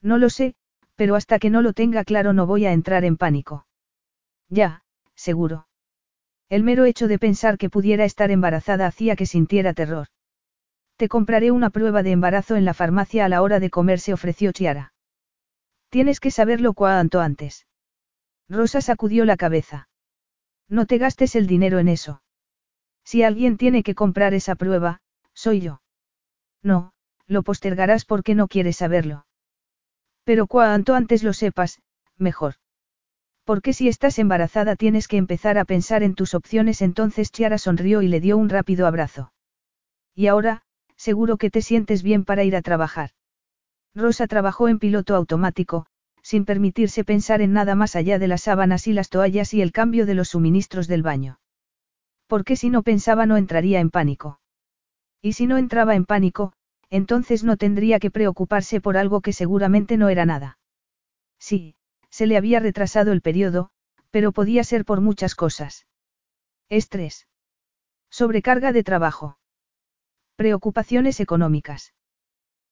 No 0.02 0.18
lo 0.18 0.30
sé, 0.30 0.54
pero 0.96 1.16
hasta 1.16 1.38
que 1.38 1.50
no 1.50 1.62
lo 1.62 1.72
tenga 1.72 2.04
claro 2.04 2.32
no 2.32 2.46
voy 2.46 2.66
a 2.66 2.72
entrar 2.72 3.04
en 3.04 3.16
pánico. 3.16 3.66
Ya, 4.48 4.82
seguro. 5.14 5.66
El 6.48 6.62
mero 6.62 6.84
hecho 6.84 7.08
de 7.08 7.18
pensar 7.18 7.58
que 7.58 7.70
pudiera 7.70 8.04
estar 8.04 8.30
embarazada 8.30 8.86
hacía 8.86 9.16
que 9.16 9.26
sintiera 9.26 9.74
terror. 9.74 10.08
Te 10.96 11.08
compraré 11.08 11.50
una 11.50 11.70
prueba 11.70 12.02
de 12.02 12.12
embarazo 12.12 12.56
en 12.56 12.64
la 12.64 12.74
farmacia 12.74 13.24
a 13.24 13.28
la 13.28 13.42
hora 13.42 13.58
de 13.58 13.70
comer, 13.70 13.98
se 13.98 14.12
ofreció 14.12 14.52
Chiara. 14.52 14.92
Tienes 15.88 16.20
que 16.20 16.30
saberlo 16.30 16.74
cuanto 16.74 17.20
antes. 17.20 17.66
Rosa 18.48 18.80
sacudió 18.80 19.24
la 19.24 19.36
cabeza. 19.36 19.88
No 20.68 20.86
te 20.86 20.98
gastes 20.98 21.34
el 21.34 21.46
dinero 21.46 21.78
en 21.78 21.88
eso. 21.88 22.22
Si 23.04 23.22
alguien 23.22 23.56
tiene 23.56 23.82
que 23.82 23.94
comprar 23.94 24.34
esa 24.34 24.54
prueba, 24.54 25.00
soy 25.34 25.60
yo. 25.60 25.82
No, 26.62 26.92
lo 27.26 27.42
postergarás 27.42 28.04
porque 28.04 28.34
no 28.34 28.48
quieres 28.48 28.76
saberlo. 28.76 29.26
Pero 30.24 30.46
cuanto 30.46 30.94
antes 30.94 31.22
lo 31.22 31.32
sepas, 31.32 31.80
mejor. 32.16 32.54
Porque 33.44 33.74
si 33.74 33.88
estás 33.88 34.18
embarazada 34.18 34.74
tienes 34.74 35.06
que 35.06 35.18
empezar 35.18 35.58
a 35.58 35.66
pensar 35.66 36.02
en 36.02 36.14
tus 36.14 36.34
opciones. 36.34 36.80
Entonces 36.80 37.30
Chiara 37.30 37.58
sonrió 37.58 38.00
y 38.00 38.08
le 38.08 38.20
dio 38.20 38.38
un 38.38 38.48
rápido 38.48 38.86
abrazo. 38.86 39.32
Y 40.14 40.28
ahora, 40.28 40.62
seguro 40.96 41.36
que 41.36 41.50
te 41.50 41.60
sientes 41.60 42.02
bien 42.02 42.24
para 42.24 42.44
ir 42.44 42.56
a 42.56 42.62
trabajar. 42.62 43.10
Rosa 43.94 44.26
trabajó 44.26 44.68
en 44.68 44.78
piloto 44.78 45.14
automático, 45.14 45.86
sin 46.24 46.46
permitirse 46.46 47.04
pensar 47.04 47.42
en 47.42 47.52
nada 47.52 47.74
más 47.74 47.94
allá 47.94 48.18
de 48.18 48.28
las 48.28 48.42
sábanas 48.42 48.86
y 48.86 48.94
las 48.94 49.10
toallas 49.10 49.52
y 49.52 49.60
el 49.60 49.72
cambio 49.72 50.06
de 50.06 50.14
los 50.14 50.30
suministros 50.30 50.88
del 50.88 51.02
baño. 51.02 51.38
Porque 52.26 52.56
si 52.56 52.70
no 52.70 52.82
pensaba 52.82 53.26
no 53.26 53.36
entraría 53.36 53.78
en 53.78 53.90
pánico. 53.90 54.40
Y 55.20 55.34
si 55.34 55.46
no 55.46 55.58
entraba 55.58 55.94
en 55.94 56.06
pánico, 56.06 56.54
entonces 56.88 57.44
no 57.44 57.58
tendría 57.58 57.98
que 57.98 58.10
preocuparse 58.10 58.80
por 58.80 58.96
algo 58.96 59.20
que 59.20 59.34
seguramente 59.34 59.98
no 59.98 60.08
era 60.08 60.24
nada. 60.24 60.58
Sí, 61.38 61.76
se 62.08 62.26
le 62.26 62.38
había 62.38 62.58
retrasado 62.58 63.12
el 63.12 63.20
periodo, 63.20 63.70
pero 64.10 64.32
podía 64.32 64.64
ser 64.64 64.86
por 64.86 65.02
muchas 65.02 65.34
cosas. 65.34 65.86
Estrés. 66.70 67.28
Sobrecarga 68.10 68.72
de 68.72 68.82
trabajo. 68.82 69.38
Preocupaciones 70.36 71.20
económicas. 71.20 71.92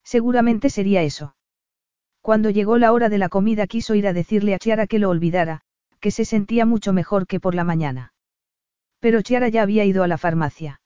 Seguramente 0.05 0.71
sería 0.71 1.03
eso. 1.03 1.37
Cuando 2.23 2.51
llegó 2.51 2.79
la 2.79 2.93
hora 2.93 3.09
de 3.09 3.19
la 3.19 3.29
comida 3.29 3.67
quiso 3.67 3.97
ir 3.97 4.07
a 4.07 4.13
decirle 4.13 4.55
a 4.55 4.59
Chiara 4.59 4.87
que 4.87 5.01
lo 5.01 5.11
olvidara, 5.11 5.63
que 5.99 6.13
se 6.13 6.25
sentía 6.25 6.65
mucho 6.65 6.93
mejor 6.93 7.27
que 7.27 7.41
por 7.41 7.57
la 7.57 7.65
mañana. 7.65 8.15
Pero 9.01 9.23
Chiara 9.23 9.49
ya 9.49 9.63
había 9.63 9.85
ido 9.85 10.05
a 10.05 10.09
la 10.09 10.19
farmacia. 10.19 10.81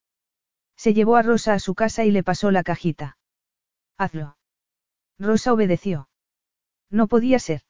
Se 0.77 0.95
llevó 0.95 1.17
a 1.17 1.23
Rosa 1.23 1.53
a 1.53 1.59
su 1.59 1.75
casa 1.75 2.05
y 2.05 2.11
le 2.11 2.23
pasó 2.23 2.51
la 2.51 2.63
cajita. 2.63 3.19
Hazlo. 3.99 4.39
Rosa 5.19 5.53
obedeció. 5.53 6.09
No 6.91 7.07
podía 7.07 7.39
ser. 7.39 7.61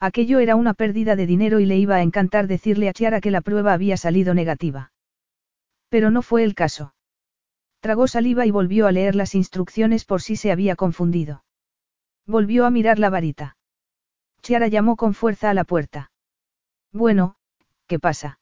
Aquello 0.00 0.40
era 0.40 0.56
una 0.56 0.74
pérdida 0.74 1.14
de 1.14 1.26
dinero 1.26 1.60
y 1.60 1.66
le 1.66 1.76
iba 1.76 1.96
a 1.96 2.02
encantar 2.02 2.48
decirle 2.48 2.88
a 2.88 2.92
Chiara 2.92 3.20
que 3.20 3.30
la 3.30 3.40
prueba 3.40 3.72
había 3.72 3.96
salido 3.96 4.34
negativa. 4.34 4.92
Pero 5.88 6.10
no 6.10 6.22
fue 6.22 6.42
el 6.42 6.56
caso. 6.56 6.94
Tragó 7.78 8.08
saliva 8.08 8.46
y 8.46 8.50
volvió 8.50 8.88
a 8.88 8.92
leer 8.92 9.14
las 9.14 9.36
instrucciones 9.36 10.04
por 10.04 10.22
si 10.22 10.34
se 10.34 10.50
había 10.50 10.74
confundido. 10.74 11.44
Volvió 12.26 12.66
a 12.66 12.70
mirar 12.70 12.98
la 12.98 13.10
varita. 13.10 13.56
Chiara 14.42 14.68
llamó 14.68 14.96
con 14.96 15.14
fuerza 15.14 15.50
a 15.50 15.54
la 15.54 15.64
puerta. 15.64 16.10
Bueno, 16.92 17.36
¿qué 17.86 17.98
pasa? 17.98 18.40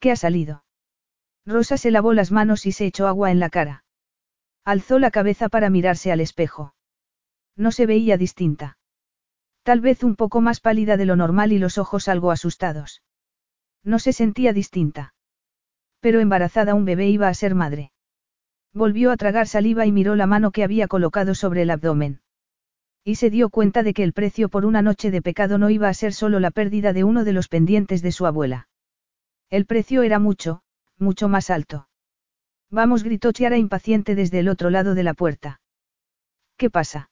¿Qué 0.00 0.10
ha 0.10 0.16
salido? 0.16 0.64
Rosa 1.46 1.76
se 1.76 1.90
lavó 1.90 2.14
las 2.14 2.32
manos 2.32 2.66
y 2.66 2.72
se 2.72 2.86
echó 2.86 3.06
agua 3.06 3.30
en 3.30 3.38
la 3.38 3.50
cara. 3.50 3.84
Alzó 4.64 4.98
la 4.98 5.10
cabeza 5.10 5.48
para 5.48 5.70
mirarse 5.70 6.10
al 6.10 6.20
espejo. 6.20 6.74
No 7.56 7.70
se 7.70 7.86
veía 7.86 8.16
distinta. 8.16 8.78
Tal 9.62 9.80
vez 9.80 10.02
un 10.02 10.16
poco 10.16 10.40
más 10.40 10.60
pálida 10.60 10.96
de 10.96 11.04
lo 11.04 11.16
normal 11.16 11.52
y 11.52 11.58
los 11.58 11.78
ojos 11.78 12.08
algo 12.08 12.30
asustados. 12.30 13.02
No 13.82 13.98
se 13.98 14.12
sentía 14.12 14.52
distinta. 14.52 15.14
Pero 16.00 16.20
embarazada 16.20 16.74
un 16.74 16.84
bebé 16.84 17.08
iba 17.08 17.28
a 17.28 17.34
ser 17.34 17.54
madre. 17.54 17.92
Volvió 18.72 19.10
a 19.10 19.16
tragar 19.16 19.46
saliva 19.46 19.86
y 19.86 19.92
miró 19.92 20.16
la 20.16 20.26
mano 20.26 20.50
que 20.50 20.64
había 20.64 20.88
colocado 20.88 21.34
sobre 21.34 21.62
el 21.62 21.70
abdomen. 21.70 22.20
Y 23.04 23.16
se 23.16 23.28
dio 23.28 23.50
cuenta 23.50 23.82
de 23.82 23.92
que 23.92 24.02
el 24.02 24.14
precio 24.14 24.48
por 24.48 24.64
una 24.64 24.80
noche 24.80 25.10
de 25.10 25.20
pecado 25.20 25.58
no 25.58 25.68
iba 25.68 25.88
a 25.88 25.94
ser 25.94 26.14
solo 26.14 26.40
la 26.40 26.50
pérdida 26.50 26.94
de 26.94 27.04
uno 27.04 27.24
de 27.24 27.34
los 27.34 27.48
pendientes 27.48 28.00
de 28.00 28.12
su 28.12 28.24
abuela. 28.24 28.68
El 29.50 29.66
precio 29.66 30.02
era 30.02 30.18
mucho, 30.18 30.62
mucho 30.98 31.28
más 31.28 31.50
alto. 31.50 31.88
Vamos, 32.70 33.04
gritó 33.04 33.30
Chiara 33.32 33.58
impaciente 33.58 34.14
desde 34.14 34.40
el 34.40 34.48
otro 34.48 34.70
lado 34.70 34.94
de 34.94 35.02
la 35.02 35.12
puerta. 35.12 35.60
¿Qué 36.56 36.70
pasa? 36.70 37.10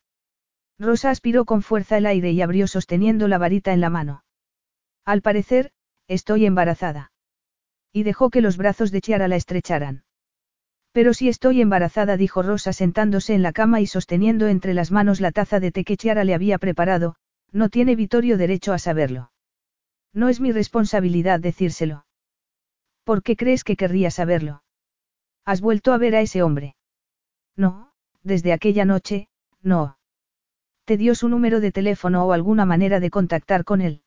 Rosa 0.78 1.10
aspiró 1.10 1.44
con 1.44 1.62
fuerza 1.62 1.98
el 1.98 2.06
aire 2.06 2.32
y 2.32 2.40
abrió 2.40 2.66
sosteniendo 2.66 3.28
la 3.28 3.38
varita 3.38 3.72
en 3.72 3.80
la 3.80 3.90
mano. 3.90 4.24
Al 5.04 5.20
parecer, 5.20 5.72
estoy 6.08 6.46
embarazada. 6.46 7.12
Y 7.92 8.04
dejó 8.04 8.30
que 8.30 8.40
los 8.40 8.56
brazos 8.56 8.90
de 8.90 9.02
Chiara 9.02 9.28
la 9.28 9.36
estrecharan. 9.36 10.04
Pero 10.92 11.14
si 11.14 11.28
estoy 11.28 11.62
embarazada, 11.62 12.16
dijo 12.16 12.42
Rosa 12.42 12.72
sentándose 12.72 13.34
en 13.34 13.42
la 13.42 13.52
cama 13.52 13.80
y 13.80 13.86
sosteniendo 13.86 14.46
entre 14.46 14.74
las 14.74 14.90
manos 14.90 15.20
la 15.20 15.32
taza 15.32 15.58
de 15.58 15.72
té 15.72 15.84
que 15.84 15.96
Chiara 15.96 16.24
le 16.24 16.34
había 16.34 16.58
preparado, 16.58 17.16
no 17.50 17.70
tiene 17.70 17.96
Vittorio 17.96 18.36
derecho 18.36 18.72
a 18.74 18.78
saberlo. 18.78 19.32
No 20.12 20.28
es 20.28 20.40
mi 20.40 20.52
responsabilidad 20.52 21.40
decírselo. 21.40 22.04
¿Por 23.04 23.22
qué 23.22 23.36
crees 23.36 23.64
que 23.64 23.76
querría 23.76 24.10
saberlo? 24.10 24.62
¿Has 25.44 25.62
vuelto 25.62 25.92
a 25.92 25.98
ver 25.98 26.14
a 26.14 26.20
ese 26.20 26.42
hombre? 26.42 26.76
No, 27.56 27.92
desde 28.22 28.52
aquella 28.52 28.84
noche, 28.84 29.28
no. 29.62 29.98
¿Te 30.84 30.96
dio 30.96 31.14
su 31.14 31.28
número 31.28 31.60
de 31.60 31.72
teléfono 31.72 32.24
o 32.26 32.32
alguna 32.32 32.66
manera 32.66 33.00
de 33.00 33.10
contactar 33.10 33.64
con 33.64 33.80
él? 33.80 34.02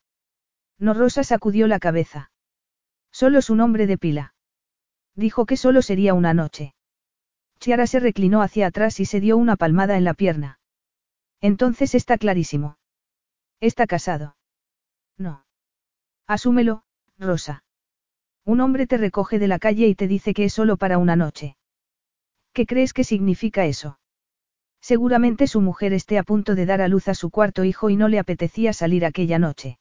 No 0.77 0.93
Rosa 0.93 1.23
sacudió 1.23 1.67
la 1.67 1.79
cabeza. 1.79 2.31
Solo 3.11 3.41
su 3.41 3.55
nombre 3.55 3.87
de 3.87 3.97
pila. 3.97 4.33
Dijo 5.15 5.45
que 5.45 5.57
solo 5.57 5.81
sería 5.81 6.13
una 6.13 6.33
noche. 6.33 6.74
Chiara 7.65 7.87
se 7.87 7.99
reclinó 7.99 8.43
hacia 8.43 8.67
atrás 8.67 8.99
y 8.99 9.05
se 9.05 9.19
dio 9.19 9.37
una 9.37 9.55
palmada 9.55 9.97
en 9.97 10.03
la 10.03 10.13
pierna. 10.13 10.59
Entonces 11.41 11.95
está 11.95 12.19
clarísimo. 12.19 12.77
Está 13.59 13.87
casado. 13.87 14.37
No. 15.17 15.47
Asúmelo, 16.27 16.83
Rosa. 17.17 17.63
Un 18.43 18.61
hombre 18.61 18.85
te 18.85 18.97
recoge 18.97 19.39
de 19.39 19.47
la 19.47 19.57
calle 19.57 19.87
y 19.87 19.95
te 19.95 20.07
dice 20.07 20.35
que 20.35 20.43
es 20.43 20.53
solo 20.53 20.77
para 20.77 20.99
una 20.99 21.15
noche. 21.15 21.57
¿Qué 22.53 22.67
crees 22.67 22.93
que 22.93 23.03
significa 23.03 23.65
eso? 23.65 23.97
Seguramente 24.79 25.47
su 25.47 25.59
mujer 25.59 25.91
esté 25.93 26.19
a 26.19 26.23
punto 26.23 26.53
de 26.53 26.67
dar 26.67 26.81
a 26.81 26.87
luz 26.87 27.07
a 27.07 27.15
su 27.15 27.31
cuarto 27.31 27.63
hijo 27.63 27.89
y 27.89 27.95
no 27.95 28.09
le 28.09 28.19
apetecía 28.19 28.73
salir 28.73 29.07
aquella 29.07 29.39
noche. 29.39 29.79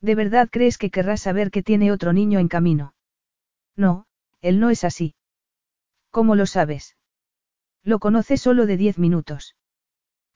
¿De 0.00 0.16
verdad 0.16 0.48
crees 0.50 0.76
que 0.76 0.90
querrá 0.90 1.16
saber 1.16 1.52
que 1.52 1.62
tiene 1.62 1.92
otro 1.92 2.12
niño 2.12 2.40
en 2.40 2.48
camino? 2.48 2.94
No, 3.76 4.06
él 4.40 4.58
no 4.58 4.70
es 4.70 4.82
así. 4.82 5.14
¿Cómo 6.10 6.34
lo 6.34 6.46
sabes? 6.46 6.95
Lo 7.86 7.98
conoce 7.98 8.36
solo 8.36 8.66
de 8.66 8.76
diez 8.76 8.98
minutos. 8.98 9.56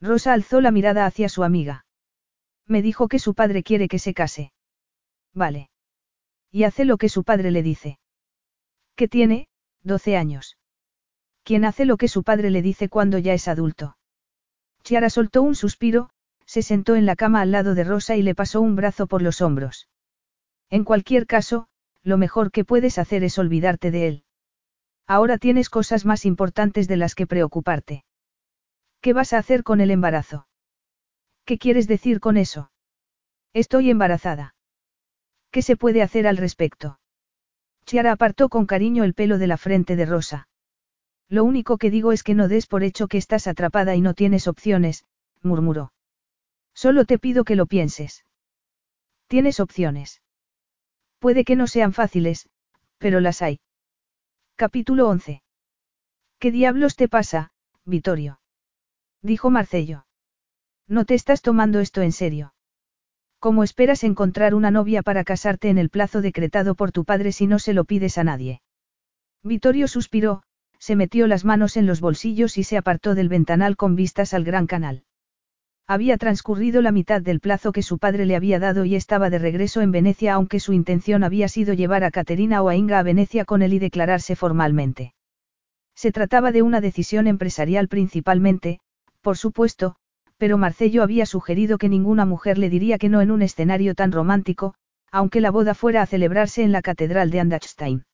Rosa 0.01 0.33
alzó 0.33 0.63
la 0.63 0.71
mirada 0.71 1.05
hacia 1.05 1.29
su 1.29 1.45
amiga. 1.45 1.85
Me 2.67 2.81
dijo 2.81 3.09
que 3.09 3.19
su 3.19 3.35
padre 3.35 3.63
quiere 3.63 3.89
que 3.89 3.99
se 3.99 4.15
case. 4.15 4.55
Vale. 5.35 5.69
Y 6.51 6.65
hace 6.65 6.87
lo 6.87 6.97
que 6.97 7.11
su 7.11 7.25
padre 7.25 7.51
le 7.51 7.63
dice. 7.63 7.99
¿Qué 8.97 9.07
tiene? 9.07 9.49
Doce 9.83 10.17
años 10.17 10.57
quien 11.51 11.65
hace 11.65 11.85
lo 11.85 11.97
que 11.97 12.09
su 12.09 12.23
padre 12.23 12.51
le 12.51 12.63
dice 12.63 12.89
cuando 12.89 13.19
ya 13.19 13.33
es 13.33 13.49
adulto. 13.49 13.97
Chiara 14.85 15.11
soltó 15.11 15.43
un 15.43 15.55
suspiro, 15.55 16.11
se 16.47 16.63
sentó 16.63 16.97
en 16.97 17.07
la 17.07 17.17
cama 17.17 17.41
al 17.41 17.51
lado 17.51 17.75
de 17.75 17.85
Rosa 17.85 18.17
y 18.17 18.23
le 18.23 18.35
pasó 18.35 18.61
un 18.61 18.77
brazo 18.77 19.07
por 19.07 19.23
los 19.23 19.41
hombros. 19.41 19.89
En 20.69 20.85
cualquier 20.85 21.27
caso, 21.27 21.67
lo 22.03 22.19
mejor 22.19 22.51
que 22.51 22.65
puedes 22.65 22.99
hacer 22.99 23.25
es 23.25 23.39
olvidarte 23.39 23.91
de 23.91 24.07
él. 24.07 24.25
Ahora 25.11 25.39
tienes 25.39 25.71
cosas 25.71 26.05
más 26.07 26.25
importantes 26.25 26.87
de 26.87 26.97
las 26.97 27.17
que 27.17 27.27
preocuparte. 27.27 28.05
¿Qué 29.01 29.13
vas 29.13 29.33
a 29.33 29.39
hacer 29.39 29.65
con 29.65 29.81
el 29.81 29.91
embarazo? 29.91 30.47
¿Qué 31.45 31.59
quieres 31.59 31.89
decir 31.89 32.21
con 32.21 32.37
eso? 32.37 32.71
Estoy 33.53 33.91
embarazada. 33.91 34.55
¿Qué 35.51 35.63
se 35.63 35.77
puede 35.77 36.03
hacer 36.03 36.29
al 36.29 36.37
respecto? 36.37 37.01
Chiara 37.87 38.13
apartó 38.13 38.49
con 38.49 38.67
cariño 38.67 39.03
el 39.03 39.15
pelo 39.15 39.39
de 39.39 39.49
la 39.49 39.57
frente 39.57 39.97
de 39.97 40.07
Rosa. 40.07 40.47
Lo 41.29 41.43
único 41.43 41.77
que 41.77 41.91
digo 41.91 42.13
es 42.13 42.23
que 42.23 42.37
no 42.37 42.47
des 42.47 42.69
por 42.69 42.85
hecho 42.85 43.09
que 43.09 43.19
estás 43.19 43.49
atrapada 43.49 43.97
y 43.97 44.01
no 44.01 44.15
tienes 44.15 44.47
opciones, 44.47 45.07
murmuró. 45.43 45.93
Solo 46.73 47.05
te 47.05 47.19
pido 47.19 47.43
que 47.43 47.57
lo 47.57 47.67
pienses. 47.67 48.25
Tienes 49.27 49.59
opciones. 49.59 50.23
Puede 51.19 51.45
que 51.45 51.57
no 51.57 51.67
sean 51.67 51.93
fáciles, 51.93 52.49
pero 52.99 53.19
las 53.19 53.43
hay. 53.43 53.59
Capítulo 54.61 55.09
11. 55.09 55.43
¿Qué 56.39 56.51
diablos 56.51 56.95
te 56.95 57.09
pasa, 57.09 57.51
Vittorio? 57.87 58.43
Dijo 59.23 59.49
Marcello. 59.49 60.05
No 60.87 61.07
te 61.07 61.15
estás 61.15 61.41
tomando 61.41 61.81
esto 61.81 62.03
en 62.03 62.13
serio. 62.13 62.53
¿Cómo 63.39 63.65
esperas 63.65 64.05
encontrar 64.05 64.55
una 64.55 64.71
novia 64.71 65.01
para 65.01 65.25
casarte 65.25 65.71
en 65.71 65.79
el 65.79 65.89
plazo 65.89 66.21
decretado 66.21 66.75
por 66.75 66.93
tu 66.93 67.07
padre 67.07 67.33
si 67.33 67.47
no 67.47 67.59
se 67.59 67.73
lo 67.73 67.87
pides 67.87 68.19
a 68.19 68.25
nadie? 68.25 68.61
Vittorio 69.43 69.89
suspiró, 69.89 70.43
se 70.79 70.95
metió 70.95 71.27
las 71.27 71.47
manos 71.47 71.79
en 71.79 71.87
los 71.87 72.03
bolsillos 72.03 72.59
y 72.59 72.65
se 72.65 72.77
apartó 72.77 73.15
del 73.15 73.31
ventanal 73.31 73.79
con 73.79 73.97
vistas 73.97 74.35
al 74.35 74.45
gran 74.45 74.67
canal. 74.67 75.05
Había 75.91 76.19
transcurrido 76.19 76.83
la 76.83 76.93
mitad 76.93 77.21
del 77.21 77.41
plazo 77.41 77.73
que 77.73 77.83
su 77.83 77.99
padre 77.99 78.25
le 78.25 78.37
había 78.37 78.61
dado 78.61 78.85
y 78.85 78.95
estaba 78.95 79.29
de 79.29 79.41
regreso 79.41 79.81
en 79.81 79.91
Venecia 79.91 80.35
aunque 80.35 80.61
su 80.61 80.73
intención 80.73 81.25
había 81.25 81.49
sido 81.49 81.75
llevar 81.75 82.05
a 82.05 82.13
Caterina 82.13 82.63
o 82.63 82.69
a 82.69 82.77
Inga 82.77 83.01
a 83.01 83.03
Venecia 83.03 83.45
con 83.45 83.61
él 83.61 83.73
y 83.73 83.81
declararse 83.81 84.37
formalmente. 84.37 85.15
Se 85.97 86.13
trataba 86.13 86.53
de 86.53 86.63
una 86.63 86.81
decisión 86.81 87.27
empresarial 87.27 87.89
principalmente, 87.89 88.79
por 89.21 89.37
supuesto, 89.37 89.97
pero 90.39 90.59
Marcello 90.59 91.03
había 91.03 91.27
sugerido 91.27 91.77
que 91.77 91.89
ninguna 91.89 92.25
mujer 92.25 92.57
le 92.57 92.71
diría 92.71 92.97
que 92.97 93.09
no 93.09 93.21
en 93.21 93.33
un 93.33 93.43
escenario 93.43 93.97
tan 93.97 94.13
romántico, 94.13 94.75
aunque 95.11 95.41
la 95.41 95.51
boda 95.51 95.75
fuera 95.75 96.03
a 96.03 96.07
celebrarse 96.07 96.63
en 96.63 96.71
la 96.71 96.83
Catedral 96.83 97.33
de 97.33 97.41
Andachstein. 97.41 98.05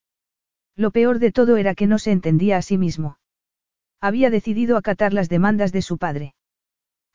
Lo 0.75 0.89
peor 0.89 1.19
de 1.19 1.31
todo 1.31 1.57
era 1.57 1.75
que 1.75 1.85
no 1.85 1.99
se 1.99 2.11
entendía 2.11 2.57
a 2.57 2.63
sí 2.63 2.79
mismo. 2.79 3.19
Había 4.01 4.31
decidido 4.31 4.77
acatar 4.77 5.13
las 5.13 5.29
demandas 5.29 5.71
de 5.71 5.83
su 5.83 5.99
padre. 5.99 6.33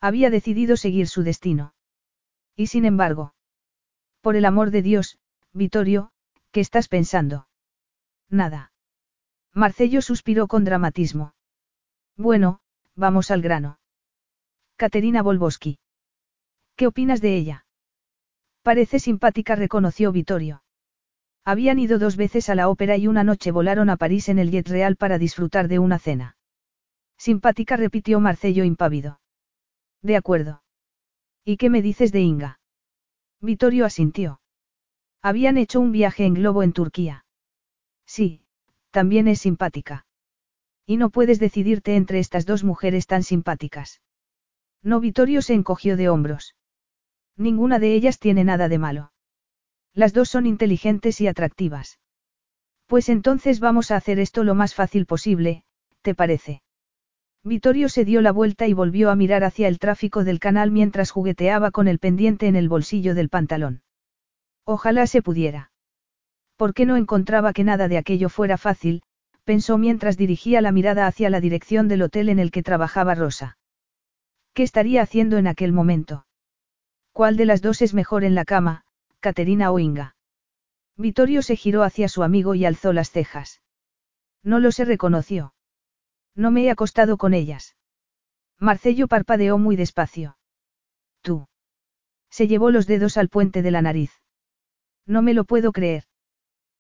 Había 0.02 0.30
decidido 0.30 0.76
seguir 0.76 1.06
su 1.06 1.22
destino. 1.22 1.74
Y 2.56 2.66
sin 2.66 2.84
embargo. 2.84 3.34
Por 4.20 4.34
el 4.34 4.44
amor 4.44 4.72
de 4.72 4.82
Dios, 4.82 5.20
Vittorio, 5.52 6.10
¿qué 6.50 6.58
estás 6.58 6.88
pensando? 6.88 7.46
Nada. 8.28 8.72
Marcello 9.54 10.02
suspiró 10.02 10.48
con 10.48 10.64
dramatismo. 10.64 11.34
Bueno, 12.16 12.60
vamos 12.96 13.30
al 13.30 13.42
grano. 13.42 13.78
Caterina 14.74 15.22
Volboski. 15.22 15.78
¿Qué 16.74 16.88
opinas 16.88 17.20
de 17.20 17.36
ella? 17.36 17.66
Parece 18.62 18.98
simpática, 18.98 19.54
reconoció 19.54 20.10
Vittorio. 20.10 20.64
Habían 21.44 21.78
ido 21.78 22.00
dos 22.00 22.16
veces 22.16 22.48
a 22.48 22.56
la 22.56 22.68
ópera 22.68 22.96
y 22.96 23.06
una 23.06 23.22
noche 23.22 23.52
volaron 23.52 23.88
a 23.88 23.96
París 23.96 24.28
en 24.28 24.40
el 24.40 24.50
Jet 24.50 24.66
Real 24.66 24.96
para 24.96 25.18
disfrutar 25.18 25.68
de 25.68 25.78
una 25.78 26.00
cena. 26.00 26.36
Simpática, 27.16 27.76
repitió 27.76 28.18
Marcello 28.18 28.64
impávido. 28.64 29.21
De 30.02 30.16
acuerdo. 30.16 30.62
¿Y 31.44 31.56
qué 31.56 31.70
me 31.70 31.82
dices 31.82 32.12
de 32.12 32.20
Inga? 32.20 32.60
Vittorio 33.40 33.86
asintió. 33.86 34.40
Habían 35.22 35.56
hecho 35.56 35.80
un 35.80 35.92
viaje 35.92 36.24
en 36.24 36.34
globo 36.34 36.62
en 36.62 36.72
Turquía. 36.72 37.24
Sí, 38.06 38.42
también 38.90 39.28
es 39.28 39.40
simpática. 39.40 40.06
Y 40.86 40.96
no 40.96 41.10
puedes 41.10 41.38
decidirte 41.38 41.96
entre 41.96 42.18
estas 42.18 42.46
dos 42.46 42.64
mujeres 42.64 43.06
tan 43.06 43.22
simpáticas. 43.22 44.02
No, 44.82 45.00
Vittorio 45.00 45.42
se 45.42 45.54
encogió 45.54 45.96
de 45.96 46.08
hombros. 46.08 46.56
Ninguna 47.36 47.78
de 47.78 47.94
ellas 47.94 48.18
tiene 48.18 48.44
nada 48.44 48.68
de 48.68 48.78
malo. 48.78 49.12
Las 49.94 50.12
dos 50.12 50.28
son 50.28 50.46
inteligentes 50.46 51.20
y 51.20 51.28
atractivas. 51.28 52.00
Pues 52.86 53.08
entonces 53.08 53.60
vamos 53.60 53.90
a 53.90 53.96
hacer 53.96 54.18
esto 54.18 54.44
lo 54.44 54.54
más 54.54 54.74
fácil 54.74 55.06
posible, 55.06 55.64
¿te 56.02 56.14
parece? 56.14 56.62
Vittorio 57.44 57.88
se 57.88 58.04
dio 58.04 58.20
la 58.20 58.30
vuelta 58.30 58.68
y 58.68 58.72
volvió 58.72 59.10
a 59.10 59.16
mirar 59.16 59.42
hacia 59.42 59.66
el 59.66 59.80
tráfico 59.80 60.22
del 60.22 60.38
canal 60.38 60.70
mientras 60.70 61.10
jugueteaba 61.10 61.72
con 61.72 61.88
el 61.88 61.98
pendiente 61.98 62.46
en 62.46 62.54
el 62.54 62.68
bolsillo 62.68 63.16
del 63.16 63.28
pantalón. 63.28 63.82
Ojalá 64.64 65.08
se 65.08 65.22
pudiera. 65.22 65.72
¿Por 66.56 66.72
qué 66.72 66.86
no 66.86 66.96
encontraba 66.96 67.52
que 67.52 67.64
nada 67.64 67.88
de 67.88 67.98
aquello 67.98 68.28
fuera 68.28 68.58
fácil? 68.58 69.02
pensó 69.42 69.76
mientras 69.76 70.16
dirigía 70.16 70.60
la 70.60 70.70
mirada 70.70 71.08
hacia 71.08 71.30
la 71.30 71.40
dirección 71.40 71.88
del 71.88 72.02
hotel 72.02 72.28
en 72.28 72.38
el 72.38 72.52
que 72.52 72.62
trabajaba 72.62 73.16
Rosa. 73.16 73.58
¿Qué 74.54 74.62
estaría 74.62 75.02
haciendo 75.02 75.36
en 75.36 75.48
aquel 75.48 75.72
momento? 75.72 76.26
¿Cuál 77.10 77.36
de 77.36 77.46
las 77.46 77.60
dos 77.60 77.82
es 77.82 77.92
mejor 77.92 78.22
en 78.22 78.36
la 78.36 78.44
cama, 78.44 78.84
Caterina 79.18 79.72
o 79.72 79.80
Inga? 79.80 80.14
Vittorio 80.96 81.42
se 81.42 81.56
giró 81.56 81.82
hacia 81.82 82.08
su 82.08 82.22
amigo 82.22 82.54
y 82.54 82.64
alzó 82.64 82.92
las 82.92 83.10
cejas. 83.10 83.62
No 84.44 84.60
lo 84.60 84.70
se 84.70 84.84
reconoció. 84.84 85.54
No 86.34 86.50
me 86.50 86.64
he 86.64 86.70
acostado 86.70 87.16
con 87.16 87.34
ellas. 87.34 87.76
Marcello 88.58 89.08
parpadeó 89.08 89.58
muy 89.58 89.76
despacio. 89.76 90.36
Tú. 91.20 91.46
Se 92.30 92.46
llevó 92.48 92.70
los 92.70 92.86
dedos 92.86 93.16
al 93.16 93.28
puente 93.28 93.62
de 93.62 93.70
la 93.70 93.82
nariz. 93.82 94.12
No 95.06 95.20
me 95.22 95.34
lo 95.34 95.44
puedo 95.44 95.72
creer. 95.72 96.04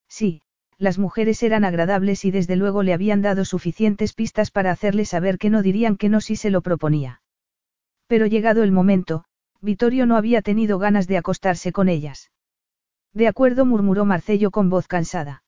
Sí, 0.08 0.42
las 0.78 0.98
mujeres 0.98 1.42
eran 1.42 1.64
agradables 1.64 2.24
y 2.24 2.30
desde 2.30 2.56
luego 2.56 2.82
le 2.82 2.92
habían 2.92 3.22
dado 3.22 3.44
suficientes 3.44 4.14
pistas 4.14 4.50
para 4.50 4.70
hacerle 4.70 5.04
saber 5.04 5.38
que 5.38 5.50
no 5.50 5.62
dirían 5.62 5.96
que 5.96 6.08
no 6.08 6.20
si 6.20 6.36
se 6.36 6.50
lo 6.50 6.62
proponía. 6.62 7.22
Pero 8.06 8.26
llegado 8.26 8.62
el 8.62 8.72
momento, 8.72 9.24
Vittorio 9.60 10.06
no 10.06 10.16
había 10.16 10.42
tenido 10.42 10.78
ganas 10.78 11.06
de 11.06 11.18
acostarse 11.18 11.72
con 11.72 11.88
ellas. 11.88 12.30
De 13.12 13.28
acuerdo, 13.28 13.64
murmuró 13.64 14.04
Marcello 14.04 14.50
con 14.50 14.70
voz 14.70 14.88
cansada. 14.88 15.44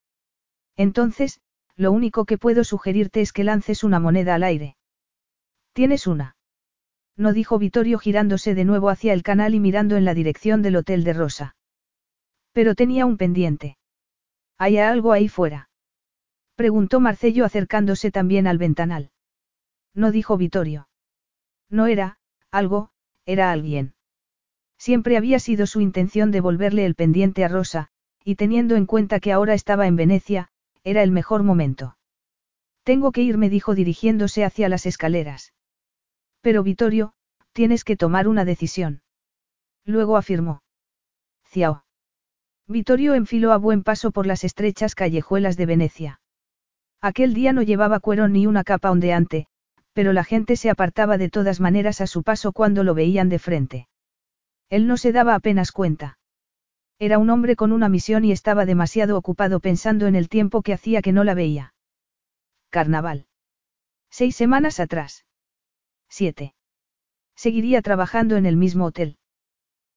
Entonces, 0.76 1.40
lo 1.76 1.92
único 1.92 2.24
que 2.24 2.38
puedo 2.38 2.64
sugerirte 2.64 3.20
es 3.20 3.32
que 3.32 3.44
lances 3.44 3.84
una 3.84 3.98
moneda 4.00 4.34
al 4.34 4.44
aire. 4.44 4.76
¿Tienes 5.72 6.06
una? 6.06 6.36
No 7.16 7.32
dijo 7.32 7.58
Vittorio 7.58 7.98
girándose 7.98 8.54
de 8.54 8.64
nuevo 8.64 8.90
hacia 8.90 9.12
el 9.12 9.22
canal 9.22 9.54
y 9.54 9.60
mirando 9.60 9.96
en 9.96 10.04
la 10.04 10.14
dirección 10.14 10.62
del 10.62 10.76
hotel 10.76 11.04
de 11.04 11.12
Rosa. 11.12 11.56
Pero 12.52 12.74
tenía 12.74 13.06
un 13.06 13.16
pendiente. 13.16 13.76
¿Hay 14.58 14.78
algo 14.78 15.12
ahí 15.12 15.28
fuera? 15.28 15.68
Preguntó 16.54 17.00
Marcello 17.00 17.44
acercándose 17.44 18.12
también 18.12 18.46
al 18.46 18.58
ventanal. 18.58 19.10
No 19.94 20.12
dijo 20.12 20.36
Vittorio. 20.36 20.88
No 21.68 21.86
era, 21.86 22.18
algo, 22.50 22.90
era 23.26 23.50
alguien. 23.50 23.94
Siempre 24.78 25.16
había 25.16 25.38
sido 25.38 25.66
su 25.66 25.80
intención 25.80 26.30
devolverle 26.30 26.84
el 26.84 26.94
pendiente 26.94 27.44
a 27.44 27.48
Rosa, 27.48 27.88
y 28.24 28.36
teniendo 28.36 28.76
en 28.76 28.86
cuenta 28.86 29.18
que 29.18 29.32
ahora 29.32 29.54
estaba 29.54 29.86
en 29.86 29.96
Venecia, 29.96 30.50
era 30.84 31.02
el 31.02 31.10
mejor 31.10 31.42
momento. 31.42 31.96
Tengo 32.84 33.10
que 33.12 33.22
irme, 33.22 33.48
dijo 33.48 33.74
dirigiéndose 33.74 34.44
hacia 34.44 34.68
las 34.68 34.86
escaleras. 34.86 35.54
Pero 36.42 36.62
Vittorio, 36.62 37.14
tienes 37.52 37.82
que 37.84 37.96
tomar 37.96 38.28
una 38.28 38.44
decisión. 38.44 39.02
Luego 39.86 40.16
afirmó. 40.16 40.62
Ciao. 41.46 41.84
Vittorio 42.66 43.14
enfiló 43.14 43.52
a 43.52 43.56
buen 43.56 43.82
paso 43.82 44.10
por 44.10 44.26
las 44.26 44.44
estrechas 44.44 44.94
callejuelas 44.94 45.56
de 45.56 45.66
Venecia. 45.66 46.20
Aquel 47.00 47.34
día 47.34 47.52
no 47.52 47.62
llevaba 47.62 48.00
cuero 48.00 48.28
ni 48.28 48.46
una 48.46 48.64
capa 48.64 48.90
ondeante, 48.90 49.46
pero 49.92 50.12
la 50.12 50.24
gente 50.24 50.56
se 50.56 50.70
apartaba 50.70 51.18
de 51.18 51.30
todas 51.30 51.60
maneras 51.60 52.00
a 52.00 52.06
su 52.06 52.22
paso 52.22 52.52
cuando 52.52 52.84
lo 52.84 52.94
veían 52.94 53.28
de 53.28 53.38
frente. 53.38 53.88
Él 54.68 54.86
no 54.86 54.96
se 54.96 55.12
daba 55.12 55.34
apenas 55.34 55.72
cuenta. 55.72 56.18
Era 56.98 57.18
un 57.18 57.30
hombre 57.30 57.56
con 57.56 57.72
una 57.72 57.88
misión 57.88 58.24
y 58.24 58.32
estaba 58.32 58.66
demasiado 58.66 59.18
ocupado 59.18 59.60
pensando 59.60 60.06
en 60.06 60.14
el 60.14 60.28
tiempo 60.28 60.62
que 60.62 60.72
hacía 60.72 61.02
que 61.02 61.12
no 61.12 61.24
la 61.24 61.34
veía. 61.34 61.74
Carnaval. 62.70 63.26
Seis 64.10 64.36
semanas 64.36 64.78
atrás. 64.78 65.24
Siete. 66.08 66.54
Seguiría 67.34 67.82
trabajando 67.82 68.36
en 68.36 68.46
el 68.46 68.56
mismo 68.56 68.86
hotel. 68.86 69.18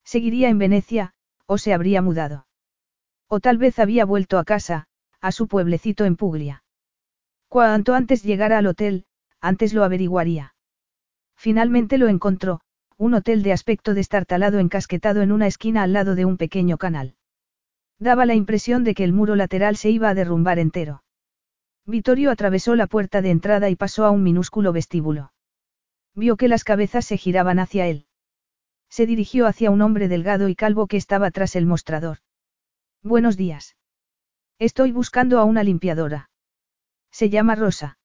Seguiría 0.03 0.49
en 0.49 0.57
Venecia, 0.57 1.13
o 1.45 1.57
se 1.57 1.73
habría 1.73 2.01
mudado. 2.01 2.47
O 3.27 3.39
tal 3.39 3.57
vez 3.57 3.77
había 3.77 4.05
vuelto 4.05 4.39
a 4.39 4.43
casa, 4.43 4.87
a 5.21 5.31
su 5.31 5.47
pueblecito 5.47 6.05
en 6.05 6.15
Puglia. 6.15 6.63
Cuanto 7.47 7.93
antes 7.93 8.23
llegara 8.23 8.57
al 8.57 8.67
hotel, 8.67 9.05
antes 9.39 9.73
lo 9.73 9.83
averiguaría. 9.83 10.55
Finalmente 11.35 11.97
lo 11.97 12.07
encontró, 12.07 12.61
un 12.97 13.13
hotel 13.13 13.43
de 13.43 13.53
aspecto 13.53 13.93
destartalado 13.93 14.59
encasquetado 14.59 15.21
en 15.21 15.31
una 15.31 15.45
esquina 15.45 15.83
al 15.83 15.93
lado 15.93 16.15
de 16.15 16.25
un 16.25 16.37
pequeño 16.37 16.77
canal. 16.77 17.15
Daba 17.99 18.25
la 18.25 18.33
impresión 18.33 18.83
de 18.83 18.95
que 18.95 19.03
el 19.03 19.13
muro 19.13 19.35
lateral 19.35 19.77
se 19.77 19.89
iba 19.91 20.09
a 20.09 20.15
derrumbar 20.15 20.57
entero. 20.57 21.03
Vittorio 21.85 22.31
atravesó 22.31 22.75
la 22.75 22.87
puerta 22.87 23.21
de 23.21 23.29
entrada 23.29 23.69
y 23.69 23.75
pasó 23.75 24.05
a 24.05 24.11
un 24.11 24.23
minúsculo 24.23 24.73
vestíbulo. 24.73 25.31
Vio 26.15 26.35
que 26.35 26.47
las 26.47 26.63
cabezas 26.63 27.05
se 27.05 27.17
giraban 27.17 27.59
hacia 27.59 27.87
él. 27.87 28.07
Se 28.89 29.05
dirigió 29.05 29.45
hacia 29.45 29.69
un 29.69 29.81
hombre 29.81 30.07
delgado 30.07 30.49
y 30.49 30.55
calvo 30.55 30.87
que 30.87 30.97
estaba 30.97 31.29
tras 31.31 31.55
el 31.55 31.65
mostrador. 31.65 32.17
Buenos 33.03 33.37
días. 33.37 33.75
Estoy 34.59 34.91
buscando 34.91 35.39
a 35.39 35.43
una 35.43 35.63
limpiadora. 35.63 36.29
Se 37.11 37.29
llama 37.29 37.55
Rosa. 37.55 37.99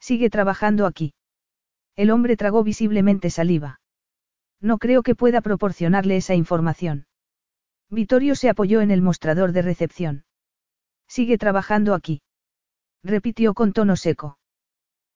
Sigue 0.00 0.28
trabajando 0.28 0.86
aquí. 0.86 1.14
El 1.94 2.10
hombre 2.10 2.36
tragó 2.36 2.64
visiblemente 2.64 3.30
saliva. 3.30 3.77
No 4.60 4.78
creo 4.78 5.02
que 5.02 5.14
pueda 5.14 5.40
proporcionarle 5.40 6.16
esa 6.16 6.34
información. 6.34 7.06
Vittorio 7.90 8.34
se 8.34 8.48
apoyó 8.48 8.80
en 8.80 8.90
el 8.90 9.02
mostrador 9.02 9.52
de 9.52 9.62
recepción. 9.62 10.24
Sigue 11.06 11.38
trabajando 11.38 11.94
aquí. 11.94 12.22
Repitió 13.02 13.54
con 13.54 13.72
tono 13.72 13.96
seco. 13.96 14.38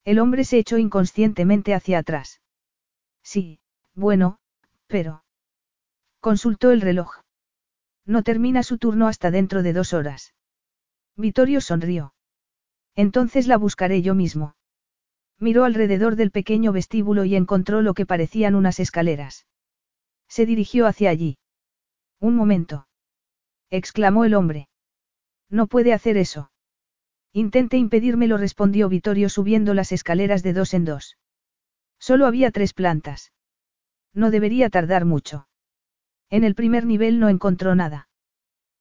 El 0.05 0.19
hombre 0.19 0.45
se 0.45 0.59
echó 0.59 0.79
inconscientemente 0.79 1.75
hacia 1.75 1.99
atrás. 1.99 2.41
Sí, 3.23 3.61
bueno, 3.95 4.39
pero... 4.87 5.25
Consultó 6.21 6.71
el 6.71 6.81
reloj. 6.81 7.21
No 8.07 8.23
termina 8.23 8.63
su 8.63 8.79
turno 8.79 9.07
hasta 9.07 9.31
dentro 9.31 9.63
de 9.63 9.73
dos 9.73 9.93
horas. 9.93 10.35
Vittorio 11.17 11.61
sonrió. 11.61 12.15
Entonces 12.95 13.47
la 13.47 13.59
buscaré 13.59 14.03
yo 14.03 14.15
mismo. 14.15 14.55
Miró 15.43 15.65
alrededor 15.65 16.15
del 16.15 16.31
pequeño 16.31 16.71
vestíbulo 16.71 17.25
y 17.25 17.35
encontró 17.35 17.83
lo 17.83 17.95
que 17.95 18.07
parecían 18.07 18.55
unas 18.55 18.79
escaleras. 18.79 19.45
Se 20.29 20.47
dirigió 20.47 20.87
hacia 20.87 21.11
allí. 21.11 21.37
Un 22.21 22.37
momento. 22.37 22.87
exclamó 23.69 24.25
el 24.25 24.35
hombre. 24.35 24.69
No 25.51 25.67
puede 25.67 25.95
hacer 25.95 26.17
eso. 26.17 26.53
Intente 27.33 27.77
impedírmelo, 27.77 28.37
respondió 28.37 28.89
Vittorio 28.89 29.29
subiendo 29.29 29.75
las 29.75 29.91
escaleras 29.91 30.45
de 30.45 30.53
dos 30.53 30.75
en 30.75 30.85
dos. 30.85 31.19
Solo 31.99 32.27
había 32.27 32.53
tres 32.53 32.73
plantas. 32.73 33.33
No 34.15 34.31
debería 34.31 34.71
tardar 34.71 35.05
mucho. 35.05 35.49
En 36.31 36.45
el 36.45 36.55
primer 36.55 36.87
nivel 36.87 37.19
no 37.19 37.29
encontró 37.29 37.75
nada. 37.75 38.09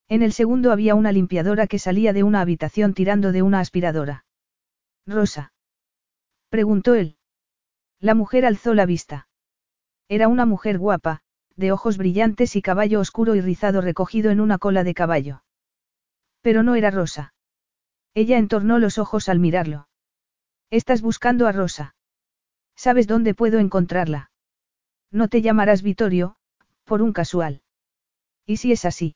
En 0.08 0.22
el 0.22 0.32
segundo 0.32 0.72
había 0.72 0.94
una 0.94 1.12
limpiadora 1.12 1.66
que 1.66 1.80
salía 1.80 2.14
de 2.14 2.22
una 2.22 2.40
habitación 2.40 2.94
tirando 2.94 3.32
de 3.32 3.42
una 3.42 3.62
aspiradora. 3.62 4.26
Rosa. 5.08 5.54
Preguntó 6.52 6.96
él. 6.96 7.16
La 8.02 8.14
mujer 8.14 8.46
alzó 8.46 8.74
la 8.74 8.86
vista. 8.86 9.30
Era 10.10 10.28
una 10.28 10.46
mujer 10.46 10.78
guapa, 10.78 11.22
de 11.56 11.72
ojos 11.72 11.98
brillantes 11.98 12.58
y 12.58 12.62
caballo 12.62 13.00
oscuro 13.00 13.36
y 13.36 13.42
rizado 13.42 13.80
recogido 13.80 14.32
en 14.32 14.42
una 14.42 14.58
cola 14.58 14.84
de 14.84 14.94
caballo. 14.94 15.46
Pero 16.42 16.62
no 16.62 16.76
era 16.76 16.92
Rosa. 16.92 17.34
Ella 18.14 18.38
entornó 18.38 18.80
los 18.80 18.98
ojos 18.98 19.30
al 19.30 19.40
mirarlo. 19.40 19.88
Estás 20.70 21.02
buscando 21.02 21.48
a 21.48 21.54
Rosa. 21.54 21.96
¿Sabes 22.76 23.08
dónde 23.08 23.34
puedo 23.34 23.58
encontrarla? 23.60 24.32
No 25.10 25.30
te 25.30 25.42
llamarás 25.42 25.84
Vittorio, 25.84 26.36
por 26.84 27.02
un 27.02 27.14
casual. 27.14 27.62
¿Y 28.46 28.58
si 28.58 28.74
es 28.74 28.84
así? 28.84 29.16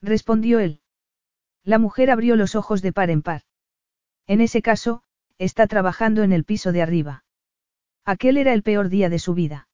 respondió 0.00 0.60
él. 0.60 0.80
La 1.64 1.78
mujer 1.78 2.10
abrió 2.10 2.34
los 2.34 2.54
ojos 2.54 2.80
de 2.80 2.94
par 2.94 3.10
en 3.10 3.20
par. 3.20 3.42
En 4.26 4.40
ese 4.40 4.62
caso, 4.62 5.02
está 5.38 5.66
trabajando 5.66 6.22
en 6.22 6.32
el 6.32 6.44
piso 6.44 6.72
de 6.72 6.82
arriba. 6.82 7.24
Aquel 8.04 8.36
era 8.36 8.52
el 8.52 8.62
peor 8.62 8.88
día 8.88 9.08
de 9.08 9.18
su 9.18 9.34
vida. 9.34 9.68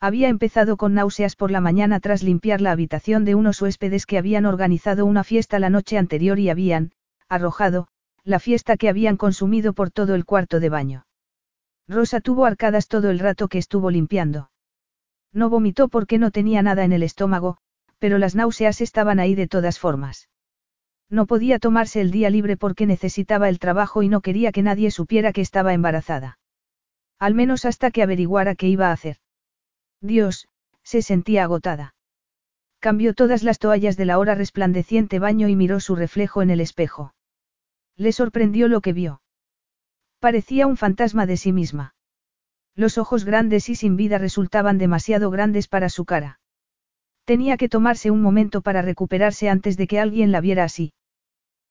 Había 0.00 0.28
empezado 0.28 0.76
con 0.76 0.94
náuseas 0.94 1.34
por 1.34 1.50
la 1.50 1.60
mañana 1.60 1.98
tras 1.98 2.22
limpiar 2.22 2.60
la 2.60 2.70
habitación 2.70 3.24
de 3.24 3.34
unos 3.34 3.60
huéspedes 3.60 4.06
que 4.06 4.16
habían 4.16 4.46
organizado 4.46 5.04
una 5.04 5.24
fiesta 5.24 5.58
la 5.58 5.70
noche 5.70 5.98
anterior 5.98 6.38
y 6.38 6.50
habían, 6.50 6.92
arrojado, 7.28 7.88
la 8.22 8.38
fiesta 8.38 8.76
que 8.76 8.88
habían 8.88 9.16
consumido 9.16 9.72
por 9.72 9.90
todo 9.90 10.14
el 10.14 10.24
cuarto 10.24 10.60
de 10.60 10.68
baño. 10.68 11.06
Rosa 11.88 12.20
tuvo 12.20 12.44
arcadas 12.44 12.86
todo 12.86 13.10
el 13.10 13.18
rato 13.18 13.48
que 13.48 13.58
estuvo 13.58 13.90
limpiando. 13.90 14.50
No 15.32 15.50
vomitó 15.50 15.88
porque 15.88 16.18
no 16.18 16.30
tenía 16.30 16.62
nada 16.62 16.84
en 16.84 16.92
el 16.92 17.02
estómago, 17.02 17.58
pero 17.98 18.18
las 18.18 18.34
náuseas 18.34 18.80
estaban 18.80 19.18
ahí 19.18 19.34
de 19.34 19.48
todas 19.48 19.78
formas. 19.78 20.28
No 21.10 21.26
podía 21.26 21.58
tomarse 21.58 22.00
el 22.00 22.10
día 22.10 22.28
libre 22.28 22.56
porque 22.56 22.86
necesitaba 22.86 23.48
el 23.48 23.58
trabajo 23.58 24.02
y 24.02 24.08
no 24.08 24.20
quería 24.20 24.52
que 24.52 24.62
nadie 24.62 24.90
supiera 24.90 25.32
que 25.32 25.40
estaba 25.40 25.72
embarazada. 25.72 26.38
Al 27.18 27.34
menos 27.34 27.64
hasta 27.64 27.90
que 27.90 28.02
averiguara 28.02 28.54
qué 28.54 28.68
iba 28.68 28.88
a 28.88 28.92
hacer. 28.92 29.16
Dios, 30.00 30.48
se 30.82 31.02
sentía 31.02 31.44
agotada. 31.44 31.94
Cambió 32.78 33.14
todas 33.14 33.42
las 33.42 33.58
toallas 33.58 33.96
de 33.96 34.04
la 34.04 34.18
hora 34.18 34.34
resplandeciente 34.34 35.18
baño 35.18 35.48
y 35.48 35.56
miró 35.56 35.80
su 35.80 35.96
reflejo 35.96 36.42
en 36.42 36.50
el 36.50 36.60
espejo. 36.60 37.14
Le 37.96 38.12
sorprendió 38.12 38.68
lo 38.68 38.80
que 38.80 38.92
vio. 38.92 39.20
Parecía 40.20 40.66
un 40.66 40.76
fantasma 40.76 41.26
de 41.26 41.36
sí 41.36 41.52
misma. 41.52 41.94
Los 42.76 42.98
ojos 42.98 43.24
grandes 43.24 43.68
y 43.68 43.74
sin 43.74 43.96
vida 43.96 44.18
resultaban 44.18 44.78
demasiado 44.78 45.30
grandes 45.30 45.66
para 45.66 45.88
su 45.88 46.04
cara. 46.04 46.38
Tenía 47.24 47.56
que 47.56 47.68
tomarse 47.68 48.10
un 48.10 48.22
momento 48.22 48.62
para 48.62 48.82
recuperarse 48.82 49.48
antes 49.48 49.76
de 49.76 49.86
que 49.88 49.98
alguien 49.98 50.30
la 50.30 50.40
viera 50.40 50.64
así. 50.64 50.92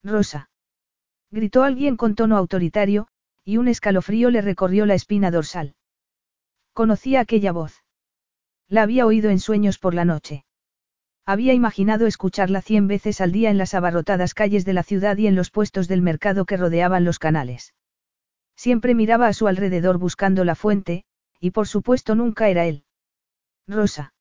Rosa. 0.07 0.49
Gritó 1.31 1.63
alguien 1.63 1.97
con 1.97 2.15
tono 2.15 2.37
autoritario, 2.37 3.09
y 3.43 3.57
un 3.57 3.67
escalofrío 3.67 4.29
le 4.29 4.41
recorrió 4.41 4.85
la 4.85 4.93
espina 4.93 5.31
dorsal. 5.31 5.75
Conocía 6.73 7.19
aquella 7.19 7.51
voz. 7.51 7.83
La 8.69 8.83
había 8.83 9.05
oído 9.05 9.29
en 9.29 9.39
sueños 9.39 9.79
por 9.79 9.93
la 9.93 10.05
noche. 10.05 10.45
Había 11.25 11.53
imaginado 11.53 12.07
escucharla 12.07 12.61
cien 12.61 12.87
veces 12.87 13.19
al 13.19 13.33
día 13.33 13.49
en 13.49 13.57
las 13.57 13.73
abarrotadas 13.73 14.33
calles 14.33 14.63
de 14.63 14.73
la 14.73 14.83
ciudad 14.83 15.17
y 15.17 15.27
en 15.27 15.35
los 15.35 15.51
puestos 15.51 15.89
del 15.89 16.01
mercado 16.01 16.45
que 16.45 16.55
rodeaban 16.55 17.03
los 17.03 17.19
canales. 17.19 17.73
Siempre 18.55 18.95
miraba 18.95 19.27
a 19.27 19.33
su 19.33 19.47
alrededor 19.47 19.97
buscando 19.97 20.45
la 20.45 20.55
fuente, 20.55 21.03
y 21.41 21.51
por 21.51 21.67
supuesto 21.67 22.15
nunca 22.15 22.47
era 22.47 22.65
él. 22.65 22.85
Rosa. 23.67 24.13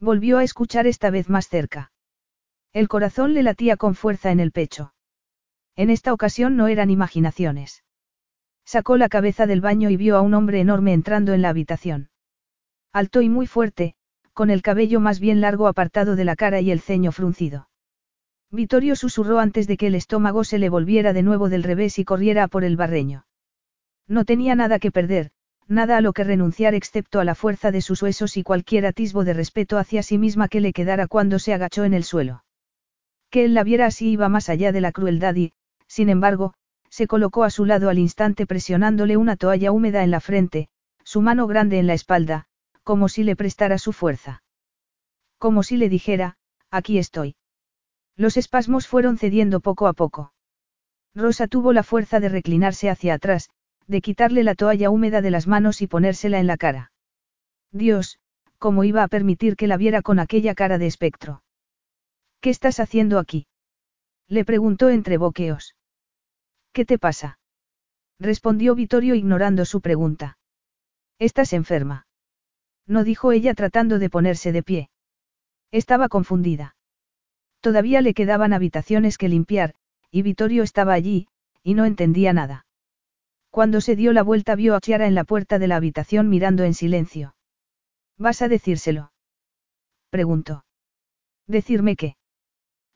Volvió 0.00 0.38
a 0.38 0.44
escuchar 0.44 0.86
esta 0.86 1.10
vez 1.10 1.28
más 1.28 1.48
cerca. 1.48 1.92
El 2.72 2.88
corazón 2.88 3.34
le 3.34 3.42
latía 3.42 3.76
con 3.76 3.94
fuerza 3.94 4.30
en 4.30 4.40
el 4.40 4.52
pecho. 4.52 4.94
En 5.76 5.90
esta 5.90 6.12
ocasión 6.12 6.56
no 6.56 6.68
eran 6.68 6.90
imaginaciones. 6.90 7.82
Sacó 8.64 8.96
la 8.96 9.08
cabeza 9.08 9.46
del 9.46 9.60
baño 9.60 9.90
y 9.90 9.96
vio 9.96 10.16
a 10.16 10.20
un 10.20 10.34
hombre 10.34 10.60
enorme 10.60 10.92
entrando 10.92 11.32
en 11.32 11.42
la 11.42 11.48
habitación. 11.48 12.10
Alto 12.92 13.22
y 13.22 13.28
muy 13.28 13.46
fuerte, 13.46 13.94
con 14.32 14.50
el 14.50 14.62
cabello 14.62 15.00
más 15.00 15.18
bien 15.18 15.40
largo 15.40 15.66
apartado 15.66 16.16
de 16.16 16.24
la 16.24 16.36
cara 16.36 16.60
y 16.60 16.70
el 16.70 16.80
ceño 16.80 17.10
fruncido. 17.12 17.68
Vittorio 18.50 18.96
susurró 18.96 19.38
antes 19.38 19.66
de 19.66 19.78
que 19.78 19.86
el 19.86 19.94
estómago 19.94 20.44
se 20.44 20.58
le 20.58 20.68
volviera 20.68 21.14
de 21.14 21.22
nuevo 21.22 21.48
del 21.48 21.62
revés 21.62 21.98
y 21.98 22.04
corriera 22.04 22.48
por 22.48 22.64
el 22.64 22.76
barreño. 22.76 23.24
No 24.06 24.26
tenía 24.26 24.54
nada 24.54 24.78
que 24.78 24.90
perder, 24.90 25.30
nada 25.68 25.96
a 25.96 26.00
lo 26.02 26.12
que 26.12 26.24
renunciar 26.24 26.74
excepto 26.74 27.18
a 27.18 27.24
la 27.24 27.34
fuerza 27.34 27.70
de 27.70 27.80
sus 27.80 28.02
huesos 28.02 28.36
y 28.36 28.42
cualquier 28.42 28.84
atisbo 28.84 29.24
de 29.24 29.32
respeto 29.32 29.78
hacia 29.78 30.02
sí 30.02 30.18
misma 30.18 30.48
que 30.48 30.60
le 30.60 30.74
quedara 30.74 31.06
cuando 31.06 31.38
se 31.38 31.54
agachó 31.54 31.84
en 31.84 31.94
el 31.94 32.04
suelo. 32.04 32.44
Que 33.30 33.46
él 33.46 33.54
la 33.54 33.64
viera 33.64 33.86
así 33.86 34.10
iba 34.10 34.28
más 34.28 34.50
allá 34.50 34.72
de 34.72 34.82
la 34.82 34.92
crueldad 34.92 35.34
y, 35.36 35.54
sin 35.92 36.08
embargo, 36.08 36.54
se 36.88 37.06
colocó 37.06 37.44
a 37.44 37.50
su 37.50 37.66
lado 37.66 37.90
al 37.90 37.98
instante 37.98 38.46
presionándole 38.46 39.18
una 39.18 39.36
toalla 39.36 39.72
húmeda 39.72 40.02
en 40.02 40.10
la 40.10 40.20
frente, 40.20 40.70
su 41.04 41.20
mano 41.20 41.46
grande 41.46 41.78
en 41.78 41.86
la 41.86 41.92
espalda, 41.92 42.46
como 42.82 43.10
si 43.10 43.24
le 43.24 43.36
prestara 43.36 43.76
su 43.76 43.92
fuerza. 43.92 44.42
Como 45.36 45.62
si 45.62 45.76
le 45.76 45.90
dijera, 45.90 46.38
aquí 46.70 46.96
estoy. 46.96 47.36
Los 48.16 48.38
espasmos 48.38 48.88
fueron 48.88 49.18
cediendo 49.18 49.60
poco 49.60 49.86
a 49.86 49.92
poco. 49.92 50.32
Rosa 51.14 51.46
tuvo 51.46 51.74
la 51.74 51.82
fuerza 51.82 52.20
de 52.20 52.30
reclinarse 52.30 52.88
hacia 52.88 53.12
atrás, 53.12 53.50
de 53.86 54.00
quitarle 54.00 54.44
la 54.44 54.54
toalla 54.54 54.88
húmeda 54.88 55.20
de 55.20 55.30
las 55.30 55.46
manos 55.46 55.82
y 55.82 55.88
ponérsela 55.88 56.40
en 56.40 56.46
la 56.46 56.56
cara. 56.56 56.90
Dios, 57.70 58.18
¿cómo 58.56 58.84
iba 58.84 59.02
a 59.02 59.08
permitir 59.08 59.56
que 59.56 59.66
la 59.66 59.76
viera 59.76 60.00
con 60.00 60.20
aquella 60.20 60.54
cara 60.54 60.78
de 60.78 60.86
espectro? 60.86 61.42
¿Qué 62.40 62.48
estás 62.48 62.80
haciendo 62.80 63.18
aquí? 63.18 63.46
Le 64.26 64.46
preguntó 64.46 64.88
entre 64.88 65.18
boqueos. 65.18 65.74
¿Qué 66.72 66.84
te 66.86 66.98
pasa? 66.98 67.38
Respondió 68.18 68.74
Vittorio 68.74 69.14
ignorando 69.14 69.64
su 69.64 69.80
pregunta. 69.80 70.38
Estás 71.18 71.52
enferma. 71.52 72.06
No 72.86 73.04
dijo 73.04 73.32
ella 73.32 73.54
tratando 73.54 73.98
de 73.98 74.08
ponerse 74.08 74.52
de 74.52 74.62
pie. 74.62 74.90
Estaba 75.70 76.08
confundida. 76.08 76.76
Todavía 77.60 78.00
le 78.00 78.14
quedaban 78.14 78.52
habitaciones 78.52 79.18
que 79.18 79.28
limpiar, 79.28 79.74
y 80.10 80.22
Vittorio 80.22 80.62
estaba 80.62 80.94
allí, 80.94 81.28
y 81.62 81.74
no 81.74 81.84
entendía 81.84 82.32
nada. 82.32 82.66
Cuando 83.50 83.80
se 83.80 83.94
dio 83.94 84.12
la 84.12 84.22
vuelta 84.22 84.54
vio 84.54 84.74
a 84.74 84.80
Chiara 84.80 85.06
en 85.06 85.14
la 85.14 85.24
puerta 85.24 85.58
de 85.58 85.68
la 85.68 85.76
habitación 85.76 86.28
mirando 86.28 86.64
en 86.64 86.74
silencio. 86.74 87.36
¿Vas 88.18 88.42
a 88.42 88.48
decírselo? 88.48 89.12
Preguntó. 90.10 90.64
¿Decirme 91.46 91.96
qué? 91.96 92.16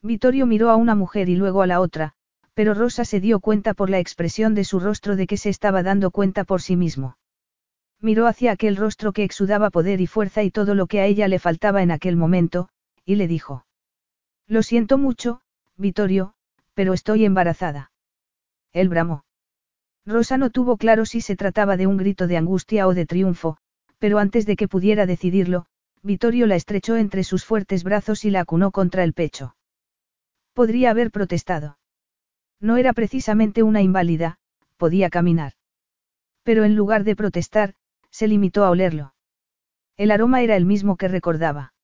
Vittorio 0.03 0.47
miró 0.47 0.71
a 0.71 0.77
una 0.77 0.95
mujer 0.95 1.29
y 1.29 1.37
luego 1.37 1.63
a 1.63 1.67
la 1.67 1.81
otra, 1.81 2.16
pero 2.57 2.73
Rosa 2.73 3.05
se 3.05 3.21
dio 3.21 3.39
cuenta 3.39 3.75
por 3.75 3.91
la 3.91 3.99
expresión 3.99 4.55
de 4.55 4.65
su 4.65 4.81
rostro 4.81 5.15
de 5.15 5.27
que 5.27 5.37
se 5.37 5.51
estaba 5.51 5.83
dando 5.83 6.11
cuenta 6.11 6.45
por 6.45 6.63
sí 6.63 6.75
mismo. 6.75 7.19
Miró 8.01 8.27
hacia 8.27 8.51
aquel 8.51 8.77
rostro 8.77 9.13
que 9.13 9.25
exudaba 9.25 9.69
poder 9.69 10.01
y 10.01 10.07
fuerza 10.07 10.43
y 10.43 10.51
todo 10.51 10.75
lo 10.75 10.87
que 10.87 11.01
a 11.01 11.05
ella 11.05 11.29
le 11.29 11.39
faltaba 11.39 11.83
en 11.83 11.91
aquel 11.91 12.17
momento, 12.17 12.71
y 13.05 13.17
le 13.17 13.29
dijo. 13.29 13.67
Lo 14.47 14.63
siento 14.63 14.97
mucho, 14.97 15.43
Vittorio, 15.77 16.33
pero 16.73 16.95
estoy 16.95 17.27
embarazada. 17.27 17.93
Él 18.73 18.89
bramó. 18.89 19.27
Rosa 20.07 20.39
no 20.39 20.49
tuvo 20.49 20.79
claro 20.79 21.05
si 21.05 21.21
se 21.21 21.37
trataba 21.37 21.77
de 21.77 21.87
un 21.87 21.99
grito 21.99 22.27
de 22.27 22.39
angustia 22.39 22.87
o 22.87 22.95
de 22.95 23.05
triunfo, 23.05 23.59
pero 23.99 24.19
antes 24.19 24.47
de 24.47 24.57
que 24.57 24.67
pudiera 24.67 25.05
decidirlo, 25.05 25.67
Vittorio 26.03 26.47
la 26.47 26.57
estrechó 26.57 26.97
entre 26.97 27.23
sus 27.23 27.45
fuertes 27.45 27.85
brazos 27.85 28.25
y 28.25 28.31
la 28.31 28.41
acunó 28.41 28.71
contra 28.71 29.05
el 29.05 29.13
pecho. 29.13 29.57
Podría 30.55 30.89
haber 30.89 31.11
protestado. 31.11 31.76
No 32.61 32.77
era 32.77 32.93
precisamente 32.93 33.63
una 33.63 33.83
inválida, 33.83 34.39
podía 34.77 35.11
caminar. 35.11 35.53
Pero 36.43 36.65
en 36.65 36.77
lugar 36.77 37.05
de 37.05 37.17
protestar, 37.17 37.75
se 38.11 38.29
limitó 38.29 38.65
a 38.65 38.71
olerlo. 38.71 39.15
El 39.97 40.11
aroma 40.11 40.43
era 40.43 40.57
el 40.57 40.65
mismo 40.65 40.97
que 40.97 41.09
recordaba. 41.09 41.75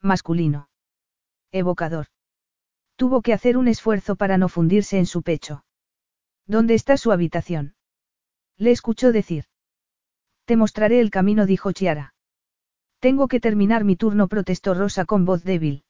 Masculino. 0.00 0.68
Evocador. 1.52 2.06
Tuvo 2.96 3.22
que 3.22 3.32
hacer 3.32 3.56
un 3.56 3.68
esfuerzo 3.68 4.16
para 4.16 4.38
no 4.38 4.48
fundirse 4.48 4.98
en 4.98 5.06
su 5.06 5.22
pecho. 5.22 5.64
¿Dónde 6.46 6.74
está 6.74 6.96
su 6.96 7.12
habitación? 7.12 7.74
Le 8.56 8.70
escuchó 8.70 9.12
decir. 9.12 9.44
Te 10.44 10.56
mostraré 10.56 11.00
el 11.00 11.10
camino, 11.10 11.46
dijo 11.46 11.72
Chiara. 11.72 12.14
Tengo 12.98 13.28
que 13.28 13.40
terminar 13.40 13.84
mi 13.84 13.96
turno, 13.96 14.28
protestó 14.28 14.74
Rosa 14.74 15.04
con 15.04 15.24
voz 15.24 15.44
débil. 15.44 15.84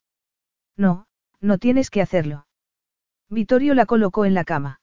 No, 0.76 1.06
no 1.40 1.59
tienes 1.59 1.90
que 1.90 2.02
hacerlo. 2.02 2.47
Vittorio 3.33 3.73
la 3.73 3.87
colocó 3.87 4.27
en 4.27 4.35
la 4.35 4.45
cama. 4.45 4.83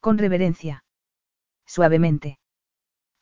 Con 0.00 0.18
reverencia. 0.18 0.84
Suavemente. 1.64 2.38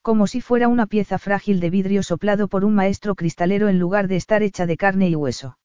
Como 0.02 0.26
si 0.26 0.40
fuera 0.40 0.66
una 0.66 0.88
pieza 0.88 1.20
frágil 1.20 1.60
de 1.60 1.70
vidrio 1.70 2.02
soplado 2.02 2.48
por 2.48 2.64
un 2.64 2.74
maestro 2.74 3.14
cristalero 3.14 3.68
en 3.68 3.78
lugar 3.78 4.08
de 4.08 4.16
estar 4.16 4.42
hecha 4.42 4.66
de 4.66 4.76
carne 4.76 5.08
y 5.08 5.14
hueso. 5.14 5.56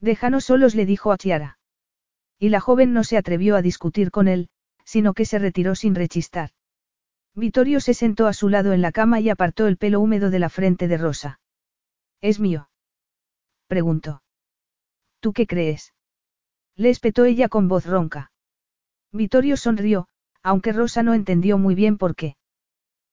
Déjanos 0.00 0.46
solos, 0.46 0.74
le 0.74 0.86
dijo 0.86 1.12
a 1.12 1.18
Chiara. 1.18 1.60
Y 2.36 2.48
la 2.48 2.58
joven 2.58 2.92
no 2.94 3.04
se 3.04 3.16
atrevió 3.16 3.54
a 3.54 3.62
discutir 3.62 4.10
con 4.10 4.26
él, 4.26 4.48
sino 4.84 5.14
que 5.14 5.24
se 5.24 5.38
retiró 5.38 5.76
sin 5.76 5.94
rechistar. 5.94 6.50
Vittorio 7.36 7.78
se 7.78 7.94
sentó 7.94 8.26
a 8.26 8.32
su 8.32 8.48
lado 8.48 8.72
en 8.72 8.82
la 8.82 8.90
cama 8.90 9.20
y 9.20 9.30
apartó 9.30 9.68
el 9.68 9.76
pelo 9.76 10.00
húmedo 10.00 10.30
de 10.30 10.40
la 10.40 10.48
frente 10.48 10.88
de 10.88 10.98
Rosa. 10.98 11.38
¿Es 12.20 12.40
mío? 12.40 12.68
preguntó. 13.68 14.24
¿Tú 15.20 15.32
qué 15.32 15.46
crees? 15.46 15.94
Le 16.76 16.90
espetó 16.90 17.24
ella 17.24 17.48
con 17.48 17.68
voz 17.68 17.86
ronca. 17.86 18.32
Vittorio 19.12 19.56
sonrió, 19.56 20.08
aunque 20.42 20.72
Rosa 20.72 21.02
no 21.02 21.14
entendió 21.14 21.56
muy 21.56 21.74
bien 21.74 21.98
por 21.98 22.16
qué. 22.16 22.36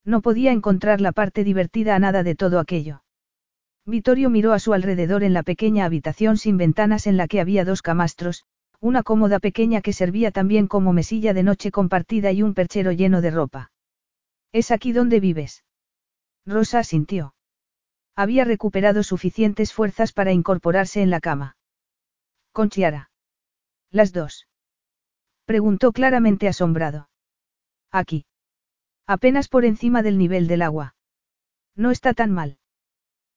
No 0.04 0.22
podía 0.22 0.52
encontrar 0.52 1.00
la 1.00 1.12
parte 1.12 1.44
divertida 1.44 1.96
a 1.96 2.00
nada 2.00 2.24
de 2.24 2.36
todo 2.36 2.60
aquello. 2.60 3.04
Vittorio 3.86 4.30
miró 4.30 4.54
a 4.54 4.60
su 4.60 4.74
alrededor 4.74 5.24
en 5.24 5.34
la 5.34 5.44
pequeña 5.44 5.86
habitación 5.86 6.38
sin 6.38 6.58
ventanas 6.58 7.06
en 7.06 7.18
la 7.18 7.28
que 7.28 7.40
había 7.40 7.64
dos 7.64 7.82
camastros, 7.82 8.46
una 8.80 9.04
cómoda 9.04 9.40
pequeña 9.40 9.82
que 9.82 9.94
servía 9.94 10.32
también 10.32 10.68
como 10.68 10.92
mesilla 10.92 11.36
de 11.36 11.44
noche 11.44 11.70
compartida 11.70 12.32
y 12.32 12.42
un 12.42 12.56
perchero 12.56 12.92
lleno 12.92 13.22
de 13.22 13.30
ropa. 13.30 13.72
¿Es 14.52 14.72
aquí 14.72 14.92
donde 14.92 15.20
vives? 15.20 15.64
Rosa 16.48 16.80
asintió. 16.80 17.36
Había 18.16 18.44
recuperado 18.44 19.04
suficientes 19.04 19.72
fuerzas 19.72 20.14
para 20.14 20.32
incorporarse 20.32 21.04
en 21.04 21.12
la 21.12 21.20
cama. 21.20 21.58
Con 22.52 22.70
Chiara. 22.70 23.11
Las 23.92 24.14
dos. 24.14 24.48
Preguntó 25.46 25.92
claramente 25.92 26.48
asombrado. 26.48 27.10
Aquí. 27.92 28.26
Apenas 29.06 29.50
por 29.50 29.66
encima 29.66 30.02
del 30.02 30.18
nivel 30.18 30.48
del 30.48 30.62
agua. 30.62 30.96
No 31.76 31.92
está 31.92 32.14
tan 32.14 32.32
mal. 32.32 32.58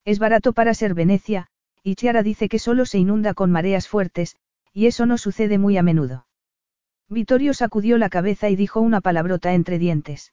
Es 0.04 0.20
barato 0.20 0.52
para 0.52 0.74
ser 0.74 0.94
Venecia, 0.94 1.48
y 1.82 1.96
Chiara 1.96 2.22
dice 2.22 2.48
que 2.48 2.60
solo 2.60 2.86
se 2.86 2.98
inunda 2.98 3.34
con 3.34 3.50
mareas 3.50 3.88
fuertes, 3.88 4.36
y 4.72 4.86
eso 4.86 5.06
no 5.06 5.18
sucede 5.18 5.58
muy 5.58 5.76
a 5.76 5.82
menudo. 5.82 6.26
Vittorio 7.08 7.52
sacudió 7.52 7.98
la 7.98 8.08
cabeza 8.08 8.48
y 8.48 8.56
dijo 8.56 8.80
una 8.80 9.00
palabrota 9.00 9.54
entre 9.54 9.78
dientes. 9.78 10.32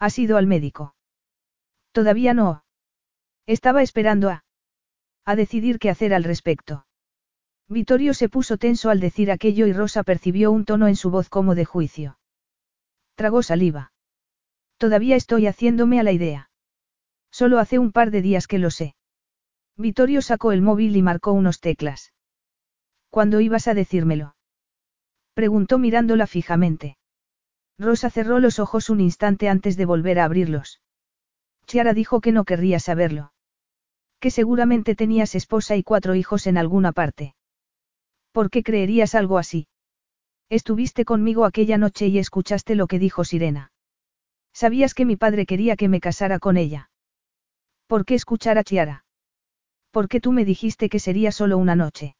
¿Has 0.00 0.18
ido 0.18 0.36
al 0.36 0.48
médico? 0.48 0.96
Todavía 1.92 2.34
no. 2.34 2.64
Estaba 3.46 3.82
esperando 3.82 4.30
a... 4.30 4.44
a 5.24 5.36
decidir 5.36 5.78
qué 5.78 5.90
hacer 5.90 6.12
al 6.12 6.24
respecto. 6.24 6.87
Vittorio 7.68 8.14
se 8.14 8.28
puso 8.28 8.56
tenso 8.56 8.88
al 8.88 8.98
decir 8.98 9.30
aquello 9.30 9.66
y 9.66 9.72
Rosa 9.72 10.02
percibió 10.02 10.50
un 10.50 10.64
tono 10.64 10.88
en 10.88 10.96
su 10.96 11.10
voz 11.10 11.28
como 11.28 11.54
de 11.54 11.66
juicio. 11.66 12.18
Tragó 13.14 13.42
saliva. 13.42 13.92
Todavía 14.78 15.16
estoy 15.16 15.46
haciéndome 15.46 16.00
a 16.00 16.02
la 16.02 16.12
idea. 16.12 16.50
Solo 17.30 17.58
hace 17.58 17.78
un 17.78 17.92
par 17.92 18.10
de 18.10 18.22
días 18.22 18.46
que 18.46 18.58
lo 18.58 18.70
sé. 18.70 18.94
Vittorio 19.76 20.22
sacó 20.22 20.52
el 20.52 20.62
móvil 20.62 20.96
y 20.96 21.02
marcó 21.02 21.32
unos 21.32 21.60
teclas. 21.60 22.14
¿Cuándo 23.10 23.40
ibas 23.40 23.68
a 23.68 23.74
decírmelo? 23.74 24.34
Preguntó 25.34 25.78
mirándola 25.78 26.26
fijamente. 26.26 26.96
Rosa 27.78 28.10
cerró 28.10 28.40
los 28.40 28.58
ojos 28.58 28.90
un 28.90 29.00
instante 29.00 29.48
antes 29.48 29.76
de 29.76 29.84
volver 29.84 30.18
a 30.18 30.24
abrirlos. 30.24 30.80
Chiara 31.66 31.92
dijo 31.92 32.20
que 32.20 32.32
no 32.32 32.44
querría 32.44 32.80
saberlo. 32.80 33.32
Que 34.20 34.30
seguramente 34.30 34.94
tenías 34.94 35.34
esposa 35.34 35.76
y 35.76 35.82
cuatro 35.82 36.14
hijos 36.14 36.46
en 36.46 36.58
alguna 36.58 36.92
parte. 36.92 37.34
¿Por 38.32 38.50
qué 38.50 38.62
creerías 38.62 39.14
algo 39.14 39.38
así? 39.38 39.68
Estuviste 40.50 41.04
conmigo 41.04 41.44
aquella 41.44 41.78
noche 41.78 42.06
y 42.06 42.18
escuchaste 42.18 42.74
lo 42.74 42.86
que 42.86 42.98
dijo 42.98 43.24
Sirena. 43.24 43.72
Sabías 44.52 44.94
que 44.94 45.04
mi 45.04 45.16
padre 45.16 45.46
quería 45.46 45.76
que 45.76 45.88
me 45.88 46.00
casara 46.00 46.38
con 46.38 46.56
ella. 46.56 46.90
¿Por 47.86 48.04
qué 48.04 48.14
escuchar 48.14 48.58
a 48.58 48.64
Chiara? 48.64 49.04
qué 50.08 50.20
tú 50.20 50.32
me 50.32 50.44
dijiste 50.44 50.88
que 50.88 51.00
sería 51.00 51.32
solo 51.32 51.58
una 51.58 51.74
noche. 51.74 52.14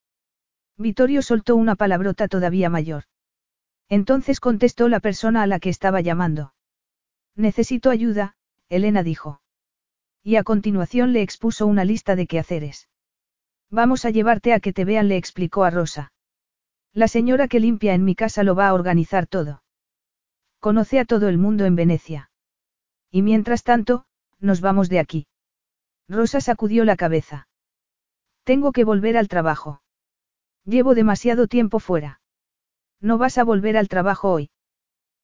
Vittorio 0.76 1.22
soltó 1.22 1.54
una 1.54 1.76
palabrota 1.76 2.26
todavía 2.26 2.68
mayor. 2.70 3.04
Entonces 3.88 4.40
contestó 4.40 4.88
la 4.88 5.00
persona 5.00 5.42
a 5.42 5.46
la 5.46 5.60
que 5.60 5.70
estaba 5.70 6.00
llamando. 6.00 6.54
Necesito 7.36 7.90
ayuda, 7.90 8.34
Elena 8.68 9.02
dijo. 9.02 9.40
Y 10.24 10.36
a 10.36 10.42
continuación 10.42 11.12
le 11.12 11.22
expuso 11.22 11.66
una 11.66 11.84
lista 11.84 12.16
de 12.16 12.26
quehaceres. 12.26 12.88
Vamos 13.70 14.04
a 14.04 14.10
llevarte 14.10 14.54
a 14.54 14.60
que 14.60 14.72
te 14.72 14.84
vean, 14.84 15.08
le 15.08 15.16
explicó 15.16 15.64
a 15.64 15.70
Rosa. 15.70 16.12
La 16.94 17.06
señora 17.06 17.48
que 17.48 17.60
limpia 17.60 17.94
en 17.94 18.04
mi 18.04 18.14
casa 18.14 18.42
lo 18.42 18.54
va 18.54 18.68
a 18.68 18.74
organizar 18.74 19.26
todo. 19.26 19.62
Conoce 20.58 20.98
a 20.98 21.04
todo 21.04 21.28
el 21.28 21.38
mundo 21.38 21.66
en 21.66 21.76
Venecia. 21.76 22.30
Y 23.10 23.22
mientras 23.22 23.62
tanto, 23.62 24.06
nos 24.40 24.60
vamos 24.60 24.88
de 24.88 24.98
aquí. 24.98 25.26
Rosa 26.08 26.40
sacudió 26.40 26.84
la 26.84 26.96
cabeza. 26.96 27.48
Tengo 28.44 28.72
que 28.72 28.84
volver 28.84 29.16
al 29.16 29.28
trabajo. 29.28 29.82
Llevo 30.64 30.94
demasiado 30.94 31.46
tiempo 31.46 31.78
fuera. 31.78 32.20
No 33.00 33.18
vas 33.18 33.38
a 33.38 33.44
volver 33.44 33.76
al 33.76 33.88
trabajo 33.88 34.32
hoy. 34.32 34.50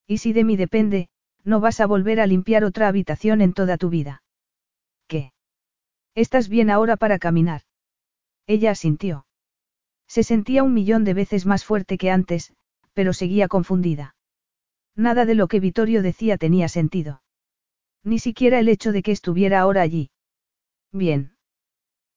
Y 0.07 0.19
si 0.19 0.33
de 0.33 0.45
mí 0.45 0.57
depende, 0.57 1.09
no 1.43 1.61
vas 1.61 1.81
a 1.81 1.87
volver 1.87 2.21
a 2.21 2.27
limpiar 2.27 2.65
otra 2.65 2.89
habitación 2.89 3.41
en 3.41 3.55
toda 3.55 3.79
tu 3.79 3.89
vida. 3.89 4.23
¿Qué? 5.09 5.33
¿Estás 6.15 6.49
bien 6.49 6.71
ahora 6.71 6.97
para 6.97 7.19
caminar? 7.19 7.63
Ella 8.47 8.73
asintió. 8.73 9.27
Se 10.07 10.23
sentía 10.23 10.63
un 10.63 10.75
millón 10.75 11.05
de 11.05 11.15
veces 11.15 11.47
más 11.47 11.65
fuerte 11.65 11.99
que 11.99 12.11
antes, 12.11 12.55
pero 12.93 13.13
seguía 13.13 13.49
confundida. 13.49 14.15
Nada 14.95 15.25
de 15.25 15.35
lo 15.35 15.49
que 15.49 15.61
Vittorio 15.61 16.03
decía 16.03 16.37
tenía 16.37 16.69
sentido. 16.69 17.23
Ni 18.05 18.19
siquiera 18.19 18.61
el 18.61 18.69
hecho 18.69 18.93
de 18.93 19.03
que 19.03 19.13
estuviera 19.13 19.61
ahora 19.61 19.83
allí. 19.83 20.11
Bien. 20.93 21.37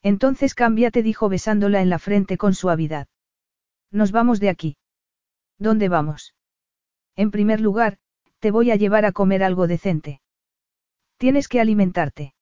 Entonces 0.04 0.54
cámbiate, 0.54 1.02
dijo 1.02 1.30
besándola 1.30 1.82
en 1.82 1.90
la 1.90 1.98
frente 1.98 2.38
con 2.38 2.54
suavidad. 2.54 3.08
Nos 3.90 4.12
vamos 4.12 4.40
de 4.40 4.50
aquí. 4.50 4.78
¿Dónde 5.58 5.90
vamos? 5.90 6.36
En 7.16 7.32
primer 7.32 7.62
lugar, 7.62 7.98
te 8.40 8.52
voy 8.52 8.70
a 8.70 8.76
llevar 8.76 9.06
a 9.06 9.12
comer 9.12 9.44
algo 9.44 9.66
decente. 9.66 10.22
Tienes 11.18 11.48
que 11.48 11.60
alimentarte. 11.60 12.36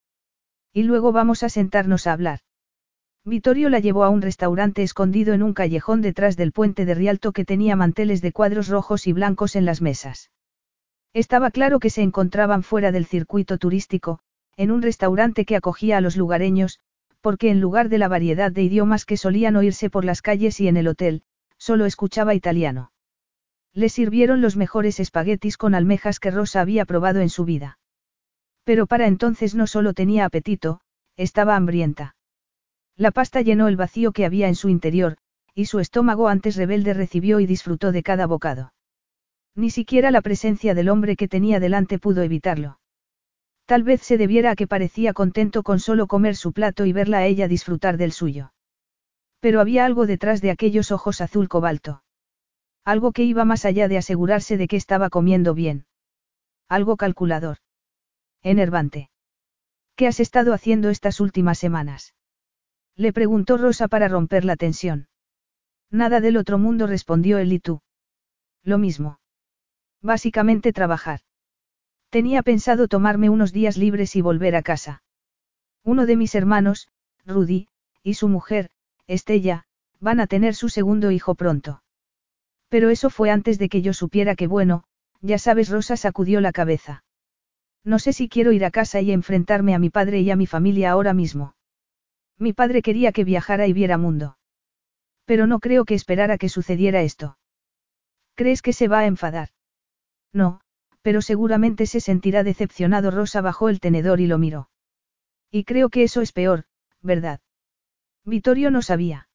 Y 0.74 0.84
luego 0.84 1.14
vamos 1.14 1.44
a 1.44 1.50
sentarnos 1.50 2.08
a 2.08 2.14
hablar. 2.14 2.40
Vittorio 3.28 3.70
la 3.70 3.80
llevó 3.80 4.04
a 4.04 4.10
un 4.10 4.22
restaurante 4.22 4.84
escondido 4.84 5.34
en 5.34 5.42
un 5.42 5.56
callejón 5.56 6.04
detrás 6.04 6.38
del 6.38 6.52
puente 6.52 6.86
de 6.86 6.94
Rialto 6.94 7.32
que 7.32 7.44
tenía 7.44 7.76
manteles 7.76 8.22
de 8.22 8.32
cuadros 8.32 8.68
rojos 8.68 9.08
y 9.08 9.14
blancos 9.14 9.56
en 9.56 9.66
las 9.66 9.82
mesas. 9.82 10.30
Estaba 11.12 11.50
claro 11.50 11.80
que 11.80 11.90
se 11.90 12.04
encontraban 12.04 12.62
fuera 12.62 12.92
del 12.92 13.08
circuito 13.08 13.58
turístico, 13.58 14.20
en 14.58 14.70
un 14.70 14.84
restaurante 14.84 15.44
que 15.44 15.56
acogía 15.56 15.98
a 15.98 16.02
los 16.02 16.18
lugareños, 16.18 16.80
porque 17.20 17.50
en 17.50 17.62
lugar 17.62 17.90
de 17.90 17.98
la 17.98 18.08
variedad 18.08 18.52
de 18.52 18.62
idiomas 18.62 19.06
que 19.06 19.18
solían 19.18 19.56
oírse 19.56 19.90
por 19.90 20.06
las 20.06 20.22
calles 20.22 20.60
y 20.60 20.68
en 20.68 20.78
el 20.78 20.88
hotel, 20.88 21.24
solo 21.58 21.86
escuchaba 21.86 22.36
italiano. 22.36 22.92
Le 23.74 23.90
sirvieron 23.90 24.42
los 24.42 24.56
mejores 24.56 25.00
espaguetis 25.00 25.58
con 25.58 25.74
almejas 25.74 26.20
que 26.20 26.30
Rosa 26.30 26.62
había 26.62 26.86
probado 26.86 27.22
en 27.22 27.30
su 27.30 27.44
vida. 27.44 27.80
Pero 28.64 28.86
para 28.86 29.08
entonces 29.08 29.56
no 29.56 29.66
solo 29.66 29.94
tenía 29.94 30.26
apetito, 30.26 30.82
estaba 31.18 31.56
hambrienta. 31.56 32.15
La 32.98 33.12
pasta 33.12 33.42
llenó 33.42 33.68
el 33.68 33.76
vacío 33.76 34.12
que 34.14 34.26
había 34.26 34.48
en 34.48 34.56
su 34.56 34.70
interior, 34.70 35.18
y 35.54 35.66
su 35.66 35.80
estómago 35.80 36.28
antes 36.28 36.56
rebelde 36.56 36.94
recibió 36.94 37.40
y 37.40 37.46
disfrutó 37.46 37.92
de 37.92 38.04
cada 38.04 38.26
bocado. 38.26 38.74
Ni 39.56 39.70
siquiera 39.70 40.12
la 40.12 40.22
presencia 40.22 40.74
del 40.74 40.90
hombre 40.90 41.16
que 41.16 41.28
tenía 41.28 41.60
delante 41.60 42.00
pudo 42.00 42.22
evitarlo. 42.22 42.80
Tal 43.66 43.84
vez 43.84 44.02
se 44.02 44.18
debiera 44.18 44.52
a 44.52 44.56
que 44.56 44.68
parecía 44.68 45.14
contento 45.14 45.64
con 45.64 45.80
solo 45.80 46.08
comer 46.08 46.36
su 46.36 46.54
plato 46.54 46.86
y 46.86 46.94
verla 46.94 47.20
a 47.20 47.26
ella 47.26 47.48
disfrutar 47.48 47.98
del 47.98 48.12
suyo. 48.12 48.54
Pero 49.40 49.60
había 49.60 49.86
algo 49.86 50.06
detrás 50.06 50.42
de 50.42 50.52
aquellos 50.52 50.92
ojos 50.92 51.22
azul 51.22 51.50
cobalto. 51.50 52.04
Algo 52.84 53.12
que 53.12 53.24
iba 53.24 53.46
más 53.46 53.66
allá 53.66 53.88
de 53.88 53.98
asegurarse 53.98 54.58
de 54.58 54.68
que 54.68 54.76
estaba 54.76 55.10
comiendo 55.10 55.54
bien. 55.54 55.86
Algo 56.70 56.98
calculador. 56.98 57.58
Enervante. 58.44 59.10
¿Qué 59.96 60.08
has 60.08 60.20
estado 60.20 60.54
haciendo 60.54 60.90
estas 60.90 61.20
últimas 61.20 61.58
semanas? 61.58 62.14
Le 62.98 63.12
preguntó 63.12 63.58
Rosa 63.58 63.88
para 63.88 64.08
romper 64.08 64.46
la 64.46 64.56
tensión. 64.56 65.08
Nada 65.92 66.22
del 66.22 66.38
otro 66.38 66.58
mundo 66.58 66.88
respondió 66.88 67.38
él 67.38 67.52
y 67.54 67.60
tú. 67.60 67.82
Lo 68.64 68.78
mismo. 68.78 69.20
Básicamente 70.02 70.74
trabajar. 70.74 71.20
Tenía 72.10 72.44
pensado 72.44 72.88
tomarme 72.88 73.30
unos 73.30 73.52
días 73.52 73.78
libres 73.78 74.16
y 74.16 74.22
volver 74.22 74.56
a 74.56 74.62
casa. 74.62 75.04
Uno 75.84 76.06
de 76.06 76.16
mis 76.16 76.36
hermanos, 76.36 76.88
Rudy, 77.26 77.68
y 78.04 78.14
su 78.14 78.30
mujer, 78.30 78.70
Estella, 79.08 79.66
van 80.00 80.20
a 80.20 80.28
tener 80.28 80.56
su 80.56 80.70
segundo 80.70 81.12
hijo 81.12 81.36
pronto. 81.36 81.82
Pero 82.70 82.90
eso 82.90 83.10
fue 83.10 83.30
antes 83.32 83.60
de 83.60 83.70
que 83.70 83.82
yo 83.82 83.94
supiera 83.94 84.36
que 84.36 84.48
bueno, 84.48 84.84
ya 85.22 85.38
sabes, 85.38 85.70
Rosa 85.70 85.98
sacudió 85.98 86.42
la 86.42 86.52
cabeza. 86.52 87.04
No 87.84 88.00
sé 88.00 88.14
si 88.14 88.30
quiero 88.30 88.52
ir 88.52 88.66
a 88.66 88.72
casa 88.72 89.02
y 89.02 89.12
enfrentarme 89.12 89.76
a 89.76 89.80
mi 89.80 89.90
padre 89.90 90.22
y 90.22 90.32
a 90.32 90.36
mi 90.36 90.48
familia 90.48 90.92
ahora 90.92 91.14
mismo. 91.14 91.55
Mi 92.38 92.54
padre 92.54 92.82
quería 92.82 93.12
que 93.12 93.24
viajara 93.24 93.68
y 93.68 93.74
viera 93.74 93.98
mundo. 93.98 94.38
Pero 95.26 95.48
no 95.48 95.60
creo 95.60 95.86
que 95.86 95.96
esperara 95.96 96.38
que 96.38 96.50
sucediera 96.50 97.02
esto. 97.02 97.38
¿Crees 98.36 98.62
que 98.62 98.74
se 98.74 98.88
va 98.88 99.00
a 99.00 99.06
enfadar? 99.06 99.50
No, 100.34 100.60
Pero 101.02 101.22
seguramente 101.22 101.86
se 101.86 102.00
sentirá 102.00 102.44
decepcionado. 102.44 103.12
Rosa 103.12 103.42
bajó 103.42 103.70
el 103.70 103.80
tenedor 103.80 104.20
y 104.20 104.28
lo 104.28 104.38
miró. 104.38 104.70
Y 105.52 105.64
creo 105.64 105.90
que 105.90 106.04
eso 106.04 106.22
es 106.22 106.32
peor, 106.32 106.66
¿verdad? 107.02 107.40
Vittorio 108.26 108.72
no 108.72 108.82
sabía. 108.82 109.30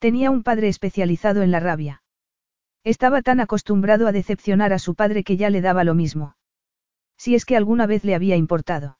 Tenía 0.00 0.30
un 0.30 0.42
padre 0.42 0.68
especializado 0.68 1.42
en 1.42 1.50
la 1.50 1.60
rabia. 1.60 2.02
Estaba 2.82 3.22
tan 3.22 3.40
acostumbrado 3.40 4.06
a 4.06 4.12
decepcionar 4.12 4.72
a 4.72 4.78
su 4.78 4.94
padre 4.94 5.24
que 5.24 5.36
ya 5.36 5.48
le 5.48 5.60
daba 5.60 5.84
lo 5.84 5.94
mismo. 5.94 6.36
Si 7.16 7.34
es 7.34 7.44
que 7.44 7.56
alguna 7.56 7.86
vez 7.86 8.04
le 8.04 8.14
había 8.14 8.36
importado. 8.36 8.98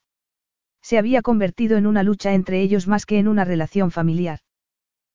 Se 0.81 0.97
había 0.97 1.21
convertido 1.21 1.77
en 1.77 1.87
una 1.87 2.03
lucha 2.03 2.33
entre 2.33 2.61
ellos 2.61 2.87
más 2.87 3.05
que 3.05 3.19
en 3.19 3.27
una 3.27 3.45
relación 3.45 3.91
familiar. 3.91 4.39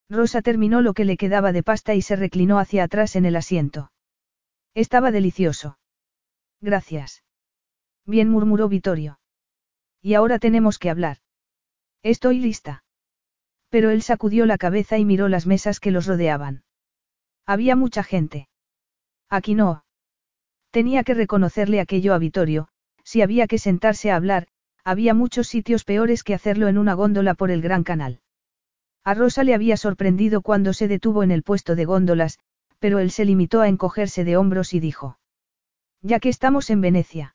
Rosa 0.08 0.40
terminó 0.40 0.80
lo 0.80 0.94
que 0.94 1.04
le 1.04 1.16
quedaba 1.16 1.52
de 1.52 1.62
pasta 1.62 1.94
y 1.94 2.02
se 2.02 2.16
reclinó 2.16 2.58
hacia 2.58 2.84
atrás 2.84 3.16
en 3.16 3.24
el 3.24 3.36
asiento. 3.36 3.90
Estaba 4.74 5.10
delicioso. 5.10 5.78
Gracias. 6.60 7.24
Bien 8.04 8.28
murmuró 8.28 8.68
Vittorio. 8.68 9.18
Y 10.00 10.14
ahora 10.14 10.38
tenemos 10.38 10.78
que 10.78 10.90
hablar. 10.90 11.18
Estoy 12.02 12.38
lista. 12.38 12.84
Pero 13.68 13.90
él 13.90 14.02
sacudió 14.02 14.46
la 14.46 14.58
cabeza 14.58 14.96
y 14.98 15.04
miró 15.04 15.28
las 15.28 15.46
mesas 15.46 15.80
que 15.80 15.90
los 15.90 16.06
rodeaban. 16.06 16.62
Había 17.44 17.74
mucha 17.74 18.04
gente. 18.04 18.48
Aquí 19.28 19.54
no. 19.54 19.84
Tenía 20.70 21.02
que 21.02 21.14
reconocerle 21.14 21.80
aquello 21.80 22.14
a 22.14 22.18
Vittorio, 22.18 22.68
si 23.02 23.22
había 23.22 23.46
que 23.46 23.58
sentarse 23.58 24.10
a 24.10 24.16
hablar, 24.16 24.46
había 24.86 25.15
muchos 25.15 25.48
sitios 25.48 25.82
peores 25.82 26.23
que 26.23 26.32
hacerlo 26.32 26.68
en 26.68 26.78
una 26.78 26.94
góndola 26.94 27.34
por 27.34 27.50
el 27.50 27.60
Gran 27.60 27.82
Canal. 27.82 28.20
A 29.02 29.15
Rosa 29.15 29.42
le 29.42 29.52
había 29.52 29.76
sorprendido 29.76 30.42
cuando 30.42 30.73
se 30.73 30.86
detuvo 30.86 31.24
en 31.24 31.32
el 31.32 31.42
puesto 31.42 31.74
de 31.74 31.84
góndolas, 31.84 32.39
pero 32.78 33.00
él 33.00 33.10
se 33.10 33.24
limitó 33.24 33.62
a 33.62 33.68
encogerse 33.68 34.23
de 34.23 34.36
hombros 34.36 34.74
y 34.74 34.78
dijo. 34.78 35.18
Ya 36.02 36.20
que 36.20 36.28
estamos 36.28 36.70
en 36.70 36.82
Venecia. 36.82 37.34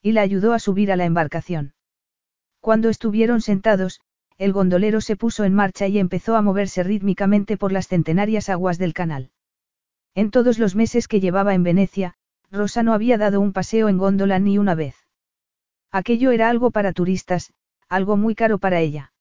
Y 0.00 0.12
la 0.12 0.22
ayudó 0.22 0.54
a 0.54 0.58
subir 0.58 0.90
a 0.90 0.96
la 0.96 1.04
embarcación. 1.04 1.74
Cuando 2.60 2.88
estuvieron 2.88 3.42
sentados, 3.42 4.00
el 4.38 4.54
gondolero 4.54 5.02
se 5.02 5.14
puso 5.14 5.44
en 5.44 5.52
marcha 5.52 5.88
y 5.88 5.98
empezó 5.98 6.36
a 6.36 6.42
moverse 6.42 6.82
rítmicamente 6.82 7.58
por 7.58 7.70
las 7.70 7.86
centenarias 7.86 8.48
aguas 8.48 8.78
del 8.78 8.94
canal. 8.94 9.30
En 10.14 10.30
todos 10.30 10.58
los 10.58 10.74
meses 10.74 11.06
que 11.06 11.20
llevaba 11.20 11.52
en 11.52 11.64
Venecia, 11.64 12.14
Rosa 12.50 12.82
no 12.82 12.94
había 12.94 13.18
dado 13.18 13.42
un 13.42 13.52
paseo 13.52 13.90
en 13.90 13.98
góndola 13.98 14.38
ni 14.38 14.56
una 14.56 14.74
vez. 14.74 15.01
Aquello 15.92 16.30
era 16.30 16.48
algo 16.48 16.70
para 16.70 16.92
turistas, 16.92 17.52
algo 17.88 18.16
muy 18.16 18.34
caro 18.34 18.56
para 18.58 18.80
ella. 18.80 19.12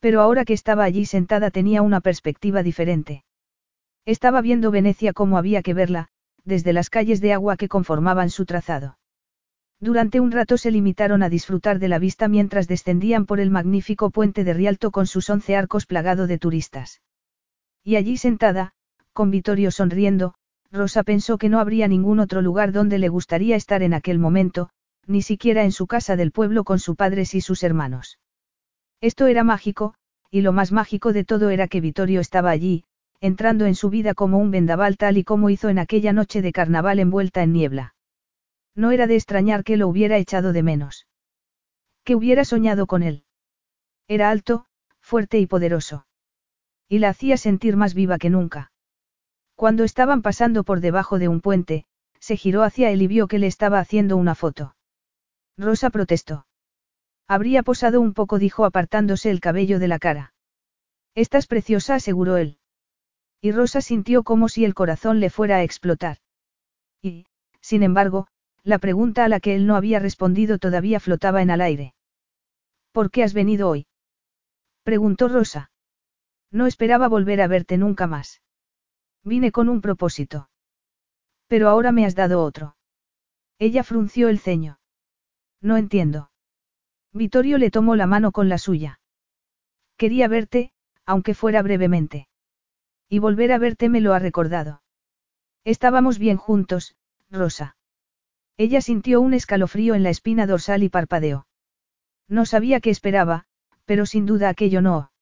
Pero 0.00 0.20
ahora 0.20 0.44
que 0.44 0.52
estaba 0.52 0.82
allí 0.84 1.06
sentada 1.06 1.50
tenía 1.50 1.82
una 1.82 2.00
perspectiva 2.00 2.64
diferente. 2.64 3.24
Estaba 4.04 4.42
viendo 4.42 4.72
Venecia 4.72 5.12
como 5.12 5.38
había 5.38 5.62
que 5.62 5.72
verla, 5.72 6.08
desde 6.44 6.72
las 6.72 6.90
calles 6.90 7.20
de 7.20 7.32
agua 7.32 7.56
que 7.56 7.68
conformaban 7.68 8.28
su 8.28 8.44
trazado. 8.44 8.98
Durante 9.80 10.20
un 10.20 10.32
rato 10.32 10.58
se 10.58 10.70
limitaron 10.70 11.22
a 11.22 11.28
disfrutar 11.28 11.78
de 11.78 11.88
la 11.88 11.98
vista 11.98 12.28
mientras 12.28 12.68
descendían 12.68 13.24
por 13.24 13.38
el 13.38 13.50
magnífico 13.50 14.10
puente 14.10 14.44
de 14.44 14.52
Rialto 14.52 14.90
con 14.90 15.06
sus 15.06 15.30
once 15.30 15.56
arcos 15.56 15.86
plagado 15.86 16.26
de 16.26 16.38
turistas. 16.38 17.02
Y 17.82 17.96
allí 17.96 18.16
sentada, 18.16 18.72
con 19.12 19.30
Vittorio 19.30 19.70
sonriendo, 19.70 20.34
Rosa 20.72 21.02
pensó 21.02 21.38
que 21.38 21.48
no 21.48 21.60
habría 21.60 21.86
ningún 21.86 22.18
otro 22.18 22.42
lugar 22.42 22.72
donde 22.72 22.98
le 22.98 23.08
gustaría 23.08 23.56
estar 23.56 23.82
en 23.82 23.94
aquel 23.94 24.18
momento, 24.18 24.70
ni 25.06 25.22
siquiera 25.22 25.64
en 25.64 25.72
su 25.72 25.86
casa 25.86 26.16
del 26.16 26.32
pueblo 26.32 26.64
con 26.64 26.78
sus 26.78 26.96
padres 26.96 27.34
y 27.34 27.40
sus 27.40 27.62
hermanos. 27.62 28.18
Esto 29.00 29.26
era 29.26 29.44
mágico, 29.44 29.94
y 30.30 30.40
lo 30.40 30.52
más 30.52 30.72
mágico 30.72 31.12
de 31.12 31.24
todo 31.24 31.50
era 31.50 31.68
que 31.68 31.80
Vittorio 31.80 32.20
estaba 32.20 32.50
allí, 32.50 32.84
entrando 33.20 33.66
en 33.66 33.74
su 33.74 33.90
vida 33.90 34.14
como 34.14 34.38
un 34.38 34.50
vendaval 34.50 34.96
tal 34.96 35.16
y 35.16 35.24
como 35.24 35.50
hizo 35.50 35.68
en 35.68 35.78
aquella 35.78 36.12
noche 36.12 36.42
de 36.42 36.52
carnaval 36.52 36.98
envuelta 36.98 37.42
en 37.42 37.52
niebla. 37.52 37.94
No 38.74 38.90
era 38.90 39.06
de 39.06 39.14
extrañar 39.14 39.64
que 39.64 39.76
lo 39.76 39.88
hubiera 39.88 40.18
echado 40.18 40.52
de 40.52 40.62
menos. 40.62 41.06
Que 42.02 42.16
hubiera 42.16 42.44
soñado 42.44 42.86
con 42.86 43.02
él. 43.02 43.24
Era 44.08 44.30
alto, 44.30 44.66
fuerte 45.00 45.38
y 45.38 45.46
poderoso. 45.46 46.06
Y 46.88 46.98
la 46.98 47.10
hacía 47.10 47.36
sentir 47.36 47.76
más 47.76 47.94
viva 47.94 48.18
que 48.18 48.30
nunca. 48.30 48.72
Cuando 49.54 49.84
estaban 49.84 50.20
pasando 50.20 50.64
por 50.64 50.80
debajo 50.80 51.18
de 51.18 51.28
un 51.28 51.40
puente, 51.40 51.86
se 52.18 52.36
giró 52.36 52.62
hacia 52.62 52.90
él 52.90 53.02
y 53.02 53.06
vio 53.06 53.28
que 53.28 53.38
le 53.38 53.46
estaba 53.46 53.78
haciendo 53.78 54.16
una 54.16 54.34
foto. 54.34 54.73
Rosa 55.56 55.90
protestó. 55.90 56.46
Habría 57.28 57.62
posado 57.62 58.00
un 58.00 58.12
poco, 58.12 58.38
dijo 58.38 58.64
apartándose 58.64 59.30
el 59.30 59.40
cabello 59.40 59.78
de 59.78 59.88
la 59.88 59.98
cara. 59.98 60.34
Estás 61.14 61.46
preciosa, 61.46 61.94
aseguró 61.96 62.36
él. 62.36 62.58
Y 63.40 63.52
Rosa 63.52 63.80
sintió 63.80 64.24
como 64.24 64.48
si 64.48 64.64
el 64.64 64.74
corazón 64.74 65.20
le 65.20 65.30
fuera 65.30 65.56
a 65.56 65.62
explotar. 65.62 66.18
Y, 67.02 67.26
sin 67.60 67.82
embargo, 67.82 68.26
la 68.62 68.78
pregunta 68.78 69.24
a 69.24 69.28
la 69.28 69.40
que 69.40 69.54
él 69.54 69.66
no 69.66 69.76
había 69.76 69.98
respondido 69.98 70.58
todavía 70.58 70.98
flotaba 70.98 71.42
en 71.42 71.50
el 71.50 71.60
aire. 71.60 71.94
¿Por 72.92 73.10
qué 73.10 73.22
has 73.22 73.34
venido 73.34 73.68
hoy? 73.68 73.86
preguntó 74.82 75.28
Rosa. 75.28 75.70
No 76.50 76.66
esperaba 76.66 77.08
volver 77.08 77.40
a 77.40 77.46
verte 77.46 77.76
nunca 77.76 78.06
más. 78.06 78.42
Vine 79.22 79.52
con 79.52 79.68
un 79.68 79.80
propósito. 79.80 80.48
Pero 81.46 81.68
ahora 81.68 81.92
me 81.92 82.06
has 82.06 82.14
dado 82.14 82.42
otro. 82.42 82.76
Ella 83.58 83.84
frunció 83.84 84.28
el 84.28 84.38
ceño. 84.38 84.78
No 85.64 85.78
entiendo. 85.78 86.30
Vittorio 87.14 87.56
le 87.56 87.70
tomó 87.70 87.96
la 87.96 88.06
mano 88.06 88.32
con 88.32 88.50
la 88.50 88.58
suya. 88.58 89.00
Quería 89.96 90.28
verte, 90.28 90.72
aunque 91.06 91.32
fuera 91.32 91.62
brevemente. 91.62 92.28
Y 93.08 93.18
volver 93.18 93.50
a 93.50 93.58
verte 93.58 93.88
me 93.88 94.02
lo 94.02 94.12
ha 94.12 94.18
recordado. 94.18 94.82
Estábamos 95.64 96.18
bien 96.18 96.36
juntos, 96.36 96.96
Rosa. 97.30 97.78
Ella 98.58 98.82
sintió 98.82 99.22
un 99.22 99.32
escalofrío 99.32 99.94
en 99.94 100.02
la 100.02 100.10
espina 100.10 100.46
dorsal 100.46 100.82
y 100.82 100.90
parpadeó. 100.90 101.46
No 102.28 102.44
sabía 102.44 102.80
qué 102.80 102.90
esperaba, 102.90 103.46
pero 103.86 104.04
sin 104.04 104.26
duda 104.26 104.50
aquello 104.50 104.82
no. 104.82 105.12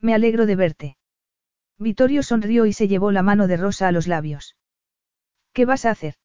Me 0.00 0.14
alegro 0.14 0.46
de 0.46 0.56
verte. 0.56 0.96
Vittorio 1.78 2.24
sonrió 2.24 2.66
y 2.66 2.72
se 2.72 2.88
llevó 2.88 3.12
la 3.12 3.22
mano 3.22 3.46
de 3.46 3.56
Rosa 3.56 3.86
a 3.86 3.92
los 3.92 4.08
labios. 4.08 4.56
¿Qué 5.52 5.64
vas 5.64 5.84
a 5.84 5.92
hacer? 5.92 6.16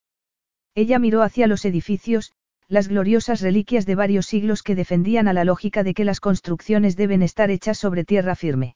Ella 0.73 0.97
miró 0.97 1.21
hacia 1.21 1.45
los 1.45 1.63
edificios, 1.63 2.33
las 2.67 2.87
gloriosas 2.87 3.41
reliquias 3.41 3.85
de 3.85 3.95
varios 3.95 4.25
siglos 4.25 4.63
que 4.63 4.75
defendían 4.75 5.27
a 5.27 5.33
la 5.33 5.43
lógica 5.43 5.83
de 5.83 5.93
que 5.93 6.05
las 6.05 6.19
construcciones 6.19 6.95
deben 6.95 7.21
estar 7.21 7.51
hechas 7.51 7.77
sobre 7.77 8.03
tierra 8.03 8.35
firme. 8.35 8.75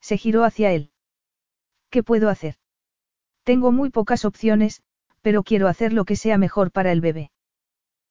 Se 0.00 0.18
giró 0.18 0.44
hacia 0.44 0.72
él. 0.72 0.90
¿Qué 1.90 2.02
puedo 2.02 2.28
hacer? 2.28 2.56
Tengo 3.44 3.72
muy 3.72 3.90
pocas 3.90 4.24
opciones, 4.24 4.82
pero 5.22 5.42
quiero 5.42 5.68
hacer 5.68 5.92
lo 5.92 6.04
que 6.04 6.16
sea 6.16 6.36
mejor 6.36 6.70
para 6.70 6.92
el 6.92 7.00
bebé. 7.00 7.30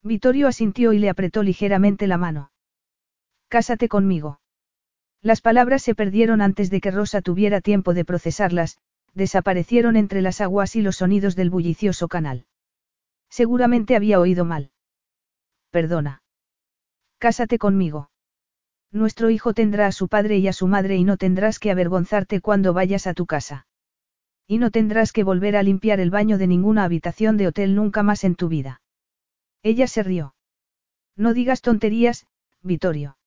Vittorio 0.02 0.48
asintió 0.48 0.92
y 0.92 0.98
le 0.98 1.10
apretó 1.10 1.42
ligeramente 1.42 2.06
la 2.06 2.18
mano. 2.18 2.50
Cásate 3.48 3.88
conmigo. 3.88 4.40
Las 5.22 5.40
palabras 5.40 5.82
se 5.82 5.94
perdieron 5.94 6.40
antes 6.40 6.70
de 6.70 6.80
que 6.80 6.90
Rosa 6.90 7.22
tuviera 7.22 7.60
tiempo 7.60 7.94
de 7.94 8.04
procesarlas, 8.04 8.78
desaparecieron 9.14 9.96
entre 9.96 10.22
las 10.22 10.40
aguas 10.40 10.76
y 10.76 10.82
los 10.82 10.96
sonidos 10.96 11.34
del 11.34 11.50
bullicioso 11.50 12.08
canal. 12.08 12.46
Seguramente 13.28 13.96
había 13.96 14.20
oído 14.20 14.44
mal. 14.44 14.70
Perdona. 15.70 16.22
Cásate 17.18 17.58
conmigo. 17.58 18.10
Nuestro 18.90 19.28
hijo 19.28 19.52
tendrá 19.52 19.86
a 19.86 19.92
su 19.92 20.08
padre 20.08 20.38
y 20.38 20.48
a 20.48 20.52
su 20.52 20.66
madre 20.66 20.96
y 20.96 21.04
no 21.04 21.16
tendrás 21.16 21.58
que 21.58 21.70
avergonzarte 21.70 22.40
cuando 22.40 22.72
vayas 22.72 23.06
a 23.06 23.14
tu 23.14 23.26
casa. 23.26 23.66
Y 24.46 24.58
no 24.58 24.70
tendrás 24.70 25.12
que 25.12 25.24
volver 25.24 25.56
a 25.56 25.62
limpiar 25.62 26.00
el 26.00 26.10
baño 26.10 26.38
de 26.38 26.46
ninguna 26.46 26.84
habitación 26.84 27.36
de 27.36 27.48
hotel 27.48 27.74
nunca 27.74 28.02
más 28.02 28.24
en 28.24 28.34
tu 28.34 28.48
vida. 28.48 28.80
Ella 29.62 29.86
se 29.86 30.02
rió. 30.02 30.34
No 31.16 31.34
digas 31.34 31.60
tonterías, 31.60 32.26
Vittorio. 32.62 33.18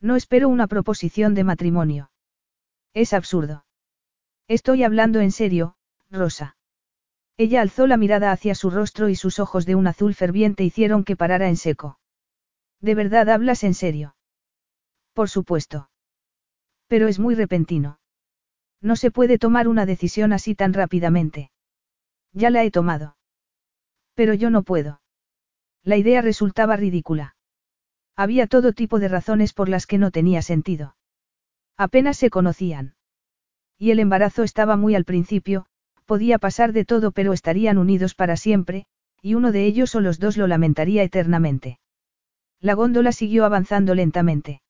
No 0.00 0.16
espero 0.16 0.48
una 0.48 0.66
proposición 0.66 1.34
de 1.34 1.44
matrimonio. 1.44 2.10
Es 2.94 3.12
absurdo. 3.12 3.64
Estoy 4.48 4.82
hablando 4.82 5.20
en 5.20 5.30
serio, 5.30 5.76
Rosa. 6.10 6.56
Ella 7.40 7.62
alzó 7.62 7.86
la 7.86 7.96
mirada 7.96 8.32
hacia 8.32 8.54
su 8.54 8.68
rostro 8.68 9.08
y 9.08 9.16
sus 9.16 9.38
ojos 9.38 9.64
de 9.64 9.74
un 9.74 9.86
azul 9.86 10.14
ferviente 10.14 10.62
hicieron 10.62 11.04
que 11.04 11.16
parara 11.16 11.48
en 11.48 11.56
seco. 11.56 11.98
¿De 12.82 12.94
verdad 12.94 13.30
hablas 13.30 13.64
en 13.64 13.72
serio? 13.72 14.14
Por 15.14 15.30
supuesto. 15.30 15.88
Pero 16.86 17.08
es 17.08 17.18
muy 17.18 17.34
repentino. 17.34 17.98
No 18.82 18.94
se 18.94 19.10
puede 19.10 19.38
tomar 19.38 19.68
una 19.68 19.86
decisión 19.86 20.34
así 20.34 20.54
tan 20.54 20.74
rápidamente. 20.74 21.50
Ya 22.34 22.50
la 22.50 22.62
he 22.62 22.70
tomado. 22.70 23.16
Pero 24.12 24.34
yo 24.34 24.50
no 24.50 24.62
puedo. 24.62 25.00
La 25.82 25.96
idea 25.96 26.20
resultaba 26.20 26.76
ridícula. 26.76 27.36
Había 28.16 28.48
todo 28.48 28.74
tipo 28.74 28.98
de 28.98 29.08
razones 29.08 29.54
por 29.54 29.70
las 29.70 29.86
que 29.86 29.96
no 29.96 30.10
tenía 30.10 30.42
sentido. 30.42 30.94
Apenas 31.78 32.18
se 32.18 32.28
conocían. 32.28 32.96
Y 33.78 33.92
el 33.92 33.98
embarazo 33.98 34.42
estaba 34.42 34.76
muy 34.76 34.94
al 34.94 35.06
principio, 35.06 35.69
podía 36.10 36.40
pasar 36.40 36.72
de 36.72 36.84
todo 36.84 37.12
pero 37.12 37.32
estarían 37.32 37.78
unidos 37.78 38.16
para 38.16 38.36
siempre, 38.36 38.84
y 39.22 39.34
uno 39.34 39.52
de 39.52 39.64
ellos 39.64 39.94
o 39.94 40.00
los 40.00 40.18
dos 40.18 40.36
lo 40.36 40.48
lamentaría 40.48 41.04
eternamente. 41.04 41.78
La 42.58 42.74
góndola 42.74 43.12
siguió 43.12 43.44
avanzando 43.44 43.94
lentamente. 43.94 44.60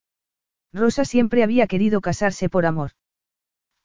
Rosa 0.70 1.06
siempre 1.06 1.42
había 1.42 1.66
querido 1.66 2.02
casarse 2.02 2.50
por 2.50 2.66
amor. 2.66 2.90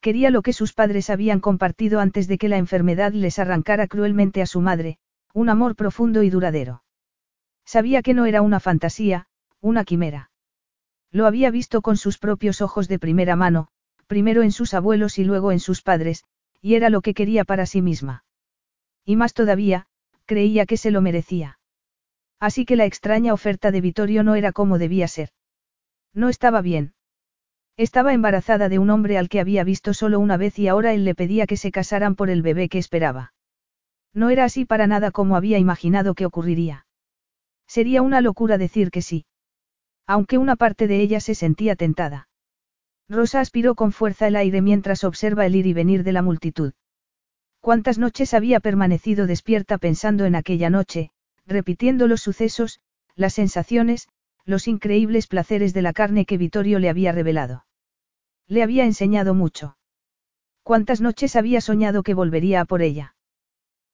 Quería 0.01 0.31
lo 0.31 0.41
que 0.41 0.51
sus 0.51 0.73
padres 0.73 1.09
habían 1.09 1.39
compartido 1.39 2.01
antes 2.01 2.27
de 2.27 2.37
que 2.37 2.49
la 2.49 2.57
enfermedad 2.57 3.13
les 3.13 3.39
arrancara 3.39 3.87
cruelmente 3.87 4.41
a 4.41 4.47
su 4.47 4.59
madre, 4.59 4.97
Un 5.33 5.47
amor 5.47 5.77
profundo 5.77 6.23
y 6.23 6.29
duradero. 6.29 6.83
Sabía 7.63 8.01
que 8.01 8.13
no 8.13 8.25
era 8.25 8.41
una 8.41 8.59
fantasía, 8.59 9.27
una 9.61 9.85
quimera. 9.85 10.29
Lo 11.09 11.25
había 11.25 11.51
visto 11.51 11.81
con 11.81 11.95
sus 11.95 12.17
propios 12.17 12.59
ojos 12.59 12.89
de 12.89 12.99
primera 12.99 13.37
mano, 13.37 13.69
primero 14.07 14.43
en 14.43 14.51
sus 14.51 14.73
abuelos 14.73 15.19
y 15.19 15.23
luego 15.23 15.53
en 15.53 15.61
sus 15.61 15.81
padres, 15.81 16.25
y 16.65 16.73
era 16.73 16.89
lo 16.89 17.01
que 17.01 17.13
quería 17.13 17.43
para 17.45 17.67
sí 17.67 17.83
misma. 17.83 18.23
Y 19.05 19.17
más 19.17 19.35
todavía, 19.35 19.85
creía 20.25 20.65
que 20.65 20.77
se 20.77 20.89
lo 20.89 20.99
merecía. 20.99 21.59
Así 22.39 22.65
que 22.65 22.75
la 22.75 22.85
extraña 22.85 23.33
oferta 23.33 23.69
de 23.69 23.81
Vittorio 23.81 24.23
no 24.23 24.33
era 24.33 24.51
como 24.51 24.79
debía 24.79 25.07
ser. 25.07 25.29
No 26.11 26.27
estaba 26.27 26.63
bien. 26.63 26.95
Estaba 27.77 28.13
embarazada 28.13 28.67
de 28.67 28.79
un 28.79 28.89
hombre 28.89 29.19
al 29.19 29.29
que 29.29 29.39
había 29.39 29.63
visto 29.63 29.93
solo 29.93 30.19
una 30.19 30.37
vez 30.37 30.57
y 30.57 30.67
ahora 30.67 30.95
él 30.95 31.05
le 31.05 31.13
pedía 31.13 31.45
que 31.45 31.55
se 31.55 31.69
casaran 31.69 32.15
por 32.15 32.31
el 32.31 32.41
bebé 32.41 32.67
que 32.67 32.79
esperaba. 32.79 33.35
No 34.11 34.31
era 34.31 34.43
así 34.43 34.65
para 34.65 34.87
nada 34.87 35.11
como 35.11 35.35
había 35.35 35.59
imaginado 35.59 36.15
que 36.15 36.25
ocurriría. 36.25 36.87
Sería 37.67 38.01
una 38.01 38.21
locura 38.21 38.57
decir 38.57 38.89
que 38.89 39.03
sí. 39.03 39.27
Aunque 40.07 40.39
una 40.39 40.55
parte 40.55 40.87
de 40.87 40.99
ella 40.99 41.19
se 41.19 41.35
sentía 41.35 41.75
tentada. 41.75 42.27
Rosa 43.07 43.39
aspiró 43.39 43.75
con 43.75 43.91
fuerza 43.91 44.27
el 44.27 44.35
aire 44.35 44.61
mientras 44.61 45.03
observa 45.03 45.45
el 45.45 45.55
ir 45.55 45.67
y 45.67 45.73
venir 45.73 46.03
de 46.03 46.11
la 46.11 46.21
multitud. 46.21 46.73
¿Cuántas 47.59 47.97
noches 47.97 48.33
había 48.33 48.59
permanecido 48.59 49.27
despierta 49.27 49.77
pensando 49.77 50.25
en 50.25 50.35
aquella 50.35 50.69
noche, 50.69 51.11
repitiendo 51.45 52.07
los 52.07 52.21
sucesos, 52.21 52.79
las 53.15 53.33
sensaciones, 53.33 54.07
los 54.43 54.67
increíbles 54.67 55.27
placeres 55.27 55.73
de 55.73 55.81
la 55.81 55.93
carne 55.93 56.25
que 56.25 56.37
Vittorio 56.37 56.79
le 56.79 56.89
había 56.89 57.11
revelado? 57.11 57.65
Le 58.47 58.63
había 58.63 58.85
enseñado 58.85 59.33
mucho. 59.33 59.77
¿Cuántas 60.63 61.01
noches 61.01 61.35
había 61.35 61.61
soñado 61.61 62.03
que 62.03 62.13
volvería 62.13 62.61
a 62.61 62.65
por 62.65 62.81
ella? 62.81 63.15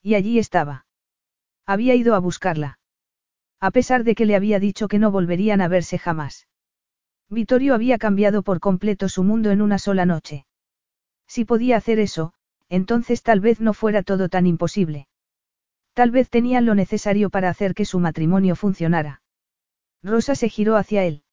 Y 0.02 0.16
allí 0.16 0.40
estaba. 0.40 0.86
Había 1.66 1.96
ido 1.96 2.16
a 2.16 2.20
buscarla. 2.20 2.80
A 3.60 3.72
pesar 3.72 4.04
de 4.04 4.16
que 4.16 4.26
le 4.26 4.36
había 4.36 4.60
dicho 4.60 4.88
que 4.88 5.00
no 5.00 5.12
volverían 5.12 5.62
a 5.62 5.68
verse 5.68 5.98
jamás. 5.98 6.48
Vittorio 7.32 7.74
había 7.74 7.98
cambiado 7.98 8.44
por 8.44 8.60
completo 8.60 9.08
su 9.08 9.24
mundo 9.24 9.52
en 9.52 9.62
una 9.62 9.80
sola 9.80 10.06
noche. 10.06 10.46
Si 11.28 11.46
podía 11.46 11.78
hacer 11.78 11.98
eso, 11.98 12.34
entonces 12.68 13.24
tal 13.24 13.40
vez 13.40 13.62
no 13.62 13.74
fuera 13.74 14.04
todo 14.04 14.28
tan 14.28 14.46
imposible. 14.46 15.08
Tal 15.94 16.12
vez 16.12 16.30
tenían 16.30 16.66
lo 16.66 16.76
necesario 16.76 17.30
para 17.30 17.50
hacer 17.50 17.74
que 17.74 17.86
su 17.86 18.00
matrimonio 18.00 18.58
funcionara. 18.58 19.22
Rosa 20.04 20.36
se 20.36 20.50
giró 20.50 20.76
hacia 20.76 21.06
él. 21.06 21.24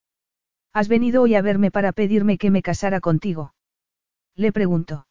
¿Has 0.72 0.86
venido 0.86 1.22
hoy 1.22 1.34
a 1.34 1.42
verme 1.42 1.72
para 1.72 1.90
pedirme 1.90 2.38
que 2.38 2.52
me 2.52 2.62
casara 2.62 3.00
contigo? 3.00 3.54
Le 4.36 4.52
preguntó. 4.52 5.08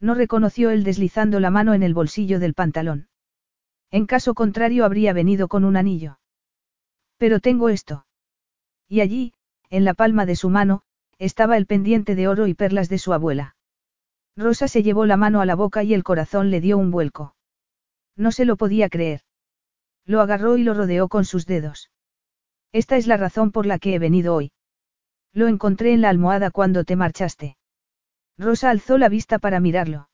No 0.00 0.14
reconoció 0.14 0.70
él 0.70 0.82
deslizando 0.82 1.38
la 1.38 1.50
mano 1.50 1.72
en 1.72 1.84
el 1.84 1.94
bolsillo 1.94 2.40
del 2.40 2.54
pantalón. 2.54 3.08
En 3.92 4.06
caso 4.06 4.34
contrario 4.34 4.84
habría 4.84 5.12
venido 5.12 5.46
con 5.46 5.64
un 5.64 5.76
anillo. 5.76 6.18
Pero 7.16 7.38
tengo 7.38 7.68
esto. 7.68 8.06
Y 8.88 9.02
allí, 9.02 9.34
en 9.70 9.84
la 9.84 9.94
palma 9.94 10.26
de 10.26 10.36
su 10.36 10.50
mano, 10.50 10.82
estaba 11.18 11.56
el 11.56 11.66
pendiente 11.66 12.14
de 12.14 12.28
oro 12.28 12.46
y 12.46 12.54
perlas 12.54 12.88
de 12.88 12.98
su 12.98 13.12
abuela. 13.12 13.56
Rosa 14.36 14.68
se 14.68 14.82
llevó 14.82 15.06
la 15.06 15.16
mano 15.16 15.40
a 15.40 15.46
la 15.46 15.54
boca 15.54 15.82
y 15.82 15.94
el 15.94 16.02
corazón 16.02 16.50
le 16.50 16.60
dio 16.60 16.78
un 16.78 16.90
vuelco. 16.90 17.36
No 18.16 18.32
se 18.32 18.44
lo 18.44 18.56
podía 18.56 18.88
creer. 18.88 19.22
Lo 20.04 20.20
agarró 20.20 20.56
y 20.56 20.64
lo 20.64 20.74
rodeó 20.74 21.08
con 21.08 21.24
sus 21.24 21.46
dedos. 21.46 21.90
Esta 22.72 22.96
es 22.96 23.06
la 23.06 23.16
razón 23.16 23.52
por 23.52 23.66
la 23.66 23.78
que 23.78 23.94
he 23.94 23.98
venido 23.98 24.34
hoy. 24.34 24.52
Lo 25.32 25.46
encontré 25.48 25.92
en 25.92 26.00
la 26.00 26.08
almohada 26.08 26.50
cuando 26.50 26.84
te 26.84 26.96
marchaste. 26.96 27.56
Rosa 28.36 28.70
alzó 28.70 28.98
la 28.98 29.08
vista 29.08 29.38
para 29.38 29.60
mirarlo. 29.60 30.08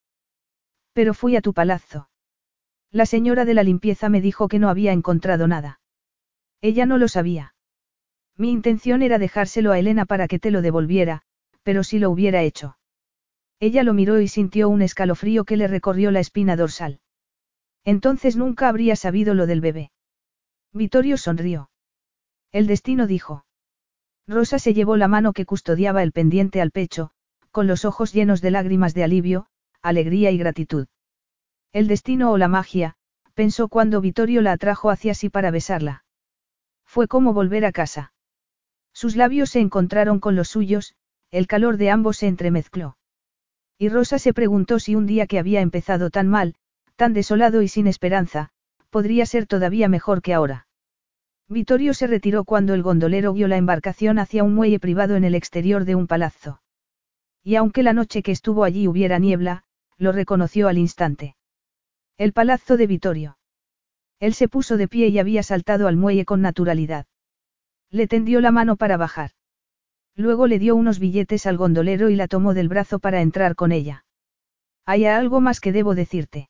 Pero 0.92 1.14
fui 1.14 1.36
a 1.36 1.40
tu 1.40 1.54
palazzo. 1.54 2.08
La 2.90 3.06
señora 3.06 3.44
de 3.44 3.54
la 3.54 3.62
limpieza 3.62 4.08
me 4.08 4.20
dijo 4.20 4.48
que 4.48 4.58
no 4.58 4.68
había 4.68 4.92
encontrado 4.92 5.46
nada. 5.46 5.80
Ella 6.60 6.86
no 6.86 6.98
lo 6.98 7.08
sabía. 7.08 7.54
Mi 8.36 8.50
intención 8.50 9.02
era 9.02 9.18
dejárselo 9.18 9.72
a 9.72 9.78
Elena 9.78 10.04
para 10.04 10.28
que 10.28 10.38
te 10.38 10.50
lo 10.50 10.62
devolviera, 10.62 11.22
pero 11.62 11.82
si 11.84 11.98
lo 11.98 12.10
hubiera 12.10 12.42
hecho. 12.42 12.76
Ella 13.60 13.82
lo 13.82 13.94
miró 13.94 14.20
y 14.20 14.28
sintió 14.28 14.68
un 14.68 14.82
escalofrío 14.82 15.44
que 15.44 15.56
le 15.56 15.68
recorrió 15.68 16.10
la 16.10 16.20
espina 16.20 16.56
dorsal. 16.56 17.00
Entonces 17.84 18.36
nunca 18.36 18.68
habría 18.68 18.96
sabido 18.96 19.32
lo 19.34 19.46
del 19.46 19.60
bebé. 19.60 19.90
Vittorio 20.72 21.16
sonrió. 21.16 21.70
El 22.52 22.66
destino 22.66 23.06
dijo. 23.06 23.46
Rosa 24.26 24.58
se 24.58 24.74
llevó 24.74 24.96
la 24.96 25.08
mano 25.08 25.32
que 25.32 25.46
custodiaba 25.46 26.02
el 26.02 26.12
pendiente 26.12 26.60
al 26.60 26.72
pecho, 26.72 27.12
con 27.50 27.66
los 27.66 27.84
ojos 27.84 28.12
llenos 28.12 28.42
de 28.42 28.50
lágrimas 28.50 28.92
de 28.92 29.04
alivio, 29.04 29.46
alegría 29.80 30.30
y 30.30 30.38
gratitud. 30.38 30.88
El 31.72 31.86
destino 31.86 32.30
o 32.32 32.36
la 32.36 32.48
magia, 32.48 32.96
pensó 33.34 33.68
cuando 33.68 34.00
Vittorio 34.00 34.42
la 34.42 34.52
atrajo 34.52 34.90
hacia 34.90 35.14
sí 35.14 35.30
para 35.30 35.50
besarla. 35.50 36.04
Fue 36.84 37.08
como 37.08 37.32
volver 37.32 37.64
a 37.64 37.72
casa. 37.72 38.12
Sus 38.96 39.14
labios 39.14 39.50
se 39.50 39.60
encontraron 39.60 40.20
con 40.20 40.36
los 40.36 40.48
suyos, 40.48 40.94
el 41.30 41.46
calor 41.46 41.76
de 41.76 41.90
ambos 41.90 42.16
se 42.16 42.28
entremezcló. 42.28 42.96
Y 43.76 43.90
Rosa 43.90 44.18
se 44.18 44.32
preguntó 44.32 44.78
si 44.78 44.94
un 44.94 45.04
día 45.04 45.26
que 45.26 45.38
había 45.38 45.60
empezado 45.60 46.08
tan 46.08 46.28
mal, 46.28 46.54
tan 46.96 47.12
desolado 47.12 47.60
y 47.60 47.68
sin 47.68 47.88
esperanza, 47.88 48.48
podría 48.88 49.26
ser 49.26 49.46
todavía 49.46 49.90
mejor 49.90 50.22
que 50.22 50.32
ahora. 50.32 50.66
Vittorio 51.46 51.92
se 51.92 52.06
retiró 52.06 52.44
cuando 52.44 52.72
el 52.72 52.82
gondolero 52.82 53.34
vio 53.34 53.48
la 53.48 53.58
embarcación 53.58 54.18
hacia 54.18 54.42
un 54.42 54.54
muelle 54.54 54.80
privado 54.80 55.14
en 55.14 55.24
el 55.24 55.34
exterior 55.34 55.84
de 55.84 55.94
un 55.94 56.06
palazzo. 56.06 56.62
Y 57.44 57.56
aunque 57.56 57.82
la 57.82 57.92
noche 57.92 58.22
que 58.22 58.32
estuvo 58.32 58.64
allí 58.64 58.88
hubiera 58.88 59.18
niebla, 59.18 59.64
lo 59.98 60.10
reconoció 60.10 60.68
al 60.68 60.78
instante. 60.78 61.36
El 62.16 62.32
palazzo 62.32 62.78
de 62.78 62.86
Vittorio. 62.86 63.36
Él 64.20 64.32
se 64.32 64.48
puso 64.48 64.78
de 64.78 64.88
pie 64.88 65.08
y 65.08 65.18
había 65.18 65.42
saltado 65.42 65.86
al 65.86 65.96
muelle 65.96 66.24
con 66.24 66.40
naturalidad. 66.40 67.04
Le 67.90 68.06
tendió 68.06 68.40
la 68.40 68.50
mano 68.50 68.76
para 68.76 68.96
bajar. 68.96 69.30
Luego 70.14 70.46
le 70.46 70.58
dio 70.58 70.74
unos 70.74 70.98
billetes 70.98 71.46
al 71.46 71.56
gondolero 71.56 72.08
y 72.10 72.16
la 72.16 72.26
tomó 72.26 72.54
del 72.54 72.68
brazo 72.68 72.98
para 72.98 73.20
entrar 73.20 73.54
con 73.54 73.70
ella. 73.72 74.04
Hay 74.86 75.04
algo 75.04 75.40
más 75.40 75.60
que 75.60 75.72
debo 75.72 75.94
decirte. 75.94 76.48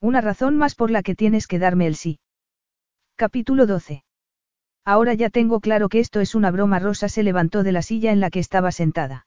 Una 0.00 0.20
razón 0.20 0.56
más 0.56 0.74
por 0.74 0.90
la 0.90 1.02
que 1.02 1.14
tienes 1.14 1.46
que 1.46 1.58
darme 1.58 1.86
el 1.86 1.96
sí. 1.96 2.20
Capítulo 3.16 3.66
12. 3.66 4.04
Ahora 4.84 5.14
ya 5.14 5.30
tengo 5.30 5.60
claro 5.60 5.88
que 5.88 5.98
esto 5.98 6.20
es 6.20 6.34
una 6.34 6.50
broma. 6.50 6.78
Rosa 6.78 7.08
se 7.08 7.22
levantó 7.22 7.62
de 7.62 7.72
la 7.72 7.82
silla 7.82 8.12
en 8.12 8.20
la 8.20 8.30
que 8.30 8.38
estaba 8.38 8.70
sentada. 8.70 9.26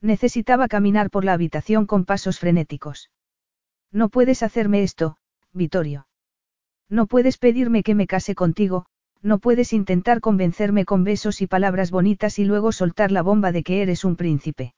Necesitaba 0.00 0.68
caminar 0.68 1.10
por 1.10 1.24
la 1.24 1.34
habitación 1.34 1.84
con 1.86 2.06
pasos 2.06 2.38
frenéticos. 2.38 3.10
No 3.92 4.08
puedes 4.08 4.42
hacerme 4.42 4.82
esto, 4.82 5.16
Vittorio. 5.52 6.06
No 6.88 7.06
puedes 7.06 7.36
pedirme 7.36 7.82
que 7.82 7.94
me 7.94 8.06
case 8.06 8.34
contigo, 8.34 8.86
no 9.22 9.38
puedes 9.38 9.72
intentar 9.72 10.20
convencerme 10.20 10.84
con 10.84 11.04
besos 11.04 11.42
y 11.42 11.46
palabras 11.46 11.90
bonitas 11.90 12.38
y 12.38 12.44
luego 12.44 12.72
soltar 12.72 13.12
la 13.12 13.22
bomba 13.22 13.52
de 13.52 13.62
que 13.62 13.82
eres 13.82 14.04
un 14.04 14.16
príncipe. 14.16 14.74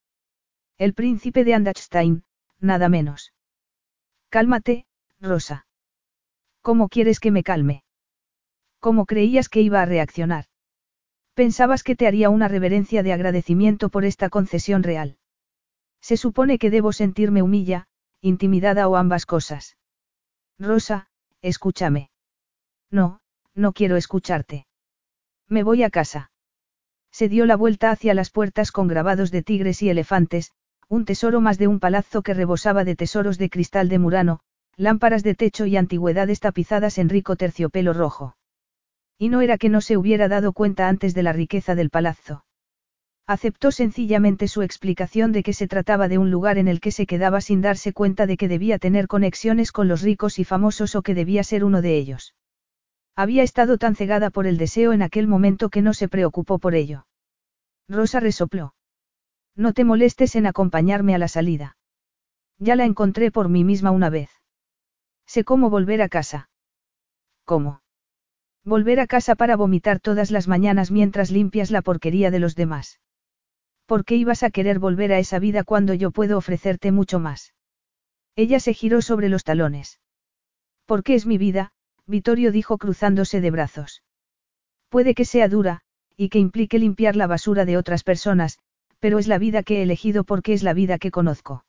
El 0.78 0.94
príncipe 0.94 1.44
de 1.44 1.54
Andachstein, 1.54 2.24
nada 2.58 2.88
menos. 2.88 3.32
Cálmate, 4.30 4.86
Rosa. 5.20 5.66
¿Cómo 6.60 6.88
quieres 6.88 7.20
que 7.20 7.30
me 7.30 7.42
calme? 7.42 7.84
¿Cómo 8.80 9.06
creías 9.06 9.48
que 9.48 9.60
iba 9.60 9.80
a 9.80 9.86
reaccionar? 9.86 10.46
Pensabas 11.34 11.82
que 11.82 11.96
te 11.96 12.06
haría 12.06 12.30
una 12.30 12.48
reverencia 12.48 13.02
de 13.02 13.12
agradecimiento 13.12 13.88
por 13.88 14.04
esta 14.04 14.28
concesión 14.28 14.82
real. 14.82 15.18
Se 16.00 16.16
supone 16.16 16.58
que 16.58 16.70
debo 16.70 16.92
sentirme 16.92 17.42
humilla, 17.42 17.86
intimidada 18.20 18.88
o 18.88 18.96
ambas 18.96 19.24
cosas. 19.24 19.76
Rosa, 20.58 21.08
escúchame. 21.40 22.10
No, 22.90 23.21
no 23.54 23.72
quiero 23.72 23.96
escucharte. 23.96 24.66
Me 25.48 25.62
voy 25.62 25.82
a 25.82 25.90
casa. 25.90 26.30
Se 27.10 27.28
dio 27.28 27.44
la 27.44 27.56
vuelta 27.56 27.90
hacia 27.90 28.14
las 28.14 28.30
puertas 28.30 28.72
con 28.72 28.88
grabados 28.88 29.30
de 29.30 29.42
tigres 29.42 29.82
y 29.82 29.90
elefantes, 29.90 30.52
un 30.88 31.04
tesoro 31.04 31.40
más 31.40 31.58
de 31.58 31.68
un 31.68 31.80
palazzo 31.80 32.22
que 32.22 32.34
rebosaba 32.34 32.84
de 32.84 32.96
tesoros 32.96 33.38
de 33.38 33.50
cristal 33.50 33.88
de 33.88 33.98
Murano, 33.98 34.40
lámparas 34.76 35.22
de 35.22 35.34
techo 35.34 35.66
y 35.66 35.76
antigüedades 35.76 36.40
tapizadas 36.40 36.98
en 36.98 37.08
rico 37.08 37.36
terciopelo 37.36 37.92
rojo. 37.92 38.36
Y 39.18 39.28
no 39.28 39.40
era 39.40 39.58
que 39.58 39.68
no 39.68 39.80
se 39.80 39.96
hubiera 39.96 40.28
dado 40.28 40.52
cuenta 40.52 40.88
antes 40.88 41.14
de 41.14 41.22
la 41.22 41.32
riqueza 41.32 41.74
del 41.74 41.90
palazzo. 41.90 42.44
Aceptó 43.26 43.70
sencillamente 43.70 44.48
su 44.48 44.62
explicación 44.62 45.32
de 45.32 45.42
que 45.42 45.52
se 45.52 45.68
trataba 45.68 46.08
de 46.08 46.18
un 46.18 46.30
lugar 46.30 46.58
en 46.58 46.66
el 46.66 46.80
que 46.80 46.90
se 46.90 47.06
quedaba 47.06 47.40
sin 47.40 47.60
darse 47.60 47.92
cuenta 47.92 48.26
de 48.26 48.36
que 48.36 48.48
debía 48.48 48.78
tener 48.78 49.06
conexiones 49.06 49.70
con 49.70 49.86
los 49.86 50.02
ricos 50.02 50.38
y 50.38 50.44
famosos 50.44 50.96
o 50.96 51.02
que 51.02 51.14
debía 51.14 51.44
ser 51.44 51.64
uno 51.64 51.82
de 51.82 51.96
ellos. 51.96 52.34
Había 53.14 53.42
estado 53.42 53.78
tan 53.78 53.94
cegada 53.94 54.30
por 54.30 54.46
el 54.46 54.56
deseo 54.56 54.92
en 54.92 55.02
aquel 55.02 55.26
momento 55.26 55.68
que 55.68 55.82
no 55.82 55.92
se 55.92 56.08
preocupó 56.08 56.58
por 56.58 56.74
ello. 56.74 57.06
Rosa 57.88 58.20
resopló. 58.20 58.74
No 59.54 59.74
te 59.74 59.84
molestes 59.84 60.34
en 60.34 60.46
acompañarme 60.46 61.14
a 61.14 61.18
la 61.18 61.28
salida. 61.28 61.76
Ya 62.58 62.74
la 62.76 62.84
encontré 62.84 63.30
por 63.30 63.48
mí 63.48 63.64
misma 63.64 63.90
una 63.90 64.08
vez. 64.08 64.30
Sé 65.26 65.44
cómo 65.44 65.68
volver 65.68 66.00
a 66.00 66.08
casa. 66.08 66.48
¿Cómo? 67.44 67.82
Volver 68.64 69.00
a 69.00 69.06
casa 69.06 69.34
para 69.34 69.56
vomitar 69.56 70.00
todas 70.00 70.30
las 70.30 70.48
mañanas 70.48 70.90
mientras 70.90 71.30
limpias 71.30 71.70
la 71.70 71.82
porquería 71.82 72.30
de 72.30 72.38
los 72.38 72.54
demás. 72.54 73.00
¿Por 73.86 74.04
qué 74.04 74.14
ibas 74.14 74.42
a 74.42 74.50
querer 74.50 74.78
volver 74.78 75.12
a 75.12 75.18
esa 75.18 75.38
vida 75.38 75.64
cuando 75.64 75.92
yo 75.92 76.12
puedo 76.12 76.38
ofrecerte 76.38 76.92
mucho 76.92 77.18
más? 77.18 77.54
Ella 78.36 78.60
se 78.60 78.72
giró 78.72 79.02
sobre 79.02 79.28
los 79.28 79.44
talones. 79.44 80.00
Porque 80.86 81.14
es 81.14 81.26
mi 81.26 81.36
vida, 81.36 81.72
Vittorio 82.06 82.52
dijo 82.52 82.78
cruzándose 82.78 83.40
de 83.40 83.50
brazos. 83.50 84.02
Puede 84.88 85.14
que 85.14 85.24
sea 85.24 85.48
dura, 85.48 85.80
y 86.16 86.28
que 86.28 86.38
implique 86.38 86.78
limpiar 86.78 87.16
la 87.16 87.26
basura 87.26 87.64
de 87.64 87.76
otras 87.76 88.02
personas, 88.04 88.58
pero 88.98 89.18
es 89.18 89.26
la 89.26 89.38
vida 89.38 89.62
que 89.62 89.78
he 89.78 89.82
elegido 89.82 90.24
porque 90.24 90.52
es 90.52 90.62
la 90.62 90.74
vida 90.74 90.98
que 90.98 91.10
conozco. 91.10 91.64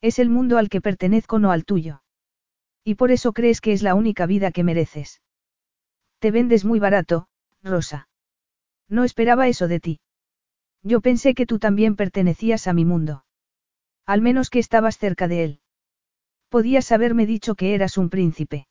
Es 0.00 0.18
el 0.18 0.30
mundo 0.30 0.58
al 0.58 0.68
que 0.68 0.80
pertenezco, 0.80 1.38
no 1.38 1.50
al 1.50 1.64
tuyo. 1.64 2.02
Y 2.84 2.94
por 2.94 3.10
eso 3.10 3.32
crees 3.32 3.60
que 3.60 3.72
es 3.72 3.82
la 3.82 3.94
única 3.94 4.26
vida 4.26 4.52
que 4.52 4.62
mereces. 4.62 5.20
Te 6.18 6.30
vendes 6.30 6.64
muy 6.64 6.78
barato, 6.78 7.28
Rosa. 7.62 8.08
No 8.88 9.04
esperaba 9.04 9.48
eso 9.48 9.68
de 9.68 9.80
ti. 9.80 10.00
Yo 10.82 11.00
pensé 11.00 11.34
que 11.34 11.46
tú 11.46 11.58
también 11.58 11.96
pertenecías 11.96 12.68
a 12.68 12.72
mi 12.72 12.84
mundo. 12.84 13.24
Al 14.06 14.22
menos 14.22 14.50
que 14.50 14.60
estabas 14.60 14.98
cerca 14.98 15.26
de 15.26 15.42
él. 15.42 15.60
Podías 16.48 16.92
haberme 16.92 17.26
dicho 17.26 17.56
que 17.56 17.74
eras 17.74 17.98
un 17.98 18.08
príncipe. 18.08 18.68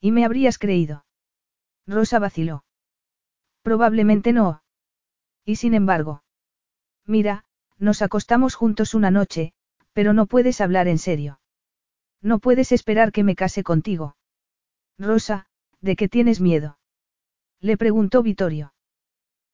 Y 0.00 0.12
me 0.12 0.24
habrías 0.24 0.58
creído. 0.58 1.04
Rosa 1.86 2.18
vaciló. 2.18 2.64
Probablemente 3.62 4.32
no. 4.32 4.62
Y 5.44 5.56
sin 5.56 5.74
embargo. 5.74 6.22
Mira, 7.06 7.44
nos 7.78 8.02
acostamos 8.02 8.54
juntos 8.54 8.94
una 8.94 9.10
noche, 9.10 9.52
pero 9.92 10.12
no 10.12 10.26
puedes 10.26 10.60
hablar 10.60 10.88
en 10.88 10.98
serio. 10.98 11.40
No 12.20 12.38
puedes 12.38 12.72
esperar 12.72 13.12
que 13.12 13.24
me 13.24 13.34
case 13.34 13.62
contigo. 13.62 14.16
Rosa, 14.98 15.46
¿de 15.80 15.96
qué 15.96 16.08
tienes 16.08 16.40
miedo? 16.40 16.78
Le 17.60 17.76
preguntó 17.76 18.22
Vittorio. 18.22 18.74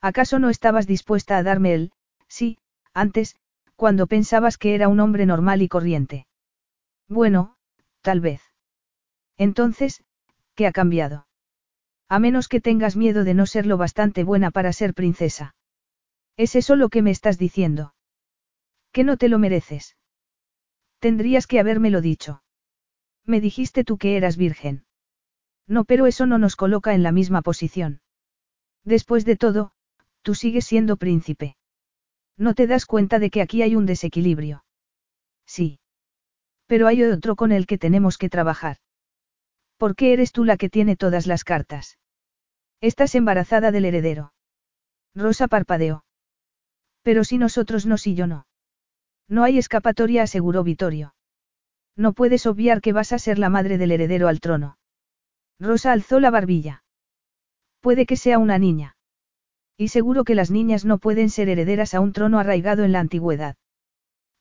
¿Acaso 0.00 0.38
no 0.38 0.50
estabas 0.50 0.86
dispuesta 0.86 1.38
a 1.38 1.42
darme 1.42 1.74
el, 1.74 1.92
sí, 2.28 2.58
antes, 2.92 3.36
cuando 3.76 4.06
pensabas 4.06 4.58
que 4.58 4.74
era 4.74 4.88
un 4.88 5.00
hombre 5.00 5.26
normal 5.26 5.62
y 5.62 5.68
corriente? 5.68 6.26
Bueno, 7.08 7.56
tal 8.02 8.20
vez. 8.20 8.42
Entonces, 9.36 10.04
¿qué 10.54 10.66
ha 10.66 10.72
cambiado? 10.72 11.26
A 12.08 12.18
menos 12.18 12.48
que 12.48 12.60
tengas 12.60 12.96
miedo 12.96 13.24
de 13.24 13.34
no 13.34 13.46
ser 13.46 13.66
lo 13.66 13.76
bastante 13.76 14.24
buena 14.24 14.50
para 14.50 14.72
ser 14.72 14.94
princesa. 14.94 15.54
¿Es 16.36 16.54
eso 16.54 16.76
lo 16.76 16.88
que 16.88 17.02
me 17.02 17.10
estás 17.10 17.38
diciendo? 17.38 17.94
Que 18.92 19.04
no 19.04 19.16
te 19.16 19.28
lo 19.28 19.38
mereces. 19.38 19.96
Tendrías 20.98 21.46
que 21.46 21.60
habérmelo 21.60 22.00
dicho. 22.00 22.42
Me 23.24 23.40
dijiste 23.40 23.84
tú 23.84 23.98
que 23.98 24.16
eras 24.16 24.36
virgen. 24.36 24.84
No, 25.66 25.84
pero 25.84 26.06
eso 26.06 26.26
no 26.26 26.38
nos 26.38 26.56
coloca 26.56 26.94
en 26.94 27.02
la 27.02 27.12
misma 27.12 27.42
posición. 27.42 28.00
Después 28.84 29.24
de 29.24 29.36
todo, 29.36 29.72
tú 30.22 30.34
sigues 30.34 30.66
siendo 30.66 30.96
príncipe. 30.96 31.56
No 32.36 32.54
te 32.54 32.66
das 32.66 32.84
cuenta 32.84 33.18
de 33.18 33.30
que 33.30 33.40
aquí 33.40 33.62
hay 33.62 33.76
un 33.76 33.86
desequilibrio. 33.86 34.64
Sí. 35.46 35.78
Pero 36.66 36.86
hay 36.86 37.02
otro 37.02 37.36
con 37.36 37.52
el 37.52 37.66
que 37.66 37.78
tenemos 37.78 38.18
que 38.18 38.28
trabajar. 38.28 38.78
¿Por 39.76 39.96
qué 39.96 40.12
eres 40.12 40.32
tú 40.32 40.44
la 40.44 40.56
que 40.56 40.70
tiene 40.70 40.96
todas 40.96 41.26
las 41.26 41.44
cartas? 41.44 41.98
Estás 42.80 43.14
embarazada 43.14 43.70
del 43.70 43.84
heredero. 43.84 44.32
Rosa 45.14 45.48
parpadeó. 45.48 46.04
Pero 47.02 47.24
si 47.24 47.38
nosotros 47.38 47.86
no, 47.86 47.98
si 47.98 48.14
yo 48.14 48.26
no. 48.26 48.46
No 49.28 49.44
hay 49.44 49.58
escapatoria, 49.58 50.22
aseguró 50.22 50.64
Vittorio. 50.64 51.14
No 51.96 52.12
puedes 52.12 52.46
obviar 52.46 52.80
que 52.80 52.92
vas 52.92 53.12
a 53.12 53.18
ser 53.18 53.38
la 53.38 53.48
madre 53.48 53.78
del 53.78 53.92
heredero 53.92 54.28
al 54.28 54.40
trono. 54.40 54.78
Rosa 55.60 55.92
alzó 55.92 56.20
la 56.20 56.30
barbilla. 56.30 56.82
Puede 57.80 58.06
que 58.06 58.16
sea 58.16 58.38
una 58.38 58.58
niña. 58.58 58.96
Y 59.76 59.88
seguro 59.88 60.24
que 60.24 60.34
las 60.34 60.50
niñas 60.50 60.84
no 60.84 60.98
pueden 60.98 61.30
ser 61.30 61.48
herederas 61.48 61.94
a 61.94 62.00
un 62.00 62.12
trono 62.12 62.38
arraigado 62.38 62.84
en 62.84 62.92
la 62.92 63.00
antigüedad. 63.00 63.56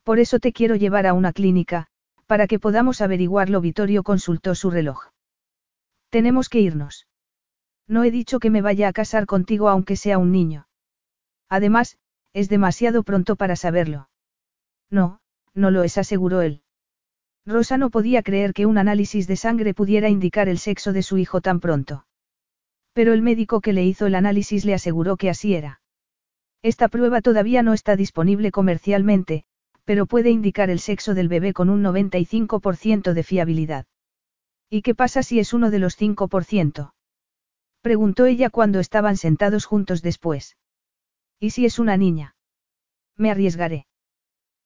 Por 0.04 0.20
eso 0.20 0.40
te 0.40 0.54
quiero 0.54 0.76
llevar 0.76 1.08
a 1.08 1.14
una 1.14 1.34
clínica, 1.34 1.88
para 2.28 2.48
que 2.48 2.60
podamos 2.60 3.02
averiguarlo. 3.02 3.62
Vittorio 3.62 4.04
consultó 4.04 4.56
su 4.56 4.70
reloj. 4.70 5.12
Tenemos 6.14 6.48
que 6.48 6.60
irnos. 6.60 7.08
No 7.88 8.04
he 8.04 8.12
dicho 8.12 8.38
que 8.38 8.52
me 8.52 8.62
vaya 8.62 8.88
a 8.88 8.94
casar 8.94 9.26
contigo 9.26 9.68
aunque 9.68 9.96
sea 9.96 10.20
un 10.20 10.32
niño. 10.32 10.68
Además, 11.50 11.98
es 12.34 12.50
demasiado 12.50 13.02
pronto 13.02 13.36
para 13.36 13.56
saberlo. 13.56 14.10
No, 14.92 15.22
no 15.56 15.72
lo 15.72 15.82
es, 15.82 15.98
aseguró 15.98 16.44
él. 16.44 16.62
Rosa 17.48 17.80
no 17.80 17.90
podía 17.90 18.22
creer 18.22 18.54
que 18.54 18.68
un 18.68 18.78
análisis 18.78 19.26
de 19.26 19.38
sangre 19.38 19.74
pudiera 19.74 20.08
indicar 20.08 20.50
el 20.50 20.60
sexo 20.60 20.94
de 20.94 21.02
su 21.02 21.18
hijo 21.18 21.42
tan 21.42 21.60
pronto. 21.60 22.06
Pero 22.94 23.14
el 23.14 23.24
médico 23.24 23.60
que 23.60 23.74
le 23.74 23.84
hizo 23.84 24.06
el 24.06 24.14
análisis 24.14 24.66
le 24.66 24.76
aseguró 24.76 25.18
que 25.18 25.32
así 25.32 25.56
era. 25.56 25.82
Esta 26.62 26.90
prueba 26.90 27.22
todavía 27.22 27.64
no 27.64 27.74
está 27.74 27.96
disponible 27.96 28.52
comercialmente, 28.52 29.46
pero 29.84 30.06
puede 30.06 30.30
indicar 30.30 30.70
el 30.70 30.78
sexo 30.78 31.16
del 31.16 31.28
bebé 31.28 31.54
con 31.54 31.72
un 31.72 31.82
95% 31.82 33.14
de 33.14 33.24
fiabilidad. 33.24 33.88
¿Y 34.76 34.82
qué 34.82 34.96
pasa 34.96 35.22
si 35.22 35.38
es 35.38 35.54
uno 35.54 35.70
de 35.70 35.78
los 35.78 36.02
5%? 36.02 36.94
Preguntó 37.82 38.26
ella 38.26 38.50
cuando 38.50 38.80
estaban 38.80 39.18
sentados 39.18 39.66
juntos 39.66 40.02
después. 40.02 40.58
¿Y 41.40 41.52
si 41.52 41.68
es 41.68 41.78
una 41.78 41.96
niña? 41.96 42.36
Me 43.16 43.30
arriesgaré. 43.30 43.86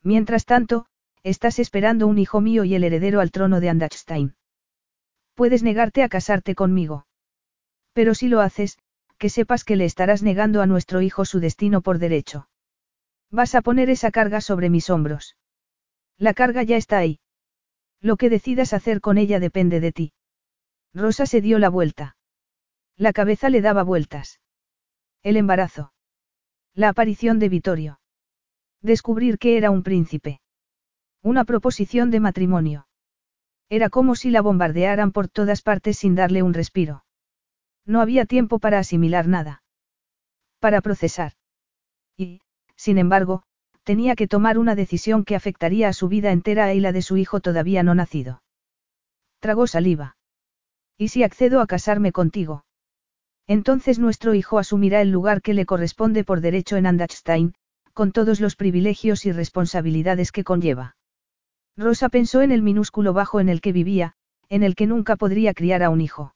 Mientras 0.03 0.45
tanto, 0.45 0.86
estás 1.24 1.60
esperando 1.60 2.08
un 2.08 2.19
hijo 2.19 2.40
mío 2.40 2.64
y 2.64 2.74
el 2.74 2.86
heredero 2.86 3.19
al 3.19 3.32
trono 3.32 3.60
de 3.60 3.68
Andachstein. 3.68 4.38
Puedes 5.34 5.61
negarte 5.61 6.03
a 6.03 6.08
casarte 6.08 6.56
conmigo. 6.56 7.06
Pero 7.92 8.16
si 8.16 8.30
lo 8.30 8.40
haces, 8.40 8.77
que 9.18 9.27
sepas 9.27 9.66
que 9.66 9.76
le 9.76 9.84
estarás 9.84 10.24
negando 10.24 10.61
a 10.61 10.68
nuestro 10.68 11.02
hijo 11.02 11.26
su 11.26 11.42
destino 11.42 11.82
por 11.82 12.00
derecho. 12.00 12.48
Vas 13.30 13.56
a 13.56 13.61
poner 13.61 13.90
esa 13.90 14.11
carga 14.11 14.40
sobre 14.40 14.69
mis 14.69 14.90
hombros. 14.90 15.36
La 16.18 16.34
carga 16.34 16.64
ya 16.64 16.77
está 16.77 16.98
ahí. 16.98 17.19
Lo 18.01 18.17
que 18.17 18.30
decidas 18.30 18.74
hacer 18.74 19.01
con 19.01 19.17
ella 19.17 19.40
depende 19.40 19.80
de 19.80 19.92
ti. 19.92 20.14
Rosa 20.93 21.26
se 21.26 21.42
dio 21.42 21.59
la 21.59 21.69
vuelta. 21.69 22.16
La 22.95 23.14
cabeza 23.14 23.50
le 23.50 23.61
daba 23.61 23.84
vueltas. 23.84 24.40
El 25.24 25.38
embarazo. 25.38 25.93
La 26.74 26.90
aparición 26.90 27.40
de 27.40 27.50
Vittorio. 27.50 28.00
Descubrir 28.82 29.40
que 29.40 29.58
era 29.58 29.72
un 29.72 29.84
príncipe. 29.84 30.42
Una 31.24 31.43
proposición 31.43 32.11
de 32.11 32.19
matrimonio. 32.19 32.88
Era 33.69 33.90
como 33.90 34.16
si 34.16 34.30
la 34.30 34.42
bombardearan 34.42 35.11
por 35.11 35.27
todas 35.27 35.61
partes 35.61 35.98
sin 35.98 36.16
darle 36.16 36.43
un 36.43 36.53
respiro. 36.53 37.03
No 37.85 38.01
había 38.01 38.26
tiempo 38.26 38.59
para 38.59 38.80
asimilar 38.80 39.27
nada. 39.27 39.64
Para 40.59 40.82
procesar. 40.82 41.34
Y, 42.16 42.42
sin 42.76 42.98
embargo, 42.98 43.43
tenía 43.88 44.17
que 44.17 44.27
tomar 44.27 44.57
una 44.57 44.75
decisión 44.75 45.24
que 45.24 45.33
afectaría 45.33 45.88
a 45.88 45.93
su 45.93 46.09
vida 46.09 46.33
entera 46.33 46.74
y 46.74 46.82
la 46.82 46.91
de 46.91 47.01
su 47.01 47.16
hijo 47.16 47.40
todavía 47.40 47.83
no 47.83 47.95
nacido. 47.95 48.43
Tragó 49.40 49.66
saliva. 49.66 50.17
¿Y 50.98 51.07
si 51.07 51.24
accedo 51.24 51.61
a 51.61 51.67
casarme 51.67 52.11
contigo? 52.11 52.66
Entonces 53.48 53.98
nuestro 53.98 54.33
hijo 54.33 54.59
asumirá 54.59 54.99
el 54.99 55.11
lugar 55.11 55.41
que 55.41 55.53
le 55.53 55.66
corresponde 55.66 56.25
por 56.25 56.41
derecho 56.41 56.75
en 56.75 56.85
Andachstein, 56.85 57.53
con 57.93 58.11
todos 58.11 58.41
los 58.41 58.57
privilegios 58.57 59.25
y 59.25 59.32
responsabilidades 59.32 60.33
que 60.33 60.43
conlleva. 60.43 60.98
Rosa 61.77 62.09
pensó 62.09 62.41
en 62.41 62.51
el 62.51 62.64
minúsculo 62.64 63.14
bajo 63.14 63.40
en 63.40 63.48
el 63.48 63.61
que 63.61 63.72
vivía, 63.72 64.16
en 64.49 64.64
el 64.64 64.75
que 64.75 64.85
nunca 64.85 65.16
podría 65.16 65.53
criar 65.53 65.82
a 65.82 65.90
un 65.90 66.01
hijo. 66.01 66.35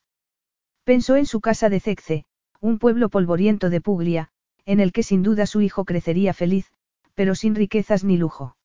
Pensó 0.86 1.18
en 1.18 1.26
su 1.26 1.42
casa 1.42 1.68
de 1.68 1.82
Cecce, 1.82 2.24
un 2.62 2.80
pueblo 2.80 3.10
polvoriento 3.10 3.70
de 3.70 3.82
Puglia, 3.82 4.30
en 4.64 4.80
el 4.80 4.94
que 4.94 5.04
sin 5.04 5.22
duda 5.22 5.46
su 5.46 5.60
hijo 5.60 5.84
crecería 5.84 6.34
feliz, 6.34 6.72
pero 7.16 7.36
sin 7.36 7.56
riquezas 7.56 8.04
ni 8.04 8.18
lujo. 8.18 8.56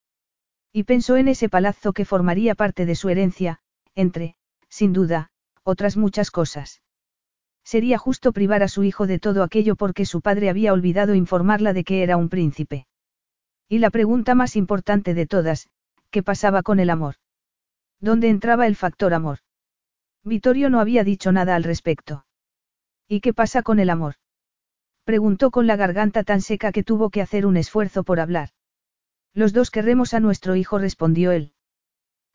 Y 0.73 0.85
pensó 0.85 1.17
en 1.17 1.29
ese 1.29 1.49
palazzo 1.49 1.93
que 1.93 2.05
formaría 2.05 2.55
parte 2.55 2.87
de 2.87 2.95
su 2.95 3.09
herencia, 3.09 3.61
entre, 3.95 4.37
sin 4.69 4.93
duda, 4.93 5.31
otras 5.63 5.97
muchas 5.97 6.31
cosas. 6.31 6.83
Sería 7.65 7.99
justo 7.99 8.33
privar 8.33 8.63
a 8.63 8.69
su 8.69 8.85
hijo 8.85 9.07
de 9.07 9.19
todo 9.19 9.43
aquello 9.43 9.75
porque 9.75 10.07
su 10.07 10.21
padre 10.21 10.51
había 10.51 10.73
olvidado 10.73 11.15
informarla 11.15 11.73
de 11.73 11.83
que 11.83 12.03
era 12.03 12.17
un 12.17 12.29
príncipe. 12.29 12.87
Y 13.69 13.79
la 13.79 13.91
pregunta 13.91 14.35
más 14.35 14.55
importante 14.55 15.15
de 15.15 15.27
todas, 15.27 15.69
¿qué 16.11 16.23
pasaba 16.23 16.63
con 16.63 16.79
el 16.79 16.91
amor? 16.91 17.17
¿Dónde 18.01 18.29
entraba 18.29 18.67
el 18.67 18.77
factor 18.77 19.15
amor? 19.15 19.39
Vittorio 20.23 20.71
no 20.71 20.81
había 20.81 21.03
dicho 21.03 21.33
nada 21.33 21.57
al 21.57 21.65
respecto. 21.65 22.27
¿Y 23.09 23.21
qué 23.21 23.33
pasa 23.33 23.63
con 23.63 23.81
el 23.81 23.91
amor? 23.91 24.17
Preguntó 25.07 25.53
con 25.53 25.69
la 25.69 25.77
garganta 25.77 26.25
tan 26.25 26.41
seca 26.41 26.73
que 26.73 26.83
tuvo 26.83 27.11
que 27.11 27.23
hacer 27.23 27.47
un 27.47 27.57
esfuerzo 27.57 28.03
por 28.03 28.19
hablar. 28.19 28.49
Los 29.35 29.53
dos 29.53 29.71
querremos 29.71 30.15
a 30.15 30.19
nuestro 30.19 30.57
hijo, 30.57 30.81
respondió 30.81 31.31
él. 31.31 31.53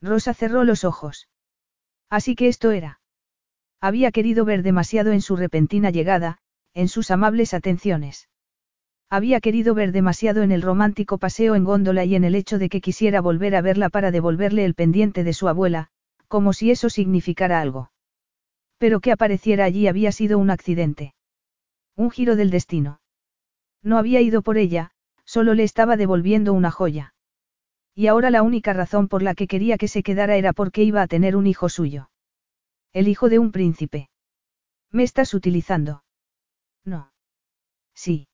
Rosa 0.02 0.34
cerró 0.34 0.64
los 0.64 0.86
ojos. 0.86 1.28
Así 2.10 2.34
que 2.34 2.48
esto 2.48 2.72
era. 2.72 3.02
Había 3.82 4.12
querido 4.12 4.46
ver 4.46 4.64
demasiado 4.64 5.12
en 5.12 5.20
su 5.20 5.36
repentina 5.36 5.90
llegada, 5.90 6.38
en 6.74 6.88
sus 6.88 7.12
amables 7.12 7.54
atenciones. 7.54 8.30
Había 9.10 9.42
querido 9.42 9.74
ver 9.74 9.92
demasiado 9.92 10.42
en 10.42 10.54
el 10.54 10.62
romántico 10.62 11.18
paseo 11.18 11.56
en 11.56 11.66
góndola 11.66 12.06
y 12.06 12.16
en 12.16 12.24
el 12.24 12.36
hecho 12.36 12.58
de 12.58 12.70
que 12.70 12.80
quisiera 12.80 13.20
volver 13.20 13.58
a 13.58 13.62
verla 13.62 13.90
para 13.90 14.12
devolverle 14.12 14.64
el 14.64 14.76
pendiente 14.76 15.26
de 15.26 15.34
su 15.34 15.50
abuela, 15.50 15.90
como 16.30 16.54
si 16.54 16.72
eso 16.72 16.90
significara 16.90 17.60
algo. 17.60 17.92
Pero 18.78 19.02
que 19.02 19.12
apareciera 19.12 19.66
allí 19.66 19.88
había 19.88 20.14
sido 20.14 20.40
un 20.40 20.50
accidente. 20.50 21.16
Un 22.02 22.10
giro 22.10 22.36
del 22.36 22.50
destino. 22.50 23.00
No 23.84 24.00
había 24.00 24.22
ido 24.22 24.42
por 24.42 24.58
ella, 24.58 24.90
solo 25.24 25.54
le 25.54 25.62
estaba 25.62 25.98
devolviendo 25.98 26.52
una 26.52 26.72
joya. 26.72 27.14
Y 27.94 28.08
ahora 28.08 28.32
la 28.32 28.42
única 28.42 28.74
razón 28.74 29.08
por 29.08 29.22
la 29.22 29.36
que 29.36 29.46
quería 29.46 29.78
que 29.78 29.88
se 29.88 30.02
quedara 30.02 30.36
era 30.36 30.52
porque 30.52 30.82
iba 30.82 31.04
a 31.04 31.08
tener 31.08 31.36
un 31.36 31.46
hijo 31.46 31.70
suyo. 31.70 32.10
El 32.92 33.08
hijo 33.08 33.30
de 33.30 33.38
un 33.38 33.52
príncipe. 33.52 34.10
¿Me 34.90 35.04
estás 35.04 35.36
utilizando? 35.36 36.04
No. 36.84 37.14
Sí. 37.94 38.28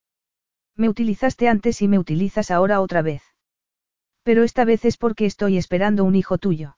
Me 0.78 0.88
utilizaste 0.88 1.50
antes 1.50 1.82
y 1.82 1.90
me 1.90 2.00
utilizas 2.00 2.52
ahora 2.52 2.80
otra 2.80 3.02
vez. 3.02 3.22
Pero 4.24 4.44
esta 4.44 4.64
vez 4.64 4.86
es 4.86 4.96
porque 4.96 5.26
estoy 5.26 5.58
esperando 5.58 6.06
un 6.06 6.16
hijo 6.16 6.38
tuyo. 6.38 6.78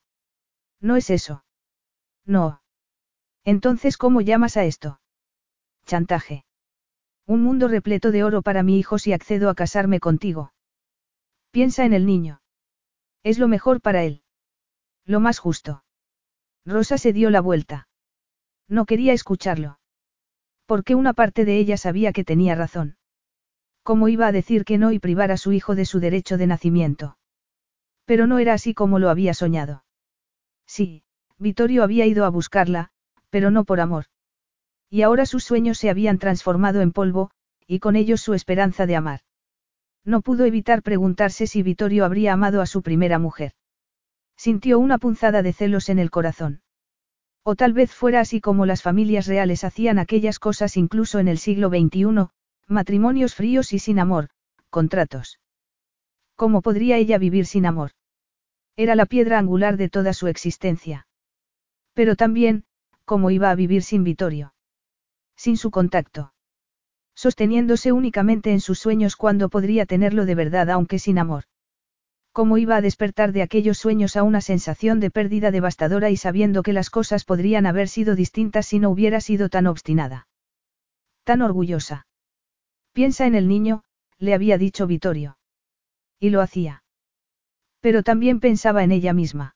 ¿No 0.81 0.95
es 0.95 1.11
eso? 1.11 1.45
No. 2.25 2.63
Entonces, 3.43 3.95
¿cómo 3.95 4.21
llamas 4.21 4.57
a 4.57 4.65
esto? 4.65 4.99
Chantaje. 5.85 6.45
Un 7.29 7.43
mundo 7.43 7.67
repleto 7.67 8.09
de 8.09 8.23
oro 8.23 8.41
para 8.41 8.63
mi 8.63 8.79
hijo 8.79 8.97
si 8.97 9.13
accedo 9.13 9.51
a 9.51 9.53
casarme 9.53 9.99
contigo. 9.99 10.51
Piensa 11.51 11.85
en 11.85 11.93
el 11.93 12.07
niño. 12.07 12.41
Es 13.21 13.37
lo 13.37 13.47
mejor 13.47 13.81
para 13.81 14.03
él. 14.03 14.23
Lo 15.05 15.19
más 15.19 15.37
justo. 15.37 15.83
Rosa 16.65 16.97
se 16.97 17.13
dio 17.13 17.29
la 17.29 17.39
vuelta. 17.39 17.87
No 18.67 18.87
quería 18.87 19.13
escucharlo. 19.13 19.77
Porque 20.65 20.95
una 20.95 21.13
parte 21.13 21.45
de 21.45 21.59
ella 21.59 21.77
sabía 21.77 22.13
que 22.13 22.23
tenía 22.23 22.55
razón. 22.55 22.97
¿Cómo 23.83 24.07
iba 24.07 24.25
a 24.25 24.31
decir 24.31 24.65
que 24.65 24.79
no 24.79 24.91
y 24.91 24.97
privar 24.97 25.31
a 25.31 25.37
su 25.37 25.51
hijo 25.51 25.75
de 25.75 25.85
su 25.85 25.99
derecho 25.99 26.35
de 26.35 26.47
nacimiento? 26.47 27.19
Pero 28.05 28.25
no 28.25 28.39
era 28.39 28.53
así 28.53 28.73
como 28.73 28.97
lo 28.97 29.11
había 29.11 29.35
soñado. 29.35 29.83
Sí, 30.65 31.03
Vittorio 31.37 31.83
había 31.83 32.07
ido 32.07 32.25
a 32.25 32.29
buscarla, 32.29 32.89
pero 33.29 33.51
no 33.51 33.65
por 33.65 33.81
amor. 33.81 34.05
Y 34.89 35.03
ahora 35.03 35.25
sus 35.25 35.43
sueños 35.43 35.77
se 35.77 35.89
habían 35.89 36.17
transformado 36.17 36.81
en 36.81 36.91
polvo, 36.91 37.31
y 37.67 37.79
con 37.79 37.95
ellos 37.95 38.21
su 38.21 38.33
esperanza 38.33 38.85
de 38.87 38.95
amar. 38.95 39.21
No 40.03 40.21
pudo 40.21 40.45
evitar 40.45 40.81
preguntarse 40.81 41.45
si 41.45 41.61
Vittorio 41.61 42.05
habría 42.05 42.33
amado 42.33 42.61
a 42.61 42.65
su 42.65 42.81
primera 42.81 43.19
mujer. 43.19 43.53
Sintió 44.35 44.79
una 44.79 44.97
punzada 44.97 45.43
de 45.43 45.53
celos 45.53 45.89
en 45.89 45.99
el 45.99 46.09
corazón. 46.09 46.61
O 47.43 47.55
tal 47.55 47.73
vez 47.73 47.93
fuera 47.93 48.21
así 48.21 48.41
como 48.41 48.65
las 48.65 48.81
familias 48.81 49.27
reales 49.27 49.63
hacían 49.63 49.99
aquellas 49.99 50.39
cosas 50.39 50.77
incluso 50.77 51.19
en 51.19 51.27
el 51.27 51.37
siglo 51.37 51.69
XXI, 51.69 52.27
matrimonios 52.67 53.35
fríos 53.35 53.73
y 53.73 53.79
sin 53.79 53.99
amor, 53.99 54.29
contratos. 54.69 55.39
¿Cómo 56.35 56.61
podría 56.61 56.97
ella 56.97 57.17
vivir 57.17 57.45
sin 57.45 57.65
amor? 57.65 57.91
Era 58.75 58.95
la 58.95 59.05
piedra 59.05 59.39
angular 59.39 59.77
de 59.77 59.89
toda 59.89 60.13
su 60.13 60.27
existencia. 60.27 61.07
Pero 61.93 62.15
también, 62.15 62.63
¿cómo 63.03 63.29
iba 63.29 63.51
a 63.51 63.55
vivir 63.55 63.83
sin 63.83 64.03
Vittorio? 64.03 64.53
Sin 65.39 65.55
su 65.55 65.71
contacto. 65.71 66.33
Sosteniéndose 67.15 67.93
únicamente 67.93 68.51
en 68.51 68.59
sus 68.59 68.77
sueños 68.77 69.15
cuando 69.15 69.47
podría 69.47 69.85
tenerlo 69.85 70.25
de 70.25 70.35
verdad 70.35 70.69
aunque 70.69 70.99
sin 70.99 71.17
amor. 71.17 71.45
¿Cómo 72.33 72.57
iba 72.57 72.75
a 72.75 72.81
despertar 72.81 73.31
de 73.31 73.41
aquellos 73.41 73.77
sueños 73.77 74.17
a 74.17 74.23
una 74.23 74.41
sensación 74.41 74.99
de 74.99 75.11
pérdida 75.11 75.51
devastadora 75.51 76.09
y 76.09 76.17
sabiendo 76.17 76.61
que 76.61 76.73
las 76.73 76.89
cosas 76.89 77.23
podrían 77.23 77.65
haber 77.67 77.87
sido 77.87 78.17
distintas 78.17 78.65
si 78.65 78.79
no 78.79 78.89
hubiera 78.89 79.21
sido 79.21 79.47
tan 79.47 79.67
obstinada? 79.67 80.27
Tan 81.23 81.41
orgullosa. 81.41 82.05
Piensa 82.91 83.25
en 83.25 83.35
el 83.35 83.47
niño, 83.47 83.85
le 84.17 84.33
había 84.33 84.57
dicho 84.57 84.87
Vittorio. 84.87 85.37
Y 86.19 86.31
lo 86.31 86.41
hacía. 86.41 86.83
Pero 87.79 88.03
también 88.03 88.41
pensaba 88.41 88.83
en 88.83 88.91
ella 88.91 89.13
misma. 89.13 89.55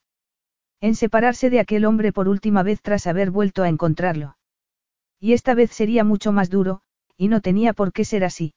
En 0.80 0.95
separarse 0.95 1.50
de 1.50 1.60
aquel 1.60 1.84
hombre 1.84 2.14
por 2.14 2.30
última 2.30 2.64
vez 2.64 2.82
tras 2.82 3.06
haber 3.06 3.32
vuelto 3.32 3.64
a 3.64 3.68
encontrarlo. 3.68 4.38
Y 5.24 5.32
esta 5.32 5.53
vez 5.56 5.72
sería 5.72 6.03
mucho 6.03 6.34
más 6.34 6.50
duro, 6.50 6.82
y 7.16 7.30
no 7.30 7.40
tenía 7.40 7.72
por 7.72 7.93
qué 7.93 8.03
ser 8.03 8.26
así. 8.26 8.56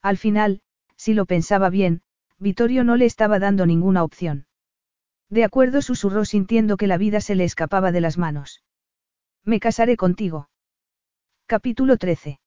Al 0.00 0.18
final, 0.18 0.60
si 0.94 1.14
lo 1.14 1.26
pensaba 1.26 1.68
bien, 1.68 2.02
Vittorio 2.38 2.84
no 2.84 2.94
le 2.94 3.06
estaba 3.06 3.40
dando 3.40 3.66
ninguna 3.66 4.04
opción. 4.04 4.46
De 5.30 5.42
acuerdo 5.42 5.82
susurró 5.82 6.24
sintiendo 6.24 6.76
que 6.76 6.86
la 6.86 6.96
vida 6.96 7.20
se 7.20 7.34
le 7.34 7.42
escapaba 7.42 7.90
de 7.90 8.00
las 8.00 8.18
manos. 8.18 8.62
Me 9.44 9.58
casaré 9.58 9.96
contigo. 9.96 10.48
Capítulo 11.46 11.96
13. 11.96 12.38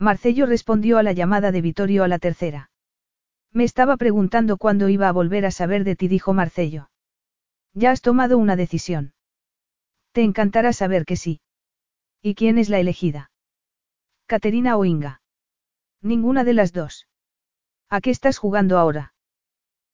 Marcello 0.00 0.46
respondió 0.46 0.98
a 0.98 1.04
la 1.04 1.12
llamada 1.12 1.52
de 1.52 1.60
Vittorio 1.60 2.02
a 2.02 2.08
la 2.08 2.18
tercera. 2.18 2.72
Me 3.52 3.62
estaba 3.62 3.96
preguntando 3.96 4.56
cuándo 4.56 4.88
iba 4.88 5.08
a 5.08 5.12
volver 5.12 5.46
a 5.46 5.52
saber 5.52 5.84
de 5.84 5.94
ti, 5.94 6.08
dijo 6.08 6.32
Marcello. 6.32 6.90
Ya 7.74 7.92
has 7.92 8.00
tomado 8.00 8.38
una 8.38 8.56
decisión. 8.56 9.14
Te 10.10 10.24
encantará 10.24 10.72
saber 10.72 11.04
que 11.04 11.14
sí. 11.14 11.38
¿Y 12.22 12.34
quién 12.34 12.58
es 12.58 12.68
la 12.68 12.78
elegida? 12.78 13.30
¿Caterina 14.26 14.76
o 14.76 14.84
Inga? 14.84 15.22
Ninguna 16.02 16.44
de 16.44 16.54
las 16.54 16.72
dos. 16.72 17.06
¿A 17.88 18.00
qué 18.00 18.10
estás 18.10 18.38
jugando 18.38 18.78
ahora? 18.78 19.14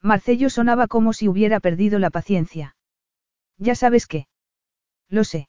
Marcello 0.00 0.50
sonaba 0.50 0.88
como 0.88 1.12
si 1.12 1.28
hubiera 1.28 1.60
perdido 1.60 1.98
la 1.98 2.10
paciencia. 2.10 2.76
Ya 3.58 3.74
sabes 3.74 4.06
qué. 4.06 4.26
Lo 5.08 5.24
sé. 5.24 5.48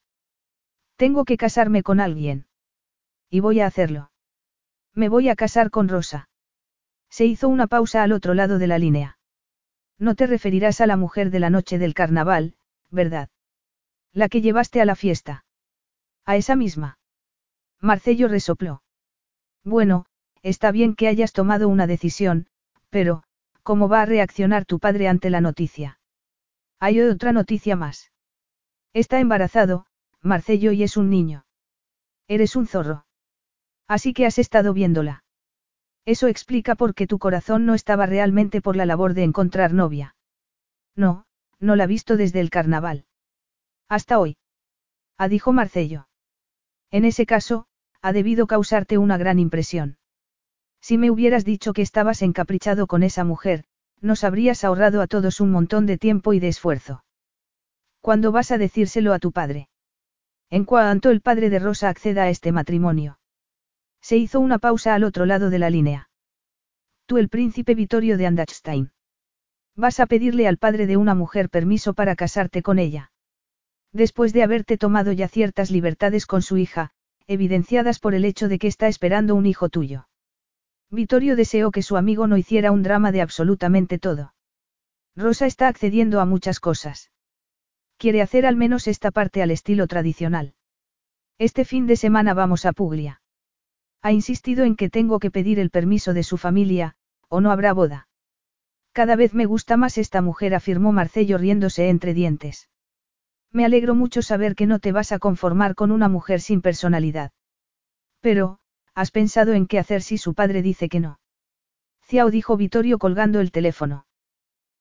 Tengo 0.96 1.26
que 1.26 1.38
casarme 1.38 1.82
con 1.82 2.00
alguien. 2.00 2.46
Y 3.30 3.40
voy 3.40 3.62
a 3.62 3.66
hacerlo. 3.66 4.12
Me 4.94 5.10
voy 5.10 5.30
a 5.30 5.36
casar 5.36 5.72
con 5.72 5.90
Rosa. 5.90 6.30
Se 7.10 7.26
hizo 7.26 7.50
una 7.50 7.68
pausa 7.68 8.04
al 8.04 8.12
otro 8.12 8.34
lado 8.34 8.60
de 8.60 8.68
la 8.68 8.78
línea. 8.78 9.18
No 9.98 10.16
te 10.16 10.28
referirás 10.28 10.82
a 10.82 10.88
la 10.88 10.98
mujer 10.98 11.30
de 11.30 11.40
la 11.40 11.50
noche 11.50 11.78
del 11.78 11.94
carnaval, 11.94 12.56
¿verdad? 12.92 13.30
La 14.12 14.30
que 14.30 14.42
llevaste 14.42 14.82
a 14.82 14.86
la 14.86 14.96
fiesta. 14.96 15.43
A 16.26 16.36
esa 16.38 16.56
misma. 16.56 16.98
Marcello 17.80 18.28
resopló. 18.28 18.82
Bueno, 19.64 20.06
está 20.42 20.72
bien 20.72 20.96
que 20.96 21.08
hayas 21.08 21.34
tomado 21.34 21.68
una 21.68 21.88
decisión, 21.88 22.48
pero, 22.90 23.24
¿cómo 23.62 23.90
va 23.90 24.02
a 24.02 24.06
reaccionar 24.06 24.66
tu 24.66 24.80
padre 24.80 25.08
ante 25.08 25.30
la 25.30 25.42
noticia? 25.42 26.00
Hay 26.80 27.02
otra 27.02 27.32
noticia 27.32 27.76
más. 27.76 28.12
Está 28.94 29.20
embarazado, 29.20 29.86
Marcello 30.22 30.72
y 30.72 30.84
es 30.84 30.98
un 30.98 31.10
niño. 31.10 31.46
Eres 32.28 32.56
un 32.56 32.68
zorro. 32.68 33.06
Así 33.88 34.14
que 34.14 34.26
has 34.26 34.38
estado 34.38 34.74
viéndola. 34.74 35.24
Eso 36.06 36.28
explica 36.28 36.76
por 36.76 36.94
qué 36.94 37.08
tu 37.08 37.20
corazón 37.20 37.66
no 37.66 37.74
estaba 37.74 38.06
realmente 38.06 38.62
por 38.62 38.76
la 38.76 38.86
labor 38.86 39.14
de 39.14 39.24
encontrar 39.24 39.74
novia. 39.74 40.16
No, 40.96 41.26
no 41.60 41.76
la 41.76 41.86
he 41.86 41.88
visto 41.88 42.18
desde 42.18 42.40
el 42.40 42.50
carnaval. 42.50 43.06
Hasta 43.90 44.20
hoy. 44.20 44.38
Ah, 45.18 45.28
dijo 45.28 45.54
Marcello. 45.54 46.08
En 46.94 47.06
ese 47.06 47.26
caso, 47.26 47.66
ha 48.04 48.14
debido 48.14 48.46
causarte 48.46 49.00
una 49.00 49.18
gran 49.18 49.40
impresión. 49.40 49.98
Si 50.80 51.00
me 51.00 51.10
hubieras 51.10 51.44
dicho 51.44 51.74
que 51.74 51.82
estabas 51.82 52.22
encaprichado 52.22 52.86
con 52.86 53.02
esa 53.02 53.24
mujer, 53.24 53.64
nos 54.00 54.24
habrías 54.24 54.64
ahorrado 54.64 55.02
a 55.02 55.08
todos 55.08 55.42
un 55.42 55.50
montón 55.50 55.88
de 55.88 55.98
tiempo 55.98 56.34
y 56.34 56.40
de 56.40 56.50
esfuerzo. 56.50 57.04
¿Cuándo 58.00 58.32
vas 58.32 58.52
a 58.52 58.60
decírselo 58.60 59.12
a 59.12 59.18
tu 59.18 59.32
padre? 59.32 59.70
En 60.52 60.66
cuanto 60.66 61.10
el 61.10 61.22
padre 61.22 61.50
de 61.50 61.58
Rosa 61.58 61.90
acceda 61.90 62.24
a 62.24 62.30
este 62.30 62.52
matrimonio. 62.52 63.18
Se 64.00 64.18
hizo 64.18 64.40
una 64.40 64.60
pausa 64.60 64.94
al 64.94 65.04
otro 65.04 65.26
lado 65.26 65.50
de 65.50 65.58
la 65.58 65.72
línea. 65.72 66.12
Tú 67.08 67.18
el 67.18 67.28
príncipe 67.28 67.74
Vittorio 67.74 68.20
de 68.20 68.28
Andachstein. 68.28 68.92
Vas 69.76 70.00
a 70.00 70.06
pedirle 70.06 70.48
al 70.48 70.60
padre 70.60 70.86
de 70.86 70.98
una 70.98 71.16
mujer 71.16 71.50
permiso 71.50 71.96
para 71.96 72.16
casarte 72.16 72.62
con 72.62 72.78
ella. 72.78 73.13
Después 73.94 74.34
de 74.34 74.42
haberte 74.42 74.78
tomado 74.78 75.12
ya 75.12 75.28
ciertas 75.28 75.70
libertades 75.70 76.26
con 76.26 76.42
su 76.42 76.58
hija, 76.58 76.90
evidenciadas 77.28 78.00
por 78.00 78.16
el 78.16 78.26
hecho 78.26 78.48
de 78.48 78.58
que 78.58 78.68
está 78.68 78.88
esperando 78.88 79.36
un 79.36 79.46
hijo 79.46 79.70
tuyo. 79.70 80.08
Vittorio 80.90 81.36
deseó 81.36 81.72
que 81.72 81.84
su 81.84 81.96
amigo 81.96 82.28
no 82.28 82.38
hiciera 82.38 82.72
un 82.72 82.82
drama 82.84 83.12
de 83.12 83.22
absolutamente 83.22 84.00
todo. 84.00 84.34
Rosa 85.16 85.46
está 85.46 85.68
accediendo 85.68 86.20
a 86.20 86.26
muchas 86.26 86.60
cosas. 86.60 87.12
Quiere 87.98 88.22
hacer 88.22 88.48
al 88.48 88.56
menos 88.56 88.88
esta 88.88 89.12
parte 89.12 89.44
al 89.44 89.52
estilo 89.52 89.88
tradicional. 89.88 90.56
Este 91.38 91.64
fin 91.64 91.86
de 91.86 91.96
semana 91.96 92.34
vamos 92.34 92.66
a 92.66 92.74
Puglia. 92.74 93.22
Ha 94.02 94.12
insistido 94.12 94.66
en 94.66 94.76
que 94.76 94.90
tengo 94.90 95.20
que 95.20 95.32
pedir 95.32 95.60
el 95.60 95.70
permiso 95.70 96.14
de 96.14 96.24
su 96.24 96.38
familia, 96.38 96.96
o 97.30 97.42
no 97.42 97.52
habrá 97.52 97.74
boda. 97.74 98.08
Cada 98.92 99.16
vez 99.16 99.34
me 99.34 99.46
gusta 99.46 99.78
más 99.78 99.98
esta 99.98 100.22
mujer, 100.22 100.56
afirmó 100.56 100.92
Marcello 100.92 101.38
riéndose 101.38 101.90
entre 101.90 102.14
dientes. 102.14 102.70
Me 103.54 103.66
alegro 103.66 103.94
mucho 103.94 104.24
saber 104.24 104.56
que 104.56 104.66
no 104.66 104.80
te 104.80 104.92
vas 104.92 105.12
a 105.12 105.20
conformar 105.20 105.76
con 105.76 105.92
una 105.92 106.10
mujer 106.10 106.42
sin 106.42 106.62
personalidad. 106.62 107.32
Pero, 108.20 108.58
¿has 108.96 109.12
pensado 109.12 109.54
en 109.54 109.68
qué 109.68 109.78
hacer 109.78 110.02
si 110.02 110.18
su 110.18 110.34
padre 110.34 110.64
dice 110.64 110.90
que 110.90 111.00
no? 111.00 111.20
Ciao 112.02 112.32
dijo 112.32 112.58
Vittorio 112.58 112.98
colgando 112.98 113.40
el 113.40 113.52
teléfono. 113.52 114.08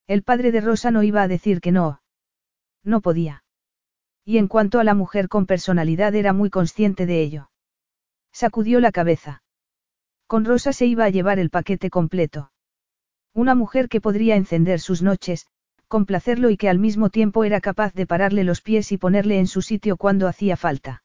El 0.07 0.23
padre 0.23 0.53
de 0.53 0.63
Rosa 0.63 0.91
no 0.91 1.03
iba 1.03 1.23
a 1.23 1.29
decir 1.29 1.61
que 1.61 1.71
no. 1.71 2.01
No 2.83 3.03
podía. 3.03 3.45
Y 4.25 4.39
en 4.39 4.49
cuanto 4.49 4.81
a 4.81 4.85
la 4.85 4.95
mujer 4.95 5.29
con 5.29 5.47
personalidad 5.47 6.15
era 6.15 6.33
muy 6.33 6.49
consciente 6.49 7.05
de 7.05 7.21
ello. 7.21 7.51
Sacudió 8.33 8.81
la 8.81 8.91
cabeza. 8.91 9.43
Con 10.27 10.47
Rosa 10.47 10.73
se 10.73 10.87
iba 10.87 11.05
a 11.05 11.11
llevar 11.11 11.39
el 11.39 11.51
paquete 11.51 11.91
completo. 11.91 12.53
Una 13.35 13.55
mujer 13.55 13.89
que 13.91 14.01
podría 14.01 14.37
encender 14.37 14.81
sus 14.81 15.03
noches, 15.03 15.47
complacerlo 15.93 16.49
y 16.49 16.57
que 16.57 16.71
al 16.71 16.79
mismo 16.79 17.11
tiempo 17.11 17.45
era 17.45 17.61
capaz 17.61 17.93
de 17.93 18.07
pararle 18.07 18.45
los 18.45 18.63
pies 18.63 18.93
y 18.93 18.97
ponerle 18.97 19.39
en 19.39 19.47
su 19.47 19.61
sitio 19.61 19.99
cuando 19.99 20.27
hacía 20.27 20.57
falta. 20.57 21.05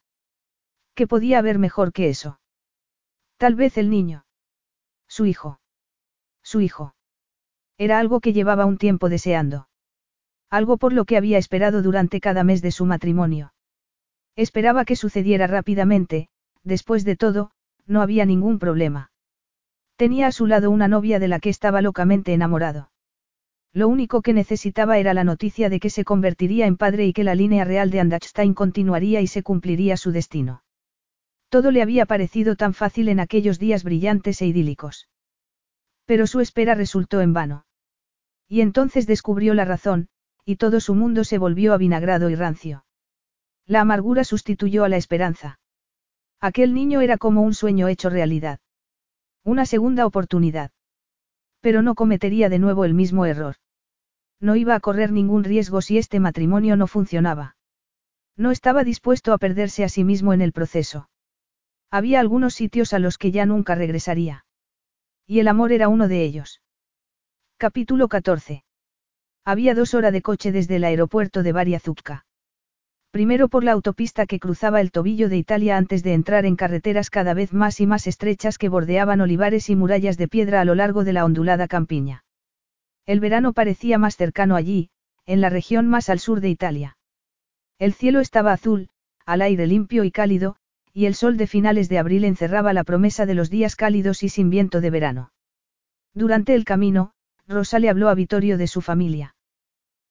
¿Qué 0.95 1.07
podía 1.07 1.39
haber 1.39 1.59
mejor 1.59 1.91
que 1.91 2.07
eso? 2.07 2.39
Tal 3.35 3.55
vez 3.55 3.77
el 3.77 3.89
niño. 3.89 4.25
Su 5.09 5.25
hijo. 5.25 5.59
Su 6.41 6.61
hijo. 6.61 6.95
Era 7.77 7.99
algo 7.99 8.21
que 8.21 8.31
llevaba 8.31 8.65
un 8.65 8.77
tiempo 8.77 9.09
deseando. 9.09 9.67
Algo 10.49 10.77
por 10.77 10.93
lo 10.93 11.03
que 11.03 11.17
había 11.17 11.37
esperado 11.37 11.81
durante 11.81 12.21
cada 12.21 12.45
mes 12.45 12.61
de 12.61 12.71
su 12.71 12.85
matrimonio. 12.85 13.53
Esperaba 14.37 14.85
que 14.85 14.95
sucediera 14.95 15.47
rápidamente, 15.47 16.29
después 16.63 17.03
de 17.03 17.17
todo, 17.17 17.51
no 17.87 18.01
había 18.01 18.25
ningún 18.25 18.57
problema. 18.57 19.11
Tenía 19.97 20.27
a 20.27 20.31
su 20.31 20.47
lado 20.47 20.71
una 20.71 20.87
novia 20.87 21.19
de 21.19 21.27
la 21.27 21.41
que 21.41 21.49
estaba 21.49 21.81
locamente 21.81 22.33
enamorado. 22.33 22.89
Lo 23.73 23.87
único 23.87 24.21
que 24.21 24.33
necesitaba 24.33 24.97
era 24.97 25.13
la 25.13 25.23
noticia 25.23 25.69
de 25.69 25.79
que 25.79 25.89
se 25.89 26.03
convertiría 26.03 26.65
en 26.65 26.77
padre 26.77 27.05
y 27.05 27.13
que 27.13 27.23
la 27.23 27.35
línea 27.35 27.63
real 27.63 27.91
de 27.91 27.99
Andachstein 27.99 28.53
continuaría 28.53 29.21
y 29.21 29.27
se 29.27 29.43
cumpliría 29.43 29.97
su 29.97 30.11
destino. 30.11 30.63
Todo 31.49 31.71
le 31.71 31.81
había 31.81 32.05
parecido 32.05 32.55
tan 32.55 32.73
fácil 32.73 33.07
en 33.09 33.19
aquellos 33.19 33.59
días 33.59 33.83
brillantes 33.83 34.41
e 34.41 34.47
idílicos. 34.47 35.07
Pero 36.05 36.27
su 36.27 36.39
espera 36.39 36.75
resultó 36.75 37.21
en 37.21 37.33
vano. 37.33 37.65
Y 38.47 38.61
entonces 38.61 39.07
descubrió 39.07 39.53
la 39.53 39.65
razón, 39.65 40.07
y 40.45 40.55
todo 40.55 40.79
su 40.79 40.95
mundo 40.95 41.23
se 41.23 41.37
volvió 41.37 41.73
avinagrado 41.73 42.29
y 42.29 42.35
rancio. 42.35 42.85
La 43.65 43.81
amargura 43.81 44.23
sustituyó 44.23 44.85
a 44.85 44.89
la 44.89 44.97
esperanza. 44.97 45.59
Aquel 46.39 46.73
niño 46.73 47.01
era 47.01 47.17
como 47.17 47.41
un 47.41 47.53
sueño 47.53 47.87
hecho 47.87 48.09
realidad. 48.09 48.59
Una 49.43 49.65
segunda 49.65 50.05
oportunidad. 50.05 50.71
Pero 51.61 51.81
no 51.81 51.95
cometería 51.95 52.49
de 52.49 52.59
nuevo 52.59 52.85
el 52.85 52.93
mismo 52.93 53.25
error. 53.25 53.55
No 54.39 54.55
iba 54.55 54.75
a 54.75 54.79
correr 54.79 55.11
ningún 55.11 55.43
riesgo 55.43 55.81
si 55.81 55.97
este 55.97 56.19
matrimonio 56.19 56.75
no 56.75 56.87
funcionaba. 56.87 57.55
No 58.35 58.51
estaba 58.51 58.83
dispuesto 58.83 59.33
a 59.33 59.39
perderse 59.39 59.83
a 59.83 59.89
sí 59.89 60.03
mismo 60.03 60.33
en 60.33 60.41
el 60.41 60.53
proceso. 60.53 61.09
Había 61.89 62.19
algunos 62.19 62.53
sitios 62.53 62.93
a 62.93 62.99
los 62.99 63.17
que 63.17 63.31
ya 63.31 63.45
nunca 63.47 63.73
regresaría. 63.73 64.45
Y 65.25 65.39
el 65.39 65.47
amor 65.47 65.71
era 65.71 65.87
uno 65.87 66.07
de 66.07 66.23
ellos. 66.23 66.61
Capítulo 67.57 68.07
14. 68.07 68.63
Había 69.43 69.73
dos 69.73 69.95
horas 69.95 70.13
de 70.13 70.21
coche 70.21 70.51
desde 70.51 70.75
el 70.75 70.83
aeropuerto 70.83 71.41
de 71.41 71.53
Bariazupka. 71.53 72.26
Primero 73.17 73.47
por 73.47 73.63
la 73.63 73.71
autopista 73.71 74.27
que 74.27 74.39
cruzaba 74.39 74.79
el 74.79 74.91
tobillo 74.91 75.27
de 75.27 75.37
Italia 75.37 75.75
antes 75.75 76.03
de 76.03 76.13
entrar 76.13 76.45
en 76.45 76.55
carreteras 76.55 77.09
cada 77.09 77.33
vez 77.33 77.51
más 77.51 77.79
y 77.79 77.87
más 77.87 78.05
estrechas 78.05 78.59
que 78.59 78.69
bordeaban 78.69 79.21
olivares 79.21 79.71
y 79.71 79.75
murallas 79.75 80.17
de 80.17 80.27
piedra 80.27 80.61
a 80.61 80.65
lo 80.65 80.75
largo 80.75 81.03
de 81.03 81.13
la 81.13 81.25
ondulada 81.25 81.67
campiña. 81.67 82.25
El 83.07 83.19
verano 83.19 83.53
parecía 83.53 83.97
más 83.97 84.17
cercano 84.17 84.55
allí, 84.55 84.91
en 85.25 85.41
la 85.41 85.49
región 85.49 85.87
más 85.87 86.09
al 86.09 86.19
sur 86.19 86.41
de 86.41 86.49
Italia. 86.49 86.99
El 87.79 87.93
cielo 87.93 88.19
estaba 88.19 88.53
azul, 88.53 88.89
al 89.25 89.41
aire 89.41 89.65
limpio 89.65 90.03
y 90.03 90.11
cálido, 90.11 90.57
y 90.93 91.07
el 91.07 91.15
sol 91.15 91.37
de 91.37 91.47
finales 91.47 91.89
de 91.89 91.97
abril 91.97 92.23
encerraba 92.23 92.71
la 92.71 92.83
promesa 92.83 93.25
de 93.25 93.33
los 93.33 93.49
días 93.49 93.75
cálidos 93.75 94.21
y 94.21 94.29
sin 94.29 94.51
viento 94.51 94.79
de 94.79 94.91
verano. 94.91 95.31
Durante 96.13 96.53
el 96.53 96.65
camino, 96.65 97.13
Rosa 97.47 97.79
le 97.79 97.89
habló 97.89 98.09
a 98.09 98.13
Vittorio 98.13 98.59
de 98.59 98.67
su 98.67 98.81
familia. 98.81 99.35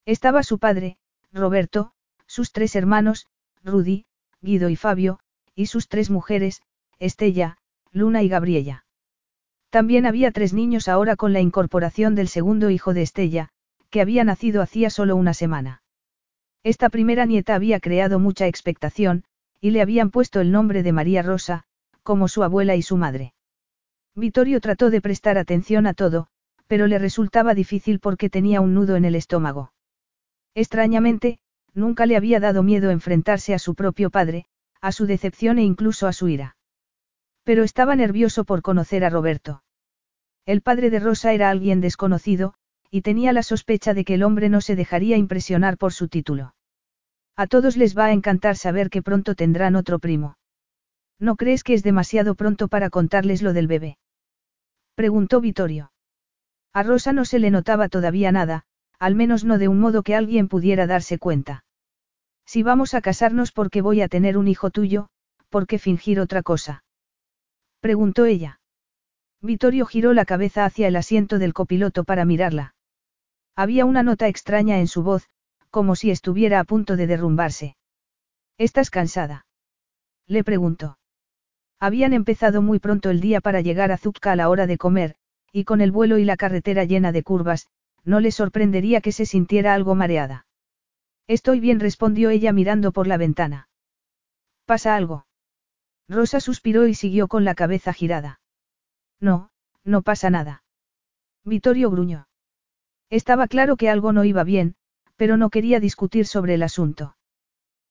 Estaba 0.07 0.43
su 0.43 0.59
padre, 0.59 0.99
Roberto, 1.33 1.93
sus 2.27 2.53
tres 2.53 2.77
hermanos, 2.77 3.27
Rudy, 3.65 4.07
Guido 4.41 4.69
y 4.69 4.77
Fabio, 4.77 5.19
y 5.55 5.67
sus 5.67 5.89
tres 5.89 6.11
mujeres, 6.11 6.63
Estella, 6.99 7.59
Luna 7.93 8.23
y 8.23 8.29
Gabriela. 8.29 8.85
También 9.71 10.07
había 10.07 10.31
tres 10.31 10.53
niños 10.53 10.89
ahora 10.89 11.17
con 11.17 11.33
la 11.33 11.41
incorporación 11.41 12.15
del 12.15 12.29
segundo 12.29 12.71
hijo 12.71 12.95
de 12.95 13.03
Estella, 13.03 13.49
que 13.91 14.01
había 14.01 14.25
nacido 14.25 14.63
hacía 14.63 14.91
solo 14.91 15.17
una 15.17 15.35
semana. 15.35 15.83
Esta 16.63 16.89
primera 16.89 17.27
nieta 17.27 17.55
había 17.55 17.81
creado 17.81 18.19
mucha 18.19 18.47
expectación, 18.47 19.25
y 19.61 19.71
le 19.71 19.83
habían 19.83 20.11
puesto 20.11 20.41
el 20.41 20.53
nombre 20.53 20.83
de 20.83 20.93
María 20.93 21.23
Rosa, 21.23 21.65
como 22.03 22.29
su 22.29 22.43
abuela 22.43 22.77
y 22.77 22.83
su 22.83 22.97
madre. 22.97 23.35
Vittorio 24.15 24.61
trató 24.61 24.91
de 24.91 25.01
prestar 25.01 25.39
atención 25.39 25.87
a 25.87 25.95
todo, 25.95 26.29
pero 26.67 26.87
le 26.87 26.99
resultaba 26.99 27.55
difícil 27.55 28.01
porque 28.01 28.31
tenía 28.31 28.61
un 28.61 28.75
nudo 28.75 28.97
en 28.97 29.05
el 29.05 29.15
estómago. 29.15 29.73
Extrañamente, 30.55 31.39
nunca 31.77 32.07
le 32.07 32.17
había 32.17 32.41
dado 32.41 32.63
miedo 32.63 32.91
enfrentarse 32.91 33.55
a 33.55 33.59
su 33.59 33.75
propio 33.75 34.11
padre, 34.11 34.47
a 34.81 34.91
su 34.91 35.07
decepción 35.07 35.59
e 35.59 35.63
incluso 35.63 36.07
a 36.07 36.13
su 36.13 36.29
ira. 36.29 36.57
Pero 37.45 37.63
estaba 37.63 37.95
nervioso 37.95 38.45
por 38.45 38.63
conocer 38.63 39.05
a 39.05 39.11
Roberto. 39.11 39.63
El 40.47 40.63
padre 40.63 40.91
de 40.91 41.01
Rosa 41.01 41.33
era 41.33 41.51
alguien 41.51 41.81
desconocido, 41.81 42.55
y 42.91 43.03
tenía 43.03 43.33
la 43.33 43.43
sospecha 43.43 43.95
de 43.95 44.05
que 44.05 44.15
el 44.15 44.23
hombre 44.23 44.49
no 44.49 44.61
se 44.61 44.75
dejaría 44.75 45.17
impresionar 45.17 45.77
por 45.77 45.93
su 45.93 46.09
título. 46.09 46.55
A 47.37 47.47
todos 47.47 47.77
les 47.77 47.97
va 47.97 48.07
a 48.07 48.13
encantar 48.13 48.57
saber 48.57 48.89
que 48.89 49.03
pronto 49.03 49.35
tendrán 49.35 49.77
otro 49.77 49.99
primo. 49.99 50.39
¿No 51.19 51.37
crees 51.37 51.63
que 51.63 51.75
es 51.75 51.83
demasiado 51.83 52.35
pronto 52.35 52.69
para 52.69 52.89
contarles 52.89 53.43
lo 53.43 53.53
del 53.53 53.67
bebé? 53.67 53.99
Preguntó 54.95 55.43
Vittorio. 55.43 55.93
A 56.73 56.83
Rosa 56.83 57.13
no 57.13 57.27
se 57.27 57.39
le 57.39 57.51
notaba 57.51 57.89
todavía 57.89 58.33
nada, 58.33 58.65
al 58.99 59.15
menos 59.15 59.45
no 59.45 59.59
de 59.59 59.69
un 59.69 59.79
modo 59.79 60.03
que 60.03 60.15
alguien 60.15 60.49
pudiera 60.49 60.87
darse 60.87 61.19
cuenta. 61.19 61.66
Si 62.47 62.63
vamos 62.63 62.95
a 62.95 63.01
casarnos 63.01 63.53
porque 63.53 63.83
voy 63.83 64.01
a 64.01 64.09
tener 64.09 64.39
un 64.39 64.47
hijo 64.49 64.71
tuyo, 64.71 65.09
¿por 65.51 65.67
qué 65.67 65.79
fingir 65.79 66.21
otra 66.21 66.43
cosa? 66.43 66.85
Preguntó 67.81 68.25
ella. 68.25 68.61
Vittorio 69.43 69.85
giró 69.85 70.15
la 70.15 70.25
cabeza 70.25 70.65
hacia 70.65 70.89
el 70.89 70.97
asiento 70.97 71.39
del 71.39 71.53
copiloto 71.53 72.05
para 72.05 72.25
mirarla. 72.25 72.75
Había 73.55 73.85
una 73.85 74.03
nota 74.03 74.29
extraña 74.29 74.79
en 74.79 74.87
su 74.87 75.03
voz, 75.03 75.29
como 75.71 75.97
si 75.97 76.11
estuviera 76.11 76.61
a 76.61 76.65
punto 76.65 76.97
de 76.97 77.07
derrumbarse. 77.07 77.77
¿Estás 78.59 78.91
cansada? 78.91 79.47
Le 80.27 80.43
preguntó. 80.45 80.99
Habían 81.79 82.13
empezado 82.13 82.63
muy 82.63 82.79
pronto 82.79 83.11
el 83.11 83.21
día 83.21 83.41
para 83.41 83.61
llegar 83.61 83.93
a 83.93 83.99
Zupka 83.99 84.33
a 84.33 84.37
la 84.37 84.49
hora 84.49 84.67
de 84.67 84.79
comer, 84.79 85.17
y 85.53 85.65
con 85.65 85.81
el 85.81 85.93
vuelo 85.93 86.19
y 86.19 86.25
la 86.25 86.37
carretera 86.37 86.85
llena 86.85 87.13
de 87.13 87.23
curvas, 87.23 87.67
no 88.05 88.21
le 88.21 88.31
sorprendería 88.31 89.01
que 89.01 89.13
se 89.13 89.27
sintiera 89.27 89.75
algo 89.75 89.95
mareada. 89.95 90.46
Estoy 91.29 91.61
bien, 91.61 91.81
respondió 91.81 92.31
ella 92.31 92.53
mirando 92.53 92.93
por 92.93 93.07
la 93.07 93.17
ventana. 93.17 93.69
¿Pasa 94.65 94.97
algo? 94.97 95.27
Rosa 96.09 96.41
suspiró 96.41 96.87
y 96.87 96.95
siguió 96.95 97.27
con 97.27 97.45
la 97.45 97.55
cabeza 97.55 97.93
girada. 97.93 98.41
No, 99.21 99.51
no 99.85 100.03
pasa 100.03 100.31
nada. 100.31 100.63
Vittorio 101.45 101.91
gruñó. 101.91 102.29
Estaba 103.11 103.49
claro 103.49 103.77
que 103.77 103.89
algo 103.89 104.13
no 104.13 104.25
iba 104.25 104.45
bien, 104.45 104.77
pero 105.17 105.37
no 105.37 105.51
quería 105.51 105.81
discutir 105.81 106.27
sobre 106.27 106.55
el 106.55 106.63
asunto. 106.63 107.17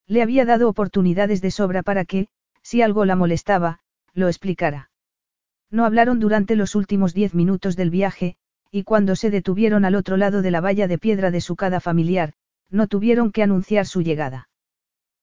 Le 0.07 0.21
había 0.21 0.45
dado 0.45 0.69
oportunidades 0.69 1.41
de 1.41 1.51
sobra 1.51 1.83
para 1.83 2.05
que, 2.05 2.27
si 2.61 2.81
algo 2.81 3.05
la 3.05 3.15
molestaba, 3.15 3.79
lo 4.13 4.27
explicara. 4.27 4.91
No 5.71 5.85
hablaron 5.85 6.19
durante 6.19 6.55
los 6.55 6.75
últimos 6.75 7.13
diez 7.13 7.33
minutos 7.33 7.75
del 7.75 7.89
viaje, 7.89 8.37
y 8.71 8.83
cuando 8.83 9.15
se 9.15 9.29
detuvieron 9.29 9.83
al 9.83 9.95
otro 9.95 10.15
lado 10.15 10.41
de 10.41 10.51
la 10.51 10.61
valla 10.61 10.87
de 10.87 10.97
piedra 10.97 11.31
de 11.31 11.41
su 11.41 11.55
cada 11.55 11.79
familiar, 11.79 12.33
no 12.69 12.87
tuvieron 12.87 13.31
que 13.31 13.43
anunciar 13.43 13.85
su 13.85 14.01
llegada. 14.01 14.49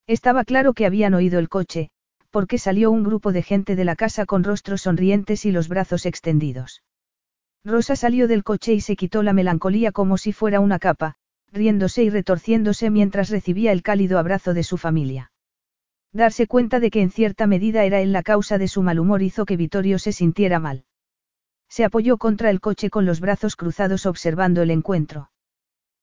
Estaba 0.06 0.44
claro 0.44 0.74
que 0.74 0.86
habían 0.86 1.14
oído 1.14 1.38
el 1.38 1.48
coche, 1.48 1.90
porque 2.30 2.58
salió 2.58 2.90
un 2.90 3.04
grupo 3.04 3.32
de 3.32 3.42
gente 3.42 3.76
de 3.76 3.84
la 3.84 3.96
casa 3.96 4.26
con 4.26 4.42
rostros 4.42 4.82
sonrientes 4.82 5.44
y 5.44 5.52
los 5.52 5.68
brazos 5.68 6.06
extendidos. 6.06 6.82
Rosa 7.64 7.94
salió 7.94 8.26
del 8.26 8.42
coche 8.42 8.72
y 8.72 8.80
se 8.80 8.96
quitó 8.96 9.22
la 9.22 9.32
melancolía 9.32 9.92
como 9.92 10.18
si 10.18 10.32
fuera 10.32 10.60
una 10.60 10.78
capa, 10.78 11.14
riéndose 11.52 12.02
y 12.02 12.10
retorciéndose 12.10 12.90
mientras 12.90 13.28
recibía 13.28 13.72
el 13.72 13.82
cálido 13.82 14.18
abrazo 14.18 14.54
de 14.54 14.64
su 14.64 14.78
familia. 14.78 15.30
Darse 16.12 16.46
cuenta 16.46 16.80
de 16.80 16.90
que 16.90 17.00
en 17.00 17.10
cierta 17.10 17.46
medida 17.46 17.84
era 17.84 18.00
él 18.00 18.12
la 18.12 18.22
causa 18.22 18.58
de 18.58 18.68
su 18.68 18.82
mal 18.82 18.98
humor 18.98 19.22
hizo 19.22 19.46
que 19.46 19.56
Vittorio 19.56 19.98
se 19.98 20.12
sintiera 20.12 20.58
mal. 20.58 20.84
Se 21.68 21.84
apoyó 21.84 22.18
contra 22.18 22.50
el 22.50 22.60
coche 22.60 22.90
con 22.90 23.06
los 23.06 23.20
brazos 23.20 23.56
cruzados 23.56 24.04
observando 24.04 24.60
el 24.62 24.70
encuentro. 24.70 25.31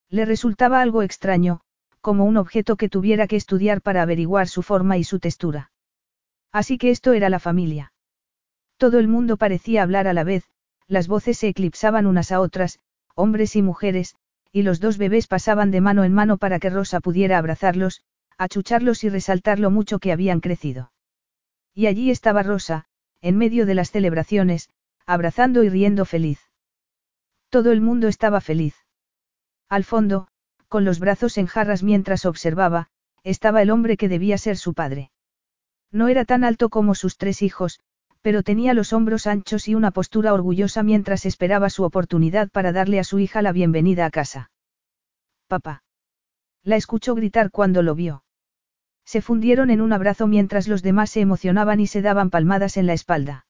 Le 0.10 0.26
resultaba 0.26 0.82
algo 0.82 1.04
extraño, 1.04 1.62
como 2.02 2.26
un 2.26 2.38
objeto 2.38 2.76
que 2.78 2.90
tuviera 2.90 3.28
que 3.28 3.36
estudiar 3.36 3.82
para 3.82 4.02
averiguar 4.02 4.48
su 4.48 4.64
forma 4.64 4.98
y 4.98 5.04
su 5.04 5.20
textura. 5.20 5.72
Así 6.52 6.78
que 6.78 6.90
esto 6.90 7.14
era 7.14 7.30
la 7.30 7.40
familia. 7.40 7.94
Todo 8.78 8.98
el 9.00 9.08
mundo 9.08 9.38
parecía 9.38 9.84
hablar 9.84 10.08
a 10.08 10.14
la 10.14 10.24
vez, 10.24 10.46
las 10.88 11.08
voces 11.08 11.38
se 11.38 11.48
eclipsaban 11.48 12.08
unas 12.08 12.32
a 12.32 12.40
otras, 12.40 12.80
hombres 13.14 13.56
y 13.56 13.62
mujeres, 13.62 14.16
y 14.52 14.64
los 14.64 14.80
dos 14.80 14.98
bebés 14.98 15.28
pasaban 15.28 15.70
de 15.70 15.82
mano 15.82 16.04
en 16.04 16.14
mano 16.14 16.38
para 16.38 16.60
que 16.60 16.72
Rosa 16.72 17.02
pudiera 17.02 17.38
abrazarlos, 17.38 18.02
achucharlos 18.38 19.04
y 19.04 19.10
resaltar 19.10 19.60
lo 19.60 19.70
mucho 19.70 20.00
que 20.00 20.12
habían 20.12 20.40
crecido. 20.40 20.92
Y 21.76 21.86
allí 21.86 22.10
estaba 22.10 22.42
Rosa, 22.42 22.86
en 23.22 23.38
medio 23.38 23.66
de 23.66 23.76
las 23.76 23.92
celebraciones, 23.92 24.70
abrazando 25.06 25.64
y 25.64 25.70
riendo 25.70 26.06
feliz. 26.06 26.40
Todo 27.50 27.72
el 27.72 27.82
mundo 27.82 28.08
estaba 28.08 28.42
feliz. 28.42 28.76
Al 29.70 29.84
fondo, 29.84 30.28
con 30.68 30.84
los 30.84 31.00
brazos 31.00 31.38
en 31.38 31.46
jarras 31.46 31.84
mientras 31.84 32.26
observaba, 32.26 32.88
estaba 33.24 33.62
el 33.62 33.70
hombre 33.70 33.98
que 33.98 34.10
debía 34.10 34.38
ser 34.38 34.58
su 34.58 34.74
padre. 34.74 35.12
No 35.92 36.08
era 36.08 36.26
tan 36.26 36.44
alto 36.44 36.70
como 36.70 36.96
sus 36.96 37.18
tres 37.18 37.42
hijos, 37.42 37.80
pero 38.22 38.44
tenía 38.44 38.74
los 38.74 38.94
hombros 38.94 39.28
anchos 39.28 39.68
y 39.68 39.76
una 39.76 39.92
postura 39.92 40.34
orgullosa 40.34 40.84
mientras 40.84 41.26
esperaba 41.26 41.70
su 41.70 41.84
oportunidad 41.84 42.50
para 42.50 42.72
darle 42.72 43.00
a 43.00 43.04
su 43.04 43.20
hija 43.20 43.42
la 43.42 43.52
bienvenida 43.52 44.06
a 44.06 44.12
casa. 44.12 44.52
Papá. 45.48 45.84
La 46.64 46.76
escuchó 46.76 47.16
gritar 47.16 47.50
cuando 47.52 47.82
lo 47.82 47.96
vio. 47.96 48.24
Se 49.06 49.22
fundieron 49.22 49.70
en 49.72 49.82
un 49.82 49.94
abrazo 49.94 50.28
mientras 50.28 50.68
los 50.68 50.84
demás 50.84 51.10
se 51.10 51.22
emocionaban 51.22 51.80
y 51.80 51.88
se 51.88 52.02
daban 52.02 52.30
palmadas 52.30 52.78
en 52.78 52.86
la 52.86 52.94
espalda. 52.94 53.48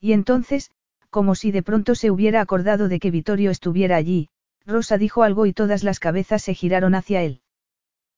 Y 0.00 0.12
entonces, 0.12 0.70
como 1.10 1.34
si 1.34 1.52
de 1.52 1.62
pronto 1.62 1.94
se 1.94 2.10
hubiera 2.10 2.40
acordado 2.40 2.88
de 2.88 2.98
que 2.98 3.10
Vittorio 3.10 3.50
estuviera 3.50 3.96
allí, 3.96 4.30
Rosa 4.66 4.98
dijo 4.98 5.22
algo 5.22 5.46
y 5.46 5.52
todas 5.52 5.82
las 5.82 6.00
cabezas 6.00 6.42
se 6.42 6.54
giraron 6.54 6.94
hacia 6.94 7.22
él. 7.22 7.40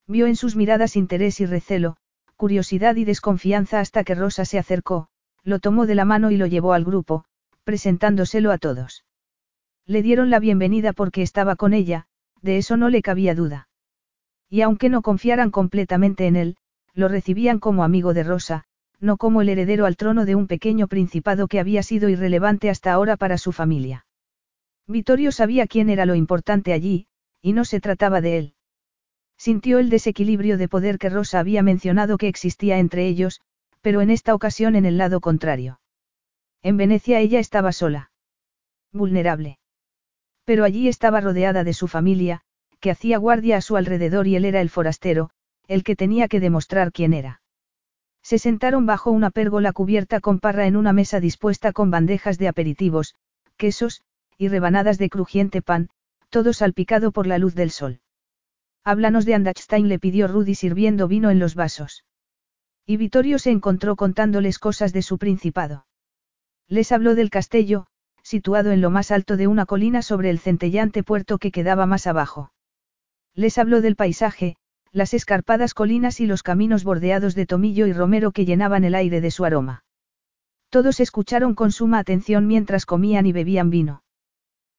Vio 0.07 0.27
en 0.27 0.37
sus 0.37 0.57
miradas 0.57 0.97
interés 0.97 1.41
y 1.41 1.47
recelo, 1.47 1.97
curiosidad 2.37 2.97
y 2.97 3.05
desconfianza 3.05 3.81
hasta 3.81 4.05
que 4.05 4.15
Rosa 4.15 4.45
se 4.45 4.59
acercó, 4.59 5.09
lo 5.43 5.59
tomó 5.59 5.87
de 5.87 5.95
la 5.95 6.05
mano 6.05 6.31
y 6.31 6.37
lo 6.37 6.47
llevó 6.47 6.73
al 6.73 6.85
grupo, 6.85 7.25
presentándoselo 7.65 8.53
a 8.53 8.59
todos. 8.59 9.05
Le 9.87 10.03
dieron 10.03 10.31
la 10.31 10.39
bienvenida 10.39 10.93
porque 10.93 11.23
estaba 11.23 11.57
con 11.57 11.75
ella, 11.75 12.07
de 12.43 12.59
eso 12.59 12.77
no 12.77 12.91
le 12.91 13.03
cabía 13.03 13.35
duda. 13.35 13.69
Y 14.51 14.61
aunque 14.61 14.89
no 14.89 15.03
confiaran 15.03 15.51
completamente 15.51 16.27
en 16.27 16.37
él, 16.37 16.57
lo 16.93 17.09
recibían 17.09 17.59
como 17.59 17.85
amigo 17.85 18.15
de 18.15 18.23
Rosa, 18.23 18.65
no 19.01 19.17
como 19.17 19.43
el 19.43 19.49
heredero 19.49 19.87
al 19.87 19.97
trono 19.97 20.25
de 20.25 20.35
un 20.35 20.47
pequeño 20.47 20.89
principado 20.89 21.49
que 21.49 21.61
había 21.61 21.83
sido 21.83 22.09
irrelevante 22.09 22.71
hasta 22.71 22.93
ahora 22.93 23.17
para 23.17 23.39
su 23.39 23.53
familia. 23.53 24.07
Vittorio 24.87 25.33
sabía 25.33 25.67
quién 25.67 25.89
era 25.89 26.07
lo 26.07 26.15
importante 26.15 26.73
allí, 26.73 27.07
y 27.41 27.53
no 27.53 27.65
se 27.65 27.81
trataba 27.81 28.21
de 28.21 28.39
él. 28.39 28.55
Sintió 29.37 29.79
el 29.79 29.91
desequilibrio 29.91 30.59
de 30.59 30.69
poder 30.69 30.99
que 30.99 31.09
Rosa 31.09 31.39
había 31.39 31.63
mencionado 31.63 32.19
que 32.19 32.29
existía 32.29 32.79
entre 32.79 33.07
ellos, 33.07 33.41
pero 33.81 34.01
en 34.01 34.11
esta 34.11 34.35
ocasión 34.35 34.77
en 34.77 34.85
el 34.85 34.99
lado 34.99 35.21
contrario. 35.21 35.81
En 36.63 36.77
Venecia 36.77 37.21
ella 37.21 37.41
estaba 37.41 37.73
sola. 37.73 38.11
Vulnerable. 38.93 39.59
Pero 40.45 40.65
allí 40.65 40.89
estaba 40.89 41.21
rodeada 41.21 41.65
de 41.65 41.73
su 41.73 41.89
familia, 41.89 42.43
que 42.81 42.91
hacía 42.91 43.19
guardia 43.19 43.57
a 43.57 43.61
su 43.61 43.77
alrededor 43.77 44.27
y 44.27 44.37
él 44.37 44.45
era 44.45 44.61
el 44.61 44.71
forastero, 44.71 45.31
el 45.67 45.85
que 45.85 45.97
tenía 45.97 46.29
que 46.29 46.41
demostrar 46.41 46.93
quién 46.93 47.13
era. 47.13 47.41
Se 48.23 48.39
sentaron 48.39 48.87
bajo 48.87 49.11
una 49.11 49.31
pérgola 49.31 49.73
cubierta 49.73 50.21
con 50.21 50.41
parra 50.41 50.67
en 50.67 50.77
una 50.77 50.93
mesa 50.93 51.21
dispuesta 51.21 51.73
con 51.73 51.91
bandejas 51.91 52.39
de 52.39 52.49
aperitivos, 52.49 53.15
quesos, 53.57 54.03
y 54.39 54.49
rebanadas 54.49 54.99
de 54.99 55.09
crujiente 55.09 55.63
pan, 55.63 55.89
todo 56.31 56.53
salpicado 56.53 57.13
por 57.13 57.27
la 57.27 57.39
luz 57.39 57.55
del 57.55 57.71
sol. 57.71 58.01
Háblanos 58.85 59.25
de 59.25 59.35
Andachstein 59.35 59.89
le 59.89 59.99
pidió 59.99 60.29
Rudy 60.29 60.55
sirviendo 60.55 61.09
vino 61.09 61.31
en 61.31 61.39
los 61.39 61.55
vasos. 61.55 62.05
Y 62.87 62.99
Vittorio 62.99 63.39
se 63.39 63.51
encontró 63.51 63.97
contándoles 63.97 64.59
cosas 64.59 64.93
de 64.93 65.01
su 65.01 65.17
principado. 65.17 65.87
Les 66.69 66.93
habló 66.93 67.15
del 67.15 67.31
castillo, 67.31 67.87
situado 68.23 68.73
en 68.73 68.81
lo 68.81 68.91
más 68.91 69.11
alto 69.11 69.37
de 69.37 69.47
una 69.47 69.65
colina 69.65 70.03
sobre 70.03 70.31
el 70.31 70.39
centellante 70.39 71.03
puerto 71.03 71.39
que 71.39 71.51
quedaba 71.51 71.87
más 71.87 72.07
abajo. 72.07 72.53
Les 73.35 73.59
habló 73.59 73.81
del 73.81 73.97
paisaje, 73.97 74.57
las 74.93 75.13
escarpadas 75.13 75.75
colinas 75.75 76.21
y 76.21 76.27
los 76.27 76.43
caminos 76.43 76.85
bordeados 76.85 77.35
de 77.35 77.47
tomillo 77.47 77.87
y 77.87 77.93
romero 77.93 78.31
que 78.31 78.45
llenaban 78.45 78.85
el 78.85 78.95
aire 78.95 79.21
de 79.21 79.31
su 79.33 79.45
aroma. 79.45 79.85
Todos 80.69 81.01
escucharon 81.01 81.55
con 81.55 81.73
suma 81.73 81.99
atención 81.99 82.47
mientras 82.47 82.87
comían 82.87 83.27
y 83.27 83.33
bebían 83.33 83.71
vino. 83.71 84.04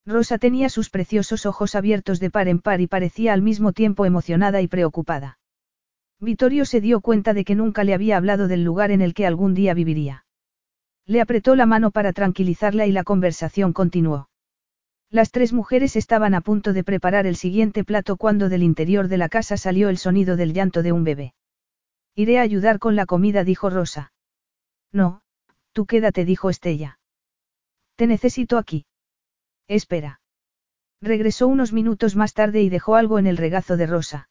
Rosa 0.06 0.38
tenía 0.38 0.70
sus 0.70 0.90
preciosos 0.90 1.46
ojos 1.46 1.74
abiertos 1.74 2.20
de 2.20 2.30
par 2.30 2.48
en 2.48 2.60
par 2.60 2.80
y 2.80 2.88
parecía 2.88 3.34
al 3.34 3.42
mismo 3.42 3.74
tiempo 3.74 4.06
emocionada 4.06 4.62
y 4.62 4.68
preocupada. 4.68 5.40
Vittorio 6.20 6.66
se 6.66 6.80
dio 6.80 7.02
cuenta 7.02 7.34
de 7.34 7.44
que 7.44 7.56
nunca 7.56 7.84
le 7.84 7.94
había 7.94 8.18
hablado 8.18 8.48
del 8.48 8.64
lugar 8.64 8.92
en 8.92 9.02
el 9.02 9.14
que 9.14 9.26
algún 9.26 9.54
día 9.56 9.74
viviría. 9.74 10.26
Le 11.08 11.22
apretó 11.22 11.56
la 11.56 11.66
mano 11.66 11.92
para 11.92 12.14
tranquilizarla 12.14 12.86
y 12.86 12.92
la 12.92 13.04
conversación 13.04 13.74
continuó. 13.74 14.30
Las 15.10 15.32
tres 15.32 15.54
mujeres 15.54 15.96
estaban 15.96 16.34
a 16.34 16.42
punto 16.42 16.74
de 16.74 16.84
preparar 16.84 17.26
el 17.26 17.36
siguiente 17.36 17.84
plato 17.84 18.18
cuando 18.18 18.50
del 18.50 18.64
interior 18.64 19.08
de 19.08 19.18
la 19.18 19.30
casa 19.30 19.58
salió 19.58 19.90
el 19.90 19.98
sonido 19.98 20.36
del 20.36 20.54
llanto 20.54 20.84
de 20.84 20.92
un 20.92 21.04
bebé. 21.04 21.34
Iré 22.16 22.40
a 22.40 22.44
ayudar 22.44 22.80
con 22.80 22.96
la 22.96 23.06
comida, 23.06 23.44
dijo 23.44 23.70
Rosa. 23.70 24.14
No, 24.92 25.22
tú 25.74 25.86
quédate, 25.86 26.26
dijo 26.26 26.50
Estella. 26.50 27.00
Te 27.96 28.08
necesito 28.08 28.58
aquí. 28.58 28.86
Espera. 29.68 30.22
Regresó 31.02 31.48
unos 31.48 31.74
minutos 31.74 32.16
más 32.16 32.34
tarde 32.34 32.62
y 32.62 32.70
dejó 32.70 32.96
algo 32.96 33.20
en 33.20 33.28
el 33.28 33.38
regazo 33.38 33.78
de 33.78 33.88
Rosa. 33.88 34.30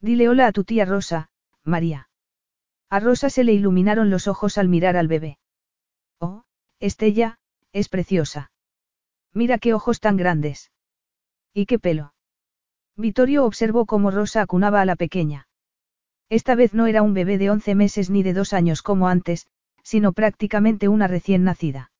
Dile 0.00 0.28
hola 0.28 0.46
a 0.46 0.52
tu 0.52 0.64
tía 0.64 0.84
Rosa, 0.84 1.30
María. 1.62 2.08
A 2.90 3.00
Rosa 3.00 3.30
se 3.30 3.44
le 3.44 3.52
iluminaron 3.52 4.10
los 4.10 4.28
ojos 4.28 4.58
al 4.58 4.68
mirar 4.68 4.96
al 4.96 5.08
bebé. 5.08 5.38
Oh, 6.20 6.44
Estella, 6.80 7.38
es 7.72 7.88
preciosa. 7.88 8.50
Mira 9.32 9.58
qué 9.58 9.74
ojos 9.74 10.00
tan 10.00 10.16
grandes. 10.16 10.70
¿Y 11.52 11.66
qué 11.66 11.78
pelo? 11.78 12.14
Vittorio 12.96 13.44
observó 13.44 13.84
cómo 13.84 14.10
Rosa 14.10 14.40
acunaba 14.42 14.80
a 14.80 14.86
la 14.86 14.96
pequeña. 14.96 15.48
Esta 16.28 16.54
vez 16.54 16.74
no 16.74 16.86
era 16.86 17.02
un 17.02 17.14
bebé 17.14 17.38
de 17.38 17.50
once 17.50 17.74
meses 17.74 18.10
ni 18.10 18.22
de 18.22 18.32
dos 18.32 18.52
años 18.52 18.82
como 18.82 19.08
antes, 19.08 19.46
sino 19.82 20.12
prácticamente 20.12 20.88
una 20.88 21.06
recién 21.06 21.44
nacida. 21.44 21.90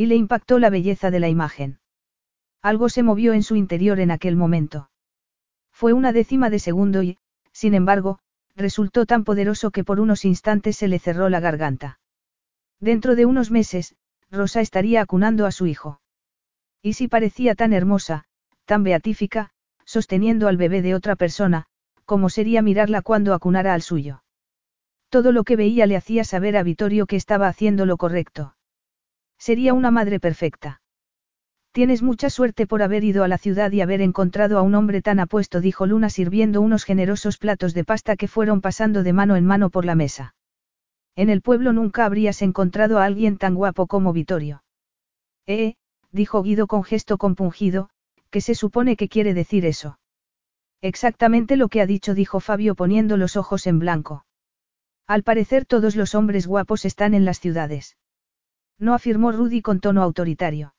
Y 0.00 0.06
le 0.06 0.16
impactó 0.16 0.58
la 0.58 0.70
belleza 0.70 1.10
de 1.10 1.20
la 1.20 1.28
imagen. 1.28 1.78
Algo 2.62 2.88
se 2.88 3.02
movió 3.02 3.34
en 3.34 3.42
su 3.42 3.54
interior 3.54 4.00
en 4.00 4.10
aquel 4.10 4.34
momento. 4.34 4.88
Fue 5.72 5.92
una 5.92 6.10
décima 6.10 6.48
de 6.48 6.58
segundo 6.58 7.02
y, 7.02 7.18
sin 7.52 7.74
embargo, 7.74 8.18
resultó 8.56 9.04
tan 9.04 9.24
poderoso 9.24 9.70
que 9.70 9.84
por 9.84 10.00
unos 10.00 10.24
instantes 10.24 10.78
se 10.78 10.88
le 10.88 10.98
cerró 10.98 11.28
la 11.28 11.40
garganta. 11.40 12.00
Dentro 12.80 13.14
de 13.14 13.26
unos 13.26 13.50
meses, 13.50 13.94
Rosa 14.30 14.62
estaría 14.62 15.02
acunando 15.02 15.44
a 15.44 15.52
su 15.52 15.66
hijo. 15.66 16.00
Y 16.80 16.94
si 16.94 17.06
parecía 17.06 17.54
tan 17.54 17.74
hermosa, 17.74 18.24
tan 18.64 18.82
beatífica, 18.82 19.50
sosteniendo 19.84 20.48
al 20.48 20.56
bebé 20.56 20.80
de 20.80 20.94
otra 20.94 21.14
persona, 21.14 21.66
como 22.06 22.30
sería 22.30 22.62
mirarla 22.62 23.02
cuando 23.02 23.34
acunara 23.34 23.74
al 23.74 23.82
suyo. 23.82 24.24
Todo 25.10 25.30
lo 25.30 25.44
que 25.44 25.56
veía 25.56 25.84
le 25.84 25.98
hacía 25.98 26.24
saber 26.24 26.56
a 26.56 26.62
Vittorio 26.62 27.04
que 27.04 27.16
estaba 27.16 27.48
haciendo 27.48 27.84
lo 27.84 27.98
correcto. 27.98 28.54
Sería 29.40 29.72
una 29.72 29.90
madre 29.90 30.20
perfecta. 30.20 30.82
Tienes 31.72 32.02
mucha 32.02 32.28
suerte 32.28 32.66
por 32.66 32.82
haber 32.82 33.04
ido 33.04 33.24
a 33.24 33.28
la 33.28 33.38
ciudad 33.38 33.72
y 33.72 33.80
haber 33.80 34.02
encontrado 34.02 34.58
a 34.58 34.62
un 34.62 34.74
hombre 34.74 35.00
tan 35.00 35.18
apuesto, 35.18 35.62
dijo 35.62 35.86
Luna 35.86 36.10
sirviendo 36.10 36.60
unos 36.60 36.84
generosos 36.84 37.38
platos 37.38 37.72
de 37.72 37.84
pasta 37.84 38.16
que 38.16 38.28
fueron 38.28 38.60
pasando 38.60 39.02
de 39.02 39.14
mano 39.14 39.36
en 39.36 39.46
mano 39.46 39.70
por 39.70 39.86
la 39.86 39.94
mesa. 39.94 40.34
En 41.16 41.30
el 41.30 41.40
pueblo 41.40 41.72
nunca 41.72 42.04
habrías 42.04 42.42
encontrado 42.42 42.98
a 42.98 43.06
alguien 43.06 43.38
tan 43.38 43.54
guapo 43.54 43.86
como 43.86 44.12
Vittorio. 44.12 44.62
Eh, 45.46 45.76
dijo 46.12 46.42
Guido 46.42 46.66
con 46.66 46.84
gesto 46.84 47.16
compungido, 47.16 47.88
¿qué 48.28 48.42
se 48.42 48.54
supone 48.54 48.94
que 48.94 49.08
quiere 49.08 49.32
decir 49.32 49.64
eso? 49.64 49.98
Exactamente 50.82 51.56
lo 51.56 51.68
que 51.68 51.80
ha 51.80 51.86
dicho, 51.86 52.14
dijo 52.14 52.40
Fabio 52.40 52.74
poniendo 52.74 53.16
los 53.16 53.36
ojos 53.36 53.66
en 53.66 53.78
blanco. 53.78 54.26
Al 55.06 55.22
parecer 55.22 55.64
todos 55.64 55.96
los 55.96 56.14
hombres 56.14 56.46
guapos 56.46 56.84
están 56.84 57.14
en 57.14 57.24
las 57.24 57.40
ciudades. 57.40 57.96
No 58.80 58.94
afirmó 58.94 59.30
Rudy 59.30 59.60
con 59.60 59.78
tono 59.78 60.02
autoritario. 60.02 60.74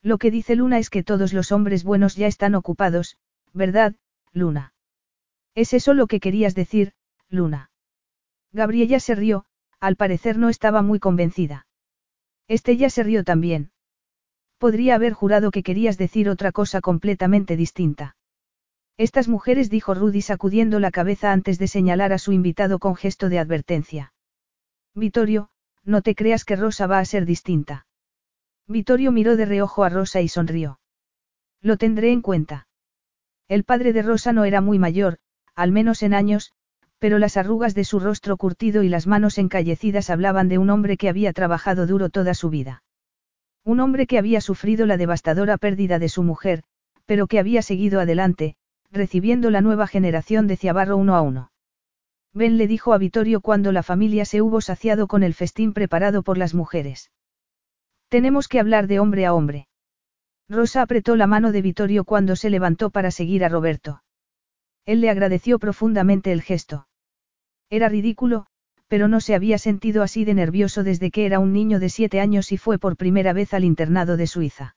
Lo 0.00 0.16
que 0.16 0.30
dice 0.30 0.54
Luna 0.54 0.78
es 0.78 0.88
que 0.88 1.02
todos 1.02 1.32
los 1.32 1.50
hombres 1.50 1.82
buenos 1.82 2.14
ya 2.14 2.28
están 2.28 2.54
ocupados, 2.54 3.18
¿verdad, 3.52 3.96
Luna? 4.32 4.72
¿Es 5.54 5.72
eso 5.72 5.92
lo 5.92 6.06
que 6.06 6.20
querías 6.20 6.54
decir, 6.54 6.92
Luna? 7.28 7.72
Gabriella 8.52 9.00
se 9.00 9.16
rió, 9.16 9.44
al 9.80 9.96
parecer 9.96 10.38
no 10.38 10.48
estaba 10.48 10.82
muy 10.82 11.00
convencida. 11.00 11.66
Estella 12.46 12.88
se 12.90 13.02
rió 13.02 13.24
también. 13.24 13.72
Podría 14.58 14.94
haber 14.94 15.12
jurado 15.12 15.50
que 15.50 15.64
querías 15.64 15.98
decir 15.98 16.28
otra 16.28 16.52
cosa 16.52 16.80
completamente 16.80 17.56
distinta. 17.56 18.16
Estas 18.96 19.26
mujeres 19.26 19.68
dijo 19.68 19.94
Rudy 19.94 20.22
sacudiendo 20.22 20.78
la 20.78 20.92
cabeza 20.92 21.32
antes 21.32 21.58
de 21.58 21.66
señalar 21.66 22.12
a 22.12 22.18
su 22.18 22.32
invitado 22.32 22.78
con 22.78 22.94
gesto 22.94 23.28
de 23.28 23.40
advertencia. 23.40 24.14
Vittorio, 24.94 25.50
no 25.86 26.02
te 26.02 26.14
creas 26.14 26.44
que 26.44 26.56
Rosa 26.56 26.86
va 26.86 26.98
a 26.98 27.04
ser 27.04 27.24
distinta. 27.24 27.86
Vittorio 28.66 29.12
miró 29.12 29.36
de 29.36 29.46
reojo 29.46 29.84
a 29.84 29.88
Rosa 29.88 30.20
y 30.20 30.28
sonrió. 30.28 30.80
Lo 31.62 31.76
tendré 31.76 32.10
en 32.12 32.20
cuenta. 32.20 32.66
El 33.48 33.62
padre 33.62 33.92
de 33.92 34.02
Rosa 34.02 34.32
no 34.32 34.44
era 34.44 34.60
muy 34.60 34.78
mayor, 34.78 35.18
al 35.54 35.70
menos 35.70 36.02
en 36.02 36.12
años, 36.12 36.52
pero 36.98 37.18
las 37.18 37.36
arrugas 37.36 37.74
de 37.74 37.84
su 37.84 38.00
rostro 38.00 38.36
curtido 38.36 38.82
y 38.82 38.88
las 38.88 39.06
manos 39.06 39.38
encallecidas 39.38 40.10
hablaban 40.10 40.48
de 40.48 40.58
un 40.58 40.70
hombre 40.70 40.96
que 40.96 41.08
había 41.08 41.32
trabajado 41.32 41.86
duro 41.86 42.10
toda 42.10 42.34
su 42.34 42.50
vida. 42.50 42.82
Un 43.64 43.80
hombre 43.80 44.06
que 44.06 44.18
había 44.18 44.40
sufrido 44.40 44.86
la 44.86 44.96
devastadora 44.96 45.56
pérdida 45.56 45.98
de 45.98 46.08
su 46.08 46.24
mujer, 46.24 46.64
pero 47.04 47.28
que 47.28 47.38
había 47.38 47.62
seguido 47.62 48.00
adelante, 48.00 48.56
recibiendo 48.90 49.50
la 49.50 49.60
nueva 49.60 49.86
generación 49.86 50.48
de 50.48 50.56
Ciabarro 50.56 50.96
uno 50.96 51.14
a 51.14 51.22
uno. 51.22 51.50
Ben 52.36 52.58
le 52.58 52.66
dijo 52.66 52.92
a 52.92 52.98
Vittorio 52.98 53.40
cuando 53.40 53.72
la 53.72 53.82
familia 53.82 54.26
se 54.26 54.42
hubo 54.42 54.60
saciado 54.60 55.06
con 55.06 55.22
el 55.22 55.32
festín 55.32 55.72
preparado 55.72 56.22
por 56.22 56.36
las 56.36 56.52
mujeres. 56.52 57.10
Tenemos 58.10 58.46
que 58.46 58.60
hablar 58.60 58.88
de 58.88 59.00
hombre 59.00 59.24
a 59.24 59.32
hombre. 59.32 59.68
Rosa 60.46 60.82
apretó 60.82 61.16
la 61.16 61.26
mano 61.26 61.50
de 61.50 61.62
Vittorio 61.62 62.04
cuando 62.04 62.36
se 62.36 62.50
levantó 62.50 62.90
para 62.90 63.10
seguir 63.10 63.42
a 63.42 63.48
Roberto. 63.48 64.02
Él 64.84 65.00
le 65.00 65.08
agradeció 65.08 65.58
profundamente 65.58 66.30
el 66.30 66.42
gesto. 66.42 66.88
Era 67.70 67.88
ridículo, 67.88 68.44
pero 68.86 69.08
no 69.08 69.20
se 69.22 69.34
había 69.34 69.56
sentido 69.56 70.02
así 70.02 70.26
de 70.26 70.34
nervioso 70.34 70.84
desde 70.84 71.10
que 71.10 71.24
era 71.24 71.38
un 71.38 71.54
niño 71.54 71.80
de 71.80 71.88
siete 71.88 72.20
años 72.20 72.52
y 72.52 72.58
fue 72.58 72.78
por 72.78 72.98
primera 72.98 73.32
vez 73.32 73.54
al 73.54 73.64
internado 73.64 74.18
de 74.18 74.26
Suiza. 74.26 74.76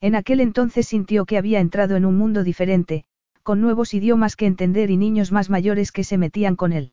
En 0.00 0.14
aquel 0.14 0.40
entonces 0.40 0.88
sintió 0.88 1.26
que 1.26 1.36
había 1.36 1.60
entrado 1.60 1.96
en 1.96 2.06
un 2.06 2.16
mundo 2.16 2.42
diferente, 2.42 3.04
con 3.42 3.60
nuevos 3.60 3.94
idiomas 3.94 4.36
que 4.36 4.46
entender 4.46 4.90
y 4.90 4.96
niños 4.96 5.32
más 5.32 5.50
mayores 5.50 5.92
que 5.92 6.04
se 6.04 6.18
metían 6.18 6.56
con 6.56 6.72
él. 6.72 6.92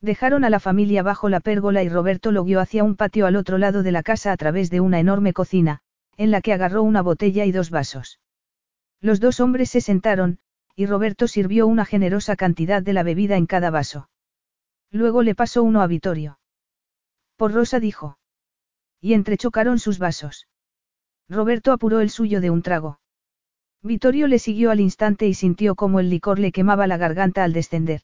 Dejaron 0.00 0.44
a 0.44 0.50
la 0.50 0.60
familia 0.60 1.02
bajo 1.02 1.28
la 1.28 1.40
pérgola 1.40 1.82
y 1.82 1.88
Roberto 1.88 2.30
lo 2.30 2.44
guió 2.44 2.60
hacia 2.60 2.84
un 2.84 2.96
patio 2.96 3.26
al 3.26 3.36
otro 3.36 3.56
lado 3.58 3.82
de 3.82 3.92
la 3.92 4.02
casa 4.02 4.32
a 4.32 4.36
través 4.36 4.70
de 4.70 4.80
una 4.80 5.00
enorme 5.00 5.32
cocina, 5.32 5.80
en 6.16 6.30
la 6.30 6.40
que 6.42 6.52
agarró 6.52 6.82
una 6.82 7.00
botella 7.00 7.44
y 7.44 7.52
dos 7.52 7.70
vasos. 7.70 8.20
Los 9.00 9.20
dos 9.20 9.40
hombres 9.40 9.70
se 9.70 9.80
sentaron, 9.80 10.38
y 10.76 10.86
Roberto 10.86 11.28
sirvió 11.28 11.66
una 11.66 11.84
generosa 11.84 12.36
cantidad 12.36 12.82
de 12.82 12.92
la 12.92 13.02
bebida 13.02 13.36
en 13.36 13.46
cada 13.46 13.70
vaso. 13.70 14.08
Luego 14.90 15.22
le 15.22 15.34
pasó 15.34 15.62
uno 15.62 15.82
a 15.82 15.86
Vittorio. 15.86 16.38
Por 17.36 17.52
Rosa 17.52 17.80
dijo. 17.80 18.18
Y 19.00 19.14
entrechocaron 19.14 19.78
sus 19.78 19.98
vasos. 19.98 20.48
Roberto 21.28 21.72
apuró 21.72 22.00
el 22.00 22.10
suyo 22.10 22.40
de 22.40 22.50
un 22.50 22.62
trago. 22.62 23.00
Vittorio 23.84 24.28
le 24.28 24.38
siguió 24.38 24.70
al 24.70 24.80
instante 24.80 25.26
y 25.26 25.34
sintió 25.34 25.74
como 25.74 26.00
el 26.00 26.08
licor 26.08 26.38
le 26.38 26.52
quemaba 26.52 26.86
la 26.86 26.96
garganta 26.96 27.44
al 27.44 27.52
descender. 27.52 28.00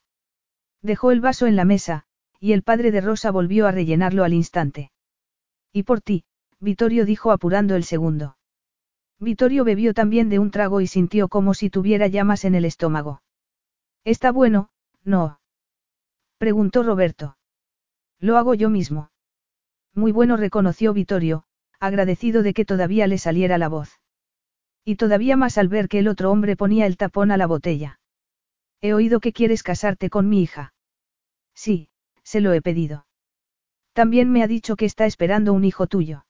Dejó 0.83 1.11
el 1.11 1.23
vaso 1.23 1.47
en 1.47 1.57
la 1.57 1.65
mesa, 1.65 2.05
y 2.39 2.53
el 2.53 2.63
padre 2.63 2.91
de 2.91 3.01
Rosa 3.01 3.31
volvió 3.31 3.67
a 3.67 3.73
rellenarlo 3.73 4.25
al 4.25 4.35
instante. 4.35 4.93
Y 5.73 5.85
por 5.85 6.03
ti, 6.03 6.25
Vittorio 6.59 7.07
dijo 7.07 7.33
apurando 7.33 7.77
el 7.77 7.85
segundo. 7.85 8.37
Vittorio 9.19 9.65
bebió 9.65 9.95
también 9.95 10.29
de 10.29 10.39
un 10.39 10.51
trago 10.51 10.83
y 10.83 10.87
sintió 10.87 11.29
como 11.29 11.55
si 11.55 11.71
tuviera 11.71 12.09
llamas 12.09 12.45
en 12.45 12.55
el 12.55 12.67
estómago. 12.67 13.23
Está 14.05 14.33
bueno, 14.33 14.69
no. 15.03 15.41
Preguntó 16.37 16.83
Roberto. 16.83 17.39
Lo 18.19 18.37
hago 18.37 18.53
yo 18.53 18.69
mismo. 18.69 19.11
Muy 19.95 20.13
bueno 20.13 20.37
reconoció 20.37 20.93
Vittorio, 20.93 21.45
agradecido 21.79 22.43
de 22.43 22.53
que 22.53 22.67
todavía 22.67 23.07
le 23.07 23.17
saliera 23.17 23.57
la 23.57 23.69
voz. 23.69 24.00
Y 24.85 24.97
todavía 24.97 25.37
más 25.37 25.59
al 25.59 25.69
ver 25.69 25.89
que 25.89 25.99
el 25.99 26.09
otro 26.09 26.31
hombre 26.31 26.57
ponía 26.57 26.87
el 26.87 26.97
tapón 26.97 27.31
a 27.31 27.37
la 27.37 27.47
botella. 27.47 28.01
He 28.81 28.95
oído 28.95 29.21
que 29.21 29.33
quieres 29.33 29.63
casarte 29.63 30.09
con 30.09 30.29
mi 30.29 30.43
hija. 30.43 30.73
Sí, 31.55 31.89
se 32.23 32.41
lo 32.41 32.53
he 32.53 32.63
pedido. 32.63 33.07
También 33.93 34.31
me 34.31 34.43
ha 34.43 34.47
dicho 34.47 34.77
que 34.77 34.87
está 34.87 35.07
esperando 35.07 35.53
un 35.53 35.65
hijo 35.65 35.87
tuyo. 35.87 36.25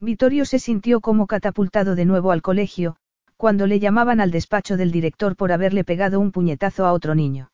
Vittorio 0.00 0.44
se 0.44 0.58
sintió 0.58 1.00
como 1.00 1.26
catapultado 1.26 1.94
de 1.94 2.04
nuevo 2.04 2.32
al 2.32 2.42
colegio, 2.42 2.96
cuando 3.36 3.66
le 3.66 3.78
llamaban 3.78 4.20
al 4.20 4.30
despacho 4.30 4.76
del 4.76 4.92
director 4.92 5.36
por 5.36 5.52
haberle 5.52 5.84
pegado 5.84 6.20
un 6.20 6.32
puñetazo 6.32 6.86
a 6.86 6.92
otro 6.92 7.14
niño. 7.14 7.52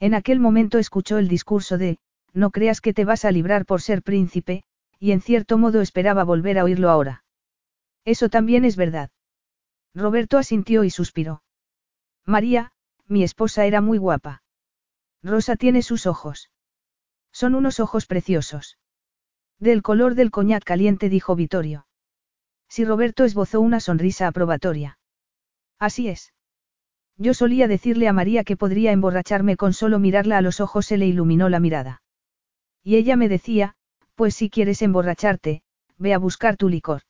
En 0.00 0.14
aquel 0.14 0.40
momento 0.40 0.78
escuchó 0.78 1.18
el 1.18 1.28
discurso 1.28 1.78
de, 1.78 1.98
no 2.32 2.50
creas 2.50 2.80
que 2.80 2.94
te 2.94 3.04
vas 3.04 3.24
a 3.24 3.30
librar 3.30 3.66
por 3.66 3.82
ser 3.82 4.02
príncipe, 4.02 4.64
y 4.98 5.12
en 5.12 5.20
cierto 5.20 5.58
modo 5.58 5.80
esperaba 5.80 6.24
volver 6.24 6.58
a 6.58 6.64
oírlo 6.64 6.90
ahora. 6.90 7.24
Eso 8.04 8.28
también 8.28 8.64
es 8.64 8.76
verdad. 8.76 9.10
Roberto 9.98 10.38
asintió 10.38 10.84
y 10.84 10.90
suspiró. 10.90 11.42
María, 12.24 12.70
mi 13.06 13.24
esposa 13.24 13.66
era 13.66 13.80
muy 13.80 13.98
guapa. 13.98 14.42
Rosa 15.22 15.56
tiene 15.56 15.82
sus 15.82 16.06
ojos. 16.06 16.50
Son 17.32 17.56
unos 17.56 17.80
ojos 17.80 18.06
preciosos. 18.06 18.78
Del 19.58 19.82
color 19.82 20.14
del 20.14 20.30
coñac 20.30 20.62
caliente 20.62 21.08
dijo 21.08 21.34
Vittorio. 21.34 21.86
Si 22.68 22.84
Roberto 22.84 23.24
esbozó 23.24 23.60
una 23.60 23.80
sonrisa 23.80 24.28
aprobatoria. 24.28 24.98
Así 25.80 26.08
es. 26.08 26.32
Yo 27.16 27.34
solía 27.34 27.66
decirle 27.66 28.06
a 28.06 28.12
María 28.12 28.44
que 28.44 28.56
podría 28.56 28.92
emborracharme 28.92 29.56
con 29.56 29.72
solo 29.72 29.98
mirarla 29.98 30.38
a 30.38 30.42
los 30.42 30.60
ojos, 30.60 30.86
se 30.86 30.96
le 30.96 31.06
iluminó 31.06 31.48
la 31.48 31.58
mirada. 31.58 32.02
Y 32.84 32.96
ella 32.96 33.16
me 33.16 33.28
decía, 33.28 33.74
pues 34.14 34.36
si 34.36 34.48
quieres 34.48 34.80
emborracharte, 34.82 35.62
ve 35.96 36.14
a 36.14 36.18
buscar 36.18 36.56
tu 36.56 36.68
licor. 36.68 37.02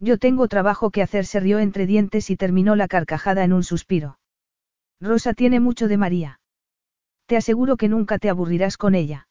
Yo 0.00 0.16
tengo 0.16 0.48
trabajo 0.48 0.90
que 0.90 1.02
hacer, 1.02 1.26
se 1.26 1.40
rió 1.40 1.58
entre 1.58 1.86
dientes 1.86 2.30
y 2.30 2.36
terminó 2.36 2.74
la 2.74 2.88
carcajada 2.88 3.44
en 3.44 3.52
un 3.52 3.62
suspiro. 3.62 4.18
Rosa 4.98 5.34
tiene 5.34 5.60
mucho 5.60 5.88
de 5.88 5.98
María. 5.98 6.40
Te 7.26 7.36
aseguro 7.36 7.76
que 7.76 7.88
nunca 7.88 8.18
te 8.18 8.30
aburrirás 8.30 8.78
con 8.78 8.94
ella. 8.94 9.28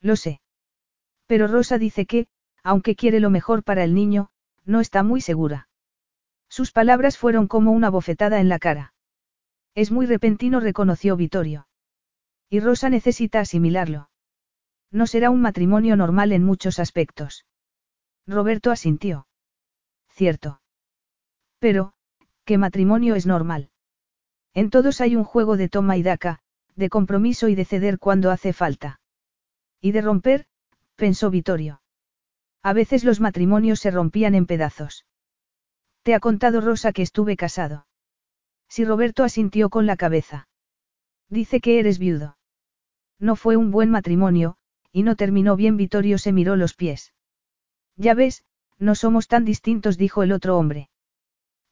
Lo 0.00 0.16
sé. 0.16 0.40
Pero 1.26 1.46
Rosa 1.46 1.78
dice 1.78 2.06
que, 2.06 2.26
aunque 2.62 2.96
quiere 2.96 3.20
lo 3.20 3.30
mejor 3.30 3.62
para 3.64 3.84
el 3.84 3.94
niño, 3.94 4.30
no 4.64 4.80
está 4.80 5.02
muy 5.02 5.20
segura. 5.20 5.68
Sus 6.48 6.72
palabras 6.72 7.18
fueron 7.18 7.46
como 7.46 7.72
una 7.72 7.90
bofetada 7.90 8.40
en 8.40 8.48
la 8.48 8.58
cara. 8.58 8.94
Es 9.74 9.90
muy 9.90 10.06
repentino, 10.06 10.60
reconoció 10.60 11.16
Vittorio. 11.16 11.68
Y 12.48 12.60
Rosa 12.60 12.88
necesita 12.88 13.40
asimilarlo. 13.40 14.10
No 14.90 15.06
será 15.06 15.30
un 15.30 15.40
matrimonio 15.40 15.96
normal 15.96 16.32
en 16.32 16.44
muchos 16.44 16.78
aspectos. 16.78 17.46
Roberto 18.26 18.70
asintió. 18.70 19.26
Cierto. 20.14 20.60
Pero, 21.58 21.94
¿qué 22.44 22.58
matrimonio 22.58 23.14
es 23.14 23.26
normal? 23.26 23.70
En 24.54 24.70
todos 24.70 25.00
hay 25.00 25.16
un 25.16 25.24
juego 25.24 25.56
de 25.56 25.68
toma 25.68 25.96
y 25.96 26.02
daca, 26.02 26.40
de 26.76 26.88
compromiso 26.88 27.48
y 27.48 27.54
de 27.54 27.64
ceder 27.64 27.98
cuando 27.98 28.30
hace 28.30 28.52
falta. 28.52 29.00
Y 29.80 29.92
de 29.92 30.02
romper, 30.02 30.46
pensó 30.96 31.30
Vittorio. 31.30 31.82
A 32.62 32.72
veces 32.72 33.04
los 33.04 33.20
matrimonios 33.20 33.80
se 33.80 33.90
rompían 33.90 34.34
en 34.34 34.46
pedazos. 34.46 35.06
Te 36.02 36.14
ha 36.14 36.20
contado 36.20 36.60
Rosa 36.60 36.92
que 36.92 37.02
estuve 37.02 37.36
casado. 37.36 37.86
Si 38.68 38.84
Roberto 38.84 39.24
asintió 39.24 39.70
con 39.70 39.86
la 39.86 39.96
cabeza. 39.96 40.48
Dice 41.28 41.60
que 41.60 41.78
eres 41.78 41.98
viudo. 41.98 42.36
No 43.18 43.36
fue 43.36 43.56
un 43.56 43.70
buen 43.70 43.90
matrimonio, 43.90 44.56
y 44.92 45.02
no 45.02 45.16
terminó 45.16 45.56
bien. 45.56 45.76
Vittorio 45.76 46.18
se 46.18 46.32
miró 46.32 46.56
los 46.56 46.74
pies. 46.74 47.14
Ya 47.96 48.14
ves, 48.14 48.44
no 48.82 48.96
somos 48.96 49.28
tan 49.28 49.44
distintos, 49.44 49.96
dijo 49.96 50.24
el 50.24 50.32
otro 50.32 50.58
hombre. 50.58 50.90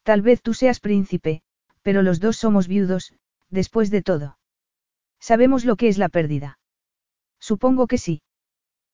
Tal 0.05 0.23
vez 0.23 0.43
tú 0.43 0.55
seas 0.55 0.79
príncipe, 0.79 1.43
pero 1.83 2.03
los 2.03 2.21
dos 2.21 2.37
somos 2.37 2.69
viudos, 2.69 3.13
después 3.51 3.91
de 3.91 4.03
todo. 4.03 4.39
Sabemos 5.19 5.65
lo 5.65 5.75
que 5.77 5.89
es 5.89 5.99
la 5.99 6.09
pérdida. 6.09 6.59
Supongo 7.41 7.87
que 7.89 7.99
sí. 7.99 8.23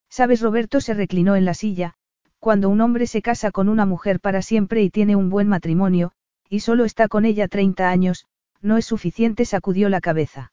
Sabes, 0.09 0.41
Roberto 0.41 0.81
se 0.81 0.95
reclinó 0.95 1.37
en 1.37 1.45
la 1.45 1.53
silla, 1.53 1.95
cuando 2.39 2.71
un 2.71 2.81
hombre 2.81 3.07
se 3.07 3.23
casa 3.23 3.51
con 3.51 3.69
una 3.69 3.85
mujer 3.85 4.21
para 4.21 4.41
siempre 4.41 4.83
y 4.83 4.91
tiene 4.91 5.15
un 5.15 5.29
buen 5.29 5.49
matrimonio, 5.49 6.13
y 6.49 6.61
solo 6.61 6.85
está 6.85 7.09
con 7.09 7.25
ella 7.25 7.49
30 7.49 7.91
años, 7.91 8.27
no 8.63 8.79
es 8.79 8.87
suficiente, 8.87 9.45
sacudió 9.45 9.89
la 9.89 10.01
cabeza. 10.01 10.53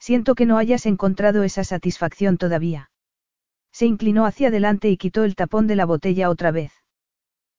Siento 0.00 0.34
que 0.34 0.46
no 0.46 0.58
hayas 0.58 0.86
encontrado 0.86 1.44
esa 1.44 1.62
satisfacción 1.62 2.38
todavía. 2.38 2.90
Se 3.72 3.86
inclinó 3.86 4.26
hacia 4.26 4.48
adelante 4.48 4.90
y 4.90 4.96
quitó 4.96 5.24
el 5.24 5.34
tapón 5.34 5.66
de 5.66 5.76
la 5.76 5.86
botella 5.86 6.30
otra 6.30 6.50
vez. 6.50 6.72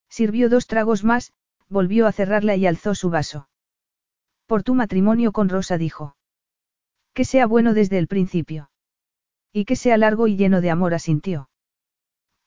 Sirvió 0.09 0.47
dos 0.47 0.67
tragos 0.67 1.03
más, 1.03 1.33
volvió 1.69 2.05
a 2.07 2.11
cerrarla 2.11 2.55
y 2.55 2.67
alzó 2.67 2.93
su 2.93 3.09
vaso. 3.09 3.49
Por 4.45 4.63
tu 4.63 4.75
matrimonio 4.75 5.31
con 5.31 5.49
Rosa 5.49 5.77
dijo. 5.77 6.15
Que 7.13 7.25
sea 7.25 7.47
bueno 7.47 7.73
desde 7.73 7.97
el 7.97 8.07
principio. 8.07 8.69
Y 9.51 9.65
que 9.65 9.75
sea 9.75 9.97
largo 9.97 10.27
y 10.27 10.35
lleno 10.35 10.61
de 10.61 10.69
amor 10.69 10.93
asintió. 10.93 11.49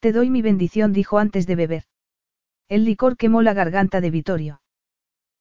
Te 0.00 0.12
doy 0.12 0.30
mi 0.30 0.42
bendición 0.42 0.92
dijo 0.92 1.18
antes 1.18 1.46
de 1.46 1.56
beber. 1.56 1.84
El 2.68 2.84
licor 2.84 3.16
quemó 3.16 3.42
la 3.42 3.54
garganta 3.54 4.00
de 4.00 4.10
Vittorio. 4.10 4.60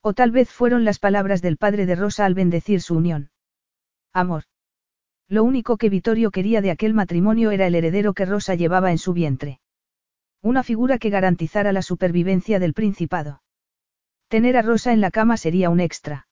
O 0.02 0.14
tal 0.14 0.32
vez 0.32 0.50
fueron 0.52 0.86
las 0.86 1.00
palabras 1.00 1.42
del 1.42 1.58
padre 1.58 1.86
de 1.86 1.96
Rosa 1.96 2.26
al 2.26 2.36
bendecir 2.36 2.82
su 2.82 2.96
unión. 2.96 3.32
Amor. 4.14 4.44
Lo 5.28 5.44
único 5.44 5.78
que 5.78 5.90
Vittorio 5.90 6.30
quería 6.30 6.62
de 6.62 6.72
aquel 6.72 6.94
matrimonio 6.94 7.52
era 7.52 7.66
el 7.66 7.76
heredero 7.76 8.14
que 8.14 8.26
Rosa 8.26 8.56
llevaba 8.56 8.92
en 8.92 8.98
su 8.98 9.14
vientre. 9.14 9.60
Una 10.42 10.62
figura 10.62 11.00
que 11.00 11.10
garantizara 11.10 11.74
la 11.74 11.82
supervivencia 11.82 12.60
del 12.60 12.74
principado. 12.74 13.42
Tener 14.28 14.58
a 14.58 14.62
Rosa 14.62 14.94
en 14.94 15.02
la 15.02 15.10
cama 15.10 15.38
sería 15.38 15.70
un 15.70 15.80
extra. 15.80 16.28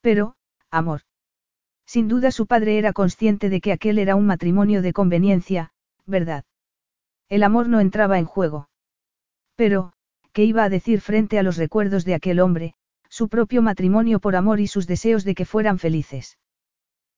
Pero, 0.00 0.34
amor. 0.70 1.02
Sin 1.86 2.08
duda 2.08 2.32
su 2.32 2.46
padre 2.46 2.78
era 2.78 2.92
consciente 2.92 3.48
de 3.48 3.60
que 3.60 3.72
aquel 3.72 3.98
era 3.98 4.16
un 4.16 4.26
matrimonio 4.26 4.82
de 4.82 4.92
conveniencia, 4.92 5.72
¿verdad? 6.06 6.44
El 7.28 7.44
amor 7.44 7.68
no 7.68 7.80
entraba 7.80 8.18
en 8.18 8.24
juego. 8.24 8.68
Pero, 9.54 9.92
¿qué 10.32 10.44
iba 10.44 10.64
a 10.64 10.68
decir 10.68 11.00
frente 11.00 11.38
a 11.38 11.42
los 11.42 11.56
recuerdos 11.56 12.04
de 12.04 12.14
aquel 12.14 12.40
hombre, 12.40 12.74
su 13.08 13.28
propio 13.28 13.62
matrimonio 13.62 14.18
por 14.18 14.34
amor 14.34 14.58
y 14.58 14.66
sus 14.66 14.86
deseos 14.86 15.24
de 15.24 15.34
que 15.34 15.44
fueran 15.44 15.78
felices? 15.78 16.38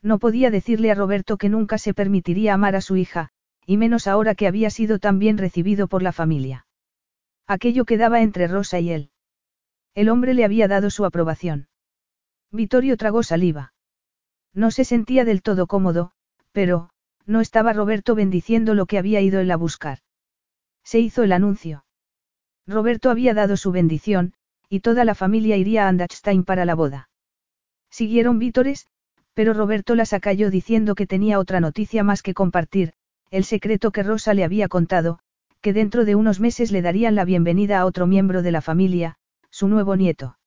No 0.04 0.18
podía 0.18 0.50
decirle 0.50 0.90
a 0.90 0.94
Roberto 0.94 1.38
que 1.38 1.48
nunca 1.48 1.78
se 1.78 1.94
permitiría 1.94 2.52
amar 2.52 2.76
a 2.76 2.82
su 2.82 2.96
hija, 2.96 3.30
y 3.64 3.78
menos 3.78 4.06
ahora 4.06 4.34
que 4.34 4.46
había 4.46 4.68
sido 4.68 4.98
tan 4.98 5.18
bien 5.18 5.38
recibido 5.38 5.88
por 5.88 6.02
la 6.02 6.12
familia. 6.12 6.66
Aquello 7.46 7.86
quedaba 7.86 8.20
entre 8.20 8.46
Rosa 8.46 8.78
y 8.80 8.90
él. 8.90 9.10
El 9.94 10.10
hombre 10.10 10.34
le 10.34 10.44
había 10.44 10.68
dado 10.68 10.90
su 10.90 11.06
aprobación. 11.06 11.68
Vittorio 12.52 12.98
tragó 12.98 13.22
saliva. 13.22 13.72
No 14.52 14.70
se 14.70 14.84
sentía 14.84 15.24
del 15.24 15.40
todo 15.40 15.66
cómodo, 15.66 16.12
pero, 16.52 16.90
no 17.24 17.40
estaba 17.40 17.72
Roberto 17.72 18.14
bendiciendo 18.14 18.74
lo 18.74 18.84
que 18.84 18.98
había 18.98 19.22
ido 19.22 19.40
él 19.40 19.50
a 19.50 19.56
buscar. 19.56 20.00
Se 20.84 21.00
hizo 21.00 21.22
el 21.22 21.32
anuncio. 21.32 21.86
Roberto 22.66 23.08
había 23.08 23.32
dado 23.32 23.56
su 23.56 23.72
bendición, 23.72 24.34
y 24.68 24.80
toda 24.80 25.06
la 25.06 25.14
familia 25.14 25.56
iría 25.56 25.86
a 25.86 25.88
Andachstein 25.88 26.44
para 26.44 26.66
la 26.66 26.74
boda. 26.74 27.08
Siguieron 27.88 28.38
vítores, 28.38 28.86
pero 29.34 29.52
Roberto 29.52 29.94
las 29.94 30.12
acalló 30.12 30.50
diciendo 30.50 30.94
que 30.94 31.06
tenía 31.06 31.38
otra 31.38 31.60
noticia 31.60 32.02
más 32.04 32.22
que 32.22 32.34
compartir, 32.34 32.94
el 33.30 33.44
secreto 33.44 33.90
que 33.90 34.02
Rosa 34.02 34.32
le 34.32 34.44
había 34.44 34.68
contado, 34.68 35.18
que 35.60 35.72
dentro 35.72 36.04
de 36.04 36.14
unos 36.14 36.40
meses 36.40 36.70
le 36.70 36.82
darían 36.82 37.14
la 37.14 37.24
bienvenida 37.24 37.80
a 37.80 37.86
otro 37.86 38.06
miembro 38.06 38.42
de 38.42 38.52
la 38.52 38.60
familia, 38.60 39.16
su 39.50 39.68
nuevo 39.68 39.96
nieto. 39.96 40.38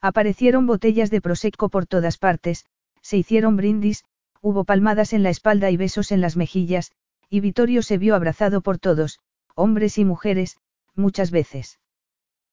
Aparecieron 0.00 0.66
botellas 0.66 1.10
de 1.10 1.20
prosecco 1.20 1.68
por 1.68 1.86
todas 1.86 2.16
partes, 2.16 2.64
se 3.02 3.16
hicieron 3.16 3.56
brindis, 3.56 4.04
hubo 4.40 4.64
palmadas 4.64 5.12
en 5.12 5.22
la 5.22 5.30
espalda 5.30 5.70
y 5.70 5.76
besos 5.76 6.12
en 6.12 6.20
las 6.20 6.36
mejillas, 6.36 6.92
y 7.28 7.40
Vittorio 7.40 7.82
se 7.82 7.98
vio 7.98 8.14
abrazado 8.14 8.60
por 8.60 8.78
todos, 8.78 9.18
hombres 9.54 9.98
y 9.98 10.04
mujeres, 10.04 10.58
muchas 10.94 11.30
veces. 11.30 11.80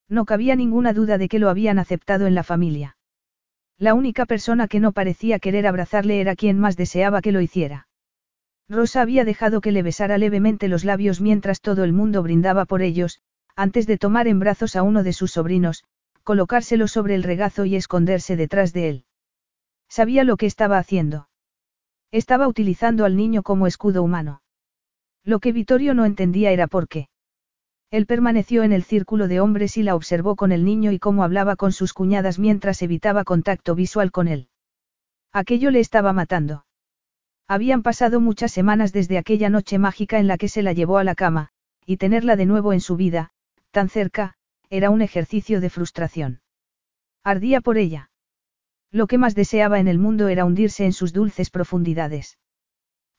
No 0.10 0.26
cabía 0.26 0.56
ninguna 0.56 0.94
duda 0.94 1.18
de 1.18 1.30
que 1.30 1.40
lo 1.40 1.50
habían 1.50 1.80
aceptado 1.80 2.28
en 2.28 2.36
la 2.36 2.44
familia. 2.44 2.98
La 3.80 3.94
única 3.94 4.26
persona 4.26 4.68
que 4.68 4.80
no 4.80 4.92
parecía 4.92 5.40
querer 5.40 5.68
abrazarle 5.68 6.22
era 6.22 6.36
quien 6.36 6.60
más 6.60 6.78
deseaba 6.78 7.22
que 7.22 7.32
lo 7.32 7.42
hiciera. 7.42 7.88
Rosa 8.70 9.02
había 9.02 9.26
dejado 9.26 9.62
que 9.62 9.72
le 9.72 9.84
besara 9.84 10.18
levemente 10.18 10.68
los 10.68 10.86
labios 10.86 11.22
mientras 11.22 11.62
todo 11.62 11.84
el 11.84 11.94
mundo 11.94 12.24
brindaba 12.24 12.66
por 12.66 12.82
ellos, 12.82 13.20
antes 13.56 13.88
de 13.88 13.98
tomar 13.98 14.28
en 14.28 14.40
brazos 14.40 14.76
a 14.76 14.84
uno 14.84 15.04
de 15.04 15.14
sus 15.14 15.32
sobrinos, 15.32 15.84
colocárselo 16.24 16.88
sobre 16.88 17.16
el 17.16 17.24
regazo 17.24 17.66
y 17.66 17.76
esconderse 17.76 18.36
detrás 18.36 18.74
de 18.74 18.90
él. 18.90 19.06
Sabía 19.90 20.24
lo 20.24 20.38
que 20.38 20.46
estaba 20.46 20.78
haciendo. 20.78 21.28
Estaba 22.12 22.48
utilizando 22.48 23.06
al 23.06 23.18
niño 23.18 23.44
como 23.44 23.68
escudo 23.68 24.02
humano. 24.02 24.42
Lo 25.24 25.40
que 25.40 25.52
Vittorio 25.52 25.94
no 25.94 26.06
entendía 26.06 26.52
era 26.52 26.68
por 26.68 26.88
qué. 26.88 27.10
Él 27.94 28.08
permaneció 28.08 28.64
en 28.64 28.74
el 28.74 28.84
círculo 28.84 29.28
de 29.28 29.40
hombres 29.40 29.78
y 29.78 29.84
la 29.84 29.94
observó 29.94 30.36
con 30.36 30.52
el 30.52 30.66
niño 30.66 30.92
y 30.92 30.98
cómo 30.98 31.24
hablaba 31.24 31.56
con 31.56 31.72
sus 31.72 31.94
cuñadas 31.94 32.40
mientras 32.40 32.82
evitaba 32.82 33.24
contacto 33.24 33.76
visual 33.76 34.12
con 34.12 34.28
él. 34.28 34.48
Aquello 35.32 35.70
le 35.70 35.80
estaba 35.80 36.12
matando. 36.12 36.66
Habían 37.48 37.84
pasado 37.84 38.20
muchas 38.20 38.52
semanas 38.52 38.94
desde 38.94 39.20
aquella 39.20 39.52
noche 39.52 39.78
mágica 39.78 40.18
en 40.18 40.28
la 40.28 40.40
que 40.40 40.50
se 40.50 40.64
la 40.64 40.74
llevó 40.74 40.98
a 40.98 41.04
la 41.04 41.14
cama, 41.14 41.50
y 41.86 41.98
tenerla 41.98 42.36
de 42.36 42.48
nuevo 42.48 42.74
en 42.74 42.82
su 42.82 42.96
vida, 42.96 43.30
tan 43.70 43.90
cerca, 43.90 44.34
era 44.72 44.90
un 44.90 45.04
ejercicio 45.04 45.62
de 45.62 45.70
frustración. 45.70 46.42
Ardía 47.24 47.62
por 47.62 47.78
ella. 47.78 48.10
Lo 48.90 49.06
que 49.06 49.20
más 49.20 49.36
deseaba 49.36 49.80
en 49.80 49.88
el 49.88 50.00
mundo 50.00 50.30
era 50.30 50.46
hundirse 50.46 50.84
en 50.86 50.94
sus 50.94 51.14
dulces 51.14 51.52
profundidades. 51.52 52.40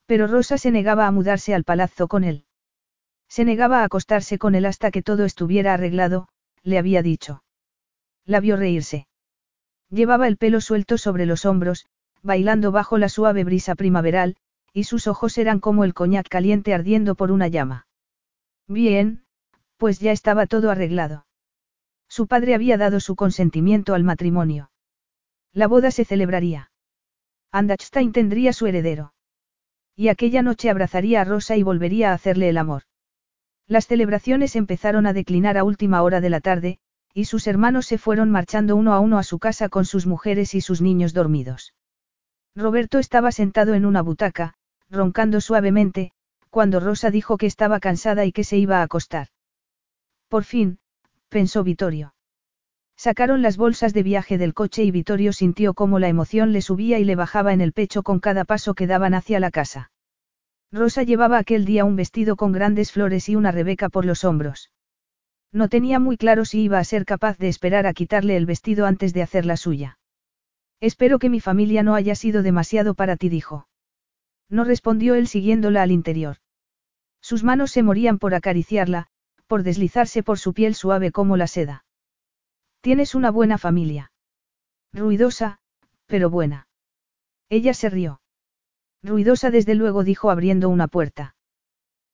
Pero 0.06 0.26
Rosa 0.26 0.58
se 0.58 0.72
negaba 0.72 1.06
a 1.06 1.12
mudarse 1.12 1.54
al 1.54 1.62
palazzo 1.62 2.08
con 2.08 2.24
él. 2.24 2.46
Se 3.34 3.44
negaba 3.44 3.80
a 3.80 3.84
acostarse 3.86 4.38
con 4.38 4.54
él 4.54 4.64
hasta 4.64 4.92
que 4.92 5.02
todo 5.02 5.24
estuviera 5.24 5.74
arreglado, 5.74 6.28
le 6.62 6.78
había 6.78 7.02
dicho. 7.02 7.42
La 8.24 8.38
vio 8.38 8.56
reírse. 8.56 9.08
Llevaba 9.90 10.28
el 10.28 10.36
pelo 10.36 10.60
suelto 10.60 10.98
sobre 10.98 11.26
los 11.26 11.44
hombros, 11.44 11.84
bailando 12.22 12.70
bajo 12.70 12.96
la 12.96 13.08
suave 13.08 13.42
brisa 13.42 13.74
primaveral, 13.74 14.36
y 14.72 14.84
sus 14.84 15.08
ojos 15.08 15.36
eran 15.36 15.58
como 15.58 15.82
el 15.82 15.94
coñac 15.94 16.28
caliente 16.28 16.74
ardiendo 16.74 17.16
por 17.16 17.32
una 17.32 17.48
llama. 17.48 17.88
Bien, 18.68 19.24
pues 19.78 19.98
ya 19.98 20.12
estaba 20.12 20.46
todo 20.46 20.70
arreglado. 20.70 21.26
Su 22.08 22.28
padre 22.28 22.54
había 22.54 22.76
dado 22.76 23.00
su 23.00 23.16
consentimiento 23.16 23.94
al 23.94 24.04
matrimonio. 24.04 24.70
La 25.52 25.66
boda 25.66 25.90
se 25.90 26.04
celebraría. 26.04 26.70
Andachstein 27.50 28.12
tendría 28.12 28.52
su 28.52 28.68
heredero. 28.68 29.12
Y 29.96 30.06
aquella 30.06 30.42
noche 30.42 30.70
abrazaría 30.70 31.22
a 31.22 31.24
Rosa 31.24 31.56
y 31.56 31.64
volvería 31.64 32.12
a 32.12 32.14
hacerle 32.14 32.48
el 32.48 32.58
amor. 32.58 32.84
Las 33.66 33.86
celebraciones 33.86 34.56
empezaron 34.56 35.06
a 35.06 35.12
declinar 35.12 35.56
a 35.56 35.64
última 35.64 36.02
hora 36.02 36.20
de 36.20 36.30
la 36.30 36.40
tarde, 36.40 36.78
y 37.14 37.24
sus 37.24 37.46
hermanos 37.46 37.86
se 37.86 37.96
fueron 37.96 38.30
marchando 38.30 38.76
uno 38.76 38.92
a 38.92 39.00
uno 39.00 39.18
a 39.18 39.22
su 39.22 39.38
casa 39.38 39.68
con 39.68 39.84
sus 39.84 40.06
mujeres 40.06 40.54
y 40.54 40.60
sus 40.60 40.82
niños 40.82 41.14
dormidos. 41.14 41.74
Roberto 42.54 42.98
estaba 42.98 43.32
sentado 43.32 43.74
en 43.74 43.86
una 43.86 44.02
butaca, 44.02 44.54
roncando 44.90 45.40
suavemente, 45.40 46.12
cuando 46.50 46.78
Rosa 46.78 47.10
dijo 47.10 47.36
que 47.36 47.46
estaba 47.46 47.80
cansada 47.80 48.24
y 48.24 48.32
que 48.32 48.44
se 48.44 48.56
iba 48.58 48.80
a 48.80 48.82
acostar. 48.82 49.28
Por 50.28 50.44
fin, 50.44 50.78
pensó 51.28 51.64
Vittorio. 51.64 52.14
Sacaron 52.96 53.42
las 53.42 53.56
bolsas 53.56 53.92
de 53.92 54.02
viaje 54.02 54.38
del 54.38 54.54
coche 54.54 54.84
y 54.84 54.90
Vittorio 54.90 55.32
sintió 55.32 55.74
cómo 55.74 55.98
la 55.98 56.08
emoción 56.08 56.52
le 56.52 56.62
subía 56.62 56.98
y 56.98 57.04
le 57.04 57.16
bajaba 57.16 57.52
en 57.52 57.60
el 57.60 57.72
pecho 57.72 58.02
con 58.02 58.20
cada 58.20 58.44
paso 58.44 58.74
que 58.74 58.86
daban 58.86 59.14
hacia 59.14 59.40
la 59.40 59.50
casa. 59.50 59.90
Rosa 60.74 61.04
llevaba 61.04 61.38
aquel 61.38 61.64
día 61.64 61.84
un 61.84 61.94
vestido 61.94 62.34
con 62.34 62.50
grandes 62.50 62.90
flores 62.90 63.28
y 63.28 63.36
una 63.36 63.52
rebeca 63.52 63.88
por 63.88 64.04
los 64.04 64.24
hombros. 64.24 64.72
No 65.52 65.68
tenía 65.68 66.00
muy 66.00 66.16
claro 66.16 66.44
si 66.44 66.62
iba 66.62 66.80
a 66.80 66.84
ser 66.84 67.04
capaz 67.04 67.38
de 67.38 67.46
esperar 67.46 67.86
a 67.86 67.92
quitarle 67.92 68.36
el 68.36 68.44
vestido 68.44 68.84
antes 68.84 69.14
de 69.14 69.22
hacer 69.22 69.46
la 69.46 69.56
suya. 69.56 70.00
Espero 70.80 71.20
que 71.20 71.30
mi 71.30 71.38
familia 71.38 71.84
no 71.84 71.94
haya 71.94 72.16
sido 72.16 72.42
demasiado 72.42 72.94
para 72.94 73.16
ti, 73.16 73.28
dijo. 73.28 73.68
No 74.48 74.64
respondió 74.64 75.14
él 75.14 75.28
siguiéndola 75.28 75.80
al 75.80 75.92
interior. 75.92 76.38
Sus 77.20 77.44
manos 77.44 77.70
se 77.70 77.84
morían 77.84 78.18
por 78.18 78.34
acariciarla, 78.34 79.06
por 79.46 79.62
deslizarse 79.62 80.24
por 80.24 80.40
su 80.40 80.54
piel 80.54 80.74
suave 80.74 81.12
como 81.12 81.36
la 81.36 81.46
seda. 81.46 81.84
Tienes 82.80 83.14
una 83.14 83.30
buena 83.30 83.58
familia. 83.58 84.10
Ruidosa, 84.92 85.60
pero 86.06 86.30
buena. 86.30 86.66
Ella 87.48 87.74
se 87.74 87.90
rió. 87.90 88.20
Ruidosa 89.04 89.50
desde 89.50 89.74
luego 89.74 90.02
dijo 90.02 90.30
abriendo 90.30 90.70
una 90.70 90.88
puerta. 90.88 91.36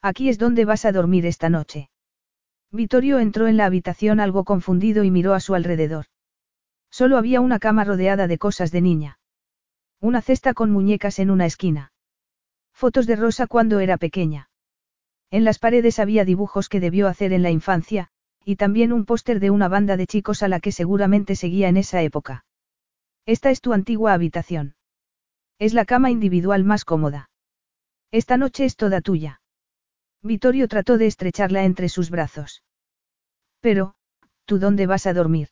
Aquí 0.03 0.29
es 0.29 0.39
donde 0.39 0.65
vas 0.65 0.85
a 0.85 0.91
dormir 0.91 1.25
esta 1.25 1.49
noche. 1.49 1.89
Vittorio 2.73 3.21
entró 3.21 3.47
en 3.47 3.57
la 3.57 3.67
habitación 3.67 4.19
algo 4.19 4.43
confundido 4.45 5.05
y 5.05 5.11
miró 5.13 5.35
a 5.35 5.41
su 5.41 5.55
alrededor. 5.55 6.07
Solo 6.91 7.17
había 7.17 7.41
una 7.41 7.61
cama 7.61 7.85
rodeada 7.85 8.27
de 8.27 8.39
cosas 8.39 8.73
de 8.73 8.81
niña. 8.81 9.21
Una 10.01 10.21
cesta 10.21 10.53
con 10.53 10.73
muñecas 10.73 11.21
en 11.21 11.31
una 11.31 11.47
esquina. 11.47 11.93
Fotos 12.73 13.07
de 13.07 13.15
Rosa 13.15 13.47
cuando 13.47 13.79
era 13.79 13.97
pequeña. 13.97 14.51
En 15.31 15.45
las 15.45 15.61
paredes 15.61 16.01
había 16.01 16.25
dibujos 16.25 16.69
que 16.69 16.81
debió 16.81 17.07
hacer 17.07 17.33
en 17.33 17.43
la 17.45 17.53
infancia, 17.53 18.09
y 18.45 18.57
también 18.57 18.93
un 18.93 19.05
póster 19.05 19.39
de 19.39 19.51
una 19.51 19.69
banda 19.69 19.97
de 19.97 20.09
chicos 20.09 20.43
a 20.43 20.49
la 20.49 20.59
que 20.59 20.73
seguramente 20.73 21.37
seguía 21.37 21.69
en 21.69 21.77
esa 21.77 22.03
época. 22.03 22.45
Esta 23.27 23.51
es 23.51 23.61
tu 23.61 23.73
antigua 23.75 24.13
habitación. 24.13 24.75
Es 25.61 25.75
la 25.75 25.85
cama 25.85 26.11
individual 26.11 26.65
más 26.65 26.87
cómoda. 26.87 27.29
Esta 28.11 28.39
noche 28.39 28.65
es 28.65 28.77
toda 28.77 29.03
tuya. 29.03 29.43
Vittorio 30.23 30.69
trató 30.69 30.97
de 30.97 31.07
estrecharla 31.07 31.65
entre 31.65 31.91
sus 31.91 32.09
brazos. 32.09 32.65
Pero, 33.61 33.95
¿tú 34.47 34.59
dónde 34.59 34.87
vas 34.87 35.07
a 35.07 35.13
dormir? 35.13 35.49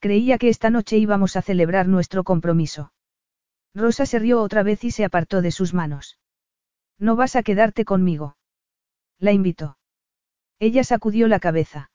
Creía 0.00 0.38
que 0.38 0.48
esta 0.48 0.70
noche 0.70 0.98
íbamos 0.98 1.36
a 1.36 1.42
celebrar 1.42 1.86
nuestro 1.86 2.24
compromiso. 2.24 2.92
Rosa 3.74 4.06
se 4.06 4.18
rió 4.18 4.42
otra 4.42 4.64
vez 4.64 4.82
y 4.82 4.90
se 4.90 5.04
apartó 5.04 5.40
de 5.40 5.52
sus 5.52 5.72
manos. 5.72 6.18
No 6.98 7.14
vas 7.14 7.36
a 7.36 7.44
quedarte 7.44 7.84
conmigo. 7.84 8.36
La 9.20 9.30
invitó. 9.30 9.78
Ella 10.58 10.82
sacudió 10.82 11.28
la 11.28 11.38
cabeza. 11.38 11.92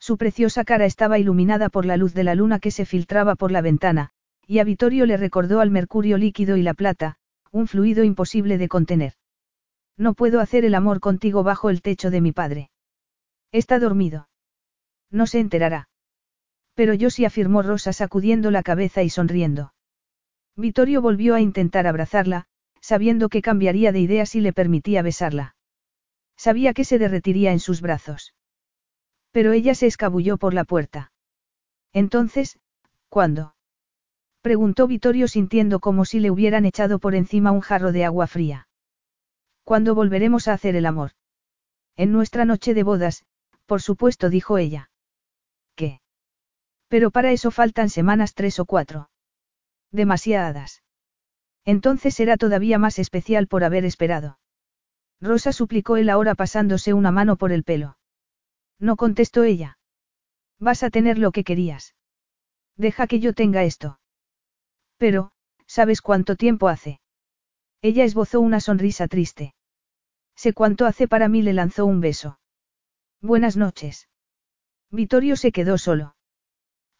Su 0.00 0.18
preciosa 0.18 0.64
cara 0.64 0.84
estaba 0.84 1.20
iluminada 1.20 1.68
por 1.68 1.86
la 1.86 1.96
luz 1.96 2.12
de 2.12 2.24
la 2.24 2.34
luna 2.34 2.58
que 2.58 2.72
se 2.72 2.86
filtraba 2.86 3.36
por 3.36 3.52
la 3.52 3.60
ventana, 3.60 4.10
y 4.50 4.58
a 4.58 4.64
Vittorio 4.64 5.06
le 5.06 5.16
recordó 5.16 5.60
al 5.60 5.70
mercurio 5.70 6.18
líquido 6.18 6.56
y 6.56 6.62
la 6.64 6.74
plata, 6.74 7.14
un 7.52 7.68
fluido 7.68 8.02
imposible 8.02 8.58
de 8.58 8.66
contener. 8.66 9.12
No 9.96 10.12
puedo 10.12 10.40
hacer 10.40 10.64
el 10.64 10.74
amor 10.74 10.98
contigo 10.98 11.44
bajo 11.44 11.70
el 11.70 11.82
techo 11.82 12.10
de 12.10 12.20
mi 12.20 12.32
padre. 12.32 12.72
Está 13.52 13.78
dormido. 13.78 14.28
No 15.08 15.28
se 15.28 15.38
enterará. 15.38 15.88
Pero 16.74 16.94
yo 16.94 17.10
sí 17.10 17.24
afirmó 17.24 17.62
Rosa 17.62 17.92
sacudiendo 17.92 18.50
la 18.50 18.64
cabeza 18.64 19.04
y 19.04 19.10
sonriendo. 19.10 19.72
Vittorio 20.56 21.00
volvió 21.00 21.36
a 21.36 21.40
intentar 21.40 21.86
abrazarla, 21.86 22.46
sabiendo 22.80 23.28
que 23.28 23.42
cambiaría 23.42 23.92
de 23.92 24.00
idea 24.00 24.26
si 24.26 24.40
le 24.40 24.52
permitía 24.52 25.02
besarla. 25.02 25.54
Sabía 26.36 26.74
que 26.74 26.84
se 26.84 26.98
derretiría 26.98 27.52
en 27.52 27.60
sus 27.60 27.80
brazos. 27.80 28.34
Pero 29.30 29.52
ella 29.52 29.76
se 29.76 29.86
escabulló 29.86 30.38
por 30.38 30.54
la 30.54 30.64
puerta. 30.64 31.12
Entonces, 31.92 32.58
¿cuándo? 33.08 33.54
Preguntó 34.42 34.86
Vittorio 34.86 35.28
sintiendo 35.28 35.80
como 35.80 36.04
si 36.04 36.18
le 36.18 36.30
hubieran 36.30 36.64
echado 36.64 36.98
por 36.98 37.14
encima 37.14 37.52
un 37.52 37.60
jarro 37.60 37.92
de 37.92 38.04
agua 38.04 38.26
fría. 38.26 38.68
¿Cuándo 39.64 39.94
volveremos 39.94 40.48
a 40.48 40.54
hacer 40.54 40.76
el 40.76 40.86
amor? 40.86 41.12
En 41.96 42.12
nuestra 42.12 42.44
noche 42.44 42.72
de 42.72 42.82
bodas, 42.82 43.24
por 43.66 43.82
supuesto, 43.82 44.30
dijo 44.30 44.56
ella. 44.58 44.90
¿Qué? 45.76 46.00
Pero 46.88 47.10
para 47.10 47.30
eso 47.30 47.50
faltan 47.50 47.90
semanas 47.90 48.34
tres 48.34 48.58
o 48.58 48.64
cuatro. 48.64 49.10
Demasiadas. 49.92 50.82
Entonces 51.64 52.14
será 52.14 52.36
todavía 52.36 52.78
más 52.78 52.98
especial 52.98 53.46
por 53.46 53.62
haber 53.62 53.84
esperado. 53.84 54.38
Rosa 55.20 55.52
suplicó 55.52 55.98
él 55.98 56.08
ahora 56.08 56.34
pasándose 56.34 56.94
una 56.94 57.10
mano 57.10 57.36
por 57.36 57.52
el 57.52 57.62
pelo. 57.62 57.98
No 58.78 58.96
contestó 58.96 59.44
ella. 59.44 59.78
Vas 60.58 60.82
a 60.82 60.90
tener 60.90 61.18
lo 61.18 61.30
que 61.30 61.44
querías. 61.44 61.94
Deja 62.76 63.06
que 63.06 63.20
yo 63.20 63.34
tenga 63.34 63.62
esto. 63.64 63.99
Pero, 65.00 65.30
¿sabes 65.66 66.02
cuánto 66.02 66.36
tiempo 66.36 66.68
hace? 66.68 67.00
Ella 67.80 68.04
esbozó 68.04 68.38
una 68.38 68.60
sonrisa 68.60 69.08
triste. 69.08 69.54
Sé 70.36 70.52
cuánto 70.52 70.84
hace 70.84 71.08
para 71.08 71.26
mí 71.26 71.40
le 71.40 71.54
lanzó 71.54 71.86
un 71.86 72.02
beso. 72.02 72.38
Buenas 73.22 73.56
noches. 73.56 74.10
Vittorio 74.90 75.36
se 75.36 75.52
quedó 75.52 75.78
solo. 75.78 76.16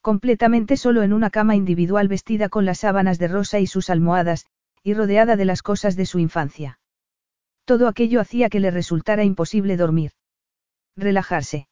Completamente 0.00 0.78
solo 0.78 1.02
en 1.02 1.12
una 1.12 1.28
cama 1.28 1.56
individual 1.56 2.08
vestida 2.08 2.48
con 2.48 2.64
las 2.64 2.78
sábanas 2.78 3.18
de 3.18 3.28
rosa 3.28 3.58
y 3.58 3.66
sus 3.66 3.90
almohadas, 3.90 4.46
y 4.82 4.94
rodeada 4.94 5.36
de 5.36 5.44
las 5.44 5.60
cosas 5.60 5.94
de 5.94 6.06
su 6.06 6.18
infancia. 6.18 6.80
Todo 7.66 7.86
aquello 7.86 8.22
hacía 8.22 8.48
que 8.48 8.60
le 8.60 8.70
resultara 8.70 9.24
imposible 9.24 9.76
dormir. 9.76 10.12
Relajarse. 10.96 11.68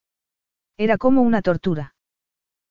Era 0.76 0.98
como 0.98 1.22
una 1.22 1.40
tortura. 1.40 1.94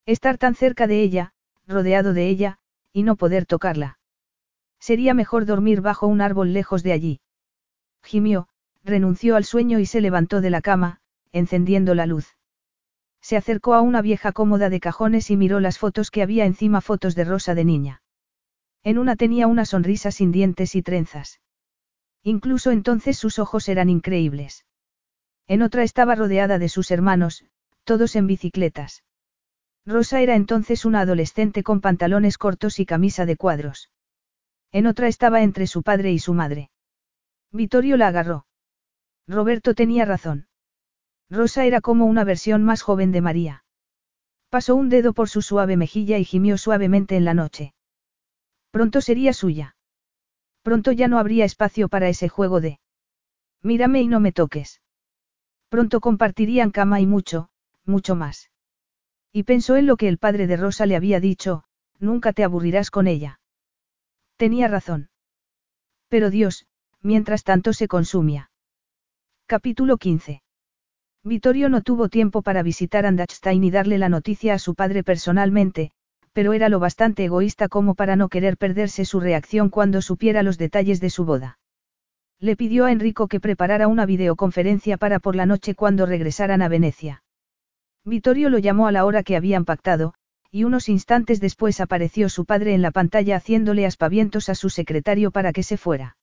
Estar 0.06 0.38
tan 0.38 0.54
cerca 0.54 0.86
de 0.86 1.02
ella, 1.02 1.32
rodeado 1.66 2.12
de 2.12 2.28
ella, 2.28 2.60
y 2.92 3.02
no 3.02 3.16
poder 3.16 3.46
tocarla. 3.46 3.98
Sería 4.80 5.14
mejor 5.14 5.46
dormir 5.46 5.80
bajo 5.80 6.06
un 6.06 6.20
árbol 6.20 6.52
lejos 6.52 6.82
de 6.82 6.92
allí. 6.92 7.20
Gimió, 8.02 8.48
renunció 8.84 9.36
al 9.36 9.44
sueño 9.44 9.78
y 9.78 9.86
se 9.86 10.00
levantó 10.00 10.40
de 10.40 10.50
la 10.50 10.60
cama, 10.60 11.00
encendiendo 11.32 11.94
la 11.94 12.06
luz. 12.06 12.36
Se 13.20 13.36
acercó 13.36 13.74
a 13.74 13.80
una 13.80 14.00
vieja 14.00 14.32
cómoda 14.32 14.70
de 14.70 14.80
cajones 14.80 15.30
y 15.30 15.36
miró 15.36 15.60
las 15.60 15.78
fotos 15.78 16.10
que 16.10 16.22
había 16.22 16.46
encima 16.46 16.80
fotos 16.80 17.14
de 17.14 17.24
Rosa 17.24 17.54
de 17.54 17.64
niña. 17.64 18.02
En 18.84 18.98
una 18.98 19.16
tenía 19.16 19.46
una 19.46 19.64
sonrisa 19.64 20.10
sin 20.12 20.32
dientes 20.32 20.74
y 20.74 20.82
trenzas. 20.82 21.40
Incluso 22.22 22.70
entonces 22.70 23.18
sus 23.18 23.38
ojos 23.38 23.68
eran 23.68 23.90
increíbles. 23.90 24.64
En 25.46 25.62
otra 25.62 25.82
estaba 25.82 26.14
rodeada 26.14 26.58
de 26.58 26.68
sus 26.68 26.90
hermanos, 26.90 27.44
todos 27.84 28.16
en 28.16 28.26
bicicletas. 28.26 29.02
Rosa 29.88 30.20
era 30.20 30.36
entonces 30.36 30.84
una 30.84 31.00
adolescente 31.00 31.62
con 31.62 31.80
pantalones 31.80 32.36
cortos 32.36 32.78
y 32.78 32.84
camisa 32.84 33.24
de 33.24 33.36
cuadros. 33.36 33.90
En 34.70 34.86
otra 34.86 35.08
estaba 35.08 35.42
entre 35.42 35.66
su 35.66 35.82
padre 35.82 36.12
y 36.12 36.18
su 36.18 36.34
madre. 36.34 36.70
Vittorio 37.52 37.96
la 37.96 38.08
agarró. 38.08 38.46
Roberto 39.26 39.74
tenía 39.74 40.04
razón. 40.04 40.46
Rosa 41.30 41.64
era 41.64 41.80
como 41.80 42.04
una 42.04 42.24
versión 42.24 42.64
más 42.64 42.82
joven 42.82 43.12
de 43.12 43.22
María. 43.22 43.64
Pasó 44.50 44.76
un 44.76 44.90
dedo 44.90 45.14
por 45.14 45.30
su 45.30 45.40
suave 45.40 45.78
mejilla 45.78 46.18
y 46.18 46.24
gimió 46.26 46.58
suavemente 46.58 47.16
en 47.16 47.24
la 47.24 47.32
noche. 47.32 47.72
Pronto 48.70 49.00
sería 49.00 49.32
suya. 49.32 49.74
Pronto 50.60 50.92
ya 50.92 51.08
no 51.08 51.18
habría 51.18 51.46
espacio 51.46 51.88
para 51.88 52.10
ese 52.10 52.28
juego 52.28 52.60
de... 52.60 52.78
Mírame 53.62 54.02
y 54.02 54.06
no 54.06 54.20
me 54.20 54.32
toques. 54.32 54.82
Pronto 55.70 56.00
compartirían 56.00 56.72
cama 56.72 57.00
y 57.00 57.06
mucho, 57.06 57.48
mucho 57.86 58.16
más. 58.16 58.50
Y 59.38 59.44
pensó 59.44 59.76
en 59.76 59.86
lo 59.86 59.96
que 59.96 60.08
el 60.08 60.18
padre 60.18 60.48
de 60.48 60.56
Rosa 60.56 60.84
le 60.84 60.96
había 60.96 61.20
dicho, 61.20 61.62
nunca 62.00 62.32
te 62.32 62.42
aburrirás 62.42 62.90
con 62.90 63.06
ella. 63.06 63.38
Tenía 64.36 64.66
razón. 64.66 65.10
Pero 66.08 66.28
Dios, 66.28 66.66
mientras 67.02 67.44
tanto 67.44 67.72
se 67.72 67.86
consumía. 67.86 68.50
Capítulo 69.46 69.96
15. 69.96 70.42
Vittorio 71.22 71.68
no 71.68 71.82
tuvo 71.82 72.08
tiempo 72.08 72.42
para 72.42 72.64
visitar 72.64 73.06
Andachstein 73.06 73.62
y 73.62 73.70
darle 73.70 73.98
la 73.98 74.08
noticia 74.08 74.54
a 74.54 74.58
su 74.58 74.74
padre 74.74 75.04
personalmente, 75.04 75.92
pero 76.32 76.52
era 76.52 76.68
lo 76.68 76.80
bastante 76.80 77.24
egoísta 77.24 77.68
como 77.68 77.94
para 77.94 78.16
no 78.16 78.28
querer 78.28 78.56
perderse 78.56 79.04
su 79.04 79.20
reacción 79.20 79.68
cuando 79.68 80.02
supiera 80.02 80.42
los 80.42 80.58
detalles 80.58 80.98
de 81.00 81.10
su 81.10 81.24
boda. 81.24 81.60
Le 82.40 82.56
pidió 82.56 82.86
a 82.86 82.90
Enrico 82.90 83.28
que 83.28 83.38
preparara 83.38 83.86
una 83.86 84.04
videoconferencia 84.04 84.96
para 84.96 85.20
por 85.20 85.36
la 85.36 85.46
noche 85.46 85.76
cuando 85.76 86.06
regresaran 86.06 86.60
a 86.60 86.66
Venecia. 86.66 87.22
Vittorio 88.08 88.48
lo 88.50 88.58
llamó 88.58 88.86
a 88.86 88.92
la 88.92 89.04
hora 89.04 89.22
que 89.22 89.36
habían 89.36 89.64
pactado, 89.64 90.14
y 90.50 90.64
unos 90.64 90.88
instantes 90.88 91.40
después 91.40 91.80
apareció 91.80 92.28
su 92.28 92.46
padre 92.46 92.74
en 92.74 92.82
la 92.82 92.90
pantalla 92.90 93.36
haciéndole 93.36 93.84
aspavientos 93.84 94.48
a 94.48 94.54
su 94.54 94.70
secretario 94.70 95.30
para 95.30 95.52
que 95.52 95.62
se 95.62 95.76
fuera. 95.76 96.16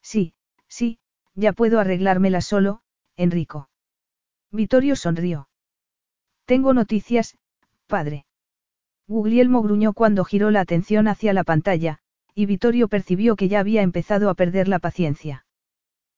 Sí, 0.00 0.34
sí, 0.68 0.98
ya 1.34 1.52
puedo 1.52 1.78
arreglármela 1.78 2.40
solo, 2.40 2.80
Enrico. 3.16 3.68
Vittorio 4.50 4.96
sonrió. 4.96 5.48
Tengo 6.46 6.72
noticias, 6.72 7.36
padre. 7.86 8.24
Guglielmo 9.06 9.62
gruñó 9.62 9.92
cuando 9.92 10.24
giró 10.24 10.50
la 10.50 10.60
atención 10.60 11.08
hacia 11.08 11.32
la 11.34 11.44
pantalla, 11.44 11.98
y 12.34 12.46
Vittorio 12.46 12.88
percibió 12.88 13.36
que 13.36 13.48
ya 13.48 13.60
había 13.60 13.82
empezado 13.82 14.30
a 14.30 14.34
perder 14.34 14.68
la 14.68 14.78
paciencia. 14.78 15.44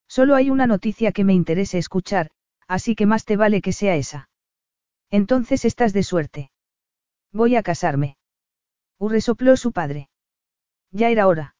Solo 0.07 0.37
hay 0.37 0.51
una 0.51 0.67
noticia 0.67 1.11
que 1.11 1.25
me 1.25 1.35
interese 1.35 1.79
escuchar, 1.79 2.31
así 2.69 2.95
que 2.95 3.07
más 3.07 3.25
te 3.25 3.37
vale 3.37 3.61
que 3.61 3.73
sea 3.73 3.97
esa. 3.97 4.29
Entonces 5.20 5.65
estás 5.65 5.93
de 5.93 6.02
suerte. 6.02 6.51
Voy 7.33 7.55
a 7.55 7.62
casarme. 7.62 8.17
U 8.99 9.09
resopló 9.09 9.57
su 9.57 9.70
padre. 9.70 10.09
Ya 10.91 11.09
era 11.09 11.28
hora. 11.28 11.55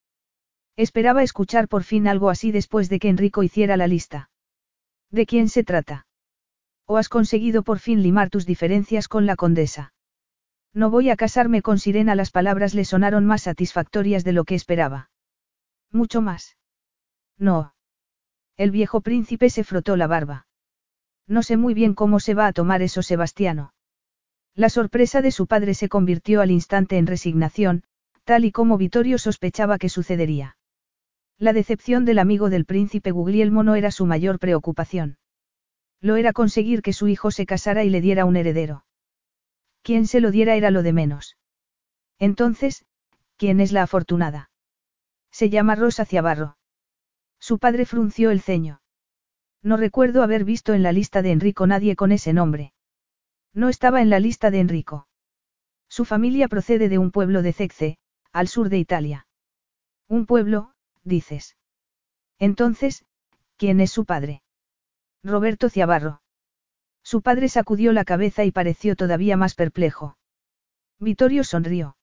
Esperaba 0.75 1.23
escuchar 1.23 1.69
por 1.69 1.85
fin 1.85 2.09
algo 2.09 2.31
así 2.31 2.51
después 2.51 2.89
de 2.89 2.99
que 2.99 3.09
Enrico 3.09 3.45
hiciera 3.45 3.77
la 3.77 3.87
lista. 3.87 4.29
¿De 5.13 5.25
quién 5.25 5.49
se 5.49 5.63
trata? 5.63 6.09
¿O 6.85 6.97
has 6.97 7.09
conseguido 7.09 7.63
por 7.63 7.79
fin 7.79 8.03
limar 8.03 8.29
tus 8.29 8.45
diferencias 8.45 9.07
con 9.07 9.25
la 9.25 9.37
condesa? 9.37 9.95
No 10.73 10.91
voy 10.91 11.11
a 11.11 11.17
casarme 11.17 11.63
con 11.63 11.79
Sirena. 11.79 12.17
Las 12.17 12.33
palabras 12.33 12.75
le 12.75 12.85
sonaron 12.85 13.25
más 13.25 13.43
satisfactorias 13.43 14.25
de 14.25 14.33
lo 14.33 14.43
que 14.43 14.57
esperaba. 14.57 15.11
Mucho 15.93 16.21
más. 16.23 16.57
No. 17.39 17.77
El 18.57 18.73
viejo 18.73 19.01
príncipe 19.01 19.49
se 19.49 19.63
frotó 19.63 19.95
la 19.95 20.09
barba. 20.09 20.49
No 21.27 21.43
sé 21.43 21.57
muy 21.57 21.75
bien 21.75 21.95
cómo 21.95 22.21
se 22.21 22.35
va 22.35 22.47
a 22.47 22.53
tomar 22.53 22.83
eso 22.83 23.03
Sebastiano. 23.03 23.73
La 24.55 24.69
sorpresa 24.69 25.23
de 25.23 25.31
su 25.31 25.47
padre 25.47 25.75
se 25.75 25.89
convirtió 25.89 26.41
al 26.41 26.51
instante 26.51 26.97
en 26.97 27.07
resignación, 27.07 27.83
tal 28.25 28.45
y 28.45 28.53
como 28.53 28.79
Vittorio 28.79 29.19
sospechaba 29.19 29.79
que 29.79 29.89
sucedería. 29.89 30.57
La 31.39 31.53
decepción 31.53 32.05
del 32.05 32.19
amigo 32.19 32.51
del 32.51 32.65
príncipe 32.65 33.11
Guglielmo 33.11 33.65
no 33.65 33.75
era 33.75 33.91
su 33.91 34.07
mayor 34.07 34.39
preocupación. 34.39 35.19
Lo 36.01 36.17
era 36.17 36.33
conseguir 36.33 36.83
que 36.83 36.93
su 36.93 37.09
hijo 37.09 37.31
se 37.31 37.47
casara 37.47 37.83
y 37.83 37.91
le 37.91 38.01
diera 38.01 38.25
un 38.25 38.37
heredero. 38.37 38.85
Quien 39.83 40.07
se 40.07 40.21
lo 40.21 40.31
diera 40.31 40.55
era 40.55 40.71
lo 40.71 40.83
de 40.83 40.93
menos. 40.93 41.37
Entonces, 42.19 42.85
¿quién 43.37 43.61
es 43.61 43.73
la 43.73 43.83
afortunada? 43.83 44.51
Se 45.33 45.51
llama 45.51 45.75
Rosa 45.75 46.05
Ciabarro. 46.05 46.57
Su 47.41 47.59
padre 47.59 47.87
frunció 47.87 48.31
el 48.31 48.41
ceño. 48.41 48.81
No 49.65 49.79
recuerdo 49.79 50.23
haber 50.23 50.45
visto 50.45 50.75
en 50.75 50.83
la 50.83 50.93
lista 50.93 51.23
de 51.23 51.33
Enrico 51.33 51.67
nadie 51.67 51.97
con 51.97 52.13
ese 52.13 52.35
nombre. 52.35 52.75
No 53.55 53.71
estaba 53.71 54.03
en 54.03 54.11
la 54.11 54.21
lista 54.21 54.51
de 54.51 54.61
Enrico. 54.61 55.09
Su 55.89 56.05
familia 56.05 56.49
procede 56.49 56.91
de 56.91 56.99
un 56.99 57.11
pueblo 57.11 57.41
de 57.41 57.55
Cecce, 57.55 57.99
al 58.31 58.49
sur 58.49 58.69
de 58.69 58.77
Italia. 58.79 59.27
Un 60.07 60.27
pueblo, 60.27 60.75
dices. 61.03 61.57
Entonces, 62.39 63.07
¿quién 63.57 63.81
es 63.81 63.91
su 63.91 64.05
padre? 64.05 64.43
Roberto 65.23 65.71
Ciabarro. 65.71 66.21
Su 67.03 67.23
padre 67.23 67.49
sacudió 67.49 67.93
la 67.93 68.05
cabeza 68.05 68.45
y 68.45 68.51
pareció 68.51 68.97
todavía 68.97 69.39
más 69.39 69.55
perplejo. 69.55 70.19
Vittorio 70.99 71.43
sonrió. 71.43 71.97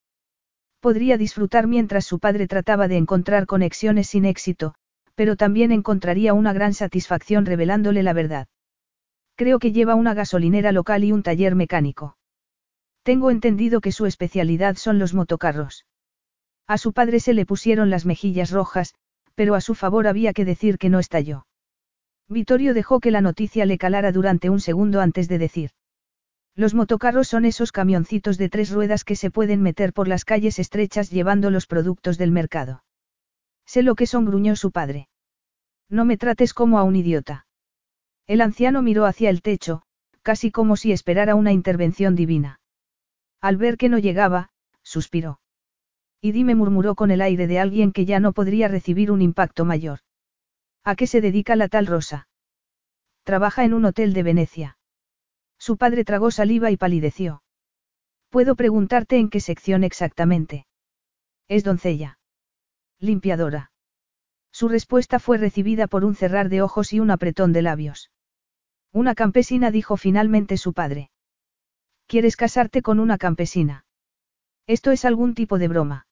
Podría 0.80 1.16
disfrutar 1.16 1.68
mientras 1.68 2.06
su 2.06 2.18
padre 2.18 2.48
trataba 2.48 2.88
de 2.88 2.96
encontrar 2.96 3.46
conexiones 3.46 4.08
sin 4.08 4.24
éxito, 4.24 4.74
pero 5.14 5.36
también 5.36 5.72
encontraría 5.72 6.34
una 6.34 6.52
gran 6.52 6.74
satisfacción 6.74 7.46
revelándole 7.46 8.02
la 8.02 8.12
verdad. 8.12 8.48
Creo 9.36 9.58
que 9.58 9.72
lleva 9.72 9.94
una 9.94 10.14
gasolinera 10.14 10.72
local 10.72 11.04
y 11.04 11.12
un 11.12 11.22
taller 11.22 11.54
mecánico. 11.54 12.16
Tengo 13.02 13.30
entendido 13.30 13.80
que 13.80 13.92
su 13.92 14.06
especialidad 14.06 14.76
son 14.76 14.98
los 14.98 15.14
motocarros. 15.14 15.86
A 16.66 16.78
su 16.78 16.92
padre 16.92 17.18
se 17.20 17.34
le 17.34 17.46
pusieron 17.46 17.90
las 17.90 18.06
mejillas 18.06 18.50
rojas, 18.50 18.94
pero 19.34 19.54
a 19.54 19.60
su 19.60 19.74
favor 19.74 20.06
había 20.06 20.32
que 20.32 20.44
decir 20.44 20.78
que 20.78 20.88
no 20.88 20.98
estalló. 20.98 21.46
Vittorio 22.28 22.74
dejó 22.74 23.00
que 23.00 23.10
la 23.10 23.20
noticia 23.20 23.66
le 23.66 23.78
calara 23.78 24.12
durante 24.12 24.50
un 24.50 24.60
segundo 24.60 25.00
antes 25.00 25.28
de 25.28 25.38
decir. 25.38 25.70
Los 26.54 26.74
motocarros 26.74 27.28
son 27.28 27.44
esos 27.44 27.72
camioncitos 27.72 28.38
de 28.38 28.48
tres 28.48 28.70
ruedas 28.70 29.04
que 29.04 29.16
se 29.16 29.30
pueden 29.30 29.62
meter 29.62 29.92
por 29.92 30.06
las 30.06 30.24
calles 30.24 30.58
estrechas 30.58 31.10
llevando 31.10 31.50
los 31.50 31.66
productos 31.66 32.18
del 32.18 32.30
mercado. 32.30 32.84
Sé 33.66 33.82
lo 33.82 33.94
que 33.94 34.06
son, 34.06 34.24
gruñó 34.24 34.56
su 34.56 34.70
padre. 34.70 35.08
No 35.88 36.04
me 36.04 36.16
trates 36.16 36.54
como 36.54 36.78
a 36.78 36.84
un 36.84 36.96
idiota. 36.96 37.46
El 38.26 38.40
anciano 38.40 38.82
miró 38.82 39.04
hacia 39.06 39.30
el 39.30 39.42
techo, 39.42 39.82
casi 40.22 40.50
como 40.50 40.76
si 40.76 40.92
esperara 40.92 41.34
una 41.34 41.52
intervención 41.52 42.14
divina. 42.14 42.60
Al 43.40 43.56
ver 43.56 43.76
que 43.76 43.88
no 43.88 43.98
llegaba, 43.98 44.50
suspiró. 44.82 45.40
Y 46.20 46.32
dime 46.32 46.54
murmuró 46.54 46.94
con 46.94 47.10
el 47.10 47.20
aire 47.20 47.46
de 47.46 47.58
alguien 47.58 47.92
que 47.92 48.04
ya 48.04 48.20
no 48.20 48.32
podría 48.32 48.68
recibir 48.68 49.10
un 49.10 49.20
impacto 49.22 49.64
mayor. 49.64 50.00
¿A 50.84 50.94
qué 50.94 51.06
se 51.06 51.20
dedica 51.20 51.56
la 51.56 51.68
tal 51.68 51.86
Rosa? 51.86 52.28
Trabaja 53.24 53.64
en 53.64 53.74
un 53.74 53.84
hotel 53.84 54.12
de 54.14 54.22
Venecia. 54.22 54.78
Su 55.58 55.76
padre 55.76 56.04
tragó 56.04 56.30
saliva 56.30 56.70
y 56.70 56.76
palideció. 56.76 57.42
¿Puedo 58.30 58.56
preguntarte 58.56 59.18
en 59.18 59.28
qué 59.28 59.40
sección 59.40 59.84
exactamente? 59.84 60.66
Es 61.48 61.64
doncella. 61.64 62.18
Limpiadora. 63.02 63.72
Su 64.52 64.68
respuesta 64.68 65.18
fue 65.18 65.36
recibida 65.36 65.88
por 65.88 66.04
un 66.04 66.14
cerrar 66.14 66.48
de 66.48 66.62
ojos 66.62 66.92
y 66.92 67.00
un 67.00 67.10
apretón 67.10 67.52
de 67.52 67.60
labios. 67.60 68.12
Una 68.92 69.16
campesina 69.16 69.72
dijo 69.72 69.96
finalmente 69.96 70.56
su 70.56 70.72
padre. 70.72 71.10
¿Quieres 72.06 72.36
casarte 72.36 72.80
con 72.80 73.00
una 73.00 73.18
campesina? 73.18 73.86
Esto 74.68 74.92
es 74.92 75.04
algún 75.04 75.34
tipo 75.34 75.58
de 75.58 75.66
broma. 75.66 76.06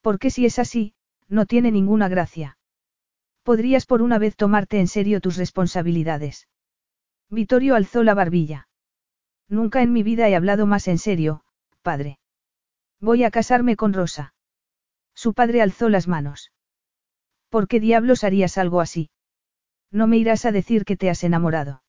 Porque 0.00 0.30
si 0.30 0.46
es 0.46 0.58
así, 0.58 0.94
no 1.28 1.44
tiene 1.44 1.70
ninguna 1.70 2.08
gracia. 2.08 2.56
Podrías 3.42 3.84
por 3.84 4.00
una 4.00 4.18
vez 4.18 4.36
tomarte 4.36 4.80
en 4.80 4.88
serio 4.88 5.20
tus 5.20 5.36
responsabilidades. 5.36 6.48
Vittorio 7.28 7.74
alzó 7.74 8.04
la 8.04 8.14
barbilla. 8.14 8.68
Nunca 9.48 9.82
en 9.82 9.92
mi 9.92 10.02
vida 10.02 10.30
he 10.30 10.34
hablado 10.34 10.64
más 10.64 10.88
en 10.88 10.96
serio, 10.96 11.44
padre. 11.82 12.18
Voy 13.00 13.22
a 13.22 13.30
casarme 13.30 13.76
con 13.76 13.92
Rosa. 13.92 14.32
Su 15.22 15.34
padre 15.34 15.60
alzó 15.60 15.90
las 15.90 16.08
manos. 16.08 16.50
¿Por 17.50 17.68
qué 17.68 17.78
diablos 17.78 18.24
harías 18.24 18.56
algo 18.56 18.80
así? 18.80 19.10
No 19.90 20.06
me 20.06 20.16
irás 20.16 20.46
a 20.46 20.50
decir 20.50 20.86
que 20.86 20.96
te 20.96 21.10
has 21.10 21.22
enamorado. 21.24 21.82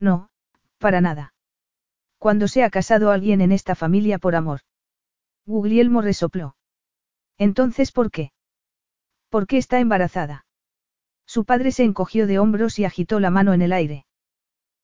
No, 0.00 0.30
para 0.78 1.02
nada. 1.02 1.34
Cuando 2.16 2.48
se 2.48 2.64
ha 2.64 2.70
casado 2.70 3.10
alguien 3.10 3.42
en 3.42 3.52
esta 3.52 3.74
familia 3.74 4.18
por 4.18 4.34
amor. 4.34 4.60
Guglielmo 5.44 6.00
resopló. 6.00 6.56
Entonces, 7.36 7.92
¿por 7.92 8.10
qué? 8.10 8.32
¿Por 9.28 9.46
qué 9.46 9.58
está 9.58 9.78
embarazada? 9.78 10.46
Su 11.26 11.44
padre 11.44 11.72
se 11.72 11.84
encogió 11.84 12.26
de 12.26 12.38
hombros 12.38 12.78
y 12.78 12.86
agitó 12.86 13.20
la 13.20 13.28
mano 13.28 13.52
en 13.52 13.60
el 13.60 13.74
aire. 13.74 14.06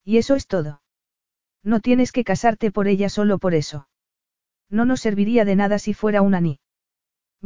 Y 0.03 0.19
eso 0.19 0.35
es 0.35 0.45
todo. 0.45 0.83
No 1.63 1.79
tienes 1.79 2.11
que 2.11 2.23
casarte 2.23 2.71
por 2.71 2.87
ella 2.87 3.09
solo 3.09 3.39
por 3.39 3.55
eso. 3.55 3.87
No 4.69 4.85
nos 4.85 5.01
serviría 5.01 5.43
de 5.43 5.55
nada 5.55 5.79
si 5.79 5.95
fuera 5.95 6.21
un 6.21 6.35
aní. 6.35 6.59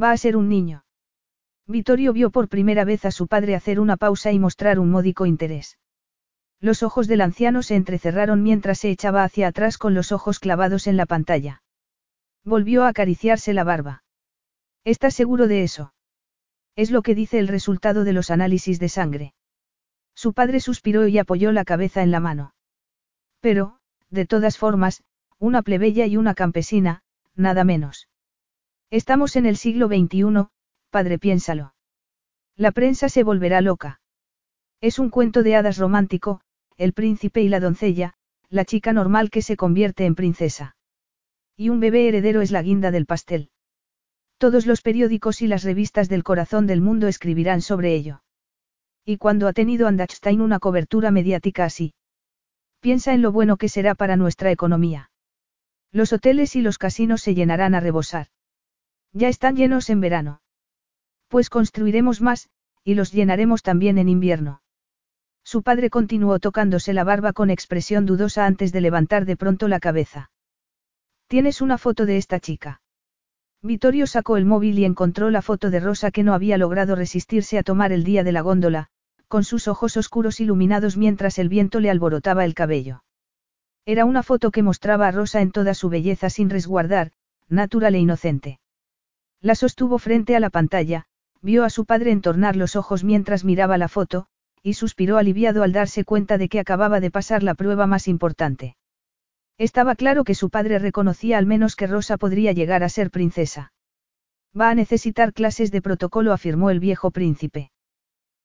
Va 0.01 0.11
a 0.11 0.17
ser 0.17 0.37
un 0.37 0.47
niño. 0.49 0.85
Vittorio 1.65 2.13
vio 2.13 2.29
por 2.29 2.47
primera 2.47 2.85
vez 2.85 3.03
a 3.05 3.11
su 3.11 3.27
padre 3.27 3.55
hacer 3.55 3.79
una 3.79 3.97
pausa 3.97 4.31
y 4.31 4.39
mostrar 4.39 4.79
un 4.79 4.89
módico 4.89 5.25
interés. 5.25 5.77
Los 6.59 6.81
ojos 6.81 7.07
del 7.07 7.21
anciano 7.21 7.61
se 7.61 7.75
entrecerraron 7.75 8.41
mientras 8.41 8.79
se 8.79 8.89
echaba 8.89 9.23
hacia 9.23 9.47
atrás 9.47 9.77
con 9.77 9.93
los 9.93 10.11
ojos 10.11 10.39
clavados 10.39 10.87
en 10.87 10.97
la 10.97 11.05
pantalla. 11.05 11.61
Volvió 12.43 12.83
a 12.83 12.89
acariciarse 12.89 13.53
la 13.53 13.63
barba. 13.63 14.03
¿Estás 14.83 15.13
seguro 15.13 15.47
de 15.47 15.63
eso? 15.63 15.93
Es 16.75 16.91
lo 16.91 17.01
que 17.01 17.15
dice 17.15 17.39
el 17.39 17.47
resultado 17.47 18.03
de 18.03 18.13
los 18.13 18.31
análisis 18.31 18.79
de 18.79 18.89
sangre. 18.89 19.33
Su 20.15 20.33
padre 20.33 20.59
suspiró 20.59 21.07
y 21.07 21.17
apoyó 21.17 21.51
la 21.51 21.65
cabeza 21.65 22.01
en 22.01 22.11
la 22.11 22.19
mano. 22.19 22.53
Pero, 23.39 23.79
de 24.09 24.25
todas 24.25 24.57
formas, 24.57 25.03
una 25.39 25.61
plebeya 25.61 26.05
y 26.05 26.17
una 26.17 26.33
campesina, 26.33 27.03
nada 27.35 27.63
menos. 27.63 28.06
Estamos 28.89 29.35
en 29.35 29.45
el 29.45 29.57
siglo 29.57 29.87
XXI, 29.87 30.47
padre 30.91 31.19
piénsalo. 31.19 31.73
La 32.55 32.71
prensa 32.71 33.09
se 33.09 33.23
volverá 33.23 33.59
loca. 33.59 33.99
Es 34.79 34.97
un 34.97 35.09
cuento 35.09 35.43
de 35.43 35.57
hadas 35.57 35.77
romántico, 35.77 36.39
el 36.77 36.93
príncipe 36.93 37.41
y 37.41 37.49
la 37.49 37.59
doncella, 37.59 38.13
la 38.49 38.63
chica 38.63 38.93
normal 38.93 39.29
que 39.29 39.41
se 39.41 39.57
convierte 39.57 40.05
en 40.05 40.15
princesa. 40.15 40.77
Y 41.57 41.67
un 41.67 41.81
bebé 41.81 42.07
heredero 42.07 42.39
es 42.39 42.51
la 42.51 42.61
guinda 42.61 42.91
del 42.91 43.05
pastel. 43.05 43.49
Todos 44.37 44.65
los 44.65 44.81
periódicos 44.81 45.41
y 45.41 45.47
las 45.47 45.63
revistas 45.63 46.07
del 46.07 46.23
corazón 46.23 46.65
del 46.65 46.79
mundo 46.79 47.07
escribirán 47.09 47.61
sobre 47.61 47.93
ello. 47.93 48.21
¿Y 49.03 49.17
cuando 49.17 49.49
ha 49.49 49.53
tenido 49.53 49.87
Andachstein 49.87 50.39
una 50.39 50.59
cobertura 50.59 51.11
mediática 51.11 51.65
así? 51.65 51.93
Piensa 52.79 53.13
en 53.13 53.21
lo 53.21 53.33
bueno 53.33 53.57
que 53.57 53.67
será 53.67 53.95
para 53.95 54.15
nuestra 54.15 54.49
economía. 54.49 55.11
Los 55.91 56.13
hoteles 56.13 56.55
y 56.55 56.61
los 56.61 56.77
casinos 56.77 57.21
se 57.21 57.35
llenarán 57.35 57.75
a 57.75 57.81
rebosar. 57.81 58.27
Ya 59.17 59.29
están 59.29 59.55
llenos 59.55 59.89
en 59.89 59.99
verano. 59.99 60.41
Pues 61.27 61.49
construiremos 61.49 62.21
más, 62.21 62.49
y 62.83 62.93
los 62.93 63.11
llenaremos 63.11 63.63
también 63.63 63.97
en 63.97 64.09
invierno. 64.09 64.61
Su 65.43 65.63
padre 65.63 65.89
continuó 65.89 66.37
tocándose 66.37 66.93
la 66.93 67.03
barba 67.03 67.33
con 67.33 67.49
expresión 67.49 68.05
dudosa 68.05 68.45
antes 68.45 68.71
de 68.71 68.79
levantar 68.79 69.25
de 69.25 69.35
pronto 69.35 69.67
la 69.67 69.79
cabeza. 69.79 70.29
¿Tienes 71.25 71.61
una 71.61 71.79
foto 71.79 72.05
de 72.05 72.17
esta 72.17 72.39
chica? 72.39 72.81
Vittorio 73.63 74.05
sacó 74.05 74.37
el 74.37 74.45
móvil 74.45 74.77
y 74.77 74.85
encontró 74.85 75.31
la 75.31 75.41
foto 75.41 75.71
de 75.71 75.79
Rosa 75.79 76.11
que 76.11 76.21
no 76.21 76.35
había 76.35 76.59
logrado 76.59 76.95
resistirse 76.95 77.57
a 77.57 77.63
tomar 77.63 77.91
el 77.91 78.03
día 78.03 78.23
de 78.23 78.33
la 78.33 78.41
góndola, 78.41 78.89
con 79.27 79.43
sus 79.43 79.67
ojos 79.67 79.97
oscuros 79.97 80.39
iluminados 80.39 80.95
mientras 80.95 81.39
el 81.39 81.49
viento 81.49 81.79
le 81.79 81.89
alborotaba 81.89 82.45
el 82.45 82.53
cabello. 82.53 83.03
Era 83.83 84.05
una 84.05 84.21
foto 84.21 84.51
que 84.51 84.61
mostraba 84.61 85.07
a 85.07 85.11
Rosa 85.11 85.41
en 85.41 85.49
toda 85.49 85.73
su 85.73 85.89
belleza 85.89 86.29
sin 86.29 86.51
resguardar, 86.51 87.13
natural 87.49 87.95
e 87.95 87.99
inocente. 87.99 88.59
La 89.41 89.55
sostuvo 89.55 89.99
frente 89.99 90.35
a 90.35 90.39
la 90.39 90.49
pantalla, 90.49 91.05
vio 91.41 91.63
a 91.63 91.69
su 91.69 91.85
padre 91.85 92.11
entornar 92.11 92.55
los 92.55 92.75
ojos 92.75 93.03
mientras 93.03 93.43
miraba 93.43 93.77
la 93.77 93.87
foto, 93.87 94.27
y 94.63 94.73
suspiró 94.73 95.17
aliviado 95.17 95.63
al 95.63 95.71
darse 95.71 96.03
cuenta 96.03 96.37
de 96.37 96.49
que 96.49 96.59
acababa 96.59 96.99
de 96.99 97.11
pasar 97.11 97.43
la 97.43 97.55
prueba 97.55 97.87
más 97.87 98.07
importante. 98.07 98.75
Estaba 99.57 99.95
claro 99.95 100.23
que 100.23 100.35
su 100.35 100.49
padre 100.49 100.79
reconocía 100.79 101.37
al 101.37 101.45
menos 101.45 101.75
que 101.75 101.87
Rosa 101.87 102.17
podría 102.17 102.51
llegar 102.51 102.83
a 102.83 102.89
ser 102.89 103.11
princesa. 103.11 103.71
Va 104.59 104.69
a 104.69 104.75
necesitar 104.75 105.33
clases 105.33 105.71
de 105.71 105.81
protocolo, 105.81 106.33
afirmó 106.33 106.69
el 106.69 106.79
viejo 106.79 107.11
príncipe. 107.11 107.71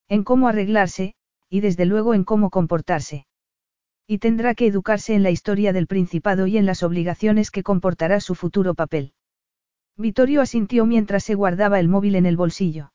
En 0.07 0.23
cómo 0.23 0.47
arreglarse, 0.47 1.15
y 1.49 1.61
desde 1.61 1.85
luego 1.85 2.13
en 2.13 2.23
cómo 2.23 2.49
comportarse. 2.49 3.25
Y 4.07 4.17
tendrá 4.19 4.53
que 4.53 4.67
educarse 4.67 5.13
en 5.13 5.23
la 5.23 5.31
historia 5.31 5.73
del 5.73 5.87
principado 5.87 6.47
y 6.47 6.57
en 6.57 6.65
las 6.65 6.83
obligaciones 6.83 7.51
que 7.51 7.63
comportará 7.63 8.19
su 8.19 8.35
futuro 8.35 8.73
papel. 8.73 9.13
Vittorio 9.97 10.41
asintió 10.41 10.85
mientras 10.85 11.23
se 11.23 11.35
guardaba 11.35 11.79
el 11.79 11.87
móvil 11.87 12.15
en 12.15 12.25
el 12.25 12.35
bolsillo. 12.35 12.91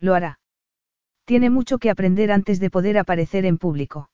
Lo 0.00 0.14
hará. 0.14 0.40
Tiene 1.24 1.50
mucho 1.50 1.78
que 1.78 1.90
aprender 1.90 2.32
antes 2.32 2.58
de 2.58 2.70
poder 2.70 2.98
aparecer 2.98 3.44
en 3.44 3.58
público. 3.58 4.10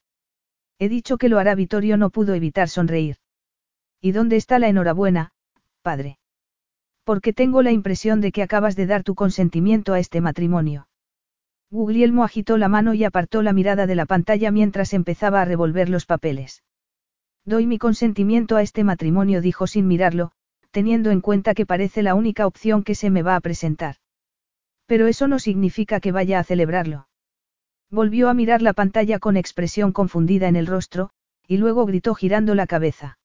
He 0.78 0.88
dicho 0.88 1.16
que 1.16 1.28
lo 1.28 1.38
hará 1.38 1.54
Vittorio 1.54 1.96
no 1.96 2.10
pudo 2.10 2.34
evitar 2.34 2.68
sonreír. 2.68 3.16
¿Y 4.00 4.12
dónde 4.12 4.36
está 4.36 4.58
la 4.58 4.68
enhorabuena, 4.68 5.30
padre? 5.82 6.18
Porque 7.04 7.32
tengo 7.32 7.62
la 7.62 7.72
impresión 7.72 8.20
de 8.20 8.32
que 8.32 8.42
acabas 8.42 8.76
de 8.76 8.86
dar 8.86 9.02
tu 9.02 9.14
consentimiento 9.14 9.94
a 9.94 9.98
este 9.98 10.20
matrimonio. 10.20 10.88
Guglielmo 11.70 12.24
agitó 12.24 12.58
la 12.58 12.68
mano 12.68 12.94
y 12.94 13.04
apartó 13.04 13.42
la 13.42 13.52
mirada 13.52 13.86
de 13.86 13.94
la 13.94 14.06
pantalla 14.06 14.50
mientras 14.50 14.92
empezaba 14.92 15.40
a 15.40 15.44
revolver 15.44 15.88
los 15.88 16.06
papeles. 16.06 16.62
Doy 17.44 17.66
mi 17.66 17.78
consentimiento 17.78 18.56
a 18.56 18.62
este 18.62 18.84
matrimonio, 18.84 19.40
dijo 19.40 19.66
sin 19.66 19.86
mirarlo, 19.86 20.32
teniendo 20.74 21.12
en 21.12 21.20
cuenta 21.20 21.54
que 21.54 21.66
parece 21.66 22.02
la 22.02 22.16
única 22.16 22.48
opción 22.48 22.82
que 22.82 22.96
se 22.96 23.08
me 23.08 23.22
va 23.22 23.36
a 23.36 23.40
presentar. 23.40 23.94
Pero 24.86 25.06
eso 25.06 25.28
no 25.28 25.38
significa 25.38 26.00
que 26.00 26.10
vaya 26.10 26.40
a 26.40 26.44
celebrarlo. 26.44 27.06
Volvió 27.92 28.28
a 28.28 28.34
mirar 28.34 28.60
la 28.60 28.72
pantalla 28.72 29.20
con 29.20 29.36
expresión 29.36 29.92
confundida 29.92 30.48
en 30.48 30.56
el 30.56 30.66
rostro, 30.66 31.10
y 31.46 31.58
luego 31.58 31.86
gritó 31.86 32.16
girando 32.16 32.56
la 32.56 32.66
cabeza. 32.66 33.18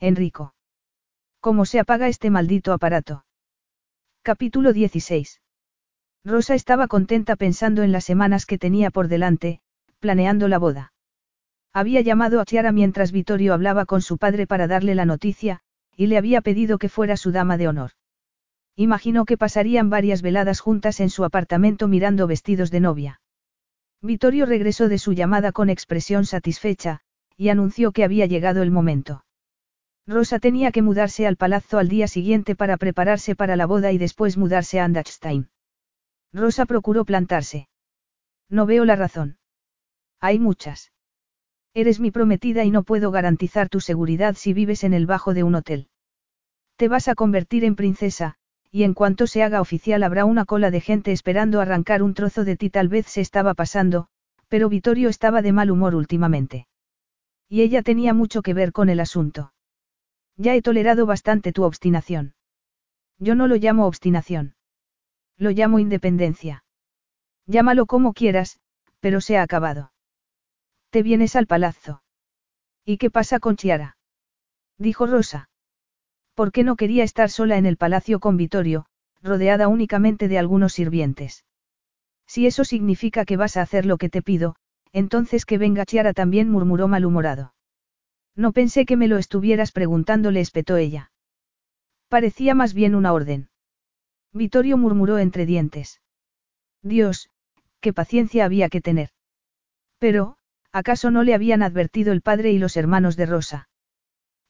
Enrico. 0.00 0.52
¿Cómo 1.38 1.64
se 1.64 1.78
apaga 1.78 2.08
este 2.08 2.28
maldito 2.28 2.72
aparato? 2.72 3.24
Capítulo 4.22 4.72
16. 4.72 5.40
Rosa 6.24 6.56
estaba 6.56 6.88
contenta 6.88 7.36
pensando 7.36 7.84
en 7.84 7.92
las 7.92 8.04
semanas 8.04 8.46
que 8.46 8.58
tenía 8.58 8.90
por 8.90 9.06
delante, 9.06 9.60
planeando 10.00 10.48
la 10.48 10.58
boda. 10.58 10.92
Había 11.72 12.00
llamado 12.00 12.40
a 12.40 12.44
Chiara 12.44 12.72
mientras 12.72 13.12
Vittorio 13.12 13.54
hablaba 13.54 13.86
con 13.86 14.02
su 14.02 14.18
padre 14.18 14.48
para 14.48 14.66
darle 14.66 14.96
la 14.96 15.04
noticia, 15.04 15.62
y 15.96 16.06
le 16.06 16.18
había 16.18 16.40
pedido 16.40 16.78
que 16.78 16.88
fuera 16.88 17.16
su 17.16 17.32
dama 17.32 17.56
de 17.56 17.68
honor. 17.68 17.90
Imaginó 18.76 19.24
que 19.24 19.38
pasarían 19.38 19.90
varias 19.90 20.22
veladas 20.22 20.60
juntas 20.60 21.00
en 21.00 21.10
su 21.10 21.24
apartamento 21.24 21.86
mirando 21.88 22.26
vestidos 22.26 22.70
de 22.70 22.80
novia. 22.80 23.20
Vittorio 24.02 24.46
regresó 24.46 24.88
de 24.88 24.98
su 24.98 25.12
llamada 25.12 25.52
con 25.52 25.70
expresión 25.70 26.26
satisfecha, 26.26 27.00
y 27.36 27.48
anunció 27.48 27.92
que 27.92 28.04
había 28.04 28.26
llegado 28.26 28.62
el 28.62 28.70
momento. 28.70 29.24
Rosa 30.06 30.38
tenía 30.38 30.70
que 30.70 30.82
mudarse 30.82 31.26
al 31.26 31.36
palazzo 31.36 31.78
al 31.78 31.88
día 31.88 32.08
siguiente 32.08 32.54
para 32.54 32.76
prepararse 32.76 33.34
para 33.34 33.56
la 33.56 33.66
boda 33.66 33.92
y 33.92 33.98
después 33.98 34.36
mudarse 34.36 34.78
a 34.80 34.84
Andachstein. 34.84 35.48
Rosa 36.32 36.66
procuró 36.66 37.04
plantarse. 37.04 37.68
No 38.50 38.66
veo 38.66 38.84
la 38.84 38.96
razón. 38.96 39.38
Hay 40.20 40.38
muchas. 40.38 40.92
Eres 41.74 41.98
mi 41.98 42.12
prometida 42.12 42.62
y 42.64 42.70
no 42.70 42.84
puedo 42.84 43.10
garantizar 43.10 43.68
tu 43.68 43.80
seguridad 43.80 44.36
si 44.36 44.52
vives 44.52 44.84
en 44.84 44.94
el 44.94 45.06
bajo 45.06 45.34
de 45.34 45.42
un 45.42 45.56
hotel. 45.56 45.88
Te 46.76 46.86
vas 46.86 47.08
a 47.08 47.16
convertir 47.16 47.64
en 47.64 47.74
princesa, 47.74 48.36
y 48.70 48.84
en 48.84 48.94
cuanto 48.94 49.26
se 49.26 49.42
haga 49.42 49.60
oficial 49.60 50.04
habrá 50.04 50.24
una 50.24 50.44
cola 50.44 50.70
de 50.70 50.80
gente 50.80 51.10
esperando 51.10 51.60
arrancar 51.60 52.02
un 52.02 52.14
trozo 52.14 52.44
de 52.44 52.56
ti 52.56 52.70
tal 52.70 52.88
vez 52.88 53.06
se 53.06 53.20
estaba 53.20 53.54
pasando, 53.54 54.06
pero 54.46 54.68
Vittorio 54.68 55.08
estaba 55.08 55.42
de 55.42 55.52
mal 55.52 55.70
humor 55.70 55.96
últimamente. 55.96 56.68
Y 57.48 57.62
ella 57.62 57.82
tenía 57.82 58.14
mucho 58.14 58.42
que 58.42 58.54
ver 58.54 58.70
con 58.70 58.88
el 58.88 59.00
asunto. 59.00 59.52
Ya 60.36 60.54
he 60.54 60.62
tolerado 60.62 61.06
bastante 61.06 61.52
tu 61.52 61.64
obstinación. 61.64 62.34
Yo 63.18 63.34
no 63.34 63.48
lo 63.48 63.56
llamo 63.56 63.86
obstinación. 63.86 64.54
Lo 65.36 65.50
llamo 65.50 65.80
independencia. 65.80 66.64
Llámalo 67.46 67.86
como 67.86 68.12
quieras, 68.12 68.60
pero 69.00 69.20
se 69.20 69.36
ha 69.36 69.42
acabado. 69.42 69.92
Te 70.94 71.02
vienes 71.02 71.34
al 71.34 71.48
palazzo. 71.48 72.04
¿Y 72.84 72.98
qué 72.98 73.10
pasa 73.10 73.40
con 73.40 73.56
Chiara? 73.56 73.96
Dijo 74.78 75.08
Rosa. 75.08 75.50
¿Por 76.34 76.52
qué 76.52 76.62
no 76.62 76.76
quería 76.76 77.02
estar 77.02 77.30
sola 77.30 77.58
en 77.58 77.66
el 77.66 77.76
palacio 77.76 78.20
con 78.20 78.36
Vittorio, 78.36 78.86
rodeada 79.20 79.66
únicamente 79.66 80.28
de 80.28 80.38
algunos 80.38 80.72
sirvientes? 80.72 81.44
Si 82.28 82.46
eso 82.46 82.62
significa 82.62 83.24
que 83.24 83.36
vas 83.36 83.56
a 83.56 83.62
hacer 83.62 83.86
lo 83.86 83.96
que 83.96 84.08
te 84.08 84.22
pido, 84.22 84.54
entonces 84.92 85.46
que 85.46 85.58
venga 85.58 85.84
Chiara 85.84 86.12
también 86.12 86.48
murmuró 86.48 86.86
malhumorado. 86.86 87.54
No 88.36 88.52
pensé 88.52 88.86
que 88.86 88.96
me 88.96 89.08
lo 89.08 89.18
estuvieras 89.18 89.72
preguntando, 89.72 90.30
le 90.30 90.38
espetó 90.38 90.76
ella. 90.76 91.10
Parecía 92.06 92.54
más 92.54 92.72
bien 92.72 92.94
una 92.94 93.12
orden. 93.12 93.48
Vittorio 94.32 94.78
murmuró 94.78 95.18
entre 95.18 95.44
dientes. 95.44 96.00
Dios, 96.82 97.30
qué 97.80 97.92
paciencia 97.92 98.44
había 98.44 98.68
que 98.68 98.80
tener. 98.80 99.10
Pero, 99.98 100.36
¿acaso 100.74 101.12
no 101.12 101.22
le 101.22 101.34
habían 101.34 101.62
advertido 101.62 102.12
el 102.12 102.20
padre 102.20 102.50
y 102.50 102.58
los 102.58 102.76
hermanos 102.76 103.16
de 103.16 103.26
Rosa? 103.26 103.68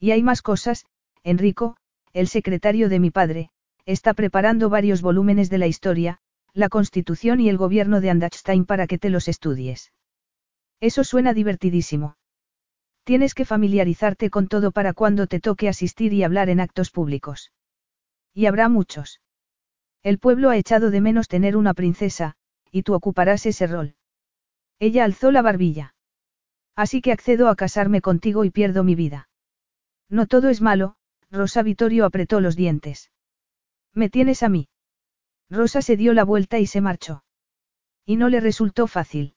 Y 0.00 0.12
hay 0.12 0.22
más 0.22 0.40
cosas, 0.40 0.86
Enrico, 1.22 1.76
el 2.14 2.28
secretario 2.28 2.88
de 2.88 2.98
mi 2.98 3.10
padre, 3.10 3.50
está 3.84 4.14
preparando 4.14 4.70
varios 4.70 5.02
volúmenes 5.02 5.50
de 5.50 5.58
la 5.58 5.66
historia, 5.66 6.18
la 6.54 6.70
constitución 6.70 7.40
y 7.40 7.50
el 7.50 7.58
gobierno 7.58 8.00
de 8.00 8.08
Andachstein 8.08 8.64
para 8.64 8.86
que 8.86 8.96
te 8.96 9.10
los 9.10 9.28
estudies. 9.28 9.92
Eso 10.80 11.04
suena 11.04 11.34
divertidísimo. 11.34 12.16
Tienes 13.04 13.34
que 13.34 13.44
familiarizarte 13.44 14.30
con 14.30 14.48
todo 14.48 14.72
para 14.72 14.94
cuando 14.94 15.26
te 15.26 15.40
toque 15.40 15.68
asistir 15.68 16.14
y 16.14 16.22
hablar 16.22 16.48
en 16.48 16.60
actos 16.60 16.90
públicos. 16.90 17.52
Y 18.32 18.46
habrá 18.46 18.70
muchos. 18.70 19.20
El 20.02 20.18
pueblo 20.18 20.48
ha 20.48 20.56
echado 20.56 20.90
de 20.90 21.02
menos 21.02 21.28
tener 21.28 21.54
una 21.54 21.74
princesa, 21.74 22.36
y 22.70 22.82
tú 22.82 22.94
ocuparás 22.94 23.44
ese 23.44 23.66
rol. 23.66 23.94
Ella 24.78 25.04
alzó 25.04 25.30
la 25.30 25.42
barbilla. 25.42 25.93
Así 26.76 27.00
que 27.00 27.12
accedo 27.12 27.48
a 27.48 27.56
casarme 27.56 28.00
contigo 28.00 28.44
y 28.44 28.50
pierdo 28.50 28.84
mi 28.84 28.94
vida. 28.94 29.28
No 30.08 30.26
todo 30.26 30.48
es 30.48 30.60
malo, 30.60 30.96
Rosa 31.30 31.62
Vittorio 31.62 32.04
apretó 32.04 32.40
los 32.40 32.56
dientes. 32.56 33.10
¿Me 33.92 34.10
tienes 34.10 34.42
a 34.42 34.48
mí? 34.48 34.68
Rosa 35.50 35.82
se 35.82 35.96
dio 35.96 36.14
la 36.14 36.24
vuelta 36.24 36.58
y 36.58 36.66
se 36.66 36.80
marchó. 36.80 37.24
Y 38.04 38.16
no 38.16 38.28
le 38.28 38.40
resultó 38.40 38.86
fácil. 38.86 39.34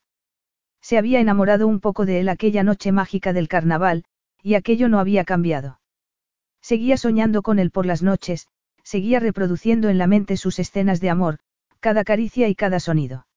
Se 0.82 0.98
había 0.98 1.20
enamorado 1.20 1.68
un 1.68 1.80
poco 1.80 2.06
de 2.06 2.20
él 2.20 2.30
aquella 2.30 2.64
noche 2.64 2.92
mágica 2.92 3.34
del 3.34 3.48
carnaval, 3.48 4.06
y 4.42 4.56
aquello 4.56 4.90
no 4.90 5.00
había 5.00 5.26
cambiado. 5.26 5.80
Seguía 6.62 6.98
soñando 6.98 7.44
con 7.44 7.60
él 7.60 7.72
por 7.72 7.86
las 7.86 8.02
noches, 8.04 8.48
seguía 8.84 9.20
reproduciendo 9.20 9.90
en 9.90 9.98
la 9.98 10.08
mente 10.08 10.38
sus 10.38 10.60
escenas 10.60 11.02
de 11.02 11.10
amor, 11.10 11.40
cada 11.80 12.04
caricia 12.04 12.48
y 12.48 12.56
cada 12.56 12.80
sonido. 12.80 13.28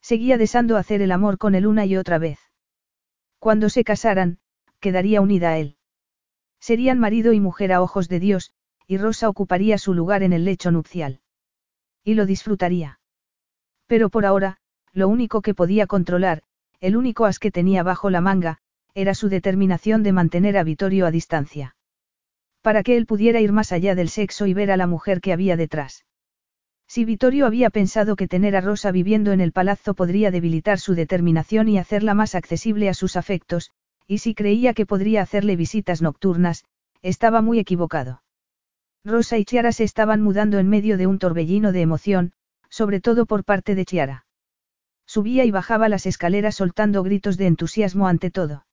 Seguía 0.00 0.38
deseando 0.38 0.76
hacer 0.76 1.02
el 1.02 1.12
amor 1.12 1.38
con 1.38 1.54
él 1.54 1.66
una 1.66 1.86
y 1.86 1.96
otra 1.96 2.18
vez. 2.18 2.49
Cuando 3.40 3.70
se 3.70 3.84
casaran, 3.84 4.38
quedaría 4.80 5.22
unida 5.22 5.50
a 5.50 5.58
él. 5.58 5.76
Serían 6.60 6.98
marido 6.98 7.32
y 7.32 7.40
mujer 7.40 7.72
a 7.72 7.80
ojos 7.80 8.08
de 8.08 8.20
Dios, 8.20 8.52
y 8.86 8.98
Rosa 8.98 9.30
ocuparía 9.30 9.78
su 9.78 9.94
lugar 9.94 10.22
en 10.22 10.34
el 10.34 10.44
lecho 10.44 10.70
nupcial. 10.70 11.20
Y 12.04 12.14
lo 12.14 12.26
disfrutaría. 12.26 13.00
Pero 13.86 14.10
por 14.10 14.26
ahora, 14.26 14.58
lo 14.92 15.08
único 15.08 15.40
que 15.40 15.54
podía 15.54 15.86
controlar, 15.86 16.42
el 16.80 16.96
único 16.96 17.24
as 17.24 17.38
que 17.38 17.50
tenía 17.50 17.82
bajo 17.82 18.10
la 18.10 18.20
manga, 18.20 18.58
era 18.94 19.14
su 19.14 19.30
determinación 19.30 20.02
de 20.02 20.12
mantener 20.12 20.58
a 20.58 20.62
Vittorio 20.62 21.06
a 21.06 21.10
distancia. 21.10 21.76
Para 22.60 22.82
que 22.82 22.98
él 22.98 23.06
pudiera 23.06 23.40
ir 23.40 23.52
más 23.52 23.72
allá 23.72 23.94
del 23.94 24.10
sexo 24.10 24.46
y 24.46 24.52
ver 24.52 24.70
a 24.70 24.76
la 24.76 24.86
mujer 24.86 25.22
que 25.22 25.32
había 25.32 25.56
detrás. 25.56 26.04
Si 26.92 27.04
Vittorio 27.04 27.46
había 27.46 27.70
pensado 27.70 28.16
que 28.16 28.26
tener 28.26 28.56
a 28.56 28.60
Rosa 28.60 28.90
viviendo 28.90 29.30
en 29.30 29.40
el 29.40 29.52
palazzo 29.52 29.94
podría 29.94 30.32
debilitar 30.32 30.80
su 30.80 30.96
determinación 30.96 31.68
y 31.68 31.78
hacerla 31.78 32.14
más 32.14 32.34
accesible 32.34 32.88
a 32.88 32.94
sus 32.94 33.14
afectos, 33.14 33.70
y 34.08 34.18
si 34.18 34.34
creía 34.34 34.74
que 34.74 34.86
podría 34.86 35.22
hacerle 35.22 35.54
visitas 35.54 36.02
nocturnas, 36.02 36.64
estaba 37.00 37.42
muy 37.42 37.60
equivocado. 37.60 38.24
Rosa 39.04 39.38
y 39.38 39.44
Chiara 39.44 39.70
se 39.70 39.84
estaban 39.84 40.20
mudando 40.20 40.58
en 40.58 40.68
medio 40.68 40.98
de 40.98 41.06
un 41.06 41.20
torbellino 41.20 41.70
de 41.70 41.80
emoción, 41.80 42.32
sobre 42.70 43.00
todo 43.00 43.24
por 43.24 43.44
parte 43.44 43.76
de 43.76 43.84
Chiara. 43.84 44.26
Subía 45.06 45.44
y 45.44 45.52
bajaba 45.52 45.88
las 45.88 46.06
escaleras 46.06 46.56
soltando 46.56 47.04
gritos 47.04 47.36
de 47.36 47.46
entusiasmo 47.46 48.08
ante 48.08 48.32
todo. 48.32 48.66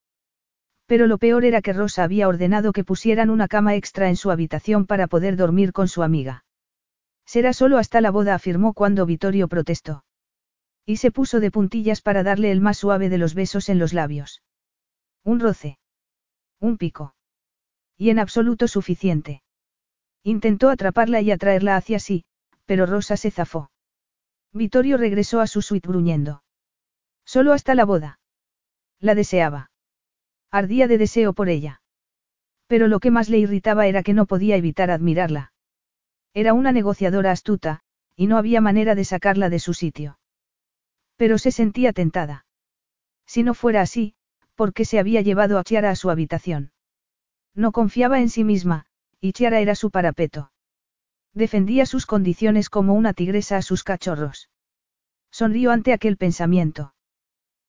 Pero 0.88 1.06
lo 1.06 1.20
peor 1.20 1.46
era 1.46 1.62
que 1.62 1.72
Rosa 1.72 2.04
había 2.04 2.28
ordenado 2.28 2.74
que 2.74 2.84
pusieran 2.84 3.30
una 3.30 3.48
cama 3.48 3.76
extra 3.76 4.10
en 4.10 4.16
su 4.16 4.32
habitación 4.32 4.88
para 4.88 5.06
poder 5.06 5.36
dormir 5.36 5.72
con 5.72 5.88
su 5.88 6.02
amiga. 6.02 6.46
Será 7.28 7.52
solo 7.52 7.78
hasta 7.78 8.00
la 8.00 8.10
boda, 8.10 8.34
afirmó 8.34 8.74
cuando 8.74 9.06
Vittorio 9.06 9.50
protestó. 9.50 10.06
Y 10.86 10.98
se 10.98 11.12
puso 11.12 11.42
de 11.42 11.52
puntillas 11.52 12.02
para 12.02 12.24
darle 12.24 12.52
el 12.52 12.62
más 12.62 12.78
suave 12.78 13.10
de 13.10 13.18
los 13.18 13.36
besos 13.36 13.68
en 13.68 13.80
los 13.80 13.92
labios. 13.92 14.42
Un 15.26 15.42
roce. 15.42 15.78
Un 16.62 16.78
pico. 16.78 17.16
Y 17.98 18.12
en 18.12 18.20
absoluto 18.20 18.70
suficiente. 18.70 19.44
Intentó 20.24 20.70
atraparla 20.70 21.20
y 21.20 21.32
atraerla 21.32 21.76
hacia 21.76 22.00
sí, 22.00 22.24
pero 22.66 22.86
Rosa 22.86 23.18
se 23.18 23.30
zafó. 23.30 23.72
Vittorio 24.54 24.96
regresó 24.96 25.42
a 25.42 25.48
su 25.48 25.62
suite 25.62 25.90
gruñendo. 25.90 26.44
Solo 27.26 27.52
hasta 27.52 27.76
la 27.76 27.84
boda. 27.84 28.20
La 29.02 29.16
deseaba. 29.16 29.70
Ardía 30.50 30.88
de 30.88 30.98
deseo 30.98 31.34
por 31.34 31.50
ella. 31.50 31.82
Pero 32.68 32.88
lo 32.88 33.02
que 33.02 33.12
más 33.12 33.28
le 33.28 33.38
irritaba 33.38 33.88
era 33.88 34.02
que 34.02 34.14
no 34.14 34.26
podía 34.26 34.56
evitar 34.56 34.92
admirarla. 34.92 35.52
Era 36.34 36.54
una 36.54 36.72
negociadora 36.72 37.32
astuta, 37.32 37.82
y 38.16 38.28
no 38.28 38.38
había 38.38 38.62
manera 38.62 38.96
de 38.96 39.06
sacarla 39.06 39.50
de 39.50 39.60
su 39.60 39.74
sitio. 39.74 40.20
Pero 41.16 41.38
se 41.38 41.52
sentía 41.52 41.94
tentada. 41.94 42.46
Si 43.26 43.44
no 43.44 43.54
fuera 43.54 43.82
así, 43.82 44.16
¿por 44.56 44.74
qué 44.74 44.86
se 44.86 45.00
había 45.00 45.22
llevado 45.22 45.60
a 45.60 45.64
Chiara 45.64 45.92
a 45.92 45.96
su 45.96 46.10
habitación? 46.10 46.72
No 47.54 47.72
confiaba 47.72 48.20
en 48.20 48.30
sí 48.30 48.44
misma, 48.44 48.86
y 49.20 49.34
Chiara 49.34 49.60
era 49.60 49.76
su 49.76 49.92
parapeto. 49.92 50.52
Defendía 51.34 51.86
sus 51.86 52.06
condiciones 52.06 52.70
como 52.70 52.94
una 52.94 53.14
tigresa 53.14 53.58
a 53.58 53.62
sus 53.62 53.84
cachorros. 53.84 54.50
Sonrió 55.32 55.72
ante 55.72 55.94
aquel 55.94 56.18
pensamiento. 56.18 56.94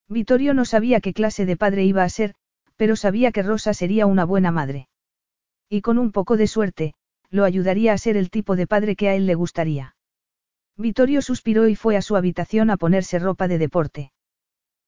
Vittorio 0.07 0.55
no 0.55 0.65
sabía 0.65 1.01
qué 1.01 1.13
clase 1.13 1.45
de 1.45 1.57
padre 1.57 1.83
iba 1.83 2.03
a 2.03 2.09
ser, 2.09 2.33
pero 2.75 2.95
sabía 2.95 3.31
que 3.31 3.43
Rosa 3.43 3.73
sería 3.73 4.07
una 4.07 4.25
buena 4.25 4.51
madre. 4.51 4.89
Y 5.69 5.81
con 5.81 5.99
un 5.99 6.11
poco 6.11 6.37
de 6.37 6.47
suerte, 6.47 6.95
lo 7.29 7.43
ayudaría 7.45 7.93
a 7.93 7.97
ser 7.97 8.17
el 8.17 8.29
tipo 8.29 8.55
de 8.55 8.67
padre 8.67 8.95
que 8.95 9.09
a 9.09 9.15
él 9.15 9.25
le 9.25 9.35
gustaría. 9.35 9.95
Vittorio 10.77 11.21
suspiró 11.21 11.67
y 11.67 11.75
fue 11.75 11.97
a 11.97 12.01
su 12.01 12.15
habitación 12.15 12.69
a 12.69 12.77
ponerse 12.77 13.19
ropa 13.19 13.47
de 13.47 13.57
deporte. 13.57 14.11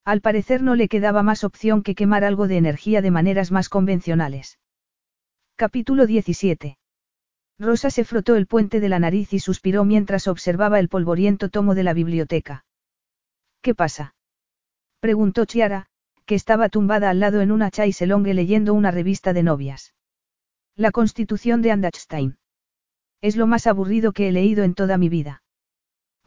Al 0.03 0.21
parecer 0.21 0.63
no 0.63 0.75
le 0.75 0.87
quedaba 0.87 1.21
más 1.21 1.43
opción 1.43 1.83
que 1.83 1.95
quemar 1.95 2.23
algo 2.23 2.47
de 2.47 2.57
energía 2.57 3.01
de 3.01 3.11
maneras 3.11 3.51
más 3.51 3.69
convencionales. 3.69 4.57
Capítulo 5.55 6.07
17. 6.07 6.77
Rosa 7.59 7.91
se 7.91 8.03
frotó 8.03 8.35
el 8.35 8.47
puente 8.47 8.79
de 8.79 8.89
la 8.89 8.97
nariz 8.97 9.33
y 9.33 9.39
suspiró 9.39 9.85
mientras 9.85 10.27
observaba 10.27 10.79
el 10.79 10.89
polvoriento 10.89 11.49
tomo 11.49 11.75
de 11.75 11.83
la 11.83 11.93
biblioteca. 11.93 12.65
¿Qué 13.61 13.75
pasa? 13.75 14.15
preguntó 14.99 15.45
Chiara, 15.45 15.85
que 16.25 16.33
estaba 16.33 16.69
tumbada 16.69 17.11
al 17.11 17.19
lado 17.19 17.41
en 17.41 17.51
una 17.51 17.69
chaiselongue 17.69 18.33
leyendo 18.33 18.73
una 18.73 18.89
revista 18.89 19.33
de 19.33 19.43
novias. 19.43 19.93
La 20.77 20.91
constitución 20.91 21.61
de 21.61 21.71
Andachstein. 21.71 22.37
Es 23.21 23.35
lo 23.35 23.45
más 23.45 23.67
aburrido 23.67 24.13
que 24.13 24.29
he 24.29 24.31
leído 24.31 24.63
en 24.63 24.73
toda 24.73 24.97
mi 24.97 25.09
vida. 25.09 25.43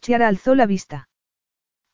Chiara 0.00 0.28
alzó 0.28 0.55
la 0.55 0.66
vista. 0.66 1.08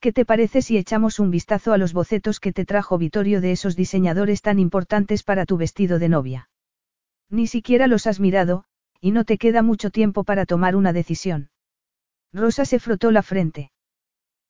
¿Qué 0.00 0.12
te 0.12 0.24
parece 0.24 0.60
si 0.60 0.76
echamos 0.76 1.20
un 1.20 1.30
vistazo 1.30 1.72
a 1.72 1.78
los 1.78 1.92
bocetos 1.92 2.40
que 2.40 2.52
te 2.52 2.64
trajo 2.64 2.98
Vittorio 2.98 3.40
de 3.40 3.52
esos 3.52 3.76
diseñadores 3.76 4.42
tan 4.42 4.58
importantes 4.58 5.22
para 5.22 5.46
tu 5.46 5.58
vestido 5.58 5.98
de 5.98 6.08
novia? 6.08 6.50
Ni 7.28 7.46
siquiera 7.46 7.86
los 7.86 8.08
has 8.08 8.18
mirado, 8.18 8.64
y 9.00 9.12
no 9.12 9.24
te 9.24 9.38
queda 9.38 9.62
mucho 9.62 9.90
tiempo 9.90 10.24
para 10.24 10.44
tomar 10.44 10.74
una 10.74 10.92
decisión. 10.92 11.50
Rosa 12.32 12.64
se 12.64 12.80
frotó 12.80 13.12
la 13.12 13.22
frente. 13.22 13.70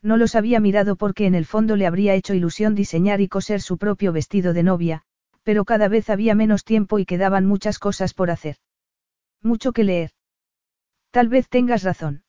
No 0.03 0.17
los 0.17 0.35
había 0.35 0.61
mirado 0.61 0.97
porque 0.97 1.27
en 1.27 1.35
el 1.35 1.45
fondo 1.45 1.77
le 1.77 1.87
habría 1.87 2.15
hecho 2.15 2.33
ilusión 2.33 2.75
diseñar 2.75 3.20
y 3.20 3.29
coser 3.29 3.61
su 3.61 3.77
propio 3.77 4.12
vestido 4.12 4.55
de 4.55 4.62
novia, 4.62 5.03
pero 5.43 5.65
cada 5.65 5.89
vez 5.89 6.10
había 6.10 6.35
menos 6.35 6.65
tiempo 6.65 6.99
y 6.99 7.07
quedaban 7.07 7.47
muchas 7.47 7.78
cosas 7.78 8.15
por 8.15 8.31
hacer. 8.31 8.57
Mucho 9.43 9.73
que 9.73 9.85
leer. 9.85 10.10
Tal 11.10 11.28
vez 11.28 11.49
tengas 11.49 11.83
razón. 11.83 12.25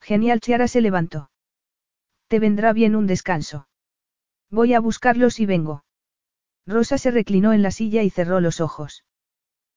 Genial, 0.00 0.40
Chiara 0.40 0.68
se 0.68 0.80
levantó. 0.80 1.30
Te 2.28 2.38
vendrá 2.38 2.72
bien 2.72 2.96
un 2.96 3.06
descanso. 3.06 3.68
Voy 4.50 4.74
a 4.74 4.80
buscarlos 4.80 5.40
y 5.40 5.46
vengo. 5.46 5.84
Rosa 6.66 6.98
se 6.98 7.10
reclinó 7.10 7.52
en 7.52 7.62
la 7.62 7.70
silla 7.70 8.02
y 8.02 8.10
cerró 8.10 8.40
los 8.40 8.60
ojos. 8.60 9.04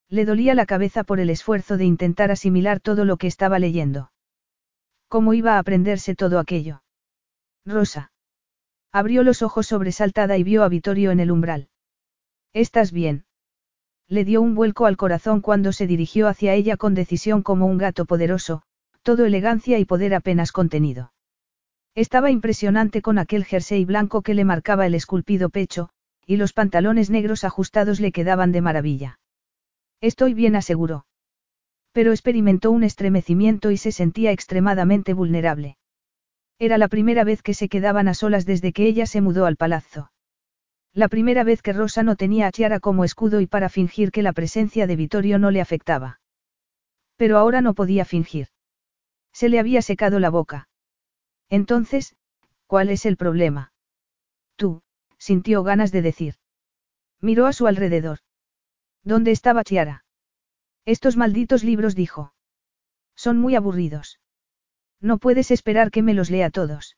Le 0.10 0.26
dolía 0.26 0.54
la 0.54 0.66
cabeza 0.66 1.04
por 1.04 1.20
el 1.20 1.30
esfuerzo 1.30 1.78
de 1.78 1.86
intentar 1.86 2.32
asimilar 2.32 2.80
todo 2.80 3.06
lo 3.06 3.18
que 3.18 3.28
estaba 3.28 3.60
leyendo. 3.60 4.12
¿Cómo 5.10 5.34
iba 5.34 5.56
a 5.56 5.60
aprenderse 5.60 6.16
todo 6.16 6.40
aquello? 6.40 6.84
Rosa. 7.66 8.12
Abrió 8.92 9.24
los 9.24 9.42
ojos 9.42 9.68
sobresaltada 9.68 10.38
y 10.38 10.44
vio 10.44 10.64
a 10.64 10.70
Vittorio 10.70 11.12
en 11.12 11.20
el 11.20 11.32
umbral. 11.32 11.70
¿Estás 12.58 12.92
bien? 12.92 13.24
Le 14.08 14.26
dio 14.26 14.42
un 14.42 14.56
vuelco 14.56 14.88
al 14.88 14.98
corazón 14.98 15.42
cuando 15.42 15.72
se 15.72 15.86
dirigió 15.86 16.28
hacia 16.28 16.56
ella 16.56 16.76
con 16.76 16.96
decisión 16.96 17.44
como 17.44 17.68
un 17.68 17.78
gato 17.78 18.06
poderoso, 18.06 18.64
todo 19.04 19.26
elegancia 19.26 19.78
y 19.78 19.86
poder 19.86 20.16
apenas 20.16 20.52
contenido. 20.52 21.14
Estaba 21.94 22.32
impresionante 22.32 23.04
con 23.04 23.20
aquel 23.20 23.46
jersey 23.46 23.86
blanco 23.86 24.24
que 24.24 24.34
le 24.34 24.44
marcaba 24.44 24.88
el 24.88 24.96
esculpido 24.96 25.52
pecho, 25.52 25.90
y 26.26 26.38
los 26.38 26.52
pantalones 26.52 27.12
negros 27.12 27.44
ajustados 27.44 28.00
le 28.00 28.12
quedaban 28.12 28.52
de 28.52 28.62
maravilla. 28.62 29.20
Estoy 30.02 30.34
bien, 30.34 30.56
aseguró. 30.56 31.06
Pero 31.92 32.10
experimentó 32.10 32.72
un 32.72 32.84
estremecimiento 32.84 33.70
y 33.70 33.78
se 33.78 33.92
sentía 33.92 34.32
extremadamente 34.32 35.14
vulnerable. 35.14 35.78
Era 36.58 36.80
la 36.80 36.88
primera 36.88 37.24
vez 37.24 37.44
que 37.44 37.54
se 37.54 37.70
quedaban 37.70 38.08
a 38.08 38.16
solas 38.16 38.48
desde 38.48 38.74
que 38.74 38.88
ella 38.88 39.06
se 39.06 39.22
mudó 39.22 39.46
al 39.46 39.58
palazzo. 39.58 40.10
La 40.98 41.10
primera 41.10 41.44
vez 41.44 41.62
que 41.62 41.74
Rosa 41.74 42.02
no 42.02 42.16
tenía 42.16 42.48
a 42.48 42.52
Chiara 42.52 42.80
como 42.80 43.04
escudo 43.04 43.40
y 43.40 43.46
para 43.46 43.70
fingir 43.70 44.12
que 44.12 44.24
la 44.24 44.34
presencia 44.34 44.88
de 44.88 44.96
Vittorio 44.96 45.38
no 45.38 45.52
le 45.52 45.62
afectaba. 45.62 46.22
Pero 47.18 47.38
ahora 47.38 47.62
no 47.62 47.76
podía 47.76 48.04
fingir. 48.04 48.48
Se 49.32 49.48
le 49.48 49.60
había 49.60 49.84
secado 49.84 50.20
la 50.20 50.32
boca. 50.32 50.70
Entonces, 51.50 52.16
¿cuál 52.66 52.90
es 52.90 53.06
el 53.06 53.16
problema? 53.16 53.74
Tú, 54.56 54.82
sintió 55.20 55.62
ganas 55.62 55.92
de 55.92 56.02
decir. 56.02 56.34
Miró 57.22 57.46
a 57.46 57.54
su 57.54 57.68
alrededor. 57.68 58.18
¿Dónde 59.04 59.30
estaba 59.30 59.64
Chiara? 59.64 60.04
Estos 60.84 61.16
malditos 61.16 61.64
libros 61.64 61.94
dijo. 61.94 62.34
Son 63.16 63.38
muy 63.38 63.54
aburridos. 63.54 64.20
No 65.00 65.20
puedes 65.20 65.52
esperar 65.52 65.92
que 65.92 66.02
me 66.02 66.16
los 66.16 66.32
lea 66.32 66.50
todos. 66.50 66.98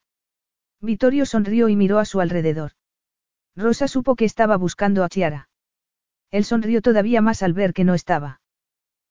Vittorio 0.79 1.25
sonrió 1.25 1.67
y 1.67 1.75
miró 1.75 1.99
a 1.99 2.05
su 2.05 2.21
alrededor. 2.21 2.78
Rosa 3.59 3.89
supo 3.89 4.15
que 4.15 4.23
estaba 4.23 4.55
buscando 4.55 5.03
a 5.03 5.09
Chiara. 5.09 5.49
Él 6.31 6.45
sonrió 6.45 6.81
todavía 6.81 7.21
más 7.21 7.43
al 7.43 7.51
ver 7.51 7.73
que 7.73 7.83
no 7.83 7.93
estaba. 7.93 8.39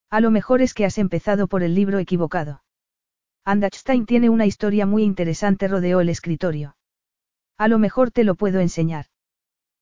A 0.09 0.20
lo 0.20 0.31
mejor 0.31 0.62
es 0.62 0.73
que 0.73 0.86
has 0.86 0.97
empezado 0.97 1.49
por 1.49 1.62
el 1.62 1.75
libro 1.75 1.99
equivocado. 1.99 2.62
Andachstein 3.44 4.07
tiene 4.07 4.31
una 4.31 4.47
historia 4.47 4.86
muy 4.86 5.02
interesante, 5.02 5.68
rodeó 5.68 6.01
el 6.01 6.09
escritorio. 6.09 6.77
A 7.59 7.68
lo 7.68 7.78
mejor 7.78 8.10
te 8.10 8.25
lo 8.25 8.36
puedo 8.36 8.60
enseñar. 8.60 9.07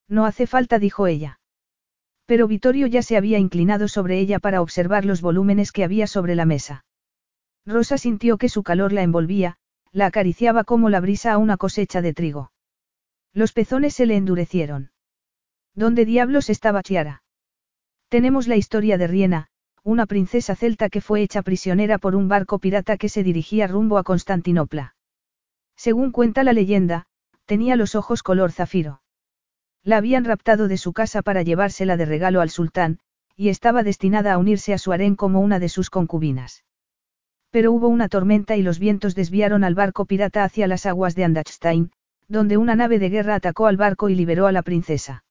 No 0.09 0.27
hace 0.27 0.49
falta, 0.49 0.81
dijo 0.81 1.07
ella. 1.07 1.39
Pero 2.25 2.49
Vittorio 2.49 2.89
ya 2.89 3.03
se 3.03 3.17
había 3.17 3.39
inclinado 3.39 3.87
sobre 3.87 4.19
ella 4.19 4.41
para 4.41 4.63
observar 4.63 5.05
los 5.05 5.21
volúmenes 5.21 5.71
que 5.71 5.85
había 5.85 6.09
sobre 6.09 6.35
la 6.35 6.45
mesa. 6.45 6.85
Rosa 7.67 7.99
sintió 7.99 8.37
que 8.37 8.49
su 8.49 8.65
calor 8.65 8.93
la 8.93 9.03
envolvía, 9.03 9.59
la 9.93 10.07
acariciaba 10.07 10.65
como 10.65 10.91
la 10.91 10.99
brisa 10.99 11.33
a 11.33 11.39
una 11.39 11.57
cosecha 11.57 12.03
de 12.03 12.15
trigo. 12.15 12.51
Los 13.37 13.53
pezones 13.53 13.93
se 13.93 14.07
le 14.07 14.17
endurecieron. 14.17 14.93
¿Dónde 15.75 16.07
diablos 16.07 16.49
estaba 16.49 16.83
Chiara? 16.83 17.23
Tenemos 18.09 18.49
la 18.49 18.57
historia 18.57 18.97
de 18.97 19.09
Riena, 19.09 19.49
una 19.83 20.07
princesa 20.07 20.57
celta 20.57 20.89
que 20.89 21.03
fue 21.03 21.21
hecha 21.21 21.43
prisionera 21.43 21.99
por 21.99 22.17
un 22.17 22.29
barco 22.29 22.59
pirata 22.59 22.97
que 22.97 23.11
se 23.11 23.23
dirigía 23.23 23.67
rumbo 23.67 23.99
a 23.99 24.05
Constantinopla. 24.05 24.97
Según 25.77 26.13
cuenta 26.13 26.45
la 26.45 26.55
leyenda, 26.55 27.09
tenía 27.45 27.77
los 27.77 27.95
ojos 27.95 28.23
color 28.23 28.53
zafiro. 28.53 29.03
La 29.83 29.99
habían 29.99 30.25
raptado 30.25 30.67
de 30.67 30.79
su 30.79 30.95
casa 30.95 31.21
para 31.21 31.43
llevársela 31.43 31.99
de 31.99 32.07
regalo 32.07 32.41
al 32.41 32.49
sultán, 32.49 33.01
y 33.37 33.51
estaba 33.51 33.83
destinada 33.83 34.33
a 34.33 34.39
unirse 34.39 34.73
a 34.73 34.79
su 34.79 34.93
harén 34.93 35.15
como 35.15 35.41
una 35.41 35.59
de 35.59 35.69
sus 35.69 35.91
concubinas. 35.91 36.65
Pero 37.51 37.71
hubo 37.71 37.89
una 37.89 38.09
tormenta 38.09 38.57
y 38.57 38.63
los 38.63 38.79
vientos 38.79 39.15
desviaron 39.15 39.63
al 39.63 39.75
barco 39.75 40.07
pirata 40.07 40.43
hacia 40.43 40.67
las 40.67 40.87
aguas 40.87 41.15
de 41.15 41.25
Andachstein, 41.25 41.93
donde 42.29 42.57
una 42.57 42.75
nave 42.75 42.99
de 42.99 43.09
guerra 43.09 43.35
atacó 43.35 43.67
al 43.67 43.77
barco 43.77 44.09
y 44.09 44.15
liberó 44.15 44.47
a 44.47 44.53
la 44.53 44.63
princesa. 44.63 45.25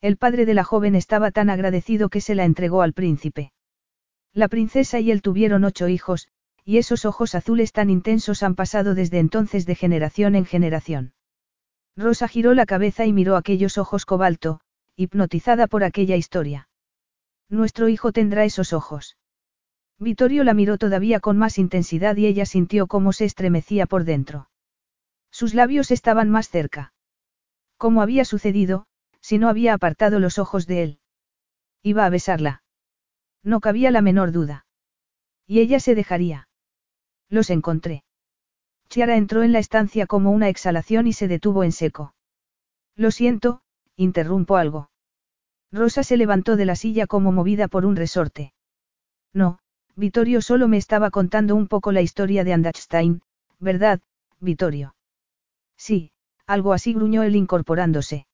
El 0.00 0.16
padre 0.16 0.46
de 0.46 0.54
la 0.54 0.64
joven 0.64 0.94
estaba 0.94 1.30
tan 1.30 1.50
agradecido 1.50 2.08
que 2.08 2.20
se 2.20 2.34
la 2.34 2.44
entregó 2.44 2.82
al 2.82 2.92
príncipe. 2.92 3.52
La 4.32 4.48
princesa 4.48 4.98
y 5.00 5.10
él 5.10 5.22
tuvieron 5.22 5.64
ocho 5.64 5.88
hijos, 5.88 6.28
y 6.64 6.78
esos 6.78 7.04
ojos 7.04 7.34
azules 7.34 7.72
tan 7.72 7.90
intensos 7.90 8.42
han 8.42 8.54
pasado 8.54 8.94
desde 8.94 9.18
entonces 9.18 9.66
de 9.66 9.74
generación 9.74 10.34
en 10.34 10.44
generación. 10.44 11.12
Rosa 11.96 12.28
giró 12.28 12.54
la 12.54 12.66
cabeza 12.66 13.04
y 13.04 13.12
miró 13.12 13.36
aquellos 13.36 13.76
ojos 13.78 14.06
cobalto, 14.06 14.60
hipnotizada 14.96 15.66
por 15.66 15.84
aquella 15.84 16.16
historia. 16.16 16.68
Nuestro 17.48 17.88
hijo 17.88 18.12
tendrá 18.12 18.44
esos 18.44 18.72
ojos. 18.72 19.16
Vittorio 19.98 20.42
la 20.42 20.54
miró 20.54 20.78
todavía 20.78 21.20
con 21.20 21.36
más 21.36 21.58
intensidad 21.58 22.16
y 22.16 22.26
ella 22.26 22.46
sintió 22.46 22.86
cómo 22.86 23.12
se 23.12 23.24
estremecía 23.26 23.86
por 23.86 24.04
dentro. 24.04 24.48
Sus 25.32 25.54
labios 25.54 25.90
estaban 25.90 26.30
más 26.30 26.48
cerca. 26.48 26.92
¿Cómo 27.78 28.02
había 28.02 28.24
sucedido, 28.24 28.86
si 29.20 29.38
no 29.38 29.48
había 29.48 29.74
apartado 29.74 30.20
los 30.20 30.38
ojos 30.38 30.66
de 30.66 30.82
él? 30.84 30.98
Iba 31.82 32.04
a 32.04 32.10
besarla. 32.10 32.62
No 33.42 33.60
cabía 33.60 33.90
la 33.90 34.02
menor 34.02 34.30
duda. 34.30 34.66
Y 35.46 35.60
ella 35.60 35.80
se 35.80 35.96
dejaría. 35.96 36.48
Los 37.28 37.50
encontré. 37.50 38.04
Chiara 38.88 39.16
entró 39.16 39.42
en 39.42 39.52
la 39.52 39.58
estancia 39.58 40.06
como 40.06 40.30
una 40.30 40.48
exhalación 40.48 41.06
y 41.06 41.14
se 41.14 41.26
detuvo 41.26 41.64
en 41.64 41.72
seco. 41.72 42.14
Lo 42.94 43.10
siento, 43.10 43.62
interrumpo 43.96 44.56
algo. 44.56 44.90
Rosa 45.72 46.04
se 46.04 46.18
levantó 46.18 46.56
de 46.56 46.66
la 46.66 46.76
silla 46.76 47.06
como 47.06 47.32
movida 47.32 47.68
por 47.68 47.86
un 47.86 47.96
resorte. 47.96 48.52
No, 49.32 49.58
Vittorio 49.96 50.42
solo 50.42 50.68
me 50.68 50.76
estaba 50.76 51.10
contando 51.10 51.56
un 51.56 51.68
poco 51.68 51.90
la 51.90 52.02
historia 52.02 52.44
de 52.44 52.52
Andachstein, 52.52 53.22
¿verdad, 53.58 54.00
Vittorio? 54.38 54.94
Sí, 55.76 56.12
algo 56.46 56.72
así 56.72 56.92
gruñó 56.92 57.22
él 57.22 57.36
incorporándose. 57.36 58.26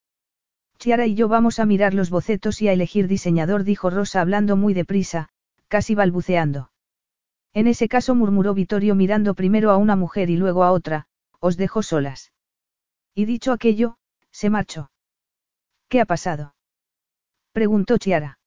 Chiara 0.78 1.07
y 1.07 1.15
yo 1.15 1.28
vamos 1.28 1.58
a 1.58 1.67
mirar 1.67 1.94
los 1.94 2.10
bocetos 2.10 2.62
y 2.62 2.68
a 2.68 2.73
elegir 2.73 3.08
diseñador, 3.08 3.65
dijo 3.65 3.91
Rosa 3.91 4.20
hablando 4.20 4.57
muy 4.57 4.75
deprisa, 4.75 5.28
casi 5.67 5.94
balbuceando. 5.94 6.70
En 7.52 7.67
ese 7.67 7.89
caso 7.89 8.15
murmuró 8.15 8.55
Vittorio 8.55 8.94
mirando 8.94 9.34
primero 9.34 9.70
a 9.70 9.76
una 9.76 9.97
mujer 9.97 10.31
y 10.31 10.36
luego 10.36 10.62
a 10.62 10.70
otra, 10.70 11.07
os 11.41 11.57
dejo 11.57 11.83
solas. 11.83 12.33
Y 13.15 13.25
dicho 13.25 13.52
aquello, 13.52 13.99
se 14.31 14.50
marchó. 14.50 14.91
¿Qué 15.89 16.00
ha 16.00 16.05
pasado? 16.05 16.55
preguntó 17.52 17.99
Chiara. 17.99 18.39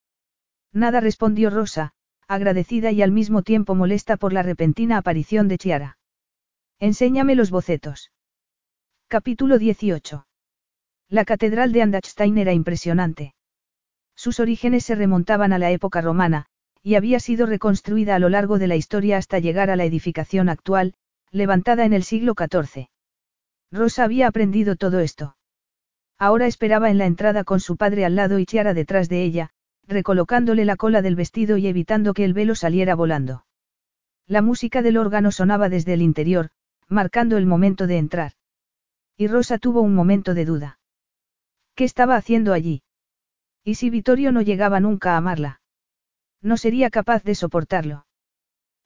Nada 0.72 1.02
respondió 1.02 1.50
Rosa, 1.50 1.94
agradecida 2.28 2.92
y 2.92 3.02
al 3.02 3.12
mismo 3.12 3.42
tiempo 3.42 3.76
molesta 3.76 4.16
por 4.16 4.32
la 4.32 4.44
repentina 4.44 4.98
aparición 4.98 5.50
de 5.50 5.58
Chiara. 5.58 5.98
Enséñame 6.80 7.36
los 7.36 7.52
bocetos. 7.52 8.12
Capítulo 9.12 9.58
18. 9.58 10.26
La 11.10 11.26
catedral 11.26 11.74
de 11.74 11.82
Andachstein 11.82 12.38
era 12.38 12.54
impresionante. 12.54 13.34
Sus 14.16 14.40
orígenes 14.40 14.86
se 14.86 14.96
remontaban 14.96 15.52
a 15.52 15.60
la 15.60 15.70
época 15.70 16.00
romana, 16.00 16.46
y 16.82 16.96
había 16.96 17.20
sido 17.20 17.46
reconstruida 17.46 18.16
a 18.16 18.20
lo 18.20 18.30
largo 18.30 18.58
de 18.58 18.68
la 18.68 18.78
historia 18.78 19.18
hasta 19.18 19.40
llegar 19.40 19.70
a 19.70 19.76
la 19.76 19.84
edificación 19.84 20.48
actual, 20.48 20.94
levantada 21.30 21.84
en 21.84 21.92
el 21.92 22.04
siglo 22.04 22.36
XIV. 22.38 22.88
Rosa 23.70 24.06
había 24.06 24.28
aprendido 24.28 24.78
todo 24.78 25.02
esto. 25.02 25.36
Ahora 26.18 26.48
esperaba 26.48 26.90
en 26.90 26.98
la 26.98 27.06
entrada 27.06 27.44
con 27.44 27.60
su 27.60 27.76
padre 27.76 28.06
al 28.06 28.16
lado 28.16 28.40
y 28.40 28.46
Chiara 28.46 28.74
detrás 28.74 29.10
de 29.10 29.24
ella, 29.24 29.50
recolocándole 29.86 30.64
la 30.64 30.78
cola 30.78 31.02
del 31.02 31.18
vestido 31.18 31.58
y 31.58 31.68
evitando 31.68 32.14
que 32.14 32.24
el 32.24 32.34
velo 32.34 32.56
saliera 32.56 32.96
volando. 32.96 33.46
La 34.26 34.42
música 34.42 34.82
del 34.82 34.96
órgano 34.96 35.34
sonaba 35.34 35.68
desde 35.68 35.96
el 35.96 36.02
interior, 36.02 36.52
marcando 36.88 37.36
el 37.36 37.46
momento 37.46 37.88
de 37.88 37.98
entrar. 37.98 38.32
Y 39.18 39.28
Rosa 39.28 39.58
tuvo 39.58 39.82
un 39.82 39.94
momento 39.94 40.34
de 40.34 40.46
duda. 40.46 40.80
¿Qué 41.76 41.84
estaba 41.84 42.16
haciendo 42.16 42.54
allí? 42.54 42.84
¿Y 43.64 43.76
si 43.76 43.90
Vittorio 43.90 44.32
no 44.32 44.42
llegaba 44.42 44.80
nunca 44.80 45.14
a 45.14 45.18
amarla? 45.18 45.62
No 46.42 46.58
sería 46.58 46.90
capaz 46.90 47.24
de 47.24 47.36
soportarlo. 47.36 48.06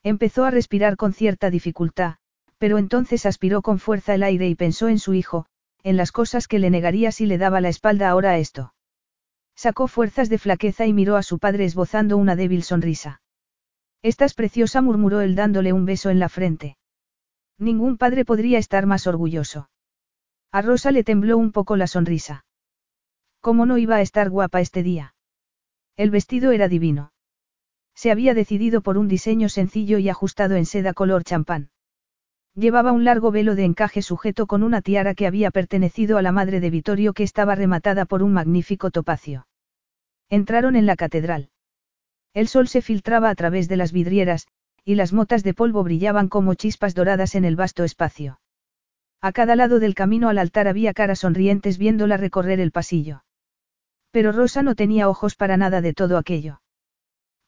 Empezó 0.02 0.44
a 0.44 0.50
respirar 0.50 0.96
con 0.96 1.12
cierta 1.12 1.50
dificultad, 1.50 2.16
pero 2.58 2.78
entonces 2.78 3.26
aspiró 3.26 3.62
con 3.62 3.78
fuerza 3.78 4.14
el 4.14 4.22
aire 4.22 4.48
y 4.48 4.54
pensó 4.54 4.88
en 4.88 4.98
su 4.98 5.14
hijo, 5.14 5.46
en 5.82 5.96
las 5.96 6.12
cosas 6.12 6.48
que 6.48 6.58
le 6.58 6.70
negaría 6.70 7.12
si 7.12 7.26
le 7.26 7.38
daba 7.38 7.60
la 7.60 7.68
espalda 7.68 8.08
ahora 8.08 8.30
a 8.30 8.38
esto. 8.38 8.74
Sacó 9.54 9.88
fuerzas 9.88 10.28
de 10.28 10.38
flaqueza 10.38 10.86
y 10.86 10.92
miró 10.92 11.16
a 11.16 11.22
su 11.22 11.38
padre 11.38 11.64
esbozando 11.64 12.18
una 12.18 12.36
débil 12.36 12.62
sonrisa. 12.62 13.22
Estás 14.02 14.34
preciosa, 14.34 14.82
murmuró 14.82 15.22
él 15.22 15.34
dándole 15.34 15.72
un 15.72 15.86
beso 15.86 16.10
en 16.10 16.18
la 16.18 16.28
frente. 16.28 16.76
Ningún 17.58 17.96
padre 17.96 18.24
podría 18.24 18.58
estar 18.58 18.84
más 18.84 19.06
orgulloso. 19.06 19.70
A 20.52 20.62
Rosa 20.62 20.90
le 20.90 21.04
tembló 21.04 21.38
un 21.38 21.52
poco 21.52 21.76
la 21.76 21.86
sonrisa. 21.86 22.44
¿Cómo 23.40 23.66
no 23.66 23.78
iba 23.78 23.96
a 23.96 24.00
estar 24.00 24.30
guapa 24.30 24.60
este 24.60 24.82
día? 24.82 25.14
El 25.96 26.10
vestido 26.10 26.52
era 26.52 26.68
divino. 26.68 27.12
Se 27.94 28.10
había 28.10 28.34
decidido 28.34 28.82
por 28.82 28.98
un 28.98 29.08
diseño 29.08 29.48
sencillo 29.48 29.98
y 29.98 30.08
ajustado 30.08 30.56
en 30.56 30.66
seda 30.66 30.92
color 30.92 31.24
champán. 31.24 31.70
Llevaba 32.54 32.92
un 32.92 33.04
largo 33.04 33.30
velo 33.30 33.54
de 33.54 33.64
encaje 33.64 34.02
sujeto 34.02 34.46
con 34.46 34.62
una 34.62 34.82
tiara 34.82 35.14
que 35.14 35.26
había 35.26 35.50
pertenecido 35.50 36.18
a 36.18 36.22
la 36.22 36.32
madre 36.32 36.60
de 36.60 36.70
Vittorio 36.70 37.12
que 37.12 37.22
estaba 37.22 37.54
rematada 37.54 38.04
por 38.04 38.22
un 38.22 38.32
magnífico 38.32 38.90
topacio. 38.90 39.46
Entraron 40.28 40.74
en 40.74 40.86
la 40.86 40.96
catedral. 40.96 41.50
El 42.34 42.48
sol 42.48 42.68
se 42.68 42.82
filtraba 42.82 43.30
a 43.30 43.34
través 43.34 43.68
de 43.68 43.76
las 43.76 43.92
vidrieras, 43.92 44.46
y 44.84 44.94
las 44.94 45.12
motas 45.12 45.42
de 45.42 45.54
polvo 45.54 45.82
brillaban 45.82 46.28
como 46.28 46.54
chispas 46.54 46.94
doradas 46.94 47.34
en 47.34 47.44
el 47.44 47.56
vasto 47.56 47.84
espacio. 47.84 48.40
A 49.26 49.32
cada 49.32 49.56
lado 49.56 49.80
del 49.80 49.96
camino 49.96 50.28
al 50.28 50.38
altar 50.38 50.68
había 50.68 50.94
caras 50.94 51.18
sonrientes 51.18 51.78
viéndola 51.78 52.16
recorrer 52.16 52.60
el 52.60 52.70
pasillo. 52.70 53.24
Pero 54.12 54.30
Rosa 54.30 54.62
no 54.62 54.76
tenía 54.76 55.08
ojos 55.08 55.34
para 55.34 55.56
nada 55.56 55.80
de 55.80 55.92
todo 55.94 56.16
aquello. 56.16 56.60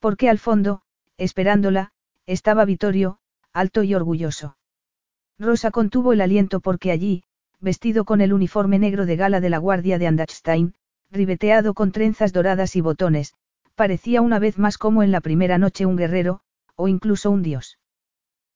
Porque 0.00 0.28
al 0.28 0.40
fondo, 0.40 0.82
esperándola, 1.18 1.92
estaba 2.26 2.65
Vittorio, 2.65 3.20
alto 3.52 3.84
y 3.84 3.94
orgulloso. 3.94 4.57
Rosa 5.39 5.70
contuvo 5.70 6.12
el 6.12 6.20
aliento 6.20 6.58
porque 6.58 6.90
allí, 6.90 7.23
vestido 7.60 8.05
con 8.05 8.23
el 8.23 8.32
uniforme 8.32 8.81
negro 8.81 9.07
de 9.07 9.15
gala 9.15 9.40
de 9.40 9.50
la 9.50 9.58
guardia 9.58 10.00
de 10.00 10.08
Andachstein, 10.08 10.74
ribeteado 11.12 11.74
con 11.74 11.92
trenzas 11.92 12.32
doradas 12.32 12.74
y 12.74 12.81
botones, 12.81 13.34
parecía 13.76 14.20
una 14.20 14.40
vez 14.40 14.58
más 14.58 14.78
como 14.78 15.05
en 15.05 15.12
la 15.12 15.20
primera 15.20 15.58
noche 15.58 15.86
un 15.86 15.94
guerrero, 15.94 16.40
o 16.74 16.89
incluso 16.89 17.31
un 17.31 17.44
dios. 17.44 17.78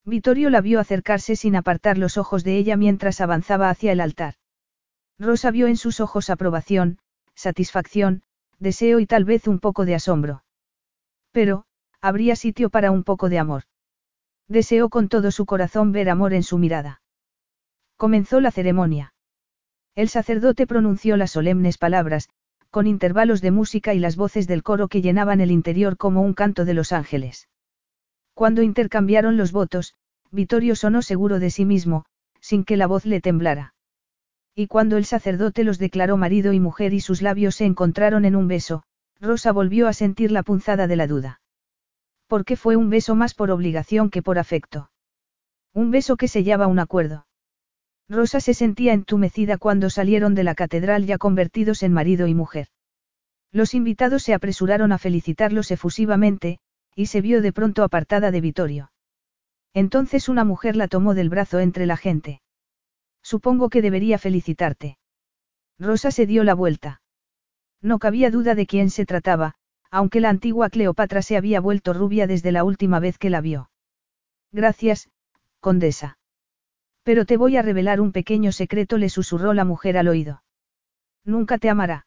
Vittorio 0.05 0.51
la 0.51 0.61
vio 0.61 0.81
acercarse 0.81 1.37
sin 1.37 1.55
apartar 1.55 1.97
los 1.97 2.19
ojos 2.19 2.43
de 2.43 2.57
ella 2.57 2.77
mientras 2.77 3.21
avanzaba 3.21 3.71
hacia 3.71 3.93
el 3.93 4.01
altar. 4.01 4.35
Rosa 5.19 5.51
vio 5.53 5.69
en 5.69 5.77
sus 5.77 6.01
ojos 6.01 6.29
aprobación, 6.29 6.99
satisfacción, 7.35 8.23
deseo 8.59 8.99
y 8.99 9.07
tal 9.07 9.25
vez 9.25 9.47
un 9.47 9.61
poco 9.61 9.85
de 9.85 9.95
asombro. 9.95 10.43
Pero, 11.31 11.65
habría 12.01 12.35
sitio 12.35 12.69
para 12.69 12.91
un 12.91 13.05
poco 13.05 13.29
de 13.29 13.39
amor. 13.39 13.63
Deseó 14.49 14.89
con 14.89 15.09
todo 15.09 15.31
su 15.31 15.47
corazón 15.47 15.93
ver 15.93 16.11
amor 16.11 16.35
en 16.35 16.43
su 16.43 16.59
mirada. 16.59 17.01
Comenzó 17.97 18.41
la 18.41 18.51
ceremonia. 18.51 19.15
El 19.95 20.09
sacerdote 20.09 20.67
pronunció 20.67 21.17
las 21.17 21.31
solemnes 21.31 21.79
palabras, 21.79 22.29
con 22.71 22.89
intervalos 22.89 23.41
de 23.41 23.53
música 23.53 23.95
y 23.95 24.01
las 24.01 24.17
voces 24.17 24.49
del 24.49 24.65
coro 24.65 24.89
que 24.89 25.03
llenaban 25.03 25.41
el 25.41 25.53
interior 25.53 25.97
como 25.97 26.23
un 26.23 26.35
canto 26.35 26.65
de 26.65 26.75
los 26.75 26.93
ángeles. 26.93 27.49
Cuando 28.43 28.63
intercambiaron 28.63 29.37
los 29.37 29.53
votos, 29.53 29.95
Vittorio 30.33 30.75
sonó 30.75 31.03
seguro 31.03 31.39
de 31.39 31.49
sí 31.49 31.65
mismo, 31.65 32.05
sin 32.41 32.65
que 32.65 32.77
la 32.77 32.89
voz 32.89 33.07
le 33.07 33.21
temblara. 33.21 33.73
Y 34.53 34.67
cuando 34.67 34.97
el 34.97 35.05
sacerdote 35.05 35.63
los 35.63 35.79
declaró 35.79 36.17
marido 36.17 36.53
y 36.53 36.59
mujer 36.59 36.93
y 36.93 36.99
sus 36.99 37.23
labios 37.23 37.55
se 37.55 37.67
encontraron 37.67 38.25
en 38.25 38.35
un 38.35 38.49
beso, 38.49 38.83
Rosa 39.21 39.53
volvió 39.53 39.87
a 39.87 39.93
sentir 39.93 40.33
la 40.33 40.43
punzada 40.43 40.89
de 40.89 40.97
la 40.97 41.07
duda. 41.07 41.41
Porque 42.27 42.57
fue 42.57 42.75
un 42.75 42.91
beso 42.91 43.15
más 43.15 43.35
por 43.35 43.53
obligación 43.53 44.11
que 44.11 44.23
por 44.23 44.41
afecto. 44.41 44.91
Un 45.73 45.93
beso 45.93 46.17
que 46.17 46.27
sellaba 46.27 46.67
un 46.67 46.81
acuerdo. 46.81 47.29
Rosa 48.09 48.41
se 48.41 48.55
sentía 48.55 48.93
entumecida 48.93 49.57
cuando 49.57 49.89
salieron 49.89 50.35
de 50.35 50.43
la 50.43 50.57
catedral 50.57 51.07
ya 51.07 51.17
convertidos 51.17 51.85
en 51.85 51.93
marido 51.93 52.27
y 52.27 52.35
mujer. 52.35 52.67
Los 53.53 53.73
invitados 53.73 54.25
se 54.25 54.35
apresuraron 54.35 54.91
a 54.91 54.99
felicitarlos 54.99 55.71
efusivamente, 55.71 56.59
y 56.95 57.07
se 57.07 57.21
vio 57.21 57.43
de 57.43 57.53
pronto 57.53 57.83
apartada 57.83 58.31
de 58.31 58.41
Vittorio. 58.41 58.93
Entonces 59.75 60.29
una 60.29 60.45
mujer 60.45 60.77
la 60.77 60.89
tomó 60.89 61.15
del 61.15 61.31
brazo 61.31 61.59
entre 61.59 61.87
la 61.87 61.97
gente. 61.97 62.43
Supongo 63.23 63.71
que 63.71 63.83
debería 63.83 64.19
felicitarte. 64.19 64.99
Rosa 65.79 66.11
se 66.11 66.27
dio 66.27 66.45
la 66.45 66.55
vuelta. 66.55 67.01
No 67.81 67.99
cabía 67.99 68.31
duda 68.31 68.55
de 68.55 68.67
quién 68.67 68.91
se 68.91 69.07
trataba, 69.07 69.55
aunque 69.91 70.21
la 70.21 70.31
antigua 70.31 70.71
Cleopatra 70.71 71.23
se 71.23 71.37
había 71.37 71.61
vuelto 71.61 71.93
rubia 71.93 72.27
desde 72.27 72.53
la 72.53 72.65
última 72.65 73.01
vez 73.01 73.19
que 73.19 73.31
la 73.31 73.41
vio. 73.41 73.71
Gracias, 74.53 75.11
condesa. 75.61 76.19
Pero 77.03 77.25
te 77.25 77.37
voy 77.37 77.57
a 77.57 77.63
revelar 77.63 78.01
un 78.01 78.13
pequeño 78.13 78.53
secreto, 78.53 78.99
le 78.99 79.09
susurró 79.09 79.55
la 79.55 79.65
mujer 79.65 79.97
al 79.97 80.09
oído. 80.09 80.43
Nunca 81.25 81.59
te 81.59 81.69
amará. 81.69 82.07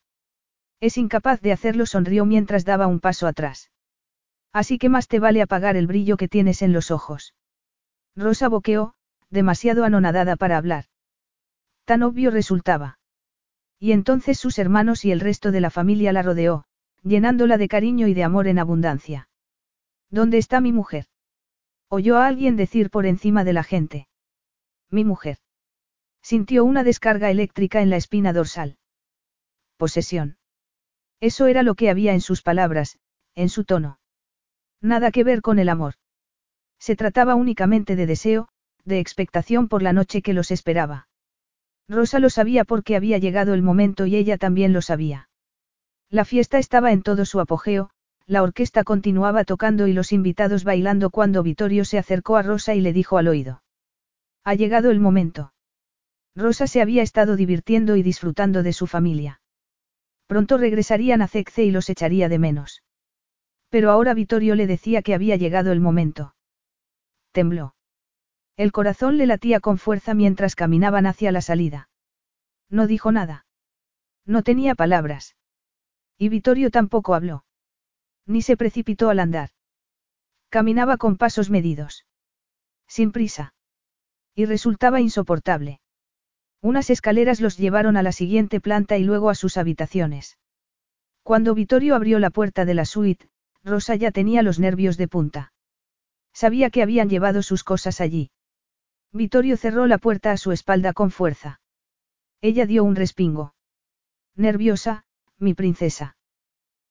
Es 0.80 0.97
incapaz 0.97 1.41
de 1.41 1.51
hacerlo, 1.51 1.85
sonrió 1.85 2.25
mientras 2.25 2.65
daba 2.65 2.88
un 2.88 2.99
paso 2.99 3.27
atrás. 3.27 3.72
Así 4.56 4.77
que 4.77 4.88
más 4.88 5.09
te 5.09 5.19
vale 5.19 5.42
apagar 5.42 5.75
el 5.75 5.85
brillo 5.85 6.16
que 6.16 6.30
tienes 6.30 6.61
en 6.61 6.72
los 6.72 6.90
ojos. 6.90 7.35
Rosa 8.16 8.48
boqueó, 8.48 8.93
demasiado 9.30 9.84
anonadada 9.84 10.38
para 10.38 10.56
hablar. 10.56 10.85
Tan 11.84 12.03
obvio 12.03 12.32
resultaba. 12.32 12.98
Y 13.80 13.92
entonces 13.92 14.40
sus 14.40 14.58
hermanos 14.58 15.03
y 15.03 15.11
el 15.11 15.19
resto 15.19 15.51
de 15.51 15.59
la 15.59 15.72
familia 15.72 16.14
la 16.14 16.22
rodeó, 16.22 16.64
llenándola 17.03 17.58
de 17.58 17.67
cariño 17.67 18.08
y 18.08 18.14
de 18.14 18.24
amor 18.24 18.48
en 18.48 18.59
abundancia. 18.59 19.27
¿Dónde 20.09 20.38
está 20.38 20.61
mi 20.61 20.72
mujer? 20.72 21.08
Oyó 21.90 22.16
a 22.16 22.25
alguien 22.25 22.56
decir 22.56 22.90
por 22.90 23.06
encima 23.06 23.43
de 23.43 23.51
la 23.51 23.64
gente. 23.64 24.08
Mi 24.90 25.03
mujer. 25.03 25.40
Sintió 26.22 26.64
una 26.64 26.85
descarga 26.85 27.30
eléctrica 27.30 27.82
en 27.82 27.90
la 27.90 27.98
espina 27.98 28.32
dorsal. 28.32 28.77
Posesión. 29.75 30.38
Eso 31.19 31.48
era 31.48 31.61
lo 31.61 31.75
que 31.75 31.90
había 31.90 32.14
en 32.14 32.22
sus 32.22 32.42
palabras, 32.42 33.00
en 33.35 33.50
su 33.50 33.66
tono. 33.66 34.00
Nada 34.81 35.11
que 35.11 35.23
ver 35.23 35.41
con 35.41 35.59
el 35.59 35.69
amor. 35.69 35.95
Se 36.79 36.95
trataba 36.95 37.35
únicamente 37.35 37.95
de 37.95 38.05
deseo, 38.05 38.47
de 38.83 38.99
expectación 38.99 39.67
por 39.67 39.81
la 39.81 39.93
noche 39.93 40.21
que 40.21 40.33
los 40.33 40.51
esperaba. 40.51 41.07
Rosa 41.87 42.19
lo 42.19 42.29
sabía 42.29 42.63
porque 42.63 42.95
había 42.95 43.17
llegado 43.17 43.53
el 43.53 43.61
momento 43.61 44.05
y 44.05 44.15
ella 44.15 44.37
también 44.37 44.73
lo 44.73 44.81
sabía. 44.81 45.29
La 46.09 46.25
fiesta 46.25 46.57
estaba 46.57 46.91
en 46.91 47.01
todo 47.01 47.25
su 47.25 47.39
apogeo, 47.39 47.89
la 48.27 48.41
orquesta 48.41 48.83
continuaba 48.83 49.43
tocando 49.43 49.87
y 49.87 49.93
los 49.93 50.11
invitados 50.11 50.63
bailando 50.63 51.09
cuando 51.09 51.43
Vittorio 51.43 51.85
se 51.85 51.97
acercó 51.97 52.37
a 52.37 52.41
Rosa 52.41 52.73
y 52.73 52.81
le 52.81 52.93
dijo 52.93 53.17
al 53.17 53.27
oído. 53.27 53.61
Ha 54.43 54.55
llegado 54.55 54.91
el 54.91 54.99
momento. 54.99 55.53
Rosa 56.35 56.67
se 56.67 56.81
había 56.81 57.01
estado 57.01 57.35
divirtiendo 57.35 57.95
y 57.95 58.03
disfrutando 58.03 58.61
de 58.63 58.73
su 58.73 58.87
familia. 58.87 59.41
Pronto 60.27 60.57
regresarían 60.57 61.21
a 61.21 61.27
Cecce 61.27 61.63
y 61.63 61.71
los 61.71 61.89
echaría 61.89 62.29
de 62.29 62.39
menos. 62.39 62.83
Pero 63.75 63.91
ahora 63.91 64.13
Vittorio 64.13 64.55
le 64.55 64.67
decía 64.67 65.01
que 65.01 65.13
había 65.13 65.35
llegado 65.35 65.73
el 65.73 65.81
momento. 65.81 66.33
Tembló. 67.33 67.75
El 68.55 68.71
corazón 68.71 69.17
le 69.17 69.25
latía 69.25 69.59
con 69.59 69.77
fuerza 69.77 70.13
mientras 70.13 70.55
caminaban 70.55 71.05
hacia 71.05 71.33
la 71.33 71.41
salida. 71.41 71.89
No 72.69 72.87
dijo 72.87 73.11
nada. 73.11 73.45
No 74.25 74.43
tenía 74.43 74.75
palabras. 74.75 75.35
Y 76.17 76.29
Vittorio 76.29 76.71
tampoco 76.71 77.15
habló. 77.15 77.43
Ni 78.25 78.41
se 78.41 78.55
precipitó 78.55 79.09
al 79.09 79.19
andar. 79.19 79.49
Caminaba 80.47 80.95
con 80.95 81.17
pasos 81.17 81.49
medidos. 81.49 82.05
Sin 82.87 83.11
prisa. 83.11 83.55
Y 84.35 84.45
resultaba 84.45 85.01
insoportable. 85.01 85.81
Unas 86.61 86.89
escaleras 86.89 87.41
los 87.41 87.57
llevaron 87.57 87.97
a 87.97 88.03
la 88.03 88.13
siguiente 88.13 88.61
planta 88.61 88.97
y 88.97 89.03
luego 89.03 89.29
a 89.29 89.35
sus 89.35 89.57
habitaciones. 89.57 90.37
Cuando 91.23 91.53
Vittorio 91.55 91.93
abrió 91.95 92.19
la 92.19 92.29
puerta 92.29 92.63
de 92.63 92.73
la 92.73 92.85
suite, 92.85 93.27
Rosa 93.65 93.95
ya 93.95 94.11
tenía 94.11 94.43
los 94.43 94.59
nervios 94.59 94.95
de 94.95 95.07
punta. 95.07 95.51
Sabía 96.33 96.69
que 96.69 96.83
habían 96.83 97.09
llevado 97.09 97.41
sus 97.41 97.63
cosas 97.63 97.99
allí. 97.99 98.29
Vittorio 99.11 99.57
cerró 99.57 99.87
la 99.87 99.97
puerta 99.97 100.31
a 100.31 100.37
su 100.37 100.51
espalda 100.51 100.93
con 100.93 101.09
fuerza. 101.09 101.59
Ella 102.41 102.65
dio 102.67 102.83
un 102.83 102.95
respingo. 102.95 103.55
Nerviosa, 104.35 105.05
mi 105.39 105.53
princesa. 105.53 106.15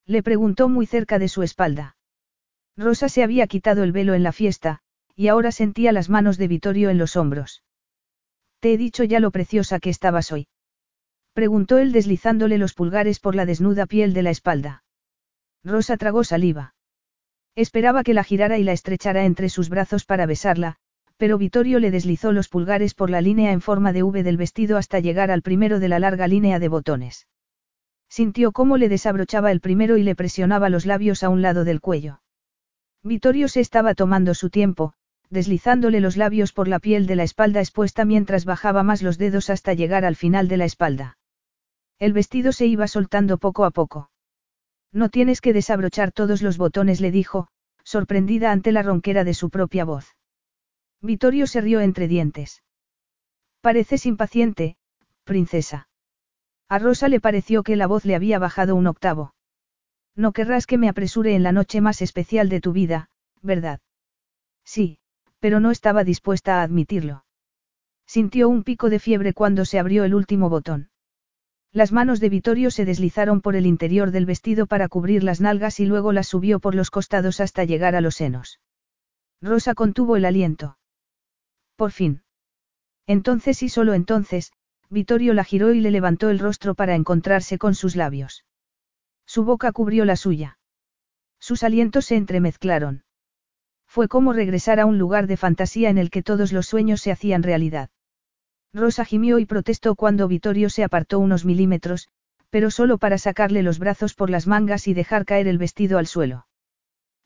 Le 0.04 0.22
preguntó 0.22 0.68
muy 0.68 0.86
cerca 0.86 1.18
de 1.18 1.28
su 1.28 1.42
espalda. 1.42 1.96
Rosa 2.76 3.08
se 3.08 3.22
había 3.22 3.46
quitado 3.46 3.84
el 3.84 3.92
velo 3.92 4.14
en 4.14 4.22
la 4.22 4.32
fiesta, 4.32 4.80
y 5.14 5.28
ahora 5.28 5.52
sentía 5.52 5.92
las 5.92 6.08
manos 6.10 6.38
de 6.38 6.48
Vittorio 6.48 6.90
en 6.90 6.98
los 6.98 7.16
hombros. 7.16 7.62
Te 8.58 8.72
he 8.72 8.78
dicho 8.78 9.04
ya 9.04 9.20
lo 9.20 9.30
preciosa 9.30 9.78
que 9.78 9.90
estabas 9.90 10.32
hoy. 10.32 10.48
Preguntó 11.34 11.78
él 11.78 11.92
deslizándole 11.92 12.58
los 12.58 12.74
pulgares 12.74 13.20
por 13.20 13.34
la 13.34 13.46
desnuda 13.46 13.86
piel 13.86 14.14
de 14.14 14.22
la 14.22 14.30
espalda. 14.30 14.83
Rosa 15.65 15.97
tragó 15.97 16.25
saliva. 16.25 16.75
Esperaba 17.57 18.05
que 18.05 18.15
la 18.15 18.25
girara 18.25 18.59
y 18.59 18.65
la 18.65 18.73
estrechara 18.73 19.25
entre 19.25 19.49
sus 19.49 19.68
brazos 19.68 20.05
para 20.05 20.26
besarla, 20.26 20.76
pero 21.17 21.39
Vittorio 21.39 21.78
le 21.78 21.91
deslizó 21.91 22.33
los 22.33 22.49
pulgares 22.49 22.94
por 22.94 23.09
la 23.09 23.20
línea 23.20 23.52
en 23.52 23.60
forma 23.60 23.93
de 23.93 24.02
V 24.02 24.23
del 24.23 24.36
vestido 24.36 24.76
hasta 24.76 25.01
llegar 25.01 25.31
al 25.31 25.43
primero 25.43 25.81
de 25.81 25.89
la 25.89 25.99
larga 25.99 26.28
línea 26.28 26.59
de 26.59 26.68
botones. 26.68 27.28
Sintió 28.10 28.52
cómo 28.52 28.76
le 28.76 28.89
desabrochaba 28.89 29.51
el 29.51 29.60
primero 29.60 29.97
y 29.97 30.02
le 30.02 30.15
presionaba 30.15 30.68
los 30.68 30.86
labios 30.86 31.23
a 31.23 31.28
un 31.28 31.43
lado 31.43 31.65
del 31.65 31.81
cuello. 31.81 32.20
Vittorio 33.02 33.49
se 33.49 33.60
estaba 33.60 33.94
tomando 33.94 34.34
su 34.34 34.51
tiempo, 34.51 34.94
deslizándole 35.31 36.01
los 36.01 36.17
labios 36.17 36.52
por 36.52 36.68
la 36.68 36.78
piel 36.78 37.07
de 37.07 37.17
la 37.17 37.23
espalda 37.23 37.60
expuesta 37.60 38.05
mientras 38.05 38.44
bajaba 38.44 38.83
más 38.83 39.02
los 39.02 39.18
dedos 39.18 39.51
hasta 39.51 39.75
llegar 39.75 40.05
al 40.05 40.17
final 40.17 40.49
de 40.49 40.57
la 40.57 40.65
espalda. 40.65 41.18
El 41.99 42.12
vestido 42.12 42.52
se 42.52 42.67
iba 42.67 42.86
soltando 42.86 43.39
poco 43.39 43.65
a 43.65 43.70
poco. 43.70 44.10
No 44.94 45.08
tienes 45.08 45.40
que 45.40 45.52
desabrochar 45.52 46.12
todos 46.12 46.40
los 46.40 46.56
botones, 46.56 47.00
le 47.00 47.10
dijo, 47.10 47.48
sorprendida 47.82 48.52
ante 48.52 48.70
la 48.70 48.82
ronquera 48.82 49.24
de 49.24 49.34
su 49.34 49.50
propia 49.50 49.84
voz. 49.84 50.16
Vittorio 51.02 51.48
se 51.48 51.60
rió 51.60 51.81
entre 51.81 52.06
dientes. 52.06 52.62
Pareces 53.60 54.06
impaciente, 54.06 54.76
princesa. 55.24 55.89
A 56.68 56.78
Rosa 56.78 57.08
le 57.08 57.20
pareció 57.20 57.64
que 57.64 57.74
la 57.74 57.89
voz 57.89 58.05
le 58.05 58.14
había 58.14 58.39
bajado 58.39 58.76
un 58.76 58.86
octavo. 58.86 59.34
No 60.14 60.32
querrás 60.32 60.66
que 60.66 60.78
me 60.78 60.89
apresure 60.89 61.34
en 61.34 61.42
la 61.42 61.50
noche 61.50 61.81
más 61.81 62.00
especial 62.00 62.48
de 62.48 62.60
tu 62.60 62.73
vida, 62.73 63.10
¿verdad? 63.42 63.81
Sí, 64.64 64.98
pero 65.40 65.58
no 65.58 65.73
estaba 65.73 66.05
dispuesta 66.05 66.60
a 66.60 66.62
admitirlo. 66.62 67.24
Sintió 68.06 68.48
un 68.48 68.62
pico 68.62 68.90
de 68.90 69.00
fiebre 69.00 69.32
cuando 69.32 69.64
se 69.64 69.81
abrió 69.81 70.05
el 70.05 70.14
último 70.14 70.48
botón. 70.48 70.90
Las 71.74 71.90
manos 71.90 72.20
de 72.20 72.28
Vittorio 72.28 72.70
se 72.70 72.84
deslizaron 72.84 73.40
por 73.40 73.56
el 73.56 73.66
interior 73.66 74.12
del 74.12 74.26
vestido 74.26 74.66
para 74.66 74.88
cubrir 74.88 75.24
las 75.24 75.40
nalgas 75.40 75.80
y 75.80 75.86
luego 75.86 76.12
las 76.12 76.28
subió 76.28 76.60
por 76.60 76.76
los 76.76 76.88
costados 76.88 77.40
hasta 77.40 77.64
llegar 77.64 77.96
a 77.96 78.00
los 78.00 78.14
senos. 78.14 78.60
Rosa 79.42 79.74
contuvo 79.74 80.14
el 80.14 80.24
aliento. 80.24 80.78
Por 81.74 81.90
fin. 81.90 82.22
Entonces 83.08 83.60
y 83.64 83.68
solo 83.68 83.92
entonces, 83.92 84.52
Vittorio 84.88 85.34
la 85.34 85.42
giró 85.42 85.74
y 85.74 85.80
le 85.80 85.90
levantó 85.90 86.30
el 86.30 86.38
rostro 86.38 86.76
para 86.76 86.94
encontrarse 86.94 87.58
con 87.58 87.74
sus 87.74 87.96
labios. 87.96 88.44
Su 89.26 89.42
boca 89.42 89.72
cubrió 89.72 90.04
la 90.04 90.14
suya. 90.14 90.60
Sus 91.40 91.64
alientos 91.64 92.04
se 92.04 92.14
entremezclaron. 92.14 93.02
Fue 93.88 94.06
como 94.06 94.32
regresar 94.32 94.78
a 94.78 94.86
un 94.86 94.98
lugar 94.98 95.26
de 95.26 95.36
fantasía 95.36 95.90
en 95.90 95.98
el 95.98 96.10
que 96.10 96.22
todos 96.22 96.52
los 96.52 96.66
sueños 96.66 97.00
se 97.00 97.10
hacían 97.10 97.42
realidad. 97.42 97.90
Rosa 98.74 99.04
gimió 99.04 99.38
y 99.38 99.46
protestó 99.46 99.94
cuando 99.94 100.26
Vittorio 100.26 100.68
se 100.68 100.82
apartó 100.82 101.20
unos 101.20 101.44
milímetros, 101.44 102.08
pero 102.50 102.72
solo 102.72 102.98
para 102.98 103.18
sacarle 103.18 103.62
los 103.62 103.78
brazos 103.78 104.14
por 104.14 104.30
las 104.30 104.48
mangas 104.48 104.88
y 104.88 104.94
dejar 104.94 105.24
caer 105.24 105.46
el 105.46 105.58
vestido 105.58 105.98
al 105.98 106.08
suelo. 106.08 106.46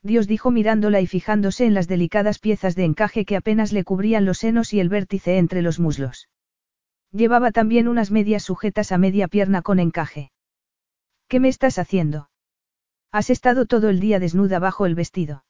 Dios 0.02 0.26
dijo 0.26 0.50
mirándola 0.50 1.00
y 1.00 1.06
fijándose 1.06 1.64
en 1.64 1.74
las 1.74 1.88
delicadas 1.88 2.38
piezas 2.38 2.76
de 2.76 2.84
encaje 2.84 3.24
que 3.24 3.36
apenas 3.36 3.72
le 3.72 3.82
cubrían 3.82 4.26
los 4.26 4.38
senos 4.38 4.72
y 4.72 4.80
el 4.80 4.90
vértice 4.90 5.38
entre 5.38 5.62
los 5.62 5.80
muslos. 5.80 6.28
Llevaba 7.12 7.50
también 7.50 7.88
unas 7.88 8.10
medias 8.10 8.42
sujetas 8.42 8.92
a 8.92 8.98
media 8.98 9.26
pierna 9.26 9.62
con 9.62 9.80
encaje. 9.80 10.30
¿Qué 11.28 11.40
me 11.40 11.48
estás 11.48 11.78
haciendo? 11.78 12.30
Has 13.10 13.30
estado 13.30 13.64
todo 13.64 13.88
el 13.88 14.00
día 14.00 14.18
desnuda 14.18 14.58
bajo 14.58 14.84
el 14.84 14.94
vestido. 14.94 15.44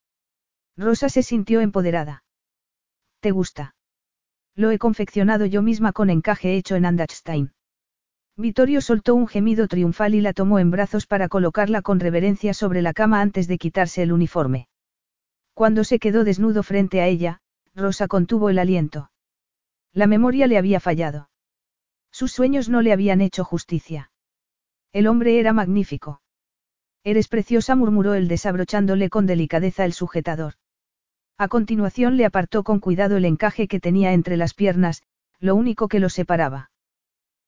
Rosa 0.76 1.08
se 1.08 1.24
sintió 1.24 1.60
empoderada. 1.60 2.22
¿Te 3.20 3.32
gusta? 3.32 3.74
Lo 4.58 4.72
he 4.72 4.78
confeccionado 4.80 5.46
yo 5.46 5.62
misma 5.62 5.92
con 5.92 6.10
encaje 6.10 6.56
hecho 6.56 6.74
en 6.74 6.84
Andachstein. 6.84 7.52
Vittorio 8.36 8.80
soltó 8.80 9.14
un 9.14 9.28
gemido 9.28 9.68
triunfal 9.68 10.16
y 10.16 10.20
la 10.20 10.32
tomó 10.32 10.58
en 10.58 10.72
brazos 10.72 11.06
para 11.06 11.28
colocarla 11.28 11.80
con 11.80 12.00
reverencia 12.00 12.52
sobre 12.54 12.82
la 12.82 12.92
cama 12.92 13.20
antes 13.20 13.46
de 13.46 13.56
quitarse 13.56 14.02
el 14.02 14.10
uniforme. 14.10 14.66
Cuando 15.54 15.84
se 15.84 16.00
quedó 16.00 16.24
desnudo 16.24 16.64
frente 16.64 17.00
a 17.00 17.06
ella, 17.06 17.38
Rosa 17.76 18.08
contuvo 18.08 18.50
el 18.50 18.58
aliento. 18.58 19.12
La 19.92 20.08
memoria 20.08 20.48
le 20.48 20.58
había 20.58 20.80
fallado. 20.80 21.30
Sus 22.10 22.32
sueños 22.32 22.68
no 22.68 22.82
le 22.82 22.92
habían 22.92 23.20
hecho 23.20 23.44
justicia. 23.44 24.10
El 24.92 25.06
hombre 25.06 25.38
era 25.38 25.52
magnífico. 25.52 26.20
Eres 27.04 27.28
preciosa, 27.28 27.76
murmuró 27.76 28.14
él 28.14 28.26
desabrochándole 28.26 29.08
con 29.08 29.24
delicadeza 29.24 29.84
el 29.84 29.92
sujetador. 29.92 30.54
A 31.40 31.46
continuación 31.46 32.16
le 32.16 32.24
apartó 32.24 32.64
con 32.64 32.80
cuidado 32.80 33.16
el 33.16 33.24
encaje 33.24 33.68
que 33.68 33.78
tenía 33.78 34.12
entre 34.12 34.36
las 34.36 34.54
piernas, 34.54 35.04
lo 35.38 35.54
único 35.54 35.86
que 35.86 36.00
lo 36.00 36.08
separaba. 36.08 36.72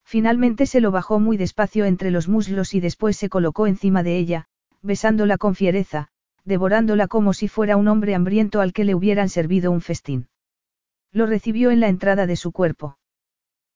Finalmente 0.05 0.65
se 0.65 0.79
lo 0.79 0.91
bajó 0.91 1.19
muy 1.19 1.35
despacio 1.35 1.83
entre 1.83 2.09
los 2.09 2.29
muslos 2.29 2.73
y 2.73 2.79
después 2.79 3.17
se 3.17 3.27
colocó 3.27 3.67
encima 3.67 4.01
de 4.01 4.17
ella, 4.17 4.47
besándola 4.81 5.37
con 5.37 5.55
fiereza, 5.55 6.07
devorándola 6.45 7.07
como 7.07 7.33
si 7.33 7.49
fuera 7.49 7.75
un 7.75 7.89
hombre 7.89 8.15
hambriento 8.15 8.61
al 8.61 8.71
que 8.71 8.85
le 8.85 8.95
hubieran 8.95 9.27
servido 9.27 9.71
un 9.71 9.81
festín. 9.81 10.29
Lo 11.11 11.25
recibió 11.25 11.69
en 11.69 11.81
la 11.81 11.89
entrada 11.89 12.27
de 12.27 12.37
su 12.37 12.53
cuerpo. 12.53 12.97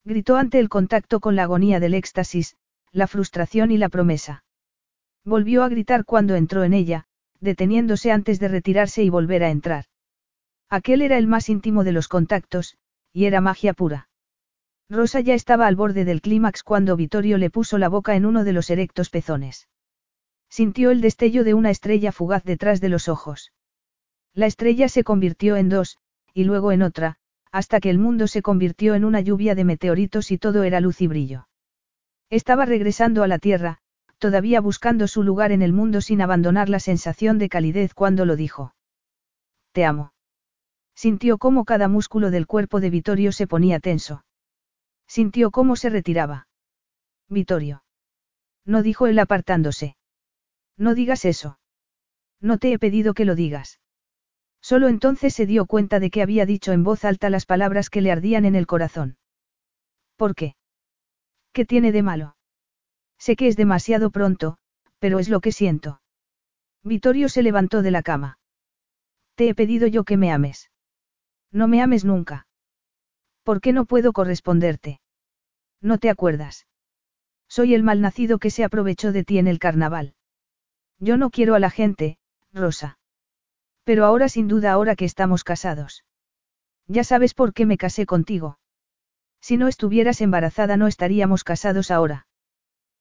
Gritó 0.06 0.38
ante 0.38 0.60
el 0.60 0.70
contacto 0.70 1.20
con 1.20 1.36
la 1.36 1.44
agonía 1.44 1.82
del 1.82 1.94
éxtasis, 1.94 2.56
la 2.94 3.08
frustración 3.08 3.70
y 3.70 3.78
la 3.78 3.90
promesa. 3.90 4.46
Volvió 5.26 5.64
a 5.64 5.68
gritar 5.68 6.06
cuando 6.06 6.36
entró 6.36 6.64
en 6.64 6.74
ella, 6.74 7.06
deteniéndose 7.42 8.14
antes 8.14 8.40
de 8.40 8.48
retirarse 8.48 9.04
y 9.04 9.10
volver 9.10 9.44
a 9.44 9.50
entrar. 9.50 9.86
Aquel 10.70 11.02
era 11.02 11.18
el 11.18 11.28
más 11.28 11.50
íntimo 11.50 11.84
de 11.84 11.92
los 11.92 12.08
contactos, 12.08 12.78
y 13.14 13.26
era 13.26 13.42
magia 13.42 13.74
pura. 13.74 14.10
Rosa 14.90 15.20
ya 15.20 15.34
estaba 15.34 15.68
al 15.68 15.76
borde 15.76 16.06
del 16.06 16.22
clímax 16.22 16.64
cuando 16.64 16.96
Vittorio 16.96 17.38
le 17.38 17.50
puso 17.50 17.78
la 17.78 17.90
boca 17.90 18.16
en 18.16 18.26
uno 18.26 18.44
de 18.44 18.54
los 18.54 18.70
erectos 18.70 19.10
pezones. 19.10 19.68
Sintió 20.50 20.92
el 20.92 21.02
destello 21.02 21.44
de 21.44 21.54
una 21.54 21.72
estrella 21.72 22.12
fugaz 22.12 22.44
detrás 22.44 22.82
de 22.82 22.90
los 22.90 23.08
ojos. 23.08 23.52
La 24.34 24.46
estrella 24.46 24.90
se 24.90 25.04
convirtió 25.04 25.56
en 25.56 25.70
dos, 25.70 25.98
y 26.34 26.44
luego 26.44 26.72
en 26.72 26.82
otra, 26.82 27.18
hasta 27.52 27.80
que 27.80 27.90
el 27.90 27.98
mundo 27.98 28.28
se 28.28 28.42
convirtió 28.42 28.96
en 28.96 29.06
una 29.06 29.22
lluvia 29.22 29.56
de 29.56 29.64
meteoritos 29.64 30.30
y 30.30 30.38
todo 30.38 30.64
era 30.64 30.82
luz 30.82 31.02
y 31.02 31.08
brillo. 31.08 31.48
Estaba 32.30 32.66
regresando 32.66 33.24
a 33.24 33.28
la 33.28 33.40
Tierra, 33.40 33.80
todavía 34.18 34.62
buscando 34.62 35.08
su 35.08 35.24
lugar 35.24 35.52
en 35.52 35.62
el 35.62 35.74
mundo 35.74 36.02
sin 36.02 36.22
abandonar 36.22 36.70
la 36.70 36.80
sensación 36.80 37.38
de 37.38 37.50
calidez 37.50 37.94
cuando 37.94 38.26
lo 38.26 38.36
dijo. 38.36 38.76
Te 39.72 39.86
amo. 39.86 40.15
Sintió 40.96 41.38
cómo 41.38 41.66
cada 41.66 41.88
músculo 41.88 42.32
del 42.32 42.48
cuerpo 42.48 42.80
de 42.80 42.90
Vittorio 42.90 43.32
se 43.32 43.48
ponía 43.48 43.80
tenso. 43.80 44.26
Sintió 45.08 45.52
cómo 45.52 45.76
se 45.76 45.90
retiraba. 45.90 46.48
Vittorio. 47.30 47.84
No 48.66 48.82
dijo 48.82 49.08
él 49.08 49.20
apartándose. 49.20 49.98
No 50.78 50.96
digas 50.96 51.26
eso. 51.26 51.60
No 52.42 52.58
te 52.58 52.72
he 52.72 52.80
pedido 52.80 53.14
que 53.14 53.26
lo 53.26 53.36
digas. 53.36 53.80
Solo 54.62 54.88
entonces 54.88 55.34
se 55.34 55.46
dio 55.46 55.66
cuenta 55.66 56.00
de 56.00 56.10
que 56.10 56.22
había 56.22 56.46
dicho 56.46 56.72
en 56.72 56.84
voz 56.84 57.06
alta 57.06 57.30
las 57.30 57.46
palabras 57.46 57.90
que 57.90 58.02
le 58.02 58.12
ardían 58.12 58.46
en 58.46 58.56
el 58.56 58.66
corazón. 58.66 59.18
¿Por 60.16 60.34
qué? 60.34 60.56
¿Qué 61.54 61.66
tiene 61.66 61.92
de 61.92 62.02
malo? 62.02 62.36
Sé 63.20 63.36
que 63.36 63.48
es 63.48 63.56
demasiado 63.56 64.10
pronto, 64.10 64.58
pero 65.00 65.20
es 65.20 65.30
lo 65.30 65.40
que 65.40 65.52
siento. 65.52 66.02
Vittorio 66.84 67.30
se 67.30 67.44
levantó 67.44 67.82
de 67.82 67.92
la 67.92 68.02
cama. 68.02 68.40
Te 69.36 69.50
he 69.50 69.56
pedido 69.56 69.88
yo 69.88 70.04
que 70.04 70.18
me 70.18 70.32
ames. 70.32 70.70
No 71.56 71.70
me 71.70 71.82
ames 71.82 72.04
nunca. 72.04 72.48
¿Por 73.44 73.62
qué 73.62 73.72
no 73.72 73.86
puedo 73.86 74.12
corresponderte? 74.12 75.00
No 75.82 76.00
te 76.00 76.10
acuerdas. 76.10 76.68
Soy 77.48 77.74
el 77.74 77.82
malnacido 77.82 78.40
que 78.40 78.52
se 78.52 78.66
aprovechó 78.66 79.14
de 79.14 79.24
ti 79.24 79.38
en 79.38 79.48
el 79.48 79.58
carnaval. 79.58 80.16
Yo 81.00 81.16
no 81.16 81.30
quiero 81.30 81.56
a 81.56 81.60
la 81.60 81.70
gente, 81.70 82.18
Rosa. 82.52 83.00
Pero 83.86 84.04
ahora 84.04 84.28
sin 84.28 84.50
duda 84.50 84.74
ahora 84.74 84.98
que 84.98 85.06
estamos 85.06 85.46
casados. 85.46 86.04
Ya 86.88 87.06
sabes 87.06 87.34
por 87.34 87.54
qué 87.54 87.66
me 87.66 87.78
casé 87.78 88.06
contigo. 88.06 88.60
Si 89.40 89.56
no 89.56 89.70
estuvieras 89.70 90.20
embarazada 90.20 90.76
no 90.76 90.88
estaríamos 90.88 91.46
casados 91.46 91.90
ahora. 91.90 92.28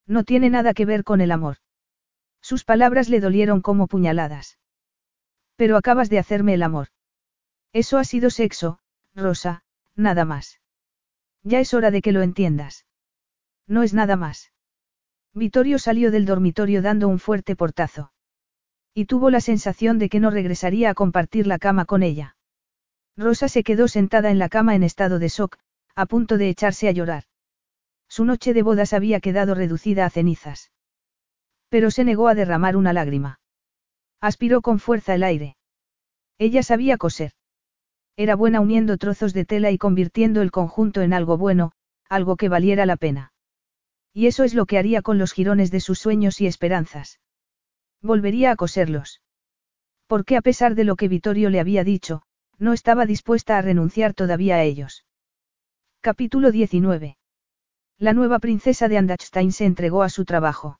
No 0.06 0.22
tiene 0.22 0.48
nada 0.48 0.74
que 0.74 0.86
ver 0.86 1.02
con 1.02 1.20
el 1.20 1.32
amor. 1.32 1.56
Sus 2.40 2.62
palabras 2.62 3.08
le 3.08 3.18
dolieron 3.18 3.62
como 3.62 3.88
puñaladas. 3.88 4.60
Pero 5.56 5.76
acabas 5.76 6.08
de 6.08 6.20
hacerme 6.20 6.54
el 6.54 6.62
amor. 6.62 6.93
Eso 7.74 7.98
ha 7.98 8.04
sido 8.04 8.30
sexo, 8.30 8.78
Rosa, 9.16 9.64
nada 9.96 10.24
más. 10.24 10.60
Ya 11.42 11.58
es 11.58 11.74
hora 11.74 11.90
de 11.90 12.02
que 12.02 12.12
lo 12.12 12.22
entiendas. 12.22 12.86
No 13.66 13.82
es 13.82 13.92
nada 13.92 14.14
más. 14.14 14.52
Vittorio 15.34 15.80
salió 15.80 16.12
del 16.12 16.24
dormitorio 16.24 16.82
dando 16.82 17.08
un 17.08 17.18
fuerte 17.18 17.56
portazo. 17.56 18.12
Y 18.94 19.06
tuvo 19.06 19.28
la 19.28 19.40
sensación 19.40 19.98
de 19.98 20.08
que 20.08 20.20
no 20.20 20.30
regresaría 20.30 20.90
a 20.90 20.94
compartir 20.94 21.48
la 21.48 21.58
cama 21.58 21.84
con 21.84 22.04
ella. 22.04 22.36
Rosa 23.16 23.48
se 23.48 23.64
quedó 23.64 23.88
sentada 23.88 24.30
en 24.30 24.38
la 24.38 24.48
cama 24.48 24.76
en 24.76 24.84
estado 24.84 25.18
de 25.18 25.28
shock, 25.28 25.58
a 25.96 26.06
punto 26.06 26.38
de 26.38 26.48
echarse 26.48 26.86
a 26.86 26.92
llorar. 26.92 27.24
Su 28.08 28.24
noche 28.24 28.54
de 28.54 28.62
bodas 28.62 28.92
había 28.92 29.18
quedado 29.18 29.56
reducida 29.56 30.06
a 30.06 30.10
cenizas. 30.10 30.70
Pero 31.70 31.90
se 31.90 32.04
negó 32.04 32.28
a 32.28 32.36
derramar 32.36 32.76
una 32.76 32.92
lágrima. 32.92 33.40
Aspiró 34.20 34.62
con 34.62 34.78
fuerza 34.78 35.16
el 35.16 35.24
aire. 35.24 35.56
Ella 36.38 36.62
sabía 36.62 36.98
coser. 36.98 37.32
Era 38.16 38.36
buena 38.36 38.60
uniendo 38.60 38.96
trozos 38.96 39.34
de 39.34 39.44
tela 39.44 39.70
y 39.70 39.78
convirtiendo 39.78 40.40
el 40.42 40.50
conjunto 40.50 41.02
en 41.02 41.12
algo 41.12 41.36
bueno, 41.36 41.72
algo 42.08 42.36
que 42.36 42.48
valiera 42.48 42.86
la 42.86 42.96
pena. 42.96 43.32
Y 44.12 44.28
eso 44.28 44.44
es 44.44 44.54
lo 44.54 44.66
que 44.66 44.78
haría 44.78 45.02
con 45.02 45.18
los 45.18 45.32
jirones 45.32 45.70
de 45.72 45.80
sus 45.80 45.98
sueños 45.98 46.40
y 46.40 46.46
esperanzas. 46.46 47.20
Volvería 48.00 48.52
a 48.52 48.56
coserlos. 48.56 49.20
Porque 50.06 50.36
a 50.36 50.42
pesar 50.42 50.76
de 50.76 50.84
lo 50.84 50.94
que 50.94 51.08
Vittorio 51.08 51.50
le 51.50 51.58
había 51.58 51.82
dicho, 51.82 52.22
no 52.58 52.72
estaba 52.72 53.06
dispuesta 53.06 53.58
a 53.58 53.62
renunciar 53.62 54.14
todavía 54.14 54.56
a 54.56 54.62
ellos. 54.62 55.04
Capítulo 56.00 56.52
19. 56.52 57.16
La 57.98 58.12
nueva 58.12 58.38
princesa 58.38 58.88
de 58.88 58.98
Andachstein 58.98 59.50
se 59.50 59.64
entregó 59.64 60.02
a 60.02 60.08
su 60.08 60.24
trabajo. 60.24 60.78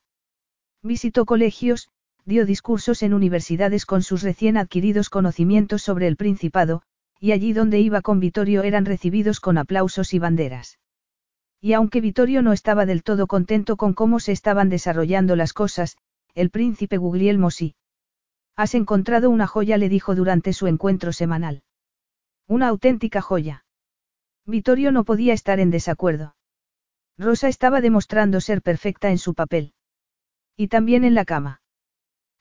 Visitó 0.83 1.25
colegios, 1.25 1.89
dio 2.23 2.45
discursos 2.45 3.03
en 3.03 3.13
universidades 3.13 3.85
con 3.85 4.03
sus 4.03 4.21
recién 4.21 4.55
adquiridos 4.55 5.09
conocimientos 5.09 5.81
sobre 5.81 6.07
el 6.07 6.15
principado, 6.15 6.83
y 7.19 7.31
allí 7.31 7.53
donde 7.53 7.79
iba 7.79 8.01
con 8.01 8.19
Vittorio 8.19 8.63
eran 8.63 8.85
recibidos 8.85 9.39
con 9.39 9.57
aplausos 9.57 10.13
y 10.13 10.19
banderas. 10.19 10.79
Y 11.61 11.73
aunque 11.73 12.01
Vittorio 12.01 12.41
no 12.41 12.53
estaba 12.53 12.85
del 12.85 13.03
todo 13.03 13.27
contento 13.27 13.77
con 13.77 13.93
cómo 13.93 14.19
se 14.19 14.31
estaban 14.31 14.69
desarrollando 14.69 15.35
las 15.35 15.53
cosas, 15.53 15.97
el 16.35 16.49
príncipe 16.49 16.97
Guglielmo 16.97 17.49
sí. 17.49 17.75
Has 18.55 18.75
encontrado 18.75 19.29
una 19.29 19.47
joya, 19.47 19.77
le 19.77 19.89
dijo 19.89 20.15
durante 20.15 20.53
su 20.53 20.67
encuentro 20.67 21.11
semanal. 21.11 21.63
Una 22.47 22.67
auténtica 22.67 23.21
joya. 23.21 23.65
Vittorio 24.45 24.91
no 24.91 25.03
podía 25.03 25.33
estar 25.33 25.59
en 25.59 25.71
desacuerdo. 25.71 26.35
Rosa 27.17 27.47
estaba 27.47 27.81
demostrando 27.81 28.41
ser 28.41 28.61
perfecta 28.61 29.09
en 29.09 29.17
su 29.17 29.33
papel. 29.33 29.73
Y 30.55 30.67
también 30.67 31.03
en 31.03 31.15
la 31.15 31.25
cama. 31.25 31.61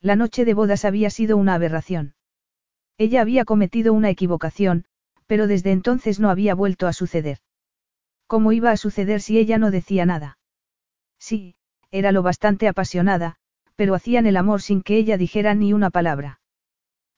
La 0.01 0.17
noche 0.17 0.44
de 0.44 0.55
bodas 0.55 0.85
había 0.85 1.09
sido 1.09 1.36
una 1.36 1.55
aberración. 1.55 2.15
Ella 2.97 3.21
había 3.21 3.45
cometido 3.45 3.93
una 3.93 4.11
equivocación, 4.11 4.85
pero 5.27 5.47
desde 5.47 5.73
entonces 5.73 6.21
no 6.21 6.31
había 6.31 6.55
vuelto 6.55 6.87
a 6.87 6.93
suceder. 6.93 7.39
¿Cómo 8.27 8.53
iba 8.53 8.71
a 8.71 8.77
suceder 8.77 9.21
si 9.21 9.39
ella 9.39 9.59
no 9.59 9.71
decía 9.71 10.07
nada? 10.07 10.39
Sí, 11.19 11.57
era 11.91 12.13
lo 12.13 12.23
bastante 12.23 12.69
apasionada, 12.69 13.37
pero 13.77 13.95
hacían 13.95 14.27
el 14.27 14.37
amor 14.37 14.63
sin 14.63 14.83
que 14.83 14.97
ella 14.97 15.17
dijera 15.17 15.55
ni 15.55 15.73
una 15.73 15.91
palabra. 15.91 16.41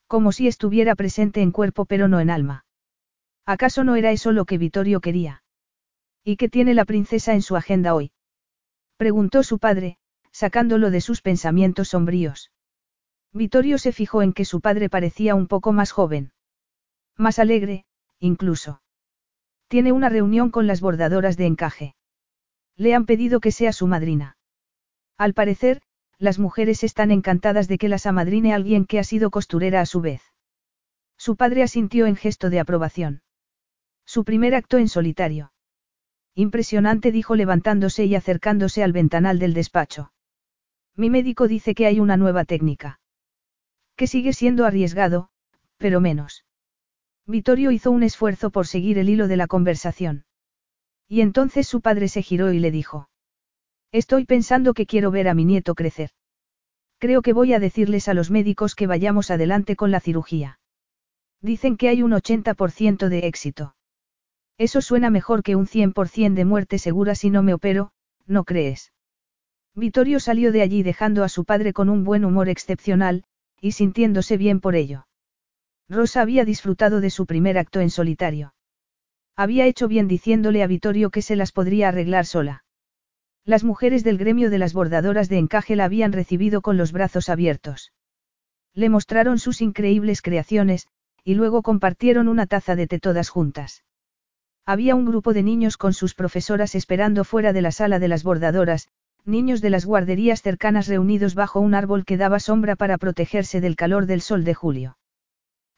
Como 0.06 0.32
si 0.32 0.46
estuviera 0.46 0.94
presente 0.94 1.42
en 1.42 1.50
cuerpo 1.50 1.84
pero 1.84 2.08
no 2.08 2.20
en 2.20 2.30
alma. 2.30 2.64
¿Acaso 3.44 3.84
no 3.84 3.96
era 3.96 4.12
eso 4.12 4.32
lo 4.32 4.44
que 4.44 4.58
Vittorio 4.58 5.00
quería? 5.00 5.42
¿Y 6.24 6.36
qué 6.36 6.48
tiene 6.48 6.74
la 6.74 6.84
princesa 6.84 7.34
en 7.34 7.42
su 7.42 7.56
agenda 7.56 7.94
hoy? 7.94 8.12
Preguntó 8.96 9.42
su 9.42 9.58
padre, 9.58 9.98
sacándolo 10.32 10.90
de 10.90 11.00
sus 11.00 11.22
pensamientos 11.22 11.88
sombríos. 11.88 12.50
Vittorio 13.32 13.78
se 13.78 13.92
fijó 13.92 14.22
en 14.22 14.32
que 14.32 14.44
su 14.44 14.60
padre 14.60 14.88
parecía 14.88 15.34
un 15.34 15.46
poco 15.46 15.72
más 15.72 15.92
joven. 15.92 16.32
Más 17.16 17.38
alegre, 17.38 17.84
incluso. 18.18 18.82
Tiene 19.68 19.92
una 19.92 20.08
reunión 20.08 20.50
con 20.50 20.66
las 20.66 20.80
bordadoras 20.80 21.36
de 21.36 21.46
encaje. 21.46 21.96
Le 22.76 22.94
han 22.94 23.06
pedido 23.06 23.40
que 23.40 23.52
sea 23.52 23.72
su 23.72 23.86
madrina. 23.86 24.36
Al 25.16 25.34
parecer, 25.34 25.82
las 26.18 26.38
mujeres 26.38 26.84
están 26.84 27.10
encantadas 27.10 27.68
de 27.68 27.78
que 27.78 27.88
las 27.88 28.06
amadrine 28.06 28.54
alguien 28.54 28.86
que 28.86 28.98
ha 28.98 29.04
sido 29.04 29.30
costurera 29.30 29.80
a 29.80 29.86
su 29.86 30.00
vez. 30.00 30.22
Su 31.16 31.36
padre 31.36 31.62
asintió 31.62 32.06
en 32.06 32.16
gesto 32.16 32.50
de 32.50 32.60
aprobación. 32.60 33.22
Su 34.04 34.24
primer 34.24 34.54
acto 34.54 34.78
en 34.78 34.88
solitario. 34.88 35.52
Impresionante 36.34 37.12
dijo 37.12 37.34
levantándose 37.34 38.04
y 38.04 38.14
acercándose 38.14 38.82
al 38.82 38.92
ventanal 38.92 39.38
del 39.38 39.54
despacho. 39.54 40.12
Mi 40.94 41.10
médico 41.10 41.48
dice 41.48 41.74
que 41.74 41.86
hay 41.86 41.98
una 41.98 42.16
nueva 42.16 42.44
técnica. 42.44 43.00
Que 43.96 44.06
sigue 44.06 44.32
siendo 44.32 44.66
arriesgado, 44.66 45.30
pero 45.78 46.00
menos. 46.00 46.44
Vittorio 47.26 47.70
hizo 47.70 47.90
un 47.90 48.02
esfuerzo 48.02 48.50
por 48.50 48.66
seguir 48.66 48.98
el 48.98 49.08
hilo 49.08 49.26
de 49.26 49.36
la 49.36 49.46
conversación. 49.46 50.24
Y 51.08 51.22
entonces 51.22 51.66
su 51.66 51.80
padre 51.80 52.08
se 52.08 52.22
giró 52.22 52.52
y 52.52 52.58
le 52.58 52.70
dijo. 52.70 53.08
Estoy 53.92 54.24
pensando 54.24 54.74
que 54.74 54.86
quiero 54.86 55.10
ver 55.10 55.28
a 55.28 55.34
mi 55.34 55.44
nieto 55.44 55.74
crecer. 55.74 56.10
Creo 56.98 57.22
que 57.22 57.32
voy 57.32 57.52
a 57.52 57.58
decirles 57.58 58.08
a 58.08 58.14
los 58.14 58.30
médicos 58.30 58.74
que 58.74 58.86
vayamos 58.86 59.30
adelante 59.30 59.76
con 59.76 59.90
la 59.90 60.00
cirugía. 60.00 60.60
Dicen 61.40 61.76
que 61.76 61.88
hay 61.88 62.02
un 62.02 62.12
80% 62.12 63.08
de 63.08 63.26
éxito. 63.26 63.76
Eso 64.58 64.80
suena 64.80 65.10
mejor 65.10 65.42
que 65.42 65.56
un 65.56 65.66
100% 65.66 66.34
de 66.34 66.44
muerte 66.44 66.78
segura 66.78 67.14
si 67.14 67.30
no 67.30 67.42
me 67.42 67.54
opero, 67.54 67.92
¿no 68.26 68.44
crees? 68.44 68.92
Vittorio 69.74 70.20
salió 70.20 70.52
de 70.52 70.62
allí 70.62 70.82
dejando 70.82 71.22
a 71.22 71.28
su 71.28 71.44
padre 71.44 71.74
con 71.74 71.90
un 71.90 72.04
buen 72.04 72.24
humor 72.24 72.48
excepcional, 72.48 73.24
y 73.60 73.72
sintiéndose 73.72 74.36
bien 74.36 74.60
por 74.60 74.76
ello. 74.76 75.06
Rosa 75.88 76.20
había 76.20 76.44
disfrutado 76.44 77.00
de 77.00 77.10
su 77.10 77.26
primer 77.26 77.58
acto 77.58 77.80
en 77.80 77.90
solitario. 77.90 78.54
Había 79.36 79.66
hecho 79.66 79.86
bien 79.86 80.08
diciéndole 80.08 80.62
a 80.62 80.66
Vittorio 80.66 81.10
que 81.10 81.22
se 81.22 81.36
las 81.36 81.52
podría 81.52 81.88
arreglar 81.88 82.26
sola. 82.26 82.64
Las 83.44 83.62
mujeres 83.62 84.02
del 84.02 84.18
gremio 84.18 84.50
de 84.50 84.58
las 84.58 84.72
bordadoras 84.72 85.28
de 85.28 85.38
encaje 85.38 85.76
la 85.76 85.84
habían 85.84 86.12
recibido 86.12 86.62
con 86.62 86.76
los 86.76 86.90
brazos 86.90 87.28
abiertos. 87.28 87.92
Le 88.74 88.88
mostraron 88.88 89.38
sus 89.38 89.60
increíbles 89.60 90.20
creaciones, 90.22 90.88
y 91.22 91.34
luego 91.34 91.62
compartieron 91.62 92.28
una 92.28 92.46
taza 92.46 92.76
de 92.76 92.86
té 92.86 92.98
todas 92.98 93.28
juntas. 93.28 93.84
Había 94.64 94.96
un 94.96 95.04
grupo 95.04 95.32
de 95.32 95.44
niños 95.44 95.76
con 95.76 95.92
sus 95.92 96.14
profesoras 96.14 96.74
esperando 96.74 97.22
fuera 97.22 97.52
de 97.52 97.62
la 97.62 97.70
sala 97.70 98.00
de 98.00 98.08
las 98.08 98.24
bordadoras, 98.24 98.88
niños 99.26 99.60
de 99.60 99.70
las 99.70 99.84
guarderías 99.84 100.42
cercanas 100.42 100.86
reunidos 100.86 101.34
bajo 101.34 101.60
un 101.60 101.74
árbol 101.74 102.04
que 102.04 102.16
daba 102.16 102.40
sombra 102.40 102.76
para 102.76 102.98
protegerse 102.98 103.60
del 103.60 103.76
calor 103.76 104.06
del 104.06 104.20
sol 104.20 104.44
de 104.44 104.54
julio. 104.54 104.98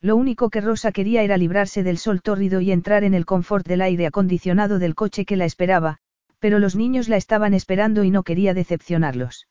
Lo 0.01 0.17
único 0.17 0.51
que 0.51 0.61
Rosa 0.61 0.93
quería 0.93 1.23
era 1.23 1.37
librarse 1.37 1.83
del 1.83 1.99
sol 1.99 2.23
tórrido 2.23 2.61
y 2.61 2.71
entrar 2.71 3.03
en 3.05 3.15
el 3.15 3.27
confort 3.27 3.67
del 3.67 3.81
aire 3.81 4.07
acondicionado 4.07 4.79
del 4.79 4.95
coche 4.95 5.25
que 5.25 5.37
la 5.37 5.45
esperaba, 5.45 5.99
pero 6.39 6.59
los 6.59 6.77
niños 6.77 7.09
la 7.09 7.17
estaban 7.17 7.55
esperando 7.55 8.05
y 8.05 8.11
no 8.11 8.23
quería 8.23 8.55
decepcionarlos. 8.55 9.49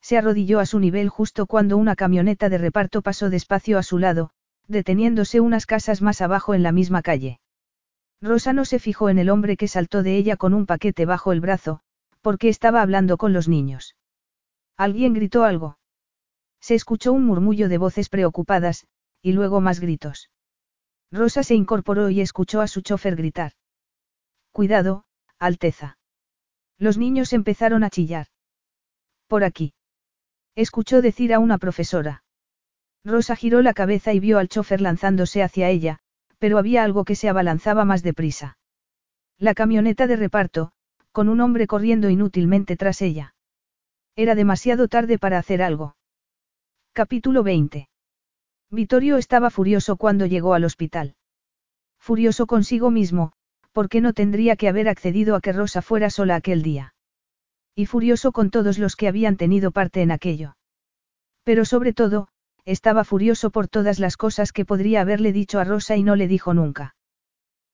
Se 0.00 0.16
arrodilló 0.16 0.58
a 0.58 0.66
su 0.66 0.80
nivel 0.80 1.08
justo 1.08 1.46
cuando 1.46 1.76
una 1.76 1.94
camioneta 1.94 2.48
de 2.48 2.58
reparto 2.58 3.02
pasó 3.02 3.30
despacio 3.30 3.78
a 3.78 3.82
su 3.82 3.98
lado, 3.98 4.30
deteniéndose 4.66 5.40
unas 5.40 5.66
casas 5.66 6.02
más 6.02 6.20
abajo 6.20 6.54
en 6.54 6.62
la 6.62 6.72
misma 6.72 7.02
calle. 7.02 7.38
Rosa 8.20 8.52
no 8.52 8.64
se 8.64 8.78
fijó 8.78 9.08
en 9.08 9.18
el 9.18 9.30
hombre 9.30 9.56
que 9.56 9.68
saltó 9.68 10.02
de 10.02 10.16
ella 10.16 10.36
con 10.36 10.52
un 10.52 10.66
paquete 10.66 11.06
bajo 11.06 11.32
el 11.32 11.40
brazo, 11.40 11.82
porque 12.20 12.48
estaba 12.48 12.82
hablando 12.82 13.16
con 13.16 13.32
los 13.32 13.48
niños. 13.48 13.96
Alguien 14.76 15.14
gritó 15.14 15.44
algo. 15.44 15.78
Se 16.60 16.74
escuchó 16.74 17.12
un 17.12 17.24
murmullo 17.24 17.68
de 17.68 17.78
voces 17.78 18.08
preocupadas, 18.08 18.86
y 19.22 19.32
luego 19.32 19.60
más 19.60 19.80
gritos. 19.80 20.30
Rosa 21.10 21.42
se 21.42 21.54
incorporó 21.54 22.10
y 22.10 22.20
escuchó 22.20 22.60
a 22.60 22.68
su 22.68 22.82
chofer 22.82 23.16
gritar. 23.16 23.52
Cuidado, 24.52 25.04
Alteza. 25.38 25.98
Los 26.78 26.98
niños 26.98 27.32
empezaron 27.32 27.84
a 27.84 27.90
chillar. 27.90 28.28
Por 29.26 29.44
aquí. 29.44 29.74
Escuchó 30.54 31.02
decir 31.02 31.32
a 31.34 31.38
una 31.38 31.58
profesora. 31.58 32.24
Rosa 33.04 33.36
giró 33.36 33.62
la 33.62 33.74
cabeza 33.74 34.12
y 34.12 34.20
vio 34.20 34.38
al 34.38 34.48
chofer 34.48 34.80
lanzándose 34.80 35.42
hacia 35.42 35.68
ella, 35.68 36.00
pero 36.38 36.58
había 36.58 36.84
algo 36.84 37.04
que 37.04 37.16
se 37.16 37.28
abalanzaba 37.28 37.84
más 37.84 38.02
deprisa. 38.02 38.58
La 39.38 39.54
camioneta 39.54 40.06
de 40.06 40.16
reparto, 40.16 40.72
con 41.12 41.28
un 41.28 41.40
hombre 41.40 41.66
corriendo 41.66 42.08
inútilmente 42.08 42.76
tras 42.76 43.02
ella. 43.02 43.34
Era 44.16 44.34
demasiado 44.34 44.88
tarde 44.88 45.18
para 45.18 45.38
hacer 45.38 45.62
algo. 45.62 45.96
Capítulo 46.92 47.42
20. 47.42 47.88
Vittorio 48.70 49.16
estaba 49.16 49.50
furioso 49.50 49.96
cuando 49.96 50.26
llegó 50.26 50.54
al 50.54 50.64
hospital. 50.64 51.16
Furioso 51.98 52.46
consigo 52.46 52.90
mismo, 52.90 53.32
porque 53.72 54.00
no 54.00 54.12
tendría 54.12 54.56
que 54.56 54.68
haber 54.68 54.88
accedido 54.88 55.34
a 55.34 55.40
que 55.40 55.52
Rosa 55.52 55.82
fuera 55.82 56.10
sola 56.10 56.36
aquel 56.36 56.62
día. 56.62 56.94
Y 57.74 57.86
furioso 57.86 58.32
con 58.32 58.50
todos 58.50 58.78
los 58.78 58.96
que 58.96 59.08
habían 59.08 59.36
tenido 59.36 59.70
parte 59.70 60.02
en 60.02 60.10
aquello. 60.10 60.56
Pero 61.42 61.64
sobre 61.64 61.92
todo, 61.92 62.28
estaba 62.64 63.04
furioso 63.04 63.50
por 63.50 63.68
todas 63.68 63.98
las 63.98 64.16
cosas 64.16 64.52
que 64.52 64.64
podría 64.64 65.00
haberle 65.00 65.32
dicho 65.32 65.58
a 65.58 65.64
Rosa 65.64 65.96
y 65.96 66.02
no 66.02 66.14
le 66.14 66.28
dijo 66.28 66.54
nunca. 66.54 66.94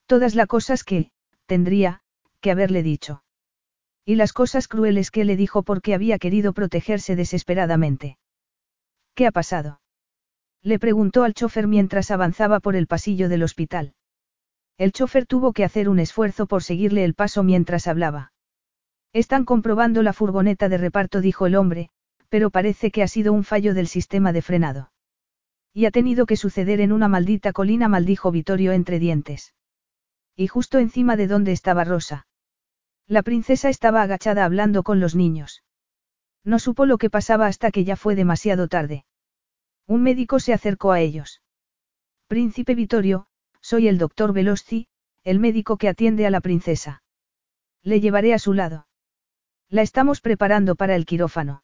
Todas 0.07 0.35
las 0.35 0.47
cosas 0.47 0.85
que, 0.85 1.11
tendría, 1.47 2.01
que 2.41 2.51
haberle 2.51 2.83
dicho. 2.83 3.23
Y 4.09 4.15
las 4.15 4.33
cosas 4.33 4.69
crueles 4.69 5.11
que 5.11 5.25
le 5.25 5.37
dijo 5.37 5.65
porque 5.65 5.93
había 5.93 6.21
querido 6.21 6.53
protegerse 6.53 7.17
desesperadamente. 7.17 8.19
¿Qué 9.17 9.27
ha 9.27 9.33
pasado? 9.33 9.81
Le 10.63 10.79
preguntó 10.79 11.25
al 11.25 11.35
chofer 11.35 11.67
mientras 11.67 12.13
avanzaba 12.13 12.61
por 12.61 12.77
el 12.77 12.87
pasillo 12.87 13.29
del 13.29 13.43
hospital. 13.43 13.95
El 14.79 14.93
chofer 14.93 15.27
tuvo 15.27 15.53
que 15.53 15.65
hacer 15.65 15.89
un 15.89 15.99
esfuerzo 15.99 16.47
por 16.47 16.63
seguirle 16.63 17.05
el 17.05 17.15
paso 17.15 17.43
mientras 17.43 17.89
hablaba. 17.89 18.33
Están 19.13 19.45
comprobando 19.45 20.05
la 20.05 20.13
furgoneta 20.13 20.69
de 20.69 20.79
reparto, 20.79 21.21
dijo 21.21 21.47
el 21.47 21.57
hombre, 21.57 21.91
pero 22.29 22.51
parece 22.51 22.93
que 22.93 23.03
ha 23.03 23.09
sido 23.09 23.33
un 23.33 23.43
fallo 23.43 23.75
del 23.75 23.89
sistema 23.89 24.33
de 24.33 24.43
frenado. 24.43 24.93
Y 25.73 25.87
ha 25.87 25.91
tenido 25.91 26.27
que 26.27 26.37
suceder 26.37 26.81
en 26.81 26.93
una 26.93 27.09
maldita 27.09 27.53
colina, 27.53 27.89
maldijo 27.89 28.31
Vittorio 28.31 28.71
entre 28.71 29.01
dientes. 29.01 29.53
Y 30.37 30.47
justo 30.47 30.79
encima 30.79 31.17
de 31.17 31.27
donde 31.27 31.51
estaba 31.51 31.83
Rosa. 31.83 32.29
La 33.09 33.23
princesa 33.23 33.69
estaba 33.69 34.03
agachada 34.03 34.45
hablando 34.45 34.83
con 34.83 34.99
los 34.99 35.15
niños. 35.15 35.63
No 36.45 36.59
supo 36.59 36.87
lo 36.87 36.99
que 36.99 37.11
pasaba 37.11 37.47
hasta 37.47 37.71
que 37.71 37.85
ya 37.85 37.97
fue 37.97 38.17
demasiado 38.17 38.69
tarde. 38.69 39.05
Un 39.87 40.03
médico 40.03 40.41
se 40.41 40.53
acercó 40.53 40.93
a 40.93 41.01
ellos. 41.01 41.43
Príncipe 42.27 42.75
Vittorio, 42.75 43.29
soy 43.61 43.87
el 43.87 43.99
doctor 43.99 44.33
Velozzi, 44.33 44.89
el 45.23 45.39
médico 45.39 45.77
que 45.77 45.89
atiende 45.89 46.27
a 46.27 46.31
la 46.31 46.41
princesa. 46.41 47.03
Le 47.83 48.01
llevaré 48.01 48.35
a 48.35 48.41
su 48.41 48.53
lado. 48.53 48.89
La 49.69 49.83
estamos 49.83 50.21
preparando 50.21 50.75
para 50.75 50.97
el 50.97 51.07
quirófano. 51.07 51.63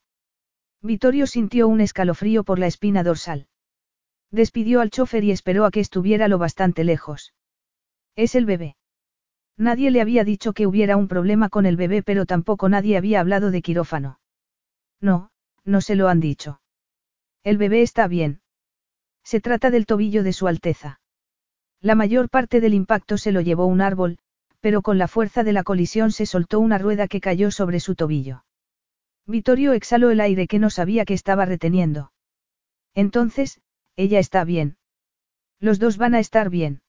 Vittorio 0.80 1.26
sintió 1.26 1.66
un 1.66 1.80
escalofrío 1.80 2.44
por 2.44 2.58
la 2.58 2.66
espina 2.66 3.02
dorsal. 3.02 3.48
Despidió 4.30 4.80
al 4.80 4.90
chofer 4.90 5.24
y 5.24 5.32
esperó 5.32 5.64
a 5.64 5.70
que 5.70 5.80
estuviera 5.80 6.26
lo 6.28 6.38
bastante 6.38 6.84
lejos. 6.84 7.34
Es 8.16 8.34
el 8.34 8.46
bebé. 8.46 8.76
Nadie 9.56 9.90
le 9.90 10.00
había 10.00 10.24
dicho 10.24 10.52
que 10.52 10.66
hubiera 10.66 10.97
un 10.97 11.08
problema 11.08 11.48
con 11.48 11.66
el 11.66 11.76
bebé, 11.76 12.02
pero 12.02 12.26
tampoco 12.26 12.68
nadie 12.68 12.97
había 12.97 13.20
hablado 13.20 13.50
de 13.50 13.62
quirófano. 13.62 14.18
No, 15.00 15.31
no 15.64 15.81
se 15.81 15.94
lo 15.94 16.08
han 16.08 16.20
dicho. 16.20 16.60
El 17.44 17.58
bebé 17.58 17.82
está 17.82 18.08
bien. 18.08 18.40
Se 19.24 19.40
trata 19.40 19.70
del 19.70 19.86
tobillo 19.86 20.22
de 20.22 20.32
Su 20.32 20.48
Alteza. 20.48 21.00
La 21.81 21.94
mayor 21.94 22.28
parte 22.28 22.60
del 22.60 22.74
impacto 22.74 23.18
se 23.18 23.32
lo 23.32 23.40
llevó 23.40 23.66
un 23.66 23.81
árbol, 23.81 24.18
pero 24.60 24.82
con 24.82 24.98
la 24.98 25.08
fuerza 25.08 25.42
de 25.42 25.52
la 25.52 25.64
colisión 25.64 26.12
se 26.12 26.26
soltó 26.26 26.60
una 26.60 26.78
rueda 26.78 27.08
que 27.08 27.20
cayó 27.20 27.50
sobre 27.50 27.81
su 27.81 27.97
tobillo. 27.97 28.44
Vittorio 29.26 29.72
exhaló 29.72 30.10
el 30.10 30.20
aire 30.20 30.47
que 30.47 30.60
no 30.60 30.70
sabía 30.70 31.05
que 31.05 31.14
estaba 31.14 31.44
reteniendo. 31.44 32.12
Entonces, 32.94 33.60
ella 33.97 34.18
está 34.18 34.44
bien. 34.44 34.76
Los 35.58 35.78
dos 35.78 35.97
van 35.97 36.14
a 36.14 36.20
estar 36.20 36.50
bien. 36.50 36.81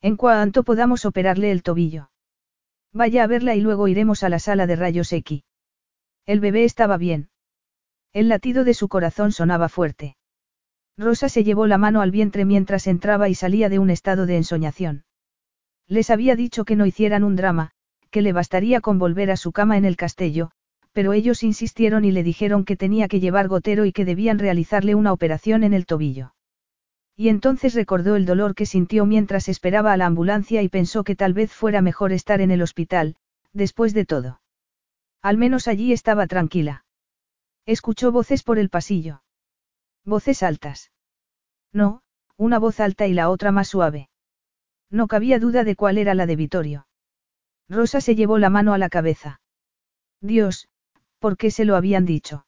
En 0.00 0.16
cuanto 0.16 0.62
podamos 0.62 1.04
operarle 1.04 1.50
el 1.50 1.62
tobillo. 1.62 2.10
Vaya 2.92 3.24
a 3.24 3.26
verla 3.26 3.54
y 3.54 3.60
luego 3.60 3.88
iremos 3.88 4.22
a 4.22 4.28
la 4.28 4.38
sala 4.38 4.66
de 4.66 4.76
rayos 4.76 5.12
X. 5.12 5.42
El 6.24 6.40
bebé 6.40 6.64
estaba 6.64 6.96
bien. 6.96 7.30
El 8.12 8.28
latido 8.28 8.64
de 8.64 8.74
su 8.74 8.88
corazón 8.88 9.32
sonaba 9.32 9.68
fuerte. 9.68 10.16
Rosa 10.96 11.28
se 11.28 11.44
llevó 11.44 11.66
la 11.66 11.78
mano 11.78 12.00
al 12.00 12.10
vientre 12.10 12.44
mientras 12.44 12.86
entraba 12.86 13.28
y 13.28 13.34
salía 13.34 13.68
de 13.68 13.78
un 13.78 13.90
estado 13.90 14.26
de 14.26 14.36
ensoñación. 14.36 15.04
Les 15.86 16.10
había 16.10 16.36
dicho 16.36 16.64
que 16.64 16.76
no 16.76 16.86
hicieran 16.86 17.24
un 17.24 17.36
drama, 17.36 17.70
que 18.10 18.22
le 18.22 18.32
bastaría 18.32 18.80
con 18.80 18.98
volver 18.98 19.30
a 19.30 19.36
su 19.36 19.52
cama 19.52 19.76
en 19.76 19.84
el 19.84 19.96
castillo, 19.96 20.50
pero 20.92 21.12
ellos 21.12 21.42
insistieron 21.42 22.04
y 22.04 22.12
le 22.12 22.22
dijeron 22.22 22.64
que 22.64 22.76
tenía 22.76 23.08
que 23.08 23.20
llevar 23.20 23.48
gotero 23.48 23.84
y 23.84 23.92
que 23.92 24.04
debían 24.04 24.38
realizarle 24.38 24.94
una 24.94 25.12
operación 25.12 25.62
en 25.62 25.72
el 25.72 25.86
tobillo. 25.86 26.34
Y 27.20 27.30
entonces 27.30 27.74
recordó 27.74 28.14
el 28.14 28.26
dolor 28.26 28.54
que 28.54 28.64
sintió 28.64 29.04
mientras 29.04 29.48
esperaba 29.48 29.92
a 29.92 29.96
la 29.96 30.06
ambulancia 30.06 30.62
y 30.62 30.68
pensó 30.68 31.02
que 31.02 31.16
tal 31.16 31.34
vez 31.34 31.52
fuera 31.52 31.82
mejor 31.82 32.12
estar 32.12 32.40
en 32.40 32.52
el 32.52 32.62
hospital, 32.62 33.16
después 33.52 33.92
de 33.92 34.06
todo. 34.06 34.40
Al 35.20 35.36
menos 35.36 35.66
allí 35.66 35.92
estaba 35.92 36.28
tranquila. 36.28 36.84
Escuchó 37.66 38.12
voces 38.12 38.44
por 38.44 38.60
el 38.60 38.70
pasillo. 38.70 39.24
Voces 40.04 40.44
altas. 40.44 40.92
No, 41.72 42.02
una 42.36 42.60
voz 42.60 42.78
alta 42.78 43.08
y 43.08 43.14
la 43.14 43.30
otra 43.30 43.50
más 43.50 43.66
suave. 43.66 44.10
No 44.88 45.08
cabía 45.08 45.40
duda 45.40 45.64
de 45.64 45.74
cuál 45.74 45.98
era 45.98 46.14
la 46.14 46.24
de 46.24 46.36
Vittorio. 46.36 46.86
Rosa 47.68 48.00
se 48.00 48.14
llevó 48.14 48.38
la 48.38 48.48
mano 48.48 48.74
a 48.74 48.78
la 48.78 48.90
cabeza. 48.90 49.40
Dios, 50.20 50.68
¿por 51.18 51.36
qué 51.36 51.50
se 51.50 51.64
lo 51.64 51.74
habían 51.74 52.06
dicho? 52.06 52.46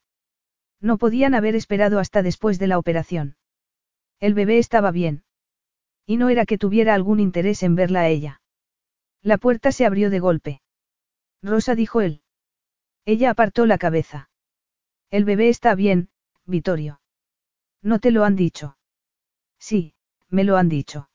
No 0.79 0.97
podían 0.97 1.35
haber 1.35 1.55
esperado 1.55 1.99
hasta 1.99 2.23
después 2.23 2.57
de 2.57 2.67
la 2.67 2.79
operación. 2.79 3.35
El 4.21 4.35
bebé 4.35 4.59
estaba 4.59 4.91
bien. 4.91 5.23
Y 6.05 6.15
no 6.15 6.29
era 6.29 6.45
que 6.45 6.57
tuviera 6.57 6.93
algún 6.93 7.19
interés 7.19 7.63
en 7.63 7.75
verla 7.75 8.01
a 8.01 8.07
ella. 8.07 8.41
La 9.21 9.37
puerta 9.37 9.71
se 9.71 9.85
abrió 9.85 10.09
de 10.09 10.19
golpe. 10.19 10.61
Rosa 11.41 11.75
dijo 11.75 12.01
él. 12.01 12.21
Ella 13.03 13.31
apartó 13.31 13.65
la 13.65 13.77
cabeza. 13.77 14.29
El 15.09 15.25
bebé 15.25 15.49
está 15.49 15.75
bien, 15.75 16.09
Vittorio. 16.45 17.01
¿No 17.81 17.99
te 17.99 18.11
lo 18.11 18.23
han 18.23 18.35
dicho? 18.35 18.77
Sí, 19.59 19.95
me 20.29 20.43
lo 20.43 20.57
han 20.57 20.69
dicho. 20.69 21.09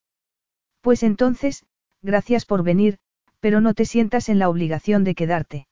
Pues 0.81 1.03
entonces, 1.03 1.65
gracias 2.03 2.45
por 2.45 2.65
venir, 2.65 2.99
pero 3.39 3.61
no 3.61 3.75
te 3.75 3.85
sientas 3.85 4.29
en 4.29 4.41
la 4.41 4.49
obligación 4.49 5.05
de 5.05 5.15
quedarte. 5.15 5.69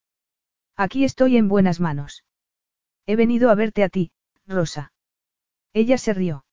Aquí 0.77 1.05
estoy 1.05 1.37
en 1.37 1.49
buenas 1.49 1.81
manos. 1.81 2.25
He 3.07 3.17
venido 3.17 3.51
a 3.51 3.55
verte 3.55 3.83
a 3.83 3.89
ti, 3.89 4.13
Rosa. 4.47 4.93
Ella 5.73 5.99
se 5.99 6.15
rió. 6.15 6.43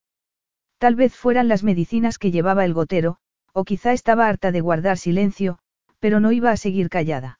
Tal 0.82 0.96
vez 0.96 1.16
fueran 1.16 1.48
las 1.48 1.62
medicinas 1.62 2.18
que 2.18 2.32
llevaba 2.32 2.66
el 2.66 2.74
gotero, 2.74 3.18
o 3.54 3.66
quizá 3.66 3.94
estaba 3.94 4.28
harta 4.28 4.52
de 4.52 4.62
guardar 4.62 4.98
silencio, 4.98 5.60
pero 6.00 6.20
no 6.20 6.32
iba 6.32 6.50
a 6.50 6.58
seguir 6.58 6.90
callada. 6.90 7.40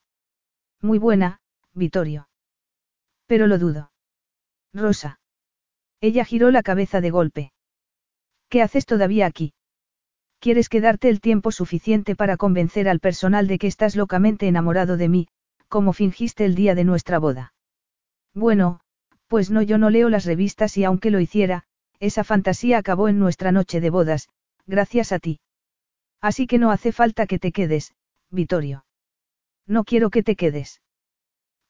Muy 0.80 1.00
buena, 1.00 1.40
Vittorio. 1.74 2.30
Pero 3.26 3.48
lo 3.48 3.58
dudo. 3.58 3.92
Rosa. 4.76 5.20
Ella 6.02 6.24
giró 6.24 6.52
la 6.52 6.62
cabeza 6.62 7.02
de 7.02 7.10
golpe. 7.10 7.52
¿Qué 8.48 8.62
haces 8.62 8.86
todavía 8.86 9.26
aquí? 9.26 9.56
Quieres 10.38 10.70
quedarte 10.70 11.10
el 11.10 11.20
tiempo 11.20 11.52
suficiente 11.52 12.16
para 12.16 12.38
convencer 12.38 12.88
al 12.88 13.00
personal 13.00 13.48
de 13.48 13.58
que 13.58 13.66
estás 13.66 13.96
locamente 13.96 14.48
enamorado 14.48 14.98
de 14.98 15.10
mí, 15.10 15.28
como 15.68 15.94
fingiste 15.94 16.46
el 16.46 16.54
día 16.54 16.76
de 16.76 16.84
nuestra 16.84 17.18
boda. 17.18 17.56
Bueno, 18.36 18.82
pues 19.26 19.50
no, 19.50 19.64
yo 19.64 19.80
no 19.80 19.90
leo 19.90 20.10
las 20.10 20.26
revistas 20.26 20.78
y 20.78 20.84
aunque 20.84 21.10
lo 21.10 21.20
hiciera, 21.20 21.66
esa 22.02 22.24
fantasía 22.24 22.80
acabó 22.80 23.08
en 23.08 23.20
nuestra 23.20 23.52
noche 23.52 23.80
de 23.80 23.92
bodas, 23.92 24.28
gracias 24.66 25.12
a 25.12 25.20
ti. 25.20 25.40
Así 26.20 26.48
que 26.48 26.58
no 26.58 26.72
hace 26.72 26.92
falta 26.92 27.28
que 27.28 27.40
te 27.40 27.52
quedes, 27.52 27.94
Vittorio. 28.32 28.86
No 29.68 29.84
quiero 29.84 30.10
que 30.10 30.24
te 30.24 30.36
quedes. 30.36 30.82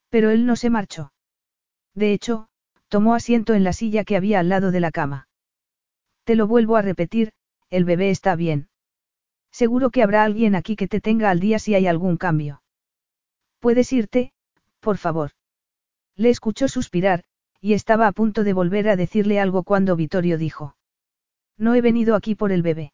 Pero 0.09 0.29
él 0.29 0.45
no 0.45 0.55
se 0.55 0.69
marchó. 0.69 1.11
De 1.93 2.13
hecho, 2.13 2.47
tomó 2.87 3.13
asiento 3.13 3.53
en 3.53 3.65
la 3.65 3.73
silla 3.73 4.05
que 4.05 4.15
había 4.15 4.39
al 4.39 4.47
lado 4.47 4.71
de 4.71 4.79
la 4.79 4.91
cama. 4.91 5.27
Te 6.23 6.35
lo 6.35 6.47
vuelvo 6.47 6.77
a 6.77 6.81
repetir, 6.81 7.33
el 7.69 7.83
bebé 7.83 8.09
está 8.09 8.35
bien. 8.35 8.69
Seguro 9.51 9.89
que 9.89 10.01
habrá 10.01 10.23
alguien 10.23 10.55
aquí 10.55 10.77
que 10.77 10.87
te 10.87 11.01
tenga 11.01 11.29
al 11.29 11.41
día 11.41 11.59
si 11.59 11.75
hay 11.75 11.87
algún 11.87 12.15
cambio. 12.15 12.63
Puedes 13.59 13.91
irte, 13.91 14.31
por 14.79 14.97
favor. 14.97 15.31
Le 16.15 16.29
escuchó 16.29 16.69
suspirar, 16.69 17.25
y 17.61 17.73
estaba 17.73 18.07
a 18.07 18.11
punto 18.11 18.43
de 18.43 18.53
volver 18.53 18.89
a 18.89 18.95
decirle 18.95 19.39
algo 19.39 19.63
cuando 19.63 19.95
Vittorio 19.95 20.37
dijo. 20.37 20.75
No 21.57 21.75
he 21.75 21.81
venido 21.81 22.15
aquí 22.15 22.33
por 22.33 22.51
el 22.51 22.63
bebé. 22.63 22.91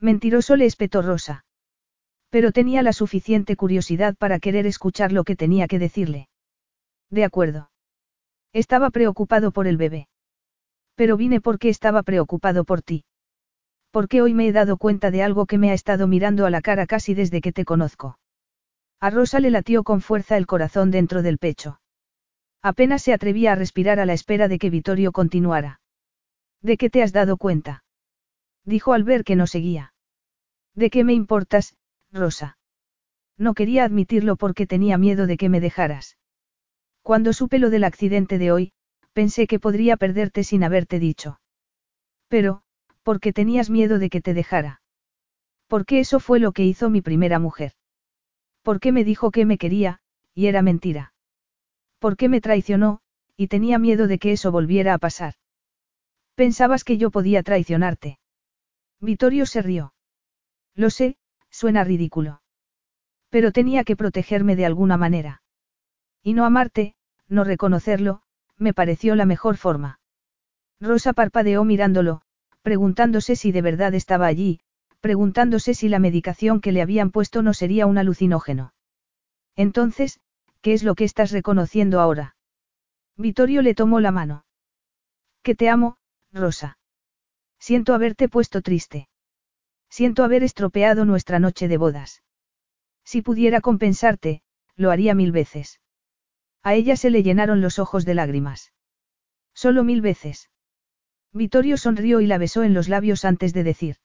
Mentiroso 0.00 0.56
le 0.56 0.66
espetó 0.66 1.02
Rosa. 1.02 1.44
Pero 2.28 2.50
tenía 2.50 2.82
la 2.82 2.92
suficiente 2.92 3.54
curiosidad 3.54 4.16
para 4.16 4.40
querer 4.40 4.66
escuchar 4.66 5.12
lo 5.12 5.22
que 5.22 5.36
tenía 5.36 5.68
que 5.68 5.78
decirle. 5.78 6.28
De 7.10 7.24
acuerdo. 7.24 7.70
Estaba 8.52 8.90
preocupado 8.90 9.52
por 9.52 9.68
el 9.68 9.76
bebé. 9.76 10.08
Pero 10.96 11.16
vine 11.16 11.40
porque 11.40 11.68
estaba 11.68 12.02
preocupado 12.02 12.64
por 12.64 12.82
ti. 12.82 13.04
Porque 13.92 14.20
hoy 14.20 14.34
me 14.34 14.48
he 14.48 14.52
dado 14.52 14.76
cuenta 14.76 15.12
de 15.12 15.22
algo 15.22 15.46
que 15.46 15.58
me 15.58 15.70
ha 15.70 15.74
estado 15.74 16.08
mirando 16.08 16.44
a 16.44 16.50
la 16.50 16.60
cara 16.60 16.86
casi 16.86 17.14
desde 17.14 17.40
que 17.40 17.52
te 17.52 17.64
conozco. 17.64 18.18
A 18.98 19.10
Rosa 19.10 19.38
le 19.38 19.50
latió 19.50 19.84
con 19.84 20.00
fuerza 20.00 20.36
el 20.36 20.46
corazón 20.46 20.90
dentro 20.90 21.22
del 21.22 21.38
pecho. 21.38 21.78
Apenas 22.66 23.02
se 23.02 23.12
atrevía 23.12 23.52
a 23.52 23.54
respirar 23.54 24.00
a 24.00 24.06
la 24.06 24.12
espera 24.12 24.48
de 24.48 24.58
que 24.58 24.70
Vittorio 24.70 25.12
continuara. 25.12 25.80
¿De 26.60 26.76
qué 26.76 26.90
te 26.90 27.00
has 27.00 27.12
dado 27.12 27.36
cuenta? 27.36 27.84
Dijo 28.64 28.92
al 28.92 29.04
ver 29.04 29.22
que 29.22 29.36
no 29.36 29.46
seguía. 29.46 29.94
¿De 30.74 30.90
qué 30.90 31.04
me 31.04 31.12
importas, 31.12 31.76
Rosa? 32.10 32.58
No 33.38 33.54
quería 33.54 33.84
admitirlo 33.84 34.34
porque 34.34 34.66
tenía 34.66 34.98
miedo 34.98 35.28
de 35.28 35.36
que 35.36 35.48
me 35.48 35.60
dejaras. 35.60 36.18
Cuando 37.02 37.32
supe 37.32 37.60
lo 37.60 37.70
del 37.70 37.84
accidente 37.84 38.36
de 38.36 38.50
hoy, 38.50 38.72
pensé 39.12 39.46
que 39.46 39.60
podría 39.60 39.96
perderte 39.96 40.42
sin 40.42 40.64
haberte 40.64 40.98
dicho. 40.98 41.38
Pero, 42.26 42.62
¿por 43.04 43.20
qué 43.20 43.32
tenías 43.32 43.70
miedo 43.70 44.00
de 44.00 44.10
que 44.10 44.20
te 44.20 44.34
dejara? 44.34 44.80
Porque 45.68 46.00
eso 46.00 46.18
fue 46.18 46.40
lo 46.40 46.50
que 46.50 46.64
hizo 46.64 46.90
mi 46.90 47.00
primera 47.00 47.38
mujer. 47.38 47.74
Porque 48.62 48.90
me 48.90 49.04
dijo 49.04 49.30
que 49.30 49.46
me 49.46 49.56
quería, 49.56 50.00
y 50.34 50.48
era 50.48 50.62
mentira. 50.62 51.12
Porque 51.98 52.28
me 52.28 52.40
traicionó, 52.40 53.00
y 53.36 53.48
tenía 53.48 53.78
miedo 53.78 54.06
de 54.06 54.18
que 54.18 54.32
eso 54.32 54.52
volviera 54.52 54.94
a 54.94 54.98
pasar. 54.98 55.34
Pensabas 56.34 56.84
que 56.84 56.98
yo 56.98 57.10
podía 57.10 57.42
traicionarte. 57.42 58.18
Vittorio 59.00 59.46
se 59.46 59.62
rió. 59.62 59.94
Lo 60.74 60.90
sé, 60.90 61.16
suena 61.50 61.84
ridículo. 61.84 62.42
Pero 63.30 63.52
tenía 63.52 63.84
que 63.84 63.96
protegerme 63.96 64.56
de 64.56 64.66
alguna 64.66 64.96
manera. 64.96 65.42
Y 66.22 66.34
no 66.34 66.44
amarte, 66.44 66.94
no 67.28 67.44
reconocerlo, 67.44 68.22
me 68.58 68.74
pareció 68.74 69.14
la 69.14 69.26
mejor 69.26 69.56
forma. 69.56 70.00
Rosa 70.80 71.12
parpadeó 71.12 71.64
mirándolo, 71.64 72.22
preguntándose 72.62 73.36
si 73.36 73.52
de 73.52 73.62
verdad 73.62 73.94
estaba 73.94 74.26
allí, 74.26 74.60
preguntándose 75.00 75.74
si 75.74 75.88
la 75.88 75.98
medicación 75.98 76.60
que 76.60 76.72
le 76.72 76.82
habían 76.82 77.10
puesto 77.10 77.42
no 77.42 77.54
sería 77.54 77.86
un 77.86 77.96
alucinógeno. 77.96 78.74
Entonces, 79.54 80.20
¿qué 80.66 80.72
es 80.72 80.82
lo 80.82 80.96
que 80.96 81.04
estás 81.04 81.30
reconociendo 81.30 82.00
ahora? 82.00 82.34
Vittorio 83.16 83.62
le 83.62 83.76
tomó 83.76 84.00
la 84.00 84.10
mano. 84.10 84.44
Que 85.44 85.54
te 85.54 85.68
amo, 85.68 85.96
Rosa. 86.32 86.76
Siento 87.60 87.94
haberte 87.94 88.28
puesto 88.28 88.62
triste. 88.62 89.08
Siento 89.88 90.24
haber 90.24 90.42
estropeado 90.42 91.04
nuestra 91.04 91.38
noche 91.38 91.68
de 91.68 91.76
bodas. 91.76 92.24
Si 93.04 93.22
pudiera 93.22 93.60
compensarte, 93.60 94.42
lo 94.74 94.90
haría 94.90 95.14
mil 95.14 95.30
veces. 95.30 95.80
A 96.64 96.74
ella 96.74 96.96
se 96.96 97.10
le 97.10 97.22
llenaron 97.22 97.60
los 97.60 97.78
ojos 97.78 98.04
de 98.04 98.14
lágrimas. 98.14 98.72
Solo 99.54 99.84
mil 99.84 100.00
veces. 100.00 100.50
Vittorio 101.32 101.76
sonrió 101.76 102.20
y 102.20 102.26
la 102.26 102.38
besó 102.38 102.64
en 102.64 102.74
los 102.74 102.88
labios 102.88 103.24
antes 103.24 103.54
de 103.54 103.62
decir. 103.62 103.98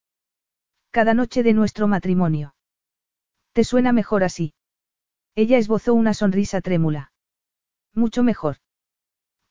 Cada 0.91 1.15
noche 1.15 1.41
de 1.41 1.53
nuestro 1.53 1.87
matrimonio. 1.87 2.53
¿Te 3.51 3.63
suena 3.63 3.93
mejor 3.93 4.23
así? 4.23 4.53
Ella 5.35 5.57
esbozó 5.57 5.93
una 5.93 6.13
sonrisa 6.13 6.61
trémula. 6.61 7.11
Mucho 7.93 8.23
mejor. 8.23 8.57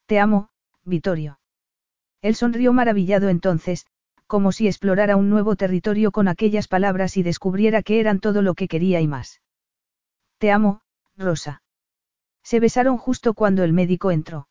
Te 0.07 0.19
amo, 0.19 0.51
Vittorio. 0.85 1.41
Él 2.23 2.35
sonrió 2.35 2.73
maravillado 2.73 3.29
entonces, 3.29 3.87
como 4.27 4.53
si 4.53 4.67
explorara 4.67 5.17
un 5.17 5.31
nuevo 5.31 5.57
territorio 5.57 6.13
con 6.13 6.29
aquellas 6.29 6.69
palabras 6.69 7.17
y 7.17 7.23
descubriera 7.23 7.83
que 7.83 7.99
eran 8.01 8.21
todo 8.21 8.43
lo 8.43 8.55
que 8.55 8.69
quería 8.69 9.01
y 9.01 9.09
más. 9.09 9.41
Te 10.39 10.51
amo, 10.51 10.83
Rosa. 11.17 11.63
Se 12.43 12.61
besaron 12.61 12.97
justo 12.97 13.35
cuando 13.35 13.65
el 13.65 13.73
médico 13.73 14.11
entró. 14.11 14.49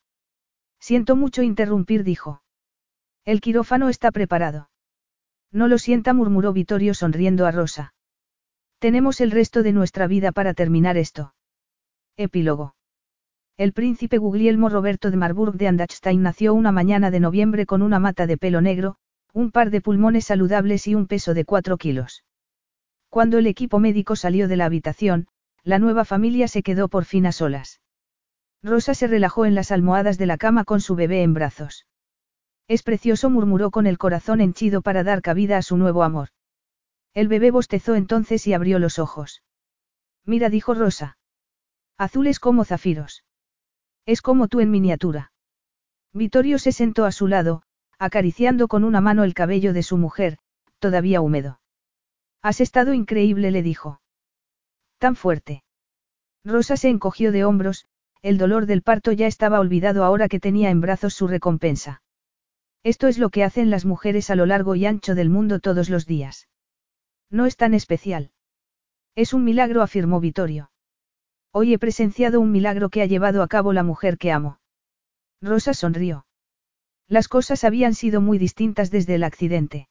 Siento 0.80 1.16
mucho 1.16 1.42
interrumpir, 1.42 2.04
dijo. 2.04 2.42
El 3.24 3.40
quirófano 3.40 3.88
está 3.88 4.10
preparado. 4.10 4.70
No 5.52 5.68
lo 5.68 5.78
sienta, 5.78 6.14
murmuró 6.14 6.52
Vittorio 6.52 6.94
sonriendo 6.94 7.46
a 7.46 7.50
Rosa. 7.50 7.94
Tenemos 8.80 9.20
el 9.20 9.30
resto 9.30 9.62
de 9.62 9.74
nuestra 9.74 10.06
vida 10.06 10.32
para 10.32 10.54
terminar 10.54 10.96
esto. 10.96 11.34
Epílogo. 12.16 12.74
El 13.58 13.74
príncipe 13.74 14.16
Guglielmo 14.16 14.70
Roberto 14.70 15.10
de 15.10 15.18
Marburg 15.18 15.58
de 15.58 15.68
Andachstein 15.68 16.22
nació 16.22 16.54
una 16.54 16.72
mañana 16.72 17.10
de 17.10 17.20
noviembre 17.20 17.66
con 17.66 17.82
una 17.82 17.98
mata 17.98 18.26
de 18.26 18.38
pelo 18.38 18.62
negro, 18.62 18.96
un 19.34 19.50
par 19.50 19.68
de 19.68 19.82
pulmones 19.82 20.24
saludables 20.24 20.86
y 20.86 20.94
un 20.94 21.06
peso 21.06 21.34
de 21.34 21.44
cuatro 21.44 21.76
kilos. 21.76 22.24
Cuando 23.10 23.36
el 23.36 23.46
equipo 23.48 23.80
médico 23.80 24.16
salió 24.16 24.48
de 24.48 24.56
la 24.56 24.64
habitación, 24.64 25.26
la 25.62 25.78
nueva 25.78 26.06
familia 26.06 26.48
se 26.48 26.62
quedó 26.62 26.88
por 26.88 27.04
fin 27.04 27.26
a 27.26 27.32
solas. 27.32 27.82
Rosa 28.62 28.94
se 28.94 29.08
relajó 29.08 29.44
en 29.44 29.54
las 29.54 29.72
almohadas 29.72 30.16
de 30.16 30.24
la 30.24 30.38
cama 30.38 30.64
con 30.64 30.80
su 30.80 30.94
bebé 30.94 31.22
en 31.22 31.34
brazos. 31.34 31.86
Es 32.66 32.82
precioso, 32.82 33.28
murmuró 33.28 33.70
con 33.70 33.86
el 33.86 33.98
corazón 33.98 34.40
henchido 34.40 34.80
para 34.80 35.04
dar 35.04 35.20
cabida 35.20 35.58
a 35.58 35.62
su 35.62 35.76
nuevo 35.76 36.02
amor. 36.02 36.30
El 37.14 37.28
bebé 37.28 37.50
bostezó 37.50 37.94
entonces 37.94 38.46
y 38.46 38.52
abrió 38.52 38.78
los 38.78 38.98
ojos. 38.98 39.42
Mira, 40.24 40.48
dijo 40.48 40.74
Rosa. 40.74 41.18
Azules 41.98 42.38
como 42.38 42.64
zafiros. 42.64 43.24
Es 44.06 44.22
como 44.22 44.48
tú 44.48 44.60
en 44.60 44.70
miniatura. 44.70 45.32
Vittorio 46.12 46.58
se 46.58 46.72
sentó 46.72 47.04
a 47.04 47.12
su 47.12 47.26
lado, 47.28 47.62
acariciando 47.98 48.68
con 48.68 48.84
una 48.84 49.00
mano 49.00 49.24
el 49.24 49.34
cabello 49.34 49.72
de 49.72 49.82
su 49.82 49.96
mujer, 49.96 50.38
todavía 50.78 51.20
húmedo. 51.20 51.60
Has 52.42 52.60
estado 52.60 52.94
increíble, 52.94 53.50
le 53.50 53.62
dijo. 53.62 54.00
Tan 54.98 55.16
fuerte. 55.16 55.62
Rosa 56.44 56.76
se 56.76 56.88
encogió 56.88 57.32
de 57.32 57.44
hombros, 57.44 57.86
el 58.22 58.38
dolor 58.38 58.66
del 58.66 58.82
parto 58.82 59.12
ya 59.12 59.26
estaba 59.26 59.60
olvidado 59.60 60.04
ahora 60.04 60.28
que 60.28 60.40
tenía 60.40 60.70
en 60.70 60.80
brazos 60.80 61.14
su 61.14 61.26
recompensa. 61.26 62.02
Esto 62.82 63.08
es 63.08 63.18
lo 63.18 63.30
que 63.30 63.44
hacen 63.44 63.70
las 63.70 63.84
mujeres 63.84 64.30
a 64.30 64.36
lo 64.36 64.46
largo 64.46 64.74
y 64.74 64.86
ancho 64.86 65.14
del 65.14 65.28
mundo 65.28 65.60
todos 65.60 65.90
los 65.90 66.06
días. 66.06 66.48
No 67.30 67.46
es 67.46 67.56
tan 67.56 67.74
especial. 67.74 68.32
Es 69.14 69.32
un 69.32 69.44
milagro, 69.44 69.82
afirmó 69.82 70.20
Vittorio. 70.20 70.70
Hoy 71.52 71.74
he 71.74 71.78
presenciado 71.78 72.40
un 72.40 72.52
milagro 72.52 72.90
que 72.90 73.02
ha 73.02 73.06
llevado 73.06 73.42
a 73.42 73.48
cabo 73.48 73.72
la 73.72 73.82
mujer 73.82 74.18
que 74.18 74.32
amo. 74.32 74.60
Rosa 75.40 75.74
sonrió. 75.74 76.26
Las 77.08 77.28
cosas 77.28 77.64
habían 77.64 77.94
sido 77.94 78.20
muy 78.20 78.38
distintas 78.38 78.90
desde 78.90 79.16
el 79.16 79.24
accidente. 79.24 79.88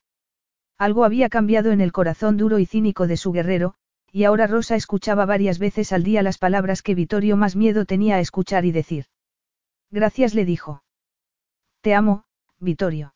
Algo 0.77 1.03
había 1.03 1.27
cambiado 1.27 1.71
en 1.71 1.81
el 1.81 1.91
corazón 1.91 2.37
duro 2.37 2.59
y 2.59 2.65
cínico 2.65 3.07
de 3.07 3.17
su 3.17 3.33
guerrero, 3.33 3.75
y 4.11 4.23
ahora 4.23 4.47
Rosa 4.47 4.75
escuchaba 4.75 5.25
varias 5.25 5.59
veces 5.59 5.91
al 5.91 6.03
día 6.03 6.23
las 6.23 6.37
palabras 6.37 6.81
que 6.81 6.95
Vittorio 6.95 7.35
más 7.35 7.55
miedo 7.55 7.85
tenía 7.85 8.15
a 8.15 8.19
escuchar 8.21 8.65
y 8.65 8.71
decir. 8.71 9.05
Gracias 9.91 10.33
le 10.33 10.45
dijo. 10.45 10.83
Te 11.81 11.93
amo, 11.93 12.23
Vittorio. 12.59 13.13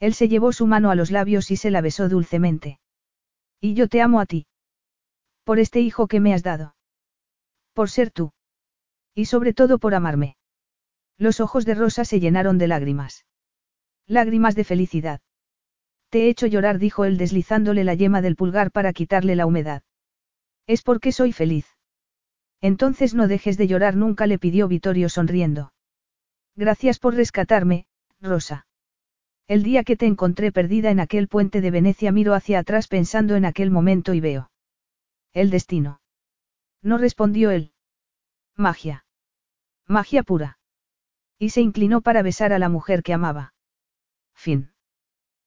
Él 0.00 0.14
se 0.14 0.28
llevó 0.28 0.52
su 0.52 0.66
mano 0.66 0.90
a 0.90 0.96
los 0.96 1.10
labios 1.10 1.50
y 1.52 1.56
se 1.56 1.70
la 1.70 1.80
besó 1.80 2.08
dulcemente. 2.08 2.80
Y 3.64 3.74
yo 3.74 3.86
te 3.86 4.02
amo 4.02 4.18
a 4.18 4.26
ti. 4.26 4.46
Por 5.44 5.60
este 5.60 5.80
hijo 5.80 6.08
que 6.08 6.18
me 6.18 6.34
has 6.34 6.42
dado. 6.42 6.74
Por 7.72 7.90
ser 7.90 8.10
tú. 8.10 8.32
Y 9.14 9.26
sobre 9.26 9.54
todo 9.54 9.78
por 9.78 9.94
amarme. 9.94 10.36
Los 11.16 11.38
ojos 11.38 11.64
de 11.64 11.76
Rosa 11.76 12.04
se 12.04 12.18
llenaron 12.18 12.58
de 12.58 12.66
lágrimas. 12.66 13.24
Lágrimas 14.08 14.56
de 14.56 14.64
felicidad. 14.64 15.20
Te 16.08 16.24
he 16.24 16.28
hecho 16.28 16.48
llorar, 16.48 16.80
dijo 16.80 17.04
él 17.04 17.16
deslizándole 17.16 17.84
la 17.84 17.94
yema 17.94 18.20
del 18.20 18.34
pulgar 18.34 18.72
para 18.72 18.92
quitarle 18.92 19.36
la 19.36 19.46
humedad. 19.46 19.84
Es 20.66 20.82
porque 20.82 21.12
soy 21.12 21.32
feliz. 21.32 21.66
Entonces 22.60 23.14
no 23.14 23.28
dejes 23.28 23.56
de 23.58 23.68
llorar 23.68 23.94
nunca, 23.94 24.26
le 24.26 24.40
pidió 24.40 24.66
Vittorio 24.66 25.08
sonriendo. 25.08 25.72
Gracias 26.56 26.98
por 26.98 27.14
rescatarme, 27.14 27.86
Rosa. 28.20 28.66
El 29.52 29.62
día 29.64 29.84
que 29.84 29.98
te 29.98 30.06
encontré 30.06 30.50
perdida 30.50 30.90
en 30.90 30.98
aquel 30.98 31.28
puente 31.28 31.60
de 31.60 31.70
Venecia 31.70 32.10
miro 32.10 32.32
hacia 32.32 32.60
atrás 32.60 32.88
pensando 32.88 33.36
en 33.36 33.44
aquel 33.44 33.70
momento 33.70 34.14
y 34.14 34.20
veo. 34.20 34.50
El 35.34 35.50
destino. 35.50 36.00
No 36.80 36.96
respondió 36.96 37.50
él. 37.50 37.74
Magia. 38.56 39.04
Magia 39.86 40.22
pura. 40.22 40.58
Y 41.38 41.50
se 41.50 41.60
inclinó 41.60 42.00
para 42.00 42.22
besar 42.22 42.54
a 42.54 42.58
la 42.58 42.70
mujer 42.70 43.02
que 43.02 43.12
amaba. 43.12 43.52
Fin. 44.34 44.71